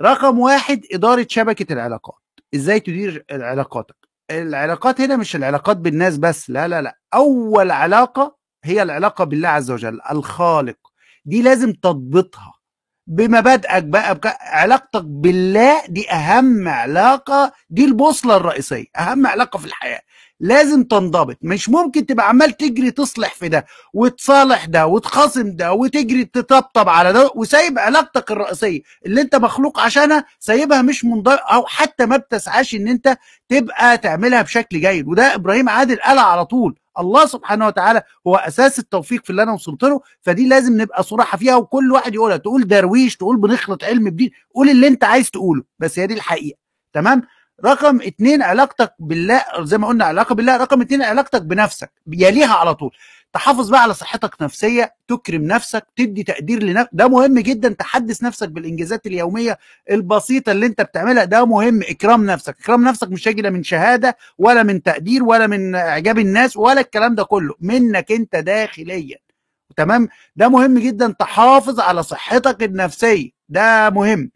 رقم 0.00 0.38
واحد 0.38 0.80
إدارة 0.92 1.26
شبكة 1.28 1.72
العلاقات. 1.72 2.20
إزاي 2.54 2.80
تدير 2.80 3.24
علاقاتك؟ 3.30 3.96
العلاقات 4.30 5.00
هنا 5.00 5.16
مش 5.16 5.36
العلاقات 5.36 5.76
بالناس 5.76 6.18
بس 6.18 6.50
لا 6.50 6.68
لا 6.68 6.82
لا. 6.82 6.98
أول 7.14 7.70
علاقة 7.70 8.36
هي 8.64 8.82
العلاقة 8.82 9.24
بالله 9.24 9.48
عز 9.48 9.70
وجل 9.70 10.00
الخالق. 10.10 10.76
دي 11.24 11.42
لازم 11.42 11.72
تضبطها. 11.72 12.59
بمبادئك 13.10 13.84
بقى 13.84 14.14
بك... 14.14 14.36
علاقتك 14.40 15.02
بالله 15.04 15.82
دي 15.88 16.10
أهم 16.10 16.68
علاقة 16.68 17.52
دي 17.70 17.84
البوصلة 17.84 18.36
الرئيسية 18.36 18.84
أهم 18.98 19.26
علاقة 19.26 19.58
في 19.58 19.66
الحياة. 19.66 20.00
لازم 20.40 20.82
تنضبط 20.84 21.36
مش 21.42 21.68
ممكن 21.68 22.06
تبقى 22.06 22.28
عمال 22.28 22.56
تجري 22.56 22.90
تصلح 22.90 23.34
في 23.34 23.48
ده 23.48 23.66
وتصالح 23.94 24.64
ده 24.64 24.86
وتخاصم 24.86 25.56
ده 25.56 25.72
وتجري 25.72 26.24
تطبطب 26.24 26.88
على 26.88 27.12
ده 27.12 27.30
وسايب 27.34 27.78
علاقتك 27.78 28.30
الرئيسية. 28.30 28.80
اللي 29.06 29.20
انت 29.20 29.36
مخلوق 29.36 29.80
عشانها 29.80 30.24
سايبها 30.40 30.82
مش 30.82 31.04
منضبط 31.04 31.38
أو 31.52 31.66
حتى 31.66 32.06
ما 32.06 32.16
بتسعاش 32.16 32.74
إن 32.74 32.88
انت 32.88 33.16
تبقى 33.48 33.98
تعملها 33.98 34.42
بشكل 34.42 34.80
جيد. 34.80 35.08
وده 35.08 35.34
إبراهيم 35.34 35.68
عادل 35.68 35.96
قالها 35.96 36.24
على 36.24 36.44
طول. 36.44 36.78
الله 37.00 37.26
سبحانه 37.26 37.66
وتعالى 37.66 38.02
هو 38.26 38.36
أساس 38.36 38.78
التوفيق 38.78 39.24
في 39.24 39.30
اللي 39.30 39.42
أنا 39.42 39.52
وصلت 39.52 39.82
له 39.82 40.00
فدي 40.22 40.48
لازم 40.48 40.80
نبقى 40.80 41.02
صراحة 41.02 41.38
فيها 41.38 41.56
وكل 41.56 41.92
واحد 41.92 42.14
يقولها 42.14 42.36
تقول 42.36 42.66
درويش 42.68 43.16
تقول 43.16 43.36
بنخلط 43.36 43.84
علم 43.84 44.10
بدين 44.10 44.30
قول 44.54 44.68
اللي 44.70 44.86
انت 44.86 45.04
عايز 45.04 45.30
تقوله 45.30 45.62
بس 45.78 45.98
هي 45.98 46.06
دي 46.06 46.14
الحقيقة 46.14 46.58
تمام؟ 46.92 47.22
رقم 47.64 48.00
اتنين 48.02 48.42
علاقتك 48.42 48.94
بالله 48.98 49.42
زي 49.60 49.78
ما 49.78 49.88
قلنا 49.88 50.04
علاقة 50.04 50.34
بالله 50.34 50.56
رقم 50.56 50.80
اتنين 50.80 51.02
علاقتك 51.02 51.42
بنفسك 51.42 51.92
يليها 52.12 52.54
على 52.54 52.74
طول. 52.74 52.90
تحافظ 53.32 53.70
بقى 53.70 53.82
على 53.82 53.94
صحتك 53.94 54.40
النفسية 54.40 54.94
تكرم 55.08 55.42
نفسك 55.42 55.86
تدي 55.96 56.22
تقدير 56.22 56.62
لنفسك 56.62 56.90
ده 56.92 57.08
مهم 57.08 57.38
جدا 57.38 57.68
تحدث 57.68 58.22
نفسك 58.22 58.48
بالإنجازات 58.48 59.06
اليومية 59.06 59.58
البسيطة 59.90 60.52
اللي 60.52 60.66
انت 60.66 60.80
بتعملها 60.82 61.24
ده 61.24 61.44
مهم 61.44 61.80
إكرام 61.82 62.26
نفسك 62.26 62.56
إكرام 62.60 62.84
نفسك 62.84 63.08
مش 63.08 63.28
هيجي 63.28 63.42
لا 63.42 63.50
من 63.50 63.62
شهادة 63.62 64.16
ولا 64.38 64.62
من 64.62 64.82
تقدير 64.82 65.24
ولا 65.24 65.46
من 65.46 65.74
إعجاب 65.74 66.18
الناس 66.18 66.56
ولا 66.56 66.80
الكلام 66.80 67.14
ده 67.14 67.24
كله 67.24 67.54
منك 67.60 68.12
انت 68.12 68.36
داخليا. 68.36 69.16
تمام؟ 69.76 70.08
ده 70.36 70.48
مهم 70.48 70.78
جدا 70.78 71.14
تحافظ 71.18 71.80
على 71.80 72.02
صحتك 72.02 72.62
النفسية 72.62 73.30
ده 73.48 73.90
مهم. 73.90 74.30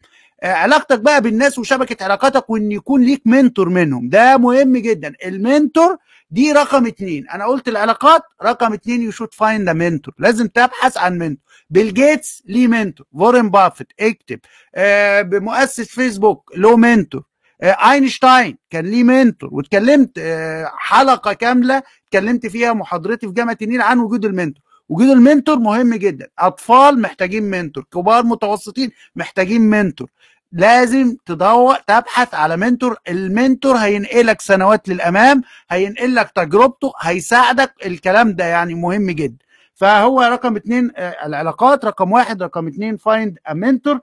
علاقتك 0.44 1.00
بقى 1.00 1.20
بالناس 1.20 1.58
وشبكة 1.58 2.04
علاقاتك 2.04 2.50
وإن 2.50 2.72
يكون 2.72 3.02
ليك 3.02 3.22
mentor 3.26 3.68
منهم. 3.68 4.08
ده 4.08 4.36
مهم 4.36 4.76
جدا. 4.76 5.12
ال 5.24 5.35
mentor 5.35 5.96
دي 6.30 6.52
رقم 6.52 6.86
اتنين. 6.86 7.28
أنا 7.28 7.44
قلت 7.46 7.68
العلاقات 7.68 8.22
رقم 8.42 8.72
اتنين. 8.72 9.02
You 9.02 9.10
should 9.10 9.34
find 9.34 9.70
mentor 9.70 10.14
لازم 10.18 10.46
تبحث 10.46 10.98
عن 10.98 11.18
mentor. 11.18 11.44
بيل 11.70 11.94
جيتس 11.94 12.42
ليه 12.46 12.66
mentor. 12.66 13.06
وارن 13.18 13.50
بافيت 13.50 13.88
اكتب. 14.00 14.40
آه 14.74 15.22
بمؤسس 15.22 15.88
فيسبوك 15.88 16.52
له 16.56 16.76
mentor. 16.76 17.22
آه 17.62 17.92
اينشتاين 17.92 18.58
كان 18.70 18.84
ليه 18.84 19.02
mentor. 19.04 19.48
واتكلمت 19.54 20.10
آه 20.18 20.70
حلقة 20.76 21.32
كاملة 21.32 21.82
اتكلمت 22.06 22.46
فيها 22.46 22.72
محاضرتي 22.72 23.26
في 23.26 23.32
جامعة 23.32 23.58
النيل 23.62 23.80
عن 23.82 23.98
وجود 23.98 24.24
ال 24.24 24.29
mentor. 24.29 24.64
وجود 24.88 25.08
ال 25.08 25.15
mentor 25.15 25.58
مهم 25.58 25.94
جدا. 25.94 26.28
أطفال 26.38 27.00
محتاجين 27.00 27.42
mentor. 27.42 27.84
كبار 27.92 28.24
متوسطين 28.24 28.90
محتاجين 29.16 29.60
mentor. 29.60 30.10
لازم 30.54 31.16
تدور 31.26 31.74
تبحث 31.74 32.34
على 32.34 32.56
mentor. 32.56 32.96
ال 33.08 33.18
mentor 33.18 33.76
هينقلك 33.76 34.40
سنوات 34.40 34.88
للأمام 34.88 35.42
هينقل 35.70 36.14
لك 36.14 36.30
تجربته 36.30 36.92
هيساعدك. 37.00 37.74
الكلام 37.86 38.32
ده 38.32 38.44
يعني 38.44 38.74
مهم 38.74 39.10
جدا. 39.10 39.44
فهو 39.74 40.22
رقم 40.22 40.56
اتنين 40.56 40.90
العلاقات 40.98 41.84
رقم 41.84 42.12
واحد 42.12 42.42
رقم 42.42 42.66
اتنين 42.68 42.96
find 42.96 43.38
a 43.46 43.54
mentor 43.54 44.00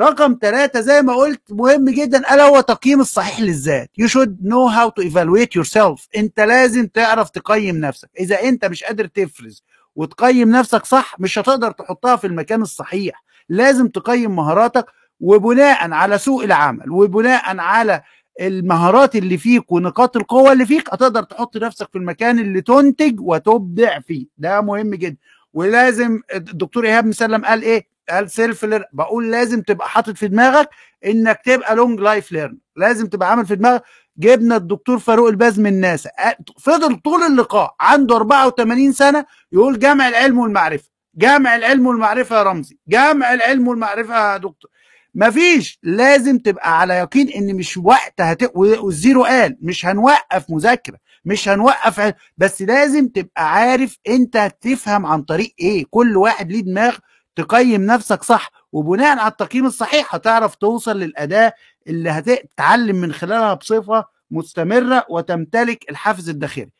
رقم 0.00 0.38
ثلاثة 0.42 0.80
زي 0.80 1.02
ما 1.02 1.14
قلت 1.14 1.42
مهم 1.50 1.84
جدا 1.88 2.34
ألا 2.34 2.42
هو 2.42 2.60
تقييم 2.60 3.00
الصحيح 3.00 3.40
للذات؟ 3.40 3.90
You 4.00 4.04
should 4.06 4.30
know 4.44 4.68
how 4.76 4.88
to 4.90 5.04
evaluate 5.10 5.60
yourself. 5.60 6.06
أنت 6.16 6.40
لازم 6.40 6.86
تعرف 6.86 7.30
تقيم 7.30 7.76
نفسك. 7.76 8.08
إذا 8.20 8.42
أنت 8.42 8.64
مش 8.64 8.84
قادر 8.84 9.06
تفرز 9.06 9.62
وتقيم 9.96 10.50
نفسك 10.50 10.84
صح 10.84 11.20
مش 11.20 11.38
هتقدر 11.38 11.70
تحطها 11.70 12.16
في 12.16 12.26
المكان 12.26 12.62
الصحيح. 12.62 13.22
لازم 13.48 13.88
تقيم 13.88 14.36
مهاراتك 14.36 14.86
وبناء 15.20 15.90
على 15.92 16.18
سوق 16.18 16.42
العمل 16.42 16.90
وبناء 16.90 17.58
على 17.58 18.02
المهارات 18.40 19.16
اللي 19.16 19.38
فيك 19.38 19.72
ونقاط 19.72 20.16
القوة 20.16 20.52
اللي 20.52 20.66
فيك 20.66 20.94
هتقدر 20.94 21.22
تحط 21.22 21.56
نفسك 21.56 21.88
في 21.92 21.98
المكان 21.98 22.38
اللي 22.38 22.60
تنتج 22.60 23.20
وتبدع 23.20 24.00
فيه. 24.00 24.26
ده 24.38 24.60
مهم 24.60 24.94
جدا. 24.94 25.16
ولازم 25.52 26.20
الدكتور 26.34 26.86
إيهاب 26.86 27.06
مسلم 27.06 27.44
قال 27.44 27.62
إيه؟ 27.62 27.86
قال 28.10 28.30
self 28.30 28.66
بقول 28.92 29.30
لازم 29.30 29.62
تبقى 29.62 29.88
حاطط 29.88 30.16
في 30.16 30.28
دماغك 30.28 30.68
إنك 31.06 31.40
تبقى 31.44 31.74
long 31.76 32.00
life 32.00 32.32
learn 32.32 32.58
لازم 32.76 33.06
تبقى 33.06 33.30
عامل 33.30 33.46
في 33.46 33.56
دماغك 33.56 33.82
جبنا 34.18 34.56
الدكتور 34.56 34.98
فاروق 34.98 35.28
الباز 35.28 35.60
من 35.60 35.80
ناسا. 35.80 36.10
فضل 36.58 36.96
طول 36.96 37.22
اللقاء 37.22 37.74
عنده 37.80 38.16
84 38.16 38.92
سنة 38.92 39.24
يقول 39.52 39.78
جامع 39.78 40.08
العلم 40.08 40.38
والمعرفة. 40.38 40.88
جامع 41.14 41.56
العلم 41.56 41.86
والمعرفة 41.86 42.36
يا 42.38 42.42
رمزي. 42.42 42.78
جامع 42.88 43.34
العلم 43.34 43.68
والمعرفة 43.68 44.32
يا 44.32 44.36
دكتور. 44.36 44.70
مفيش. 45.18 45.78
لازم 45.82 46.38
تبقى 46.38 46.80
على 46.80 46.94
يقين 46.94 47.28
إن 47.28 47.56
مش 47.56 47.76
وقت 47.76 48.20
هت... 48.20 48.56
والزيرو 48.56 49.24
قال 49.24 49.56
مش 49.60 49.86
هنوقف 49.86 50.50
مذاكرة 50.50 50.98
مش 51.24 51.48
هنوقف. 51.48 52.12
بس 52.36 52.62
لازم 52.62 53.08
تبقى 53.08 53.52
عارف 53.52 53.98
أنت 54.08 54.36
هتفهم 54.36 55.06
عن 55.06 55.22
طريق 55.22 55.54
إيه. 55.60 55.84
كل 55.90 56.16
واحد 56.16 56.52
ليه 56.52 56.60
دماغ 56.60 56.96
تقيم 57.36 57.86
نفسك 57.86 58.22
صح. 58.22 58.50
وبناء 58.72 59.18
على 59.18 59.30
التقييم 59.30 59.66
الصحيح 59.66 60.14
هتعرف 60.14 60.54
توصل 60.54 60.98
للأداة 61.00 61.52
اللي 61.86 62.10
هتتعلم 62.10 62.96
من 62.96 63.12
خلالها 63.12 63.54
بصفة 63.54 64.04
مستمرة 64.30 65.06
وتمتلك 65.10 65.90
الحافز 65.90 66.28
الداخلي. 66.28 66.70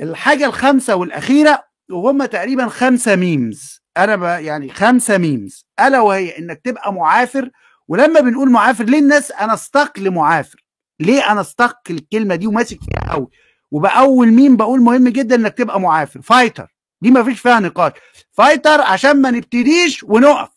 الحاجة 0.00 0.46
الخامسة 0.46 0.94
والأخيرة 0.96 1.64
وهم 1.90 2.24
تقريبا 2.24 2.68
خمسة 2.68 3.16
ميمز 3.16 3.81
أنا 3.96 4.16
ب... 4.16 4.22
يعني 4.22 4.68
خمسة 4.68 5.18
ميمز 5.18 5.66
ألا 5.80 6.00
وهي 6.00 6.38
إنك 6.38 6.60
تبقى 6.64 6.92
معافر 6.92 7.50
ولما 7.88 8.20
بنقول 8.20 8.50
معافر 8.50 8.84
ليه 8.84 8.98
الناس 8.98 9.32
أنا 9.32 9.54
stuck 9.54 9.98
لمعافر؟ 9.98 10.64
ليه 11.00 11.32
أنا 11.32 11.40
stuck 11.40 11.78
الكلمة 11.90 12.34
دي 12.34 12.46
وماسك 12.46 12.78
فيها 12.82 13.12
قوي؟ 13.12 13.28
وبأول 13.70 14.28
ميم 14.32 14.56
بقول 14.56 14.80
مهم 14.80 15.08
جدا 15.08 15.34
إنك 15.34 15.54
تبقى 15.58 15.80
معافر. 15.80 16.22
fighter 16.22 16.74
دي 17.00 17.10
ما 17.10 17.22
فيش 17.24 17.40
فيها 17.40 17.60
نقاش. 17.60 17.92
fighter 18.32 18.80
عشان 18.80 19.22
ما 19.22 19.30
نبتديش 19.30 20.02
ونقف. 20.02 20.50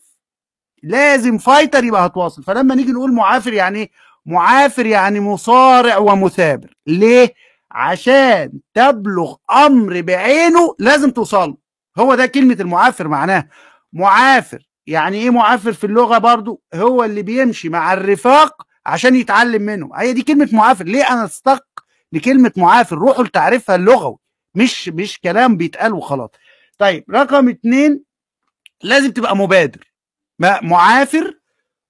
لازم 0.83 1.37
فايتر 1.37 1.83
يبقى 1.83 2.05
هتواصل. 2.05 2.43
فلما 2.43 2.75
نيجي 2.75 2.91
نقول 2.91 3.13
معافر 3.13 3.53
يعني 3.53 3.79
إيه؟ 3.79 3.89
معافر 4.25 4.85
يعني 4.85 5.19
مصارع 5.19 5.97
ومثابر. 5.97 6.73
ليه؟ 6.87 7.33
عشان 7.71 8.51
تبلغ 8.73 9.35
أمر 9.51 10.01
بعينه 10.01 10.75
لازم 10.79 11.11
توصل 11.11 11.57
هو 11.97 12.15
ده 12.15 12.25
كلمة 12.25 12.57
المعافر 12.59 13.07
معناها. 13.07 13.49
معافر 13.93 14.67
يعني 14.87 15.17
إيه 15.17 15.29
معافر 15.29 15.73
في 15.73 15.83
اللغة 15.83 16.17
برضو؟ 16.17 16.61
هو 16.75 17.03
اللي 17.03 17.21
بيمشي 17.21 17.69
مع 17.69 17.93
الرفاق 17.93 18.67
عشان 18.85 19.15
يتعلم 19.15 19.61
منهم. 19.61 19.93
هي 19.93 20.13
دي 20.13 20.21
كلمة 20.21 20.49
معافر. 20.53 20.85
ليه 20.85 21.03
أنا 21.11 21.25
استق 21.25 21.65
لكلمة 22.13 22.51
معافر؟ 22.57 22.97
روحوا 22.97 23.23
لتعريفها 23.23 23.75
اللغوي. 23.75 24.17
مش 24.55 24.89
مش 24.89 25.19
كلام 25.19 25.57
بيتقال 25.57 25.93
وخلاص. 25.93 26.29
طيب 26.77 27.03
رقم 27.11 27.49
اتنين 27.49 28.03
لازم 28.83 29.11
تبقى 29.11 29.35
مبادر. 29.37 29.91
معافر 30.39 31.39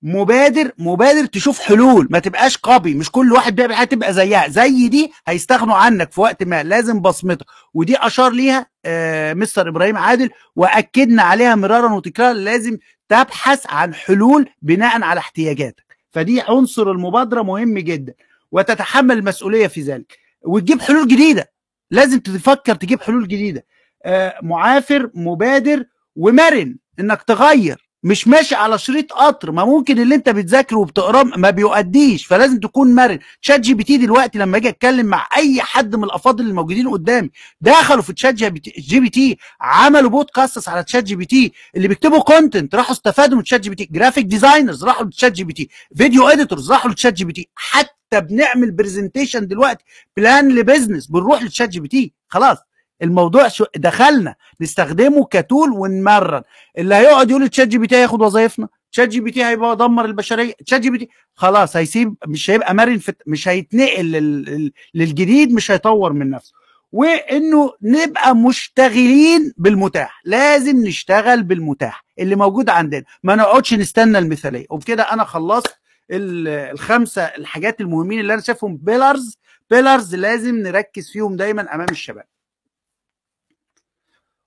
مبادر 0.07 0.71
مبادر 0.77 1.25
تشوف 1.25 1.59
حلول 1.59 2.07
ما 2.11 2.19
تبقاش 2.19 2.57
قبي 2.57 2.93
مش 2.93 3.11
كل 3.11 3.33
واحد 3.33 3.55
بيعمل 3.55 3.75
حاجة 3.75 3.87
تبقى 3.87 4.13
زيها. 4.13 4.47
زي 4.47 4.87
دي 4.87 5.11
هيستغنوا 5.27 5.75
عنك 5.75 6.11
في 6.11 6.21
وقت 6.21 6.43
ما. 6.43 6.63
لازم 6.63 6.99
بصمتك. 6.99 7.45
ودي 7.73 7.97
أشار 7.97 8.31
ليها 8.31 8.67
آه 8.85 9.33
مستر 9.33 9.69
إبراهيم 9.69 9.97
عادل 9.97 10.29
وأكدنا 10.55 11.23
عليها 11.23 11.55
مرارا 11.55 11.93
وتكرارا. 11.93 12.33
لازم 12.33 12.77
تبحث 13.09 13.65
عن 13.69 13.93
حلول 13.93 14.49
بناء 14.61 15.01
على 15.03 15.19
احتياجاتك. 15.19 15.85
فدي 16.11 16.41
عنصر 16.41 16.91
المبادرة 16.91 17.41
مهم 17.41 17.79
جدا. 17.79 18.13
وتتحمل 18.51 19.17
المسؤولية 19.17 19.67
في 19.67 19.81
ذلك. 19.81 20.17
وتجيب 20.41 20.81
حلول 20.81 21.07
جديدة. 21.07 21.51
لازم 21.91 22.19
تفكر 22.19 22.75
تجيب 22.75 23.01
حلول 23.01 23.27
جديدة. 23.27 23.65
آه 24.05 24.39
معافر 24.43 25.09
مبادر 25.13 25.85
ومرن. 26.15 26.75
إنك 26.99 27.23
تغير. 27.23 27.84
مش 28.05 28.27
ماشي 28.27 28.55
على 28.55 28.77
شريط 28.77 29.13
قطر 29.13 29.51
ما 29.51 29.65
ممكن 29.65 29.99
اللي 29.99 30.15
انت 30.15 30.29
بتذاكره 30.29 30.77
وبتقراه 30.77 31.23
ما 31.23 31.49
بيؤديش 31.49 32.25
فلازم 32.25 32.59
تكون 32.59 32.95
مرن. 32.95 33.19
تشات 33.41 33.59
جي 33.59 33.73
بي 33.73 33.83
تي 33.83 33.97
دلوقتي 33.97 34.39
لما 34.39 34.57
أجي 34.57 34.69
اتكلم 34.69 35.05
مع 35.05 35.27
أي 35.37 35.61
حد 35.61 35.95
من 35.95 36.03
الأفاضل 36.03 36.45
الموجودين 36.45 36.89
قدامي 36.89 37.29
دخلوا 37.61 38.01
في 38.01 38.13
تشات 38.13 38.33
جي 38.33 38.99
بي 38.99 39.09
تي 39.09 39.37
عملوا 39.61 40.09
بودكاست 40.09 40.69
على 40.69 40.83
تشات 40.83 41.03
جي 41.03 41.15
بي 41.15 41.25
تي 41.25 41.53
اللي 41.75 41.87
بيكتبوا 41.87 42.19
content 42.19 42.75
راحوا 42.75 42.91
استفادوا 42.91 43.37
من 43.37 43.43
تشات 43.43 43.61
جي 43.61 43.69
بي 43.69 43.75
تي. 43.75 43.89
graphic 43.91 44.25
designers 44.25 44.83
راحوا 44.83 45.05
لتشات 45.05 45.31
جي 45.31 45.43
بي 45.43 45.53
تي. 45.53 45.69
video 45.97 46.27
editors 46.27 46.71
راحوا 46.71 46.91
لتشات 46.91 47.13
جي 47.13 47.25
بي 47.25 47.33
تي. 47.33 47.49
حتى 47.55 48.21
بنعمل 48.21 48.71
presentation 48.71 49.47
دلوقتي 49.47 49.83
plan 50.17 50.55
ل 50.55 50.61
business 50.61 51.07
بنروح 51.07 51.43
ل 51.43 51.69
ChatGPT. 51.69 52.13
خلاص. 52.27 52.57
الموضوع 53.01 53.47
دخلنا 53.75 54.35
نستخدمه 54.61 55.25
ك 55.25 55.34
tool 55.34 55.69
ونمرن. 55.71 56.41
اللي 56.77 56.95
هيقعد 56.95 57.29
يقول 57.29 57.49
ChatGPT 57.49 57.95
هياخد 57.95 58.21
وظايفنا 58.21 58.67
ChatGPT 58.91 59.45
هيبقى 59.45 59.75
دمر 59.75 60.05
البشرية 60.05 60.53
ChatGPT 60.65 61.09
خلاص 61.33 61.75
هيسيب 61.77 62.15
مش 62.27 62.49
هيبقى 62.49 62.73
مرن 62.75 62.97
في 62.97 63.13
مش 63.27 63.47
هيتنقل 63.47 64.05
لل... 64.11 64.71
للجديد 64.93 65.51
مش 65.53 65.71
هيطور 65.71 66.13
من 66.13 66.29
نفسه. 66.29 66.53
وإنه 66.91 67.73
نبقى 67.81 68.35
مشتغلين 68.35 69.53
بالمتاح 69.57 70.21
لازم 70.25 70.77
نشتغل 70.77 71.43
بالمتاح 71.43 72.05
اللي 72.19 72.35
موجود 72.35 72.69
عندنا. 72.69 73.03
ما 73.23 73.35
نقعدش 73.35 73.73
نستنى 73.73 74.17
المثالية. 74.17 74.65
وبكده 74.69 75.03
أنا 75.03 75.23
خلصت 75.23 75.75
الخمسة 76.11 77.21
الحاجات 77.23 77.81
المهمين 77.81 78.19
اللي 78.19 78.33
أنا 78.33 78.41
شايفهم 78.41 78.77
بيلرز 78.77 79.37
بيلرز 79.69 80.15
لازم 80.15 80.55
نركز 80.55 81.11
فيهم 81.11 81.35
دايما 81.35 81.75
أمام 81.75 81.87
الشباب. 81.91 82.25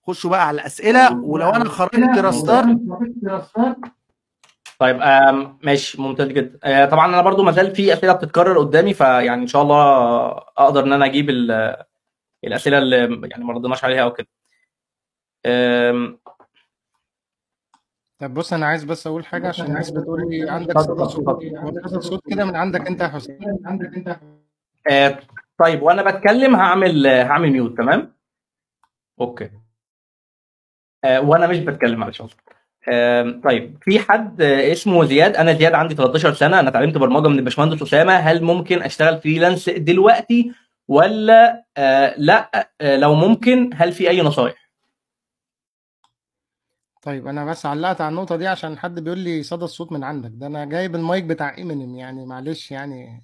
خشوا 0.09 0.31
بقى 0.31 0.49
على 0.49 0.55
الأسئلة 0.61 1.21
ولو 1.25 1.51
أنا 1.51 1.65
خرجت 1.65 2.19
راستار 2.19 2.65
طيب 4.79 4.97
ماشي 5.63 6.03
ممتاز 6.03 6.29
جدا. 6.29 6.59
آه 6.65 6.85
طبعا 6.85 7.07
أنا 7.07 7.23
برضو 7.23 7.43
ما 7.43 7.53
زال 7.53 7.75
في 7.75 7.93
أسئلة 7.93 8.13
بتتكرر 8.13 8.59
قدامي 8.59 8.95
فيعني 8.95 9.43
إن 9.43 9.47
شاء 9.47 9.63
الله 9.63 9.83
أقدر 10.59 10.85
إن 10.85 10.93
أنا 10.93 11.05
أجيب 11.05 11.31
الأسئلة 12.45 12.79
اللي 12.79 13.29
يعني 13.31 13.45
ما 13.45 13.53
ردناش 13.53 13.85
عليها 13.85 14.03
أو 14.03 14.13
كده. 14.13 14.29
طب 18.19 18.35
بص 18.35 18.53
أنا 18.53 18.67
عايز 18.67 18.85
بس 18.85 19.07
أقول 19.07 19.27
حاجة 19.27 19.49
عشان 19.49 19.67
الناس 19.67 19.91
بتقول 19.91 20.31
لي 20.31 20.51
عندك 20.51 20.79
صوت 20.79 21.03
صوت 22.01 22.23
كده. 22.31 22.45
من 22.45 22.57
عندك 22.57 22.87
أنت 22.87 23.01
يا 23.01 23.09
حسين. 23.09 23.39
عندك 23.65 23.95
انت 23.95 24.17
طيب 25.59 25.83
وأنا 25.83 26.11
بتكلم 26.11 26.57
هعمل 26.57 27.07
هعمل 27.07 27.51
mute 27.53 27.77
تمام؟ 27.79 28.13
okay. 29.21 29.51
وأنا 31.05 31.47
مش 31.47 31.59
بتكلم 31.59 32.05
على 32.05 32.13
شغل 32.13 32.31
طيب 33.45 33.79
في 33.81 33.99
حد 33.99 34.43
آه، 34.43 34.73
اسمه 34.73 35.05
زياد؟ 35.05 35.37
أنا 35.37 35.53
زياد 35.53 35.75
عندي 35.75 35.95
13 35.95 36.35
سنة 36.35 36.61
أنا 36.61 36.69
اتعلمت 36.69 36.99
برمجة 36.99 37.29
من 37.29 37.39
الباشمهندس 37.39 37.83
أسامة. 37.83 38.13
هل 38.13 38.45
ممكن 38.45 38.83
أشتغل 38.83 39.21
freelance 39.21 39.71
دلوقتي 39.71 40.53
ولا 40.89 41.65
آه 41.77 42.15
لأ؟ 42.19 42.71
آه 42.81 42.97
لو 42.97 43.15
ممكن 43.15 43.71
هل 43.75 43.93
في 43.93 44.11
أي 44.11 44.23
نصايح؟ 44.23 44.69
طيب 47.03 47.27
أنا 47.27 47.45
بس 47.45 47.67
علقت 47.67 48.01
على 48.01 48.11
النقطة 48.11 48.37
دي 48.37 48.47
عشان 48.47 48.79
حد 48.79 49.01
بيقول 49.01 49.19
لي 49.19 49.43
صدى 49.43 49.65
الصوت 49.65 49.93
من 49.93 50.05
عندك. 50.05 50.31
ده 50.35 50.47
أنا 50.47 50.65
جايب 50.65 50.95
المايك 50.95 51.25
بتاع 51.25 51.57
إمينيم 51.59 51.97
يعني 51.97 52.27
معلش 52.27 52.71
يعني 52.71 53.23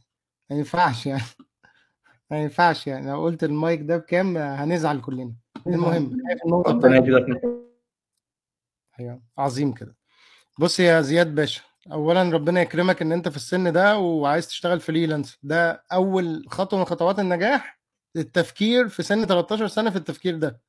ما 0.51 0.57
ينفعش 0.57 1.07
يعني 1.07 1.23
ما 2.31 2.43
ينفعش 2.43 2.86
يعني 2.86 3.11
لو 3.11 3.23
قلت 3.23 3.44
المايك 3.44 3.81
ده 3.83 3.97
بكام 3.97 4.36
هنزعل 4.36 5.01
كلنا. 5.01 5.33
المهم 5.67 6.17
النقطة 6.47 7.64
أيوه 9.00 9.23
عظيم 9.39 9.73
كده. 9.73 9.97
بص 10.58 10.81
يا 10.81 11.00
زياد 11.00 11.34
باشا 11.34 11.62
اولا 11.92 12.23
ربنا 12.23 12.60
يكرمك 12.62 13.02
إن 13.02 13.12
أنت 13.12 13.28
في 13.28 13.36
السن 13.36 13.73
ده 13.73 13.98
وعايز 13.98 14.48
تشتغل 14.48 14.81
freelance 14.81 15.39
ده 15.42 15.84
أول 15.92 16.44
خطوة 16.48 16.78
من 16.78 16.84
خطوات 16.84 17.18
النجاح 17.18 17.81
التفكير 18.16 18.89
في 18.89 19.02
سن 19.02 19.26
13 19.26 19.66
سنة 19.68 19.90
في 19.90 19.97
التفكير 19.97 20.36
ده. 20.36 20.60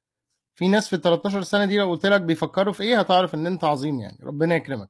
في 0.56 0.68
ناس 0.68 0.88
في 0.88 0.96
ال 0.96 1.02
13 1.02 1.42
سنة 1.44 1.66
دي 1.66 1.78
لو 1.78 1.90
قلت 1.92 2.06
لك 2.06 2.22
بيفكروا 2.22 2.74
في 2.74 2.84
إيه 2.84 3.00
هتعرف 3.00 3.36
إن 3.36 3.48
أنت 3.48 3.64
عظيم 3.64 4.00
يعني. 4.00 4.18
ربنا 4.24 4.56
يكرمك. 4.56 4.90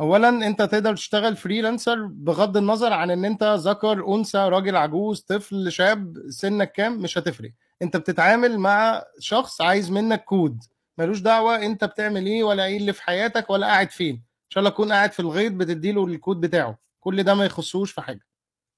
اولا 0.00 0.28
أنت 0.28 0.62
تقدر 0.62 0.94
تشتغل 0.96 1.36
freelancer 1.36 2.06
بغض 2.06 2.56
النظر 2.56 2.92
عن 2.92 3.10
إن 3.10 3.24
أنت 3.24 3.44
ذكر 3.58 4.14
أنثى 4.14 4.38
راجل 4.38 4.76
عجوز 4.76 5.20
طفل 5.20 5.72
شاب 5.72 6.16
سنك 6.30 6.72
كام 6.72 6.98
مش 6.98 7.18
هتفرق. 7.18 7.50
أنت 7.82 7.96
بتتعامل 7.96 8.58
مع 8.58 9.02
شخص 9.18 9.60
عايز 9.60 9.90
منك 9.90 10.24
كود 10.24 10.64
ملوش 10.98 11.20
دعوة 11.20 11.56
انت 11.56 11.84
بتعمل 11.84 12.26
إيه 12.26 12.44
ولا 12.44 12.64
إيه 12.64 12.76
اللي 12.76 12.92
في 12.92 13.02
حياتك 13.02 13.50
ولا 13.50 13.66
قاعد 13.66 13.90
فين. 13.90 14.14
إن 14.14 14.50
شاء 14.50 14.60
الله 14.60 14.70
تكون 14.70 14.92
قاعد 14.92 15.12
في 15.12 15.20
الغيط 15.20 15.52
بتديله 15.52 16.04
الكود 16.06 16.40
بتاعه. 16.40 16.78
كل 17.00 17.22
ده 17.22 17.34
ما 17.34 17.44
يخصوش 17.44 17.92
في 17.92 18.00
حاجة. 18.00 18.26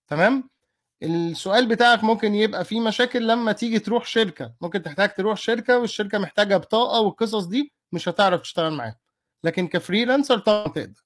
تمام؟ 0.08 0.50
السؤال 1.02 1.68
بتاعك 1.68 2.04
ممكن 2.04 2.34
يبقى 2.34 2.64
فيه 2.64 2.80
مشاكل 2.80 3.28
لما 3.28 3.52
تيجي 3.52 3.78
تروح 3.78 4.06
شركة. 4.06 4.54
ممكن 4.60 4.82
تحتاج 4.82 5.14
تروح 5.14 5.38
شركة 5.38 5.78
والشركة 5.78 6.18
محتاجة 6.18 6.56
بطاقة 6.56 7.00
والقصص 7.00 7.44
دي 7.44 7.72
مش 7.92 8.08
هتعرف 8.08 8.40
تشتغل 8.42 8.72
معاها. 8.72 8.96
لكن 9.44 9.68
ك 9.68 9.75
freelancer 9.75 10.38
طبعا 10.38 10.68
تقدر. 10.68 11.04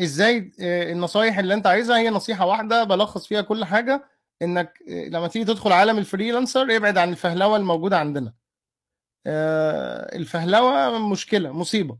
إزاي؟ 0.00 0.52
آه، 0.60 0.92
النصايح 0.92 1.38
اللي 1.38 1.54
انت 1.54 1.66
عايزها 1.66 1.98
هي 1.98 2.10
نصيحة 2.10 2.46
واحدة 2.46 2.84
بلخص 2.84 3.26
فيها 3.26 3.40
كل 3.40 3.64
حاجة. 3.64 4.04
انك 4.42 4.78
آه، 4.88 5.08
لما 5.08 5.28
تيجي 5.28 5.44
تدخل 5.44 5.72
عالم 5.72 5.98
ال 5.98 6.05
freelancer 6.05 6.76
ابعد 6.76 6.98
عن 6.98 7.10
الفهلوة 7.10 7.56
الموجودة 7.56 7.98
عندنا. 7.98 8.32
الفهلوة 9.26 10.98
مشكلة 11.08 11.52
مصيبة. 11.52 11.98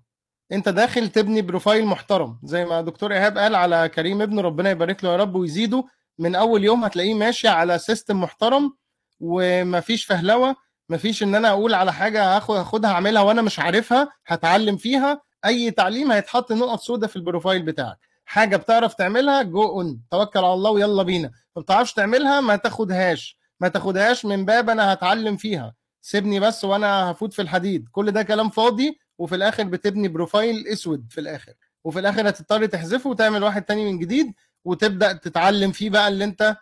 انت 0.53 0.69
داخل 0.69 1.09
تبني 1.09 1.43
profile 1.43 1.87
محترم 1.87 2.39
زي 2.45 2.65
ما 2.65 2.81
دكتور 2.81 3.13
إيهاب 3.13 3.39
قال 3.39 3.55
على 3.55 3.89
كريم 3.89 4.23
ابنه 4.23 4.43
ربنا 4.43 4.71
يبارك 4.71 5.05
له 5.05 5.11
يا 5.11 5.17
رب 5.17 5.35
ويزيده. 5.35 5.85
من 6.19 6.35
أول 6.35 6.65
يوم 6.65 6.85
هتلاقيه 6.85 7.15
ماشي 7.15 7.49
على 7.49 7.79
system 7.79 8.21
محترم 8.21 8.77
ومفيش 9.21 10.05
فهلوة 10.05 10.57
مفيش 10.89 11.23
إن 11.23 11.35
أنا 11.35 11.49
أقول 11.49 11.75
على 11.75 11.93
حاجة 11.93 12.37
هاخد 12.37 12.57
هاخدها 12.57 12.91
أعملها 12.91 13.23
وأنا 13.23 13.43
مش 13.43 13.59
عارفها 13.59 14.09
هتعلم 14.27 14.77
فيها. 14.77 15.23
أي 15.45 15.71
تعليم 15.71 16.13
هيتحط 16.13 16.53
نقط 16.53 16.81
سوداء 16.81 17.11
في 17.11 17.17
ال 17.17 17.23
profile 17.23 17.63
بتاعك. 17.63 17.99
حاجة 18.25 18.57
بتعرف 18.57 18.95
تعملها 18.95 19.43
go 19.43 19.63
on 19.63 20.01
توكل 20.11 20.39
على 20.39 20.53
الله 20.55 20.71
ويلا 20.71 21.03
بينا. 21.03 21.31
ما 21.57 21.63
بتعرفش 21.63 21.93
تعملها 21.93 22.41
ما 22.41 22.57
تاخدهاش. 22.57 23.39
ما 23.61 23.69
تاخدهاش 23.69 24.25
من 24.25 24.45
باب 24.45 24.71
أنا 24.71 24.93
هتعلم 24.93 25.37
فيها. 25.37 25.75
سيبني 26.05 26.41
بس 26.41 26.65
وأنا 26.65 27.11
هفوت 27.11 27.33
في 27.33 27.43
الحديد. 27.43 27.89
كل 27.93 28.11
ده 28.11 28.23
كلام 28.23 28.51
فاضي 28.51 28.99
وفي 29.19 29.35
الآخر 29.35 29.63
بتبني 29.65 30.09
profile 30.09 30.67
أسود 30.69 31.07
في 31.11 31.21
الآخر. 31.21 31.53
وفي 31.85 31.99
الآخر 31.99 32.29
هتضطر 32.29 32.67
تحذفه 32.67 33.11
وتعمل 33.11 33.43
واحد 33.43 33.63
تاني 33.65 33.93
من 33.93 33.99
جديد 33.99 34.35
وتبدأ 34.65 35.13
تتعلم 35.13 35.73
فيه 35.73 35.91
بقى 35.91 36.09
اللي 36.09 36.25
أنت 36.25 36.57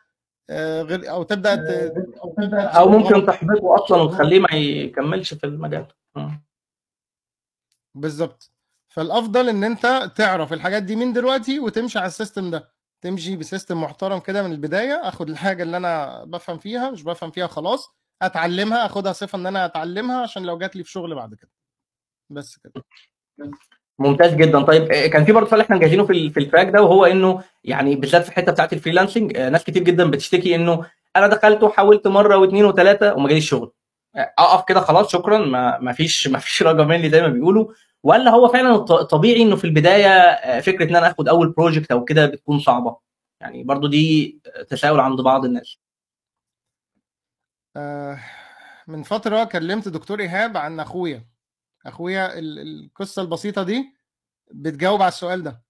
آه، 0.50 0.82
غير 0.82 1.10
أو 1.10 1.22
تبدأ 1.22 1.54
ت... 1.54 1.58
أو 2.22 2.34
تبدأ 2.38 2.62
أو 2.62 2.88
ممكن 2.88 3.26
تحبطه 3.26 3.74
أصلا 3.74 4.02
وتخليه 4.02 4.40
ما 4.40 4.52
يكملش 4.52 5.34
في 5.34 5.44
المجال. 5.44 5.86
بالظبط. 7.94 8.50
فالأفضل 8.88 9.48
إن 9.48 9.64
أنت 9.64 10.12
تعرف 10.16 10.52
الحاجات 10.52 10.82
دي 10.82 10.96
من 10.96 11.12
دلوقتي 11.12 11.60
وتمشي 11.60 11.98
على 11.98 12.06
ال 12.06 12.13
system 12.13 12.50
ده. 12.50 12.72
تمشي 13.00 13.36
ب 13.36 13.43
system 13.43 13.80
محترم 13.82 14.18
كده 14.18 14.42
من 14.42 14.52
البداية. 14.52 15.08
أخد 15.08 15.30
الحاجة 15.30 15.62
اللي 15.62 15.76
أنا 15.76 16.24
بفهم 16.24 16.58
فيها 16.58 16.90
مش 16.90 17.02
بفهم 17.02 17.30
فيها 17.30 17.46
خلاص. 17.46 18.01
أتعلمها 18.26 18.86
أخدها 18.86 19.12
صفة 19.12 19.38
إن 19.38 19.46
أنا 19.46 19.64
أتعلمها 19.64 20.22
عشان 20.22 20.42
لو 20.42 20.58
جات 20.58 20.76
لي 20.76 20.84
في 20.84 20.90
شغل 20.90 21.14
بعد 21.14 21.34
كده. 21.34 21.50
بس 22.30 22.56
كده. 22.56 22.84
ممتاز 23.98 24.34
جدا. 24.34 24.62
طيب 24.62 24.92
آه، 24.92 25.06
كان 25.06 25.24
في 25.24 25.32
برضه 25.32 25.50
سؤال 25.50 25.60
إحنا 25.60 25.76
مجهزينه 25.76 26.04
في 26.06 26.30
في 26.30 26.40
ال 26.40 26.45
track 26.45 26.68
ده 26.70 26.82
وهو 26.82 27.04
إنه 27.04 27.42
يعني 27.64 27.96
بالذات 27.96 28.22
في 28.22 28.28
الحتة 28.28 28.52
بتاعت 28.52 28.72
ال 28.72 28.78
freelancing 28.78 29.36
آه، 29.36 29.48
ناس 29.48 29.64
كتير 29.64 29.82
جدا 29.82 30.10
بتشتكي 30.10 30.54
إنه 30.54 30.86
أنا 31.16 31.26
دخلت 31.26 31.62
وحاولت 31.62 32.06
مرة 32.08 32.36
واثنين 32.36 32.64
وثلاثه 32.64 33.14
وما 33.14 33.28
جاليش 33.28 33.50
شغل. 33.50 33.72
آه، 34.16 34.34
أقف 34.38 34.64
كده 34.68 34.80
خلاص 34.80 35.12
شكرا. 35.12 35.38
ما 35.38 35.78
ما 35.78 35.92
فيش 35.92 36.28
ما 36.28 36.38
فيش 36.38 36.62
رجا 36.62 36.84
مني 36.84 37.10
زي 37.10 37.22
ما 37.22 37.28
بيقولوا. 37.28 37.72
ولا 38.02 38.30
هو 38.30 38.48
فعلا 38.48 38.76
طبيعي 39.02 39.42
إنه 39.42 39.56
في 39.56 39.64
البداية 39.64 40.60
فكرة 40.60 40.84
إن 40.90 40.96
أنا 40.96 41.10
آخد 41.10 41.28
أول 41.28 41.52
بروجكت 41.52 41.90
أو 41.92 42.04
كده 42.04 42.26
بتكون 42.26 42.58
صعبة؟ 42.58 42.96
يعني 43.40 43.64
برضه 43.64 43.88
دي 43.88 44.40
تساؤل 44.70 45.00
عند 45.00 45.20
بعض 45.20 45.44
الناس. 45.44 45.78
آه، 47.76 48.18
من 48.86 49.02
فترة 49.02 49.44
كلمت 49.44 49.88
دكتور 49.88 50.20
إيهاب 50.20 50.56
عن 50.56 50.80
أخويا. 50.80 51.28
أخويا 51.86 52.38
ال- 52.38 52.58
القصة 52.84 53.22
البسيطة 53.22 53.62
دي 53.62 53.96
بتجاوب 54.50 55.02
على 55.02 55.08
السؤال 55.08 55.42
ده. 55.42 55.62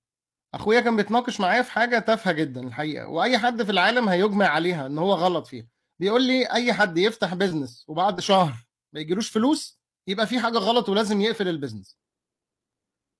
أخويا 0.55 0.81
كان 0.81 0.97
بيتناقش 0.97 1.41
معايا 1.41 1.63
في 1.63 1.73
حاجة 1.73 1.99
تافهة 1.99 2.33
جدا 2.33 2.61
الحقيقة 2.67 3.09
وأي 3.09 3.39
حد 3.39 3.63
في 3.63 3.71
العالم 3.71 4.09
هيجمع 4.09 4.47
عليها 4.47 4.87
إن 4.87 4.99
هو 4.99 5.13
غلط 5.15 5.47
فيها. 5.47 5.67
بيقول 5.99 6.23
لي 6.27 6.47
أي 6.53 6.73
حد 6.73 6.99
يفتح 6.99 7.35
business 7.35 7.85
وبعد 7.89 8.21
شهر 8.21 8.55
ما 8.93 9.01
يجيلوش 9.01 9.31
فلوس 9.31 9.81
يبقى 10.07 10.27
في 10.27 10.41
حاجة 10.41 10.59
غلط 10.59 10.89
ولازم 10.89 11.21
يقفل 11.21 11.49
ال 11.49 11.54
business 11.54 11.99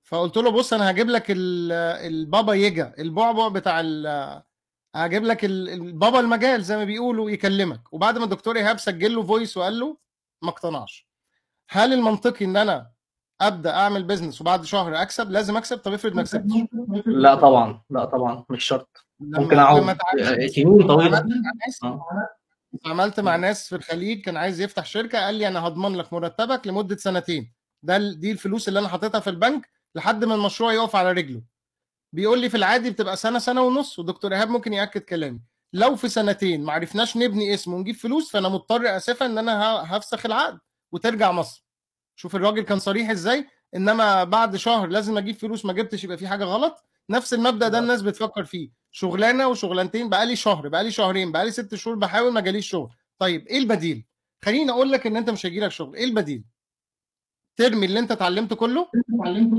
فقلت 0.05 0.37
له 0.37 0.51
بص 0.51 0.73
أنا 0.73 0.91
هجيب 0.91 1.09
لك 1.09 1.31
ال- 1.31 1.73
البابا 2.07 2.53
يجا 2.55 2.95
البعبع 2.99 3.49
بتاع 3.49 3.81
هجيب 4.95 5.25
لك 5.25 5.45
ال- 5.45 5.69
البابا 5.69 6.21
المجال 6.21 6.63
زي 6.63 6.77
ما 6.77 6.85
بيقولوا 6.85 7.31
يكلمك. 7.31 7.93
وبعد 7.93 8.19
ما 8.19 8.25
الدكتور 8.25 8.57
إيهاب 8.57 8.79
سجل 8.79 9.15
له 9.15 9.23
voice 9.23 9.57
وقال 9.57 9.79
له 9.81 9.97
ما 10.43 10.49
اقتنعش. 10.51 11.09
هل 11.71 11.93
المنطقي 11.93 12.45
إن 12.45 12.57
أنا 12.57 12.91
أبدأ 13.41 13.71
أعمل 13.77 14.03
بيزنس 14.05 14.41
وبعد 14.41 14.65
شهر 14.65 15.03
أكسب؟ 15.03 15.31
لازم 15.31 15.57
أكسب؟ 15.57 15.79
طب 15.79 15.93
افرض 15.93 16.15
ما 16.15 16.23
كسبتش. 16.23 16.53
لا 17.07 17.35
طبعا 17.35 17.83
لا 17.91 18.05
طبعا 18.05 18.45
مش 18.51 18.65
شرط. 18.65 19.07
ممكن 19.21 19.59
أقعد 19.59 19.89
اتعاملت 19.89 20.01
آه، 20.43 20.47
سنين 20.47 20.87
طويلة. 20.87 21.17
عملت 21.19 21.35
مع 21.35 21.53
ناس 21.67 21.85
آه. 21.85 23.23
مع 23.23 23.37
ناس 23.37 23.69
في 23.69 23.77
الخليج 23.77 24.21
كان 24.25 24.37
عايز 24.37 24.61
يفتح 24.61 24.85
شركة 24.87 25.19
قال 25.19 25.35
لي 25.35 25.49
أنا 25.49 25.67
هضمن 25.67 25.97
لك 25.97 26.13
مرتبك 26.13 26.67
لمدة 26.67 26.97
سنتين. 26.97 27.53
ده 27.83 27.99
دي 28.13 28.33
الفلوس 28.33 28.69
اللي 28.69 28.81
أنا 28.81 28.89
حاططها 28.89 29.21
في 29.21 29.31
البنك 29.31 29.69
لحد 29.95 30.25
ما 30.25 30.35
المشروع 30.35 30.73
يقف 30.73 30.97
على 30.97 31.13
رجله. 31.13 31.43
بيقول 32.13 32.41
لي 32.41 32.49
في 32.49 32.57
العادي 32.57 32.91
بتبقى 32.91 33.17
سنة 33.17 33.39
سنة 33.39 33.63
ونص 33.63 33.99
ودكتور 33.99 34.33
إيهاب 34.33 34.49
ممكن 34.49 34.73
يأكد 34.73 35.01
كلامي. 35.01 35.41
لو 35.73 35.97
في 35.97 36.09
سنتين 36.09 36.65
ما 36.65 36.73
عرفناش 36.73 37.17
نبني 37.17 37.55
اسم 37.55 37.75
ونجيب 37.75 37.95
فلوس 37.95 38.31
فأنا 38.31 38.49
مضطر 38.49 38.97
اسفا 38.97 39.27
إن 39.27 39.39
أنا 39.39 39.63
هفسخ 39.97 40.27
العقد 40.27 40.59
وترجع 40.93 41.33
مصر. 41.33 41.65
شوف 42.17 42.37
الراجل 42.37 42.63
كان 42.63 42.79
صريح 42.79 43.11
إزاي 43.11 43.47
إنما 43.77 44.25
بعد 44.25 44.57
شهر 44.57 44.89
لازم 44.89 45.19
أجيب 45.19 45.37
فلوس 45.37 45.65
ما 45.65 45.73
جبتش 45.73 46.05
يبقى 46.05 46.19
في 46.19 46.29
حاجة 46.29 46.45
غلط. 46.45 46.85
نفس 47.11 47.35
المبدأ 47.35 47.69
ده 47.69 47.79
الناس 47.79 48.03
بتفكر 48.03 48.45
فيه. 48.45 48.71
شغلانة 48.91 49.49
وشغلانتين 49.49 50.09
بقالي 50.09 50.37
شهر 50.37 50.69
بقالي 50.69 50.91
شهرين 50.91 51.33
بقالي 51.33 51.51
ست 51.51 51.75
شهور 51.75 51.97
بحاول 51.97 52.33
ما 52.33 52.41
جاليش 52.41 52.69
شغل. 52.69 52.91
طيب 53.19 53.47
إيه 53.49 53.59
البديل؟ 53.59 54.05
خليني 54.45 54.71
أقول 54.71 54.93
لك 54.93 55.07
إن 55.07 55.17
أنت 55.17 55.31
مش 55.31 55.47
هيجيلك 55.47 55.71
شغل. 55.71 55.97
إيه 55.97 56.05
البديل؟ 56.05 56.45
ترمي 57.57 57.87
اللي 57.87 57.99
انت 57.99 58.11
اتعلمته 58.13 58.57
كله؟ 58.57 58.89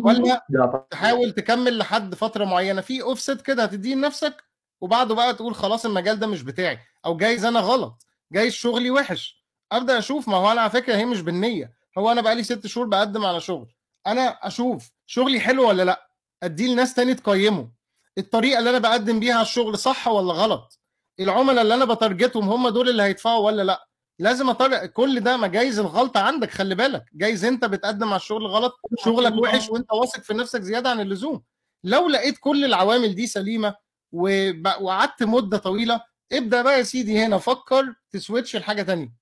ولا 0.04 0.46
تحاول 0.92 1.32
تكمل 1.32 1.78
لحد 1.78 2.16
فترة 2.16 2.46
معينة؟ 2.46 2.82
في 2.82 3.02
اوفست 3.02 3.42
كده 3.42 3.64
هتديه 3.64 3.96
لنفسك 3.96 4.44
وبعده 4.82 5.16
بقى 5.16 5.34
تقول 5.34 5.56
خلاص 5.56 5.86
المجال 5.86 6.20
ده 6.20 6.28
مش 6.28 6.42
بتاعي 6.42 6.80
أو 7.06 7.18
جايز 7.18 7.46
أنا 7.46 7.60
غلط 7.60 8.06
جايز 8.32 8.54
شغلي 8.54 8.92
وحش. 8.92 9.44
أبدأ 9.72 9.98
أشوف 9.98 10.28
ما 10.28 10.38
هو 10.38 10.52
أنا 10.52 10.62
على 10.62 10.70
فكرة 10.70 10.96
هي 10.96 11.06
مش 11.06 11.22
بالنية. 11.22 11.74
هو 11.98 12.12
أنا 12.12 12.22
بقالي 12.22 12.44
ست 12.44 12.68
شهور 12.68 12.88
بقدم 12.88 13.26
على 13.26 13.42
شغل. 13.42 13.68
أنا 14.08 14.48
أشوف 14.48 14.92
شغلي 15.06 15.40
حلو 15.40 15.68
ولا 15.68 15.84
لأ؟ 15.84 16.10
أديه 16.44 16.74
لناس 16.74 16.94
تاني 16.94 17.14
تقيمه. 17.16 17.72
الطريقة 18.18 18.60
اللي 18.60 18.70
أنا 18.70 18.78
بقدم 18.80 19.20
بيها 19.20 19.34
على 19.34 19.42
الشغل 19.42 19.78
صح 19.78 20.08
ولا 20.08 20.34
غلط؟ 20.34 20.80
العملاء 21.20 21.62
اللي 21.62 21.74
أنا 21.74 21.86
بتارجتهم 21.86 22.50
هم 22.50 22.70
دول 22.70 22.90
اللي 22.90 23.04
هيدفعوا 23.04 23.46
ولا 23.46 23.62
لأ؟ 23.62 23.88
لازم 24.20 24.50
أطلع. 24.50 24.86
كل 24.86 25.20
ده 25.20 25.38
ما 25.38 25.48
جايز 25.48 25.80
الغلطة 25.80 26.20
عندك 26.20 26.52
خلي 26.52 26.76
بالك. 26.76 27.06
جايز 27.14 27.46
أنت 27.46 27.66
بتقدم 27.66 28.08
على 28.08 28.16
الشغل 28.16 28.48
غلط 28.48 28.76
شغلك 29.06 29.34
وحش 29.34 29.70
وأنت 29.70 29.92
واثق 29.94 30.20
في 30.22 30.34
نفسك 30.34 30.62
زيادة 30.62 30.90
عن 30.90 31.00
اللزوم. 31.00 31.44
لو 31.84 32.10
لقيت 32.10 32.38
كل 32.38 32.66
العوامل 32.66 33.16
دي 33.16 33.28
سليمة 33.28 33.76
وقعدت 34.12 35.24
مدة 35.24 35.58
طويلة 35.58 36.02
ابدأ 36.32 36.62
بقى 36.62 36.78
يا 36.78 36.84
سيدي 36.84 37.20
هنا 37.26 37.38
فكر 37.38 37.96
تسويتش 38.12 38.56
لحاجة 38.56 38.82
تانية. 38.82 39.14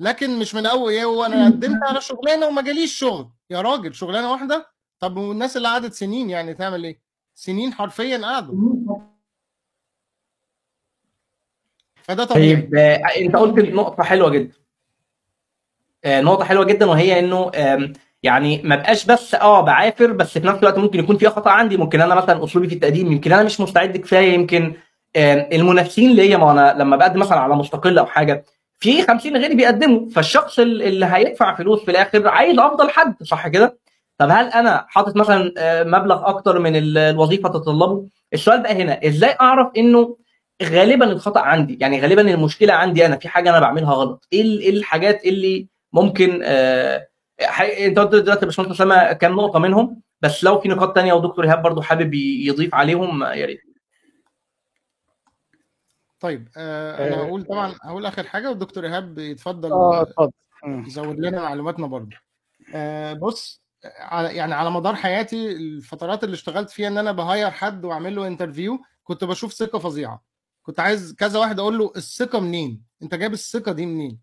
لكن 0.00 0.38
مش 0.38 0.54
من 0.54 0.66
أول 0.66 0.92
إيه 0.92 1.04
وأنا 1.04 1.44
قدمت 1.44 1.82
على 1.82 2.00
شغلانة 2.00 2.46
وما 2.46 2.62
جاليش 2.62 2.98
شغل. 2.98 3.30
يا 3.50 3.60
راجل 3.60 3.94
شغلانة 3.94 4.32
واحدة؟ 4.32 4.70
طب 5.00 5.16
والناس 5.16 5.56
اللي 5.56 5.68
قعدت 5.68 5.92
سنين 5.94 6.30
يعني 6.30 6.54
تعمل 6.54 6.84
إيه؟ 6.84 7.02
سنين 7.34 7.72
حرفيا 7.74 8.18
قعدوا. 8.18 8.54
فده 12.04 12.24
طبيعي 12.24 12.56
طيب 12.56 12.74
آه 12.74 13.00
انت 13.20 13.36
قلت 13.36 13.58
نقطة 13.58 14.02
حلوة 14.02 14.30
جدا 14.30 14.52
آه 16.04 16.20
نقطة 16.20 16.44
حلوة 16.44 16.64
جدا 16.64 16.86
وهي 16.86 17.18
إنه 17.18 17.50
آه 17.54 17.92
يعني 18.22 18.60
ما 18.64 18.76
بقاش 18.76 19.06
بس 19.06 19.34
آه 19.34 19.60
بعافر 19.60 20.12
بس 20.12 20.38
في 20.38 20.46
نفس 20.46 20.58
الوقت 20.58 20.78
ممكن 20.78 20.98
يكون 20.98 21.16
في 21.16 21.28
خطأ 21.28 21.50
عندي 21.50 21.76
ممكن 21.76 22.00
أنا 22.00 22.14
مثلا 22.14 22.44
أسلوبي 22.44 22.68
في 22.68 22.74
التقديم 22.74 23.12
يمكن 23.12 23.32
أنا 23.32 23.42
مش 23.42 23.60
مستعد 23.60 23.96
كفاية 23.96 24.32
يمكن 24.34 24.74
المنافسين 25.16 26.12
ليا 26.16 26.36
ما 26.36 26.50
أنا 26.50 26.74
لما 26.78 26.96
بقدم 26.96 27.20
مثلا 27.20 27.38
على 27.40 27.54
مستقل 27.56 27.98
أو 27.98 28.06
حاجة 28.06 28.44
في 28.80 29.02
50 29.02 29.36
غيري 29.36 29.54
بيقدموا 29.54 30.10
فالشخص 30.10 30.58
اللي 30.58 31.06
هيدفع 31.06 31.54
فلوس 31.54 31.84
في 31.84 31.90
الآخر 31.90 32.28
عايز 32.28 32.58
أفضل 32.58 32.90
حد 32.90 33.22
صح 33.22 33.48
كده؟ 33.48 33.78
طب 34.18 34.30
هل 34.30 34.46
أنا 34.46 34.84
حاطط 34.88 35.16
مثلا 35.16 35.52
مبلغ 35.84 36.28
أكتر 36.28 36.58
من 36.58 36.72
الوظيفة 36.76 37.48
تتطلبه؟ 37.48 38.06
السؤال 38.34 38.62
بقى 38.62 38.72
هنا 38.82 39.06
إزاي 39.06 39.36
أعرف 39.40 39.68
إنه 39.76 40.16
غالبا 40.62 41.12
الخطأ 41.12 41.40
عندي. 41.40 41.78
يعني 41.80 42.00
غالبا 42.00 42.34
المشكلة 42.34 42.72
عندي 42.72 43.06
أنا 43.06 43.16
في 43.16 43.28
حاجة 43.28 43.50
أنا 43.50 43.60
بعملها 43.60 43.92
غلط. 43.94 44.28
إيه 44.32 44.70
الحاجات 44.70 45.24
اللي 45.24 45.68
ممكن 45.92 46.40
آه 46.44 47.08
أنت 47.60 47.98
قلت 47.98 48.14
دلوقتي 48.14 48.40
يا 48.40 48.46
باشمهندس 48.46 48.74
أسامة 48.74 49.12
كام 49.12 49.32
نقطة 49.32 49.58
منهم 49.58 50.02
بس 50.20 50.44
لو 50.44 50.60
في 50.60 50.68
نقاط 50.68 50.94
ثانية 50.94 51.12
ودكتور 51.12 51.44
إيهاب 51.44 51.62
برضو 51.62 51.82
حابب 51.82 52.14
يضيف 52.14 52.74
عليهم 52.74 53.22
يا 53.22 53.46
ريت. 53.46 53.60
طيب 56.20 56.48
آه 56.56 57.08
أنا 57.08 57.22
هقول 57.22 57.44
طبعا 57.44 57.74
هقول 57.82 58.06
آخر 58.06 58.22
حاجة 58.22 58.48
والدكتور 58.48 58.84
إيهاب 58.86 59.18
يتفضل 59.18 59.72
آه 59.72 60.02
اتفضل. 60.02 60.32
يزود 60.66 61.18
لنا 61.20 61.42
معلوماتنا 61.42 61.86
برضه 61.86 62.16
آه 62.74 63.12
بص 63.12 63.62
على 63.98 64.36
يعني 64.36 64.54
على 64.54 64.70
مدار 64.70 64.94
حياتي 64.94 65.52
الفترات 65.52 66.24
اللي 66.24 66.34
اشتغلت 66.34 66.70
فيها 66.70 66.88
إن 66.88 66.98
أنا 66.98 67.12
ب 67.12 67.20
hire 67.20 67.50
حد 67.50 67.84
وأعمل 67.84 68.16
له 68.16 68.26
interview 68.26 68.78
كنت 69.04 69.24
بشوف 69.24 69.52
ثقة 69.52 69.78
فظيعة. 69.78 70.33
كنت 70.66 70.80
عايز 70.80 71.14
كذا 71.14 71.38
واحد 71.38 71.58
أقول 71.58 71.78
له 71.78 71.92
الثقة 71.96 72.40
منين؟ 72.40 72.82
أنت 73.02 73.14
جايب 73.14 73.32
الثقة 73.32 73.72
دي 73.72 73.86
منين؟ 73.86 74.20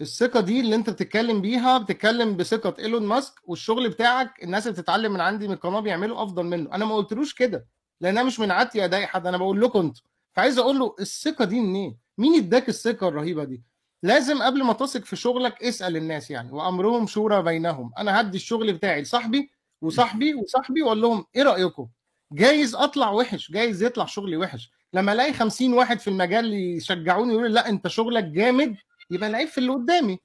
الثقة 0.00 0.40
دي 0.40 0.60
اللي 0.60 0.74
أنت 0.76 0.90
بتتكلم 0.90 1.40
بيها 1.40 1.78
بتتكلم 1.78 2.36
بثقة 2.36 2.74
إيلون 2.78 3.06
ماسك 3.06 3.34
والشغل 3.44 3.88
بتاعك 3.88 4.42
الناس 4.44 4.66
اللي 4.66 4.80
بتتعلم 4.82 5.12
من 5.12 5.20
عندي 5.20 5.48
من 5.48 5.54
القناة 5.54 5.80
بيعملوا 5.80 6.22
أفضل 6.22 6.44
منه. 6.44 6.74
أنا 6.74 6.84
ما 6.84 6.94
قلتلوش 6.96 7.34
كده 7.34 7.66
لأن 8.00 8.18
أنا 8.18 8.26
مش 8.26 8.40
من 8.40 8.50
عادتي 8.50 8.84
اضايق 8.84 9.08
حد 9.08 9.26
أنا 9.26 9.36
بقول 9.36 9.60
لكم 9.60 9.78
أنتوا. 9.78 10.02
فعايز 10.32 10.58
أقول 10.58 10.78
له 10.78 10.94
الثقة 11.00 11.44
دي 11.44 11.60
منين؟ 11.60 11.98
مين 12.18 12.34
اداك 12.44 12.68
الثقة 12.68 13.08
الرهيبة 13.08 13.44
دي؟ 13.44 13.62
لازم 14.02 14.42
قبل 14.42 14.64
ما 14.64 14.72
تثق 14.72 15.04
في 15.04 15.16
شغلك 15.16 15.62
اسأل 15.62 15.96
الناس 15.96 16.30
يعني 16.30 16.52
وأمرهم 16.52 17.06
شورى 17.06 17.42
بينهم. 17.42 17.92
أنا 17.98 18.20
هدي 18.20 18.36
الشغل 18.36 18.72
بتاعي 18.72 19.02
لصاحبي 19.02 19.50
وصاحبي 19.80 20.34
وصاحبي 20.34 20.82
وأقول 20.82 21.02
لهم 21.02 21.24
إيه 21.36 21.42
رأيكم؟ 21.42 21.88
جايز 22.32 22.74
أطلع 22.74 23.10
وحش 23.10 23.50
جايز 23.50 23.82
يطلع 23.82 24.04
شغلي 24.04 24.36
وحش. 24.36 24.70
لما 24.92 25.12
الاقي 25.12 25.32
50 25.32 25.72
واحد 25.72 26.00
في 26.00 26.08
المجال 26.08 26.54
يشجعوني 26.54 27.32
يقولوا 27.32 27.48
لا 27.48 27.68
انت 27.68 27.88
شغلك 27.88 28.24
جامد. 28.24 28.76
يبقى 29.10 29.28
العيب 29.28 29.48
في 29.48 29.58
اللي 29.58 29.72
قدامي. 29.72 30.18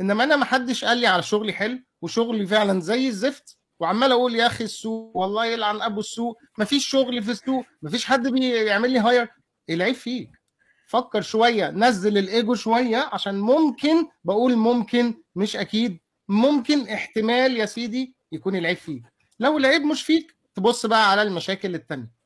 انما 0.00 0.24
أنا 0.24 0.36
ما 0.36 0.44
حدش 0.44 0.84
قال 0.84 0.98
لي 0.98 1.06
على 1.06 1.22
شغلي 1.22 1.52
حلو 1.52 1.78
وشغلي 2.02 2.46
فعلا 2.46 2.80
زي 2.80 3.08
الزفت 3.08 3.56
وعمال 3.80 4.12
أقول 4.12 4.34
يا 4.34 4.46
أخي 4.46 4.64
السوق 4.64 5.16
والله 5.16 5.46
يلعن 5.46 5.82
ابو 5.82 6.00
السوق. 6.00 6.38
مفيش 6.58 6.86
شغل 6.88 7.22
في 7.22 7.30
السوق 7.30 7.64
مفيش 7.82 8.04
حد 8.04 8.28
بيعمل 8.28 8.90
لي 8.90 8.98
هاير 8.98 9.28
العيب 9.70 9.94
فيك. 9.94 10.30
فكر 10.88 11.20
شوية 11.22 11.70
نزل 11.70 12.18
الإيجو 12.18 12.54
شوية 12.54 13.08
عشان 13.12 13.38
ممكن 13.40 14.06
بقول 14.24 14.56
ممكن 14.56 15.22
مش 15.36 15.56
أكيد. 15.56 15.98
ممكن 16.28 16.88
احتمال 16.88 17.56
يا 17.56 17.66
سيدي 17.66 18.14
يكون 18.32 18.56
العيب 18.56 18.76
فيك. 18.76 19.02
لو 19.40 19.58
العيب 19.58 19.82
مش 19.82 20.02
فيك 20.02 20.36
تبص 20.54 20.86
بقى 20.86 21.10
على 21.10 21.22
المشاكل 21.22 21.74
التانية. 21.74 22.17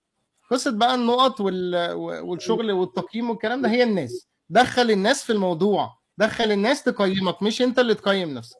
قصة 0.50 0.78
بقى 0.78 0.94
النقط 0.94 1.40
وال... 1.40 1.92
والشغل 2.22 2.72
والتقييم 2.72 3.30
والكلام 3.30 3.62
ده 3.62 3.68
هي 3.70 3.82
الناس. 3.82 4.28
دخل 4.48 4.90
الناس 4.90 5.24
في 5.24 5.32
الموضوع. 5.32 5.98
دخل 6.18 6.52
الناس 6.52 6.82
تقيمك 6.82 7.42
مش 7.42 7.62
انت 7.62 7.78
اللي 7.78 7.94
تقيم 7.94 8.34
نفسك. 8.34 8.58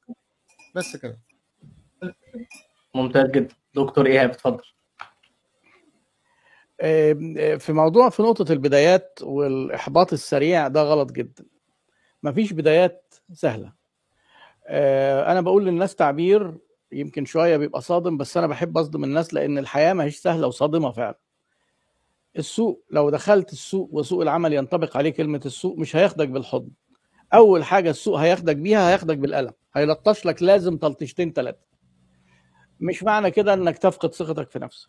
بس 0.74 0.96
كده. 0.96 1.20
ممتاز 2.94 3.30
جدا. 3.30 3.54
دكتور 3.74 4.06
إيهاب 4.06 4.30
اتفضل. 4.30 4.62
في 7.58 7.72
موضوع 7.72 8.08
في 8.08 8.22
نقطة 8.22 8.52
البدايات 8.52 9.18
والإحباط 9.22 10.12
السريع 10.12 10.68
ده 10.68 10.82
غلط 10.82 11.12
جدا. 11.12 11.44
مفيش 12.22 12.52
بدايات 12.52 13.14
سهلة. 13.32 13.72
أنا 15.26 15.40
بقول 15.40 15.64
للناس 15.66 15.94
تعبير 15.94 16.54
يمكن 16.92 17.24
شوية 17.24 17.56
بيبقى 17.56 17.80
صادم 17.80 18.16
بس 18.16 18.36
أنا 18.36 18.46
بحب 18.46 18.78
أصدم 18.78 19.04
الناس 19.04 19.34
لأن 19.34 19.58
الحياة 19.58 19.92
ما 19.92 20.04
هيش 20.04 20.16
سهلة 20.16 20.46
وصادمة 20.46 20.90
فعلا. 20.92 21.18
السوق 22.38 22.84
لو 22.90 23.10
دخلت 23.10 23.52
السوق 23.52 23.88
وسوق 23.92 24.22
العمل 24.22 24.52
ينطبق 24.52 24.96
عليه 24.96 25.10
كلمة 25.10 25.40
السوق 25.46 25.78
مش 25.78 25.96
هياخدك 25.96 26.28
بالحضن. 26.28 26.70
أول 27.34 27.64
حاجة 27.64 27.90
السوق 27.90 28.18
هياخدك 28.18 28.56
بيها 28.56 28.90
هياخدك 28.90 29.18
بالقلم. 29.18 29.52
هيلطش 29.74 30.26
لك 30.26 30.42
لازم 30.42 30.76
تلطشتين 30.76 31.32
ثلاثة 31.32 31.72
مش 32.80 33.02
معنى 33.02 33.30
كده 33.30 33.54
إنك 33.54 33.78
تفقد 33.78 34.14
ثقتك 34.14 34.50
في 34.50 34.58
نفسك. 34.58 34.88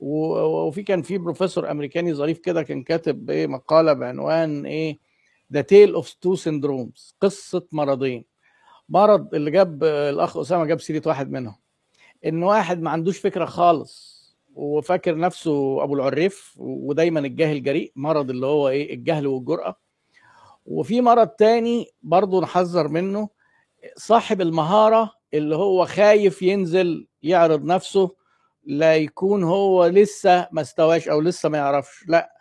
وفي 0.00 0.82
كان 0.82 1.02
في 1.02 1.18
بروفيسور 1.18 1.70
أمريكاني 1.70 2.14
ظريف 2.14 2.38
كده 2.38 2.62
كان 2.62 2.82
كاتب 2.82 3.30
إيه 3.30 3.46
مقالة 3.46 3.92
بعنوان 3.92 4.66
إيه 4.66 4.98
the 5.52 5.60
tale 5.60 5.94
of 5.94 6.12
two 6.12 6.34
syndromes 6.34 7.14
قصة 7.20 7.66
مرضين. 7.72 8.24
مرض 8.88 9.34
اللي 9.34 9.50
جاب 9.50 9.84
الأخ 9.84 10.36
أسامة 10.36 10.64
جاب 10.64 10.80
سيرة 10.80 11.02
واحد 11.06 11.30
منهم. 11.30 11.56
إن 12.26 12.42
واحد 12.42 12.82
ما 12.82 12.90
عندوش 12.90 13.18
فكرة 13.18 13.44
خالص. 13.44 14.17
وفاكر 14.58 15.16
نفسه 15.18 15.82
أبو 15.84 15.94
العريف 15.94 16.54
ودايما 16.58 17.20
الجاهل 17.20 17.62
جريء 17.62 17.92
مرض 17.96 18.30
اللي 18.30 18.46
هو 18.46 18.68
إيه 18.68 18.94
الجهل 18.94 19.26
والجرأة. 19.26 19.76
وفي 20.66 21.00
مرض 21.00 21.28
تاني 21.28 21.86
برضه 22.02 22.40
نحذر 22.40 22.88
منه 22.88 23.28
صاحب 23.96 24.40
المهارة 24.40 25.12
اللي 25.34 25.56
هو 25.56 25.86
خايف 25.86 26.42
ينزل 26.42 27.06
يعرض 27.22 27.64
نفسه 27.64 28.10
لا 28.64 28.96
يكون 28.96 29.42
هو 29.44 29.86
لسه 29.86 30.48
ما 30.52 30.60
استواش 30.60 31.08
أو 31.08 31.20
لسه 31.20 31.48
ما 31.48 31.58
يعرفش 31.58 32.04
لا. 32.08 32.32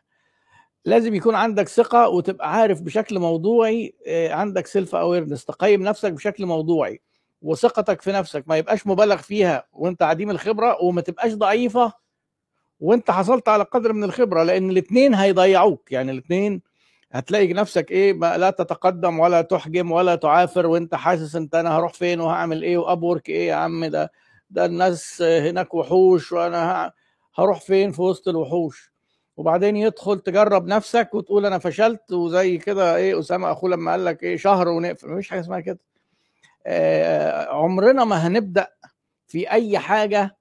لازم 0.85 1.15
يكون 1.15 1.35
عندك 1.35 1.67
ثقة 1.67 2.09
وتبقى 2.09 2.53
عارف 2.53 2.81
بشكل 2.81 3.19
موضوعي 3.19 3.95
عندك 4.29 4.67
self 4.67 4.95
awareness 4.95 5.45
تقيم 5.45 5.83
نفسك 5.83 6.11
بشكل 6.13 6.45
موضوعي. 6.45 7.01
وثقتك 7.41 8.01
في 8.01 8.11
نفسك 8.11 8.43
ما 8.47 8.57
يبقاش 8.57 8.87
مبالغ 8.87 9.17
فيها 9.17 9.67
وأنت 9.73 10.03
عديم 10.03 10.29
الخبرة 10.31 10.83
وما 10.83 11.01
تبقاش 11.01 11.33
ضعيفة 11.33 12.06
وانت 12.79 13.11
حصلت 13.11 13.49
على 13.49 13.63
قدر 13.63 13.93
من 13.93 14.03
الخبرة 14.03 14.43
لأن 14.43 14.69
الاثنين 14.69 15.13
هيضيعوك. 15.15 15.91
يعني 15.91 16.11
الاثنين 16.11 16.61
هتلاقي 17.11 17.53
نفسك 17.53 17.91
إيه 17.91 18.13
لا 18.13 18.49
تتقدم 18.49 19.19
ولا 19.19 19.41
تحجم 19.41 19.91
ولا 19.91 20.15
تعافر 20.15 20.65
وانت 20.67 20.95
حاسس 20.95 21.35
انت 21.35 21.55
أنا 21.55 21.77
هروح 21.77 21.93
فين 21.93 22.19
وهعمل 22.21 22.63
إيه 22.63 22.77
وابورك 22.77 23.29
إيه 23.29 23.47
يا 23.47 23.55
عم 23.55 23.85
ده 23.85 24.11
ده 24.49 24.65
الناس 24.65 25.21
هناك 25.21 25.73
وحوش 25.73 26.31
وأنا 26.31 26.91
هروح 27.35 27.61
فين 27.61 27.91
في 27.91 28.01
وسط 28.01 28.27
الوحوش؟ 28.27 28.91
وبعدين 29.37 29.77
يدخل 29.77 30.19
تجرب 30.19 30.67
نفسك 30.67 31.09
وتقول 31.13 31.45
أنا 31.45 31.57
فشلت 31.59 32.11
وزي 32.11 32.57
كده 32.57 32.95
إيه 32.95 33.19
أسامة 33.19 33.51
أخوه 33.51 33.69
لما 33.69 33.91
قال 33.91 34.05
لك 34.05 34.23
إيه 34.23 34.37
شهر 34.37 34.67
ونقفل. 34.69 35.09
مفيش 35.11 35.29
حاجة 35.29 35.39
اسمها 35.39 35.59
كده. 35.59 35.79
عمرنا 37.51 38.03
ما 38.05 38.27
هنبدأ 38.27 38.67
في 39.27 39.51
أي 39.51 39.79
حاجة 39.79 40.36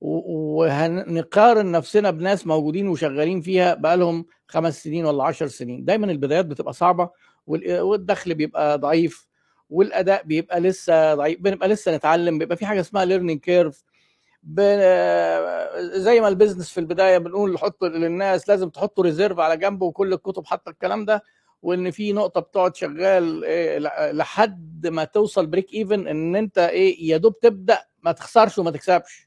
وهنقارن 0.00 1.72
نفسنا 1.72 2.10
بناس 2.10 2.46
موجودين 2.46 2.88
وشغالين 2.88 3.40
فيها 3.40 3.74
بقالهم 3.74 4.26
خمس 4.48 4.82
سنين 4.82 5.06
ولا 5.06 5.24
عشر 5.24 5.46
سنين. 5.46 5.84
دايما 5.84 6.06
البدايات 6.10 6.46
بتبقى 6.46 6.72
صعبة 6.72 7.10
والدخل 7.46 8.34
بيبقى 8.34 8.78
ضعيف 8.78 9.26
والأداء 9.70 10.22
بيبقى 10.24 10.60
لسه 10.60 11.14
ضعيف 11.14 11.40
بنبقى 11.40 11.68
لسه 11.68 11.96
نتعلم 11.96 12.38
بيبقى 12.38 12.56
في 12.56 12.66
حاجة 12.66 12.80
اسمها 12.80 13.04
learning 13.04 13.40
curve 13.40 13.84
زي 15.78 16.20
ما 16.20 16.28
ال 16.28 16.33
business 16.33 16.70
في 16.70 16.80
البداية 16.80 17.18
بنقول 17.18 17.58
حط 17.58 17.84
للناس 17.84 18.48
لازم 18.48 18.68
تحطوا 18.68 19.04
reserve 19.04 19.38
على 19.38 19.56
جنبه 19.56 19.86
وكل 19.86 20.12
الكتب 20.12 20.46
حاطة 20.46 20.70
الكلام 20.70 21.04
ده 21.04 21.22
وإن 21.62 21.90
في 21.90 22.12
نقطة 22.12 22.40
بتقعد 22.40 22.76
شغال 22.76 23.44
إيه 23.44 23.78
لحد 24.12 24.86
ما 24.86 25.04
توصل 25.04 25.46
break 25.46 25.74
even 25.74 26.08
إن 26.08 26.36
أنت 26.36 26.58
إيه 26.58 27.08
يا 27.10 27.16
دوب 27.16 27.40
تبدأ 27.40 27.78
ما 28.02 28.12
تخسرش 28.12 28.58
وما 28.58 28.70
تكسبش. 28.70 29.25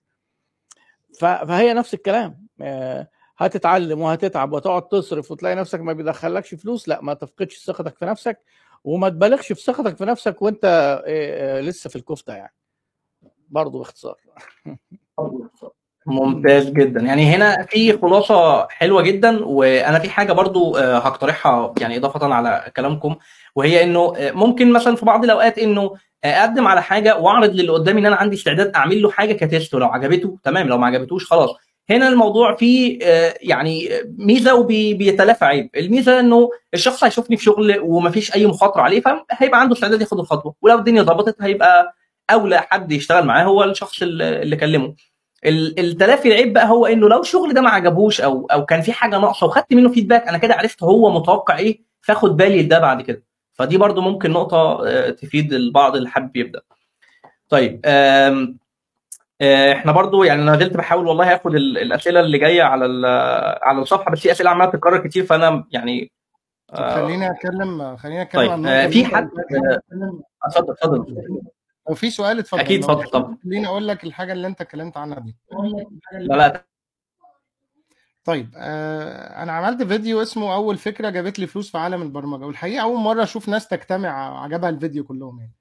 فهي 1.20 1.74
نفس 1.74 1.94
الكلام. 1.94 2.48
هتتعلم 3.38 4.02
وهتتعب 4.02 4.54
وتقعد 4.54 4.88
تصرف 4.88 5.32
وتلاقي 5.32 5.56
نفسك 5.56 5.80
ما 5.80 5.94
بيدخلكش 5.94 6.56
فلوس 6.56 6.90
لا 6.90 7.02
ما 7.02 7.14
تفقدش 7.14 7.66
ثقتك 7.66 7.98
في 7.98 8.06
نفسك 8.06 8.40
وما 8.84 9.10
تبالغش 9.10 9.48
في 9.48 9.62
ثقتك 9.62 9.98
في 9.98 10.06
نفسك 10.06 10.42
وانت 10.42 10.66
لسه 11.64 11.90
في 11.90 11.96
الكفتة 11.96 12.34
يعني. 12.34 12.54
برضه 13.50 13.80
باختصار. 13.80 14.16
ممتاز 16.06 16.70
جدا. 16.70 17.02
يعني 17.02 17.36
هنا 17.36 17.64
في 17.64 17.98
خلاصة 17.98 18.68
حلوة 18.68 19.02
جدا 19.02 19.46
وأنا 19.46 20.00
في 20.00 20.10
حاجة 20.10 20.34
برضو 20.34 20.78
هقترحها 20.78 21.74
يعني 21.82 21.98
إضافة 21.98 22.34
على 22.34 22.72
كلامكم 22.76 23.16
وهي 23.56 23.84
إنه 23.84 24.14
ممكن 24.20 24.74
مثلا 24.74 24.96
في 24.96 25.06
بعض 25.06 25.24
الأوقات 25.24 25.60
إنه 25.60 25.94
اقدم 26.24 26.68
على 26.68 26.82
حاجة 26.84 27.18
واعرض 27.18 27.50
للي 27.54 27.70
قدامي 27.72 28.00
إن 28.02 28.06
أنا 28.06 28.16
عندي 28.16 28.36
استعداد 28.36 28.72
أعمل 28.76 29.02
له 29.02 29.12
حاجة 29.12 29.34
كتيست. 29.34 29.74
ولو 29.76 29.86
عجبته 29.88 30.38
تمام. 30.44 30.68
لو 30.68 30.78
ما 30.78 30.88
عجبتوش 30.88 31.26
خلاص. 31.26 31.50
هنا 31.90 32.08
الموضوع 32.08 32.56
فيه 32.56 33.00
يعني 33.42 33.90
ميزة 34.18 34.56
وبيتلافى 34.56 35.46
عيب. 35.46 35.70
الميزة 35.78 36.20
إنه 36.20 36.50
الشخص 36.74 37.04
هيشوفني 37.04 37.38
في 37.38 37.44
شغل 37.44 37.80
ومفيش 37.80 38.36
أي 38.36 38.46
مخاطرة 38.48 38.82
عليه 38.82 39.02
فهيبقى 39.02 39.60
عنده 39.60 39.74
استعداد 39.76 40.02
ياخد 40.02 40.20
الخطوة. 40.20 40.56
ولو 40.62 40.78
الدنيا 40.80 41.04
ظبطت 41.04 41.36
هيبقى 41.42 41.96
أولى 42.32 42.60
حد 42.62 42.92
يشتغل 42.92 43.26
معاه 43.26 43.44
هو 43.44 43.64
الشخص 43.64 44.02
اللي 44.02 44.56
كلمه. 44.56 44.96
التلافي 45.46 46.28
العيب 46.28 46.54
بقى 46.54 46.70
هو 46.70 46.86
إنه 46.86 47.10
لو 47.10 47.22
الشغل 47.22 47.54
ده 47.54 47.62
ما 47.62 47.70
عجبوش 47.70 48.22
أو 48.22 48.48
أو 48.52 48.66
كان 48.66 48.82
في 48.82 48.92
حاجة 48.94 49.18
ناقصة 49.20 49.46
وخدت 49.48 49.74
منه 49.74 49.90
فيدباك 49.90 50.28
أنا 50.28 50.38
كده 50.38 50.54
عرفت 50.56 50.84
هو 50.84 51.20
متوقع 51.20 51.58
إيه 51.58 51.82
فآخد 52.02 52.38
بالي 52.38 52.64
ده 52.64 52.80
بعد 52.80 53.02
كده. 53.02 53.24
فدي 53.60 53.78
برضو 53.78 54.02
ممكن 54.02 54.32
نقطة 54.32 54.84
تفيد 55.12 55.54
البعض 55.54 55.96
اللي 55.96 56.10
حابب 56.10 56.38
يبدأ. 56.38 56.62
طيب 57.50 57.82
إحنا 59.72 59.92
برضو 59.92 60.24
يعني 60.24 60.42
أنا 60.42 60.58
زلت 60.58 60.78
بحاول 60.78 61.08
والله 61.08 61.36
آخد 61.36 61.56
الأسئلة 61.56 62.20
اللي 62.20 62.38
جاية 62.38 62.64
على 62.64 63.08
على 63.62 63.82
الصفحة 63.82 64.12
بس 64.12 64.20
في 64.20 64.32
أسئلة 64.32 64.50
عمالة 64.50 64.72
تتكرر 64.72 65.08
كتير 65.08 65.26
فأنا 65.26 65.68
يعني 65.72 66.12
خليني 66.74 67.32
أتكلم 67.32 67.98
خليني 67.98 68.22
أتكلم 68.22 68.42
طيب 68.42 68.52
عن 68.68 68.90
في 68.90 69.06
حد 69.06 69.30
اتفضل 70.46 70.72
اتفضل. 70.72 71.16
لو 71.90 71.96
في 71.96 72.10
سؤال 72.10 72.40
اتفضل. 72.40 72.62
أكيد 72.62 72.84
اتفضل 72.84 73.08
طبعا. 73.08 73.38
خليني 73.44 73.68
أقول 73.68 73.88
لك 73.88 74.04
الحاجة 74.04 74.34
اللي 74.34 74.48
أنت 74.48 74.62
اتكلمت 74.62 74.98
عنها 74.98 75.20
دي. 75.20 75.36
لا 76.14 76.36
لا 76.36 76.66
طيب 78.30 78.54
آه 78.58 79.44
أنا 79.44 79.52
عملت 79.52 79.84
فيديو 79.84 80.22
اسمه 80.22 80.54
أول 80.56 80.78
فكرة 80.78 81.10
جابت 81.10 81.40
لي 81.40 81.48
فلوس 81.48 81.72
في 81.72 81.78
عالم 81.78 82.02
البرمجة 82.02 82.46
والحقيقة 82.46 82.82
أول 82.84 83.00
مرة 83.00 83.24
أشوف 83.24 83.50
ناس 83.50 83.68
تجتمع 83.68 84.44
عجبها 84.44 84.70
الفيديو 84.70 85.04
كلهم 85.04 85.40
يعني. 85.40 85.54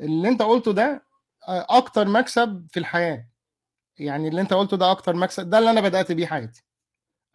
اللي 0.00 0.28
أنت 0.28 0.42
قلته 0.42 0.72
ده 0.72 1.02
أكتر 1.48 2.08
مكسب 2.08 2.66
في 2.70 2.80
الحياة. 2.80 3.28
يعني 3.98 4.28
اللي 4.28 4.40
أنت 4.40 4.54
قلته 4.54 4.76
ده 4.76 4.90
أكتر 4.90 5.16
مكسب 5.16 5.50
ده 5.50 5.58
اللي 5.58 5.70
أنا 5.70 5.80
بدأت 5.80 6.12
بيه 6.12 6.26
حياتي. 6.26 6.64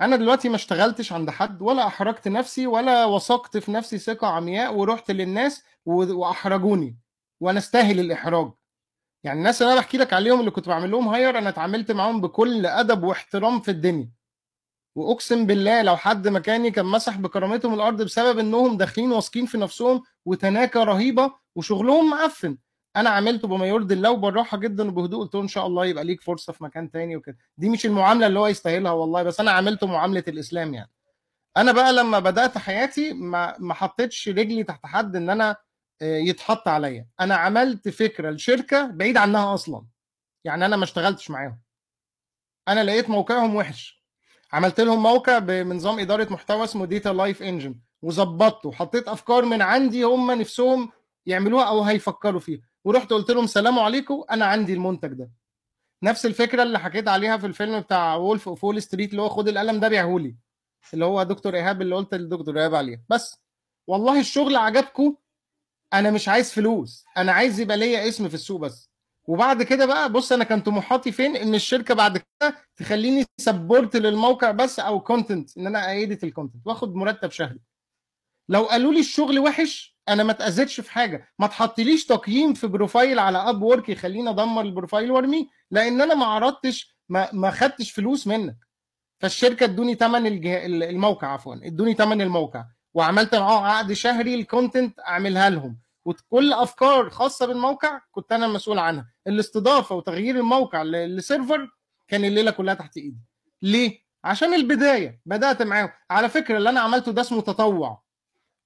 أنا 0.01 0.15
دلوقتي 0.15 0.49
ما 0.49 0.55
اشتغلتش 0.55 1.13
عند 1.13 1.29
حد 1.29 1.61
ولا 1.61 1.87
أحرجت 1.87 2.27
نفسي 2.27 2.67
ولا 2.67 3.05
وثقت 3.05 3.57
في 3.57 3.71
نفسي 3.71 3.97
ثقة 3.97 4.27
عمياء 4.27 4.75
ورحت 4.75 5.11
للناس 5.11 5.63
وأحرجوني. 5.85 6.97
وأنا 7.39 7.59
استاهل 7.59 7.99
الإحراج. 7.99 8.51
يعني 9.23 9.39
الناس 9.39 9.61
اللي 9.61 9.73
أنا 9.73 9.81
بحكي 9.81 9.97
لك 9.97 10.13
عليهم 10.13 10.39
اللي 10.39 10.51
كنت 10.51 10.67
بعمل 10.69 10.91
لهم 10.91 11.07
هاير 11.07 11.37
أنا 11.37 11.49
اتعاملت 11.49 11.91
معاهم 11.91 12.21
بكل 12.21 12.65
أدب 12.65 13.03
واحترام 13.03 13.61
في 13.61 13.71
الدنيا. 13.71 14.18
واقسم 14.99 15.45
بالله 15.45 15.81
لو 15.81 15.97
حد 15.97 16.27
مكاني 16.27 16.71
كان 16.71 16.85
مسح 16.85 17.17
بكرامتهم 17.17 17.73
الأرض 17.73 18.01
بسبب 18.01 18.39
انهم 18.39 18.77
داخلين 18.77 19.11
واثقين 19.11 19.45
في 19.45 19.57
نفسهم 19.57 20.03
وتناكة 20.25 20.83
رهيبة 20.83 21.31
وشغلهم 21.55 22.09
معفن. 22.09 22.57
أنا 22.95 23.09
عملته 23.09 23.47
بما 23.47 23.65
يرضي 23.65 23.93
الله 23.93 24.11
وبالراحه 24.11 24.57
جدا 24.57 24.87
وبهدوء 24.87 25.23
قلت 25.23 25.35
له 25.35 25.41
إن 25.41 25.47
شاء 25.47 25.67
الله 25.67 25.85
يبقى 25.85 26.03
ليك 26.03 26.21
فرصة 26.21 26.53
في 26.53 26.63
مكان 26.63 26.91
تاني 26.91 27.15
وكده. 27.15 27.37
دي 27.57 27.69
مش 27.69 27.85
المعاملة 27.85 28.27
اللي 28.27 28.39
هو 28.39 28.47
يستاهلها 28.47 28.91
والله 28.91 29.23
بس 29.23 29.39
أنا 29.39 29.51
عملته 29.51 29.87
معاملة 29.87 30.23
الإسلام 30.27 30.73
يعني. 30.73 30.91
أنا 31.57 31.71
بقى 31.71 31.93
لما 31.93 32.19
بدأت 32.19 32.57
حياتي 32.57 33.13
ما 33.13 33.55
ما 33.59 33.73
حطيتش 33.73 34.29
رجلي 34.29 34.63
تحت 34.63 34.85
حد 34.85 35.15
إن 35.15 35.29
أنا 35.29 35.55
يتحط 36.01 36.67
عليا. 36.67 37.07
أنا 37.19 37.35
عملت 37.35 37.89
فكرة 37.89 38.29
لشركة 38.29 38.85
بعيد 38.87 39.17
عنها 39.17 39.53
أصلا. 39.53 39.85
يعني 40.43 40.65
أنا 40.65 40.75
ما 40.75 40.83
اشتغلتش 40.83 41.31
معاهم. 41.31 41.59
أنا 42.67 42.83
لقيت 42.83 43.09
موقعهم 43.09 43.55
وحش. 43.55 43.98
عملت 44.53 44.79
لهم 44.81 45.03
موقع 45.03 45.39
بنظام 45.39 45.99
إدارة 45.99 46.33
محتوى 46.33 46.63
اسمه 46.63 46.85
DataLife 46.85 47.43
Engine 47.43 47.75
وظبطته 48.01 48.69
وحطيت 48.69 49.07
أفكار 49.07 49.45
من 49.45 49.61
عندي 49.61 50.03
هم 50.03 50.31
نفسهم 50.31 50.91
يعملوها 51.25 51.63
أو 51.63 51.81
هيفكروا 51.83 52.39
فيها. 52.39 52.61
ورحت 52.85 53.13
قلت 53.13 53.31
لهم 53.31 53.47
سلام 53.47 53.79
عليكم 53.79 54.23
أنا 54.31 54.45
عندي 54.45 54.73
المنتج 54.73 55.13
ده. 55.13 55.31
نفس 56.03 56.25
الفكرة 56.25 56.63
اللي 56.63 56.79
حكيت 56.79 57.07
عليها 57.07 57.37
في 57.37 57.45
الفيلم 57.45 57.79
بتاع 57.79 58.15
Wolf 58.15 58.47
of 58.49 58.63
Wall 58.63 58.81
Street 58.81 59.11
اللي 59.11 59.21
هو 59.21 59.29
خد 59.29 59.47
القلم 59.47 59.79
ده 59.79 59.87
بيعهولي 59.87 60.35
اللي 60.93 61.05
هو 61.05 61.23
دكتور 61.23 61.55
إيهاب 61.55 61.81
اللي 61.81 61.95
قلت 61.95 62.13
للدكتور 62.13 62.59
إيهاب 62.59 62.75
عليه. 62.75 63.03
بس 63.09 63.41
والله 63.87 64.19
الشغل 64.19 64.55
عجبكم 64.55 65.15
أنا 65.93 66.11
مش 66.11 66.27
عايز 66.29 66.51
فلوس 66.53 67.05
أنا 67.17 67.31
عايز 67.31 67.59
يبقى 67.59 67.77
ليا 67.77 68.07
اسم 68.07 68.27
في 68.29 68.33
السوق 68.35 68.59
بس. 68.61 68.88
وبعد 69.29 69.63
كده 69.63 69.85
بقى 69.85 70.11
بص 70.11 70.31
أنا 70.31 70.43
كان 70.43 70.61
طموحاتي 70.61 71.11
فين؟ 71.11 71.35
إن 71.35 71.55
الشركة 71.55 71.93
بعد 71.93 72.17
كده 72.17 72.55
تخليني 72.75 73.25
support 73.37 73.95
للموقع 73.95 74.51
بس 74.51 74.79
أو 74.79 74.99
content 74.99 75.57
إن 75.57 75.67
أنا 75.67 75.91
edit 75.91 76.23
ال 76.23 76.29
content 76.29 76.67
واخد 76.67 76.95
مرتب 76.95 77.31
شهري. 77.31 77.59
لو 78.49 78.63
قالوا 78.63 78.93
لي 78.93 78.99
الشغل 78.99 79.39
وحش 79.39 79.97
أنا 80.09 80.23
ما 80.23 80.31
اتأذيتش 80.31 80.79
في 80.79 80.91
حاجة. 80.91 81.27
ما 81.39 81.47
تحطليش 81.47 82.05
تقييم 82.05 82.53
في 82.53 82.67
profile 82.67 83.19
على 83.19 83.37
Upwork 83.37 83.89
يخليني 83.89 84.29
أدمر 84.29 84.61
ال 84.61 84.68
profile 84.68 85.11
وارميه 85.11 85.45
لأن 85.71 86.01
أنا 86.01 86.15
ما 86.15 86.25
عرضتش 86.25 86.95
ما 87.09 87.29
ما 87.33 87.51
خدتش 87.51 87.91
فلوس 87.91 88.27
منك. 88.27 88.57
فالشركة 89.21 89.63
ادوني 89.63 89.95
ثمن 89.95 90.27
الجه... 90.27 90.65
الموقع 90.65 91.27
عفوا 91.27 91.55
ادوني 91.55 91.93
ثمن 91.93 92.21
الموقع. 92.21 92.65
وعملت 92.93 93.35
معاهم 93.35 93.63
عقد 93.63 93.93
شهري 93.93 94.35
ال 94.35 94.43
content 94.43 94.99
أعملها 94.99 95.49
لهم. 95.49 95.79
وكل 96.05 96.53
أفكار 96.53 97.09
خاصة 97.09 97.45
بالموقع 97.45 98.01
كنت 98.11 98.31
أنا 98.31 98.45
المسؤول 98.45 98.79
عنها. 98.79 99.11
الاستضافة 99.27 99.95
وتغيير 99.95 100.35
الموقع 100.35 100.83
ل 100.83 100.96
server 100.96 101.69
كان 102.07 102.25
الليلة 102.25 102.51
كلها 102.51 102.73
تحت 102.73 102.97
إيدي. 102.97 103.17
ليه؟ 103.61 103.99
عشان 104.23 104.53
البداية. 104.53 105.21
بدأت 105.25 105.61
معاهم. 105.61 105.89
على 106.09 106.29
فكرة 106.29 106.57
اللي 106.57 106.69
أنا 106.69 106.79
عملته 106.79 107.11
ده 107.11 107.21
اسمه 107.21 107.41
تطوع. 107.41 108.01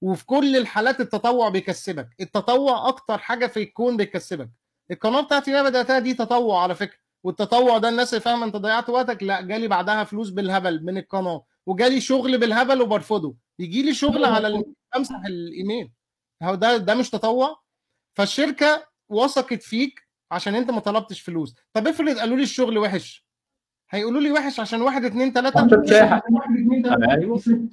وفي 0.00 0.26
كل 0.26 0.56
الحالات 0.56 1.00
التطوع 1.00 1.48
بيكسبك. 1.48 2.08
التطوع 2.20 2.88
أكتر 2.88 3.18
حاجة 3.18 3.46
في 3.46 3.62
الكون 3.62 3.96
بيكسبك. 3.96 4.50
القناة 4.90 5.20
بتاعتي 5.20 5.50
اللي 5.50 5.60
أنا 5.60 5.68
بدأتها 5.68 5.98
دي 5.98 6.14
تطوع 6.14 6.62
على 6.62 6.74
فكرة. 6.74 6.98
والتطوع 7.22 7.78
ده 7.78 7.88
الناس 7.88 8.14
اللي 8.14 8.20
فاهمة 8.20 8.46
أنت 8.46 8.56
ضيعت 8.56 8.88
وقتك؟ 8.90 9.22
لا 9.22 9.40
جالي 9.40 9.68
بعدها 9.68 10.04
فلوس 10.04 10.30
بالهبل 10.30 10.84
من 10.84 10.98
القناة. 10.98 11.44
وجالي 11.66 12.00
شغل 12.00 12.38
بالهبل 12.38 12.82
وبرفضه. 12.82 13.34
يجي 13.58 13.82
لي 13.82 13.94
شغل 13.94 14.24
على 14.24 14.64
امسح 14.96 15.20
الإيميل. 15.26 15.90
ده 16.54 16.76
ده 16.76 16.94
مش 16.94 17.10
تطوع. 17.10 17.60
فالشركة 18.16 18.86
وثقت 19.08 19.62
فيك 19.62 20.08
عشان 20.30 20.54
انت 20.54 20.70
ما 20.70 20.80
طلبتش 20.80 21.20
فلوس. 21.20 21.54
طب 21.72 21.88
افرض 21.88 22.18
قالوا 22.18 22.36
لي 22.36 22.42
الشغل 22.42 22.78
وحش. 22.78 23.26
هيقولوا 23.90 24.20
لي 24.20 24.30
وحش 24.32 24.60
عشان 24.60 24.82
واحد 24.82 25.04
اتنين 25.04 25.32
تلاتة. 25.32 25.68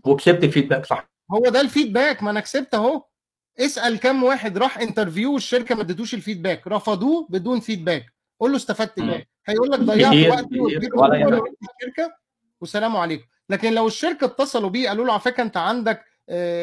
وكسبت 0.06 0.44
ال 0.44 0.48
feedback 0.48 0.86
صح. 0.86 1.10
هو 1.32 1.50
ده 1.50 1.62
ال 1.62 1.68
feedback. 1.68 2.24
ما 2.24 2.32
أنا 2.32 2.40
كسبت 2.40 2.74
اهو. 2.74 3.04
اسأل 3.60 4.00
كم 4.00 4.24
واحد 4.24 4.58
راح 4.58 4.78
interview 4.78 5.34
والشركة 5.34 5.76
ما 5.76 5.82
ادتوش 5.82 6.14
ال 6.14 6.19
feedback. 6.19 6.68
رفضوه 6.68 7.28
بدون 7.30 7.60
feedback. 7.60 8.06
قول 8.40 8.52
له 8.52 8.58
استفدت 8.58 9.00
إيه 9.00 9.28
هيقول 9.48 9.72
لك 9.72 9.80
ضيعت 9.80 10.28
وقتي 10.30 10.78
الشركة. 10.78 12.16
والسلام 12.62 12.98
عليكم. 12.98 13.26
لكن 13.50 13.74
لو 13.74 13.88
الشركة 13.88 14.26
اتصلوا 14.26 14.70
بيه 14.70 14.90
قالوا 14.90 15.06
له 15.06 15.12
على 15.12 15.22
فكرة 15.22 15.44
انت 15.44 15.58
عندك 15.58 16.06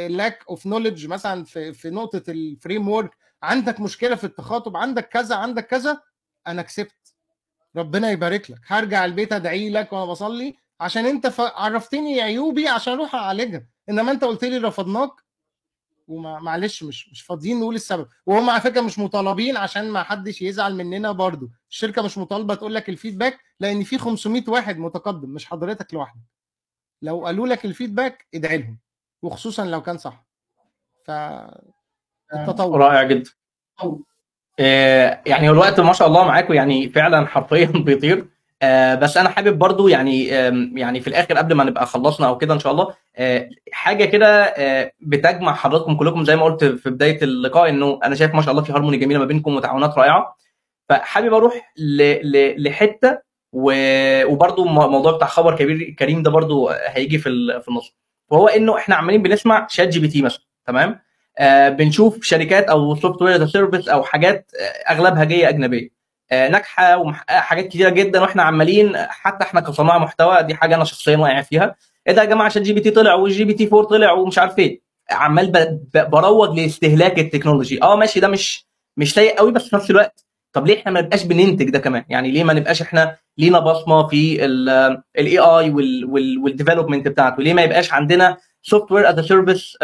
lack 0.09 0.45
of 0.49 0.67
knowledge 0.67 1.07
مثلا 1.07 1.45
في 1.45 1.73
في 1.73 1.91
نقطة 1.91 2.23
ال 2.29 2.89
framework 2.89 3.17
عندك 3.43 3.81
مشكلة 3.81 4.17
في 4.17 4.25
التخاطب 4.25 4.77
عندك 4.77 5.09
كذا 5.09 5.37
عندك 5.37 5.67
كذا 5.67 6.01
أنا 6.47 6.63
كسبت. 6.63 7.15
ربنا 7.77 8.11
يبارك 8.11 8.51
لك. 8.51 8.61
هرجع 8.67 9.05
البيت 9.05 9.33
أدعي 9.33 9.71
لك 9.71 9.93
وأنا 9.93 10.05
بصلي 10.05 10.57
عشان 10.81 11.07
أنت 11.07 11.33
عرفتني 11.39 12.21
عيوبي 12.21 12.69
عشان 12.69 12.93
أروح 12.93 13.15
أعالجها. 13.15 13.67
إنما 13.89 14.13
أنت 14.13 14.25
قلت 14.25 14.45
لي 14.45 14.57
رفضناك 14.59 15.11
ومعلش 16.09 16.83
مش 16.83 17.09
مش 17.09 17.23
فاضيين 17.23 17.61
نقول 17.61 17.75
السبب. 17.75 18.09
وهم 18.27 18.51
على 18.51 18.61
فكرة 18.61 18.81
مش 18.81 18.99
مطالبين 18.99 19.57
عشان 19.57 19.91
ما 19.91 20.03
حدش 20.03 20.43
يزعل 20.43 20.75
مننا 20.75 21.13
برضو. 21.13 21.51
الشركة 21.71 22.03
مش 22.03 22.19
مطالبة 22.19 22.55
تقول 22.55 22.75
لك 22.75 22.89
الفيدباك 22.89 23.39
لأن 23.61 23.83
في 23.83 23.99
500 23.99 24.43
واحد 24.49 24.79
متقدم 24.79 25.31
مش 25.31 25.47
حضرتك 25.47 25.95
لوحدك. 25.95 26.21
لو 27.03 27.27
قالوا 27.27 27.47
لك 27.49 27.65
الفيدباك 27.65 28.27
ادعي 28.35 28.59
لهم. 28.59 28.79
وخصوصا 29.23 29.65
لو 29.65 29.83
كان 29.83 29.99
صح. 29.99 30.25
ف 31.07 31.11
التطور. 32.35 32.81
رائع 32.81 33.03
جدا. 33.03 33.31
آه 34.61 35.21
يعني 35.27 35.51
الوقت 35.51 35.81
ما 35.81 35.93
شاء 35.93 36.09
الله 36.09 36.25
معاكم 36.25 36.53
يعني 36.55 36.89
فعلا 36.89 37.27
حرفيا 37.27 37.67
بيطير. 37.87 38.27
آه 38.63 38.95
بس 38.95 39.17
أنا 39.17 39.29
حابب 39.29 39.59
برضو 39.59 39.89
يعني 39.89 40.35
آه 40.35 40.53
يعني 40.75 41.01
في 41.01 41.09
الآخر 41.09 41.35
قبل 41.39 41.55
ما 41.55 41.65
نبقى 41.65 41.87
خلصنا 41.87 42.27
أو 42.29 42.39
كده 42.39 42.55
إن 42.55 42.59
شاء 42.59 42.73
الله 42.73 42.95
آه 43.17 43.49
حاجة 43.73 44.05
كده 44.05 44.27
آه 44.45 44.93
بتجمع 45.01 45.55
حضراتكم 45.55 45.97
كلكم 45.97 46.25
زي 46.25 46.37
ما 46.37 46.45
قلت 46.45 46.65
في 46.65 46.91
بداية 46.91 47.23
اللقاء 47.23 47.69
إنه 47.69 48.01
أنا 48.05 48.15
شايف 48.15 48.35
ما 48.35 48.43
شاء 48.43 48.51
الله 48.51 48.63
في 48.63 48.73
هارموني 48.73 48.97
جميلة 48.97 49.21
ما 49.21 49.27
بينكم 49.27 49.55
وتعاونات 49.57 49.99
رائعة. 49.99 50.37
فحابب 50.89 51.35
أروح 51.35 51.73
ل... 51.79 52.03
ل... 52.33 52.63
لحتة 52.65 53.19
و... 53.53 53.73
وبرضو 54.33 54.63
الموضوع 54.67 55.13
بتاع 55.17 55.27
خبر 55.29 55.57
كبير 55.57 55.95
كريم 55.99 56.23
ده 56.23 56.31
برضو 56.31 56.69
هيجي 56.69 57.19
في 57.19 57.29
ال... 57.29 57.63
في 57.63 57.69
النص. 57.69 57.95
وهو 58.31 58.49
إنه 58.49 58.77
إحنا 58.77 58.95
عمالين 58.95 59.23
بنسمع 59.23 59.67
ChatGPT 59.71 60.23
مثلا 60.23 60.43
تمام؟ 60.67 61.01
آه 61.39 61.69
بنشوف 61.69 62.23
شركات 62.25 62.65
أو 62.65 62.95
software 62.97 63.47
service 63.47 63.89
أو 63.89 64.03
حاجات 64.05 64.51
آه 64.61 64.93
أغلبها 64.93 65.25
جاية 65.25 65.49
أجنبية. 65.49 65.89
آه 66.33 66.49
ناجحة 66.49 66.97
وحاجات 66.99 67.69
كتيرة 67.69 67.89
جدا 67.89 68.21
وإحنا 68.21 68.43
عمالين 68.43 68.97
حتى 68.97 69.45
إحنا 69.45 69.61
كصناع 69.61 69.99
محتوى 69.99 70.43
دي 70.43 70.55
حاجة 70.55 70.75
أنا 70.75 70.85
شخصيا 70.85 71.17
واقع 71.17 71.43
فيها. 71.43 71.75
إيه 72.07 72.15
ده 72.15 72.23
يا 72.23 72.27
جماعة 72.27 72.47
عشان 72.47 72.63
GPT 72.63 72.91
طلع 72.91 73.15
وال 73.15 73.45
GPT 73.45 73.67
4 73.73 73.83
طلع 73.83 74.13
ومش 74.13 74.39
عارف 74.39 74.59
إيه 74.59 74.81
عمال 75.11 75.79
بروج 75.95 76.59
لاستهلاك 76.61 77.19
التكنولوجي. 77.19 77.83
آه 77.83 77.97
ماشي 77.97 78.21
ده 78.21 78.29
مش 78.29 78.67
مش 78.97 79.15
سيء 79.15 79.37
قوي 79.39 79.53
بس 79.53 79.69
في 79.69 79.77
نفس 79.77 79.91
الوقت 79.91 80.25
طب 80.53 80.67
ليه 80.67 80.79
إحنا 80.79 80.93
ما 80.93 81.01
نبقاش 81.01 81.25
بننتج 81.25 81.71
ده 81.71 81.79
كمان؟ 81.79 82.05
يعني 82.09 82.31
ليه 82.31 82.45
ما 82.45 82.53
نبقاش 82.53 82.83
إحنا 82.83 83.17
لينا 83.39 83.59
بصمة 83.59 84.07
في 84.09 84.45
ال 84.45 85.39
AI 85.39 85.71
وال 86.43 86.53
development 86.53 87.09
بتاعته؟ 87.09 87.43
ليه 87.43 87.55
ما 87.55 87.63
يبقاش 87.63 87.93
عندنا 87.93 88.37
software 88.63 89.11
as 89.11 89.21
service 89.21 89.77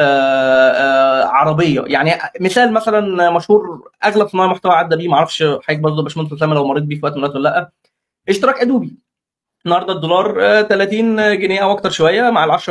عربية؟ 1.28 1.84
يعني 1.86 2.12
مثال 2.40 2.72
مثلا 2.72 3.30
مشهور 3.30 3.88
أغلب 4.04 4.28
صناع 4.28 4.46
محتوى 4.46 4.72
عدى 4.72 4.96
بيه 4.96 5.08
ما 5.08 5.14
أعرفش 5.16 5.42
حضرتك 5.42 5.78
برضه 5.78 6.02
باشمهندس 6.02 6.32
أسامة 6.32 6.54
لو 6.54 6.64
مريت 6.66 6.84
بيه 6.84 6.96
في 7.00 7.06
وقت 7.06 7.16
من 7.16 7.24
ولا 7.24 7.38
لأ. 7.38 7.70
اشتراك 8.28 8.60
أدوبي. 8.60 8.96
النهارده 9.66 9.92
الدولار 9.92 10.62
30 10.62 11.16
جنيه 11.40 11.60
أو 11.62 11.70
أكتر 11.72 11.90
شوية 11.90 12.30
مع 12.30 12.44
ال 12.44 12.50
10% 12.52 12.64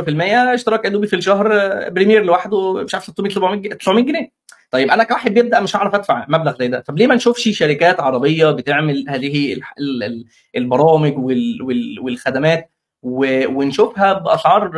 اشتراك 0.53 0.85
أدوبي 0.85 1.07
في 1.07 1.15
الشهر 1.15 1.49
بريمير 1.89 2.23
لوحده 2.23 2.73
مش 2.73 2.93
عارف 2.93 3.05
600 3.05 3.31
700 3.33 3.69
900 3.73 4.03
جنيه. 4.05 4.29
طيب 4.73 4.89
أنا 4.91 5.03
كواحد 5.03 5.33
بيبدا 5.33 5.59
مش 5.59 5.75
هعرف 5.75 5.95
أدفع 5.95 6.25
مبلغ 6.29 6.57
زي 6.57 6.67
ده. 6.67 6.79
طب 6.79 6.97
ليه 6.97 7.07
ما 7.07 7.15
نشوفش 7.15 7.49
شركات 7.49 7.99
عربية 7.99 8.51
بتعمل 8.51 9.05
هذه 9.09 9.61
البرامج 10.55 11.13
والخدمات 12.01 12.71
ونشوفها 13.01 14.13
بأسعار 14.13 14.71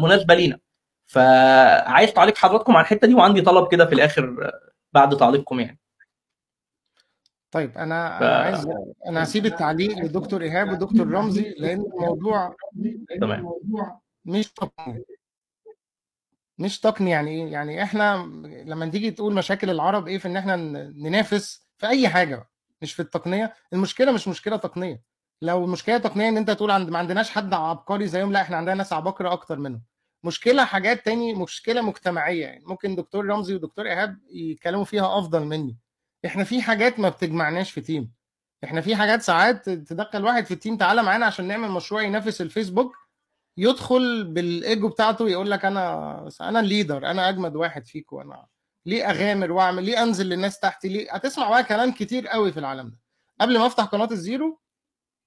مناسبة 0.00 0.34
لينا. 0.34 0.58
فعايز 1.06 2.12
تعليق 2.12 2.36
حضراتكم 2.38 2.76
على 2.76 2.84
الحتة 2.84 3.06
دي 3.06 3.14
وعندي 3.14 3.40
طلب 3.40 3.68
كده 3.72 3.86
في 3.86 3.94
الآخر 3.94 4.50
بعد 4.92 5.16
تعليقكم 5.16 5.60
يعني. 5.60 5.78
طيب 7.50 7.78
أنا 7.78 8.18
ف... 8.18 8.22
عايز 8.22 8.68
أنا 9.08 9.22
هسيب 9.22 9.46
التعليق 9.46 9.98
للدكتور 9.98 10.42
إيهاب 10.42 10.68
والدكتور 10.68 11.08
رمزي 11.08 11.54
لأن 11.58 11.80
الموضوع 11.80 12.56
تمام. 13.20 13.52
مش 14.24 14.52
تقني 14.52 15.04
مش 16.58 16.80
تقني 16.80 17.10
يعني 17.10 17.30
إيه؟ 17.30 17.52
يعني 17.52 17.82
إحنا 17.82 18.16
لما 18.66 18.86
تيجي 18.88 19.10
تقول 19.10 19.34
مشاكل 19.34 19.70
العرب 19.70 20.08
إيه 20.08 20.18
في 20.18 20.28
إن 20.28 20.36
إحنا 20.36 20.56
ننافس 20.96 21.68
في 21.78 21.86
أي 21.88 22.08
حاجة 22.08 22.48
مش 22.82 22.92
في 22.92 23.02
التقنية. 23.02 23.54
المشكلة 23.72 24.12
مش 24.12 24.28
مشكلة 24.28 24.56
تقنية. 24.56 25.02
لو 25.42 25.64
المشكلة 25.64 25.98
تقنية 25.98 26.28
إن 26.28 26.36
أنت 26.36 26.50
تقول 26.50 26.70
عند 26.70 26.90
ما 26.90 26.98
عندناش 26.98 27.30
حد 27.30 27.54
عبقري 27.54 28.06
زيهم 28.06 28.32
لأ 28.32 28.40
إحنا 28.40 28.56
عندنا 28.56 28.74
ناس 28.74 28.92
عباقرة 28.92 29.32
أكتر 29.32 29.58
منهم. 29.58 29.82
مشكلة 30.24 30.64
حاجات 30.64 31.04
تاني 31.04 31.34
مشكلة 31.34 31.80
مجتمعية 31.82 32.46
يعني. 32.46 32.64
ممكن 32.66 32.96
دكتور 32.96 33.26
رمزي 33.26 33.54
ودكتور 33.54 33.86
إيهاب 33.86 34.18
يتكلموا 34.30 34.84
فيها 34.84 35.18
أفضل 35.18 35.44
مني. 35.44 35.78
إحنا 36.26 36.44
في 36.44 36.62
حاجات 36.62 37.00
ما 37.00 37.08
بتجمعناش 37.08 37.70
في 37.70 37.80
team 37.80 38.12
إحنا 38.64 38.80
في 38.80 38.96
حاجات 38.96 39.22
ساعات 39.22 39.70
تدخل 39.70 40.24
واحد 40.24 40.44
في 40.44 40.54
ال 40.54 40.58
team 40.58 40.76
تعالى 40.76 41.02
معانا 41.02 41.26
عشان 41.26 41.44
نعمل 41.44 41.70
مشروع 41.70 42.02
ينافس 42.02 42.40
الفيسبوك 42.40 42.96
يدخل 43.56 44.24
بالإيجو 44.24 44.88
بتاعته 44.88 45.28
يقول 45.28 45.50
لك 45.50 45.64
أنا 45.64 46.28
أنا 46.40 46.60
ال 46.60 46.67
leader 46.67 47.10
أنا 47.10 47.28
أجمد 47.28 47.56
واحد 47.56 47.86
فيكم 47.86 48.18
أنا 48.20 48.46
ليه 48.86 49.10
أغامر 49.10 49.52
وأعمل 49.52 49.84
ليه 49.84 50.02
أنزل 50.02 50.26
للناس 50.26 50.60
تحتي 50.60 50.88
ليه؟ 50.88 51.12
هتسمع 51.12 51.50
بقى 51.50 51.64
كلام 51.64 51.92
كتير 51.92 52.28
قوي 52.28 52.52
في 52.52 52.60
العالم 52.60 52.88
ده. 52.88 52.98
قبل 53.40 53.58
ما 53.58 53.66
أفتح 53.66 53.84
قناة 53.84 54.08
الزيرو 54.10 54.60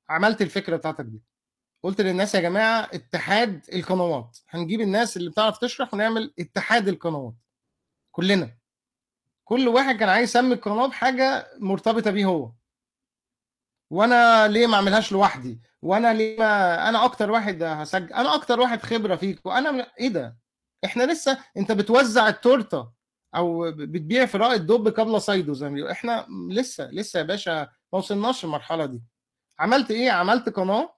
عملت 0.09 0.41
الفكرة 0.41 0.77
بتاعتك 0.77 1.05
دي. 1.05 1.21
قلت 1.83 2.01
للناس 2.01 2.35
يا 2.35 2.39
جماعة 2.39 2.89
اتحاد 2.93 3.65
القنوات. 3.73 4.37
هنجيب 4.49 4.81
الناس 4.81 5.17
اللي 5.17 5.29
بتعرف 5.29 5.57
تشرح 5.57 5.93
ونعمل 5.93 6.33
اتحاد 6.39 6.87
القنوات. 6.87 7.33
كلنا. 8.11 8.57
كل 9.43 9.67
واحد 9.67 9.95
كان 9.95 10.09
عايز 10.09 10.29
يسمي 10.29 10.53
القناة 10.53 10.87
بحاجة 10.87 11.47
مرتبطة 11.59 12.11
بيه 12.11 12.25
هو. 12.25 12.51
وأنا 13.89 14.47
ليه 14.47 14.67
ما 14.67 14.75
أعملهاش 14.75 15.11
لوحدي؟ 15.11 15.59
وأنا 15.81 16.13
ليه 16.13 16.43
أنا 16.89 17.05
أكتر 17.05 17.31
واحد 17.31 17.63
هسجل 17.63 18.13
أنا 18.13 18.35
أكتر 18.35 18.59
واحد 18.59 18.81
خبرة 18.81 19.15
فيك 19.15 19.45
وأنا 19.45 19.91
إيه 19.99 20.07
ده؟ 20.09 20.37
إحنا 20.85 21.03
لسه 21.11 21.37
انت 21.57 21.71
بتوزع 21.71 22.27
التورتة 22.27 22.91
أو 23.35 23.71
بتبيع 23.71 24.25
فراء 24.25 24.53
الدب 24.55 24.87
قبل 24.87 25.21
صيده 25.21 25.53
زي 25.53 25.69
ما 25.69 25.91
إحنا 25.91 26.25
لسه 26.49 26.89
لسه 26.91 27.17
يا 27.19 27.23
باشا 27.23 27.51
ما 27.93 27.99
وصلناش 27.99 28.45
المرحلة 28.45 28.85
دي. 28.85 29.03
عملت 29.59 29.91
إيه؟ 29.91 30.11
عملت 30.11 30.49
قناة 30.49 30.95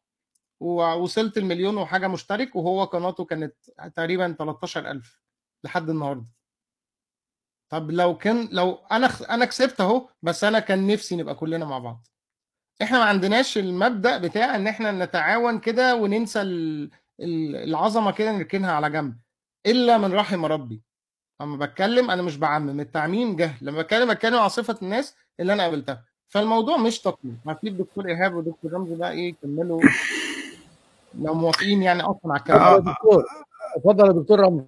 ووصلت 0.60 1.38
المليون 1.38 1.77
وحاجة 1.77 2.08
مشترك 2.08 2.56
وهو 2.56 2.84
قناته 2.84 3.26
كانت 3.26 3.56
تقريبا 3.95 4.35
13000 4.40 5.22
لحد 5.64 5.90
النهارده. 5.90 6.26
طب 7.69 7.92
لو 7.92 8.18
كان 8.18 8.50
لو 8.51 8.72
أنا 8.92 9.10
أنا 9.30 9.45
كسبت 9.45 9.82
أهو 9.82 10.10
بس 10.22 10.43
أنا 10.43 10.60
كان 10.60 10.88
نفسي 10.88 11.16
نبقى 11.16 11.35
كلنا 11.35 11.66
مع 11.66 11.80
بعض. 11.80 12.08
إحنا 12.82 12.98
ما 13.00 13.03
عندناش 13.06 13.58
المبدأ 13.58 14.18
بتاع 14.18 14.56
ان 14.56 14.68
إحنا 14.68 14.92
نتعاون 14.92 15.60
كده 15.60 15.95
وننسى 15.95 16.42
العظمة 17.19 18.11
كده 18.11 18.32
نركنها 18.32 18.72
على 18.72 18.90
جنب. 18.90 19.18
إلا 19.66 19.98
من 19.98 20.14
رحم 20.14 20.45
ربي. 20.45 20.82
لما 21.42 21.66
بتكلم 21.66 22.11
أنا 22.11 22.22
مش 22.22 22.38
بعمم 22.38 22.80
التعميم 22.80 23.35
جهل. 23.35 23.58
لما 23.61 23.82
بتكلم 23.82 24.14
بتكلم 24.14 24.35
على 24.40 24.50
صفة 24.50 24.77
الناس 24.82 25.16
اللي 25.40 25.53
أنا 25.53 25.64
قابلتها. 25.64 26.03
فالموضوع 26.30 26.77
مش 26.77 27.00
تقني 27.01 27.34
هسيب 27.48 27.77
دكتور 27.77 28.08
إيهاب 28.08 28.34
ودكتور 28.35 28.74
رمزي 28.74 28.95
بقى 28.95 29.11
إيه 29.11 29.30
يكملوا. 29.30 29.82
لو 31.24 31.34
موافقين 31.34 31.84
يعني 31.84 32.01
أصلا 32.03 32.19
على 32.26 32.40
الكلام 32.40 32.95
اتفضل 33.77 34.08
يا 34.08 34.11
دكتور 34.11 34.40
رمزي. 34.40 34.66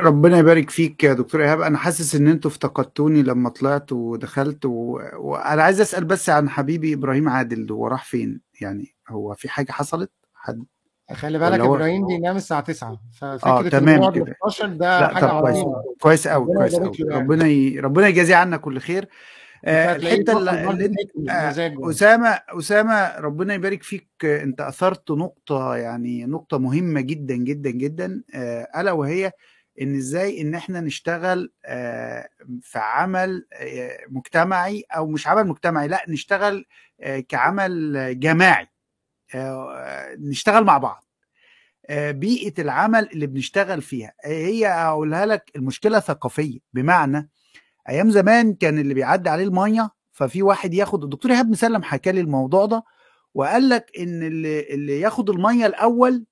ربنا 0.00 0.38
يبارك 0.38 0.70
فيك 0.70 1.04
يا 1.04 1.12
دكتور 1.12 1.42
إيهاب. 1.42 1.60
أنا 1.60 1.78
حاسس 1.78 2.14
إن 2.14 2.28
أنتوا 2.28 2.50
افتقدتوني 2.50 3.22
لما 3.22 3.48
طلعت 3.48 3.92
ودخلت 3.92 4.64
و... 4.64 4.98
وأنا 5.16 5.62
عايز 5.62 5.80
أسأل 5.80 6.04
بس 6.04 6.30
عن 6.30 6.48
حبيبي 6.50 6.94
إبراهيم 6.94 7.28
عادل. 7.28 7.72
هو 7.72 7.86
راح 7.86 8.04
فين؟ 8.04 8.40
يعني 8.60 8.94
هو 9.08 9.34
في 9.34 9.48
حاجة 9.48 9.72
حصلت؟ 9.72 10.10
حد؟ 10.34 10.64
خلي 11.12 11.38
بالك 11.38 11.60
هو... 11.60 11.74
إبراهيم 11.74 12.06
بينام 12.06 12.36
الساعة 12.36 12.60
9 12.60 13.00
ففكرة 13.12 13.50
آه 13.50 13.68
تمام 13.68 14.10
كده. 14.12 14.36
ده 14.66 15.08
حاجة 15.08 15.40
كويس. 15.40 15.64
كويس 16.00 16.28
قوي 16.28 16.46
كويس 16.56 16.74
قوي 16.74 16.92
ربنا 17.10 17.46
ي... 17.46 17.80
ربنا 17.80 18.08
يجازيه 18.08 18.36
عنا 18.36 18.56
كل 18.56 18.78
خير. 18.78 19.02
آه 19.02 19.08
الحتة 19.64 20.38
اللي 20.38 20.84
أنت 20.84 21.30
آه 21.30 21.90
أسامة 21.90 22.40
أسامة 22.48 23.16
ربنا 23.18 23.54
يبارك 23.54 23.82
فيك. 23.82 24.08
أنت 24.24 24.60
أثرت 24.60 25.10
نقطة 25.10 25.76
يعني 25.76 26.24
نقطة 26.24 26.58
مهمة 26.58 27.00
جدا 27.00 27.34
جدا 27.34 27.70
جدا. 27.70 28.22
آه 28.34 28.68
ألا 28.76 28.92
وهي 28.92 29.32
إن 29.80 29.96
إزاي 29.96 30.40
إن 30.40 30.54
إحنا 30.54 30.80
نشتغل 30.80 31.52
آه 31.64 32.28
في 32.62 32.78
عمل 32.78 33.46
آه 33.52 33.98
مجتمعي 34.08 34.84
أو 34.96 35.06
مش 35.06 35.26
عمل 35.26 35.46
مجتمعي 35.46 35.88
لأ 35.88 36.04
نشتغل 36.08 36.66
آه 37.00 37.20
كعمل 37.20 38.20
جماعي. 38.20 38.66
نشتغل 40.18 40.64
مع 40.64 40.78
بعض. 40.78 41.04
بيئة 41.90 42.62
العمل 42.62 43.08
اللي 43.12 43.26
بنشتغل 43.26 43.82
فيها. 43.82 44.12
هي 44.24 44.66
اقولها 44.68 45.26
لك 45.26 45.50
المشكلة 45.56 46.00
ثقافية. 46.00 46.58
بمعنى 46.72 47.30
أيام 47.88 48.10
زمان 48.10 48.54
كان 48.54 48.78
اللي 48.78 48.94
بيعدي 48.94 49.28
عليه 49.30 49.44
المية 49.44 49.90
ففي 50.12 50.42
واحد 50.42 50.74
ياخد 50.74 51.04
الدكتور 51.04 51.32
إيهاب 51.32 51.50
مسلم 51.50 51.82
حكى 51.82 52.12
لي 52.12 52.20
الموضوع 52.20 52.66
ده 52.66 52.82
وقال 53.34 53.68
لك 53.68 53.86
إن 53.98 54.22
اللي, 54.22 54.60
اللي 54.74 55.00
ياخد 55.00 55.30
المية 55.30 55.66
الأول 55.66 56.24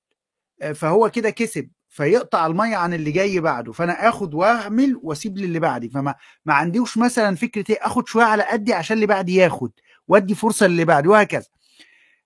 فهو 0.75 1.09
كده 1.09 1.29
كسب 1.29 1.69
فيقطع 1.89 2.45
المية 2.47 2.75
عن 2.75 2.93
اللي 2.93 3.11
جاي 3.11 3.39
بعده 3.39 3.71
فأنا 3.71 4.09
آخد 4.09 4.33
وأعمل 4.33 4.99
وأسيب 5.03 5.37
للي 5.37 5.59
بعدي 5.59 5.89
فما 5.89 6.15
ما 6.45 6.53
عنديش 6.53 6.97
مثلا 6.97 7.35
فكرة 7.35 7.65
إيه 7.69 7.77
آخد 7.81 8.07
شوية 8.07 8.23
على 8.25 8.43
قدي 8.43 8.73
عشان 8.73 8.95
اللي 8.95 9.05
بعدي 9.07 9.35
ياخد 9.35 9.71
وأدي 10.07 10.35
فرصة 10.35 10.67
للي 10.67 10.85
بعدي 10.85 11.07
وهكذا. 11.07 11.45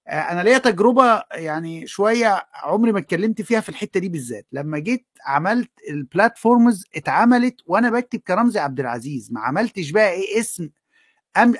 أنا 0.08 0.42
ليا 0.44 0.58
تجربة 0.58 1.24
يعني 1.32 1.88
شوية 1.88 2.48
عمري 2.54 2.92
ما 2.92 3.00
اتكلمت 3.00 3.42
فيها 3.42 3.60
في 3.60 3.70
الحتة 3.70 4.00
دي 4.00 4.10
بالذات. 4.10 4.48
لما 4.52 4.80
جيت 4.80 5.08
عملت 5.26 5.72
البلاتفورمز 5.90 6.86
اتعملت 6.96 7.56
وأنا 7.66 7.90
بكتب 7.90 8.20
كرمزي 8.20 8.60
عبد 8.60 8.80
العزيز 8.80 9.32
ما 9.32 9.40
عملتش 9.42 9.92
بقى 9.92 10.12
إيه 10.12 10.40
اسم 10.40 10.70
أم 11.38 11.54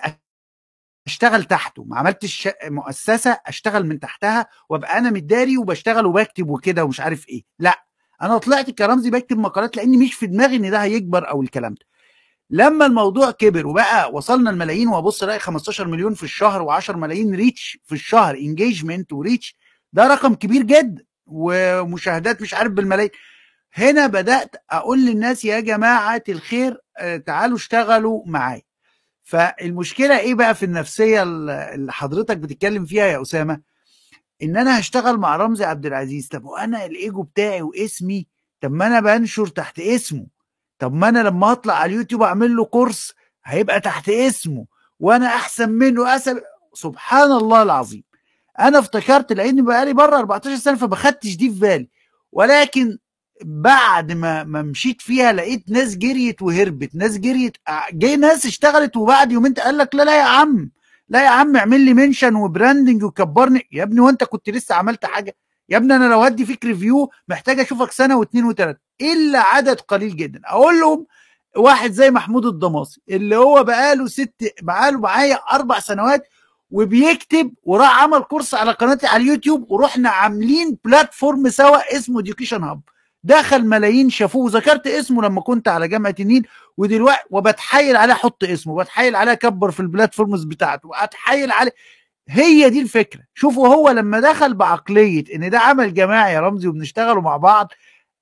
أشتغل 1.08 1.44
تحته 1.44 1.84
ما 1.84 1.98
عملتش 1.98 2.50
مؤسسة 2.66 3.40
أشتغل 3.46 3.86
من 3.88 4.00
تحتها 4.00 4.48
وأبقى 4.70 4.98
أنا 4.98 5.10
متداري 5.12 5.58
وبشتغل 5.58 6.06
وبكتب 6.06 6.50
وكده 6.50 6.84
ومش 6.86 7.00
عارف 7.02 7.30
إيه. 7.30 7.44
لأ 7.60 7.86
أنا 8.22 8.38
طلعت 8.38 8.70
كرمزي 8.72 9.10
بكتب 9.10 9.38
مقالات 9.38 9.78
لأني 9.78 9.98
مش 9.98 10.14
في 10.14 10.28
دماغي 10.28 10.56
إن 10.56 10.72
ده 10.72 10.84
هيكبر 10.84 11.30
أو 11.30 11.42
الكلام 11.42 11.74
ده. 11.74 11.86
لما 12.50 12.86
الموضوع 12.86 13.32
كبر 13.32 13.68
وبقى 13.68 14.12
وصلنا 14.14 14.50
الملايين 14.50 14.88
وابص 14.88 15.24
الاقي 15.24 15.40
15 15.40 15.88
مليون 15.88 16.14
في 16.14 16.24
الشهر 16.24 16.82
و10 16.82 16.90
ملايين 16.90 17.36
reach 17.36 17.78
في 17.84 17.96
الشهر 17.96 18.36
engagement 18.36 19.14
و 19.14 19.21
reach 19.21 19.56
ده 19.94 20.08
رقم 20.08 20.36
كبير 20.36 20.62
جدا 20.62 21.06
ومشاهدات 21.26 22.42
مش 22.42 22.54
عارف 22.54 22.72
بالملايين. 22.72 23.12
هنا 23.74 24.08
بدأت 24.08 24.56
أقول 24.72 25.06
للناس 25.06 25.46
يا 25.46 25.60
جماعة 25.60 26.24
الخير 26.30 26.78
تعالوا 27.26 27.58
اشتغلوا 27.58 28.24
معايا. 28.26 28.62
فالمشكلة 29.24 30.20
إيه 30.20 30.36
بقى 30.36 30.56
في 30.56 30.66
النفسية 30.66 31.24
اللي 31.24 31.94
حضرتك 31.94 32.38
بتتكلم 32.38 32.86
فيها 32.86 33.06
يا 33.06 33.22
أسامة؟ 33.22 33.62
إن 34.44 34.58
أنا 34.58 34.80
هشتغل 34.80 35.18
مع 35.18 35.36
رمزي 35.36 35.66
عبد 35.66 35.86
العزيز. 35.86 36.28
طب 36.28 36.46
وأنا 36.46 36.86
الإيجو 36.86 37.24
بتاعي 37.24 37.62
واسمي؟ 37.62 38.28
طب 38.62 38.72
ما 38.72 38.88
أنا 38.88 39.00
بنشر 39.00 39.48
تحت 39.48 39.80
اسمه. 39.80 40.28
طب 40.80 40.94
ما 40.94 41.10
أنا 41.10 41.20
لما 41.20 41.52
أطلع 41.52 41.74
على 41.74 41.92
اليوتيوب 41.94 42.22
أعمل 42.22 42.56
له 42.56 42.66
كورس 42.66 43.14
هيبقى 43.46 43.80
تحت 43.80 44.10
اسمه 44.10 44.66
وأنا 45.00 45.28
أحسن 45.28 45.70
منه 45.70 46.16
أسب... 46.16 46.42
سبحان 46.74 47.32
الله 47.32 47.62
العظيم. 47.62 48.04
أنا 48.60 48.80
افتكرت 48.80 49.34
لأني 49.34 49.62
بقالي 49.62 49.94
بره 49.94 50.18
14 50.18 50.56
سنة 50.56 50.76
فما 50.76 50.96
خدتش 50.96 51.36
دي 51.36 51.50
في 51.50 51.60
بالي. 51.60 51.90
ولكن 52.32 52.98
بعد 53.46 54.12
ما 54.12 54.44
ما 54.44 54.62
مشيت 54.62 55.02
فيها 55.02 55.34
لقيت 55.34 55.70
ناس 55.70 55.98
جريت 55.98 56.42
وهربت 56.42 56.96
ناس 56.96 57.18
جريت 57.18 57.58
جاي 57.94 58.16
ناس 58.16 58.46
اشتغلت 58.46 58.98
وبعد 58.98 59.32
يومين 59.32 59.54
قال 59.54 59.78
لك 59.78 59.96
لا 59.96 60.04
لا 60.04 60.18
يا 60.18 60.24
عم 60.24 60.72
لا 61.10 61.24
يا 61.24 61.30
عم 61.30 61.56
اعمل 61.56 61.82
لي 61.82 61.94
mention 61.94 62.36
و 62.36 62.43
branding 62.43 63.04
وكبرني. 63.04 63.68
يا 63.72 63.84
ابني 63.84 64.00
وأنت 64.00 64.24
كنت 64.24 64.50
لسه 64.50 64.76
عملت 64.76 65.06
حاجة؟ 65.06 65.36
يا 65.70 65.78
ابني 65.78 65.96
أنا 65.96 66.06
لو 66.06 66.22
هدي 66.22 66.46
فيك 66.46 66.66
review 66.66 67.12
محتاج 67.28 67.60
أشوفك 67.60 67.92
سنة 67.92 68.18
واثنين 68.18 68.46
وثلاثه 68.46 68.80
إلا 69.02 69.40
عدد 69.40 69.80
قليل 69.82 70.16
جدا. 70.16 70.42
أقول 70.46 70.80
لهم 70.80 71.06
واحد 71.58 71.92
زي 71.92 72.12
محمود 72.12 72.46
الضماصي 72.46 73.02
اللي 73.10 73.36
هو 73.36 73.64
بقاله 73.64 74.08
ست 74.08 74.54
بقاله 74.62 75.00
معايا 75.00 75.36
أربع 75.36 75.80
سنوات 75.80 76.28
وبيكتب 76.72 77.54
وراح 77.64 78.04
عمل 78.04 78.20
course 78.20 78.54
على 78.54 78.72
قناتي 78.72 79.08
على 79.08 79.24
اليوتيوب 79.24 79.72
ورحنا 79.72 80.10
عاملين 80.10 80.78
platform 80.86 81.50
سوا 81.50 81.96
اسمه 81.98 82.20
Education 82.20 82.64
Hub 82.64 82.82
دخل 83.24 83.66
ملايين 83.66 84.10
شافوه 84.10 84.50
ذكرت 84.52 84.88
اسمه 84.88 85.22
لما 85.22 85.42
كنت 85.42 85.68
على 85.68 85.88
جامعة 85.88 86.16
النيل 86.20 86.48
ودلوقتي 86.78 87.24
وبتحايل 87.30 87.96
عليه 87.98 88.14
أحط 88.14 88.44
اسمه 88.44 88.76
بتحايل 88.84 89.16
عليه 89.16 89.32
أكبر 89.32 89.72
في 89.72 89.80
ال 89.80 89.86
platforms 89.86 90.44
بتاعته 90.44 90.90
وأتحايل 90.90 91.52
عليه. 91.52 91.72
هي 92.30 92.70
دي 92.70 92.82
الفكرة. 92.82 93.22
شوفوا 93.34 93.68
هو 93.68 93.90
لما 93.90 94.20
دخل 94.20 94.54
بعقلية 94.54 95.24
إن 95.36 95.50
ده 95.50 95.60
عمل 95.60 95.94
جماعي 95.94 96.34
يا 96.34 96.40
رمزي 96.40 96.68
وبنشتغلوا 96.68 97.22
مع 97.22 97.38
بعض 97.38 97.72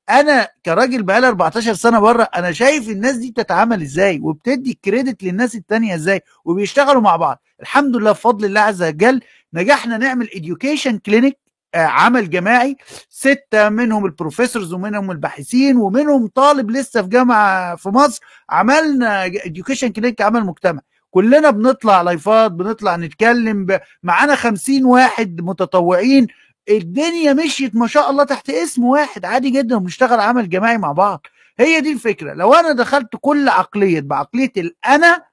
أنا 0.09 0.49
كراجل 0.65 1.03
بقالي 1.03 1.27
14 1.27 1.73
سنة 1.73 1.99
بره 1.99 2.23
أنا 2.23 2.51
شايف 2.51 2.89
الناس 2.89 3.15
دي 3.15 3.31
بتتعامل 3.31 3.81
إزاي 3.81 4.19
وبتدي 4.19 4.71
ال 4.71 4.79
credit 4.79 5.23
للناس 5.23 5.55
التانية 5.55 5.95
إزاي 5.95 6.21
وبيشتغلوا 6.45 7.01
مع 7.01 7.15
بعض. 7.15 7.41
الحمد 7.61 7.95
لله 7.95 8.11
بفضل 8.11 8.45
الله 8.45 8.61
عز 8.61 8.83
وجل 8.83 9.21
نجحنا 9.53 9.97
نعمل 9.97 10.27
education 10.27 10.95
clinic 11.05 11.37
عمل 11.75 12.29
جماعي. 12.29 12.75
ستة 13.09 13.69
منهم 13.69 14.05
ال 14.05 14.11
professors 14.11 14.73
ومنهم 14.73 15.11
الباحثين 15.11 15.77
ومنهم 15.77 16.27
طالب 16.27 16.71
لسه 16.71 17.01
في 17.01 17.07
جامعة 17.07 17.75
في 17.75 17.89
مصر 17.89 18.21
عملنا 18.49 19.29
education 19.29 19.85
clinic 19.85 20.21
عمل 20.21 20.45
مجتمع. 20.45 20.81
كلنا 21.11 21.49
بنطلع 21.49 22.01
live 22.01 22.41
ات 22.41 22.51
بنطلع 22.51 22.95
نتكلم. 22.95 23.79
معانا 24.03 24.35
خمسين 24.35 24.85
واحد 24.85 25.41
متطوعين. 25.41 26.27
الدنيا 26.69 27.33
مشيت 27.33 27.75
ما 27.75 27.87
شاء 27.87 28.09
الله 28.09 28.23
تحت 28.23 28.49
اسم 28.49 28.83
واحد 28.83 29.25
عادي 29.25 29.49
جدا 29.49 29.75
وبنشتغل 29.75 30.19
عمل 30.19 30.49
جماعي 30.49 30.77
مع 30.77 30.91
بعض. 30.91 31.25
هي 31.59 31.81
دي 31.81 31.91
الفكرة. 31.91 32.33
لو 32.33 32.53
أنا 32.53 32.71
دخلت 32.71 33.09
كل 33.21 33.49
عقلية 33.49 34.01
بعقلية 34.01 34.51
الأنا 34.57 35.25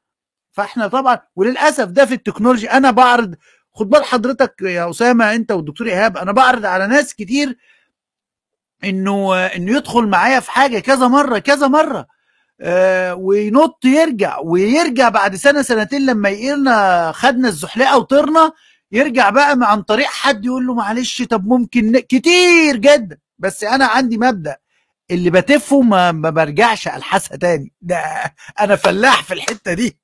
فإحنا 0.53 0.89
طبعا 0.89 1.19
وللأسف 1.37 1.85
ده 1.89 2.07
في 2.07 2.15
التكنولوجي 2.15 2.71
أنا 2.71 2.91
بعرض 2.91 3.35
خد 3.75 3.91
بال 3.91 4.05
حضرتك 4.05 4.55
يا 4.63 4.91
أسامة 4.91 5.35
أنت 5.35 5.53
والدكتور 5.53 5.87
إيهاب 5.87 6.17
أنا 6.17 6.33
بعرض 6.33 6.67
على 6.67 6.87
ناس 6.87 7.15
كتير 7.15 7.57
إنه 8.85 9.37
إنه 9.47 9.77
يدخل 9.77 10.07
معايا 10.07 10.41
في 10.41 10.51
حاجة 10.51 10.79
كذا 10.79 11.09
مرة 11.09 11.39
كذا 11.39 11.67
مرة. 11.69 12.07
آه 12.61 13.15
وينط 13.15 13.85
يرجع 13.85 14.39
ويرجع 14.39 15.09
بعد 15.09 15.37
سنة 15.37 15.63
سنتين 15.63 16.07
لما 16.07 16.29
يقلنا 16.29 17.13
خدنا 17.13 17.49
الزحلقة 17.49 17.99
وطرنا 17.99 18.53
يرجع 18.93 19.31
بقى 19.31 19.59
عن 19.63 19.83
طريق 19.83 20.07
حد 20.07 20.45
يقول 20.45 20.67
له 20.67 20.75
معلش 20.75 21.23
طب 21.23 21.47
ممكن 21.47 21.99
كتير 21.99 22.77
جدا. 22.77 23.19
بس 23.39 23.65
أنا 23.65 23.87
عندي 23.87 24.19
مبدأ. 24.19 24.57
اللي 25.11 25.31
بتفه 25.31 25.81
ما, 25.81 26.13
ما 26.13 26.31
برجعش 26.31 26.89
ألحسها 26.89 27.37
تاني. 27.37 27.73
ده 27.81 28.03
أنا 28.61 28.77
فلاح 28.77 29.23
في 29.23 29.35
الحتة 29.35 29.73
دي. 29.75 29.99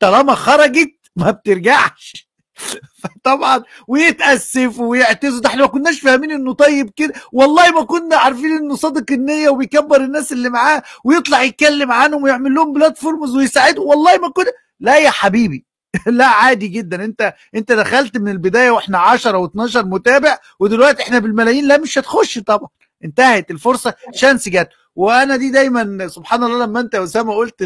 طالما 0.00 0.34
خرجت 0.34 0.90
ما 1.16 1.30
بترجعش. 1.30 2.28
طبعا 3.24 3.62
ويتاسف 3.88 4.78
ويعتذر 4.80 5.38
ده 5.38 5.48
إحنا 5.48 5.62
ما 5.62 5.68
كناش 5.68 6.00
فاهمين 6.00 6.30
إنه 6.32 6.52
طيب 6.54 6.90
كده. 6.96 7.14
والله 7.32 7.70
ما 7.70 7.84
كنا 7.84 8.16
عارفين 8.16 8.50
إنه 8.56 8.74
صادق 8.76 9.12
النية 9.12 9.48
وبيكبر 9.48 10.00
الناس 10.00 10.32
اللي 10.32 10.48
معاه 10.48 10.82
ويطلع 11.04 11.42
يتكلم 11.42 11.92
عنهم 11.92 12.22
ويعمل 12.22 12.54
لهم 12.54 12.72
بلاتفورمز 12.72 13.36
ويساعدهم. 13.36 13.86
والله 13.86 14.16
ما 14.18 14.28
كنا. 14.30 14.52
لا 14.80 14.98
يا 14.98 15.10
حبيبي. 15.10 15.66
لا 16.06 16.26
عادي 16.26 16.68
جدا. 16.68 17.04
انت 17.04 17.34
انت 17.54 17.72
دخلت 17.72 18.16
من 18.16 18.28
البداية 18.32 18.70
وإحنا 18.70 18.98
10 18.98 19.46
و12 19.46 19.76
متابع 19.76 20.38
ودلوقتي 20.60 21.02
إحنا 21.02 21.18
بالملايين. 21.18 21.68
لا 21.68 21.76
مش 21.78 21.98
هتخش 21.98 22.38
طبعا. 22.38 22.68
انتهت 23.04 23.50
الفرصة 23.50 23.94
شانس 24.14 24.48
جت. 24.48 24.68
وأنا 24.96 25.36
دي 25.36 25.50
دايما 25.50 26.08
سبحان 26.08 26.44
الله 26.44 26.64
لما 26.66 26.80
انت 26.80 26.94
يا 26.94 27.04
أسامة 27.04 27.34
قلت 27.34 27.64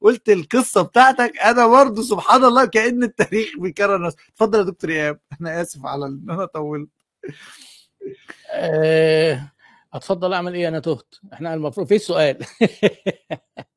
قلت 0.00 0.28
القصة 0.28 0.82
بتاعتك 0.82 1.38
أنا 1.38 1.66
برضه 1.66 2.02
سبحان 2.02 2.44
الله 2.44 2.64
كأن 2.64 3.02
التاريخ 3.02 3.48
بيكرر 3.58 4.06
نفسه. 4.06 4.18
اتفضل 4.34 4.58
يا 4.58 4.64
دكتور 4.64 4.90
إيهاب. 4.90 5.18
أنا 5.40 5.62
آسف 5.62 5.86
على 5.86 6.06
إن 6.06 6.26
أنا 6.30 6.44
طولت. 6.44 6.88
أه 8.52 9.52
اتفضل 9.94 10.32
أعمل 10.32 10.54
إيه؟ 10.54 10.68
أنا 10.68 10.80
تهت. 10.80 11.14
إحنا 11.32 11.54
المفروض 11.54 11.86
في 11.88 11.98
سؤال. 11.98 12.38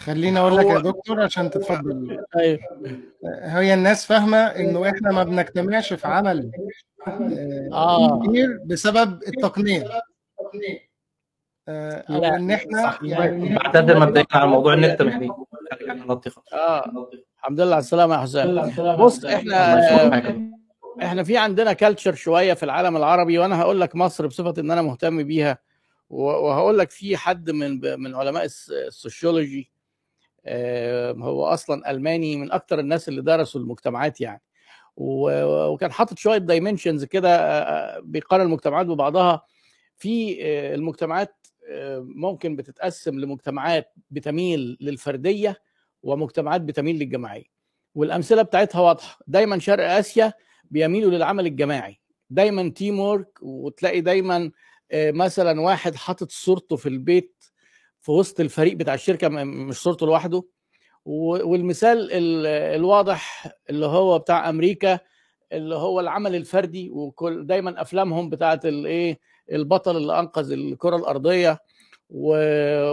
خليني 0.00 0.38
أقول 0.40 0.56
لك 0.56 0.66
يا 0.66 0.78
دكتور 0.78 1.22
عشان 1.22 1.50
تتفضل. 1.50 2.24
أيوه. 2.36 2.58
هي 3.42 3.74
الناس 3.74 4.06
فاهمة 4.06 4.38
إنه 4.38 4.88
إحنا 4.90 5.12
ما 5.12 5.24
بنجتمعش 5.24 5.92
في 5.92 6.06
عمل 6.06 6.50
آه 7.72 8.22
كتير 8.22 8.60
بسبب 8.66 9.22
التقنيه 9.28 9.84
أو 11.68 12.24
إن 12.24 12.50
إحنا 12.50 12.98
يعني 13.02 13.54
بعتذر 13.54 13.98
مبدئيا 14.00 14.26
على 14.32 14.46
موضوع 14.46 14.74
النت 14.74 15.02
مش 15.02 15.14
دي 15.14 15.30
آه. 16.52 16.84
الحمد 17.38 17.60
لله 17.60 17.74
على 17.74 17.82
السلامة 17.82 18.14
يا 18.14 18.20
حسام. 18.20 18.48
بص 18.96 19.24
إحنا 19.24 19.74
إحنا 21.02 21.22
في 21.22 21.36
عندنا 21.36 21.72
culture 21.72 22.14
شوية 22.14 22.54
في 22.54 22.62
العالم 22.62 22.96
العربي 22.96 23.38
وأنا 23.38 23.60
هقول 23.60 23.80
لك 23.80 23.96
مصر 23.96 24.26
بصفة 24.26 24.54
إن 24.58 24.70
أنا 24.70 24.82
مهتم 24.82 25.22
بيها 25.22 25.58
وهقول 26.10 26.78
لك 26.78 26.90
في 26.90 27.16
حد 27.16 27.50
من 27.50 27.80
من 28.00 28.14
علماء 28.14 28.44
ال 28.70 28.80
sociology 28.80 29.70
هو 31.18 31.44
أصلا 31.46 31.90
ألماني 31.90 32.36
من 32.36 32.52
أكتر 32.52 32.78
الناس 32.78 33.08
اللي 33.08 33.22
درسوا 33.22 33.60
المجتمعات 33.60 34.20
يعني. 34.20 34.42
وكان 34.96 35.92
حاطط 35.92 36.18
شوية 36.18 36.38
dimensions 36.38 37.04
كده 37.04 38.00
بيقارن 38.00 38.42
المجتمعات 38.42 38.86
ببعضها. 38.86 39.42
في 39.96 40.42
المجتمعات 40.74 41.46
ممكن 42.00 42.56
بتتقسم 42.56 43.18
لمجتمعات 43.18 43.92
بتميل 44.10 44.76
للفردية 44.80 45.62
ومجتمعات 46.02 46.60
بتميل 46.60 46.96
للجماعية. 46.96 47.44
والأمثلة 47.94 48.42
بتاعتها 48.42 48.80
واضحة. 48.80 49.18
دايما 49.26 49.58
شرق 49.58 49.90
آسيا 49.90 50.32
بيميلوا 50.64 51.10
للعمل 51.10 51.46
الجماعي. 51.46 52.00
دايما 52.30 52.68
تيم 52.68 53.00
وورك 53.00 53.38
وتلاقي 53.42 54.00
دايما 54.00 54.50
مثلا 54.94 55.60
واحد 55.60 55.94
حاطط 55.94 56.30
صورته 56.30 56.76
في 56.76 56.88
البيت 56.88 57.39
في 58.00 58.10
وسط 58.12 58.40
الفريق 58.40 58.76
بتاع 58.76 58.94
الشركة 58.94 59.28
مش 59.28 59.76
صورته 59.76 60.06
لوحده. 60.06 60.42
والمثال 61.04 62.08
الواضح 62.76 63.46
اللي 63.70 63.86
هو 63.86 64.18
بتاع 64.18 64.48
أمريكا 64.48 64.98
اللي 65.52 65.74
هو 65.74 66.00
العمل 66.00 66.34
الفردي 66.34 66.90
وكل 66.90 67.46
دايما 67.46 67.82
أفلامهم 67.82 68.30
بتاعت 68.30 68.66
الايه 68.66 69.18
البطل 69.52 69.96
اللي 69.96 70.18
أنقذ 70.18 70.52
الكرة 70.52 70.96
الأرضية 70.96 71.58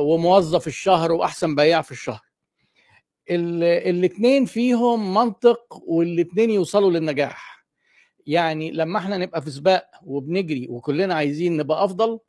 وموظف 0.01 0.67
الشهر 0.67 1.11
وأحسن 1.11 1.55
بياع 1.55 1.81
في 1.81 1.91
الشهر. 1.91 2.21
الاثنين 3.29 4.45
فيهم 4.45 5.13
منطق 5.13 5.83
والاثنين 5.87 6.49
يوصلوا 6.49 6.91
للنجاح. 6.91 7.65
يعني 8.25 8.71
لما 8.71 8.99
إحنا 8.99 9.17
نبقى 9.17 9.41
في 9.41 9.49
سباق 9.49 9.85
وبنجري 10.03 10.67
وكلنا 10.69 11.13
عايزين 11.13 11.57
نبقى 11.57 11.83
أفضل 11.83 12.19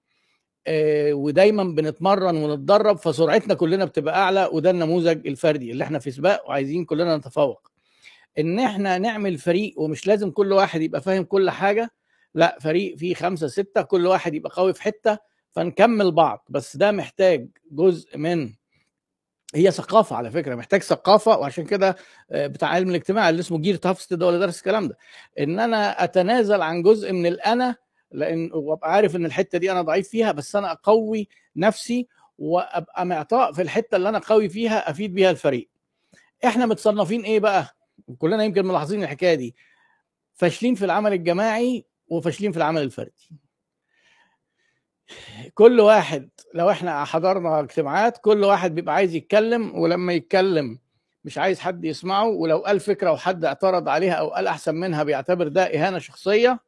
ودايما 1.13 1.65
بنتمرن 1.65 2.37
ونتدرب 2.37 2.97
فسرعتنا 2.99 3.55
كلنا 3.55 3.85
بتبقى 3.85 4.19
أعلى 4.19 4.49
وده 4.53 4.71
النموذج 4.71 5.27
الفردي 5.27 5.71
اللي 5.73 5.85
إحنا 5.85 5.99
في 5.99 6.11
سباق 6.11 6.49
وعايزين 6.49 6.85
كلنا 6.85 7.17
نتفوق. 7.17 7.71
إن 8.39 8.59
إحنا 8.59 8.99
نعمل 8.99 9.39
فريق 9.39 9.75
ومش 9.81 10.07
لازم 10.07 10.31
كل 10.31 10.53
واحد 10.53 10.83
يبقى 10.83 11.01
فاهم 11.01 11.25
كل 11.25 11.51
حاجة 11.51 11.91
لا 12.35 12.59
فريق 12.61 12.97
فيه 12.97 13.15
خمسة 13.15 13.47
ستة 13.49 13.83
كل 13.83 14.07
واحد 14.07 14.35
يبقى 14.35 14.53
قوي 14.55 14.75
في 14.75 14.83
حتة 14.83 15.19
فنكمل 15.53 16.13
بعض. 16.13 16.47
بس 16.51 16.77
ده 16.77 16.91
محتاج 16.93 17.49
جزء 17.71 18.19
من 18.19 18.53
هي 19.55 19.71
ثقافة 19.71 20.17
على 20.17 20.31
فكرة 20.31 20.55
محتاج 20.55 20.83
ثقافة 20.83 21.39
وعشان 21.39 21.65
كده 21.65 21.97
بتاع 22.31 22.69
علم 22.69 22.91
الاجتماع 22.91 23.29
اللي 23.29 23.41
اسمه 23.41 23.59
جير 23.59 23.77
تافست 23.77 24.15
ده 24.15 24.29
اللي 24.29 24.41
درس 24.41 24.59
الكلام 24.59 24.89
ده. 24.89 24.99
إن 25.39 25.59
أنا 25.61 26.05
أتنازل 26.05 26.63
عن 26.63 26.83
جزء 26.83 27.13
من 27.13 27.27
الأنا 27.27 27.77
لأن 28.13 28.51
وأبقى 28.53 28.93
عارف 28.93 29.17
إن 29.17 29.25
الحتة 29.27 29.59
دي 29.59 29.73
أنا 29.73 29.83
ضعيف 29.83 30.09
فيها 30.09 30.33
بس 30.33 30.57
أنا 30.57 30.73
أقوي 30.73 31.29
نفسي 31.57 32.09
وأبقى 32.39 33.07
معطاء 33.07 33.53
في 33.53 33.63
الحتة 33.63 33.97
اللي 33.97 34.09
أنا 34.09 34.19
قوي 34.19 34.49
فيها 34.49 34.91
أفيد 34.91 35.15
بيها 35.15 35.31
الفريق. 35.31 35.69
إحنا 36.45 36.67
متصنفين 36.67 37.23
إيه 37.23 37.41
بقى؟ 37.41 37.77
كلنا 38.19 38.45
يمكن 38.45 38.67
ملاحظين 38.67 39.03
الحكاية 39.03 39.35
دي. 39.35 39.55
فاشلين 40.35 40.75
في 40.75 40.85
العمل 40.85 41.13
الجماعي 41.13 41.85
وفاشلين 42.09 42.53
في 42.53 42.59
العمل 42.59 42.83
الفردي. 42.83 43.31
كل 45.55 45.81
واحد 45.81 46.29
لو 46.55 46.71
إحنا 46.71 47.05
حضرنا 47.05 47.61
اجتماعات 47.61 48.19
كل 48.19 48.45
واحد 48.45 48.75
بيبقى 48.75 48.95
عايز 48.95 49.15
يتكلم 49.15 49.79
ولما 49.79 50.13
يتكلم 50.13 50.79
مش 51.25 51.39
عايز 51.39 51.61
حد 51.61 51.85
يسمعه 51.85 52.27
ولو 52.27 52.59
قال 52.59 52.81
فكرة 52.81 53.13
وحد 53.13 53.45
اعترض 53.45 53.89
عليها 53.89 54.13
أو 54.13 54.29
قال 54.29 54.47
أحسن 54.47 54.75
منها 54.75 55.03
بيعتبر 55.03 55.49
ده 55.49 55.63
إهانة 55.63 55.99
شخصية 55.99 56.61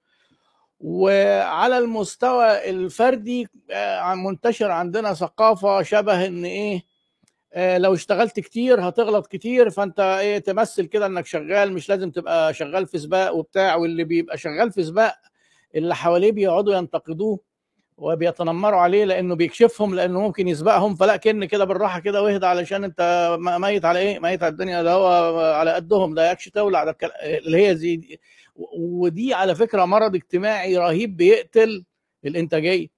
وعلى 0.81 1.78
المستوى 1.78 2.70
الفردي 2.70 3.49
آه، 3.70 4.15
منتشر 4.15 4.70
عندنا 4.70 5.15
ثقافة 5.15 5.83
شبه 5.83 6.26
إن 6.26 6.44
إيه 6.44 6.83
آه، 7.55 7.78
لو 7.78 7.94
اشتغلت 7.94 8.41
كتير 8.41 8.89
هتغلط 8.89 9.26
كتير 9.26 9.70
فأنت 9.70 10.00
إيه 10.00 10.39
تمثل 10.39 10.86
كده 10.86 11.07
إنك 11.07 11.26
شغال 11.26 11.73
مش 11.73 11.89
لازم 11.89 12.10
تبقى 12.10 12.55
شغال 12.55 12.86
في 12.86 12.99
سباق 12.99 13.34
وبتاع 13.34 13.75
واللي 13.76 14.05
بيبقى 14.05 14.39
شغال 14.39 14.73
في 14.73 14.83
سباق 14.84 15.15
اللي 15.75 15.94
حواليه 15.94 16.33
بيقعدوا 16.33 16.75
ينتقدوه 16.75 17.41
وبيتنمروا 17.97 18.81
عليه 18.81 19.05
لأنه 19.05 19.34
بيكشفهم 19.34 19.94
لأنه 19.94 20.20
ممكن 20.20 20.49
يسبقهم 20.49 20.94
فلا 20.97 21.17
كن 21.17 21.44
كده 21.44 21.65
بالراحة 21.65 22.00
كده 22.00 22.23
واهدى 22.23 22.47
علشان 22.47 22.84
أنت 22.84 23.36
ميت 23.41 23.84
على 23.84 23.99
إيه؟ 23.99 24.18
ميت 24.18 24.42
على 24.42 24.52
الدنيا 24.52 24.83
ده 24.83 24.92
هو 24.92 25.41
على 25.41 25.73
قدهم 25.73 26.15
ده 26.15 26.31
يكش 26.33 26.49
تولع 26.49 26.84
ده 26.84 26.97
اللي 27.23 27.68
هي 27.68 27.76
زي. 27.76 28.18
ودي 28.57 29.35
على 29.35 29.55
فكرة 29.55 29.85
مرض 29.85 30.15
اجتماعي 30.15 30.77
رهيب 30.77 31.17
بيقتل 31.17 31.85
الإنتاجية. 32.25 32.89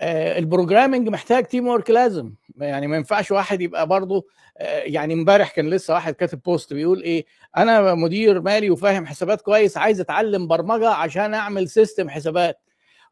آه، 0.00 0.38
ال 0.38 0.44
programming 0.44 1.08
محتاج 1.08 1.44
teamwork 1.44 1.90
لازم 1.90 2.32
يعني 2.58 2.86
ما 2.86 2.96
ينفعش 2.96 3.30
واحد 3.30 3.60
يبقى 3.60 3.86
برضه 3.86 4.26
آه، 4.58 4.78
يعني 4.80 5.14
امبارح 5.14 5.50
كان 5.50 5.70
لسه 5.70 5.94
واحد 5.94 6.14
كاتب 6.14 6.40
بوست 6.42 6.72
بيقول 6.72 7.02
إيه 7.02 7.26
أنا 7.56 7.94
مدير 7.94 8.40
مالي 8.40 8.70
وفاهم 8.70 9.06
حسابات 9.06 9.40
كويس 9.40 9.76
عايز 9.76 10.00
أتعلم 10.00 10.48
برمجة 10.48 10.88
عشان 10.88 11.34
أعمل 11.34 11.68
system 11.68 12.08
حسابات 12.10 12.58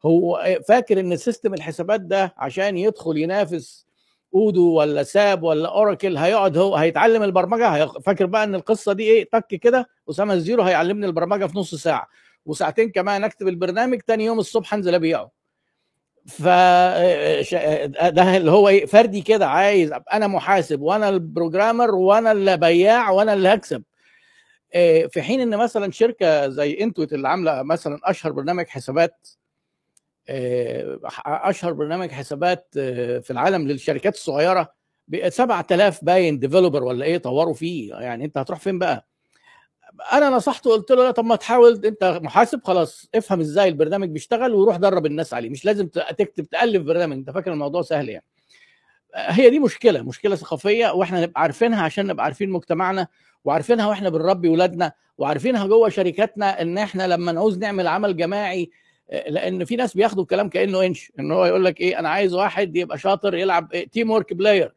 هو 0.05 0.43
فاكر 0.67 0.99
إن 0.99 1.17
system 1.17 1.53
الحسابات 1.53 2.01
ده 2.01 2.33
عشان 2.37 2.77
يدخل 2.77 3.17
ينافس 3.17 3.85
أودو 4.35 4.73
ولا 4.73 5.03
ساب 5.03 5.43
ولا 5.43 5.69
أوراكل 5.69 6.17
هيقعد 6.17 6.57
هو 6.57 6.75
هيتعلم 6.75 7.23
البرمجة 7.23 7.85
فاكر 7.85 8.25
بقى 8.25 8.43
إن 8.43 8.55
القصة 8.55 8.93
دي 8.93 9.03
إيه؟ 9.03 9.29
تك 9.29 9.47
كده 9.47 9.89
أسامة 10.09 10.33
الزيرو 10.33 10.63
هيعلمني 10.63 11.05
البرمجة 11.05 11.45
في 11.45 11.57
نص 11.57 11.75
ساعة 11.75 12.07
وساعتين 12.45 12.91
كمان 12.91 13.23
أكتب 13.23 13.47
البرنامج 13.47 13.99
تاني 13.99 14.25
يوم 14.25 14.39
الصبح 14.39 14.73
انزل 14.73 14.95
أبيعه. 14.95 15.31
ف 16.27 16.41
ده 18.09 18.37
اللي 18.37 18.51
هو 18.51 18.69
إيه؟ 18.69 18.85
فردي 18.85 19.21
كده 19.21 19.47
عايز 19.47 19.93
أنا 20.13 20.27
محاسب 20.27 20.81
وأنا 20.81 21.09
ال 21.09 21.17
programmer 21.17 21.95
وأنا 21.95 22.31
اللي 22.31 22.57
بياع 22.57 23.09
وأنا 23.09 23.33
اللي 23.33 23.49
هكسب. 23.49 23.83
في 25.09 25.21
حين 25.21 25.41
إن 25.41 25.57
مثلا 25.57 25.91
شركة 25.91 26.47
زي 26.49 26.77
إنتويت 26.81 27.13
اللي 27.13 27.27
عاملة 27.27 27.63
مثلا 27.63 27.99
أشهر 28.03 28.31
برنامج 28.31 28.67
حسابات 28.67 29.27
آه، 29.27 29.40
أشهر 31.25 31.73
برنامج 31.73 32.11
حسابات 32.11 32.73
آه، 32.77 33.19
في 33.19 33.31
العالم 33.31 33.67
للشركات 33.67 34.15
الصغيرة 34.15 34.73
7000 35.29 36.03
باين 36.03 36.39
ديفلوبر 36.39 36.83
ولا 36.83 37.05
إيه 37.05 37.17
طوروا 37.17 37.53
فيه. 37.53 37.93
يعني 37.95 38.25
أنت 38.25 38.37
هتروح 38.37 38.59
فين 38.59 38.79
بقى؟ 38.79 39.07
أنا 40.13 40.29
نصحته 40.29 40.71
قلت 40.71 40.91
له 40.91 41.03
لا 41.03 41.11
طب 41.11 41.25
ما 41.25 41.35
تحاول 41.35 41.85
أنت 41.85 42.19
محاسب 42.23 42.63
خلاص 42.63 43.09
افهم 43.15 43.39
إزاي 43.39 43.67
البرنامج 43.69 44.09
بيشتغل 44.09 44.53
وروح 44.53 44.75
درب 44.77 45.05
الناس 45.05 45.33
عليه. 45.33 45.49
مش 45.49 45.65
لازم 45.65 45.87
تكتب 45.87 46.49
تألف 46.49 46.83
برنامج. 46.83 47.17
أنت 47.17 47.29
فاكر 47.29 47.53
الموضوع 47.53 47.81
سهل 47.81 48.09
يعني. 48.09 48.25
هي 49.15 49.49
دي 49.49 49.59
مشكلة 49.59 50.01
مشكلة 50.01 50.35
ثقافية 50.35 50.91
وإحنا 50.93 51.21
نبقى 51.21 51.41
عارفينها 51.41 51.83
عشان 51.83 52.07
نبقى 52.07 52.25
عارفين 52.25 52.49
مجتمعنا 52.49 53.07
وعارفينها 53.43 53.87
وإحنا 53.87 54.09
بنربي 54.09 54.49
ولادنا 54.49 54.91
وعارفينها 55.17 55.67
جوه 55.67 55.89
شركاتنا 55.89 56.61
إن 56.61 56.77
إحنا 56.77 57.07
لما 57.07 57.31
نعوز 57.31 57.57
نعمل 57.57 57.87
عمل 57.87 58.17
جماعي 58.17 58.71
لأن 59.11 59.65
في 59.65 59.75
ناس 59.75 59.93
بياخدوا 59.93 60.23
الكلام 60.23 60.49
كأنه 60.49 60.85
إنش 60.85 61.11
إن 61.19 61.31
هو 61.31 61.45
يقول 61.45 61.65
لك 61.65 61.81
إيه 61.81 61.99
أنا 61.99 62.09
عايز 62.09 62.33
واحد 62.33 62.75
يبقى 62.75 62.97
شاطر 62.97 63.35
يلعب 63.35 63.73
إيه 63.73 63.87
teamwork 63.87 64.33
player 64.33 64.73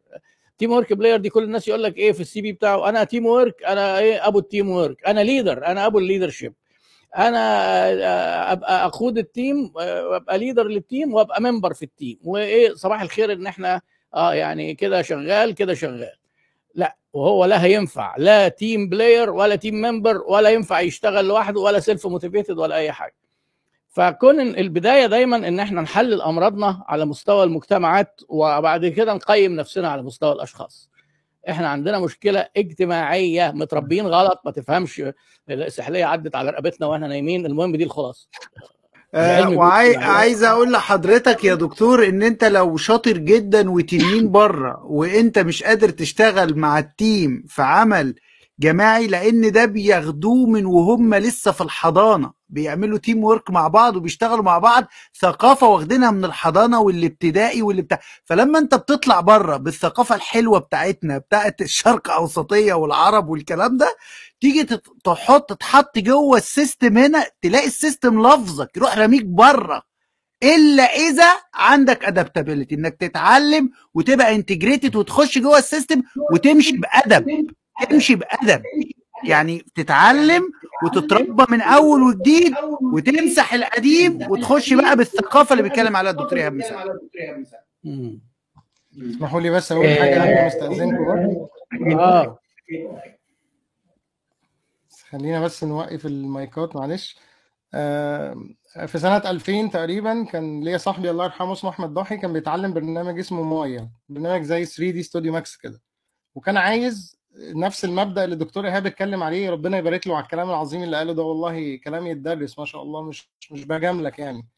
teamwork 0.58 0.92
player 0.92 1.16
دي 1.16 1.28
كل 1.28 1.42
الناس 1.44 1.68
يقول 1.68 1.82
لك 1.82 1.96
إيه 1.96 2.12
في 2.12 2.20
ال 2.20 2.42
CV 2.42 2.52
بتاعه 2.52 2.88
أنا 2.88 3.04
teamwork 3.04 3.64
أنا 3.64 3.98
إيه 3.98 4.26
أبو 4.26 4.38
ال 4.38 4.70
teamwork 4.70 5.06
أنا 5.06 5.20
leader 5.20 5.66
أنا 5.66 5.86
أبو 5.86 5.98
ال 5.98 6.03
leadership 6.03 6.54
أنا 7.16 7.38
آه، 7.90 8.52
أبقى 8.52 8.84
اقود 8.86 9.18
ال 9.18 9.29
team 9.29 9.72
آه، 9.80 10.08
وابقى 10.08 10.38
leader 10.38 10.68
لل 10.68 10.84
team 10.84 11.14
وأبقى 11.14 11.42
member 11.42 11.74
في 11.74 11.82
ال 11.82 11.90
team 11.90 12.18
وإيه 12.24 12.74
صباح 12.74 13.02
الخير 13.02 13.32
إن 13.32 13.46
إحنا 13.46 13.80
آه 14.14 14.34
يعني 14.34 14.74
كده 14.74 15.02
شغال 15.02 15.54
كده 15.54 15.74
شغال. 15.74 16.12
لا 16.74 16.96
وهو 17.12 17.44
لا 17.44 17.64
هينفع 17.64 18.14
لا 18.18 18.48
team 18.48 18.88
player 18.88 19.30
ولا 19.30 19.56
team 19.56 19.74
member 19.74 20.22
ولا 20.28 20.50
ينفع 20.50 20.80
يشتغل 20.80 21.24
لوحده 21.24 21.60
ولا 21.60 21.80
self 21.80 22.06
motivated 22.06 22.58
ولا 22.58 22.76
أي 22.76 22.92
حاجة. 22.92 23.14
فكون 23.94 24.40
البداية 24.40 25.06
دايما 25.06 25.36
إن 25.48 25.60
إحنا 25.60 25.80
نحلل 25.80 26.22
أمراضنا 26.22 26.84
على 26.88 27.04
مستوى 27.04 27.44
المجتمعات 27.44 28.20
وبعد 28.28 28.86
كده 28.86 29.14
نقيم 29.14 29.52
نفسنا 29.56 29.88
على 29.88 30.02
مستوى 30.02 30.32
الأشخاص. 30.32 30.90
إحنا 31.48 31.68
عندنا 31.68 31.98
مشكلة 31.98 32.46
اجتماعية 32.56 33.52
متربيين 33.54 34.06
غلط 34.06 34.40
ما 34.44 34.50
تفهمش 34.50 35.02
السحلية 35.50 36.04
عدت 36.04 36.36
على 36.36 36.50
رقبتنا 36.50 36.86
وإحنا 36.86 37.06
نايمين 37.08 37.46
المهم 37.46 37.76
دي 37.76 37.84
الخلاصه 37.84 38.28
آه 39.14 39.48
وعايز 39.50 40.42
أقول 40.44 40.72
لحضرتك 40.72 41.44
يا 41.44 41.54
دكتور 41.54 42.08
إن 42.08 42.22
أنت 42.22 42.44
لو 42.44 42.76
شاطر 42.76 43.16
جدا 43.18 43.70
وتنين 43.70 44.30
بره 44.30 44.82
وأنت 44.84 45.38
مش 45.38 45.62
قادر 45.62 45.88
تشتغل 45.88 46.58
مع 46.58 46.78
ال 46.78 46.92
team 46.92 47.44
في 47.48 47.62
عمل 47.62 48.14
جماعي 48.60 49.06
لأن 49.06 49.52
ده 49.52 49.64
بياخدوه 49.64 50.46
من 50.46 50.66
وهم 50.66 51.14
لسه 51.14 51.52
في 51.52 51.60
الحضانة. 51.60 52.32
بيعملوا 52.54 52.98
teamwork 52.98 53.50
مع 53.50 53.68
بعض 53.68 53.96
وبيشتغلوا 53.96 54.42
مع 54.44 54.58
بعض 54.58 54.84
ثقافة 55.20 55.66
واخدينها 55.68 56.10
من 56.10 56.24
الحضانة 56.24 56.80
والابتدائي 56.80 57.62
واللي 57.62 57.82
بتاع 57.82 58.00
فلما 58.24 58.58
انت 58.58 58.74
بتطلع 58.74 59.20
بره 59.20 59.56
بالثقافة 59.56 60.14
الحلوة 60.14 60.58
بتاعتنا 60.58 61.18
بتاعت 61.18 61.60
الشرق 61.60 62.10
أوسطية 62.10 62.74
والعرب 62.74 63.28
والكلام 63.28 63.76
ده 63.76 63.96
تيجي 64.40 64.64
تحط 65.04 65.52
تحط 65.52 65.98
جوه 65.98 66.36
ال 66.38 66.47
system 66.47 66.98
هنا 66.98 67.26
تلاقي 67.42 67.66
ال 67.66 67.75
system 67.75 68.26
لفظك 68.26 68.76
يروح 68.76 68.98
راميك 68.98 69.24
بره 69.24 69.82
إلا 70.42 70.82
إذا 70.82 71.32
عندك 71.54 72.04
adaptability 72.04 72.74
إنك 72.74 72.96
تتعلم 73.00 73.70
وتبقى 73.94 74.34
integrated 74.34 74.96
وتخش 74.96 75.38
جوه 75.38 75.58
ال 75.58 75.65
system 75.65 76.02
وتمشي 76.32 76.76
بأدب 76.76 77.26
تمشي 77.90 78.14
بأدب. 78.14 78.62
يعني 79.28 79.64
تتعلم 79.74 80.42
وتتربى 80.84 81.44
من 81.48 81.60
أول 81.60 82.02
وجديد 82.02 82.54
وتمسح 82.94 83.54
القديم 83.54 84.30
وتخش 84.30 84.72
بقى 84.74 84.96
بالثقافة 84.96 85.52
اللي 85.52 85.62
بيتكلم 85.62 85.96
عليها 85.96 86.10
الدكتور 86.12 86.38
إيهاب 86.38 86.52
مساء. 86.54 86.98
اسمحوا 89.10 89.40
لي 89.40 89.50
بس 89.50 89.72
أقول 89.72 89.86
حاجة 89.88 90.20
قبل 90.20 90.46
ما 90.46 90.53
استأذنكم 90.53 91.04
برضه 91.04 91.50
آه. 92.00 92.38
خلينا 95.10 95.40
بس 95.40 95.64
نوقف 95.64 96.06
المايكات 96.06 96.76
معلش. 96.76 97.18
آه 97.74 98.36
في 98.86 98.98
سنة 98.98 99.16
2000 99.16 99.66
تقريبا 99.72 100.24
كان 100.24 100.64
ليا 100.64 100.78
صاحبي 100.78 101.10
الله 101.10 101.24
يرحمه 101.24 101.52
اسمه 101.52 101.70
أحمد 101.70 101.94
ضاحي 101.94 102.16
كان 102.16 102.32
بيتعلم 102.32 102.72
برنامج 102.72 103.18
اسمه 103.18 103.42
مايا 103.42 103.90
برنامج 104.08 104.42
زي 104.42 104.64
3D 104.64 105.02
Studio 105.02 105.32
Max 105.32 105.56
كده. 105.56 105.80
وكان 106.34 106.56
عايز 106.56 107.16
نفس 107.36 107.84
المبدأ 107.84 108.24
اللي 108.24 108.32
الدكتور 108.34 108.66
إيهاب 108.66 108.86
اتكلم 108.86 109.22
عليه 109.22 109.50
ربنا 109.50 109.78
يبارك 109.78 110.06
له 110.06 110.16
على 110.16 110.22
الكلام 110.24 110.50
العظيم 110.50 110.82
اللي 110.82 110.96
قاله 110.96 111.12
ده. 111.12 111.22
والله 111.22 111.76
كلام 111.76 112.06
يتدرس 112.06 112.58
ما 112.58 112.64
شاء 112.64 112.82
الله 112.82 113.02
مش 113.02 113.28
مش 113.50 113.64
بجاملك 113.64 114.18
يعني. 114.18 114.48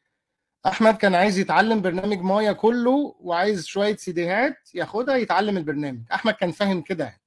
أحمد 0.67 0.97
كان 0.97 1.15
عايز 1.15 1.39
يتعلم 1.39 1.83
برنامج 1.83 2.19
مايا 2.21 2.53
كله 2.53 3.17
وعايز 3.21 3.67
شوية 3.67 3.97
سيديهات 3.97 4.57
ياخدها 4.75 5.17
يتعلم 5.17 5.57
البرنامج. 5.57 6.01
أحمد 6.13 6.35
كان 6.35 6.51
فاهم 6.51 6.83
كده 6.83 7.05
يعني. 7.05 7.23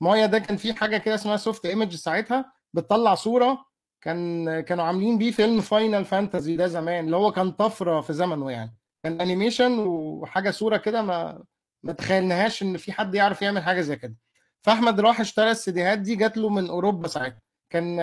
مايا 0.00 0.26
ده 0.26 0.38
كان 0.38 0.56
في 0.56 0.74
حاجة 0.74 0.96
كده 0.98 1.14
اسمها 1.14 1.36
Softimage 1.36 1.94
ساعتها 1.96 2.52
بتطلع 2.74 3.14
صورة 3.14 3.66
كان 4.00 4.60
كانوا 4.60 4.84
عاملين 4.84 5.18
بيه 5.18 5.30
فيلم 5.30 5.60
Final 5.60 6.04
Fantasy 6.04 6.56
ده 6.56 6.66
زمان 6.66 7.04
اللي 7.04 7.16
هو 7.16 7.32
كان 7.32 7.50
طفرة 7.52 8.00
في 8.00 8.12
زمنه 8.12 8.50
يعني. 8.50 8.76
كان 9.04 9.20
animation 9.20 9.78
وحاجة 9.78 10.50
صورة 10.50 10.76
كده 10.76 11.02
ما 11.02 11.44
ما 11.82 11.92
تخيلناهاش 11.92 12.62
إن 12.62 12.76
في 12.76 12.92
حد 12.92 13.14
يعرف 13.14 13.42
يعمل 13.42 13.62
حاجة 13.62 13.80
زي 13.80 13.96
كده. 13.96 14.16
فاحمد 14.62 15.00
راح 15.00 15.20
اشترى 15.20 15.50
السيديهات 15.50 15.98
دي 15.98 16.16
جات 16.16 16.36
له 16.36 16.48
من 16.48 16.68
أوروبا 16.68 17.08
ساعتها. 17.08 17.40
كان 17.70 17.96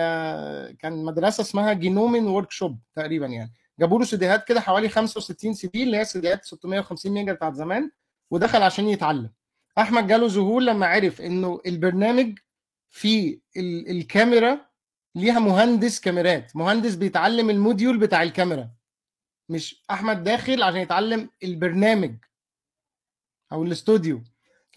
كان 0.72 1.04
مدرسة 1.04 1.40
اسمها 1.40 1.72
Gnomon 1.72 2.26
Workshop 2.26 2.78
تقريبا 2.94 3.26
يعني. 3.26 3.52
جابوا 3.80 3.98
له 3.98 4.04
سيديهات 4.04 4.48
كده 4.48 4.60
حوالي 4.60 4.88
65 4.88 5.54
سي 5.54 5.66
دي 5.66 5.82
اللي 5.82 5.96
هي 5.96 6.04
سيديهات 6.04 6.44
650 6.44 7.12
ميجا 7.12 7.32
بتاعت 7.32 7.54
زمان 7.54 7.90
ودخل 8.30 8.62
عشان 8.62 8.88
يتعلم. 8.88 9.30
أحمد 9.78 10.06
جاله 10.06 10.26
ذهول 10.26 10.66
لما 10.66 10.86
عرف 10.86 11.20
إنه 11.20 11.60
البرنامج 11.66 12.38
في 12.90 13.40
الكاميرا 13.56 14.66
ليها 15.14 15.38
مهندس 15.38 16.00
كاميرات. 16.00 16.56
مهندس 16.56 16.94
بيتعلم 16.94 17.50
ال 17.50 17.57
module 17.57 17.98
بتاع 17.98 18.22
الكاميرا. 18.22 18.70
مش 19.48 19.84
أحمد 19.90 20.24
داخل 20.24 20.62
عشان 20.62 20.80
يتعلم 20.80 21.30
البرنامج 21.42 22.14
أو 23.52 23.62
الاستوديو. 23.62 24.22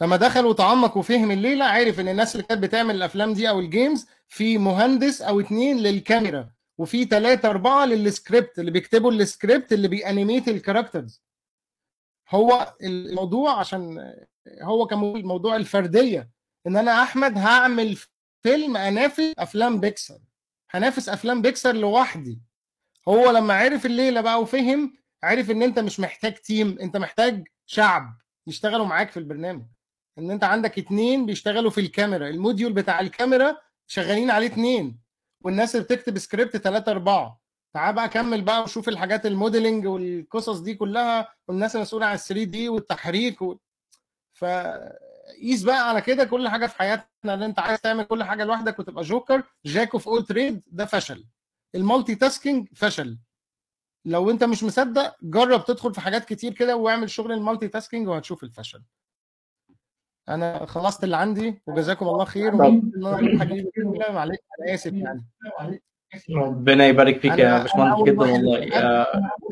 لما 0.02 0.16
دخل 0.16 0.46
وتعمق 0.46 0.98
وفهم 0.98 1.32
الليلة 1.32 1.66
عرف 1.66 2.00
إن 2.00 2.08
الناس 2.08 2.36
اللي 2.36 2.48
كانت 2.48 2.64
بتعمل 2.64 2.96
الأفلام 2.96 3.34
دي 3.34 3.50
أو 3.50 3.60
ال 3.60 3.68
games 3.68 4.08
في 4.28 4.58
مهندس 4.58 5.22
أو 5.22 5.40
اتنين 5.40 5.78
للكاميرا 5.78 6.50
وفي 6.78 7.06
ثلاثة 7.06 7.50
أربعة 7.50 7.86
للسكريبت 7.86 8.60
اللي 8.60 8.72
بيكتبوا 8.72 9.12
السكريبت 9.12 9.74
اللي 9.74 9.88
بي 9.88 10.01
animate 10.01 10.48
ال 10.48 10.55
characters 10.55 11.24
هو 12.30 12.74
الموضوع 12.84 13.60
عشان 13.60 14.14
هو 14.62 14.88
كان 14.88 15.00
موضوع 15.00 15.56
الفردية 15.56 16.30
إن 16.68 16.78
أنا 16.78 17.04
أحمد 17.04 17.38
هعمل 17.38 17.98
فيلم 18.44 18.78
أنافس 18.78 19.34
أفلام 19.38 19.80
بيكسر 19.80 20.20
هنافس 20.72 21.10
أفلام 21.10 21.42
بيكسر 21.42 21.76
لوحدي. 21.76 22.42
هو 23.08 23.32
لما 23.32 23.54
عرف 23.54 23.86
الليلة 23.86 24.22
بقى 24.22 24.42
وفهم 24.42 24.94
عرف 25.24 25.52
إن 25.52 25.64
أنت 25.64 25.80
مش 25.80 26.00
محتاج 26.00 26.34
team 26.34 26.78
أنت 26.82 26.98
محتاج 26.98 27.48
شعب 27.66 28.18
يشتغلوا 28.48 28.86
معاك 28.86 29.12
في 29.12 29.18
البرنامج. 29.18 29.66
إن 30.18 30.32
أنت 30.32 30.44
عندك 30.44 30.78
اتنين 30.80 31.26
بيشتغلوا 31.26 31.72
في 31.72 31.82
الكاميرا 31.82 32.28
ال 32.30 32.36
module 32.36 32.74
بتاع 32.74 33.00
الكاميرا 33.00 33.58
شغالين 33.88 34.32
عليه 34.32 34.48
اتنين 34.48 35.00
والناس 35.42 35.76
اللي 35.76 35.86
بتكتب 35.86 36.18
سكريبت 36.18 36.58
ثلاثة 36.58 36.92
أربعة. 36.92 37.42
تعال 37.74 37.96
بقى 37.96 38.10
كمل 38.10 38.42
بقى 38.42 38.62
وشوف 38.64 38.90
الحاجات 38.90 39.26
ال 39.26 39.33
modeling 39.33 39.88
والقصص 39.88 40.60
دي 40.60 40.74
كلها 40.76 41.34
والناس 41.48 41.76
المسؤولة 41.76 42.06
عن 42.06 42.18
3D 42.18 42.70
والتحريك 42.70 43.42
و... 43.42 43.58
ف 44.34 44.46
قيس 45.42 45.64
بقى 45.64 45.90
على 45.90 46.02
كده 46.02 46.24
كل 46.26 46.48
حاجة 46.50 46.68
في 46.68 46.76
حياتنا 46.78 47.34
إن 47.34 47.44
أنت 47.44 47.60
عايز 47.60 47.82
تعمل 47.82 48.04
كل 48.04 48.24
حاجة 48.24 48.44
لوحدك 48.44 48.80
وتبقى 48.80 49.04
جوكر 49.04 49.44
jack 49.66 49.94
of 49.94 50.08
all 50.08 50.26
trades 50.26 50.62
ده 50.68 50.86
فشل. 50.86 51.26
ال 51.76 52.16
multitasking 52.16 52.68
فشل. 52.76 53.18
لو 54.06 54.32
أنت 54.32 54.44
مش 54.44 54.64
مصدق 54.64 55.16
جرب 55.24 55.66
تدخل 55.66 55.94
في 55.94 56.02
حاجات 56.02 56.26
كتير 56.26 56.54
كده 56.54 56.76
واعمل 56.76 57.10
شغل 57.10 57.32
ال 57.32 57.68
multitasking 57.68 58.08
وهتشوف 58.08 58.44
الفشل. 58.44 58.84
أنا 60.30 60.66
خلصت 60.66 61.04
اللي 61.04 61.18
عندي 61.18 61.62
وجزاكم 61.68 62.08
الله 62.08 62.26
خير. 62.26 62.56
معلش 62.56 64.38
أنا 64.60 64.74
آسف 64.74 64.94
يعني. 64.94 65.24
ربنا 66.36 66.86
يبارك 66.88 67.20
فيك 67.20 67.40
يا 67.40 67.62
باشمهندس 67.62 68.04
جدا 68.04 68.22
والله. 68.22 68.70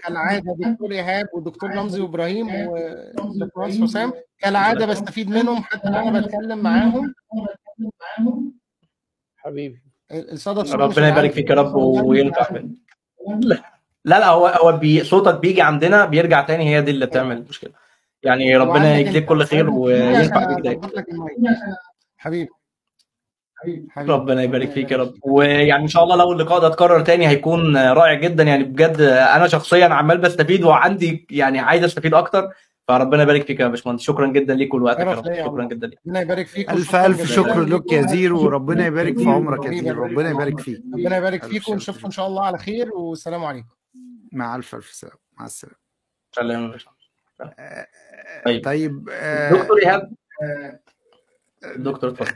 كالعادة 0.03 0.55
دكتور 0.59 0.91
إيهاب 0.91 1.25
ودكتور 1.33 1.75
رمزي 1.75 2.01
وإبراهيم 2.01 2.47
وباشمهندس 2.67 3.81
حسام 3.81 4.13
كالعادة 4.39 4.85
بستفيد 4.85 5.29
منهم 5.29 5.63
حتى 5.63 5.87
أنا 5.87 6.19
بتكلم 6.19 6.59
معاهم. 6.59 7.13
حبيبي. 9.37 9.81
الصدى 10.11 10.73
ربنا 10.73 11.07
يبارك 11.07 11.31
فيك 11.31 11.49
يا 11.49 11.55
رب 11.55 11.75
وينفع 11.75 12.49
لا 14.05 14.19
لا 14.19 14.27
هو 14.27 14.47
هو 14.47 14.77
بي 14.77 15.03
صوتك 15.03 15.39
بيجي 15.39 15.61
عندنا 15.61 16.05
بيرجع 16.05 16.41
تاني 16.41 16.75
هي 16.75 16.81
دي 16.81 16.91
اللي 16.91 17.05
بتعمل 17.05 17.37
المشكلة. 17.37 17.71
يعني 18.23 18.57
ربنا 18.57 18.97
يجزيك 18.97 19.25
كل 19.25 19.45
خير 19.45 19.69
وينفع 19.69 20.53
بيك 20.53 20.59
دايما 20.59 20.89
حبيبي. 22.17 22.49
حبيب. 23.89 24.11
ربنا 24.11 24.43
يبارك 24.43 24.71
فيك 24.71 24.91
يا 24.91 24.97
رب. 24.97 25.13
ويعني 25.23 25.83
إن 25.83 25.87
شاء 25.87 26.03
الله 26.03 26.15
لو 26.15 26.31
اللقاء 26.31 26.59
ده 26.59 26.67
اتكرر 26.67 27.01
تاني 27.01 27.27
هيكون 27.27 27.77
رائع 27.77 28.13
جدا. 28.13 28.43
يعني 28.43 28.63
بجد 28.63 29.01
أنا 29.01 29.47
شخصيا 29.47 29.85
عمال 29.85 30.17
بستفيد 30.17 30.63
وعندي 30.63 31.27
يعني 31.31 31.59
عايز 31.59 31.83
أستفيد 31.83 32.13
أكتر. 32.13 32.49
فربنا 32.87 33.23
يبارك 33.23 33.45
فيك 33.45 33.59
يا 33.59 33.67
باشمهندس. 33.67 34.03
شكرا 34.03 34.27
جدا 34.27 34.53
ليك 34.53 34.73
ولوقتك 34.73 34.99
يا 34.99 35.13
رب. 35.13 35.33
شكرا 35.35 35.65
جدا 35.65 35.87
ليك. 35.87 35.99
ربنا 36.07 36.21
يبارك 36.21 36.47
فيك 36.47 36.69
ألف 36.69 36.95
ألف 36.95 37.31
شكر 37.31 37.63
لك 37.63 37.91
يا 37.91 38.01
زيرو. 38.01 38.45
وربنا 38.45 38.85
يبارك 38.85 39.17
في 39.17 39.29
عمرك 39.29 39.65
يا 39.65 39.81
زيرو. 39.81 40.03
ربنا 40.03 40.29
يبارك 40.29 40.59
فيك. 40.59 40.81
ربنا 40.93 41.17
يبارك 41.17 41.43
فيك 41.43 41.69
ونشوفكم 41.69 42.05
إن 42.05 42.11
شاء 42.11 42.27
الله 42.27 42.45
على 42.45 42.57
خير. 42.57 42.93
والسلام 42.93 43.45
عليكم. 43.45 43.69
مع 44.31 44.55
ألف 44.55 44.75
ألف 44.75 44.91
سلام. 44.91 45.17
مع 45.39 45.45
السلامة. 45.45 45.75
سلام 46.35 46.73
طيب. 48.45 48.65
طيب 48.65 49.05
دكتور 49.51 49.77
إيهاب؟ 49.83 50.11
دكتور 51.75 52.09
اتفضل. 52.09 52.31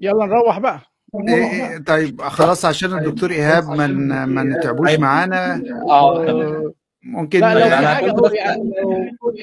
يلا 0.00 0.26
نروح 0.26 0.58
بقى. 0.58 0.80
إيه 1.28 1.78
طيب 1.78 2.22
خلاص 2.22 2.64
عشان 2.64 2.98
الدكتور 2.98 3.30
إيهاب 3.30 3.64
ما 3.64 3.86
ما 4.26 4.42
نتعبوش 4.42 4.94
معانا. 4.98 5.62
آه 5.90 6.72
ممكن 7.02 7.40
لا 7.40 7.54
لو 7.54 7.60
في 7.68 7.86
حاجة 7.86 8.10
هو 8.10 8.26
يعني 8.26 8.72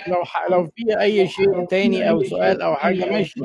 لو 0.08 0.24
لو 0.50 0.68
في 0.76 1.00
أي 1.00 1.28
شيء 1.28 1.66
تاني 1.66 2.10
أو 2.10 2.24
سؤال 2.24 2.62
أو 2.62 2.76
حاجة 2.76 3.06
ماشي. 3.12 3.42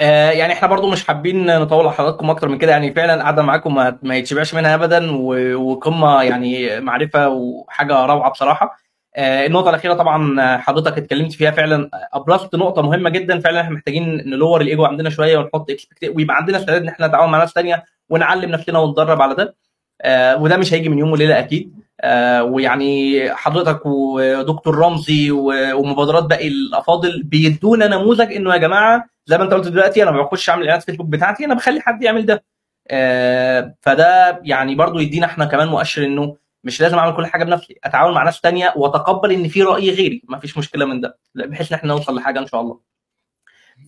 آه 0.00 0.30
يعني 0.30 0.52
إحنا 0.52 0.68
برضو 0.68 0.90
مش 0.90 1.06
حابين 1.06 1.46
نطول 1.46 1.86
على 1.86 1.92
حضراتكم 1.96 2.30
أكتر 2.30 2.48
من 2.48 2.58
كده. 2.58 2.72
يعني 2.72 2.94
فعلا 2.94 3.22
قاعدة 3.22 3.42
معاكم 3.42 3.74
ما, 3.74 3.98
ما 4.02 4.16
يتشبعش 4.16 4.54
منها 4.54 4.74
ابدا 4.74 5.10
وقمة 5.56 6.22
يعني 6.22 6.80
معرفة 6.80 7.28
وحاجة 7.28 8.06
روعة 8.06 8.30
بصراحة. 8.30 8.66
آه 8.66 8.76
النقطة 9.16 9.70
الأخيرة 9.70 9.94
طبعا 9.94 10.56
حضرتك 10.56 10.98
اتكلمت 10.98 11.32
فيها 11.32 11.50
فعلا 11.50 11.90
ابرزت 12.12 12.54
نقطة 12.54 12.82
مهمة 12.82 13.10
جدا 13.10 13.38
فعلا 13.40 13.60
إحنا 13.60 13.74
محتاجين 13.74 14.16
نلور 14.16 14.60
الايجو 14.60 14.84
عندنا 14.84 15.10
شوية 15.10 15.38
ونحط 15.38 15.66
ويبقى 16.14 16.36
عندنا 16.36 16.56
استعداد 16.58 16.82
إن 16.82 16.88
إحنا 16.88 17.06
نتعاون 17.06 17.30
مع 17.30 17.38
ناس 17.38 17.50
ثانية 17.52 17.84
ونعلم 18.08 18.50
نفسنا 18.50 18.78
ونتدرب 18.78 19.22
على 19.22 19.34
ده. 19.34 19.56
آه 20.02 20.42
وده 20.42 20.56
مش 20.56 20.74
هيجي 20.74 20.88
من 20.88 20.98
يوم 20.98 21.12
وليلة 21.12 21.38
أكيد. 21.38 21.72
آه 22.00 22.44
ويعني 22.44 23.30
حضرتك 23.34 23.86
ودكتور 23.86 24.78
رمزي 24.78 25.30
ومبادرات 25.74 26.24
باقي 26.24 26.48
الأفاضل 26.48 27.22
بيدونا 27.22 27.86
نموذج 27.86 28.32
إنه 28.32 28.52
يا 28.52 28.58
جماعة 28.58 29.04
زي 29.26 29.38
ما 29.38 29.44
أنت 29.44 29.54
قلت 29.54 29.68
دلوقتي 29.68 30.02
أنا 30.02 30.10
ما 30.10 30.22
بخش 30.22 30.50
أعمل 30.50 30.62
إعلانات 30.62 30.82
فيسبوك 30.84 31.06
بتاعتي 31.06 31.44
أنا 31.44 31.54
بخلي 31.54 31.80
حد 31.80 32.02
يعمل 32.02 32.26
ده. 32.26 32.44
آه 32.90 33.74
فده 33.80 34.40
يعني 34.44 34.74
برضو 34.74 34.98
يدينا 34.98 35.26
إحنا 35.26 35.44
كمان 35.44 35.68
مؤشر 35.68 36.04
إنه 36.04 36.36
مش 36.64 36.80
لازم 36.80 36.98
أعمل 36.98 37.16
كل 37.16 37.26
حاجة 37.26 37.44
بنفسي 37.44 37.78
اتعاون 37.84 38.14
مع 38.14 38.22
ناس 38.22 38.40
ثانية 38.40 38.72
وأتقبل 38.76 39.32
إن 39.32 39.48
في 39.48 39.62
رأي 39.62 39.90
غيري 39.90 40.22
ما 40.28 40.38
فيش 40.38 40.58
مشكلة 40.58 40.84
من 40.84 41.00
ده 41.00 41.18
بحيث 41.34 41.72
إن 41.72 41.78
إحنا 41.78 41.88
نوصل 41.88 42.16
لحاجة 42.16 42.38
إن 42.38 42.46
شاء 42.46 42.60
الله. 42.60 42.80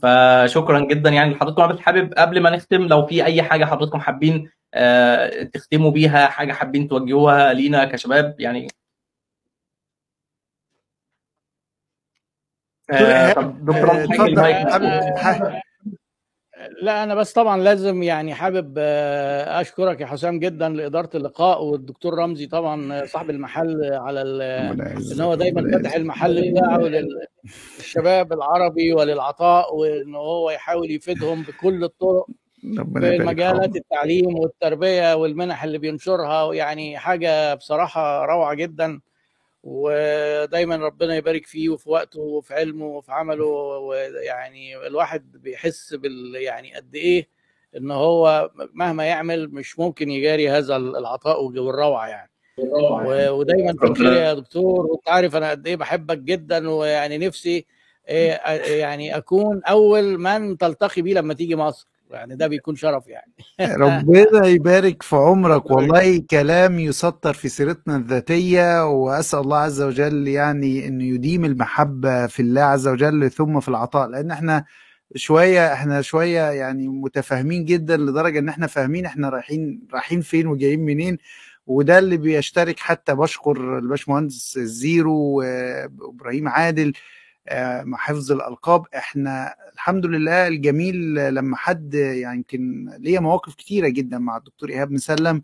فشكرا 0.03 0.81
جدا 0.81 1.11
يعني 1.11 1.35
لحضراتكم 1.35 1.63
أنا 1.63 1.81
حابب 1.83 2.15
قبل 2.15 2.41
ما 2.41 2.51
نختم 2.51 2.83
لو 2.87 3.07
في 3.07 3.25
أي 3.25 3.43
حاجة 3.43 3.65
حضراتكم 3.65 3.99
حابين 4.01 4.51
آه 4.75 5.43
تختموا 5.43 5.91
بيها 5.91 6.27
حاجة 6.27 6.53
حابين 6.53 6.89
توجهوها 6.89 7.53
لينا 7.53 7.85
كشباب 7.85 8.37
يعني. 8.41 8.69
آه 12.91 13.33
طب 13.33 13.65
دكتور 13.65 14.05
اتفضل. 14.05 15.61
لا 16.83 17.03
أنا 17.03 17.15
بس 17.15 17.33
طبعا 17.33 17.63
لازم 17.63 18.03
يعني 18.03 18.35
حابب 18.35 18.79
أشكرك 19.49 20.01
يا 20.01 20.07
حسام 20.07 20.39
جدا 20.39 20.69
لإدارة 20.69 21.11
اللقاء 21.15 21.65
والدكتور 21.65 22.15
رمزي 22.19 22.47
طبعا 22.47 23.05
صاحب 23.07 23.31
المحل 23.31 23.93
على 23.93 24.23
إن 25.13 25.21
هو 25.21 25.35
دايما 25.35 25.71
فاتح 25.73 25.95
المحل 25.95 26.51
بتاعه 26.53 26.79
للشباب 27.79 28.33
العربي 28.33 28.93
وللعطاء 28.93 29.77
وإن 29.77 30.15
هو 30.15 30.51
يحاول 30.51 30.91
يفيدهم 30.91 31.43
بكل 31.43 31.85
الطرق 31.85 32.27
في 32.61 33.19
مجالات 33.27 33.77
التعليم 33.77 34.39
والتربية 34.39 35.15
والمنح 35.17 35.65
اللي 35.65 35.79
بينشرها 35.79 36.55
يعني 36.55 36.99
حاجة 36.99 37.55
بصراحة 37.55 38.25
روعة 38.25 38.55
جدا. 38.55 39.01
ودايما 39.67 40.77
ربنا 40.77 41.17
يبارك 41.17 41.47
فيه 41.47 41.69
وفي 41.69 41.91
وقته 41.91 42.21
وفي 42.21 42.55
علمه 42.55 42.87
وفي 42.87 43.13
عمله 43.13 43.45
ويعني 43.79 44.87
الواحد 44.87 45.33
بيحس 45.43 45.95
بال 45.95 46.35
يعني 46.37 46.75
قد 46.75 46.95
إيه 46.95 47.29
إن 47.77 47.91
هو 47.91 48.51
مهما 48.75 49.05
يعمل 49.05 49.49
مش 49.55 49.79
ممكن 49.79 50.11
يجاري 50.11 50.51
هذا 50.51 50.77
العطاء 50.77 51.45
والروعة 51.45 52.09
يعني. 52.09 52.31
ودايما 53.31 53.75
فاكر 53.81 54.05
يا 54.05 54.35
دكتور 54.35 54.87
وانت 54.87 55.09
عارف 55.09 55.37
أنا 55.37 55.51
قد 55.51 55.67
إيه 55.67 55.77
بحبك 55.77 56.19
جدا 56.19 56.71
ويعني 56.71 57.19
نفسي 57.19 57.67
يعني 58.07 59.17
أكون 59.17 59.63
أول 59.65 60.19
من 60.19 60.59
تلتقي 60.59 61.03
بيه 61.03 61.15
لما 61.15 61.35
تيجي 61.35 61.57
مصر. 61.57 61.87
يعني 62.11 62.37
ده 62.37 62.47
بيكون 62.47 62.77
شرف 62.77 63.05
يعني. 63.09 63.33
ربنا 63.83 64.47
يبارك 64.47 65.03
في 65.03 65.17
عمرك. 65.17 65.71
والله 65.71 66.23
كلام 66.31 66.79
يسطر 66.79 67.33
في 67.33 67.49
سيرتنا 67.49 67.97
الذاتية 67.97 68.87
وأسأل 68.87 69.39
الله 69.39 69.59
عز 69.59 69.83
وجل 69.83 70.29
يعني 70.29 70.89
أنه 70.89 71.05
يديم 71.05 71.45
المحبة 71.45 72.27
في 72.27 72.41
الله 72.41 72.63
عز 72.63 72.89
وجل 72.89 73.31
ثم 73.31 73.61
في 73.61 73.69
العطاء. 73.69 74.09
لأن 74.09 74.31
إحنا 74.31 74.65
شوية 75.15 75.73
إحنا 75.73 76.03
شوية 76.03 76.51
يعني 76.51 76.89
متفاهمين 76.89 77.65
جدا 77.65 77.97
لدرجة 77.97 78.39
إن 78.39 78.49
إحنا 78.49 78.67
فاهمين 78.67 79.07
إحنا 79.07 79.29
رايحين 79.29 79.81
رايحين 79.93 80.21
فين 80.21 80.47
وجايين 80.47 80.81
منين. 80.81 81.19
وده 81.67 81.99
اللي 81.99 82.17
بيشترك 82.17 82.79
حتى 82.81 83.15
بشكر 83.15 83.79
الباشمهندس 83.79 84.57
الزيرو 84.57 85.15
وإبراهيم 85.15 86.49
عادل 86.49 86.93
مع 87.85 87.99
حفظ 87.99 88.33
الألقاب. 88.33 88.87
إحنا 88.97 89.55
الحمد 89.75 90.07
لله 90.07 90.49
الجميل 90.49 91.15
لما 91.35 91.57
حد 91.57 91.95
يعني 91.95 92.37
يمكن 92.37 92.91
ليا 92.99 93.21
مواقف 93.21 93.55
كتيرة 93.55 93.89
جدا 93.89 94.19
مع 94.19 94.37
الدكتور 94.37 94.69
إيهاب 94.71 94.91
مسلم 94.91 95.43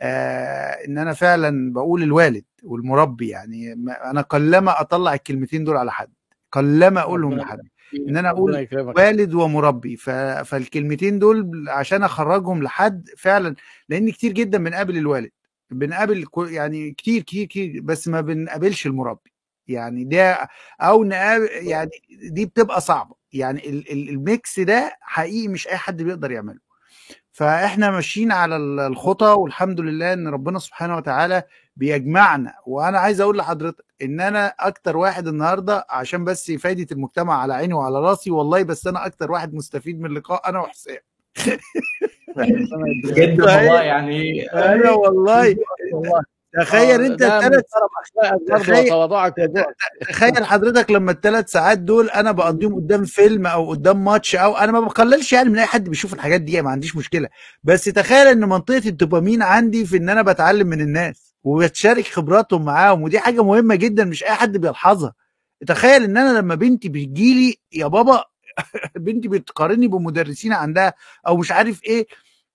آه 0.00 0.70
إن 0.70 0.98
أنا 0.98 1.12
فعلا 1.12 1.72
بقول 1.72 2.02
الوالد 2.02 2.44
والمربي 2.62 3.28
يعني 3.28 3.72
أنا 4.04 4.20
قلما 4.20 4.80
أطلع 4.80 5.14
الكلمتين 5.14 5.64
دول 5.64 5.76
على 5.76 5.92
حد 5.92 6.10
قلما 6.52 7.00
أقولهم 7.00 7.34
لحد. 7.34 7.60
إن 8.08 8.16
أنا 8.16 8.30
أقول 8.30 8.52
والد 8.96 9.34
ومربي 9.34 9.96
فالكلمتين 10.44 11.18
دول 11.18 11.64
عشان 11.68 12.02
أخرجهم 12.02 12.62
لحد 12.62 13.08
فعلا 13.18 13.54
لأن 13.88 14.10
كتير 14.10 14.32
جدا 14.32 14.58
بنقابل 14.58 14.96
الوالد 14.96 15.30
بنقابل 15.70 16.26
يعني 16.36 16.90
كتير 16.90 17.22
كتير 17.22 17.46
كتير 17.46 17.80
بس 17.82 18.08
ما 18.08 18.20
بنقابلش 18.20 18.86
المربي. 18.86 19.35
يعني 19.68 20.04
ده 20.04 20.48
أو 20.80 21.04
نقابل 21.04 21.48
يعني 21.52 21.90
دي 22.30 22.46
بتبقى 22.46 22.80
صعبة. 22.80 23.14
يعني 23.32 23.84
الميكس 23.92 24.60
ده 24.60 24.96
حقيقي 25.00 25.48
مش 25.48 25.68
أي 25.68 25.76
حد 25.76 26.02
بيقدر 26.02 26.30
يعمله. 26.30 26.58
فإحنا 27.32 27.90
ماشيين 27.90 28.32
على 28.32 28.56
الخطى 28.56 29.26
والحمد 29.26 29.80
لله 29.80 30.12
إن 30.12 30.28
ربنا 30.28 30.58
سبحانه 30.58 30.96
وتعالى 30.96 31.42
بيجمعنا. 31.76 32.54
وأنا 32.66 32.98
عايز 32.98 33.20
أقول 33.20 33.38
لحضرتك 33.38 33.84
إن 34.02 34.20
أنا 34.20 34.46
أكتر 34.60 34.96
واحد 34.96 35.26
النهارده 35.28 35.86
عشان 35.90 36.24
بس 36.24 36.50
فايدة 36.50 36.86
المجتمع 36.92 37.42
على 37.42 37.54
عيني 37.54 37.74
وعلى 37.74 38.00
راسي 38.00 38.30
والله 38.30 38.62
بس 38.62 38.86
أنا 38.86 39.06
أكتر 39.06 39.32
واحد 39.32 39.54
مستفيد 39.54 40.00
من 40.00 40.06
اللقاء 40.06 40.48
أنا 40.48 40.60
وحسام. 40.60 40.96
جدا 43.16 43.44
والله 43.44 43.82
يعني 43.82 44.42
أنا 44.52 44.90
والله. 44.90 45.56
تخيل 46.60 47.00
أنت 47.04 47.22
الثلاث 47.22 47.64
تخيل, 48.48 48.90
تخيل 50.10 50.44
حضرتك 50.44 50.90
لما 50.90 51.12
الثلاث 51.12 51.50
ساعات 51.50 51.78
دول 51.78 52.10
أنا 52.10 52.32
بقضيهم 52.32 52.74
قدام 52.74 53.04
فيلم 53.04 53.46
أو 53.46 53.70
قدام 53.70 54.04
ماتش 54.04 54.36
أو 54.36 54.56
أنا 54.56 54.72
ما 54.72 54.80
بقللش 54.80 55.32
يعني 55.32 55.48
من 55.50 55.58
أي 55.58 55.66
حد 55.66 55.88
بيشوف 55.88 56.14
الحاجات 56.14 56.40
دي 56.40 56.62
ما 56.62 56.70
عنديش 56.70 56.96
مشكلة. 56.96 57.28
بس 57.64 57.84
تخيل 57.84 58.26
إن 58.26 58.48
منطقة 58.48 58.88
الدوبامين 58.88 59.42
عندي 59.42 59.86
في 59.86 59.96
إن 59.96 60.08
أنا 60.08 60.22
بتعلم 60.22 60.66
من 60.66 60.80
الناس 60.80 61.34
وبتشارك 61.44 62.06
خبراتهم 62.06 62.64
معاهم 62.64 63.02
ودي 63.02 63.18
حاجة 63.18 63.42
مهمة 63.44 63.74
جدا 63.74 64.04
مش 64.04 64.24
أي 64.24 64.30
حد 64.34 64.56
بيلحظها. 64.56 65.14
تخيل 65.66 66.04
إن 66.04 66.16
أنا 66.16 66.38
لما 66.38 66.54
بنتي 66.54 66.88
بتجيلي 66.88 67.54
يا 67.72 67.86
بابا 67.86 68.24
بنتي 68.96 69.28
بتقارني 69.28 69.88
بمدرسين 69.88 70.52
عندها 70.52 70.94
أو 71.28 71.36
مش 71.36 71.52
عارف 71.52 71.84
إيه 71.84 72.06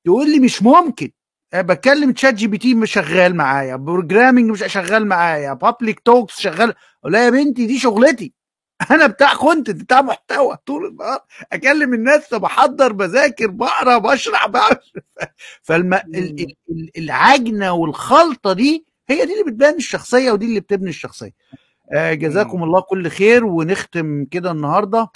تقول 0.06 0.32
لي 0.32 0.40
مش 0.40 0.64
ممكن. 0.64 1.12
بتكلم 1.56 2.12
ChatGPT 2.12 2.74
مش 2.74 2.92
شغال 2.92 3.36
معايا 3.36 3.76
programming 3.76 4.50
مش 4.52 4.64
شغال 4.74 5.08
معايا 5.08 5.54
public 5.54 6.00
talks 6.00 6.40
شغال. 6.40 6.74
أقول 7.02 7.14
لها 7.14 7.22
يا 7.26 7.30
بنتي 7.30 7.66
دي 7.66 7.80
شغلتي. 7.80 8.34
أنا 8.92 9.08
بتاع 9.08 9.36
content 9.36 9.82
بتاع 9.84 10.02
محتوى 10.02 10.58
طول 10.66 10.86
النهار. 10.88 11.20
أكلم 11.54 11.94
الناس 11.94 12.34
بحضر 12.34 12.92
بذاكر 12.94 13.48
بقرأ 13.48 13.98
بشرح 13.98 14.48
فالعجنه 15.64 17.72
والخلطة 17.72 18.54
دي 18.54 18.86
هي 19.10 19.26
دي 19.26 19.34
اللي 19.34 19.44
بتبان 19.52 19.76
الشخصية 19.76 20.32
ودي 20.32 20.46
اللي 20.46 20.60
بتبني 20.60 20.90
الشخصية. 20.90 21.32
آه 21.94 22.14
جزاكم 22.14 22.64
الله 22.64 22.82
كل 22.82 23.10
خير 23.10 23.46
ونختم 23.46 24.26
كده 24.26 24.52
النهارده. 24.52 25.00
آه 25.00 25.12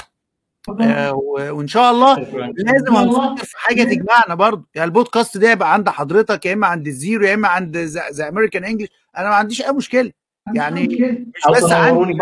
وإن 0.67 1.67
شاء 1.67 1.91
الله 1.91 2.19
لازم 2.57 2.95
هنفكر 2.95 3.45
في 3.45 3.57
حاجة 3.57 3.83
تجمعنا 3.83 4.35
برضه. 4.35 4.65
يعني 4.75 4.87
البودكاست 4.87 5.37
ده 5.37 5.51
يبقى 5.51 5.73
عند 5.73 5.89
حضرتك 5.89 6.45
يا 6.45 6.53
إما 6.53 6.67
عند 6.67 6.87
الزيرو 6.87 7.25
يا 7.25 7.33
إما 7.33 7.47
عند 7.47 7.77
The 7.77 8.29
American 8.29 8.63
English 8.63 8.89
أنا 9.17 9.29
ما 9.29 9.35
عنديش 9.35 9.61
أي 9.61 9.71
مشكلة. 9.71 10.11
يعني 10.55 10.87
مش 10.87 11.57
بس 11.57 11.71
عندي 11.71 12.17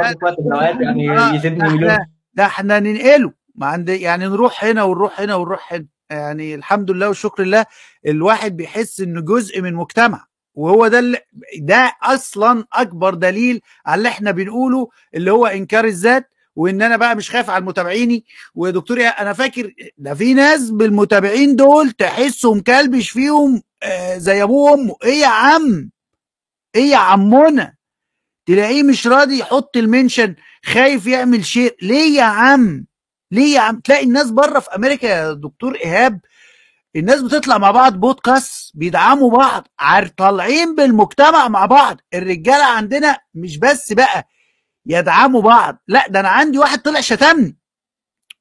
يعني 0.83 1.39
مليون. 1.45 1.97
ده 2.33 2.45
إحنا 2.45 2.79
ننقله. 2.79 3.31
ما 3.55 3.65
عند 3.67 3.89
يعني 3.89 4.25
نروح 4.27 4.63
هنا 4.65 4.83
ونروح 4.83 5.21
هنا 5.21 5.35
ونروح 5.35 5.73
هنا. 5.73 5.85
يعني 6.09 6.55
الحمد 6.55 6.91
لله 6.91 7.07
والشكر 7.07 7.43
لله 7.43 7.65
الواحد 8.07 8.57
بيحس 8.57 9.01
إنه 9.01 9.21
جزء 9.21 9.61
من 9.61 9.73
مجتمع. 9.73 10.25
وهو 10.55 10.87
ده 10.87 10.99
اللي 10.99 11.17
ده 11.59 11.91
أصلا 12.03 12.65
أكبر 12.73 13.13
دليل 13.13 13.61
على 13.85 13.97
اللي 13.97 14.09
إحنا 14.09 14.31
بنقوله 14.31 14.87
اللي 15.15 15.31
هو 15.31 15.45
إنكار 15.45 15.85
الذات. 15.85 16.29
وإن 16.55 16.81
أنا 16.81 16.97
بقى 16.97 17.15
مش 17.15 17.29
خايف 17.31 17.49
على 17.49 17.65
متابعيني 17.65 18.25
ودكتور 18.55 19.01
أنا 19.01 19.33
فاكر 19.33 19.73
ده 19.97 20.13
في 20.13 20.33
ناس 20.33 20.69
بالمتابعين 20.69 21.55
دول 21.55 21.91
تحسهم 21.91 22.59
كلبش 22.59 23.09
فيهم 23.09 23.61
آه 23.83 24.17
زي 24.17 24.43
أبوه 24.43 24.71
وأمه. 24.71 24.95
إيه 25.03 25.21
يا 25.21 25.27
عم؟ 25.27 25.89
إيه 26.75 26.91
يا 26.91 26.97
عمنا؟ 26.97 27.73
تلاقيه 28.45 28.83
مش 28.83 29.07
راضي 29.07 29.39
يحط 29.39 29.77
المنشن 29.77 30.35
خايف 30.65 31.07
يعمل 31.07 31.45
شيء. 31.45 31.75
ليه 31.81 32.17
يا 32.17 32.23
عم؟ 32.23 32.85
ليه 33.31 33.55
يا 33.55 33.59
عم؟ 33.59 33.79
تلاقي 33.79 34.03
الناس 34.05 34.31
بره 34.31 34.59
في 34.59 34.69
أمريكا 34.75 35.07
يا 35.07 35.33
دكتور 35.33 35.75
إيهاب 35.75 36.19
الناس 36.95 37.21
بتطلع 37.21 37.57
مع 37.57 37.71
بعض 37.71 37.93
بودكاست 37.99 38.71
بيدعموا 38.73 39.31
بعض 39.31 39.67
طالعين 40.17 40.75
بالمجتمع 40.75 41.47
مع 41.47 41.65
بعض. 41.65 41.97
الرجالة 42.13 42.65
عندنا 42.65 43.17
مش 43.33 43.57
بس 43.57 43.93
بقى 43.93 44.27
يدعموا 44.85 45.41
بعض. 45.41 45.77
لا 45.87 46.07
ده 46.07 46.19
أنا 46.19 46.29
عندي 46.29 46.57
واحد 46.57 46.81
طلع 46.81 46.99
شتمني. 47.01 47.57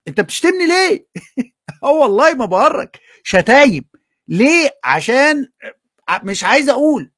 أنت 0.09 0.21
بتشتمني 0.21 0.67
ليه؟ 0.67 1.07
أه 1.85 1.91
والله 1.91 2.35
ما 2.35 2.45
بهرك 2.45 3.01
شتايم. 3.25 3.85
ليه؟ 4.29 4.71
عشان 4.85 5.49
مش 6.23 6.45
عايز 6.45 6.69
أقول 6.69 7.11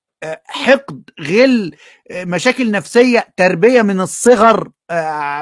حقد 0.44 1.10
غل 1.20 1.76
مشاكل 2.12 2.70
نفسية 2.70 3.28
تربية 3.36 3.82
من 3.82 4.00
الصغر 4.00 4.70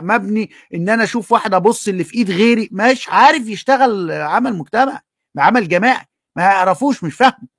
مبني 0.03 0.51
إن 0.75 0.89
أنا 0.89 1.05
أشوف 1.05 1.33
واحد 1.33 1.55
أبص 1.55 1.89
اللي 1.89 2.05
في 2.05 2.15
إيد 2.15 2.31
غيري. 2.31 2.69
مش 2.73 3.09
عارف 3.09 3.49
يشتغل 3.49 4.13
عمل 4.13 4.55
مجتمع 4.55 5.01
عمل 5.39 5.69
جماعي. 5.69 6.07
ما 6.37 6.43
يعرفوش 6.43 7.05
مش 7.05 7.15
فاهمه. 7.15 7.52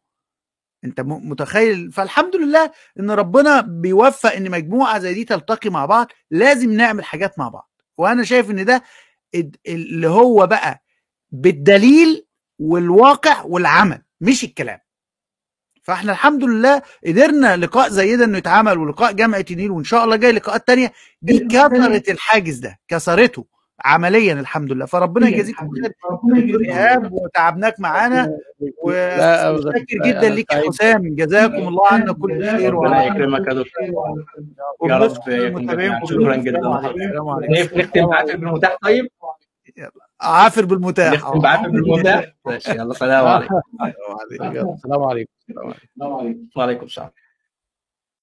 انت 0.85 1.01
متخيل؟ 1.01 1.91
فالحمد 1.91 2.35
لله 2.35 2.71
ان 2.99 3.11
ربنا 3.11 3.61
بيوفق 3.61 4.31
ان 4.33 4.51
مجموعة 4.51 4.99
زي 4.99 5.13
دي 5.13 5.23
تلتقي 5.23 5.69
مع 5.69 5.85
بعض 5.85 6.07
لازم 6.31 6.73
نعمل 6.73 7.03
حاجات 7.03 7.39
مع 7.39 7.49
بعض. 7.49 7.71
وأنا 7.97 8.23
شايف 8.23 8.51
ان 8.51 8.65
ده 8.65 8.83
اللي 9.67 10.07
هو 10.07 10.47
بقى 10.47 10.83
بالدليل 11.31 12.25
والواقع 12.59 13.41
والعمل 13.43 14.01
مش 14.21 14.43
الكلام. 14.43 14.79
فاحنا 15.83 16.11
الحمد 16.11 16.43
لله 16.43 16.81
قدرنا 17.07 17.57
لقاء 17.57 17.89
زي 17.89 18.15
ده 18.15 18.25
انه 18.25 18.37
يتعمل 18.37 18.77
ولقاء 18.77 19.11
جامعة 19.13 19.45
النيل 19.51 19.71
وإن 19.71 19.83
شاء 19.83 20.03
الله 20.03 20.15
جاي 20.15 20.31
لقاءات 20.31 20.67
تانية 20.67 20.93
دي 21.21 21.39
كسرت 21.89 22.09
الحاجز 22.09 22.57
ده 22.57 22.79
كسرته 22.87 23.45
عمليا 23.85 24.33
الحمد 24.33 24.71
لله. 24.71 24.85
فربنا 24.85 25.27
يجازيكم 25.27 25.69
خير 25.69 25.87
دكتور 25.87 26.61
إيهاب 26.65 27.13
وتعبناك 27.13 27.79
معانا. 27.79 28.37
وشاكر 28.83 29.97
جدا 30.05 30.29
ليك 30.29 30.53
يا 30.53 30.63
حسام. 30.67 31.15
جزاكم 31.15 31.67
الله 31.67 31.87
عنا 31.91 32.13
كل 32.13 32.49
خير 32.49 32.73
ربنا 32.73 33.03
يكرمك 33.03 33.47
يا 33.47 33.53
دكتور. 33.53 34.25
يا 34.89 34.97
رب 34.97 35.13
شكرا 36.05 36.35
جدا. 36.35 36.59
نختم 37.75 38.07
بعافر 38.07 38.35
بالمتاح 38.37 38.77
طيب؟ 38.81 39.07
عافر 40.21 40.65
بالمتاح. 40.65 41.13
نختم 41.13 41.39
بعافر 41.39 41.69
بالمتاح؟ 41.69 42.33
ماشي 42.45 42.71
يلا 42.71 42.93
سلام 42.93 43.27
عليكم. 43.27 43.59
السلام 44.73 45.03
عليكم. 45.03 45.31
وعليكم 46.55 46.85
السلام. 46.85 47.09